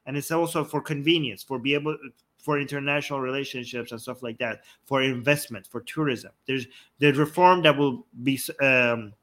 And 0.05 0.17
it's 0.17 0.31
also 0.31 0.63
for 0.63 0.81
convenience 0.81 1.43
for 1.43 1.59
be 1.59 1.73
able 1.73 1.97
for 2.41 2.59
international 2.59 3.21
relationships 3.21 3.91
and 3.91 4.01
stuff 4.01 4.23
like 4.23 4.37
that 4.39 4.61
for 4.83 5.01
investment 5.01 5.67
for 5.67 5.81
tourism. 5.81 6.31
There's 6.47 6.67
the 6.99 7.13
reform 7.13 7.61
that 7.63 7.77
will 7.77 8.05
be 8.23 8.39
um, 8.61 9.13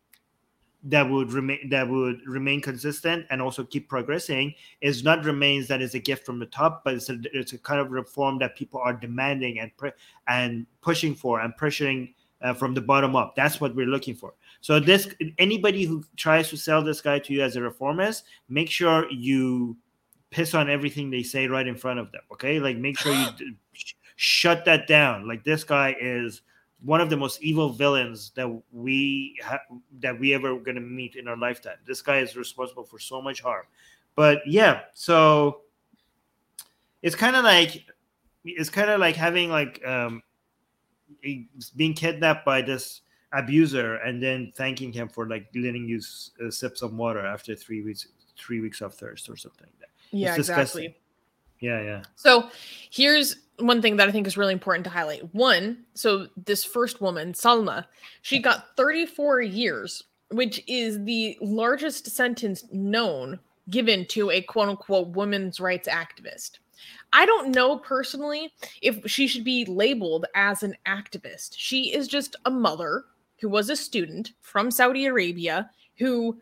that 0.85 1.09
would 1.09 1.33
remain 1.33 1.69
that 1.71 1.89
would 1.89 2.21
remain 2.27 2.61
consistent 2.61 3.27
and 3.31 3.43
also 3.43 3.65
keep 3.65 3.89
progressing 3.89 4.55
is 4.81 5.03
not 5.03 5.25
remains 5.25 5.67
that 5.67 5.83
is 5.83 5.95
a 5.95 5.99
gift 5.99 6.25
from 6.25 6.39
the 6.39 6.47
top 6.47 6.85
but 6.85 6.95
it's 6.95 7.11
a, 7.11 7.19
it's 7.33 7.53
a 7.53 7.59
kind 7.59 7.81
of 7.81 7.91
reform 7.91 8.39
that 8.39 8.55
people 8.55 8.81
are 8.81 8.93
demanding 8.93 9.59
and 9.59 9.77
pre- 9.77 9.91
and 10.29 10.67
pushing 10.81 11.17
for 11.17 11.41
and 11.41 11.53
pressuring 11.57 12.15
uh, 12.43 12.55
from 12.55 12.75
the 12.75 12.81
bottom 12.81 13.17
up. 13.17 13.35
That's 13.35 13.61
what 13.61 13.75
we're 13.75 13.87
looking 13.87 14.15
for. 14.15 14.35
So 14.61 14.79
this 14.79 15.09
anybody 15.39 15.85
who 15.85 16.05
tries 16.17 16.49
to 16.51 16.57
sell 16.57 16.83
this 16.83 17.01
guy 17.01 17.19
to 17.21 17.33
you 17.33 17.43
as 17.43 17.57
a 17.57 17.63
reformist 17.63 18.25
make 18.49 18.71
sure 18.71 19.11
you 19.11 19.77
piss 20.31 20.55
on 20.55 20.69
everything 20.69 21.11
they 21.11 21.23
say 21.23 21.47
right 21.47 21.67
in 21.67 21.75
front 21.77 21.99
of 21.99 22.11
them 22.13 22.21
okay? 22.33 22.61
Like 22.61 22.77
make 22.77 22.99
sure 22.99 23.13
you 23.13 23.27
d- 23.39 23.57
sh- 23.73 23.95
shut 24.17 24.65
that 24.65 24.87
down. 24.87 25.27
Like 25.27 25.45
this 25.45 25.65
guy 25.65 25.97
is 26.01 26.43
one 26.85 27.01
of 27.01 27.11
the 27.11 27.17
most 27.17 27.43
evil 27.43 27.71
villains 27.71 28.31
that 28.37 28.49
we 28.73 29.37
ha- 29.45 29.59
that 30.01 30.19
we 30.19 30.35
ever 30.35 30.59
going 30.59 30.77
to 30.77 30.81
meet 30.81 31.17
in 31.17 31.27
our 31.29 31.37
lifetime. 31.37 31.77
This 31.87 32.03
guy 32.03 32.19
is 32.19 32.37
responsible 32.37 32.85
for 32.85 32.99
so 32.99 33.21
much 33.23 33.41
harm. 33.41 33.65
But 34.15 34.41
yeah 34.47 34.81
so 34.95 35.63
it's 37.03 37.15
kind 37.15 37.37
of 37.37 37.45
like 37.45 37.85
it's 38.45 38.71
kind 38.71 38.91
of 38.91 39.01
like 39.01 39.17
having 39.17 39.51
like 39.51 39.85
um 39.87 40.23
being 41.77 41.95
kidnapped 41.95 42.45
by 42.45 42.63
this 42.63 43.03
abuser 43.33 43.97
and 43.97 44.23
then 44.23 44.53
thanking 44.57 44.93
him 44.93 45.09
for 45.09 45.29
like 45.29 45.47
letting 45.55 45.87
you 45.87 45.99
s- 45.99 46.31
uh, 46.45 46.51
sip 46.51 46.77
some 46.77 46.97
water 46.97 47.25
after 47.27 47.55
three 47.55 47.83
weeks 47.83 48.09
three 48.37 48.61
weeks 48.61 48.81
of 48.81 48.95
thirst 48.95 49.29
or 49.29 49.37
something 49.37 49.67
like 49.67 49.79
that 49.81 49.89
Yeah, 50.11 50.35
exactly. 50.35 50.97
yeah 51.61 51.83
yeah 51.83 52.03
So 52.17 52.51
here's 52.91 53.37
one 53.59 53.83
thing 53.83 53.97
that 53.97 54.09
I 54.09 54.13
think 54.13 54.27
is 54.27 54.37
really 54.37 54.53
important 54.53 54.85
to 54.85 54.91
highlight. 54.91 55.35
One, 55.35 55.85
so 55.95 56.29
this 56.45 56.65
first 56.65 57.01
woman, 57.01 57.33
Salma, 57.33 57.87
she 58.23 58.39
got 58.39 58.77
34 58.77 59.43
years, 59.43 60.05
which 60.31 60.63
is 60.69 61.03
the 61.05 61.37
largest 61.41 62.09
sentence 62.09 62.65
known 62.71 63.39
given 63.71 64.07
to 64.07 64.31
a 64.31 64.41
quote 64.43 64.69
unquote 64.69 65.09
women's 65.09 65.61
rights 65.61 65.89
activist. 65.89 66.59
I 67.13 67.27
don't 67.27 67.51
know 67.51 67.79
personally 67.79 68.53
if 68.83 69.01
she 69.11 69.27
should 69.27 69.45
be 69.45 69.65
labeled 69.65 70.27
as 70.35 70.63
an 70.63 70.75
activist. 70.87 71.55
She 71.57 71.93
is 71.93 72.07
just 72.07 72.37
a 72.45 72.51
mother 72.51 73.05
who 73.41 73.49
was 73.49 73.71
a 73.71 73.77
student 73.77 74.33
from 74.41 74.71
Saudi 74.71 75.07
Arabia 75.07 75.71
who 75.99 76.39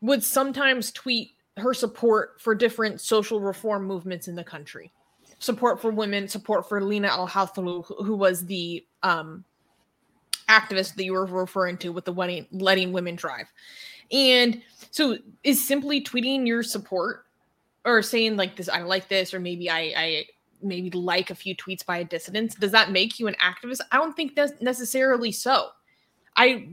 would 0.00 0.24
sometimes 0.24 0.90
tweet 0.92 1.35
her 1.56 1.74
support 1.74 2.40
for 2.40 2.54
different 2.54 3.00
social 3.00 3.40
reform 3.40 3.84
movements 3.84 4.28
in 4.28 4.34
the 4.34 4.44
country 4.44 4.92
support 5.38 5.80
for 5.80 5.90
women, 5.90 6.28
support 6.28 6.68
for 6.68 6.82
Lena 6.82 7.08
Al 7.08 7.28
Hathloul, 7.28 7.84
who 7.86 8.04
who 8.04 8.16
was 8.16 8.44
the 8.46 8.84
um, 9.02 9.44
activist 10.48 10.94
that 10.94 11.04
you 11.04 11.12
were 11.12 11.26
referring 11.26 11.76
to 11.78 11.90
with 11.90 12.04
the 12.04 12.12
wedding, 12.12 12.46
letting 12.52 12.92
women 12.92 13.16
drive. 13.16 13.46
And 14.12 14.62
so 14.90 15.18
is 15.42 15.66
simply 15.66 16.02
tweeting 16.02 16.46
your 16.46 16.62
support 16.62 17.26
or 17.84 18.02
saying 18.02 18.36
like 18.36 18.56
this, 18.56 18.68
I 18.68 18.82
like 18.82 19.08
this, 19.08 19.34
or 19.34 19.40
maybe 19.40 19.68
I, 19.68 19.92
I 19.96 20.24
maybe 20.62 20.90
like 20.90 21.30
a 21.30 21.34
few 21.34 21.54
tweets 21.56 21.84
by 21.84 21.98
a 21.98 22.04
dissident. 22.04 22.58
Does 22.58 22.72
that 22.72 22.92
make 22.92 23.18
you 23.18 23.26
an 23.26 23.36
activist? 23.42 23.80
I 23.92 23.96
don't 23.96 24.14
think 24.14 24.34
that's 24.34 24.60
necessarily 24.60 25.32
so. 25.32 25.68
I 26.36 26.68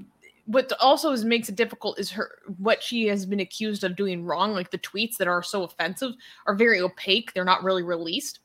what 0.45 0.72
also 0.81 1.11
is 1.11 1.23
makes 1.23 1.47
it 1.49 1.55
difficult 1.55 1.97
is 1.97 2.11
her 2.11 2.31
what 2.57 2.83
she 2.83 3.07
has 3.07 3.25
been 3.25 3.39
accused 3.39 3.83
of 3.83 3.95
doing 3.95 4.25
wrong 4.25 4.53
like 4.53 4.72
the 4.72 4.77
tweets 4.80 5.17
that 5.17 5.27
are 5.27 5.41
so 5.41 5.63
offensive 5.63 6.13
are 6.47 6.55
very 6.55 6.81
opaque 6.81 7.33
they're 7.33 7.45
not 7.45 7.63
really 7.63 7.83
released 7.83 8.39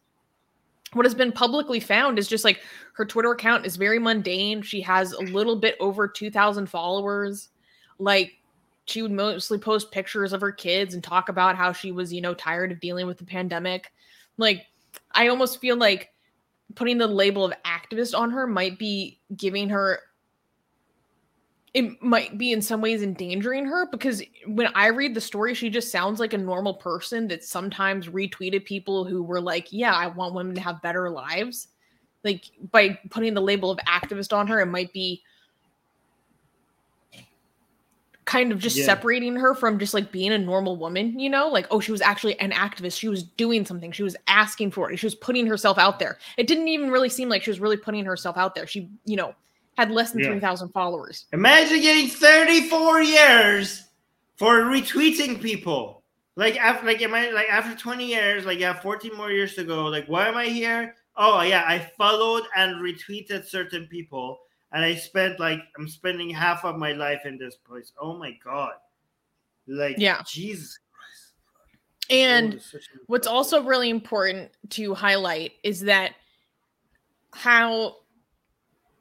what 0.93 1.05
has 1.05 1.15
been 1.15 1.33
publicly 1.33 1.81
found 1.81 2.19
is 2.19 2.29
just 2.29 2.45
like 2.45 2.63
her 2.95 3.05
Twitter 3.05 3.33
account 3.33 3.67
is 3.67 3.77
very 3.77 3.99
mundane. 3.99 4.63
She 4.63 4.81
has 4.83 5.13
a 5.13 5.21
little 5.21 5.57
bit 5.57 5.77
over 5.81 6.09
2,000 6.09 6.67
followers. 6.69 7.51
Like, 7.99 8.33
she 8.87 9.03
would 9.03 9.13
mostly 9.13 9.59
post 9.59 9.93
pictures 9.93 10.33
of 10.33 10.41
her 10.41 10.53
kids 10.53 10.95
and 10.95 11.05
talk 11.05 11.29
about 11.29 11.57
how 11.57 11.73
she 11.73 11.93
was, 11.93 12.13
you 12.13 12.23
know, 12.23 12.33
tired 12.33 12.73
of 12.73 12.81
dealing 12.81 13.07
with 13.07 13.19
the 13.19 13.25
pandemic. 13.25 13.93
Like, 14.39 14.67
I 15.13 15.29
almost 15.29 15.61
feel 15.61 15.77
like 15.77 16.11
putting 16.75 16.97
the 16.97 17.07
label 17.07 17.45
of 17.45 17.53
activist 17.67 18.19
on 18.19 18.31
her 18.31 18.47
might 18.47 18.79
be 18.79 19.21
giving 19.37 19.69
her 19.69 20.01
it 21.79 22.03
might 22.03 22.37
be 22.37 22.51
in 22.51 22.61
some 22.61 22.81
ways 22.81 23.05
endangering 23.05 23.65
her 23.65 23.87
because 23.87 24.21
when 24.47 24.67
I 24.75 24.89
read 24.89 25.15
the 25.15 25.21
story, 25.21 25.55
she 25.55 25.71
just 25.71 25.93
sounds 25.93 26.19
like 26.19 26.33
a 26.33 26.39
normal 26.39 26.75
person 26.75 27.29
that 27.29 27.45
sometimes 27.45 28.09
retweeted 28.09 28.65
people 28.65 29.05
who 29.05 29.23
were 29.23 29.41
like, 29.41 29.69
Yeah, 29.71 29.95
I 29.95 30.09
want 30.09 30.35
women 30.35 30.57
to 30.57 30.61
have 30.61 30.83
better 30.83 31.09
lives. 31.09 31.69
Like 32.25 32.47
by 32.73 32.99
putting 33.11 33.33
the 33.33 33.41
label 33.41 33.71
of 33.71 33.79
activist 33.87 34.37
on 34.37 34.49
her, 34.49 34.59
it 34.59 34.67
might 34.67 34.93
be 34.93 35.23
kind 38.25 38.51
of 38.51 38.59
just 38.59 38.77
Yeah. 38.77 38.85
separating 38.85 39.37
her 39.37 39.55
from 39.55 39.79
just 39.79 39.95
like 39.95 40.11
being 40.11 40.33
a 40.33 40.39
normal 40.39 40.77
woman, 40.77 41.17
you 41.21 41.31
know? 41.31 41.49
Like, 41.49 41.69
oh, 41.71 41.79
she 41.79 41.93
was 41.93 42.03
actually 42.03 42.39
an 42.41 42.51
activist. 42.51 42.99
She 42.99 43.09
was 43.09 43.23
doing 43.23 43.65
something. 43.65 43.93
She 43.93 44.03
was 44.03 44.17
asking 44.27 44.73
for 44.73 44.91
it. 44.91 44.97
She 44.99 45.07
was 45.07 45.15
putting 45.15 45.47
herself 45.47 45.79
out 45.79 46.01
there. 46.01 46.19
It 46.37 46.49
didn't 46.49 46.67
even 46.69 46.91
really 46.91 47.09
seem 47.09 47.29
like 47.29 47.45
she 47.45 47.51
was 47.51 47.61
really 47.61 47.77
putting 47.77 48.05
herself 48.05 48.37
out 48.37 48.57
there. 48.57 48.67
She, 48.67 48.91
you 49.05 49.15
know, 49.17 49.35
had 49.79 49.93
less 49.93 50.11
than 50.11 50.23
Yeah. 50.23 50.31
3,000 50.31 50.71
followers. 50.71 51.27
Imagine 51.33 51.81
getting 51.81 52.09
34 52.09 53.01
years 53.01 53.85
for 54.37 54.63
retweeting 54.65 55.41
people. 55.41 56.03
Like 56.35 56.57
after 56.57 56.85
like 56.87 57.01
am 57.01 57.15
I 57.15 57.31
like 57.31 57.49
after 57.49 57.77
20 57.77 58.05
years, 58.05 58.45
like 58.45 58.59
yeah, 58.59 58.75
14 58.81 59.17
more 59.17 59.31
years 59.31 59.55
to 59.55 59.63
go. 59.65 59.85
Like 59.87 60.07
why 60.07 60.27
am 60.29 60.37
I 60.37 60.47
here? 60.47 60.97
Oh 61.17 61.41
yeah, 61.43 61.63
I 61.67 61.79
followed 61.97 62.43
and 62.57 62.77
retweeted 62.83 63.45
certain 63.47 63.87
people, 63.87 64.39
and 64.73 64.85
I 64.85 64.95
spent 64.97 65.39
like 65.41 65.61
I'm 65.79 65.89
spending 65.89 66.29
half 66.31 66.65
of 66.65 66.77
my 66.77 66.93
life 66.93 67.23
in 67.25 67.39
this 67.39 67.55
place. 67.57 67.93
Oh 68.01 68.19
my 68.19 68.33
god. 68.45 68.75
Like 69.69 69.97
Yeah. 69.99 70.23
Jesus. 70.27 70.79
Christ. 70.93 71.35
And 72.11 72.55
Oh, 72.55 72.57
it's 72.57 72.71
such 72.73 72.83
a- 72.95 72.99
What's 73.07 73.27
also 73.29 73.63
really 73.63 73.91
important 73.91 74.51
to 74.71 74.95
highlight 74.95 75.53
is 75.63 75.81
that 75.83 76.15
how, 77.33 77.97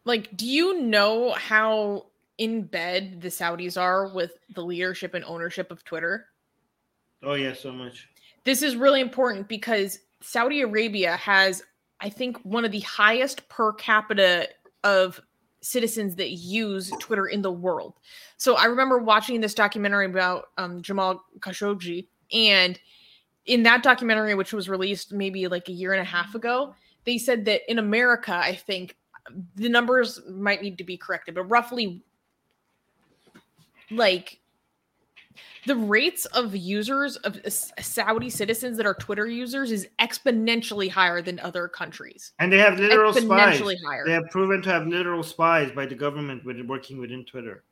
like, 0.08 0.36
do 0.36 0.48
you 0.48 0.82
know 0.82 1.34
how 1.34 2.08
in 2.38 2.64
bed 2.64 3.22
the 3.22 3.27
Saudis 3.27 3.80
are 3.80 4.08
with 4.08 4.32
the 4.56 4.64
leadership 4.64 5.14
and 5.14 5.26
ownership 5.26 5.72
of 5.72 5.84
Twitter? 5.84 6.27
Oh 7.24 7.34
yeah, 7.34 7.53
so 7.53 7.72
much. 7.72 8.08
This 8.44 8.61
is 8.61 8.76
really 8.76 9.02
important 9.02 9.48
because 9.48 10.00
Saudi 10.22 10.61
Arabia 10.61 11.16
has, 11.18 11.64
I 12.00 12.10
think, 12.10 12.38
one 12.44 12.64
of 12.64 12.72
the 12.72 12.80
highest 12.82 13.48
per 13.50 13.74
capita 13.74 14.48
of 14.84 15.19
citizens 15.61 16.16
that 16.16 16.30
use 16.30 16.92
Twitter 17.00 17.27
in 17.27 17.42
the 17.42 17.52
world. 17.52 17.95
So 18.38 18.56
I 18.56 18.66
remember 18.66 19.00
watching 19.00 19.42
this 19.42 19.53
documentary 19.53 20.06
about 20.06 20.45
um, 20.58 20.82
Jamal 20.82 21.24
Khashoggi, 21.40 22.08
and 22.32 22.80
in 23.45 23.64
that 23.64 23.84
documentary, 23.84 24.36
which 24.36 24.53
was 24.53 24.69
released 24.69 25.11
maybe 25.11 25.48
like 25.48 25.68
a 25.68 25.74
year 25.74 25.94
and 25.94 26.02
a 26.02 26.06
half 26.06 26.36
ago, 26.36 26.76
they 27.06 27.18
said 27.18 27.45
that 27.45 27.69
in 27.69 27.80
America, 27.80 28.34
I 28.34 28.56
think 28.56 28.95
the 29.56 29.70
numbers 29.70 30.20
might 30.30 30.62
need 30.62 30.78
to 30.78 30.84
be 30.84 30.98
corrected, 30.98 31.36
but 31.36 31.44
roughly 31.44 32.04
like 33.92 34.40
the 35.66 35.76
rates 35.76 36.26
of 36.28 36.56
users 36.56 37.18
of 37.18 37.40
Saudi 37.48 38.30
citizens 38.30 38.78
that 38.78 38.86
are 38.86 38.94
Twitter 38.94 39.28
users 39.28 39.72
is 39.72 39.88
exponentially 40.00 40.90
higher 40.90 41.22
than 41.22 41.40
other 41.40 41.68
countries. 41.68 42.32
And 42.40 42.52
they 42.52 42.58
have 42.58 42.80
literal 42.80 43.14
spies. 43.14 43.60
Exponentially 43.60 43.76
higher. 43.86 44.06
They 44.06 44.14
have 44.14 44.30
proven 44.32 44.62
to 44.64 44.70
have 44.70 44.88
literal 44.88 45.24
spies 45.24 45.72
by 45.72 45.86
the 45.86 45.96
government 45.96 46.46
with 46.46 46.60
working 46.62 47.00
within 47.00 47.26
Twitter. 47.26 47.64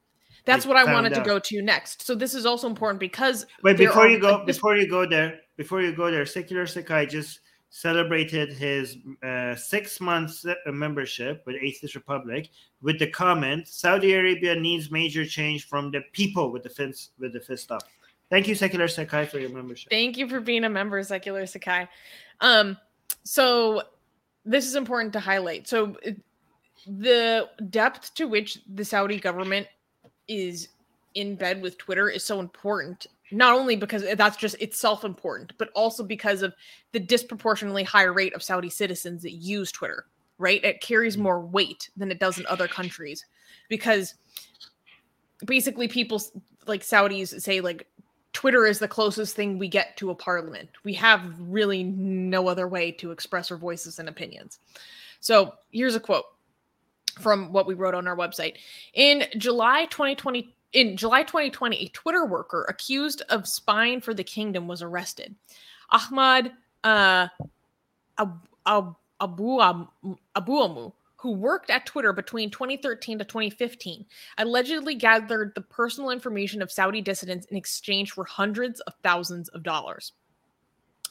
That's 0.45 0.65
They 0.65 0.69
what 0.69 0.77
I 0.77 0.93
wanted 0.93 1.13
to 1.15 1.21
go 1.21 1.39
to 1.39 1.61
next. 1.61 2.05
So 2.05 2.13
this 2.13 2.35
is 2.35 2.45
also 2.45 2.67
important 2.67 2.99
because 2.99 3.45
Wait, 3.63 3.77
before 3.77 4.03
are- 4.03 4.09
you 4.09 4.19
go, 4.19 4.45
before 4.45 4.75
you 4.75 4.87
go 4.87 5.07
there, 5.07 5.39
before 5.57 5.81
you 5.81 5.95
go 5.95 6.11
there, 6.11 6.25
Secular 6.25 6.67
Sakai 6.67 7.05
just 7.05 7.39
celebrated 7.75 8.53
his 8.53 8.97
uh, 9.21 9.53
six 9.53 9.99
months 9.99 10.45
membership 10.65 11.43
with 11.45 11.57
Atheist 11.61 11.93
Republic 11.93 12.49
with 12.81 12.97
the 12.99 13.07
comment: 13.07 13.67
Saudi 13.67 14.13
Arabia 14.13 14.55
needs 14.55 14.91
major 14.91 15.25
change 15.25 15.67
from 15.67 15.91
the 15.91 15.99
people 16.13 16.53
with 16.53 16.63
the 16.63 16.69
fist 16.69 17.11
with 17.19 17.33
the 17.33 17.39
fist 17.41 17.73
up. 17.73 17.83
Thank 18.29 18.47
you, 18.47 18.55
Secular 18.55 18.87
Sakai, 18.87 19.25
for 19.25 19.39
your 19.39 19.49
membership. 19.49 19.89
Thank 19.89 20.17
you 20.17 20.29
for 20.29 20.39
being 20.39 20.63
a 20.63 20.69
member, 20.69 21.03
Secular 21.03 21.45
Sakai. 21.45 21.89
Um, 22.39 22.77
so 23.25 23.83
this 24.45 24.65
is 24.65 24.75
important 24.75 25.11
to 25.11 25.19
highlight. 25.19 25.67
So 25.67 25.97
the 26.87 27.49
depth 27.71 28.13
to 28.15 28.25
which 28.25 28.59
the 28.73 28.85
Saudi 28.85 29.19
government 29.19 29.67
is 30.29 30.69
in 31.13 31.35
bed 31.35 31.61
with 31.61 31.77
Twitter 31.77 32.09
is 32.09 32.23
so 32.23 32.39
important. 32.39 33.07
Not 33.31 33.53
only 33.53 33.75
because 33.75 34.03
that's 34.15 34.37
just 34.37 34.55
itself 34.61 35.03
important, 35.03 35.53
but 35.57 35.69
also 35.73 36.03
because 36.03 36.41
of 36.41 36.53
the 36.91 36.99
disproportionately 36.99 37.83
higher 37.83 38.13
rate 38.13 38.33
of 38.33 38.43
Saudi 38.43 38.69
citizens 38.69 39.23
that 39.23 39.33
use 39.33 39.71
Twitter, 39.71 40.05
right? 40.37 40.63
It 40.63 40.81
carries 40.81 41.15
mm-hmm. 41.15 41.23
more 41.23 41.41
weight 41.41 41.89
than 41.97 42.11
it 42.11 42.19
does 42.19 42.37
in 42.37 42.45
other 42.47 42.67
countries 42.67 43.25
because 43.67 44.15
basically 45.45 45.87
people 45.87 46.21
like 46.67 46.81
Saudis 46.81 47.41
say 47.41 47.61
like 47.61 47.87
Twitter 48.33 48.65
is 48.65 48.79
the 48.79 48.87
closest 48.87 49.35
thing 49.35 49.57
we 49.57 49.67
get 49.67 49.95
to 49.97 50.09
a 50.09 50.15
parliament. 50.15 50.69
We 50.83 50.93
have 50.95 51.21
really 51.39 51.83
no 51.83 52.47
other 52.47 52.67
way 52.67 52.91
to 52.91 53.11
express 53.11 53.49
our 53.49 53.57
voices 53.57 53.97
and 53.97 54.09
opinions. 54.09 54.59
So 55.19 55.55
here's 55.71 55.95
a 55.95 55.99
quote 55.99 56.25
from 57.19 57.53
what 57.53 57.65
we 57.65 57.75
wrote 57.75 57.95
on 57.95 58.07
our 58.07 58.15
website. 58.15 58.55
In 58.93 59.23
July 59.37 59.85
2020, 59.85 60.54
in 60.75 60.97
July 60.97 61.23
2020, 61.23 61.77
a 61.77 61.87
Twitter 61.87 62.25
worker 62.25 62.65
accused 62.67 63.23
of 63.29 63.47
spying 63.47 64.01
for 64.01 64.13
the 64.13 64.25
kingdom 64.25 64.67
was 64.67 64.81
arrested. 64.81 65.33
Ahmad 65.89 66.51
uh, 66.83 67.29
Ab- 68.19 68.47
Ab- 68.65 68.95
Abu 69.21 69.61
Am- 69.61 69.87
Abouammo, 70.35 70.91
who 71.15 71.31
worked 71.31 71.69
at 71.69 71.85
Twitter 71.85 72.11
between 72.11 72.51
2013 72.51 73.19
to 73.19 73.23
2015, 73.23 74.05
allegedly 74.37 74.95
gathered 74.95 75.53
the 75.55 75.61
personal 75.61 76.09
information 76.09 76.61
of 76.61 76.71
Saudi 76.71 77.01
dissidents 77.01 77.47
in 77.47 77.55
exchange 77.55 78.11
for 78.11 78.25
hundreds 78.25 78.81
of 78.81 78.93
thousands 79.01 79.47
of 79.49 79.63
dollars. 79.63 80.11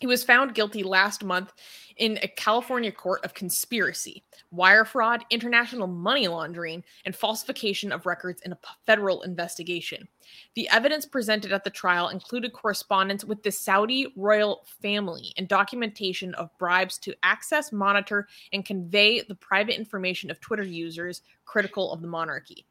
He 0.00 0.06
was 0.06 0.24
found 0.24 0.54
guilty 0.54 0.82
last 0.82 1.24
month 1.24 1.52
in 1.96 2.18
a 2.22 2.28
California 2.28 2.90
court 2.90 3.24
of 3.24 3.34
conspiracy, 3.34 4.24
wire 4.50 4.84
fraud, 4.84 5.24
international 5.30 5.86
money 5.86 6.26
laundering, 6.26 6.82
and 7.04 7.14
falsification 7.14 7.92
of 7.92 8.06
records 8.06 8.42
in 8.42 8.52
a 8.52 8.58
federal 8.84 9.22
investigation. 9.22 10.08
The 10.54 10.68
evidence 10.70 11.06
presented 11.06 11.52
at 11.52 11.64
the 11.64 11.70
trial 11.70 12.08
included 12.08 12.52
correspondence 12.52 13.24
with 13.24 13.42
the 13.42 13.52
Saudi 13.52 14.12
royal 14.16 14.66
family 14.82 15.32
and 15.36 15.46
documentation 15.46 16.34
of 16.34 16.50
bribes 16.58 16.98
to 16.98 17.14
access, 17.22 17.72
monitor, 17.72 18.26
and 18.52 18.64
convey 18.64 19.22
the 19.22 19.36
private 19.36 19.78
information 19.78 20.30
of 20.30 20.40
Twitter 20.40 20.64
users 20.64 21.22
critical 21.44 21.92
of 21.92 22.02
the 22.02 22.08
monarchy. 22.08 22.66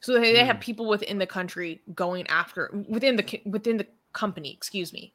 So 0.00 0.18
they, 0.18 0.44
have 0.44 0.56
hmm. 0.56 0.62
people 0.62 0.86
within 0.86 1.18
the 1.18 1.26
country 1.26 1.82
going 1.94 2.26
after 2.28 2.70
within 2.88 3.16
the 3.16 3.42
within 3.44 3.76
the 3.76 3.86
company, 4.14 4.50
excuse 4.50 4.94
me. 4.94 5.12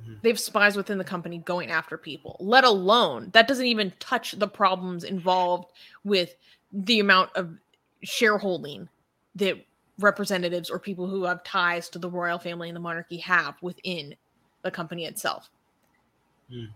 Mhm. 0.00 0.20
They 0.22 0.28
have 0.28 0.40
spies 0.40 0.76
within 0.76 0.98
the 0.98 1.04
company 1.04 1.38
going 1.38 1.70
after 1.70 1.96
people. 1.98 2.36
Let 2.40 2.64
alone 2.64 3.30
that 3.32 3.48
doesn't 3.48 3.66
even 3.66 3.92
touch 4.00 4.32
the 4.32 4.48
problems 4.48 5.04
involved 5.04 5.72
with 6.04 6.36
the 6.72 7.00
amount 7.00 7.30
of 7.34 7.56
shareholding 8.02 8.88
that 9.36 9.56
representatives 9.98 10.70
or 10.70 10.78
people 10.78 11.06
who 11.08 11.24
have 11.24 11.42
ties 11.42 11.88
to 11.90 11.98
the 11.98 12.08
royal 12.08 12.38
family 12.38 12.68
and 12.68 12.76
the 12.76 12.80
monarchy 12.80 13.16
have 13.18 13.54
within 13.62 14.14
the 14.62 14.70
company 14.70 15.04
itself. 15.06 15.50
Hmm. 16.50 16.66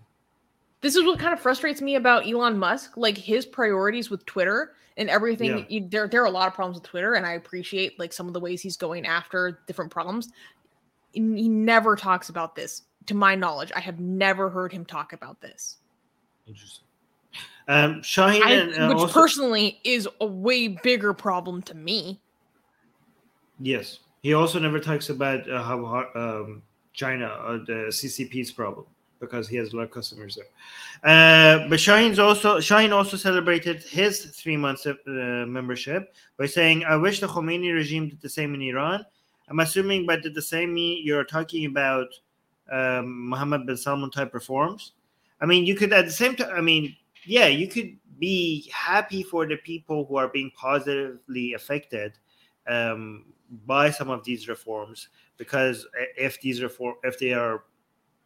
This 0.80 0.96
is 0.96 1.04
what 1.04 1.20
kind 1.20 1.32
of 1.32 1.38
frustrates 1.38 1.80
me 1.80 1.94
about 1.94 2.26
Elon 2.26 2.58
Musk, 2.58 2.96
like 2.96 3.16
his 3.16 3.46
priorities 3.46 4.10
with 4.10 4.26
Twitter 4.26 4.74
and 4.96 5.08
everything. 5.08 5.58
Yeah. 5.58 5.64
you- 5.68 5.88
there, 5.88 6.08
there 6.08 6.22
are 6.22 6.26
a 6.26 6.30
lot 6.30 6.48
of 6.48 6.54
problems 6.54 6.76
with 6.80 6.84
Twitter, 6.90 7.14
and 7.14 7.24
I 7.24 7.34
appreciate 7.34 7.98
like 8.00 8.12
some 8.12 8.26
of 8.26 8.32
the 8.32 8.40
ways 8.40 8.60
he's 8.60 8.76
going 8.76 9.06
after 9.06 9.60
different 9.68 9.92
problems. 9.92 10.30
He 11.12 11.20
never 11.20 11.94
talks 11.94 12.30
about 12.30 12.56
this, 12.56 12.82
to 13.06 13.14
my 13.14 13.34
knowledge. 13.34 13.72
I 13.74 13.80
have 13.80 14.00
never 14.00 14.48
heard 14.48 14.72
him 14.72 14.84
talk 14.84 15.12
about 15.12 15.40
this. 15.40 15.78
Interesting. 16.46 16.84
Um, 17.68 18.00
Shaheen, 18.02 18.42
I, 18.42 18.52
and, 18.52 18.74
uh, 18.74 18.88
which 18.88 18.98
also- 18.98 19.12
personally 19.12 19.80
is 19.84 20.08
a 20.20 20.26
way 20.26 20.68
bigger 20.68 21.12
problem 21.12 21.62
to 21.62 21.74
me. 21.74 22.20
Yes, 23.60 24.00
he 24.22 24.34
also 24.34 24.58
never 24.58 24.80
talks 24.80 25.08
about 25.10 25.48
uh, 25.48 25.62
how 25.62 26.06
um, 26.14 26.62
China 26.92 27.28
or 27.46 27.58
the 27.58 27.90
CCP's 27.90 28.50
problem 28.50 28.86
because 29.20 29.46
he 29.46 29.56
has 29.56 29.72
a 29.72 29.76
lot 29.76 29.84
of 29.84 29.90
customers 29.92 30.36
there. 30.36 30.46
Uh, 31.04 31.68
but 31.68 31.78
Shaheen's 31.78 32.18
also 32.18 32.58
Shaheen 32.58 32.92
also 32.92 33.16
celebrated 33.16 33.82
his 33.84 34.24
three 34.26 34.56
months 34.56 34.84
of 34.84 34.98
uh, 35.06 35.46
membership 35.46 36.12
by 36.36 36.46
saying, 36.46 36.84
"I 36.84 36.96
wish 36.96 37.20
the 37.20 37.28
Khomeini 37.28 37.72
regime 37.72 38.08
did 38.08 38.20
the 38.20 38.28
same 38.28 38.54
in 38.54 38.62
Iran." 38.62 39.04
I'm 39.48 39.60
assuming 39.60 40.06
by 40.06 40.16
did 40.16 40.34
the 40.34 40.42
same 40.42 40.76
you're 40.76 41.24
talking 41.24 41.66
about 41.66 42.08
um, 42.70 43.28
Mohammed 43.28 43.66
bin 43.66 43.76
Salman 43.76 44.10
type 44.10 44.34
reforms. 44.34 44.92
I 45.40 45.46
mean, 45.46 45.64
you 45.64 45.74
could 45.74 45.92
at 45.92 46.04
the 46.04 46.12
same 46.12 46.36
time. 46.36 46.50
I 46.54 46.60
mean, 46.60 46.94
yeah, 47.24 47.46
you 47.46 47.68
could 47.68 47.96
be 48.18 48.70
happy 48.72 49.22
for 49.22 49.46
the 49.46 49.56
people 49.56 50.04
who 50.04 50.16
are 50.16 50.28
being 50.28 50.50
positively 50.56 51.54
affected 51.54 52.18
um, 52.68 53.24
by 53.66 53.90
some 53.90 54.10
of 54.10 54.24
these 54.24 54.48
reforms 54.48 55.08
because 55.36 55.86
if 56.16 56.40
these 56.40 56.62
reform 56.62 56.94
if 57.02 57.18
they 57.18 57.32
are 57.32 57.64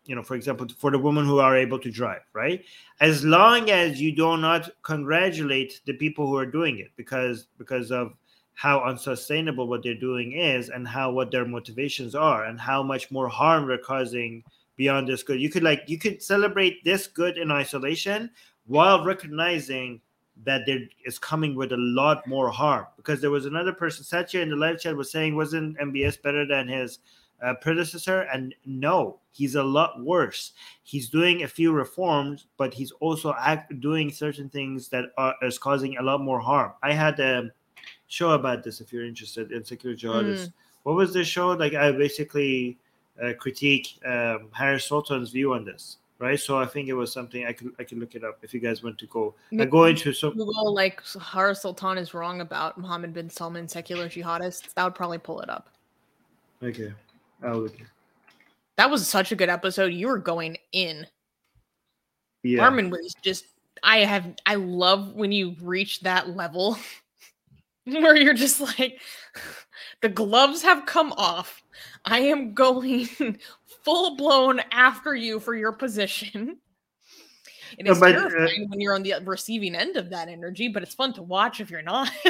you 0.04 0.14
know 0.14 0.22
for 0.22 0.34
example 0.34 0.66
for 0.78 0.90
the 0.90 0.98
women 0.98 1.24
who 1.24 1.38
are 1.38 1.56
able 1.56 1.78
to 1.78 1.90
drive 1.90 2.20
right 2.32 2.64
as 3.00 3.24
long 3.24 3.70
as 3.70 4.00
you 4.00 4.14
do 4.14 4.36
not 4.36 4.70
congratulate 4.82 5.80
the 5.86 5.94
people 5.94 6.26
who 6.26 6.36
are 6.36 6.46
doing 6.46 6.78
it 6.78 6.90
because 6.96 7.48
because 7.58 7.90
of 7.90 8.12
how 8.56 8.80
unsustainable 8.80 9.68
what 9.68 9.82
they're 9.82 9.94
doing 9.94 10.32
is 10.32 10.70
and 10.70 10.88
how 10.88 11.12
what 11.12 11.30
their 11.30 11.44
motivations 11.44 12.14
are 12.14 12.46
and 12.46 12.58
how 12.58 12.82
much 12.82 13.10
more 13.10 13.28
harm 13.28 13.68
they're 13.68 13.76
causing 13.76 14.42
beyond 14.76 15.06
this 15.06 15.22
good. 15.22 15.38
You 15.38 15.50
could 15.50 15.62
like 15.62 15.82
you 15.86 15.98
could 15.98 16.22
celebrate 16.22 16.82
this 16.82 17.06
good 17.06 17.36
in 17.36 17.50
isolation 17.50 18.30
while 18.66 19.04
recognizing 19.04 20.00
that 20.44 20.62
there 20.64 20.80
is 21.04 21.18
coming 21.18 21.54
with 21.54 21.72
a 21.72 21.76
lot 21.76 22.26
more 22.26 22.50
harm. 22.50 22.86
Because 22.96 23.20
there 23.20 23.30
was 23.30 23.44
another 23.44 23.74
person 23.74 24.04
Satya 24.04 24.40
in 24.40 24.48
the 24.48 24.56
live 24.56 24.80
chat 24.80 24.96
was 24.96 25.12
saying 25.12 25.36
wasn't 25.36 25.78
MBS 25.78 26.20
better 26.22 26.46
than 26.46 26.66
his 26.66 27.00
uh, 27.42 27.52
predecessor? 27.60 28.22
And 28.32 28.54
no 28.64 29.18
he's 29.32 29.54
a 29.54 29.62
lot 29.62 30.02
worse. 30.02 30.52
He's 30.82 31.10
doing 31.10 31.42
a 31.42 31.48
few 31.48 31.72
reforms 31.72 32.46
but 32.56 32.72
he's 32.72 32.92
also 33.00 33.34
act, 33.38 33.78
doing 33.80 34.10
certain 34.10 34.48
things 34.48 34.88
that 34.88 35.10
are 35.18 35.34
is 35.42 35.58
causing 35.58 35.98
a 35.98 36.02
lot 36.02 36.22
more 36.22 36.40
harm. 36.40 36.72
I 36.82 36.94
had 36.94 37.20
a 37.20 37.50
show 38.08 38.30
about 38.30 38.62
this 38.62 38.80
if 38.80 38.92
you're 38.92 39.04
interested 39.04 39.52
in 39.52 39.64
secular 39.64 39.96
jihadists 39.96 40.52
what 40.84 40.94
was 40.94 41.12
the 41.12 41.24
show 41.24 41.48
like 41.48 41.74
I 41.74 41.90
basically 41.92 42.78
uh, 43.22 43.32
critique 43.38 43.98
um, 44.06 44.48
Harris 44.52 44.88
Sultan's 44.88 45.30
view 45.30 45.52
on 45.52 45.64
this 45.64 45.96
right 46.18 46.38
so 46.38 46.58
I 46.58 46.66
think 46.66 46.88
it 46.88 46.94
was 46.94 47.12
something 47.12 47.44
I 47.44 47.52
could 47.52 47.72
I 47.78 47.84
could 47.84 47.98
look 47.98 48.14
it 48.14 48.22
up 48.22 48.38
if 48.42 48.54
you 48.54 48.60
guys 48.60 48.82
want 48.84 48.96
to 48.98 49.06
go 49.06 49.34
I 49.58 49.64
go 49.64 49.86
into 49.86 50.12
so 50.12 50.30
Google 50.30 50.72
like 50.72 51.02
Har 51.04 51.54
Sultan 51.54 51.98
is 51.98 52.14
wrong 52.14 52.40
about 52.40 52.78
Mohammed 52.78 53.12
bin 53.12 53.28
Salman 53.28 53.68
secular 53.68 54.08
jihadists. 54.08 54.72
That 54.74 54.84
would 54.84 54.94
probably 54.94 55.18
pull 55.18 55.40
it 55.40 55.50
up. 55.50 55.68
Okay. 56.62 56.92
I'll 57.42 57.58
look. 57.58 57.76
That 58.76 58.90
was 58.90 59.06
such 59.08 59.32
a 59.32 59.36
good 59.36 59.48
episode. 59.48 59.92
You 59.92 60.08
were 60.08 60.18
going 60.18 60.56
in. 60.72 61.06
Yeah. 62.42 62.62
Armin 62.62 62.90
was 62.90 63.14
just 63.22 63.46
I 63.82 63.98
have 63.98 64.34
I 64.46 64.54
love 64.54 65.14
when 65.14 65.32
you 65.32 65.56
reach 65.60 66.00
that 66.00 66.30
level 66.36 66.78
where 68.02 68.16
you're 68.16 68.34
just 68.34 68.60
like 68.60 69.00
the 70.02 70.08
gloves 70.08 70.62
have 70.62 70.86
come 70.86 71.12
off. 71.12 71.62
I 72.04 72.20
am 72.20 72.52
going 72.54 73.06
full 73.84 74.16
blown 74.16 74.60
after 74.72 75.14
you 75.14 75.38
for 75.40 75.54
your 75.54 75.72
position. 75.72 76.58
It 77.78 77.84
No, 77.84 77.92
is 77.92 78.00
but, 78.00 78.14
uh, 78.14 78.28
terrifying 78.28 78.68
when 78.70 78.80
you're 78.80 78.94
on 78.94 79.02
the 79.02 79.14
receiving 79.24 79.74
end 79.74 79.96
of 79.96 80.10
that 80.10 80.28
energy, 80.28 80.68
but 80.68 80.82
it's 80.82 80.94
fun 80.94 81.12
to 81.14 81.22
watch 81.22 81.60
if 81.60 81.70
you're 81.70 81.82
not. 81.82 82.10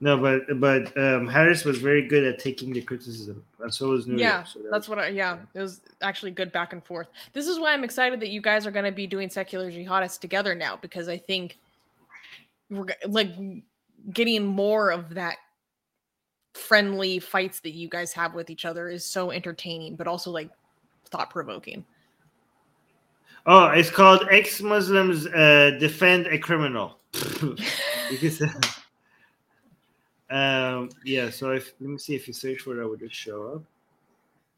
No, 0.00 0.18
but 0.18 0.58
but 0.58 0.96
um, 0.98 1.28
Harris 1.28 1.64
was 1.64 1.78
very 1.78 2.08
good 2.08 2.24
at 2.24 2.40
taking 2.40 2.72
the 2.72 2.82
criticism, 2.82 3.44
and 3.60 3.72
so 3.72 3.90
was 3.90 4.08
New 4.08 4.18
Yeah, 4.18 4.38
York. 4.38 4.46
So 4.48 4.58
that 4.58 4.70
That's 4.72 4.88
was- 4.88 4.96
what 4.96 5.04
I, 5.04 5.08
yeah, 5.10 5.38
it 5.54 5.60
was 5.60 5.80
actually 6.00 6.32
good 6.32 6.50
back 6.50 6.72
and 6.72 6.84
forth. 6.84 7.06
This 7.34 7.46
is 7.46 7.60
why 7.60 7.72
I'm 7.72 7.84
excited 7.84 8.18
that 8.18 8.30
you 8.30 8.40
guys 8.40 8.66
are 8.66 8.72
going 8.72 8.84
to 8.84 8.90
be 8.90 9.06
doing 9.06 9.30
secular 9.30 9.70
jihadists 9.70 10.18
together 10.18 10.56
now 10.56 10.76
because 10.76 11.08
I 11.08 11.16
think 11.18 11.60
like 13.06 13.30
getting 14.12 14.46
more 14.46 14.90
of 14.90 15.14
that 15.14 15.36
friendly 16.54 17.18
fights 17.18 17.60
that 17.60 17.72
you 17.72 17.88
guys 17.88 18.12
have 18.12 18.34
with 18.34 18.50
each 18.50 18.64
other 18.64 18.88
is 18.88 19.04
so 19.04 19.30
entertaining, 19.30 19.96
but 19.96 20.06
also 20.06 20.30
like 20.30 20.50
thought 21.06 21.30
provoking. 21.30 21.84
Oh, 23.46 23.66
it's 23.66 23.90
called 23.90 24.26
ex-Muslims 24.30 25.26
uh, 25.26 25.76
defend 25.80 26.26
a 26.28 26.38
criminal. 26.38 26.98
can. 27.12 28.50
Um, 30.30 30.88
yeah. 31.04 31.28
So 31.28 31.50
if 31.50 31.74
let 31.78 31.90
me 31.90 31.98
see 31.98 32.14
if 32.14 32.26
you 32.26 32.32
search 32.32 32.60
for 32.60 32.74
that, 32.74 32.88
would 32.88 33.00
just 33.00 33.14
show 33.14 33.48
up? 33.48 33.62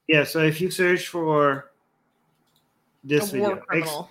Yeah. 0.07 0.23
So 0.23 0.39
if 0.39 0.61
you 0.61 0.71
search 0.71 1.09
for 1.09 1.73
this 3.03 3.31
a 3.31 3.33
video, 3.33 3.51
ex, 3.57 3.65
criminal. 3.67 4.11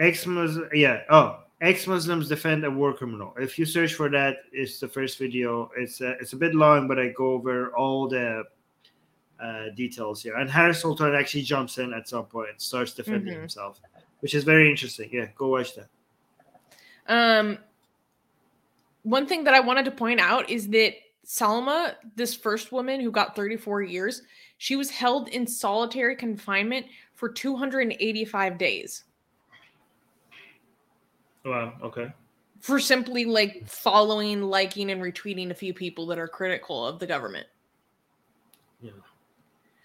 ex-Muslim, 0.00 0.70
yeah. 0.72 1.02
Oh, 1.10 1.40
ex-Muslims 1.60 2.28
defend 2.28 2.64
a 2.64 2.70
war 2.70 2.92
criminal. 2.92 3.34
If 3.38 3.58
you 3.58 3.64
search 3.64 3.94
for 3.94 4.10
that, 4.10 4.38
it's 4.52 4.78
the 4.80 4.88
first 4.88 5.18
video. 5.18 5.70
It's 5.76 6.00
uh, 6.00 6.14
it's 6.20 6.32
a 6.32 6.36
bit 6.36 6.54
long, 6.54 6.86
but 6.88 6.98
I 6.98 7.08
go 7.08 7.32
over 7.32 7.74
all 7.76 8.08
the 8.08 8.44
uh, 9.42 9.64
details 9.74 10.22
here. 10.22 10.36
And 10.36 10.50
Harris 10.50 10.80
Sultan 10.80 11.14
actually 11.14 11.42
jumps 11.42 11.78
in 11.78 11.92
at 11.92 12.08
some 12.08 12.24
point 12.26 12.50
and 12.50 12.60
starts 12.60 12.92
defending 12.94 13.34
Mhm. 13.34 13.40
himself, 13.40 13.80
which 14.20 14.34
is 14.34 14.44
very 14.44 14.70
interesting. 14.70 15.10
Yeah, 15.12 15.28
go 15.36 15.48
watch 15.48 15.74
that. 15.74 15.88
Um, 17.08 17.58
one 19.02 19.26
thing 19.26 19.44
that 19.44 19.54
I 19.54 19.60
wanted 19.60 19.84
to 19.84 19.90
point 19.90 20.20
out 20.20 20.48
is 20.50 20.68
that 20.70 20.94
Salma, 21.24 21.94
this 22.14 22.34
first 22.34 22.72
woman 22.72 23.00
who 23.00 23.10
got 23.10 23.34
34 23.36 23.82
years, 23.82 24.22
she 24.58 24.76
was 24.76 24.90
held 24.90 25.28
in 25.28 25.46
solitary 25.46 26.16
confinement 26.16 26.86
for 27.14 27.28
285 27.28 28.58
days 28.58 29.04
Wow. 31.46 31.74
Okay. 31.82 32.12
for 32.60 32.80
simply 32.80 33.24
like 33.24 33.66
following, 33.68 34.42
liking, 34.42 34.90
and 34.90 35.00
retweeting 35.00 35.50
a 35.50 35.54
few 35.54 35.72
people 35.72 36.06
that 36.08 36.18
are 36.18 36.26
critical 36.26 36.84
of 36.84 36.98
the 36.98 37.06
government. 37.06 37.46
Yeah. 38.80 38.90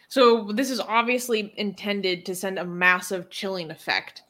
So 0.08 0.52
this 0.52 0.72
is 0.72 0.80
obviously 0.80 1.54
intended 1.58 2.26
to 2.26 2.34
send 2.36 2.58
a 2.58 2.66
massive 2.66 3.30
chilling 3.30 3.70
effect 3.70 4.24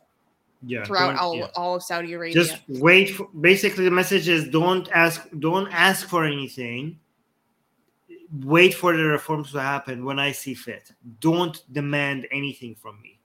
Yeah. 0.61 0.83
throughout 0.83 1.15
all, 1.17 1.37
yeah. 1.37 1.47
all 1.55 1.75
of 1.75 1.83
Saudi 1.83 2.11
Arabia. 2.13 2.33
Just 2.33 2.61
wait. 2.67 3.11
For, 3.11 3.27
basically, 3.39 3.85
the 3.85 3.91
message 3.91 4.27
is 4.27 4.49
don't 4.49 4.89
ask. 4.91 5.25
Don't 5.39 5.71
ask 5.71 6.07
for 6.09 6.25
anything. 6.25 6.99
Wait 8.43 8.73
for 8.73 8.95
the 8.97 9.03
reforms 9.03 9.51
to 9.53 9.61
happen 9.61 10.03
when 10.03 10.19
I 10.19 10.33
see 10.33 10.53
fit. 10.53 10.91
Don't 11.21 11.63
demand 11.71 12.27
anything 12.31 12.75
from 12.75 13.01
me. 13.01 13.19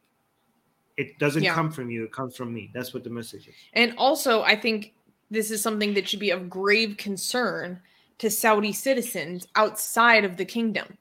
It 0.97 1.19
doesn't 1.19 1.43
Yeah. 1.43 1.55
come 1.55 1.71
from 1.71 1.91
you. 1.91 2.05
It 2.05 2.13
comes 2.13 2.37
from 2.37 2.53
me. 2.55 2.71
That's 2.73 2.95
what 2.95 3.05
the 3.05 3.11
message 3.11 3.49
is. 3.49 3.55
And 3.75 3.95
also, 3.99 4.43
I 4.43 4.57
think 4.57 4.95
this 5.31 5.51
is 5.51 5.61
something 5.61 5.93
that 5.95 6.09
should 6.09 6.21
be 6.21 6.31
of 6.31 6.49
grave 6.49 6.97
concern 6.97 7.81
to 8.19 8.31
Saudi 8.31 8.73
citizens 8.73 9.47
outside 9.57 10.25
of 10.25 10.37
the 10.37 10.45
kingdom. 10.45 10.97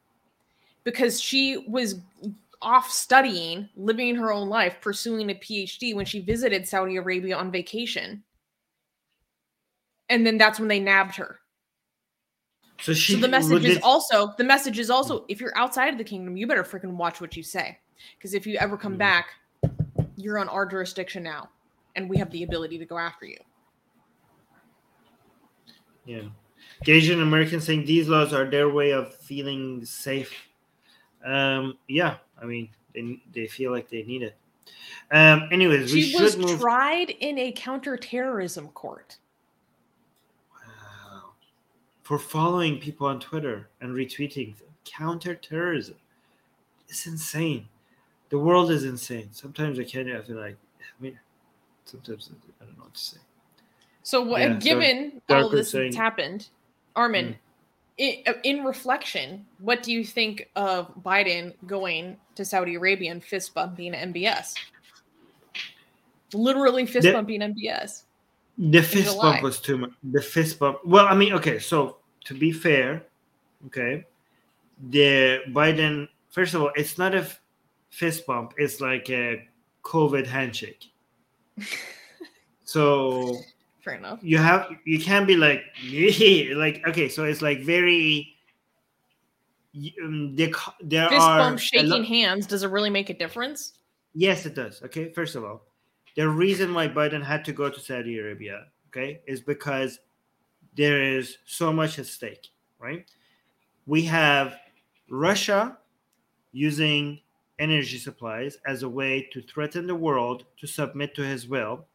Because 0.84 1.22
she 1.22 1.58
was 1.68 2.02
off 2.62 2.92
studying, 2.92 3.70
living 3.76 4.16
her 4.16 4.32
own 4.32 4.50
life, 4.50 4.78
pursuing 4.82 5.30
a 5.30 5.36
PhD 5.36 5.96
when 5.96 6.06
she 6.06 6.20
visited 6.20 6.68
Saudi 6.68 6.98
Arabia 6.98 7.38
on 7.38 7.52
vacation. 7.52 8.24
And 10.10 10.26
then 10.26 10.38
that's 10.38 10.60
when 10.60 10.68
they 10.68 10.80
nabbed 10.80 11.16
her. 11.16 11.40
So 12.82 12.94
she. 12.94 13.14
So 13.14 13.20
the 13.20 13.28
message 13.28 13.52
would 13.52 13.66
is 13.66 13.80
also 13.82 14.34
the 14.38 14.44
message 14.44 14.78
is 14.78 14.90
also 14.90 15.26
if 15.30 15.40
you're 15.40 15.58
outside 15.58 15.88
of 15.88 15.98
the 15.98 16.04
kingdom, 16.04 16.38
you 16.38 16.48
better 16.48 16.64
freaking 16.64 16.96
watch 16.98 17.22
what 17.22 17.36
you 17.36 17.44
say. 17.44 17.80
Because 18.18 18.34
if 18.34 18.46
you 18.46 18.58
ever 18.58 18.78
come 18.78 18.96
Mm. 18.96 19.00
back, 19.00 19.28
you're 20.16 20.40
on 20.40 20.50
our 20.50 20.66
jurisdiction 20.66 21.24
now. 21.24 21.50
And 21.95 22.10
we 22.10 22.18
have 22.18 22.30
the 22.32 22.44
ability 22.44 22.77
to 22.80 22.85
go 22.85 22.98
after 22.98 23.26
you. 23.26 23.38
Yeah. 26.06 26.24
Asian 26.85 27.22
Americans 27.22 27.66
saying 27.66 27.85
these 27.85 28.08
laws 28.08 28.34
are 28.34 28.50
their 28.50 28.69
way 28.69 28.92
of 28.92 29.16
feeling 29.16 29.84
safe. 29.85 30.34
Um, 31.26 31.77
yeah, 31.88 32.18
I 32.42 32.45
mean, 32.45 32.69
they, 32.94 33.19
they 33.34 33.48
feel 33.48 33.72
like 33.72 33.90
they 33.90 34.03
need 34.03 34.22
it. 34.22 34.35
Um, 35.11 35.48
anyways, 35.52 35.94
we 35.94 36.02
She 36.02 36.11
should 36.11 36.22
was 36.22 36.38
move. 36.38 36.60
tried 36.60 37.11
in 37.11 37.38
a 37.38 37.52
counterterrorism 37.52 38.68
court. 38.69 39.18
Wow. 40.52 41.32
For 42.03 42.19
following 42.19 42.80
people 42.80 43.08
on 43.08 43.19
Twitter 43.19 43.69
and 43.82 43.95
retweeting 43.95 44.58
them. 44.58 44.68
Counterterrorism. 44.84 45.95
It's 46.88 47.08
insane. 47.08 47.68
The 48.30 48.40
world 48.40 48.72
is 48.72 48.84
insane. 48.84 49.30
Sometimes 49.32 49.80
I 49.80 49.84
can't 49.84 50.10
I 50.10 50.22
feel 50.22 50.38
like 50.38 50.58
I 50.82 51.04
mean 51.04 51.20
sometimes 51.86 52.30
I 52.62 52.66
don't 52.66 52.78
know 52.78 52.84
what 52.86 52.94
to 52.94 53.00
say. 53.00 53.18
So, 54.04 54.22
what, 54.22 54.42
Yeah, 54.42 54.54
given 54.56 55.22
all 55.30 55.42
Dark 55.42 55.52
this 55.52 55.72
that's 55.72 55.95
happened, 55.95 56.50
Armin, 56.95 57.36
Mm. 58.00 58.26
i- 58.28 58.30
uh, 58.30 58.34
in 58.44 58.64
reflection, 58.64 59.45
what 59.58 59.82
do 59.82 59.92
you 59.92 60.04
think 60.06 60.48
of 60.56 60.94
Biden 61.04 61.54
going 61.66 62.18
to 62.36 62.45
Saudi 62.45 62.76
Arabia 62.76 63.12
and 63.12 63.24
fist 63.24 63.56
bumping 63.56 63.94
MBS? 63.95 64.54
Literally 66.34 66.86
fist 66.86 67.06
The- 67.06 67.14
bumping 67.14 67.42
MBS. 67.42 68.04
The 68.58 68.82
fist 68.82 69.12
July. 69.14 69.32
bump 69.34 69.44
was 69.44 69.60
too 69.60 69.78
much. 69.78 69.92
The 70.04 70.22
fist 70.22 70.60
bump. 70.60 70.80
Well, 70.86 71.08
I 71.08 71.16
mean, 71.16 71.34
okay. 71.34 71.60
So 71.60 71.98
to 72.26 72.34
be 72.34 72.52
fair, 72.52 73.04
okay, 73.68 74.06
the 74.92 75.42
Biden. 75.50 76.08
First 76.30 76.54
of 76.54 76.62
all, 76.62 76.72
it's 76.76 76.98
not 76.98 77.14
a 77.16 77.28
fist 77.96 78.26
bump. 78.28 78.54
is 78.58 78.82
like 78.82 79.10
a 79.10 79.48
COVID 79.84 80.28
handshake. 80.28 80.92
so 82.64 83.38
Fair 83.82 83.96
enough. 83.96 84.20
you 84.22 84.38
have 84.38 84.68
you 84.84 85.00
can't 85.00 85.28
be 85.28 85.38
like 85.38 85.64
like 86.56 86.84
okay. 86.88 87.10
So 87.10 87.24
it's 87.24 87.42
like 87.42 87.62
very. 87.62 88.32
Um, 90.02 90.34
there, 90.38 90.52
there 90.80 91.10
Fist 91.10 91.22
are 91.22 91.40
bump, 91.40 91.60
shaking 91.60 91.90
lo- 91.90 92.04
hands. 92.04 92.48
Does 92.48 92.64
it 92.64 92.70
really 92.70 92.90
make 92.90 93.10
a 93.10 93.14
difference? 93.14 93.74
Yes, 94.14 94.46
it 94.46 94.56
does. 94.56 94.82
Okay, 94.84 95.12
first 95.12 95.36
of 95.36 95.44
all, 95.44 95.66
the 96.16 96.30
reason 96.30 96.74
why 96.74 96.88
Biden 96.88 97.22
had 97.22 97.44
to 97.44 97.52
go 97.52 97.70
to 97.70 97.78
Saudi 97.78 98.18
Arabia, 98.18 98.68
okay, 98.88 99.20
is 99.28 99.42
because 99.42 100.00
there 100.78 101.04
is 101.04 101.40
so 101.46 101.74
much 101.74 102.00
at 102.00 102.06
stake, 102.06 102.48
right? 102.80 103.06
We 103.86 104.04
have 104.04 104.56
Russia 105.10 105.78
using 106.54 107.20
energy 107.59 107.98
supplies 107.98 108.58
as 108.66 108.84
a 108.84 108.90
way 108.90 109.27
to 109.32 109.42
threaten 109.42 109.88
the 109.88 109.95
world 109.95 110.45
to 110.58 110.67
submit 110.67 111.16
to 111.16 111.24
his 111.24 111.48
will. 111.48 111.85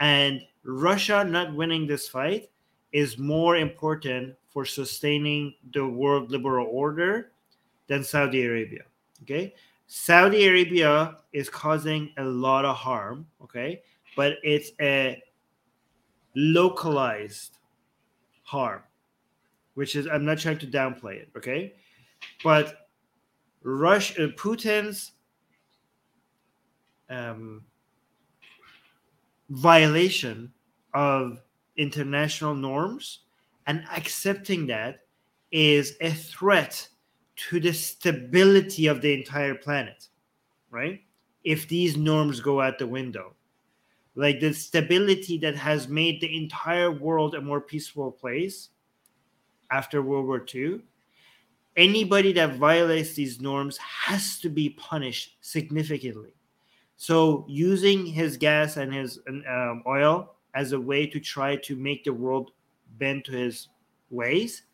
And 0.00 0.42
Russia 0.64 1.24
not 1.24 1.54
winning 1.54 1.86
this 1.86 2.08
fight 2.08 2.50
is 2.92 3.18
more 3.18 3.56
important 3.56 4.34
for 4.48 4.64
sustaining 4.64 5.54
the 5.72 5.86
world 5.86 6.30
liberal 6.30 6.66
order 6.70 7.32
than 7.86 8.02
Saudi 8.02 8.44
Arabia. 8.44 8.82
Okay. 9.22 9.54
Saudi 9.86 10.46
Arabia 10.46 11.16
is 11.32 11.48
causing 11.48 12.10
a 12.18 12.24
lot 12.24 12.64
of 12.64 12.76
harm, 12.76 13.26
okay? 13.42 13.82
But 14.16 14.36
it's 14.42 14.72
a 14.80 15.22
localized 16.34 17.58
harm, 18.42 18.82
which 19.74 19.96
is 19.96 20.06
I'm 20.06 20.26
not 20.26 20.38
trying 20.38 20.58
to 20.58 20.66
downplay 20.66 21.16
it, 21.16 21.30
okay? 21.36 21.74
But 22.44 22.87
Russia, 23.62 24.28
Putin's 24.28 25.12
um, 27.10 27.64
violation 29.50 30.52
of 30.94 31.40
international 31.76 32.54
norms 32.54 33.20
and 33.66 33.84
accepting 33.94 34.66
that 34.66 35.00
is 35.52 35.96
a 36.00 36.10
threat 36.10 36.88
to 37.36 37.60
the 37.60 37.72
stability 37.72 38.86
of 38.86 39.00
the 39.00 39.14
entire 39.14 39.54
planet, 39.54 40.08
right? 40.70 41.00
If 41.44 41.68
these 41.68 41.96
norms 41.96 42.40
go 42.40 42.60
out 42.60 42.78
the 42.78 42.86
window, 42.86 43.34
like 44.16 44.40
the 44.40 44.52
stability 44.52 45.38
that 45.38 45.54
has 45.54 45.88
made 45.88 46.20
the 46.20 46.36
entire 46.36 46.90
world 46.90 47.34
a 47.34 47.40
more 47.40 47.60
peaceful 47.60 48.10
place 48.10 48.70
after 49.70 50.02
World 50.02 50.26
War 50.26 50.44
II, 50.52 50.80
anybody 51.78 52.32
that 52.32 52.56
violates 52.56 53.14
these 53.14 53.40
norms 53.40 53.78
has 53.78 54.38
to 54.40 54.50
be 54.50 54.70
punished 54.70 55.38
significantly. 55.40 56.34
So, 56.96 57.46
using 57.48 58.04
his 58.04 58.36
gas 58.36 58.76
and 58.76 58.92
his 58.92 59.20
um, 59.28 59.84
oil 59.86 60.34
as 60.54 60.72
a 60.72 60.80
way 60.80 61.06
to 61.06 61.20
try 61.20 61.54
to 61.56 61.76
make 61.76 62.02
the 62.02 62.12
world 62.12 62.50
bend 62.98 63.24
to 63.26 63.32
his 63.32 63.68
ways, 64.10 64.64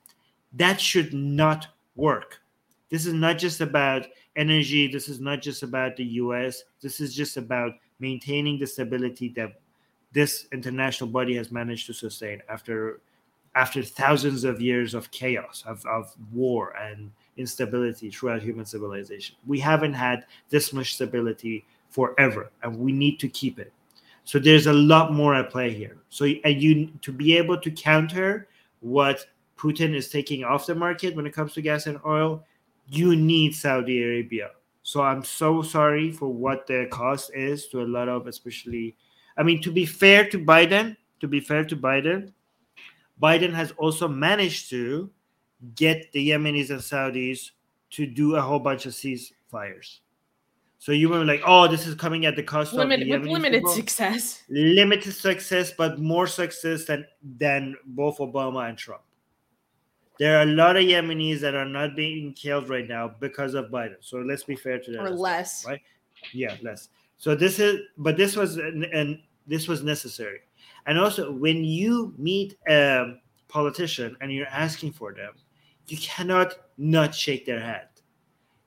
that 0.54 0.80
should 0.80 1.12
not 1.12 1.68
work. 1.94 2.40
This 2.88 3.04
is 3.04 3.12
not 3.12 3.38
just 3.38 3.60
about 3.60 4.06
energy. 4.36 4.90
This 4.90 5.08
is 5.08 5.20
not 5.20 5.42
just 5.42 5.62
about 5.62 5.96
the 5.96 6.04
US. 6.04 6.62
This 6.80 7.00
is 7.00 7.14
just 7.14 7.36
about 7.36 7.72
maintaining 8.00 8.58
the 8.58 8.66
stability 8.66 9.28
that 9.36 9.60
this 10.12 10.46
international 10.52 11.10
body 11.10 11.34
has 11.36 11.50
managed 11.50 11.86
to 11.88 11.92
sustain 11.92 12.40
after 12.48 13.00
after 13.54 13.82
thousands 13.82 14.44
of 14.44 14.60
years 14.60 14.94
of 14.94 15.10
chaos, 15.10 15.62
of, 15.66 15.84
of 15.86 16.14
war 16.32 16.74
and 16.76 17.10
instability 17.36 18.10
throughout 18.10 18.42
human 18.42 18.64
civilization. 18.64 19.36
We 19.46 19.60
haven't 19.60 19.94
had 19.94 20.26
this 20.48 20.72
much 20.72 20.94
stability 20.94 21.64
forever, 21.88 22.50
and 22.62 22.78
we 22.78 22.92
need 22.92 23.18
to 23.20 23.28
keep 23.28 23.58
it. 23.58 23.72
So 24.24 24.38
there's 24.38 24.66
a 24.66 24.72
lot 24.72 25.12
more 25.12 25.34
at 25.34 25.50
play 25.50 25.72
here. 25.72 25.98
So 26.08 26.24
and 26.24 26.60
you 26.60 26.90
to 27.02 27.12
be 27.12 27.36
able 27.36 27.60
to 27.60 27.70
counter 27.70 28.48
what 28.80 29.26
Putin 29.56 29.94
is 29.94 30.08
taking 30.08 30.44
off 30.44 30.66
the 30.66 30.74
market 30.74 31.14
when 31.14 31.26
it 31.26 31.32
comes 31.32 31.52
to 31.54 31.62
gas 31.62 31.86
and 31.86 32.00
oil, 32.06 32.44
you 32.88 33.16
need 33.16 33.54
Saudi 33.54 34.02
Arabia. 34.02 34.50
So 34.82 35.02
I'm 35.02 35.24
so 35.24 35.62
sorry 35.62 36.10
for 36.10 36.28
what 36.28 36.66
the 36.66 36.86
cost 36.90 37.30
is 37.34 37.68
to 37.68 37.82
a 37.82 37.86
lot 37.86 38.08
of, 38.08 38.26
especially. 38.26 38.96
I 39.36 39.42
mean, 39.42 39.62
to 39.62 39.72
be 39.72 39.86
fair 39.86 40.28
to 40.28 40.38
Biden, 40.38 40.96
to 41.20 41.28
be 41.28 41.40
fair 41.40 41.64
to 41.64 41.76
Biden, 41.76 42.32
Biden 43.22 43.52
has 43.52 43.72
also 43.72 44.08
managed 44.08 44.70
to 44.70 45.10
get 45.74 46.10
the 46.12 46.30
Yemenis 46.30 46.70
and 46.70 46.80
Saudis 46.80 47.50
to 47.90 48.06
do 48.06 48.36
a 48.36 48.40
whole 48.40 48.58
bunch 48.58 48.86
of 48.86 48.92
ceasefires. 48.92 50.00
So 50.78 50.92
you 50.92 51.08
were 51.08 51.24
like, 51.24 51.40
"Oh, 51.46 51.66
this 51.66 51.86
is 51.86 51.94
coming 51.94 52.26
at 52.26 52.36
the 52.36 52.42
cost 52.42 52.74
Limited, 52.74 53.10
of 53.10 53.22
the 53.22 53.28
with 53.28 53.30
limited 53.30 53.60
people." 53.60 53.72
success. 53.72 54.42
limited 54.50 55.12
success, 55.14 55.72
but 55.72 55.98
more 55.98 56.26
success 56.26 56.84
than 56.84 57.06
than 57.38 57.74
both 57.86 58.18
Obama 58.18 58.68
and 58.68 58.76
Trump. 58.76 59.00
There 60.18 60.38
are 60.38 60.42
a 60.42 60.46
lot 60.46 60.76
of 60.76 60.84
Yemenis 60.84 61.40
that 61.40 61.54
are 61.54 61.64
not 61.64 61.96
being 61.96 62.34
killed 62.34 62.68
right 62.68 62.86
now 62.86 63.08
because 63.18 63.54
of 63.54 63.70
Biden. 63.70 63.96
So 64.00 64.18
let's 64.18 64.44
be 64.44 64.56
fair 64.56 64.78
to 64.78 64.90
that. 64.92 65.00
Or 65.00 65.04
well, 65.04 65.20
less. 65.20 65.64
right? 65.66 65.80
Yeah, 66.32 66.54
less. 66.62 66.90
So 67.16 67.34
this 67.34 67.58
is, 67.58 67.80
but 67.96 68.16
this 68.16 68.36
was 68.36 68.58
and 68.58 69.20
this 69.46 69.66
was 69.66 69.82
necessary. 69.82 70.40
And 70.86 70.98
also, 70.98 71.32
when 71.32 71.64
you 71.64 72.14
meet 72.18 72.56
a 72.68 73.14
politician 73.48 74.16
and 74.20 74.32
you're 74.32 74.46
asking 74.46 74.92
for 74.92 75.12
them, 75.12 75.32
you 75.86 75.96
cannot 75.98 76.54
not 76.76 77.14
shake 77.14 77.46
their 77.46 77.60
hand. 77.60 77.88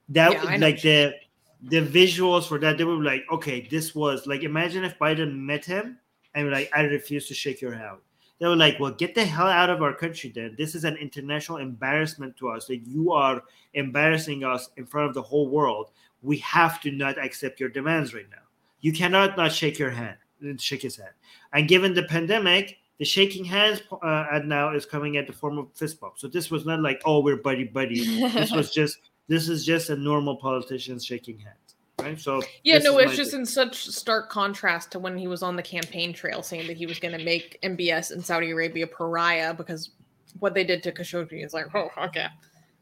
That 0.09 0.33
Yeah, 0.33 0.57
like 0.57 0.81
the 0.81 1.13
the 1.61 1.81
visuals 1.81 2.47
for 2.47 2.59
that, 2.59 2.77
they 2.77 2.83
were 2.83 3.01
like, 3.03 3.23
okay, 3.31 3.67
this 3.69 3.95
was 3.95 4.27
like 4.27 4.43
imagine 4.43 4.83
if 4.83 4.97
Biden 4.99 5.35
met 5.35 5.65
him 5.65 5.99
and 6.35 6.51
like, 6.51 6.69
I 6.75 6.81
refuse 6.81 7.27
to 7.27 7.33
shake 7.33 7.61
your 7.61 7.73
hand. 7.73 7.97
They 8.39 8.45
were 8.47 8.55
like, 8.55 8.79
well, 8.79 8.91
get 8.91 9.15
the 9.15 9.25
hell 9.25 9.47
out 9.47 9.71
of 9.71 9.81
our 9.81 9.93
country 9.93 10.31
then. 10.33 10.55
This 10.57 10.75
is 10.75 10.83
an 10.83 10.95
international 10.97 11.57
embarrassment 11.57 12.37
to 12.37 12.49
us 12.49 12.67
that 12.67 12.77
you 12.87 13.11
are 13.11 13.43
embarrassing 13.73 14.43
us 14.43 14.69
in 14.77 14.85
front 14.85 15.07
of 15.07 15.15
the 15.15 15.21
whole 15.21 15.49
world. 15.49 15.89
We 16.21 16.37
have 16.37 16.79
to 16.81 16.91
not 16.91 17.17
accept 17.17 17.59
your 17.59 17.69
demands 17.69 18.13
right 18.13 18.29
now. 18.29 18.43
You 18.81 18.93
cannot 18.93 19.37
not 19.37 19.51
shake 19.51 19.79
your 19.79 19.89
hand, 19.89 20.17
shake 20.59 20.83
his 20.83 20.97
hand. 20.97 21.13
And 21.53 21.67
given 21.67 21.93
the 21.93 22.03
pandemic, 22.03 22.77
the 22.99 23.05
shaking 23.05 23.45
hands 23.45 23.81
uh, 23.91 24.25
at 24.31 24.45
now 24.45 24.73
is 24.73 24.85
coming 24.85 25.17
at 25.17 25.27
the 25.27 25.33
form 25.33 25.57
of 25.57 25.67
fist 25.73 25.99
bump. 25.99 26.17
So 26.17 26.27
this 26.27 26.49
was 26.49 26.65
not 26.65 26.81
like, 26.81 27.01
oh, 27.05 27.21
we're 27.21 27.37
buddy 27.37 27.63
buddy. 27.63 28.29
this 28.31 28.51
was 28.51 28.71
just 28.71 28.97
this 29.27 29.49
is 29.49 29.65
just 29.65 29.89
a 29.89 29.95
normal 29.95 30.37
politician 30.37 30.99
shaking 30.99 31.39
hands, 31.39 31.75
right? 32.01 32.19
So 32.19 32.41
Yeah, 32.63 32.79
no, 32.79 32.97
it's 32.97 33.15
just 33.15 33.31
thing. 33.31 33.41
in 33.41 33.45
such 33.45 33.87
stark 33.87 34.29
contrast 34.29 34.91
to 34.91 34.99
when 34.99 35.17
he 35.17 35.27
was 35.27 35.43
on 35.43 35.55
the 35.55 35.63
campaign 35.63 36.13
trail 36.13 36.41
saying 36.41 36.67
that 36.67 36.77
he 36.77 36.85
was 36.85 36.99
going 36.99 37.17
to 37.17 37.23
make 37.23 37.59
MBS 37.61 38.11
in 38.11 38.23
Saudi 38.23 38.51
Arabia 38.51 38.87
pariah 38.87 39.53
because 39.53 39.91
what 40.39 40.53
they 40.53 40.63
did 40.63 40.81
to 40.83 40.91
Khashoggi 40.91 41.43
is 41.43 41.53
like, 41.53 41.65
oh, 41.75 41.89
okay. 41.97 42.27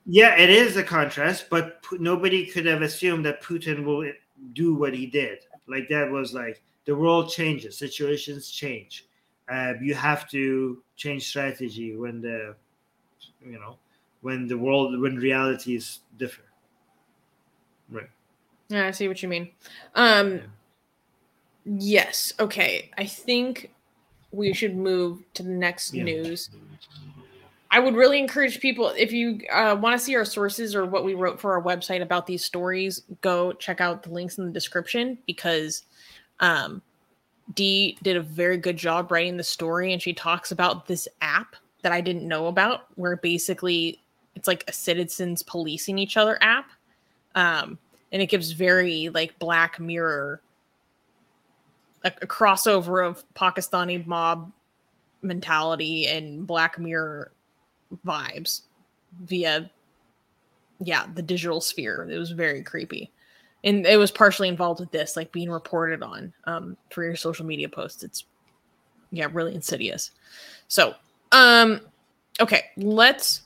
yeah, 0.05 0.37
it 0.37 0.49
is 0.49 0.77
a 0.77 0.83
contrast, 0.83 1.49
but 1.49 1.79
nobody 1.93 2.45
could 2.45 2.65
have 2.65 2.81
assumed 2.81 3.25
that 3.25 3.41
Putin 3.41 3.83
will 3.83 4.09
do 4.53 4.75
what 4.75 4.93
he 4.93 5.07
did. 5.07 5.39
Like 5.67 5.89
that 5.89 6.09
was 6.09 6.33
like 6.33 6.61
the 6.85 6.95
world 6.95 7.29
changes, 7.29 7.77
situations 7.77 8.49
change. 8.49 9.05
Uh, 9.49 9.73
you 9.81 9.93
have 9.93 10.29
to 10.29 10.81
change 10.95 11.27
strategy 11.27 11.95
when 11.95 12.21
the, 12.21 12.55
you 13.43 13.59
know, 13.59 13.77
when 14.21 14.47
the 14.47 14.57
world 14.57 14.99
when 14.99 15.17
reality 15.17 15.75
is 15.75 15.99
different. 16.17 16.49
Right. 17.89 18.09
Yeah, 18.69 18.87
I 18.87 18.91
see 18.91 19.07
what 19.07 19.21
you 19.21 19.29
mean. 19.29 19.51
Um, 19.93 20.35
Yeah. 20.35 20.41
yes. 21.65 22.33
Okay. 22.39 22.89
I 22.97 23.05
think 23.05 23.71
we 24.31 24.53
should 24.53 24.75
move 24.75 25.23
to 25.35 25.43
the 25.43 25.49
next 25.49 25.93
Yeah. 25.93 26.03
news. 26.03 26.49
I 27.71 27.79
would 27.79 27.95
really 27.95 28.19
encourage 28.19 28.59
people 28.61 28.89
if 28.89 29.11
you 29.11 29.41
uh, 29.51 29.77
want 29.79 29.99
to 29.99 30.03
see 30.03 30.15
our 30.15 30.25
sources 30.25 30.75
or 30.75 30.85
what 30.85 31.03
we 31.03 31.13
wrote 31.13 31.39
for 31.39 31.53
our 31.53 31.61
website 31.61 32.01
about 32.01 32.25
these 32.25 32.45
stories, 32.45 33.01
go 33.21 33.51
check 33.51 33.81
out 33.81 34.01
the 34.01 34.11
links 34.11 34.37
in 34.37 34.45
the 34.45 34.51
description 34.51 35.17
because 35.27 35.83
um, 36.39 36.81
Dee 37.53 37.97
did 38.01 38.17
a 38.17 38.21
very 38.21 38.57
good 38.57 38.77
job 38.77 39.11
writing 39.11 39.37
the 39.37 39.43
story, 39.43 39.93
and 39.93 40.01
she 40.01 40.13
talks 40.13 40.51
about 40.51 40.87
this 40.87 41.07
app 41.21 41.55
that 41.83 41.91
I 41.91 42.01
didn't 42.01 42.27
know 42.27 42.47
about, 42.47 42.87
where 42.95 43.15
basically 43.17 44.01
it's 44.35 44.47
like 44.47 44.63
a 44.67 44.73
citizens 44.73 45.43
policing 45.43 45.97
each 45.97 46.17
other 46.17 46.37
app, 46.41 46.71
um, 47.35 47.77
and 48.11 48.21
it 48.21 48.27
gives 48.27 48.51
very 48.51 49.09
like 49.09 49.37
Black 49.37 49.79
Mirror, 49.79 50.41
a, 52.03 52.11
a 52.21 52.27
crossover 52.27 53.07
of 53.07 53.23
Pakistani 53.35 54.05
mob 54.05 54.51
mentality 55.21 56.07
and 56.07 56.47
Black 56.47 56.79
Mirror 56.79 57.31
vibes 58.05 58.61
via 59.21 59.69
yeah 60.79 61.05
the 61.13 61.21
digital 61.21 61.61
sphere. 61.61 62.07
It 62.09 62.17
was 62.17 62.31
very 62.31 62.63
creepy 62.63 63.11
and 63.65 63.85
it 63.85 63.97
was 63.97 64.11
partially 64.11 64.47
involved 64.47 64.79
with 64.79 64.91
this 64.91 65.17
like 65.17 65.31
being 65.31 65.51
reported 65.51 66.01
on 66.01 66.31
um 66.45 66.77
for 66.89 67.03
your 67.03 67.15
social 67.15 67.45
media 67.45 67.67
posts 67.67 68.03
it's 68.03 68.23
yeah 69.11 69.27
really 69.33 69.53
insidious 69.53 70.11
so 70.67 70.93
um 71.33 71.81
okay 72.39 72.65
let's 72.77 73.41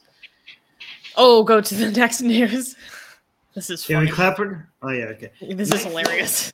oh 1.15 1.43
go 1.43 1.59
to 1.59 1.73
the 1.73 1.91
next 1.99 2.21
news 2.21 2.75
this 3.55 3.71
is 3.71 3.87
we 3.87 3.95
funny. 3.95 4.11
clap 4.11 4.37
for? 4.37 4.69
Oh 4.83 4.91
yeah, 4.91 5.05
okay. 5.05 5.31
this 5.41 5.71
is 5.73 5.83
hilarious 5.83 6.53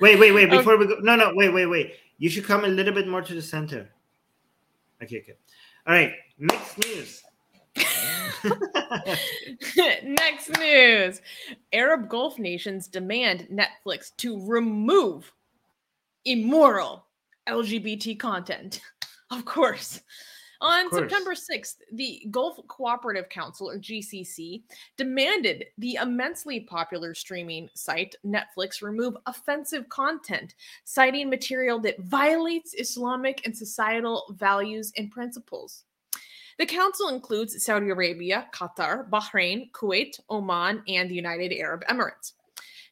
Wait, 0.00 0.18
wait, 0.18 0.32
wait. 0.32 0.50
Before 0.50 0.76
we 0.76 0.86
go, 0.86 0.96
no, 1.00 1.16
no, 1.16 1.32
wait, 1.34 1.52
wait, 1.52 1.66
wait. 1.66 1.94
You 2.18 2.30
should 2.30 2.44
come 2.44 2.64
a 2.64 2.68
little 2.68 2.94
bit 2.94 3.08
more 3.08 3.22
to 3.22 3.34
the 3.34 3.42
center. 3.42 3.90
Okay, 5.02 5.20
okay. 5.20 5.34
All 5.86 5.94
right. 5.94 6.12
Next 6.38 6.78
news. 6.78 7.22
Next 10.04 10.50
news 10.58 11.20
Arab 11.72 12.08
Gulf 12.08 12.38
nations 12.38 12.86
demand 12.86 13.48
Netflix 13.50 14.14
to 14.18 14.44
remove 14.46 15.32
immoral 16.24 17.06
LGBT 17.48 18.18
content. 18.18 18.80
Of 19.30 19.44
course. 19.44 20.00
On. 20.60 20.90
September 20.90 21.34
6th, 21.34 21.76
the 21.92 22.26
Gulf 22.30 22.58
Cooperative 22.66 23.28
Council, 23.28 23.70
or 23.70 23.78
GCC, 23.78 24.62
demanded 24.96 25.66
the 25.76 25.98
immensely 26.02 26.60
popular 26.60 27.14
streaming 27.14 27.68
site 27.74 28.16
Netflix 28.26 28.82
remove 28.82 29.16
offensive 29.26 29.88
content, 29.88 30.54
citing 30.84 31.30
material 31.30 31.78
that 31.80 32.00
violates 32.00 32.74
Islamic 32.74 33.44
and 33.44 33.56
societal 33.56 34.34
values 34.38 34.92
and 34.96 35.10
principles. 35.10 35.84
The 36.58 36.66
council 36.66 37.08
includes 37.10 37.62
Saudi 37.64 37.90
Arabia, 37.90 38.48
Qatar, 38.52 39.08
Bahrain, 39.08 39.70
Kuwait, 39.70 40.18
Oman, 40.28 40.82
and 40.88 41.08
the 41.08 41.14
United 41.14 41.52
Arab 41.52 41.84
Emirates. 41.88 42.32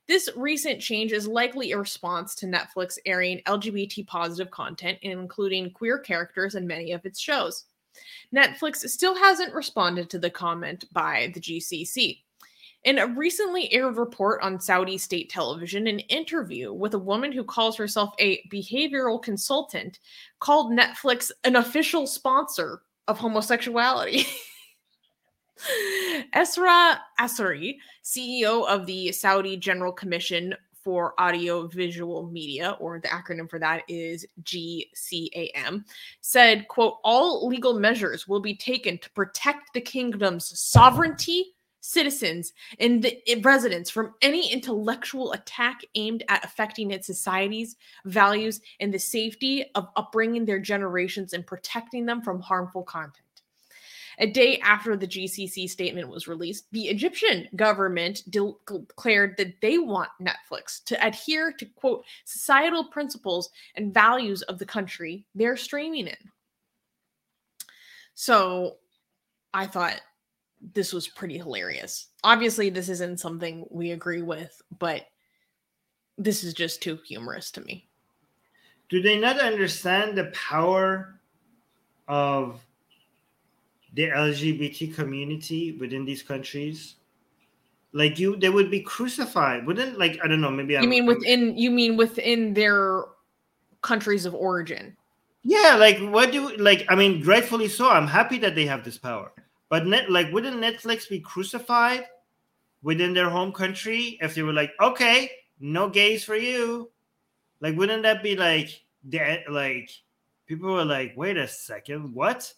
This 0.07 0.29
recent 0.37 0.81
change 0.81 1.11
is 1.11 1.27
likely 1.27 1.73
a 1.73 1.79
response 1.79 2.37
to 2.37 2.47
Netflix 2.47 2.97
airing 3.07 3.41
LGBT 3.45 4.07
positive 4.07 4.53
content, 4.53 4.99
and 5.03 5.15
including 5.15 5.73
queer 5.73 5.99
characters 5.99 6.55
in 6.55 6.65
many 6.65 6.93
of 6.93 7.05
its 7.05 7.19
shows. 7.19 7.65
Netflix 8.33 8.89
still 8.89 9.17
hasn't 9.17 9.53
responded 9.53 10.09
to 10.11 10.21
the 10.21 10.31
comment 10.31 10.85
by 10.93 11.33
the 11.35 11.41
GCC. 11.41 12.23
In 12.85 13.01
a 13.01 13.07
recently 13.09 13.73
aired 13.73 13.97
report 13.97 14.41
on 14.43 14.61
Saudi 14.61 14.97
state 14.97 15.29
television, 15.29 15.89
an 15.89 15.99
interview 15.99 16.73
with 16.73 16.95
a 16.95 17.01
woman 17.01 17.33
who 17.33 17.43
calls 17.43 17.77
herself 17.77 18.15
a 18.21 18.47
behavioral 18.49 19.21
consultant 19.21 19.99
called 20.39 20.71
Netflix 20.71 21.33
an 21.43 21.57
official 21.57 22.07
sponsor 22.07 22.83
of 23.09 23.19
homosexuality. 23.19 24.27
Esra 26.35 26.99
Asari, 27.21 27.77
CEO 28.05 28.67
of 28.69 28.87
the 28.87 29.13
Saudi 29.13 29.57
General 29.57 29.93
Commission 29.93 30.55
for 30.85 31.21
Audiovisual 31.21 32.29
Media, 32.31 32.77
or 32.79 33.01
the 33.01 33.09
acronym 33.09 33.51
for 33.51 33.59
that 33.59 33.83
is 33.89 34.25
GCAM, 34.45 35.85
said, 36.21 36.69
quote, 36.69 36.99
all 37.03 37.49
legal 37.49 37.79
measures 37.81 38.29
will 38.29 38.39
be 38.39 38.55
taken 38.55 38.97
to 38.99 39.11
protect 39.11 39.75
the 39.75 39.81
kingdom's 39.81 40.57
sovereignty, 40.57 41.56
citizens, 41.87 42.53
and 42.81 43.03
the 43.03 43.41
residents 43.43 43.91
from 43.91 44.15
any 44.21 44.53
intellectual 44.53 45.33
attack 45.33 45.83
aimed 45.95 46.25
at 46.29 46.45
affecting 46.45 46.91
its 46.91 47.07
societies, 47.07 47.77
values, 48.05 48.61
and 48.81 48.93
the 48.93 48.99
safety 48.99 49.65
of 49.75 49.89
upbringing 49.97 50.45
their 50.45 50.59
generations 50.59 51.33
and 51.33 51.47
protecting 51.47 52.05
them 52.05 52.23
from 52.23 52.41
harmful 52.41 52.83
content. 52.83 53.23
A 54.19 54.27
day 54.27 54.59
after 54.61 54.97
the 54.97 55.07
GCC 55.07 55.69
statement 55.69 56.09
was 56.09 56.27
released, 56.27 56.67
the 56.73 56.89
Egyptian 56.89 57.49
government 57.55 58.23
de- 58.31 58.55
declared 58.67 59.37
that 59.37 59.61
they 59.61 59.79
want 59.79 60.09
Netflix 60.21 60.83
to 60.85 61.07
adhere 61.07 61.53
to, 61.53 61.67
quote, 61.67 62.05
societal 62.25 62.85
principles 62.85 63.51
and 63.75 63.93
values 63.93 64.41
of 64.43 64.59
the 64.59 64.65
country 64.65 65.27
they're 65.35 65.57
streaming 65.57 66.07
in. 66.07 66.17
So 68.15 68.77
I 69.53 69.67
thought 69.67 70.01
this 70.75 70.93
was 70.93 71.09
pretty 71.09 71.39
hilarious. 71.39 72.09
Obviously, 72.25 72.71
this 72.71 72.89
isn't 72.89 73.21
something 73.21 73.67
we 73.71 73.93
agree 73.93 74.23
with, 74.23 74.61
but 74.79 75.07
this 76.19 76.43
is 76.45 76.55
just 76.55 76.83
too 76.83 76.99
humorous 77.07 77.51
to 77.53 77.61
me. 77.63 77.87
Do 78.89 79.03
they 79.03 79.19
not 79.19 79.39
understand 79.41 80.17
the 80.17 80.27
power 80.27 81.21
of 82.09 82.61
the 83.95 84.09
LGBT 84.09 84.95
community 84.95 85.73
within 85.79 86.05
these 86.05 86.23
countries? 86.23 86.97
Like 87.93 88.19
you, 88.19 88.37
they 88.37 88.49
would 88.51 88.71
be 88.71 88.81
crucified. 88.81 89.67
Wouldn't 89.67 89.99
like 89.99 90.19
I 90.23 90.29
don't 90.29 90.41
know. 90.41 90.51
Maybe 90.51 90.75
You 90.75 90.81
I'm, 90.81 90.89
mean 90.89 91.09
I'm- 91.09 91.17
within 91.17 91.57
you 91.57 91.71
mean 91.71 91.97
within 91.97 92.55
their 92.55 93.05
countries 93.83 94.25
of 94.27 94.35
origin? 94.35 94.97
Yeah, 95.43 95.77
like 95.79 95.99
what 96.01 96.33
do 96.33 96.57
like 96.57 96.87
I 96.89 96.95
mean, 96.95 97.23
rightfully 97.25 97.69
so. 97.69 97.89
I'm 97.89 98.07
happy 98.07 98.39
that 98.39 98.55
they 98.55 98.67
have 98.67 98.85
this 98.85 98.99
power. 98.99 99.33
But 99.69 99.87
net 99.87 100.11
like 100.11 100.33
wouldn't 100.33 100.57
Netflix 100.57 101.09
be 101.09 101.21
crucified 101.21 102.05
within 102.83 103.15
their 103.15 103.29
home 103.31 103.53
country 103.53 104.19
if 104.21 104.35
they 104.35 104.43
were 104.43 104.53
like, 104.53 104.73
okay, 104.81 105.31
no 105.59 105.89
gays 105.89 106.25
for 106.25 106.37
you? 106.37 106.91
Like, 107.61 107.77
wouldn't 107.77 108.03
that 108.05 108.23
be 108.23 108.37
like 108.37 108.85
that? 109.05 109.51
like 109.51 109.91
people 110.47 110.73
were 110.73 110.85
like, 110.85 111.15
wait 111.17 111.37
a 111.37 111.49
second, 111.49 112.15
what? 112.15 112.53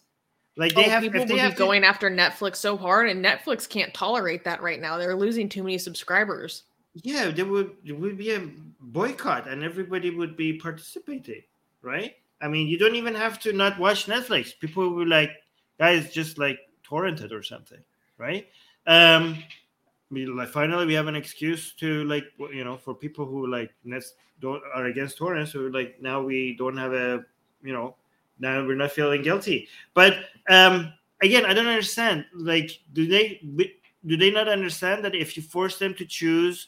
Like 0.55 0.75
they 0.75 0.85
oh, 0.85 0.89
have 0.89 1.03
people 1.03 1.17
if 1.17 1.21
would 1.21 1.29
they 1.29 1.33
be 1.35 1.39
have 1.39 1.53
to- 1.53 1.57
going 1.57 1.83
after 1.83 2.09
Netflix 2.11 2.57
so 2.57 2.75
hard, 2.75 3.09
and 3.09 3.23
Netflix 3.23 3.67
can't 3.67 3.93
tolerate 3.93 4.43
that 4.43 4.61
right 4.61 4.81
now. 4.81 4.97
They're 4.97 5.15
losing 5.15 5.47
too 5.47 5.63
many 5.63 5.77
subscribers. 5.77 6.63
yeah, 6.95 7.29
there 7.29 7.45
would 7.45 7.71
there 7.85 7.95
would 7.95 8.17
be 8.17 8.31
a 8.31 8.49
boycott 8.81 9.47
and 9.47 9.63
everybody 9.63 10.09
would 10.09 10.35
be 10.35 10.53
participating, 10.53 11.43
right? 11.81 12.15
I 12.41 12.47
mean, 12.47 12.67
you 12.67 12.77
don't 12.77 12.95
even 12.95 13.15
have 13.15 13.39
to 13.41 13.53
not 13.53 13.79
watch 13.79 14.05
Netflix. 14.07 14.57
People 14.59 14.89
will 14.89 15.07
like, 15.07 15.31
guys, 15.79 16.11
just 16.11 16.37
like 16.37 16.59
torrent 16.89 17.21
it 17.21 17.31
or 17.31 17.43
something, 17.43 17.79
right? 18.17 18.47
Um, 18.87 19.37
we 20.11 20.25
like 20.25 20.49
finally 20.49 20.87
we 20.87 20.95
have 20.95 21.07
an 21.07 21.15
excuse 21.15 21.73
to 21.73 22.03
like 22.05 22.23
you 22.51 22.63
know 22.63 22.77
for 22.77 22.95
people 22.95 23.25
who 23.25 23.45
like 23.47 23.71
don't 24.41 24.63
are 24.73 24.85
against 24.85 25.17
torrents. 25.17 25.53
So 25.53 25.59
like 25.59 26.01
now 26.01 26.21
we 26.21 26.55
don't 26.57 26.77
have 26.77 26.93
a 26.93 27.23
you 27.61 27.73
know 27.73 27.95
now 28.39 28.65
we're 28.65 28.75
not 28.75 28.91
feeling 28.91 29.21
guilty. 29.21 29.67
But 29.93 30.15
um, 30.49 30.93
again, 31.21 31.45
I 31.45 31.53
don't 31.53 31.67
understand. 31.67 32.25
Like, 32.33 32.79
do 32.93 33.07
they 33.07 33.41
do 34.05 34.17
they 34.17 34.31
not 34.31 34.47
understand 34.47 35.03
that 35.05 35.13
if 35.13 35.37
you 35.37 35.43
force 35.43 35.77
them 35.77 35.93
to 35.95 36.05
choose 36.05 36.67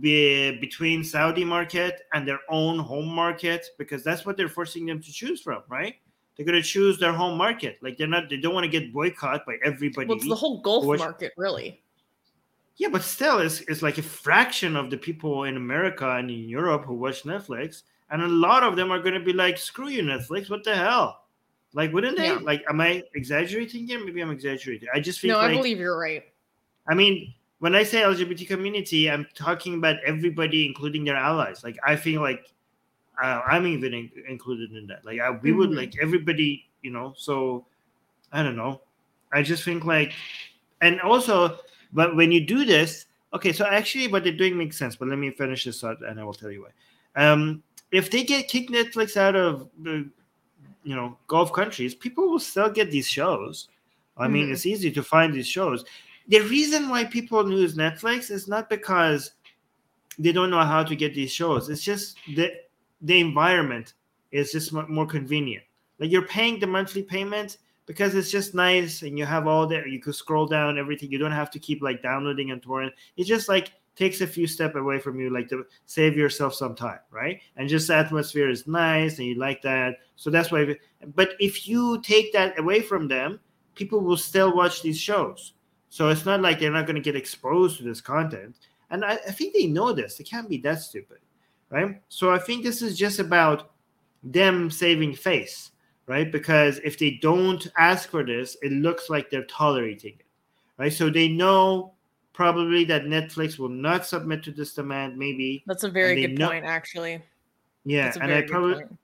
be, 0.00 0.58
between 0.58 1.02
Saudi 1.02 1.44
market 1.44 2.02
and 2.12 2.28
their 2.28 2.40
own 2.50 2.78
home 2.78 3.08
market, 3.08 3.66
because 3.78 4.04
that's 4.04 4.26
what 4.26 4.36
they're 4.36 4.48
forcing 4.48 4.86
them 4.86 5.00
to 5.00 5.12
choose 5.12 5.40
from, 5.40 5.62
right? 5.68 5.96
They're 6.38 6.46
going 6.46 6.62
to 6.62 6.66
choose 6.66 6.98
their 6.98 7.12
home 7.12 7.36
market. 7.36 7.78
Like 7.82 7.98
they're 7.98 8.06
not. 8.06 8.30
They 8.30 8.36
don't 8.36 8.54
want 8.54 8.62
to 8.64 8.70
get 8.70 8.92
boycotted 8.92 9.42
by 9.44 9.56
everybody. 9.64 10.06
Well, 10.06 10.18
it's 10.18 10.28
the 10.28 10.36
whole 10.36 10.62
Gulf 10.62 10.86
market, 10.86 11.32
really. 11.36 11.82
Yeah, 12.76 12.88
but 12.92 13.02
still, 13.02 13.40
it's, 13.40 13.60
it's 13.62 13.82
like 13.82 13.98
a 13.98 14.02
fraction 14.02 14.76
of 14.76 14.88
the 14.88 14.96
people 14.96 15.44
in 15.44 15.56
America 15.56 16.08
and 16.08 16.30
in 16.30 16.48
Europe 16.48 16.84
who 16.84 16.94
watch 16.94 17.24
Netflix, 17.24 17.82
and 18.10 18.22
a 18.22 18.28
lot 18.28 18.62
of 18.62 18.76
them 18.76 18.92
are 18.92 19.00
going 19.00 19.14
to 19.14 19.20
be 19.20 19.32
like, 19.32 19.58
"Screw 19.58 19.88
you, 19.88 20.04
Netflix! 20.04 20.48
What 20.48 20.62
the 20.62 20.76
hell?" 20.76 21.24
Like, 21.74 21.92
wouldn't 21.92 22.16
they? 22.16 22.28
Yeah. 22.28 22.38
Like, 22.40 22.62
am 22.68 22.80
I 22.80 23.02
exaggerating 23.14 23.88
here? 23.88 24.02
Maybe 24.04 24.20
I'm 24.20 24.30
exaggerating. 24.30 24.88
I 24.94 25.00
just 25.00 25.18
feel 25.18 25.34
No, 25.34 25.42
like 25.42 25.50
I 25.50 25.56
believe 25.56 25.78
you're 25.78 25.98
right. 25.98 26.22
I 26.88 26.94
mean, 26.94 27.34
when 27.58 27.74
I 27.74 27.82
say 27.82 28.02
LGBT 28.02 28.46
community, 28.46 29.10
I'm 29.10 29.26
talking 29.34 29.74
about 29.74 29.96
everybody, 30.06 30.64
including 30.64 31.04
their 31.04 31.16
allies. 31.16 31.64
Like, 31.64 31.76
I 31.84 31.96
feel 31.96 32.22
like 32.22 32.46
uh, 33.22 33.42
I'm 33.46 33.66
even 33.66 33.94
in- 33.94 34.10
included 34.28 34.72
in 34.72 34.86
that. 34.88 35.04
Like, 35.04 35.20
I, 35.20 35.30
we 35.30 35.52
would 35.52 35.70
Mhm. 35.70 35.76
like 35.76 35.98
everybody, 36.00 36.66
you 36.82 36.90
know. 36.90 37.14
So, 37.16 37.66
I 38.32 38.42
don't 38.42 38.56
know. 38.56 38.80
I 39.32 39.42
just 39.42 39.64
think 39.64 39.84
like, 39.84 40.12
and 40.80 41.00
also, 41.00 41.58
but 41.92 42.16
when 42.16 42.30
you 42.32 42.44
do 42.44 42.64
this, 42.64 43.06
okay. 43.34 43.52
So 43.52 43.66
actually, 43.66 44.08
what 44.08 44.24
they're 44.24 44.32
doing 44.32 44.56
makes 44.56 44.78
sense. 44.78 44.96
But 44.96 45.08
let 45.08 45.18
me 45.18 45.30
finish 45.30 45.64
this 45.64 45.80
thought, 45.80 46.02
and 46.02 46.18
I 46.20 46.24
will 46.24 46.34
tell 46.34 46.50
you 46.50 46.62
why. 46.66 46.72
Um, 47.22 47.62
if 47.90 48.10
they 48.10 48.22
get 48.24 48.48
kick 48.48 48.68
Netflix 48.68 49.16
out 49.16 49.34
of 49.36 49.68
the, 49.82 50.08
you 50.84 50.94
know, 50.94 51.16
Gulf 51.26 51.52
countries, 51.52 51.94
people 51.94 52.28
will 52.30 52.38
still 52.38 52.70
get 52.70 52.90
these 52.90 53.08
shows. 53.08 53.68
I 54.16 54.28
mean, 54.28 54.48
Mhm. 54.48 54.52
it's 54.52 54.66
easy 54.66 54.90
to 54.92 55.02
find 55.02 55.32
these 55.32 55.46
shows 55.48 55.84
the 56.28 56.40
reason 56.40 56.90
why 56.90 57.04
people 57.04 57.50
use 57.50 57.74
Netflix 57.74 58.30
is 58.30 58.48
not 58.48 58.68
because 58.68 59.32
they 60.18 60.30
don't 60.30 60.50
know 60.50 60.62
how 60.62 60.82
to 60.84 60.94
get 60.94 61.14
these 61.14 61.32
shows. 61.32 61.70
It's 61.70 61.82
just 61.82 62.18
that 62.36 62.67
the 63.00 63.20
environment 63.20 63.94
is 64.30 64.52
just 64.52 64.72
mo- 64.72 64.86
more 64.88 65.06
convenient. 65.06 65.64
Like 65.98 66.10
you're 66.10 66.22
paying 66.22 66.60
the 66.60 66.66
monthly 66.66 67.02
payment 67.02 67.58
because 67.86 68.14
it's 68.14 68.30
just 68.30 68.54
nice 68.54 69.02
and 69.02 69.18
you 69.18 69.24
have 69.24 69.46
all 69.46 69.66
that. 69.66 69.90
You 69.90 70.00
could 70.00 70.14
scroll 70.14 70.46
down 70.46 70.78
everything. 70.78 71.10
You 71.10 71.18
don't 71.18 71.32
have 71.32 71.50
to 71.52 71.58
keep 71.58 71.82
like 71.82 72.02
downloading 72.02 72.50
and 72.50 72.62
torrent. 72.62 72.92
It 73.16 73.24
just 73.24 73.48
like 73.48 73.72
takes 73.96 74.20
a 74.20 74.26
few 74.26 74.46
step 74.46 74.76
away 74.76 75.00
from 75.00 75.18
you, 75.18 75.30
like 75.30 75.48
to 75.48 75.64
save 75.86 76.16
yourself 76.16 76.54
some 76.54 76.74
time, 76.74 77.00
right? 77.10 77.40
And 77.56 77.68
just 77.68 77.88
the 77.88 77.96
atmosphere 77.96 78.48
is 78.48 78.68
nice 78.68 79.18
and 79.18 79.26
you 79.26 79.34
like 79.34 79.60
that. 79.62 79.96
So 80.16 80.30
that's 80.30 80.52
why. 80.52 80.76
But 81.14 81.30
if 81.40 81.66
you 81.66 82.00
take 82.02 82.32
that 82.32 82.58
away 82.58 82.80
from 82.80 83.08
them, 83.08 83.40
people 83.74 84.00
will 84.00 84.16
still 84.16 84.54
watch 84.54 84.82
these 84.82 84.98
shows. 84.98 85.54
So 85.88 86.10
it's 86.10 86.26
not 86.26 86.42
like 86.42 86.60
they're 86.60 86.70
not 86.70 86.86
going 86.86 86.96
to 86.96 87.02
get 87.02 87.16
exposed 87.16 87.78
to 87.78 87.84
this 87.84 88.00
content. 88.00 88.56
And 88.90 89.04
I, 89.04 89.12
I 89.14 89.32
think 89.32 89.54
they 89.54 89.66
know 89.66 89.92
this. 89.92 90.16
They 90.16 90.24
can't 90.24 90.48
be 90.48 90.58
that 90.58 90.80
stupid, 90.80 91.18
right? 91.70 92.00
So 92.08 92.32
I 92.32 92.38
think 92.38 92.64
this 92.64 92.82
is 92.82 92.96
just 92.96 93.18
about 93.18 93.70
them 94.22 94.70
saving 94.70 95.14
face, 95.14 95.70
right? 96.06 96.30
Because 96.30 96.78
if 96.84 96.98
they 96.98 97.18
don't 97.22 97.66
ask 97.76 98.08
for 98.08 98.24
this, 98.24 98.56
it 98.62 98.72
looks 98.72 99.10
like 99.10 99.30
they're 99.30 99.44
tolerating 99.44 100.14
it, 100.18 100.26
right? 100.78 100.92
So 100.92 101.10
they 101.10 101.28
know 101.28 101.92
probably 102.32 102.84
that 102.84 103.04
Netflix 103.04 103.58
will 103.58 103.68
not 103.68 104.06
submit 104.06 104.42
to 104.44 104.52
this 104.52 104.72
demand, 104.74 105.18
maybe. 105.18 105.62
That's 105.66 105.84
a 105.84 105.90
very 105.90 106.20
good 106.20 106.38
know- 106.38 106.48
point, 106.48 106.64
actually. 106.64 107.22
Yeah, 107.84 108.12
and 108.20 108.32
I 108.32 108.42
probably 108.42 108.74
point. 108.74 108.98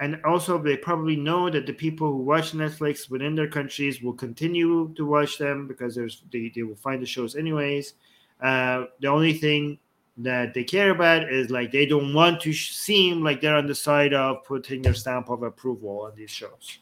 and 0.00 0.20
also 0.24 0.56
they 0.56 0.78
probably 0.78 1.14
know 1.14 1.50
that 1.50 1.66
the 1.66 1.74
people 1.74 2.10
who 2.10 2.18
watch 2.18 2.52
Netflix 2.52 3.10
within 3.10 3.34
their 3.34 3.48
countries 3.48 4.00
will 4.00 4.14
continue 4.14 4.94
to 4.96 5.04
watch 5.04 5.36
them 5.36 5.66
because 5.66 5.94
there's 5.94 6.22
they, 6.32 6.50
they 6.54 6.62
will 6.62 6.76
find 6.76 7.02
the 7.02 7.06
shows 7.06 7.36
anyways. 7.36 7.94
Uh, 8.40 8.84
the 9.00 9.08
only 9.08 9.34
thing 9.34 9.78
that 10.18 10.54
they 10.54 10.62
care 10.64 10.90
about 10.90 11.32
is 11.32 11.50
like 11.50 11.72
they 11.72 11.86
don't 11.86 12.14
want 12.14 12.40
to 12.42 12.52
sh- 12.52 12.72
seem 12.72 13.22
like 13.24 13.40
they're 13.40 13.56
on 13.56 13.66
the 13.66 13.74
side 13.74 14.14
of 14.14 14.44
putting 14.44 14.80
their 14.82 14.94
stamp 14.94 15.28
of 15.28 15.42
approval 15.42 16.02
on 16.02 16.12
these 16.16 16.30
shows, 16.30 16.78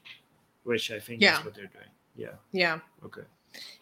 which 0.64 0.90
I 0.90 0.98
think 1.00 1.22
Yeah. 1.22 1.38
is 1.38 1.44
what 1.44 1.54
they're 1.54 1.66
doing. 1.66 1.84
Yeah. 2.14 2.34
Yeah. 2.52 2.80
Okay. 3.04 3.22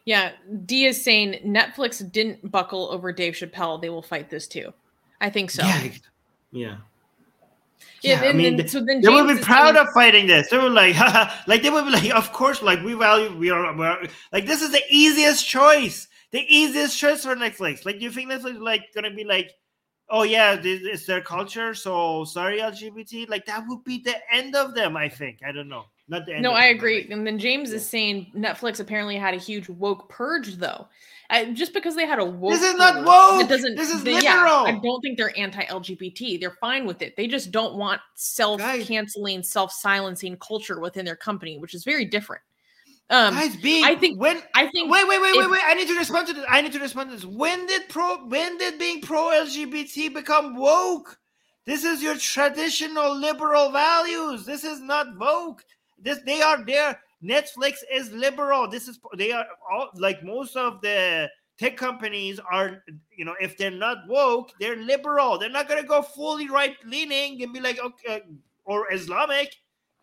Yeah. 0.04 0.32
D 0.66 0.86
is 0.86 1.02
saying 1.02 1.40
Netflix 1.44 2.00
didn't 2.12 2.50
buckle 2.50 2.88
over 2.92 3.12
Dave 3.12 3.34
Chappelle. 3.34 3.80
They 3.80 3.90
will 3.90 4.02
fight 4.02 4.30
this 4.30 4.46
too. 4.46 4.72
I 5.20 5.30
think 5.30 5.50
so. 5.50 5.64
Yeah. 5.64 5.90
Yeah. 6.52 6.76
Yeah, 8.02 8.22
I 8.22 8.32
mean, 8.32 8.56
then- 8.56 8.68
so 8.68 8.82
then 8.84 9.00
they 9.02 9.08
would 9.08 9.36
be 9.36 9.42
proud 9.42 9.74
saying- 9.74 9.86
of 9.86 9.92
fighting 9.92 10.26
this. 10.26 10.48
They 10.48 10.56
were 10.58 10.70
like, 10.70 10.96
like 11.46 11.62
they 11.62 11.70
would 11.70 11.84
be 11.84 11.90
like, 11.90 12.14
of 12.14 12.32
course, 12.32 12.62
like 12.62 12.82
we 12.82 12.94
value, 12.94 13.34
we 13.36 13.50
are, 13.50 13.76
we're, 13.76 14.06
like 14.32 14.46
this 14.46 14.62
is 14.62 14.70
the 14.72 14.82
easiest 14.88 15.46
choice, 15.46 16.08
the 16.32 16.44
easiest 16.48 16.98
choice 16.98 17.24
for 17.24 17.34
Netflix. 17.36 17.84
Like, 17.84 17.98
do 17.98 18.04
you 18.04 18.10
think 18.10 18.30
Netflix 18.30 18.56
is 18.56 18.58
like 18.58 18.92
gonna 18.94 19.10
be 19.12 19.24
like, 19.24 19.52
oh 20.08 20.22
yeah, 20.22 20.56
this 20.56 20.82
is 20.82 21.06
their 21.06 21.20
culture, 21.20 21.74
so 21.74 22.24
sorry 22.24 22.60
LGBT? 22.60 23.28
Like 23.28 23.46
that 23.46 23.64
would 23.68 23.84
be 23.84 23.98
the 23.98 24.16
end 24.32 24.54
of 24.56 24.74
them. 24.74 24.96
I 24.96 25.08
think. 25.08 25.40
I 25.46 25.52
don't 25.52 25.68
know. 25.68 25.84
Not 26.08 26.26
the 26.26 26.34
end. 26.34 26.42
No, 26.42 26.52
I 26.52 26.68
them, 26.68 26.76
agree. 26.76 27.02
like- 27.02 27.10
And 27.10 27.26
then 27.26 27.38
James 27.38 27.72
is 27.72 27.88
saying 27.88 28.32
Netflix 28.34 28.80
apparently 28.80 29.16
had 29.16 29.32
a 29.32 29.36
huge 29.36 29.68
woke 29.68 30.08
purge, 30.08 30.56
though. 30.56 30.88
I, 31.32 31.52
just 31.52 31.72
because 31.72 31.94
they 31.94 32.06
had 32.06 32.18
a 32.18 32.24
woke, 32.24 32.50
This 32.50 32.62
is 32.62 32.74
not 32.74 33.04
woke! 33.04 33.42
It 33.44 33.48
doesn't. 33.48 33.76
This 33.76 33.90
is 33.90 34.02
they- 34.02 34.20
yeah, 34.20 34.44
I 34.66 34.80
don't 34.82 35.00
think 35.00 35.16
they're 35.16 35.38
anti-LGBT. 35.38 36.40
They're 36.40 36.56
fine 36.60 36.84
with 36.84 37.02
it. 37.02 37.14
They 37.16 37.28
just 37.28 37.52
don't 37.52 37.76
want 37.76 38.00
self-canceling, 38.16 39.44
self-silencing 39.44 40.36
culture 40.38 40.80
within 40.80 41.04
their 41.04 41.14
company, 41.14 41.58
which 41.58 41.74
is 41.74 41.84
very 41.84 42.04
different. 42.04 42.42
Um, 43.10 43.34
Guys, 43.34 43.56
being, 43.56 43.84
I 43.84 43.96
think- 43.96 44.20
when 44.20 44.40
I 44.54 44.68
think. 44.68 44.90
Wait, 44.90 45.06
wait, 45.08 45.20
wait, 45.20 45.30
if- 45.30 45.36
wait, 45.36 45.50
wait! 45.50 45.62
I 45.64 45.74
need 45.74 45.88
to 45.88 45.98
respond 45.98 46.28
to 46.28 46.32
this. 46.32 46.44
I 46.48 46.60
need 46.60 46.72
to 46.72 46.78
respond 46.78 47.10
to 47.10 47.16
this. 47.16 47.24
When 47.24 47.66
did 47.66 47.88
pro? 47.88 48.24
When 48.26 48.56
did 48.56 48.78
being 48.78 49.00
pro 49.00 49.30
LGBT 49.30 50.14
become 50.14 50.54
woke? 50.56 51.18
This 51.66 51.84
is 51.84 52.02
your 52.02 52.16
traditional 52.16 53.14
liberal 53.14 53.70
values. 53.72 54.46
This 54.46 54.62
is 54.62 54.80
not 54.80 55.18
woke. 55.18 55.64
This 55.98 56.20
they 56.24 56.40
are 56.40 56.64
there. 56.64 57.00
Netflix 57.22 57.78
is 57.92 58.12
liberal. 58.12 58.68
This 58.68 58.86
is 58.86 59.00
they 59.16 59.32
are 59.32 59.46
all 59.70 59.90
like 59.94 60.22
most 60.22 60.56
of 60.56 60.80
the 60.80 61.28
tech 61.58 61.76
companies 61.76 62.38
are. 62.50 62.84
You 63.16 63.24
know, 63.24 63.34
if 63.40 63.58
they're 63.58 63.72
not 63.72 64.06
woke, 64.06 64.52
they're 64.60 64.76
liberal. 64.76 65.36
They're 65.36 65.50
not 65.50 65.68
gonna 65.68 65.82
go 65.82 66.00
fully 66.00 66.48
right 66.48 66.76
leaning 66.86 67.42
and 67.42 67.52
be 67.52 67.60
like 67.60 67.80
okay 67.80 68.22
or 68.64 68.92
Islamic. 68.92 69.56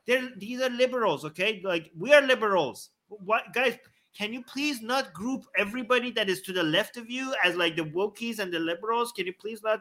They're 0.06 0.30
these 0.36 0.62
are 0.62 0.70
liberals. 0.70 1.24
Okay, 1.24 1.62
like 1.64 1.90
we 1.98 2.14
are 2.14 2.22
liberals. 2.22 2.90
What 3.10 3.54
guys? 3.54 3.78
Can 4.18 4.34
you 4.34 4.44
please 4.44 4.82
not 4.82 5.14
group 5.14 5.46
everybody 5.58 6.10
that 6.12 6.28
is 6.28 6.42
to 6.44 6.54
the 6.54 6.64
left 6.64 6.98
of 6.98 7.10
you 7.10 7.36
as 7.44 7.56
like 7.56 7.76
the 7.76 7.84
wokies 7.84 8.40
and 8.40 8.52
the 8.52 8.60
liberals? 8.60 9.12
Can 9.12 9.28
you 9.28 9.34
please 9.34 9.62
not, 9.62 9.80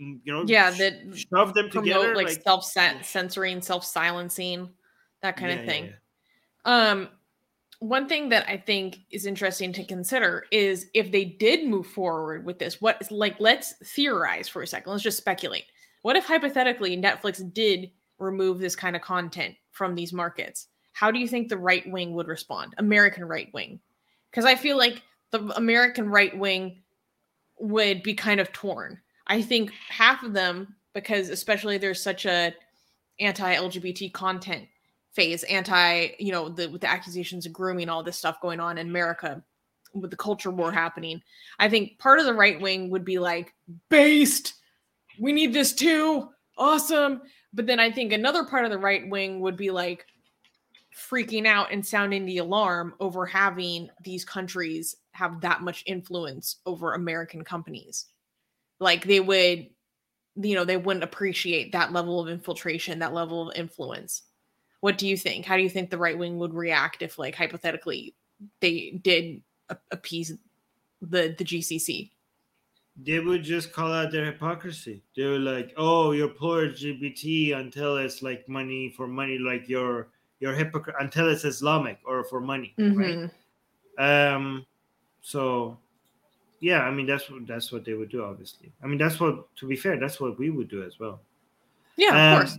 mm, 0.00 0.18
you 0.24 0.32
know, 0.32 0.44
Yeah, 0.44 0.70
that 0.72 1.02
shove 1.30 1.54
them 1.54 1.68
promote 1.70 1.84
together? 1.86 2.16
like, 2.16 2.42
self-censoring, 2.42 3.62
self-silencing, 3.62 4.70
that 5.22 5.36
kind 5.36 5.52
Yeah, 5.52 5.58
of 5.58 5.64
yeah, 5.64 5.70
thing. 5.70 5.84
yeah. 5.84 6.90
Um, 6.90 7.08
one 7.78 8.08
thing 8.08 8.28
that 8.30 8.48
I 8.48 8.56
think 8.56 8.98
is 9.10 9.24
interesting 9.26 9.72
to 9.74 9.84
consider 9.84 10.46
is 10.50 10.86
if 10.94 11.12
they 11.12 11.24
did 11.24 11.68
move 11.68 11.86
forward 11.86 12.44
with 12.44 12.58
this, 12.58 12.80
what 12.80 13.08
like 13.12 13.36
let's 13.38 13.74
theorize 13.94 14.48
for 14.48 14.62
a 14.62 14.66
second. 14.66 14.90
Let's 14.90 15.02
just 15.04 15.18
speculate. 15.18 15.64
What 16.02 16.16
if 16.16 16.24
hypothetically 16.24 16.96
Netflix 16.96 17.52
did 17.52 17.90
remove 18.18 18.58
this 18.58 18.74
kind 18.74 18.96
of 18.96 19.02
content 19.02 19.54
from 19.70 19.94
these 19.94 20.12
markets? 20.12 20.68
How 20.94 21.10
do 21.10 21.18
you 21.18 21.28
think 21.28 21.48
the 21.48 21.58
right 21.58 21.84
wing 21.90 22.14
would 22.14 22.28
respond? 22.28 22.74
American 22.78 23.24
right 23.24 23.52
wing. 23.52 23.80
Because 24.30 24.44
I 24.44 24.54
feel 24.54 24.78
like 24.78 25.02
the 25.32 25.40
American 25.56 26.08
right 26.08 26.36
wing 26.36 26.82
would 27.58 28.02
be 28.02 28.14
kind 28.14 28.40
of 28.40 28.52
torn. 28.52 29.00
I 29.26 29.42
think 29.42 29.72
half 29.88 30.22
of 30.22 30.32
them, 30.32 30.76
because 30.94 31.28
especially 31.28 31.78
there's 31.78 32.02
such 32.02 32.26
a 32.26 32.54
anti-LGBT 33.20 34.12
content 34.12 34.66
phase, 35.12 35.42
anti, 35.44 36.08
you 36.18 36.32
know, 36.32 36.48
the 36.48 36.68
with 36.68 36.80
the 36.80 36.90
accusations 36.90 37.44
of 37.44 37.52
grooming, 37.52 37.88
all 37.88 38.02
this 38.02 38.16
stuff 38.16 38.40
going 38.40 38.60
on 38.60 38.78
in 38.78 38.88
America 38.88 39.42
with 39.94 40.10
the 40.10 40.16
culture 40.16 40.50
war 40.50 40.72
happening. 40.72 41.20
I 41.58 41.68
think 41.68 41.98
part 41.98 42.20
of 42.20 42.26
the 42.26 42.34
right 42.34 42.60
wing 42.60 42.90
would 42.90 43.04
be 43.04 43.18
like, 43.18 43.52
based, 43.88 44.54
we 45.18 45.32
need 45.32 45.52
this 45.52 45.72
too. 45.72 46.28
Awesome. 46.56 47.22
But 47.52 47.66
then 47.66 47.80
I 47.80 47.90
think 47.90 48.12
another 48.12 48.44
part 48.44 48.64
of 48.64 48.70
the 48.70 48.78
right 48.78 49.08
wing 49.08 49.40
would 49.40 49.56
be 49.56 49.70
like 49.70 50.06
freaking 50.94 51.46
out 51.46 51.72
and 51.72 51.84
sounding 51.84 52.24
the 52.24 52.38
alarm 52.38 52.94
over 53.00 53.26
having 53.26 53.90
these 54.02 54.24
countries 54.24 54.96
have 55.12 55.40
that 55.40 55.62
much 55.62 55.82
influence 55.86 56.56
over 56.66 56.94
American 56.94 57.42
companies. 57.44 58.06
Like 58.80 59.04
they 59.04 59.20
would, 59.20 59.70
you 60.36 60.54
know, 60.54 60.64
they 60.64 60.76
wouldn't 60.76 61.04
appreciate 61.04 61.72
that 61.72 61.92
level 61.92 62.20
of 62.20 62.28
infiltration, 62.28 63.00
that 63.00 63.14
level 63.14 63.48
of 63.50 63.56
influence. 63.56 64.22
What 64.80 64.98
do 64.98 65.08
you 65.08 65.16
think? 65.16 65.46
How 65.46 65.56
do 65.56 65.62
you 65.62 65.70
think 65.70 65.90
the 65.90 65.98
right 65.98 66.18
wing 66.18 66.38
would 66.38 66.54
react 66.54 67.02
if, 67.02 67.18
like, 67.18 67.34
hypothetically, 67.34 68.14
they 68.60 68.92
did 69.02 69.42
appease 69.90 70.32
the 71.00 71.34
the 71.38 71.44
GCC? 71.44 72.12
They 72.96 73.20
would 73.20 73.44
just 73.44 73.72
call 73.72 73.92
out 73.92 74.10
their 74.10 74.24
hypocrisy. 74.26 75.04
They 75.16 75.24
were 75.26 75.38
like, 75.38 75.72
"Oh, 75.76 76.10
you're 76.12 76.28
poor 76.28 76.66
LGBT 76.66 77.52
until 77.52 77.96
it's 77.98 78.20
like 78.22 78.48
money 78.48 78.90
for 78.90 79.06
money, 79.06 79.38
like 79.38 79.68
you're 79.68 80.10
you're 80.40 80.54
hypocrite 80.54 80.96
until 81.00 81.28
it's 81.28 81.44
Islamic 81.44 81.98
or 82.04 82.24
for 82.24 82.40
money, 82.40 82.74
right?" 82.78 83.30
Mhm. 83.30 83.30
Um, 83.98 84.66
so 85.22 85.78
yeah, 86.60 86.80
I 86.82 86.90
mean 86.90 87.06
that's 87.06 87.30
what 87.30 87.46
that's 87.46 87.70
what 87.72 87.84
they 87.84 87.94
would 87.94 88.10
do. 88.10 88.24
Obviously, 88.24 88.72
I 88.82 88.86
mean 88.86 88.98
that's 88.98 89.20
what 89.20 89.54
to 89.56 89.66
be 89.66 89.76
fair, 89.76 89.98
that's 89.98 90.20
what 90.20 90.38
we 90.38 90.50
would 90.50 90.68
do 90.68 90.82
as 90.82 90.98
well. 90.98 91.20
Yeah, 91.96 92.10
of 92.10 92.16
Um, 92.16 92.38
course. 92.38 92.58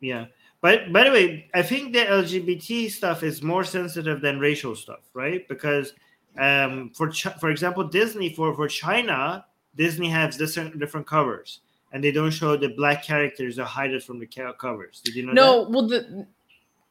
Yeah. 0.00 0.26
But 0.62 0.92
by 0.92 1.04
the 1.04 1.10
way, 1.10 1.50
I 1.54 1.62
think 1.62 1.92
the 1.94 2.00
LGBT 2.04 2.90
stuff 2.90 3.22
is 3.22 3.42
more 3.42 3.64
sensitive 3.64 4.20
than 4.20 4.38
racial 4.38 4.76
stuff, 4.76 5.00
right? 5.14 5.48
Because 5.48 5.94
um, 6.38 6.90
for 6.94 7.08
Ch- 7.08 7.34
for 7.40 7.50
example, 7.50 7.82
Disney 7.84 8.32
for 8.32 8.54
for 8.54 8.68
China, 8.68 9.44
Disney 9.74 10.08
has 10.10 10.36
different 10.36 10.78
different 10.78 11.06
covers, 11.06 11.60
and 11.92 12.04
they 12.04 12.12
don't 12.12 12.30
show 12.30 12.56
the 12.56 12.68
black 12.68 13.02
characters 13.02 13.58
or 13.58 13.64
hide 13.64 13.90
it 13.92 14.04
from 14.04 14.18
the 14.20 14.26
covers. 14.58 15.00
Did 15.00 15.14
you 15.16 15.26
know? 15.26 15.32
No, 15.32 15.64
that? 15.64 15.70
well, 15.70 15.86
the 15.88 16.26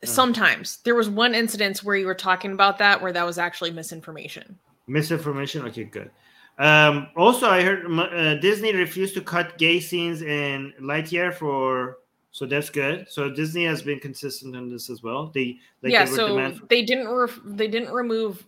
sometimes 0.04 0.78
there 0.84 0.96
was 0.96 1.10
one 1.10 1.36
incident 1.36 1.80
where 1.80 1.96
you 1.96 2.06
were 2.06 2.16
talking 2.16 2.52
about 2.52 2.78
that 2.78 3.02
where 3.02 3.12
that 3.12 3.26
was 3.26 3.38
actually 3.38 3.72
misinformation. 3.72 4.58
misinformation. 4.88 5.66
Okay, 5.66 5.84
good. 5.84 6.10
Um, 6.58 7.08
also, 7.16 7.50
I 7.50 7.62
heard 7.62 7.86
uh, 7.90 8.36
Disney 8.36 8.74
refused 8.76 9.14
to 9.16 9.22
cut 9.22 9.58
gay 9.58 9.80
scenes 9.80 10.22
in 10.22 10.74
Lightyear 10.82 11.34
for, 11.34 12.00
so 12.32 12.46
that's 12.46 12.70
good. 12.70 13.08
So 13.10 13.30
Disney 13.30 13.64
has 13.66 13.82
been 13.82 14.00
consistent 14.00 14.56
on 14.56 14.70
this 14.70 14.90
as 14.90 15.02
well. 15.02 15.32
They 15.34 15.58
like 15.82 15.94
yeah, 15.94 16.06
they 16.06 16.12
were 16.12 16.18
so 16.18 16.52
for- 16.54 16.66
they 16.68 16.84
didn't 16.84 17.08
ref- 17.08 17.40
they 17.46 17.68
didn't 17.68 17.94
remove. 17.94 18.46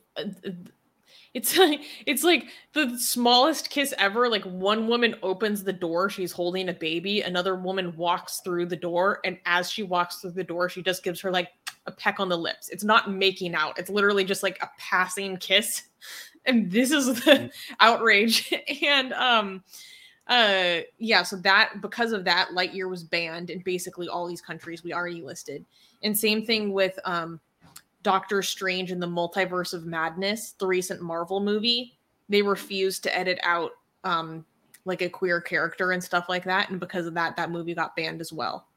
It's 1.33 1.57
like 1.57 1.81
it's 2.05 2.23
like 2.23 2.47
the 2.73 2.97
smallest 2.99 3.69
kiss 3.69 3.93
ever. 3.97 4.27
Like 4.27 4.43
one 4.43 4.87
woman 4.87 5.15
opens 5.23 5.63
the 5.63 5.71
door, 5.71 6.09
she's 6.09 6.31
holding 6.31 6.69
a 6.69 6.73
baby. 6.73 7.21
Another 7.21 7.55
woman 7.55 7.95
walks 7.95 8.41
through 8.43 8.65
the 8.65 8.75
door, 8.75 9.19
and 9.23 9.37
as 9.45 9.71
she 9.71 9.83
walks 9.83 10.17
through 10.17 10.31
the 10.31 10.43
door, 10.43 10.67
she 10.67 10.81
just 10.81 11.03
gives 11.03 11.21
her 11.21 11.31
like 11.31 11.49
a 11.85 11.91
peck 11.91 12.19
on 12.19 12.29
the 12.29 12.37
lips. 12.37 12.69
It's 12.69 12.83
not 12.83 13.11
making 13.11 13.55
out. 13.55 13.79
It's 13.79 13.89
literally 13.89 14.25
just 14.25 14.43
like 14.43 14.61
a 14.61 14.69
passing 14.77 15.37
kiss. 15.37 15.83
And 16.45 16.71
this 16.71 16.91
is 16.91 17.23
the 17.23 17.51
outrage. 17.79 18.51
And 18.83 19.13
um 19.13 19.63
uh 20.27 20.79
yeah, 20.97 21.23
so 21.23 21.37
that 21.37 21.81
because 21.81 22.11
of 22.11 22.25
that, 22.25 22.49
Lightyear 22.49 22.89
was 22.89 23.03
banned 23.03 23.49
in 23.51 23.59
basically 23.59 24.07
all 24.07 24.27
these 24.27 24.41
countries 24.41 24.83
we 24.83 24.91
already 24.91 25.21
listed. 25.21 25.65
And 26.03 26.17
same 26.17 26.45
thing 26.45 26.73
with 26.73 26.97
um 27.05 27.39
Doctor 28.03 28.41
Strange 28.41 28.91
and 28.91 29.01
the 29.01 29.07
Multiverse 29.07 29.73
of 29.73 29.85
Madness, 29.85 30.53
the 30.53 30.67
recent 30.67 31.01
Marvel 31.01 31.39
movie. 31.39 31.97
They 32.29 32.41
refused 32.41 33.03
to 33.03 33.17
edit 33.17 33.39
out 33.43 33.71
um 34.03 34.45
like 34.85 35.01
a 35.01 35.09
queer 35.09 35.39
character 35.39 35.91
and 35.91 36.03
stuff 36.03 36.27
like 36.27 36.43
that. 36.45 36.69
And 36.69 36.79
because 36.79 37.05
of 37.05 37.13
that, 37.13 37.35
that 37.35 37.51
movie 37.51 37.75
got 37.75 37.95
banned 37.95 38.19
as 38.19 38.33
well. 38.33 38.67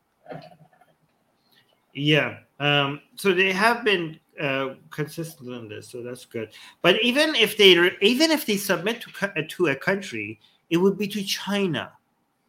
Yeah. 1.94 2.38
Um, 2.60 3.00
so 3.14 3.32
they 3.32 3.52
have 3.52 3.84
been 3.84 4.18
uh, 4.40 4.74
consistent 4.90 5.52
on 5.54 5.68
this, 5.68 5.88
so 5.88 6.02
that's 6.02 6.24
good. 6.24 6.50
But 6.82 7.02
even 7.02 7.34
if 7.34 7.56
they 7.56 7.78
re- 7.78 7.96
even 8.00 8.30
if 8.30 8.46
they 8.46 8.56
submit 8.56 9.00
to 9.02 9.10
co- 9.12 9.32
uh, 9.36 9.42
to 9.48 9.68
a 9.68 9.76
country, 9.76 10.40
it 10.70 10.76
would 10.76 10.98
be 10.98 11.06
to 11.08 11.22
China, 11.22 11.92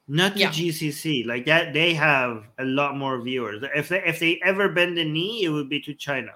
not 0.07 0.33
to 0.33 0.39
Yeah. 0.39 0.49
GCC. 0.49 1.25
Like 1.25 1.45
that, 1.45 1.73
they 1.73 1.93
have 1.93 2.45
a 2.59 2.65
lot 2.65 2.97
more 2.97 3.21
viewers. 3.21 3.63
If 3.75 3.89
they 3.89 4.03
if 4.03 4.19
they 4.19 4.39
ever 4.43 4.69
bend 4.69 4.97
the 4.97 5.05
knee, 5.05 5.43
it 5.43 5.49
would 5.49 5.69
be 5.69 5.79
to 5.81 5.93
China. 5.93 6.31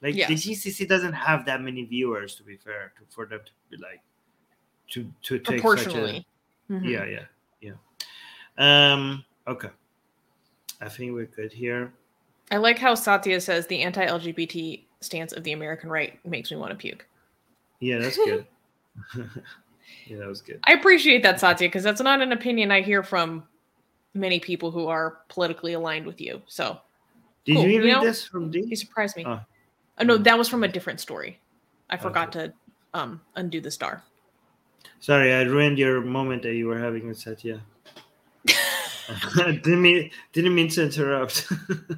Like 0.00 0.14
the 0.14 0.22
GCC 0.34 0.86
doesn't 0.88 1.12
have 1.12 1.44
that 1.46 1.60
many 1.60 1.84
viewers, 1.84 2.36
to 2.36 2.42
be 2.44 2.56
fair, 2.56 2.92
to, 2.96 3.02
for 3.14 3.26
them 3.26 3.40
to 3.44 3.52
be 3.76 3.82
like 3.82 4.00
to 4.90 5.10
to 5.22 5.38
take 5.38 5.46
such 5.46 5.48
a 5.48 5.60
Proportionally. 5.60 6.26
Mhm. 6.70 6.84
yeah 6.88 7.04
yeah 7.04 7.24
yeah 7.60 8.92
um 8.92 9.24
okay 9.46 9.68
i 10.80 10.88
think 10.88 11.12
we're 11.12 11.26
good 11.26 11.52
here 11.52 11.92
I 12.50 12.56
like 12.56 12.78
how 12.78 12.94
Satya 12.94 13.42
says 13.42 13.66
the 13.66 13.82
anti-LGBT 13.82 14.82
stance 15.02 15.34
of 15.34 15.44
the 15.44 15.52
American 15.52 15.90
right 15.90 16.18
makes 16.24 16.50
me 16.50 16.56
want 16.56 16.70
to 16.70 16.76
puke. 16.76 17.06
yeah 17.80 17.98
that's 17.98 18.16
good 18.24 18.46
yeah 20.06 20.16
that 20.16 20.26
was 20.26 20.40
good 20.40 20.60
I 20.64 20.72
appreciate 20.72 21.22
that, 21.22 21.40
Satya, 21.40 21.68
because 21.68 21.82
that's 21.82 22.00
not 22.00 22.22
an 22.22 22.32
opinion 22.32 22.70
I 22.70 22.80
hear 22.80 23.02
from 23.02 23.44
many 24.14 24.40
people 24.40 24.70
who 24.70 24.86
are 24.88 25.18
politically 25.28 25.74
aligned 25.74 26.06
with 26.06 26.20
you. 26.20 26.40
So 26.46 26.78
did 27.44 27.56
Cool. 27.56 27.66
you 27.66 27.82
You 27.82 27.92
know, 27.92 28.04
this 28.04 28.24
from 28.24 28.52
you 28.52 28.66
d 28.66 28.74
surprised 28.74 29.16
me. 29.16 29.24
Oh. 29.26 29.40
Oh, 30.00 30.04
no, 30.04 30.16
that 30.18 30.38
was 30.38 30.48
from 30.48 30.64
a 30.64 30.68
different 30.68 31.00
story. 31.00 31.40
I 31.90 31.96
forgot 31.96 32.34
Okay. 32.36 32.46
to 32.46 32.52
um 32.94 33.20
undo 33.36 33.60
the 33.60 33.70
star. 33.70 34.02
sorry 35.00 35.32
i 35.34 35.42
ruined 35.42 35.78
your 35.78 36.00
moment 36.00 36.42
that 36.42 36.54
you 36.54 36.66
were 36.66 36.78
having 36.78 37.06
with 37.06 37.18
satya 37.18 37.60
didn't 39.46 39.82
mean 39.82 40.10
didn't 40.32 40.54
mean 40.54 40.68
to 40.68 40.84
interrupt 40.84 41.46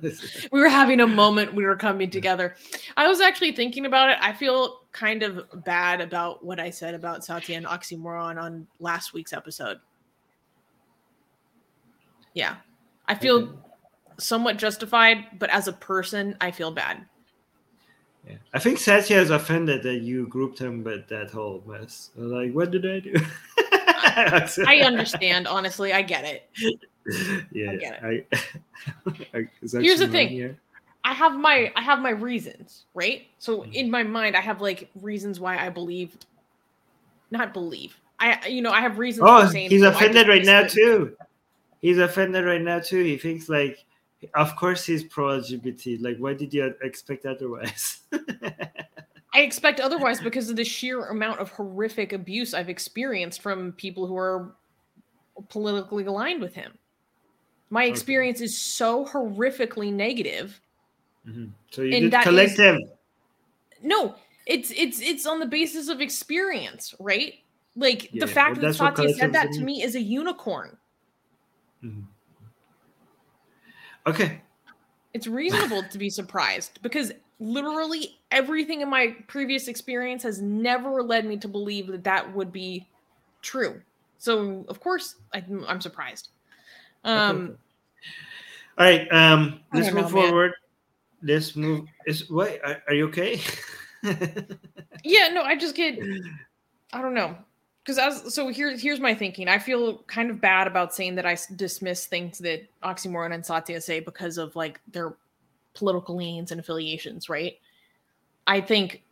we 0.52 0.60
were 0.60 0.68
having 0.68 1.00
a 1.00 1.06
moment 1.06 1.54
we 1.54 1.64
were 1.64 1.76
coming 1.76 2.10
together 2.10 2.56
i 2.96 3.06
was 3.06 3.20
actually 3.20 3.52
thinking 3.52 3.86
about 3.86 4.10
it 4.10 4.18
i 4.20 4.32
feel 4.32 4.80
kind 4.92 5.22
of 5.22 5.46
bad 5.64 6.00
about 6.00 6.44
what 6.44 6.58
i 6.58 6.68
said 6.70 6.94
about 6.94 7.24
satya 7.24 7.56
and 7.56 7.66
oxymoron 7.66 8.36
on 8.42 8.66
last 8.80 9.14
week's 9.14 9.32
episode 9.32 9.78
yeah 12.34 12.56
i 13.06 13.14
feel 13.14 13.38
Okay. 13.38 13.52
somewhat 14.18 14.56
justified 14.58 15.38
but 15.38 15.50
as 15.50 15.68
a 15.68 15.72
person 15.72 16.36
i 16.40 16.50
feel 16.50 16.72
bad 16.72 17.06
yeah. 18.28 18.36
i 18.54 18.58
think 18.58 18.78
satya 18.78 19.18
is 19.20 19.30
offended 19.30 19.82
that 19.82 19.98
you 20.02 20.26
grouped 20.28 20.58
him 20.58 20.82
with 20.84 21.06
that 21.08 21.30
whole 21.30 21.62
mess 21.66 22.10
like 22.16 22.52
what 22.52 22.70
did 22.70 22.84
i 22.90 23.00
do 23.00 23.14
i 24.66 24.80
understand 24.84 25.46
honestly 25.46 25.92
i 25.92 26.02
get 26.02 26.24
it 26.24 26.50
yeah 27.52 27.74
get 27.76 28.04
I, 28.04 28.24
I, 29.34 29.48
is 29.62 29.72
Here's 29.72 30.00
the 30.00 30.08
thing. 30.08 30.28
here? 30.28 30.58
i 31.04 31.12
have 31.14 31.34
my 31.38 31.72
i 31.76 31.80
have 31.80 32.00
my 32.00 32.10
reasons 32.10 32.84
right 32.94 33.26
so 33.38 33.62
Mhm. 33.62 33.72
in 33.74 33.90
my 33.90 34.02
mind 34.02 34.36
i 34.36 34.40
have 34.40 34.60
like 34.60 34.90
reasons 35.00 35.40
why 35.40 35.56
i 35.58 35.68
believe 35.68 36.16
not 37.30 37.52
believe 37.54 37.96
i 38.18 38.46
you 38.48 38.60
know 38.62 38.70
i 38.70 38.80
have 38.80 38.98
reasons 38.98 39.26
Oh, 39.28 39.46
for 39.46 39.52
saying 39.52 39.70
he's 39.70 39.82
"Oh, 39.82 39.88
offended 39.90 40.28
right 40.28 40.44
now 40.44 40.66
too. 40.66 41.16
He's 41.80 41.96
offended 41.96 42.44
right 42.44 42.60
now 42.60 42.78
too. 42.80 43.02
He 43.02 43.16
thinks 43.16 43.48
like, 43.48 43.82
of 44.34 44.54
course 44.56 44.84
he's 44.84 45.04
pro 45.04 45.38
LGBT. 45.40 46.00
Like, 46.02 46.18
why 46.18 46.34
did 46.34 46.52
you 46.52 46.74
expect 46.82 47.26
otherwise? 47.26 48.00
I 49.32 49.42
expect 49.42 49.78
otherwise 49.80 50.20
because 50.20 50.50
of 50.50 50.56
the 50.56 50.64
sheer 50.64 51.06
amount 51.06 51.38
of 51.40 51.50
horrific 51.50 52.12
abuse 52.12 52.52
I've 52.52 52.68
experienced 52.68 53.40
from 53.42 53.72
people 53.72 54.06
who 54.06 54.16
are 54.16 54.54
politically 55.48 56.04
aligned 56.04 56.40
with 56.40 56.54
him. 56.54 56.76
My 57.70 57.84
Okay. 57.84 57.90
experience 57.92 58.40
is 58.40 58.58
so 58.58 59.04
horrifically 59.06 59.92
negative. 59.92 60.60
Mhm. 61.26 61.52
So 61.70 61.82
you 61.82 61.94
And 61.94 62.02
did 62.04 62.12
that 62.12 62.20
is- 62.22 62.24
collective. 62.26 62.76
No, 63.82 64.16
it's 64.46 64.70
it's 64.72 65.00
it's 65.00 65.24
on 65.26 65.38
the 65.38 65.46
basis 65.46 65.88
of 65.88 66.00
experience, 66.00 66.94
right? 66.98 67.34
Like 67.76 68.12
Yeah, 68.12 68.26
the 68.26 68.32
fact 68.32 68.60
that 68.60 68.74
Satya 68.74 69.14
said 69.14 69.32
that 69.32 69.52
to 69.52 69.60
me 69.60 69.82
is 69.82 69.94
a 69.94 70.00
unicorn. 70.00 70.76
Mhm. 71.84 72.04
Okay. 74.06 74.40
It's 75.12 75.26
reasonable 75.26 75.82
to 75.82 75.98
be 75.98 76.08
surprised 76.08 76.80
because 76.82 77.12
literally 77.40 78.18
everything 78.30 78.80
in 78.80 78.88
my 78.88 79.16
previous 79.26 79.66
experience 79.66 80.22
has 80.22 80.40
never 80.40 81.02
led 81.02 81.24
me 81.24 81.36
to 81.38 81.48
believe 81.48 81.88
that 81.88 82.04
that 82.04 82.34
would 82.34 82.52
be 82.52 82.86
true. 83.42 83.80
So 84.18 84.64
of 84.68 84.80
course 84.80 85.16
I, 85.34 85.42
I'm 85.66 85.80
surprised. 85.80 86.28
Um, 87.04 87.56
All 88.78 88.86
right, 88.86 89.10
um, 89.12 89.60
let's 89.72 89.86
move 89.86 89.94
know, 89.94 90.02
man. 90.02 90.10
forward. 90.10 90.52
Let's 91.22 91.56
move. 91.56 91.86
Is 92.06 92.30
what? 92.30 92.60
Are, 92.64 92.82
are 92.88 92.94
you 92.94 93.08
okay? 93.08 93.40
yeah, 95.04 95.28
no, 95.28 95.42
I 95.42 95.56
just 95.56 95.74
get, 95.74 95.98
I 96.92 97.02
don't 97.02 97.14
know, 97.14 97.36
because 97.90 98.24
as 98.24 98.34
so 98.34 98.48
here, 98.48 98.76
here's 98.76 99.00
my 99.00 99.14
thinking. 99.14 99.48
I 99.48 99.58
feel 99.58 99.98
kind 100.06 100.30
of 100.30 100.40
bad 100.40 100.68
about 100.68 100.94
saying 100.94 101.16
that 101.16 101.26
I 101.26 101.36
dismiss 101.56 102.06
things 102.06 102.38
that 102.38 102.68
Oxymoron 102.84 103.34
and 103.34 103.44
Satya 103.44 103.80
say 103.80 103.98
because 103.98 104.38
of 104.38 104.54
like 104.54 104.80
their 104.92 105.14
political 105.74 106.14
leanings 106.14 106.52
and 106.52 106.60
affiliations, 106.60 107.28
right? 107.28 107.58
I 108.46 108.60
think 108.60 109.02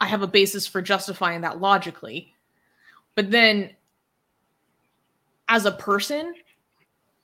I 0.00 0.06
have 0.06 0.22
a 0.22 0.26
basis 0.26 0.66
for 0.66 0.80
justifying 0.80 1.42
that 1.42 1.60
logically, 1.60 2.32
but 3.14 3.30
then 3.30 3.70
as 5.48 5.66
a 5.66 5.72
person, 5.72 6.34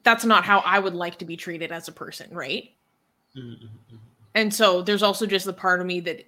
that's 0.03 0.27
not 0.27 0.45
how 0.45 0.59
I 0.61 0.79
would 0.79 0.95
like 0.95 1.19
to 1.21 1.25
be 1.25 1.39
treated 1.39 1.73
as 1.73 1.89
a 1.89 1.93
person, 1.93 2.29
right? 2.33 2.71
Mm-hmm. 3.35 3.97
And 4.35 4.53
so 4.53 4.83
there's 4.83 5.03
also 5.03 5.25
just 5.25 5.47
the 5.47 5.55
part 5.55 5.81
of 5.81 5.87
me 5.87 6.01
that 6.01 6.27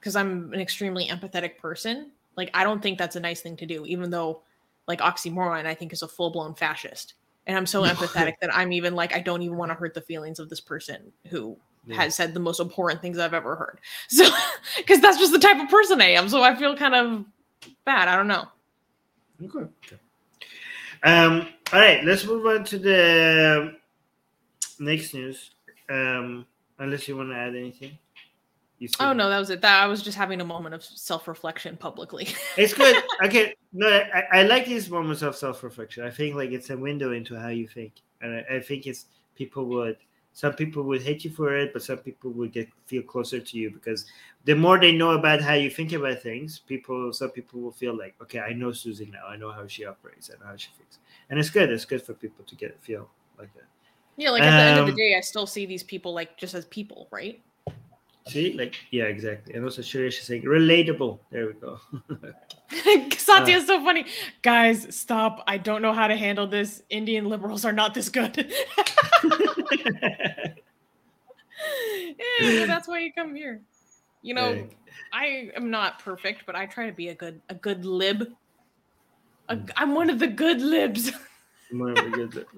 because 0.00 0.16
I'm 0.16 0.52
an 0.54 0.60
extremely 0.60 1.08
empathetic 1.08 1.58
person, 1.58 2.10
like 2.36 2.50
I 2.54 2.64
don't 2.64 2.82
think 2.82 2.98
that's 2.98 3.16
a 3.16 3.20
nice 3.20 3.40
thing 3.40 3.56
to 3.58 3.66
do, 3.66 3.84
even 3.86 4.10
though 4.10 4.42
like 4.86 5.00
oxymoron 5.00 5.66
I 5.66 5.74
think 5.74 5.92
is 5.92 6.02
a 6.02 6.08
full-blown 6.08 6.54
fascist. 6.54 7.14
And 7.46 7.56
I'm 7.56 7.66
so 7.66 7.82
empathetic 7.82 8.34
that 8.40 8.54
I'm 8.54 8.72
even 8.72 8.94
like 8.94 9.14
I 9.14 9.20
don't 9.20 9.42
even 9.42 9.56
want 9.56 9.70
to 9.70 9.74
hurt 9.74 9.94
the 9.94 10.00
feelings 10.00 10.38
of 10.38 10.48
this 10.48 10.60
person 10.60 11.12
who 11.28 11.56
Yeah. 11.86 11.96
has 11.96 12.14
said 12.14 12.32
the 12.34 12.40
most 12.40 12.58
abhorrent 12.60 13.02
things 13.02 13.18
I've 13.18 13.34
ever 13.34 13.56
heard. 13.56 13.80
So 14.08 14.24
because 14.78 15.00
that's 15.00 15.18
just 15.18 15.32
the 15.32 15.38
type 15.38 15.60
of 15.62 15.68
person 15.68 16.00
I 16.00 16.10
am. 16.12 16.28
So 16.28 16.42
I 16.42 16.54
feel 16.54 16.76
kind 16.76 16.94
of 16.94 17.24
bad. 17.84 18.08
I 18.08 18.16
don't 18.16 18.28
know. 18.28 18.48
Okay. 19.42 19.96
Um. 21.02 21.48
All 21.72 21.80
right. 21.80 22.02
Let's 22.04 22.24
move 22.24 22.46
on 22.46 22.64
to 22.64 22.78
the 22.78 23.76
next 24.78 25.12
news. 25.14 25.50
Um. 25.90 26.46
Unless 26.78 27.06
you 27.08 27.16
want 27.16 27.30
to 27.30 27.36
add 27.36 27.54
anything. 27.54 27.98
Oh 29.00 29.12
no, 29.12 29.28
that 29.28 29.38
was 29.38 29.50
it. 29.50 29.60
That 29.62 29.82
I 29.82 29.86
was 29.86 30.02
just 30.02 30.16
having 30.16 30.40
a 30.40 30.44
moment 30.44 30.74
of 30.74 30.84
self-reflection 30.84 31.76
publicly. 31.78 32.28
It's 32.56 32.74
good. 32.74 32.96
Okay. 33.24 33.54
No, 33.72 33.88
I, 33.88 34.40
I 34.40 34.42
like 34.44 34.66
these 34.66 34.88
moments 34.90 35.22
of 35.22 35.36
self-reflection. 35.36 36.04
I 36.04 36.10
think 36.10 36.36
like 36.36 36.50
it's 36.50 36.70
a 36.70 36.76
window 36.76 37.12
into 37.12 37.38
how 37.38 37.48
you 37.48 37.66
think, 37.66 37.92
and 38.20 38.34
I, 38.36 38.56
I 38.56 38.60
think 38.60 38.86
it's 38.86 39.06
people 39.34 39.66
would. 39.66 39.96
Some 40.36 40.52
people 40.54 40.82
would 40.84 41.02
hate 41.02 41.24
you 41.24 41.30
for 41.30 41.56
it, 41.56 41.72
but 41.72 41.82
some 41.82 41.98
people 41.98 42.30
would 42.32 42.52
get 42.52 42.68
feel 42.86 43.02
closer 43.02 43.38
to 43.40 43.56
you 43.58 43.70
because 43.70 44.04
the 44.44 44.54
more 44.54 44.80
they 44.80 44.90
know 44.92 45.10
about 45.12 45.40
how 45.40 45.54
you 45.54 45.70
think 45.70 45.92
about 45.92 46.22
things, 46.22 46.58
people 46.58 47.12
some 47.12 47.30
people 47.30 47.60
will 47.60 47.72
feel 47.72 47.96
like, 47.96 48.14
okay, 48.22 48.40
I 48.40 48.52
know 48.52 48.72
Susie 48.72 49.10
now. 49.12 49.26
I 49.28 49.36
know 49.36 49.52
how 49.52 49.66
she 49.66 49.84
operates. 49.84 50.30
I 50.30 50.38
know 50.42 50.50
how 50.50 50.56
she 50.56 50.70
thinks, 50.76 50.98
and 51.30 51.38
it's 51.38 51.50
good. 51.50 51.70
It's 51.70 51.84
good 51.84 52.02
for 52.02 52.14
people 52.14 52.44
to 52.46 52.56
get 52.56 52.76
feel 52.82 53.08
like 53.38 53.52
that. 53.54 53.66
yeah, 54.16 54.30
like 54.30 54.42
at 54.42 54.56
the 54.56 54.62
end 54.62 54.78
of 54.78 54.86
the 54.86 54.92
Um, 54.92 54.96
day, 54.96 55.14
I 55.16 55.20
still 55.20 55.46
see 55.46 55.66
these 55.66 55.82
people 55.84 56.12
like 56.14 56.36
just 56.36 56.54
as 56.54 56.64
people, 56.66 57.08
right? 57.12 57.40
See, 58.26 58.54
like 58.54 58.74
yeah, 58.90 59.04
exactly. 59.04 59.54
And 59.54 59.64
also 59.64 59.82
Suresh 59.82 60.18
is 60.18 60.22
saying 60.22 60.44
relatable. 60.44 61.18
There 61.30 61.46
we 61.46 61.52
go. 61.54 61.78
Satya 63.18 63.56
Uh. 63.56 63.58
is 63.58 63.66
so 63.66 63.84
funny. 63.84 64.06
Guys, 64.40 64.96
stop. 64.96 65.44
I 65.46 65.58
don't 65.58 65.82
know 65.82 65.92
how 65.92 66.06
to 66.06 66.16
handle 66.16 66.46
this. 66.46 66.82
Indian 66.88 67.26
liberals 67.28 67.64
are 67.66 67.72
not 67.72 67.92
this 67.94 68.08
good. 68.08 68.52
Yeah, 72.40 72.66
that's 72.66 72.86
why 72.88 72.98
you 73.00 73.12
come 73.12 73.34
here. 73.34 73.62
You 74.22 74.34
know. 74.34 74.66
I 75.12 75.50
am 75.56 75.70
not 75.70 75.98
perfect, 75.98 76.44
but 76.46 76.54
I 76.56 76.66
try 76.66 76.86
to 76.86 76.92
be 76.92 77.08
a 77.08 77.14
good 77.14 77.40
a 77.48 77.54
good 77.54 77.84
lib. 77.84 78.32
A, 79.48 79.56
Mm. 79.56 79.70
I'm 79.76 79.94
one 79.94 80.08
of 80.10 80.18
the 80.18 80.26
good 80.26 80.60
libs. 80.62 81.10
More 81.72 81.90
of 81.90 81.98
a 81.98 82.10
good 82.10 82.34
look. 82.34 82.48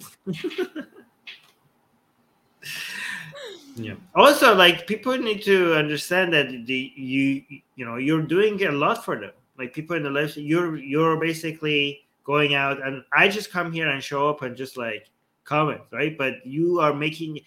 Yeah. 3.77 3.95
Also, 4.15 4.55
like 4.55 4.87
people 4.87 5.17
need 5.17 5.43
to 5.45 5.75
understand 5.75 6.33
that 6.33 6.67
the 6.67 6.93
you 6.97 7.43
you 7.75 7.85
know 7.85 7.97
you're 7.97 8.23
doing 8.23 8.63
a 8.65 8.73
lot 8.73 9.05
for 9.05 9.19
them. 9.19 9.33
Like 9.59 9.73
people 9.73 9.97
in 9.97 10.03
the 10.03 10.11
left, 10.11 10.37
you're 10.37 10.77
you're 10.77 11.19
basically 11.19 12.07
going 12.25 12.55
out, 12.55 12.85
and 12.85 13.05
I 13.13 13.29
just 13.29 13.51
come 13.51 13.73
here 13.73 13.89
and 13.89 14.03
show 14.03 14.29
up 14.29 14.43
and 14.43 14.57
just 14.57 14.77
like 14.77 15.11
comment, 15.45 15.83
right? 15.93 16.17
But 16.17 16.45
you 16.45 16.81
are 16.81 16.93
making 16.95 17.41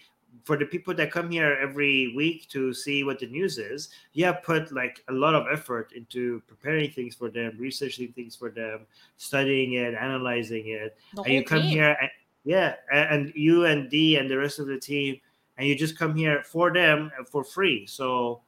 for 0.44 0.58
the 0.58 0.66
people 0.66 0.94
that 0.96 1.12
come 1.12 1.30
here 1.30 1.58
every 1.62 2.14
week 2.16 2.48
to 2.50 2.74
see 2.74 3.04
what 3.04 3.20
the 3.20 3.28
news 3.28 3.58
is. 3.58 3.90
You 4.14 4.26
have 4.26 4.42
put 4.42 4.72
like 4.72 5.04
a 5.10 5.14
lot 5.14 5.36
of 5.36 5.46
effort 5.52 5.92
into 5.96 6.42
preparing 6.48 6.92
things 6.92 7.16
for 7.16 7.30
them, 7.30 7.56
researching 7.60 8.14
things 8.14 8.36
for 8.36 8.50
them, 8.50 8.88
studying 9.18 9.74
it, 9.74 9.94
analyzing 9.94 10.70
it 10.70 10.98
and 11.18 11.28
you 11.28 11.44
come 11.44 11.62
team. 11.62 11.70
here 11.70 11.98
and, 12.02 12.10
yeah 12.46 12.76
and 12.92 13.32
you 13.36 13.66
and 13.66 13.90
d 13.90 14.16
and 14.16 14.30
the 14.30 14.38
rest 14.38 14.60
of 14.60 14.68
the 14.68 14.80
team 14.80 15.20
and 15.60 15.68
you 15.68 15.76
just 15.76 15.98
come 16.00 16.16
here 16.16 16.42
for 16.44 16.74
them 16.74 17.12
uh, 17.20 17.24
for 17.26 17.44
free 17.44 17.86
so 17.86 18.42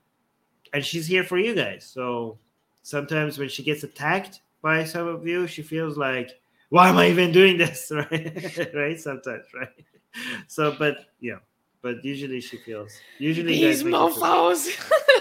and 0.73 0.83
she's 0.83 1.06
here 1.06 1.23
for 1.23 1.38
you 1.38 1.53
guys 1.53 1.85
so 1.85 2.40
sometimes 2.81 3.38
when 3.38 3.49
she 3.49 3.61
gets 3.64 3.83
attacked 3.83 4.41
by 4.64 4.83
some 4.83 5.07
of 5.07 5.27
you 5.27 5.45
she 5.45 5.61
feels 5.61 5.95
like 5.98 6.31
why 6.69 6.90
am 6.90 6.98
i 6.98 7.07
even 7.09 7.31
doing 7.31 7.56
this 7.57 7.91
right 7.93 8.57
right 8.73 8.99
sometimes 8.99 9.45
right 9.53 9.69
so 10.48 10.73
but 10.80 11.06
yeah 11.19 11.38
but 11.83 12.03
usually 12.06 12.40
she 12.41 12.57
feels 12.57 12.91
usually 13.19 13.53
These 13.53 13.77
guys 13.77 13.83
make 13.83 13.93
her 13.93 14.09
feel- 14.09 14.23
mofos. 14.23 14.67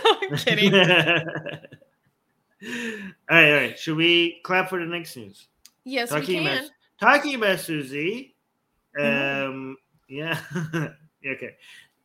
I'm 0.30 0.36
kidding. 0.38 0.74
all 0.74 0.80
right 3.30 3.48
all 3.48 3.54
right 3.54 3.78
should 3.78 3.96
we 3.96 4.40
clap 4.44 4.68
for 4.68 4.78
the 4.78 4.84
next 4.86 5.16
news 5.16 5.48
Yes, 5.84 6.12
we 6.12 6.20
talking 6.20 6.42
can. 6.44 6.58
about 6.58 6.70
talking 7.00 7.34
about 7.36 7.58
Susie. 7.60 8.36
Mhm. 8.98 9.46
Um, 9.48 9.76
yeah. 10.10 10.38
Okay. 11.26 11.56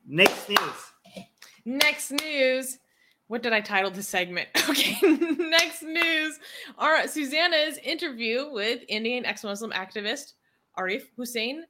Next 0.08 0.50
news. 0.50 1.28
Next 1.66 2.12
news. 2.12 2.80
What 3.28 3.42
did 3.42 3.54
I 3.54 3.62
title 3.62 3.92
this 3.92 4.08
segment? 4.08 4.50
Okay, 4.70 4.98
next 5.02 5.84
news. 5.84 6.40
Our 6.78 7.08
Susanna's 7.08 7.78
interview 7.84 8.50
with 8.52 8.82
Indian 8.88 9.26
ex-Muslim 9.26 9.72
activist 9.72 10.34
Arif 10.78 11.04
Hussain 11.16 11.64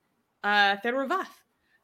uh, 0.44 0.78
Theruvath. 0.78 1.28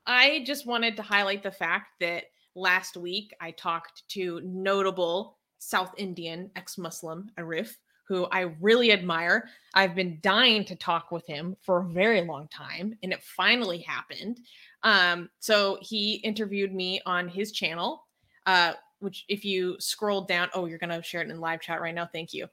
I 0.05 0.43
just 0.45 0.65
wanted 0.65 0.95
to 0.95 1.01
highlight 1.01 1.43
the 1.43 1.51
fact 1.51 1.99
that 1.99 2.25
last 2.55 2.97
week 2.97 3.33
I 3.39 3.51
talked 3.51 4.07
to 4.09 4.41
notable 4.43 5.37
South 5.59 5.93
Indian 5.97 6.49
ex-Muslim 6.55 7.29
Arif, 7.37 7.75
who 8.07 8.25
I 8.31 8.53
really 8.61 8.91
admire. 8.91 9.49
I've 9.73 9.95
been 9.95 10.19
dying 10.21 10.65
to 10.65 10.75
talk 10.75 11.11
with 11.11 11.25
him 11.27 11.55
for 11.61 11.81
a 11.81 11.89
very 11.89 12.21
long 12.21 12.47
time, 12.47 12.97
and 13.03 13.13
it 13.13 13.21
finally 13.21 13.79
happened. 13.79 14.39
Um, 14.83 15.29
so 15.39 15.77
he 15.81 16.15
interviewed 16.15 16.73
me 16.73 17.01
on 17.05 17.27
his 17.27 17.51
channel, 17.51 18.07
uh, 18.45 18.73
which 18.99 19.25
if 19.29 19.45
you 19.45 19.75
scroll 19.79 20.21
down, 20.21 20.49
oh, 20.53 20.65
you're 20.65 20.79
gonna 20.79 21.03
share 21.03 21.21
it 21.21 21.29
in 21.29 21.39
live 21.39 21.61
chat 21.61 21.81
right 21.81 21.95
now. 21.95 22.07
Thank 22.11 22.33
you. 22.33 22.47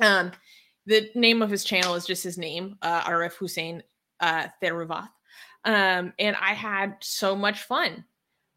Um, 0.00 0.32
the 0.86 1.10
name 1.14 1.42
of 1.42 1.50
his 1.50 1.64
channel 1.64 1.94
is 1.94 2.06
just 2.06 2.24
his 2.24 2.38
name, 2.38 2.76
uh, 2.82 3.02
Arif 3.02 3.34
Hussain 3.34 3.82
uh, 4.20 4.48
Theruvath. 4.62 5.08
Um, 5.64 6.12
and 6.18 6.36
I 6.36 6.54
had 6.54 6.96
so 7.00 7.36
much 7.36 7.62
fun. 7.62 8.04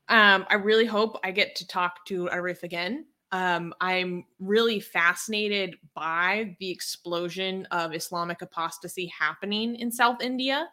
Um, 0.08 0.46
I 0.50 0.56
really 0.56 0.86
hope 0.86 1.20
I 1.24 1.32
get 1.32 1.56
to 1.58 1.68
talk 1.68 2.06
to 2.06 2.30
Arif 2.32 2.64
again. 2.64 3.06
Um, 3.32 3.74
I'm 3.82 4.26
really 4.40 4.80
fascinated 4.80 5.76
by 5.96 6.56
the 6.60 6.70
explosion 6.70 7.66
of 7.72 7.94
Islamic 7.94 8.42
apostasy 8.42 9.08
happening 9.08 9.76
in 9.76 9.92
South 9.92 10.22
India. 10.22 10.70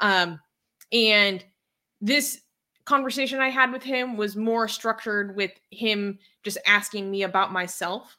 Um, 0.00 0.40
and 0.92 1.44
this 2.00 2.40
conversation 2.84 3.40
I 3.40 3.50
had 3.50 3.72
with 3.72 3.82
him 3.82 4.16
was 4.16 4.36
more 4.36 4.66
structured 4.66 5.36
with 5.36 5.52
him 5.70 6.18
just 6.42 6.58
asking 6.66 7.10
me 7.10 7.22
about 7.22 7.52
myself. 7.52 8.18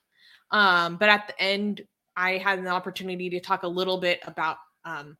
Um, 0.52 0.98
but 0.98 1.10
at 1.10 1.28
the 1.28 1.42
end, 1.42 1.82
I 2.16 2.38
had 2.38 2.60
an 2.60 2.68
opportunity 2.68 3.30
to 3.32 3.40
talk 3.40 3.64
a 3.64 3.68
little 3.68 4.00
bit 4.00 4.20
about 4.26 4.58
um, 4.86 5.18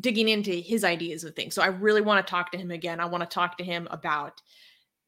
digging 0.00 0.28
into 0.28 0.52
his 0.52 0.84
ideas 0.84 1.24
of 1.24 1.34
things. 1.34 1.54
So 1.54 1.62
I 1.62 1.66
really 1.66 2.00
want 2.00 2.24
to 2.24 2.30
talk 2.30 2.50
to 2.52 2.58
him 2.58 2.70
again. 2.70 3.00
I 3.00 3.06
want 3.06 3.22
to 3.22 3.32
talk 3.32 3.56
to 3.58 3.64
him 3.64 3.88
about 3.90 4.40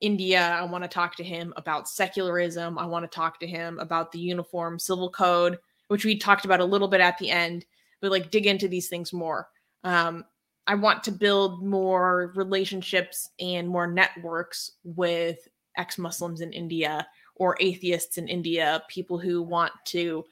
India. 0.00 0.40
I 0.40 0.62
want 0.64 0.84
to 0.84 0.88
talk 0.88 1.16
to 1.16 1.24
him 1.24 1.52
about 1.56 1.88
secularism. 1.88 2.78
I 2.78 2.86
want 2.86 3.04
to 3.04 3.14
talk 3.14 3.38
to 3.40 3.46
him 3.46 3.78
about 3.78 4.12
the 4.12 4.18
uniform 4.18 4.78
civil 4.78 5.10
code, 5.10 5.58
which 5.88 6.04
we 6.04 6.16
talked 6.16 6.44
about 6.44 6.60
a 6.60 6.64
little 6.64 6.88
bit 6.88 7.00
at 7.00 7.18
the 7.18 7.30
end, 7.30 7.64
but 8.00 8.10
like 8.10 8.30
dig 8.30 8.46
into 8.46 8.68
these 8.68 8.88
things 8.88 9.12
more. 9.12 9.48
Um, 9.84 10.24
I 10.70 10.74
want 10.74 11.02
to 11.02 11.10
build 11.10 11.66
more 11.66 12.32
relationships 12.36 13.30
and 13.40 13.68
more 13.68 13.88
networks 13.88 14.70
with 14.84 15.48
ex 15.76 15.98
Muslims 15.98 16.42
in 16.42 16.52
India 16.52 17.08
or 17.34 17.56
atheists 17.58 18.18
in 18.18 18.28
India, 18.28 18.80
people 18.88 19.18
who 19.18 19.42
want 19.42 19.72
to 19.86 20.24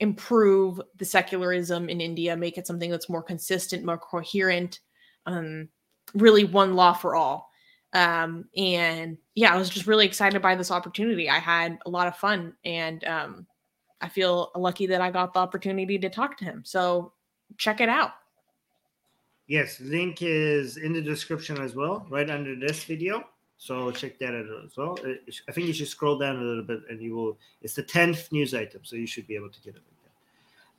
improve 0.00 0.80
the 0.96 1.04
secularism 1.04 1.88
in 1.88 2.00
India, 2.00 2.36
make 2.36 2.58
it 2.58 2.66
something 2.66 2.90
that's 2.90 3.08
more 3.08 3.22
consistent, 3.22 3.84
more 3.84 3.98
coherent, 3.98 4.80
um, 5.26 5.68
really 6.12 6.42
one 6.42 6.74
law 6.74 6.92
for 6.92 7.14
all. 7.14 7.48
Um, 7.92 8.46
and 8.56 9.16
yeah, 9.36 9.54
I 9.54 9.58
was 9.58 9.68
just 9.68 9.86
really 9.86 10.06
excited 10.06 10.42
by 10.42 10.56
this 10.56 10.72
opportunity. 10.72 11.30
I 11.30 11.38
had 11.38 11.78
a 11.86 11.90
lot 11.90 12.08
of 12.08 12.16
fun 12.16 12.52
and 12.64 13.04
um, 13.04 13.46
I 14.00 14.08
feel 14.08 14.50
lucky 14.56 14.88
that 14.88 15.00
I 15.00 15.12
got 15.12 15.34
the 15.34 15.38
opportunity 15.38 16.00
to 16.00 16.10
talk 16.10 16.36
to 16.38 16.44
him. 16.44 16.62
So 16.64 17.12
check 17.58 17.80
it 17.80 17.88
out. 17.88 18.14
Yes, 19.48 19.80
link 19.80 20.18
is 20.22 20.76
in 20.76 20.92
the 20.92 21.00
description 21.00 21.58
as 21.60 21.74
well, 21.74 22.06
right 22.10 22.28
under 22.30 22.54
this 22.54 22.84
video. 22.84 23.24
So 23.56 23.90
check 23.90 24.18
that 24.20 24.34
out 24.34 24.46
as 24.64 24.76
well. 24.76 24.98
Uh, 25.04 25.14
I 25.48 25.52
think 25.52 25.66
you 25.66 25.72
should 25.72 25.88
scroll 25.88 26.16
down 26.16 26.36
a 26.36 26.42
little 26.42 26.62
bit, 26.62 26.80
and 26.88 27.00
you 27.02 27.16
will. 27.16 27.38
It's 27.60 27.74
the 27.74 27.82
tenth 27.82 28.30
news 28.30 28.54
item, 28.54 28.82
so 28.84 28.94
you 28.94 29.06
should 29.06 29.26
be 29.26 29.34
able 29.34 29.48
to 29.50 29.60
get 29.62 29.74
it 29.74 29.82
like 29.88 30.02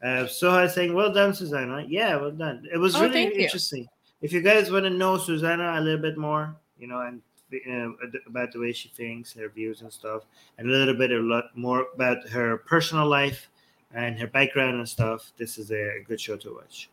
that. 0.02 0.24
Uh, 0.24 0.28
so 0.28 0.52
I 0.52 0.64
was 0.64 0.74
saying, 0.76 0.94
well 0.94 1.12
done, 1.12 1.34
Susanna. 1.34 1.84
Yeah, 1.88 2.16
well 2.16 2.32
done. 2.32 2.66
It 2.72 2.78
was 2.78 2.96
Oh, 2.96 3.02
really 3.02 3.14
thank 3.14 3.36
you. 3.36 3.42
interesting. 3.42 3.90
If 4.22 4.32
you 4.32 4.42
guys 4.42 4.72
want 4.72 4.86
to 4.86 4.90
know 4.92 5.18
Susanna 5.18 5.74
a 5.78 5.82
little 5.82 6.00
bit 6.02 6.18
more, 6.18 6.56
you 6.80 6.88
know, 6.88 7.02
and 7.02 7.22
uh, 7.52 7.90
about 8.28 8.54
the 8.54 8.60
way 8.60 8.72
she 8.72 8.88
thinks, 8.90 9.34
her 9.34 9.50
views 9.50 9.82
and 9.82 9.92
stuff, 9.92 10.24
and 10.58 10.70
a 10.70 10.72
little 10.72 10.94
bit 10.94 11.12
a 11.12 11.18
lot 11.18 11.46
more 11.58 11.88
about 11.96 12.30
her 12.30 12.58
personal 12.58 13.08
life 13.08 13.50
and 13.94 14.18
her 14.20 14.28
background 14.28 14.78
and 14.78 14.88
stuff, 14.88 15.34
this 15.38 15.58
is 15.58 15.72
a 15.72 16.02
good 16.08 16.22
show 16.22 16.38
to 16.38 16.54
watch. 16.54 16.90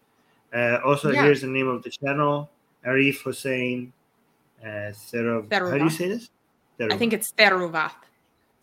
Uh, 0.56 0.80
also, 0.84 1.10
Yeah. 1.10 1.24
here's 1.24 1.42
the 1.42 1.46
name 1.48 1.68
of 1.68 1.82
the 1.82 1.90
channel: 1.90 2.50
Arif 2.86 3.20
Hussain. 3.22 3.92
Uh, 4.62 4.90
Serov. 4.96 5.52
How 5.52 5.76
do 5.76 5.84
you 5.84 5.90
say 5.90 6.08
this? 6.08 6.30
I 6.80 6.96
think 6.96 7.12
it's 7.12 7.30
Theruvath. 7.32 7.92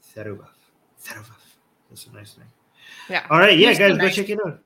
Serubov. 0.01 0.49
Serubov. 1.01 1.41
That's 1.89 2.07
a 2.07 2.13
nice 2.13 2.35
name. 2.37 2.47
Yeah. 3.09 3.25
All 3.29 3.37
right, 3.39 3.57
yeah, 3.57 3.69
He's 3.69 3.79
guys, 3.79 3.91
go 3.91 3.97
nice. 3.97 4.15
check 4.15 4.29
it 4.29 4.39
out. 4.45 4.59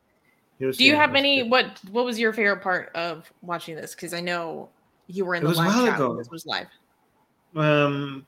Do 0.60 0.84
you 0.84 0.96
have 0.96 1.16
any 1.16 1.42
good. 1.44 1.52
what 1.52 1.66
what 1.92 2.06
was 2.06 2.18
your 2.20 2.34
favorite 2.34 2.62
part 2.64 2.92
of 2.96 3.32
watching 3.42 3.76
this? 3.76 3.94
Because 3.94 4.14
I 4.14 4.22
know 4.22 4.70
you 5.08 5.26
were 5.26 5.36
in 5.36 5.44
It 5.44 5.48
the 5.50 5.54
live 5.56 5.74
chat 5.86 5.96
ago. 5.96 6.18
this 6.18 6.30
was 6.30 6.46
live. 6.46 6.68
um 7.56 8.26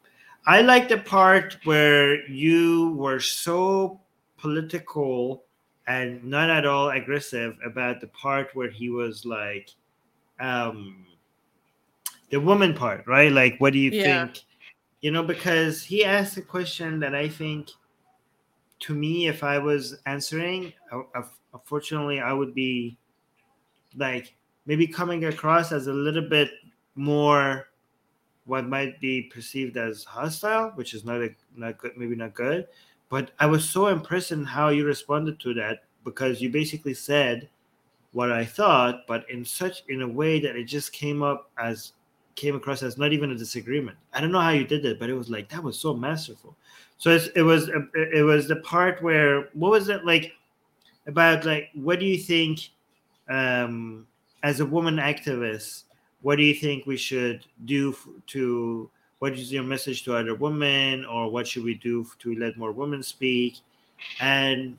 i 0.48 0.62
like 0.62 0.88
the 0.88 0.98
part 0.98 1.58
where 1.66 2.26
you 2.30 2.94
were 2.96 3.20
so 3.20 4.00
political 4.38 5.44
and 5.90 6.24
not 6.24 6.50
at 6.52 6.66
all 6.68 6.92
aggressive 6.92 7.58
about 7.66 8.00
the 8.00 8.08
part 8.08 8.56
where 8.56 8.70
he 8.70 8.90
was 8.90 9.26
like 9.26 9.72
um 10.40 11.06
the 12.30 12.40
woman 12.40 12.74
part 12.74 13.06
right 13.08 13.32
like 13.32 13.58
what 13.58 13.74
do 13.74 13.80
you 13.80 13.92
Yeah. 13.92 14.28
think 14.28 14.44
you 15.02 15.12
know 15.12 15.24
because 15.24 15.84
he 15.84 16.06
asked 16.06 16.38
a 16.38 16.42
question 16.42 17.00
that 17.00 17.16
i 17.16 17.28
think 17.28 17.70
to 18.80 18.94
me 18.94 19.28
if 19.28 19.44
i 19.44 19.58
was 19.58 19.98
answering 20.06 20.72
uh, 20.92 21.02
uh, 21.16 21.24
unfortunately 21.54 22.20
i 22.22 22.32
would 22.32 22.54
be 22.54 22.98
like 23.98 24.36
maybe 24.68 24.86
coming 24.88 25.26
across 25.26 25.72
as 25.72 25.88
a 25.88 25.94
little 25.94 26.30
bit 26.30 26.52
more 26.96 27.70
what 28.46 28.68
might 28.68 29.00
be 29.00 29.24
perceived 29.24 29.78
as 29.78 30.04
hostile, 30.04 30.72
which 30.72 30.96
is 30.96 31.06
not 31.06 31.22
a, 31.22 31.30
not 31.56 31.78
good, 31.78 31.96
maybe 31.96 32.16
not 32.16 32.34
good. 32.34 32.68
But 33.10 33.32
I 33.40 33.46
was 33.48 33.68
so 33.68 33.88
impressed 33.88 34.32
in 34.32 34.44
how 34.46 34.70
you 34.70 34.86
responded 34.86 35.40
to 35.42 35.54
that 35.56 35.84
because 36.04 36.42
you 36.42 36.50
basically 36.50 36.94
said 36.94 37.50
what 38.12 38.32
I 38.32 38.46
thought, 38.46 39.06
but 39.08 39.30
in 39.30 39.44
such 39.44 39.84
in 39.90 40.02
a 40.02 40.08
way 40.08 40.40
that 40.40 40.56
it 40.56 40.66
just 40.66 40.94
came 40.94 41.22
up 41.22 41.52
as 41.58 41.94
came 42.36 42.56
across 42.56 42.84
as 42.84 42.98
not 42.98 43.12
even 43.12 43.32
a 43.32 43.36
disagreement. 43.36 43.98
I 44.14 44.22
don't 44.22 44.32
know 44.32 44.40
how 44.40 44.52
you 44.52 44.64
did 44.64 44.86
it, 44.86 45.00
but 45.00 45.10
it 45.10 45.14
was 45.14 45.30
like 45.30 45.50
that 45.50 45.64
was 45.64 45.80
so 45.80 45.94
masterful. 45.94 46.56
So 46.98 47.18
it 47.36 47.42
was 47.42 47.70
it 47.96 48.24
was 48.24 48.48
the 48.48 48.58
part 48.58 49.02
where 49.02 49.50
what 49.54 49.72
was 49.72 49.90
it 49.90 50.06
like 50.06 50.34
about 51.08 51.46
like 51.46 51.70
what 51.74 52.00
do 52.00 52.06
you 52.06 52.18
think 52.18 52.70
um, 53.30 54.08
as 54.44 54.60
a 54.60 54.66
woman 54.66 54.98
activist? 54.98 55.84
what 56.22 56.36
do 56.36 56.44
you 56.44 56.54
think 56.54 56.86
we 56.86 56.98
should 56.98 57.46
do 57.66 57.96
to 58.28 58.90
what 59.20 59.34
is 59.34 59.52
your 59.52 59.64
message 59.64 60.04
to 60.04 60.16
other 60.16 60.36
women 60.36 61.06
or 61.06 61.30
what 61.30 61.48
should 61.48 61.64
we 61.64 61.76
do 61.76 62.06
to 62.20 62.36
let 62.36 62.58
more 62.58 62.72
women 62.72 63.04
speak 63.04 63.58
and 64.22 64.78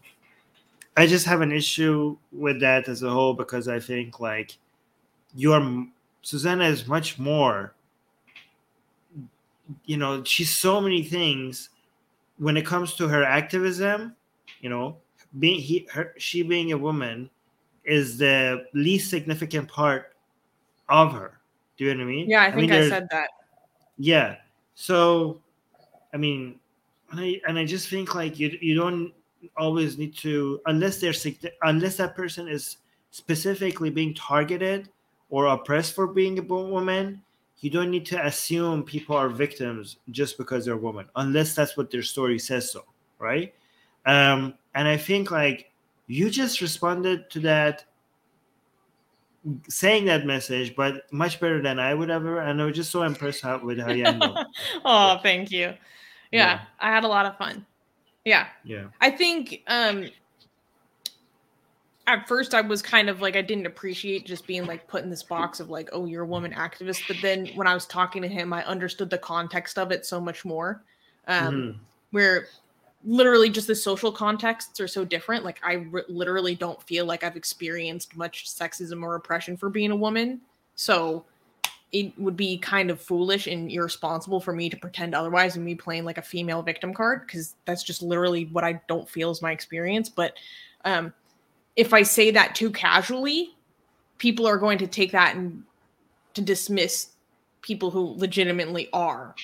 i 0.97 1.07
just 1.07 1.27
have 1.27 1.41
an 1.41 1.53
issue 1.53 2.17
with 2.33 2.61
that 2.61 2.89
as 2.89 3.03
a 3.03 3.11
whole 3.11 3.35
because 3.35 3.69
i 3.69 3.79
think 3.79 4.21
like 4.21 4.57
your 5.35 5.87
susanna 6.23 6.65
is 6.65 6.87
much 6.87 7.19
more 7.19 7.75
you 9.85 9.97
know 9.97 10.25
she's 10.25 10.55
so 10.55 10.81
many 10.81 11.03
things 11.03 11.71
when 12.39 12.57
it 12.57 12.67
comes 12.67 12.95
to 12.95 13.07
her 13.07 13.23
activism 13.23 14.15
you 14.61 14.69
know 14.69 14.97
being 15.39 15.61
he 15.61 15.87
her 15.93 16.13
she 16.19 16.43
being 16.43 16.73
a 16.73 16.79
woman 16.79 17.31
is 17.85 18.19
the 18.19 18.65
least 18.75 19.11
significant 19.11 19.69
part 19.69 20.15
of 20.89 21.13
her. 21.13 21.41
Do 21.77 21.85
you 21.85 21.95
know 21.95 22.05
what 22.05 22.11
I 22.11 22.13
mean? 22.15 22.31
Yeah, 22.31 22.43
I 22.43 22.53
think 22.53 22.71
I, 22.71 22.77
there's- 22.77 22.91
said 22.91 23.09
that. 23.11 23.31
Yeah. 24.01 24.37
So, 24.75 25.43
I 26.15 26.17
mean, 26.17 26.59
and 27.11 27.21
I, 27.21 27.41
and 27.47 27.59
I 27.59 27.67
just 27.67 27.89
think 27.91 28.15
like 28.15 28.39
you 28.39 28.57
you 28.61 28.75
don't 28.75 29.13
always 29.59 29.99
need 29.99 30.17
to 30.19 30.61
unless 30.67 31.01
they're 31.01 31.13
unless 31.63 31.97
that 31.99 32.17
person 32.17 32.49
is 32.49 32.79
specifically 33.11 33.91
being 33.91 34.15
targeted 34.15 34.89
or 35.29 35.47
oppressed 35.47 35.95
for 35.95 36.07
being 36.07 36.39
a 36.39 36.43
woman. 36.43 37.23
You 37.59 37.69
don't 37.69 37.91
need 37.91 38.07
to 38.07 38.25
assume 38.25 38.85
people 38.85 39.15
are 39.15 39.29
victims 39.29 39.99
just 40.11 40.39
because 40.39 40.65
they're 40.65 40.79
women, 40.79 41.07
unless 41.17 41.55
that's 41.55 41.77
what 41.77 41.91
their 41.91 42.03
story 42.03 42.39
says 42.39 42.73
so, 42.73 42.87
right? 43.19 43.53
Um, 44.07 44.55
and 44.75 44.89
I 44.89 44.97
think 44.97 45.31
like 45.31 45.71
you 46.07 46.31
just 46.31 46.63
responded 46.63 47.29
to 47.33 47.41
that 47.41 47.85
saying 49.69 50.05
that 50.05 50.27
message, 50.27 50.77
but 50.77 51.11
much 51.13 51.41
better 51.41 51.63
than 51.63 51.79
I 51.79 51.95
would 51.95 52.11
ever. 52.11 52.41
And 52.41 52.61
I 52.61 52.65
was 52.67 52.77
just 52.77 52.91
so 52.91 53.03
impressed 53.03 53.43
how, 53.43 53.59
with 53.65 53.79
how 53.79 53.91
you 53.91 54.05
handled. 54.05 54.39
oh, 54.85 55.19
thank 55.23 55.51
you. 55.51 55.69
Yeah, 55.69 55.77
Yeah. 56.31 56.61
I 56.79 56.91
had 56.91 57.05
a 57.05 57.09
lot 57.09 57.27
of 57.27 57.37
fun. 57.39 57.65
Yeah. 58.25 58.49
Yeah. 58.65 58.85
I 59.01 59.11
think 59.11 59.63
um 59.67 60.09
at 62.07 62.27
first 62.29 62.55
I 62.55 62.61
was 62.61 62.83
kind 62.83 63.09
of 63.09 63.21
like 63.21 63.37
I 63.37 63.43
didn't 63.43 63.67
appreciate 63.67 64.27
just 64.27 64.47
being 64.47 64.67
like 64.67 64.87
put 64.89 65.05
in 65.05 65.11
this 65.11 65.23
box 65.23 65.61
of 65.61 65.71
like, 65.71 65.89
oh, 65.93 66.07
you're 66.07 66.25
a 66.25 66.27
woman 66.27 66.53
activist. 66.53 67.03
But 67.07 67.17
then 67.23 67.47
when 67.55 67.67
I 67.67 67.75
was 67.75 67.87
talking 67.87 68.21
to 68.23 68.29
him, 68.29 68.53
I 68.53 68.65
understood 68.65 69.11
the 69.11 69.19
context 69.19 69.79
of 69.79 69.91
it 69.93 70.05
so 70.05 70.21
much 70.21 70.45
more. 70.45 70.83
Um 71.29 71.55
Mhm. 71.55 71.79
where 72.11 72.49
literally 73.05 73.49
just 73.49 73.67
the 73.67 73.75
social 73.75 74.13
contexts 74.13 74.81
are 74.81 74.89
so 74.89 75.05
different. 75.05 75.45
Like 75.45 75.61
I 75.63 75.87
r- 75.93 76.05
literally 76.09 76.55
don't 76.55 76.83
feel 76.83 77.07
like 77.07 77.25
I've 77.25 77.37
experienced 77.37 78.17
much 78.17 78.49
sexism 78.49 79.03
or 79.03 79.15
oppression 79.15 79.57
for 79.57 79.71
being 79.71 79.91
a 79.91 79.97
woman. 79.97 80.41
So 80.75 81.25
it 81.93 82.17
would 82.19 82.37
be 82.37 82.57
kind 82.59 82.91
of 82.91 83.01
foolish 83.01 83.47
and 83.47 83.71
irresponsible 83.71 84.41
for 84.41 84.53
me 84.53 84.71
to 84.71 84.77
pretend 84.77 85.15
otherwise 85.15 85.57
and 85.57 85.65
me 85.65 85.75
playing 85.75 86.05
like 86.05 86.19
a 86.19 86.23
female 86.23 86.63
victim 86.63 86.95
card 86.95 87.27
because 87.27 87.57
that's 87.65 87.83
just 87.83 88.03
literally 88.03 88.45
what 88.47 88.65
I 88.65 88.81
don't 88.87 89.09
feel 89.09 89.31
is 89.31 89.43
my 89.43 89.51
experience. 89.51 90.09
But 90.09 90.35
um, 90.85 91.13
if 91.77 91.93
I 91.93 92.03
say 92.03 92.31
that 92.31 92.55
too 92.55 92.71
casually, 92.71 93.57
people 94.19 94.47
are 94.47 94.59
going 94.59 94.79
to 94.79 94.87
take 94.87 95.13
that 95.13 95.35
and 95.35 95.65
to 96.35 96.43
dismiss 96.43 97.09
people 97.63 97.91
who 97.91 98.15
legitimately 98.17 98.89
are 98.93 99.35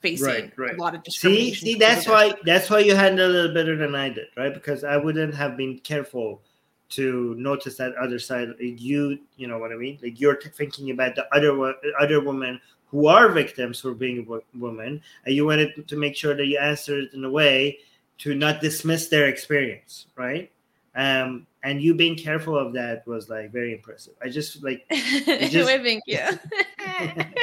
facing 0.00 0.26
Right, 0.26 0.52
right. 0.58 0.74
a 0.74 0.80
lot 0.80 0.94
of 0.94 1.00
See, 1.00 1.04
discrimination. 1.10 1.66
see, 1.66 1.74
because 1.74 2.04
that's 2.04 2.08
why 2.08 2.34
that's 2.44 2.70
why 2.70 2.80
you 2.80 2.94
handled 2.94 3.34
it 3.34 3.54
better 3.54 3.76
than 3.76 3.94
I 3.94 4.08
did, 4.10 4.26
right? 4.36 4.52
Because 4.54 4.84
I 4.84 4.96
wouldn't 4.96 5.34
have 5.34 5.56
been 5.56 5.78
careful 5.80 6.42
to 6.90 7.34
notice 7.36 7.76
that 7.76 7.94
other 7.96 8.18
side. 8.18 8.48
Like 8.48 8.80
you, 8.80 9.18
you 9.36 9.46
know 9.46 9.58
what 9.58 9.72
I 9.72 9.76
mean? 9.76 9.98
Like 10.02 10.20
you're 10.20 10.40
thinking 10.40 10.90
about 10.90 11.14
the 11.16 11.26
other 11.34 11.74
other 12.00 12.20
women 12.20 12.60
who 12.90 13.06
are 13.06 13.28
victims 13.28 13.80
for 13.80 13.92
being 13.92 14.26
a 14.26 14.58
woman, 14.58 15.02
and 15.26 15.34
you 15.34 15.44
wanted 15.44 15.86
to 15.86 15.96
make 15.96 16.16
sure 16.16 16.34
that 16.34 16.46
you 16.46 16.58
answered 16.58 17.04
it 17.04 17.12
in 17.14 17.24
a 17.24 17.30
way 17.30 17.78
to 18.18 18.34
not 18.34 18.60
dismiss 18.60 19.08
their 19.08 19.28
experience, 19.28 20.06
right? 20.16 20.50
Um, 20.98 21.46
and 21.62 21.80
you 21.80 21.94
being 21.94 22.16
careful 22.16 22.58
of 22.58 22.74
that 22.74 23.06
was 23.06 23.30
like 23.30 23.50
very 23.52 23.72
impressive. 23.72 24.12
I 24.22 24.28
just 24.28 24.62
like 24.62 24.84
just- 24.90 25.66
Why, 25.66 25.78
thank 25.82 26.02
you. 26.06 26.18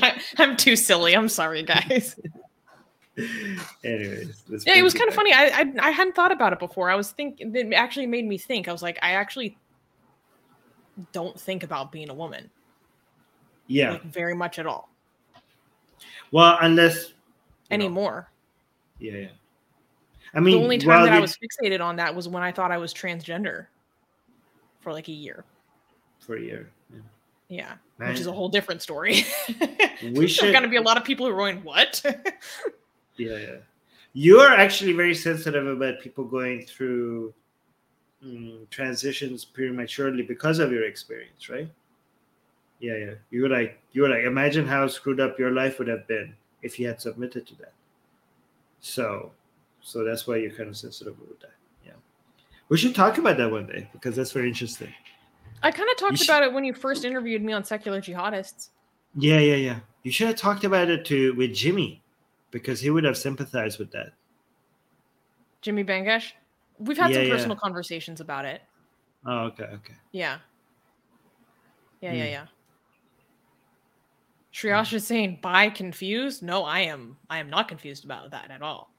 I, 0.00 0.20
I'm 0.38 0.56
too 0.56 0.76
silly. 0.76 1.14
I'm 1.14 1.28
sorry, 1.28 1.62
guys. 1.62 2.18
anyways. 3.84 4.44
Yeah, 4.64 4.76
it 4.76 4.82
was 4.82 4.94
kind 4.94 5.08
of 5.08 5.14
funny. 5.14 5.32
I, 5.32 5.46
I 5.46 5.88
I 5.88 5.90
hadn't 5.90 6.14
thought 6.14 6.30
about 6.30 6.52
it 6.52 6.60
before. 6.60 6.88
I 6.88 6.94
was 6.94 7.10
thinking. 7.10 7.54
It 7.54 7.72
actually 7.74 8.06
made 8.06 8.24
me 8.26 8.38
think. 8.38 8.68
I 8.68 8.72
was 8.72 8.82
like, 8.82 8.98
I 9.02 9.12
actually 9.14 9.58
don't 11.12 11.38
think 11.38 11.64
about 11.64 11.90
being 11.92 12.10
a 12.10 12.14
woman 12.14 12.50
Yeah. 13.68 13.92
like 13.92 14.02
very 14.02 14.34
much 14.34 14.58
at 14.58 14.66
all 14.66 14.90
Well, 16.32 16.58
unless 16.60 17.06
you 17.06 17.12
know, 17.78 17.84
anymore. 17.84 18.28
Yeah, 18.98 19.12
yeah. 19.12 19.28
I 20.34 20.40
mean, 20.40 20.56
the 20.58 20.62
only 20.62 20.78
time 20.78 21.04
that 21.04 21.12
I 21.12 21.20
was 21.20 21.36
fixated 21.36 21.80
on 21.80 21.96
that 21.96 22.14
was 22.14 22.28
when 22.28 22.42
I 22.42 22.52
thought 22.52 22.70
I 22.70 22.78
was 22.78 22.92
transgender 22.92 23.66
for 24.80 24.92
like 24.92 25.08
a 25.08 25.12
year. 25.12 25.44
for 26.20 26.36
a 26.36 26.40
year. 26.40 26.70
Yeah. 26.92 27.00
Yeah, 27.50 27.72
Man, 27.98 28.10
which 28.10 28.20
is 28.20 28.26
a 28.26 28.32
whole 28.32 28.50
different 28.50 28.82
story. 28.82 29.24
We 30.02 30.10
There's 30.10 30.32
should- 30.32 30.52
going 30.52 30.62
to 30.64 30.68
be 30.68 30.76
a 30.76 30.82
lot 30.82 30.96
of 30.96 31.04
people 31.04 31.26
who 31.26 31.32
are 31.32 31.36
going, 31.36 31.64
"What?" 31.64 32.02
Yeah, 33.16 33.36
yeah. 33.36 33.56
You 34.12 34.38
are 34.40 34.54
actually 34.54 34.92
very 34.92 35.14
sensitive 35.14 35.66
about 35.66 36.00
people 36.00 36.24
going 36.24 36.64
through 36.66 37.34
mm, 38.24 38.68
transitions 38.70 39.44
prematurely 39.44 40.22
because 40.22 40.58
of 40.60 40.70
your 40.72 40.84
experience, 40.84 41.48
right? 41.48 41.68
yeah, 42.80 42.94
yeah. 42.96 43.14
You 43.30 43.42
were 43.42 43.48
like, 43.48 43.80
you 43.92 44.02
were 44.02 44.08
like, 44.08 44.22
imagine 44.24 44.66
how 44.66 44.86
screwed 44.86 45.18
up 45.18 45.36
your 45.38 45.50
life 45.50 45.78
would 45.80 45.88
have 45.88 46.06
been 46.06 46.34
if 46.62 46.78
you 46.78 46.86
had 46.86 47.00
submitted 47.00 47.44
to 47.48 47.56
that. 47.56 47.72
So, 48.80 49.32
so 49.82 50.04
that's 50.04 50.26
why 50.26 50.36
you're 50.36 50.50
kind 50.50 50.68
of 50.68 50.76
sensitive 50.76 51.18
with 51.20 51.40
that. 51.40 51.52
Yeah, 51.84 51.92
we 52.68 52.76
should 52.76 52.94
talk 52.94 53.18
about 53.18 53.36
that 53.38 53.50
one 53.50 53.66
day 53.66 53.88
because 53.92 54.16
that's 54.16 54.32
very 54.32 54.48
interesting. 54.48 54.92
I 55.62 55.70
kind 55.70 55.88
of 55.90 55.96
talked 55.96 56.18
should- 56.18 56.28
about 56.28 56.42
it 56.44 56.52
when 56.52 56.64
you 56.64 56.72
first 56.74 57.04
interviewed 57.04 57.42
me 57.42 57.52
on 57.52 57.64
Secular 57.64 58.00
Jihadists. 58.00 58.68
Yeah, 59.16 59.38
yeah, 59.40 59.56
yeah. 59.56 59.80
You 60.04 60.12
should 60.12 60.28
have 60.28 60.36
talked 60.36 60.64
about 60.64 60.88
it 60.88 61.04
to 61.06 61.34
with 61.34 61.52
Jimmy 61.54 62.02
because 62.50 62.80
he 62.80 62.90
would 62.90 63.04
have 63.04 63.16
sympathized 63.18 63.78
with 63.78 63.90
that. 63.92 64.12
Jimmy 65.60 65.82
Bangash. 65.84 66.32
We've 66.78 66.96
had 66.96 67.10
Yeah, 67.10 67.16
some 67.16 67.24
yeah. 67.26 67.34
personal 67.34 67.56
conversations 67.56 68.20
about 68.20 68.44
it. 68.44 68.62
Oh, 69.26 69.46
okay, 69.46 69.64
okay. 69.64 69.94
Yeah. 70.12 70.38
Yeah, 72.00 72.12
yeah, 72.12 72.24
Hmm. 72.24 72.30
yeah. 72.30 72.46
Shriyas 74.52 74.92
is 74.92 75.06
saying 75.06 75.38
"By 75.42 75.70
confused. 75.70 76.42
No, 76.42 76.64
I 76.64 76.80
am 76.80 77.16
I 77.28 77.38
am 77.38 77.50
not 77.50 77.68
confused 77.68 78.04
about 78.04 78.30
that 78.30 78.50
at 78.50 78.62
all. 78.62 78.92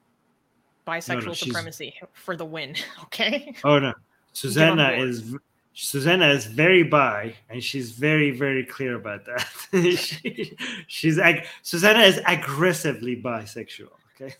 Bisexual 0.90 1.34
she's- 1.36 1.40
supremacy 1.46 1.94
for 2.12 2.36
the 2.36 2.44
win. 2.44 2.74
Okay. 3.04 3.54
Oh 3.64 3.78
no, 3.78 3.92
Susanna 4.32 4.90
is 4.92 5.36
Susanna 5.72 6.28
is 6.28 6.46
very 6.46 6.82
bi, 6.82 7.34
and 7.48 7.62
she's 7.62 7.92
very 7.92 8.30
very 8.32 8.64
clear 8.64 8.96
about 8.96 9.24
that. 9.26 9.46
she, 9.96 10.56
she's 10.88 11.18
ag- 11.18 11.46
Susanna 11.62 12.00
is 12.00 12.20
aggressively 12.26 13.20
bisexual. 13.22 13.90
Okay. 14.20 14.34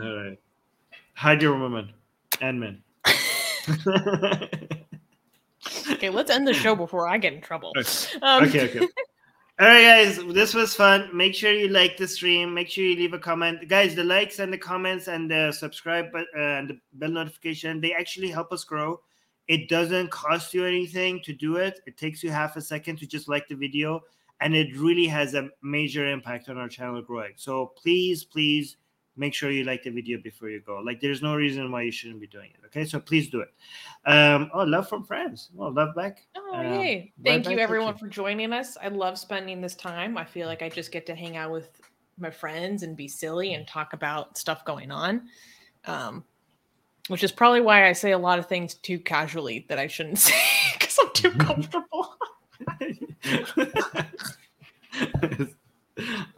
All 0.00 0.16
right. 0.16 0.38
Hide 1.14 1.42
your 1.42 1.58
woman 1.58 1.92
and 2.40 2.60
men. 2.60 2.82
Okay, 5.90 6.10
let's 6.10 6.30
end 6.30 6.46
the 6.46 6.54
show 6.54 6.74
before 6.74 7.08
I 7.08 7.18
get 7.18 7.32
in 7.32 7.40
trouble. 7.40 7.72
Um, 8.22 8.44
okay, 8.44 8.68
okay. 8.68 8.80
All 9.58 9.66
right, 9.66 10.04
guys, 10.04 10.20
this 10.34 10.52
was 10.52 10.74
fun. 10.74 11.08
Make 11.16 11.34
sure 11.34 11.50
you 11.50 11.68
like 11.68 11.96
the 11.96 12.06
stream. 12.06 12.52
Make 12.52 12.68
sure 12.68 12.84
you 12.84 12.94
leave 12.94 13.14
a 13.14 13.18
comment, 13.18 13.66
guys. 13.68 13.94
The 13.94 14.04
likes 14.04 14.38
and 14.38 14.52
the 14.52 14.58
comments 14.58 15.08
and 15.08 15.30
the 15.30 15.50
subscribe 15.50 16.12
but 16.12 16.26
uh, 16.36 16.58
and 16.58 16.68
the 16.68 16.78
bell 16.92 17.08
notification 17.08 17.80
they 17.80 17.94
actually 17.94 18.28
help 18.28 18.52
us 18.52 18.64
grow. 18.64 19.00
It 19.48 19.70
doesn't 19.70 20.10
cost 20.10 20.52
you 20.52 20.66
anything 20.66 21.22
to 21.22 21.32
do 21.32 21.56
it. 21.56 21.80
It 21.86 21.96
takes 21.96 22.22
you 22.22 22.30
half 22.30 22.56
a 22.56 22.60
second 22.60 22.98
to 22.98 23.06
just 23.06 23.28
like 23.28 23.48
the 23.48 23.54
video, 23.54 24.02
and 24.42 24.54
it 24.54 24.76
really 24.76 25.06
has 25.06 25.32
a 25.32 25.48
major 25.62 26.06
impact 26.06 26.50
on 26.50 26.58
our 26.58 26.68
channel 26.68 27.00
growing. 27.00 27.32
So 27.36 27.72
please, 27.76 28.24
please 28.24 28.76
make 29.16 29.34
sure 29.34 29.50
you 29.50 29.64
like 29.64 29.82
the 29.82 29.90
video 29.90 30.18
before 30.18 30.50
you 30.50 30.60
go. 30.60 30.78
Like, 30.78 31.00
there's 31.00 31.22
no 31.22 31.34
reason 31.34 31.70
why 31.70 31.82
you 31.82 31.92
shouldn't 31.92 32.20
be 32.20 32.26
doing 32.26 32.50
it. 32.54 32.66
Okay, 32.66 32.84
so 32.84 33.00
please 33.00 33.28
do 33.28 33.40
it. 33.40 33.52
Um, 34.04 34.50
oh, 34.52 34.62
love 34.62 34.88
from 34.88 35.04
friends. 35.04 35.50
Oh, 35.58 35.68
love 35.68 35.94
back. 35.94 36.26
Oh, 36.36 36.54
Um, 36.54 37.08
Thank 37.24 37.48
you, 37.48 37.58
everyone, 37.58 37.96
for 37.96 38.08
joining 38.08 38.52
us. 38.52 38.76
I 38.82 38.88
love 38.88 39.18
spending 39.18 39.60
this 39.60 39.74
time. 39.74 40.18
I 40.18 40.24
feel 40.24 40.46
like 40.46 40.62
I 40.62 40.68
just 40.68 40.92
get 40.92 41.06
to 41.06 41.14
hang 41.14 41.36
out 41.36 41.50
with 41.50 41.68
my 42.18 42.30
friends 42.30 42.82
and 42.82 42.96
be 42.96 43.08
silly 43.08 43.54
and 43.54 43.66
talk 43.66 43.92
about 43.92 44.38
stuff 44.38 44.64
going 44.64 44.90
on, 44.90 45.28
um, 45.84 46.24
which 47.08 47.22
is 47.22 47.32
probably 47.32 47.60
why 47.60 47.88
I 47.88 47.92
say 47.92 48.12
a 48.12 48.18
lot 48.18 48.38
of 48.38 48.46
things 48.46 48.74
too 48.74 48.98
casually 48.98 49.66
that 49.68 49.78
I 49.78 49.86
shouldn't 49.86 50.18
say 50.28 50.34
because 50.74 50.98
I'm 51.00 51.12
too 51.12 51.30
comfortable. 51.32 52.16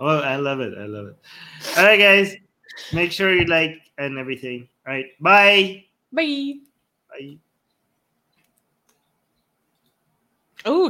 oh, 0.00 0.20
I 0.20 0.36
love 0.36 0.60
it. 0.60 0.76
I 0.78 0.86
love 0.86 1.06
it. 1.06 1.16
All 1.76 1.84
right, 1.84 1.98
guys. 1.98 2.36
Make 2.92 3.12
sure 3.12 3.34
you 3.34 3.44
like 3.44 3.80
and 3.98 4.18
everything. 4.18 4.68
All 4.86 4.94
right. 4.94 5.06
Bye. 5.20 5.84
Bye. 6.12 6.54
Bye. 7.10 7.36
Oh, 10.64 10.86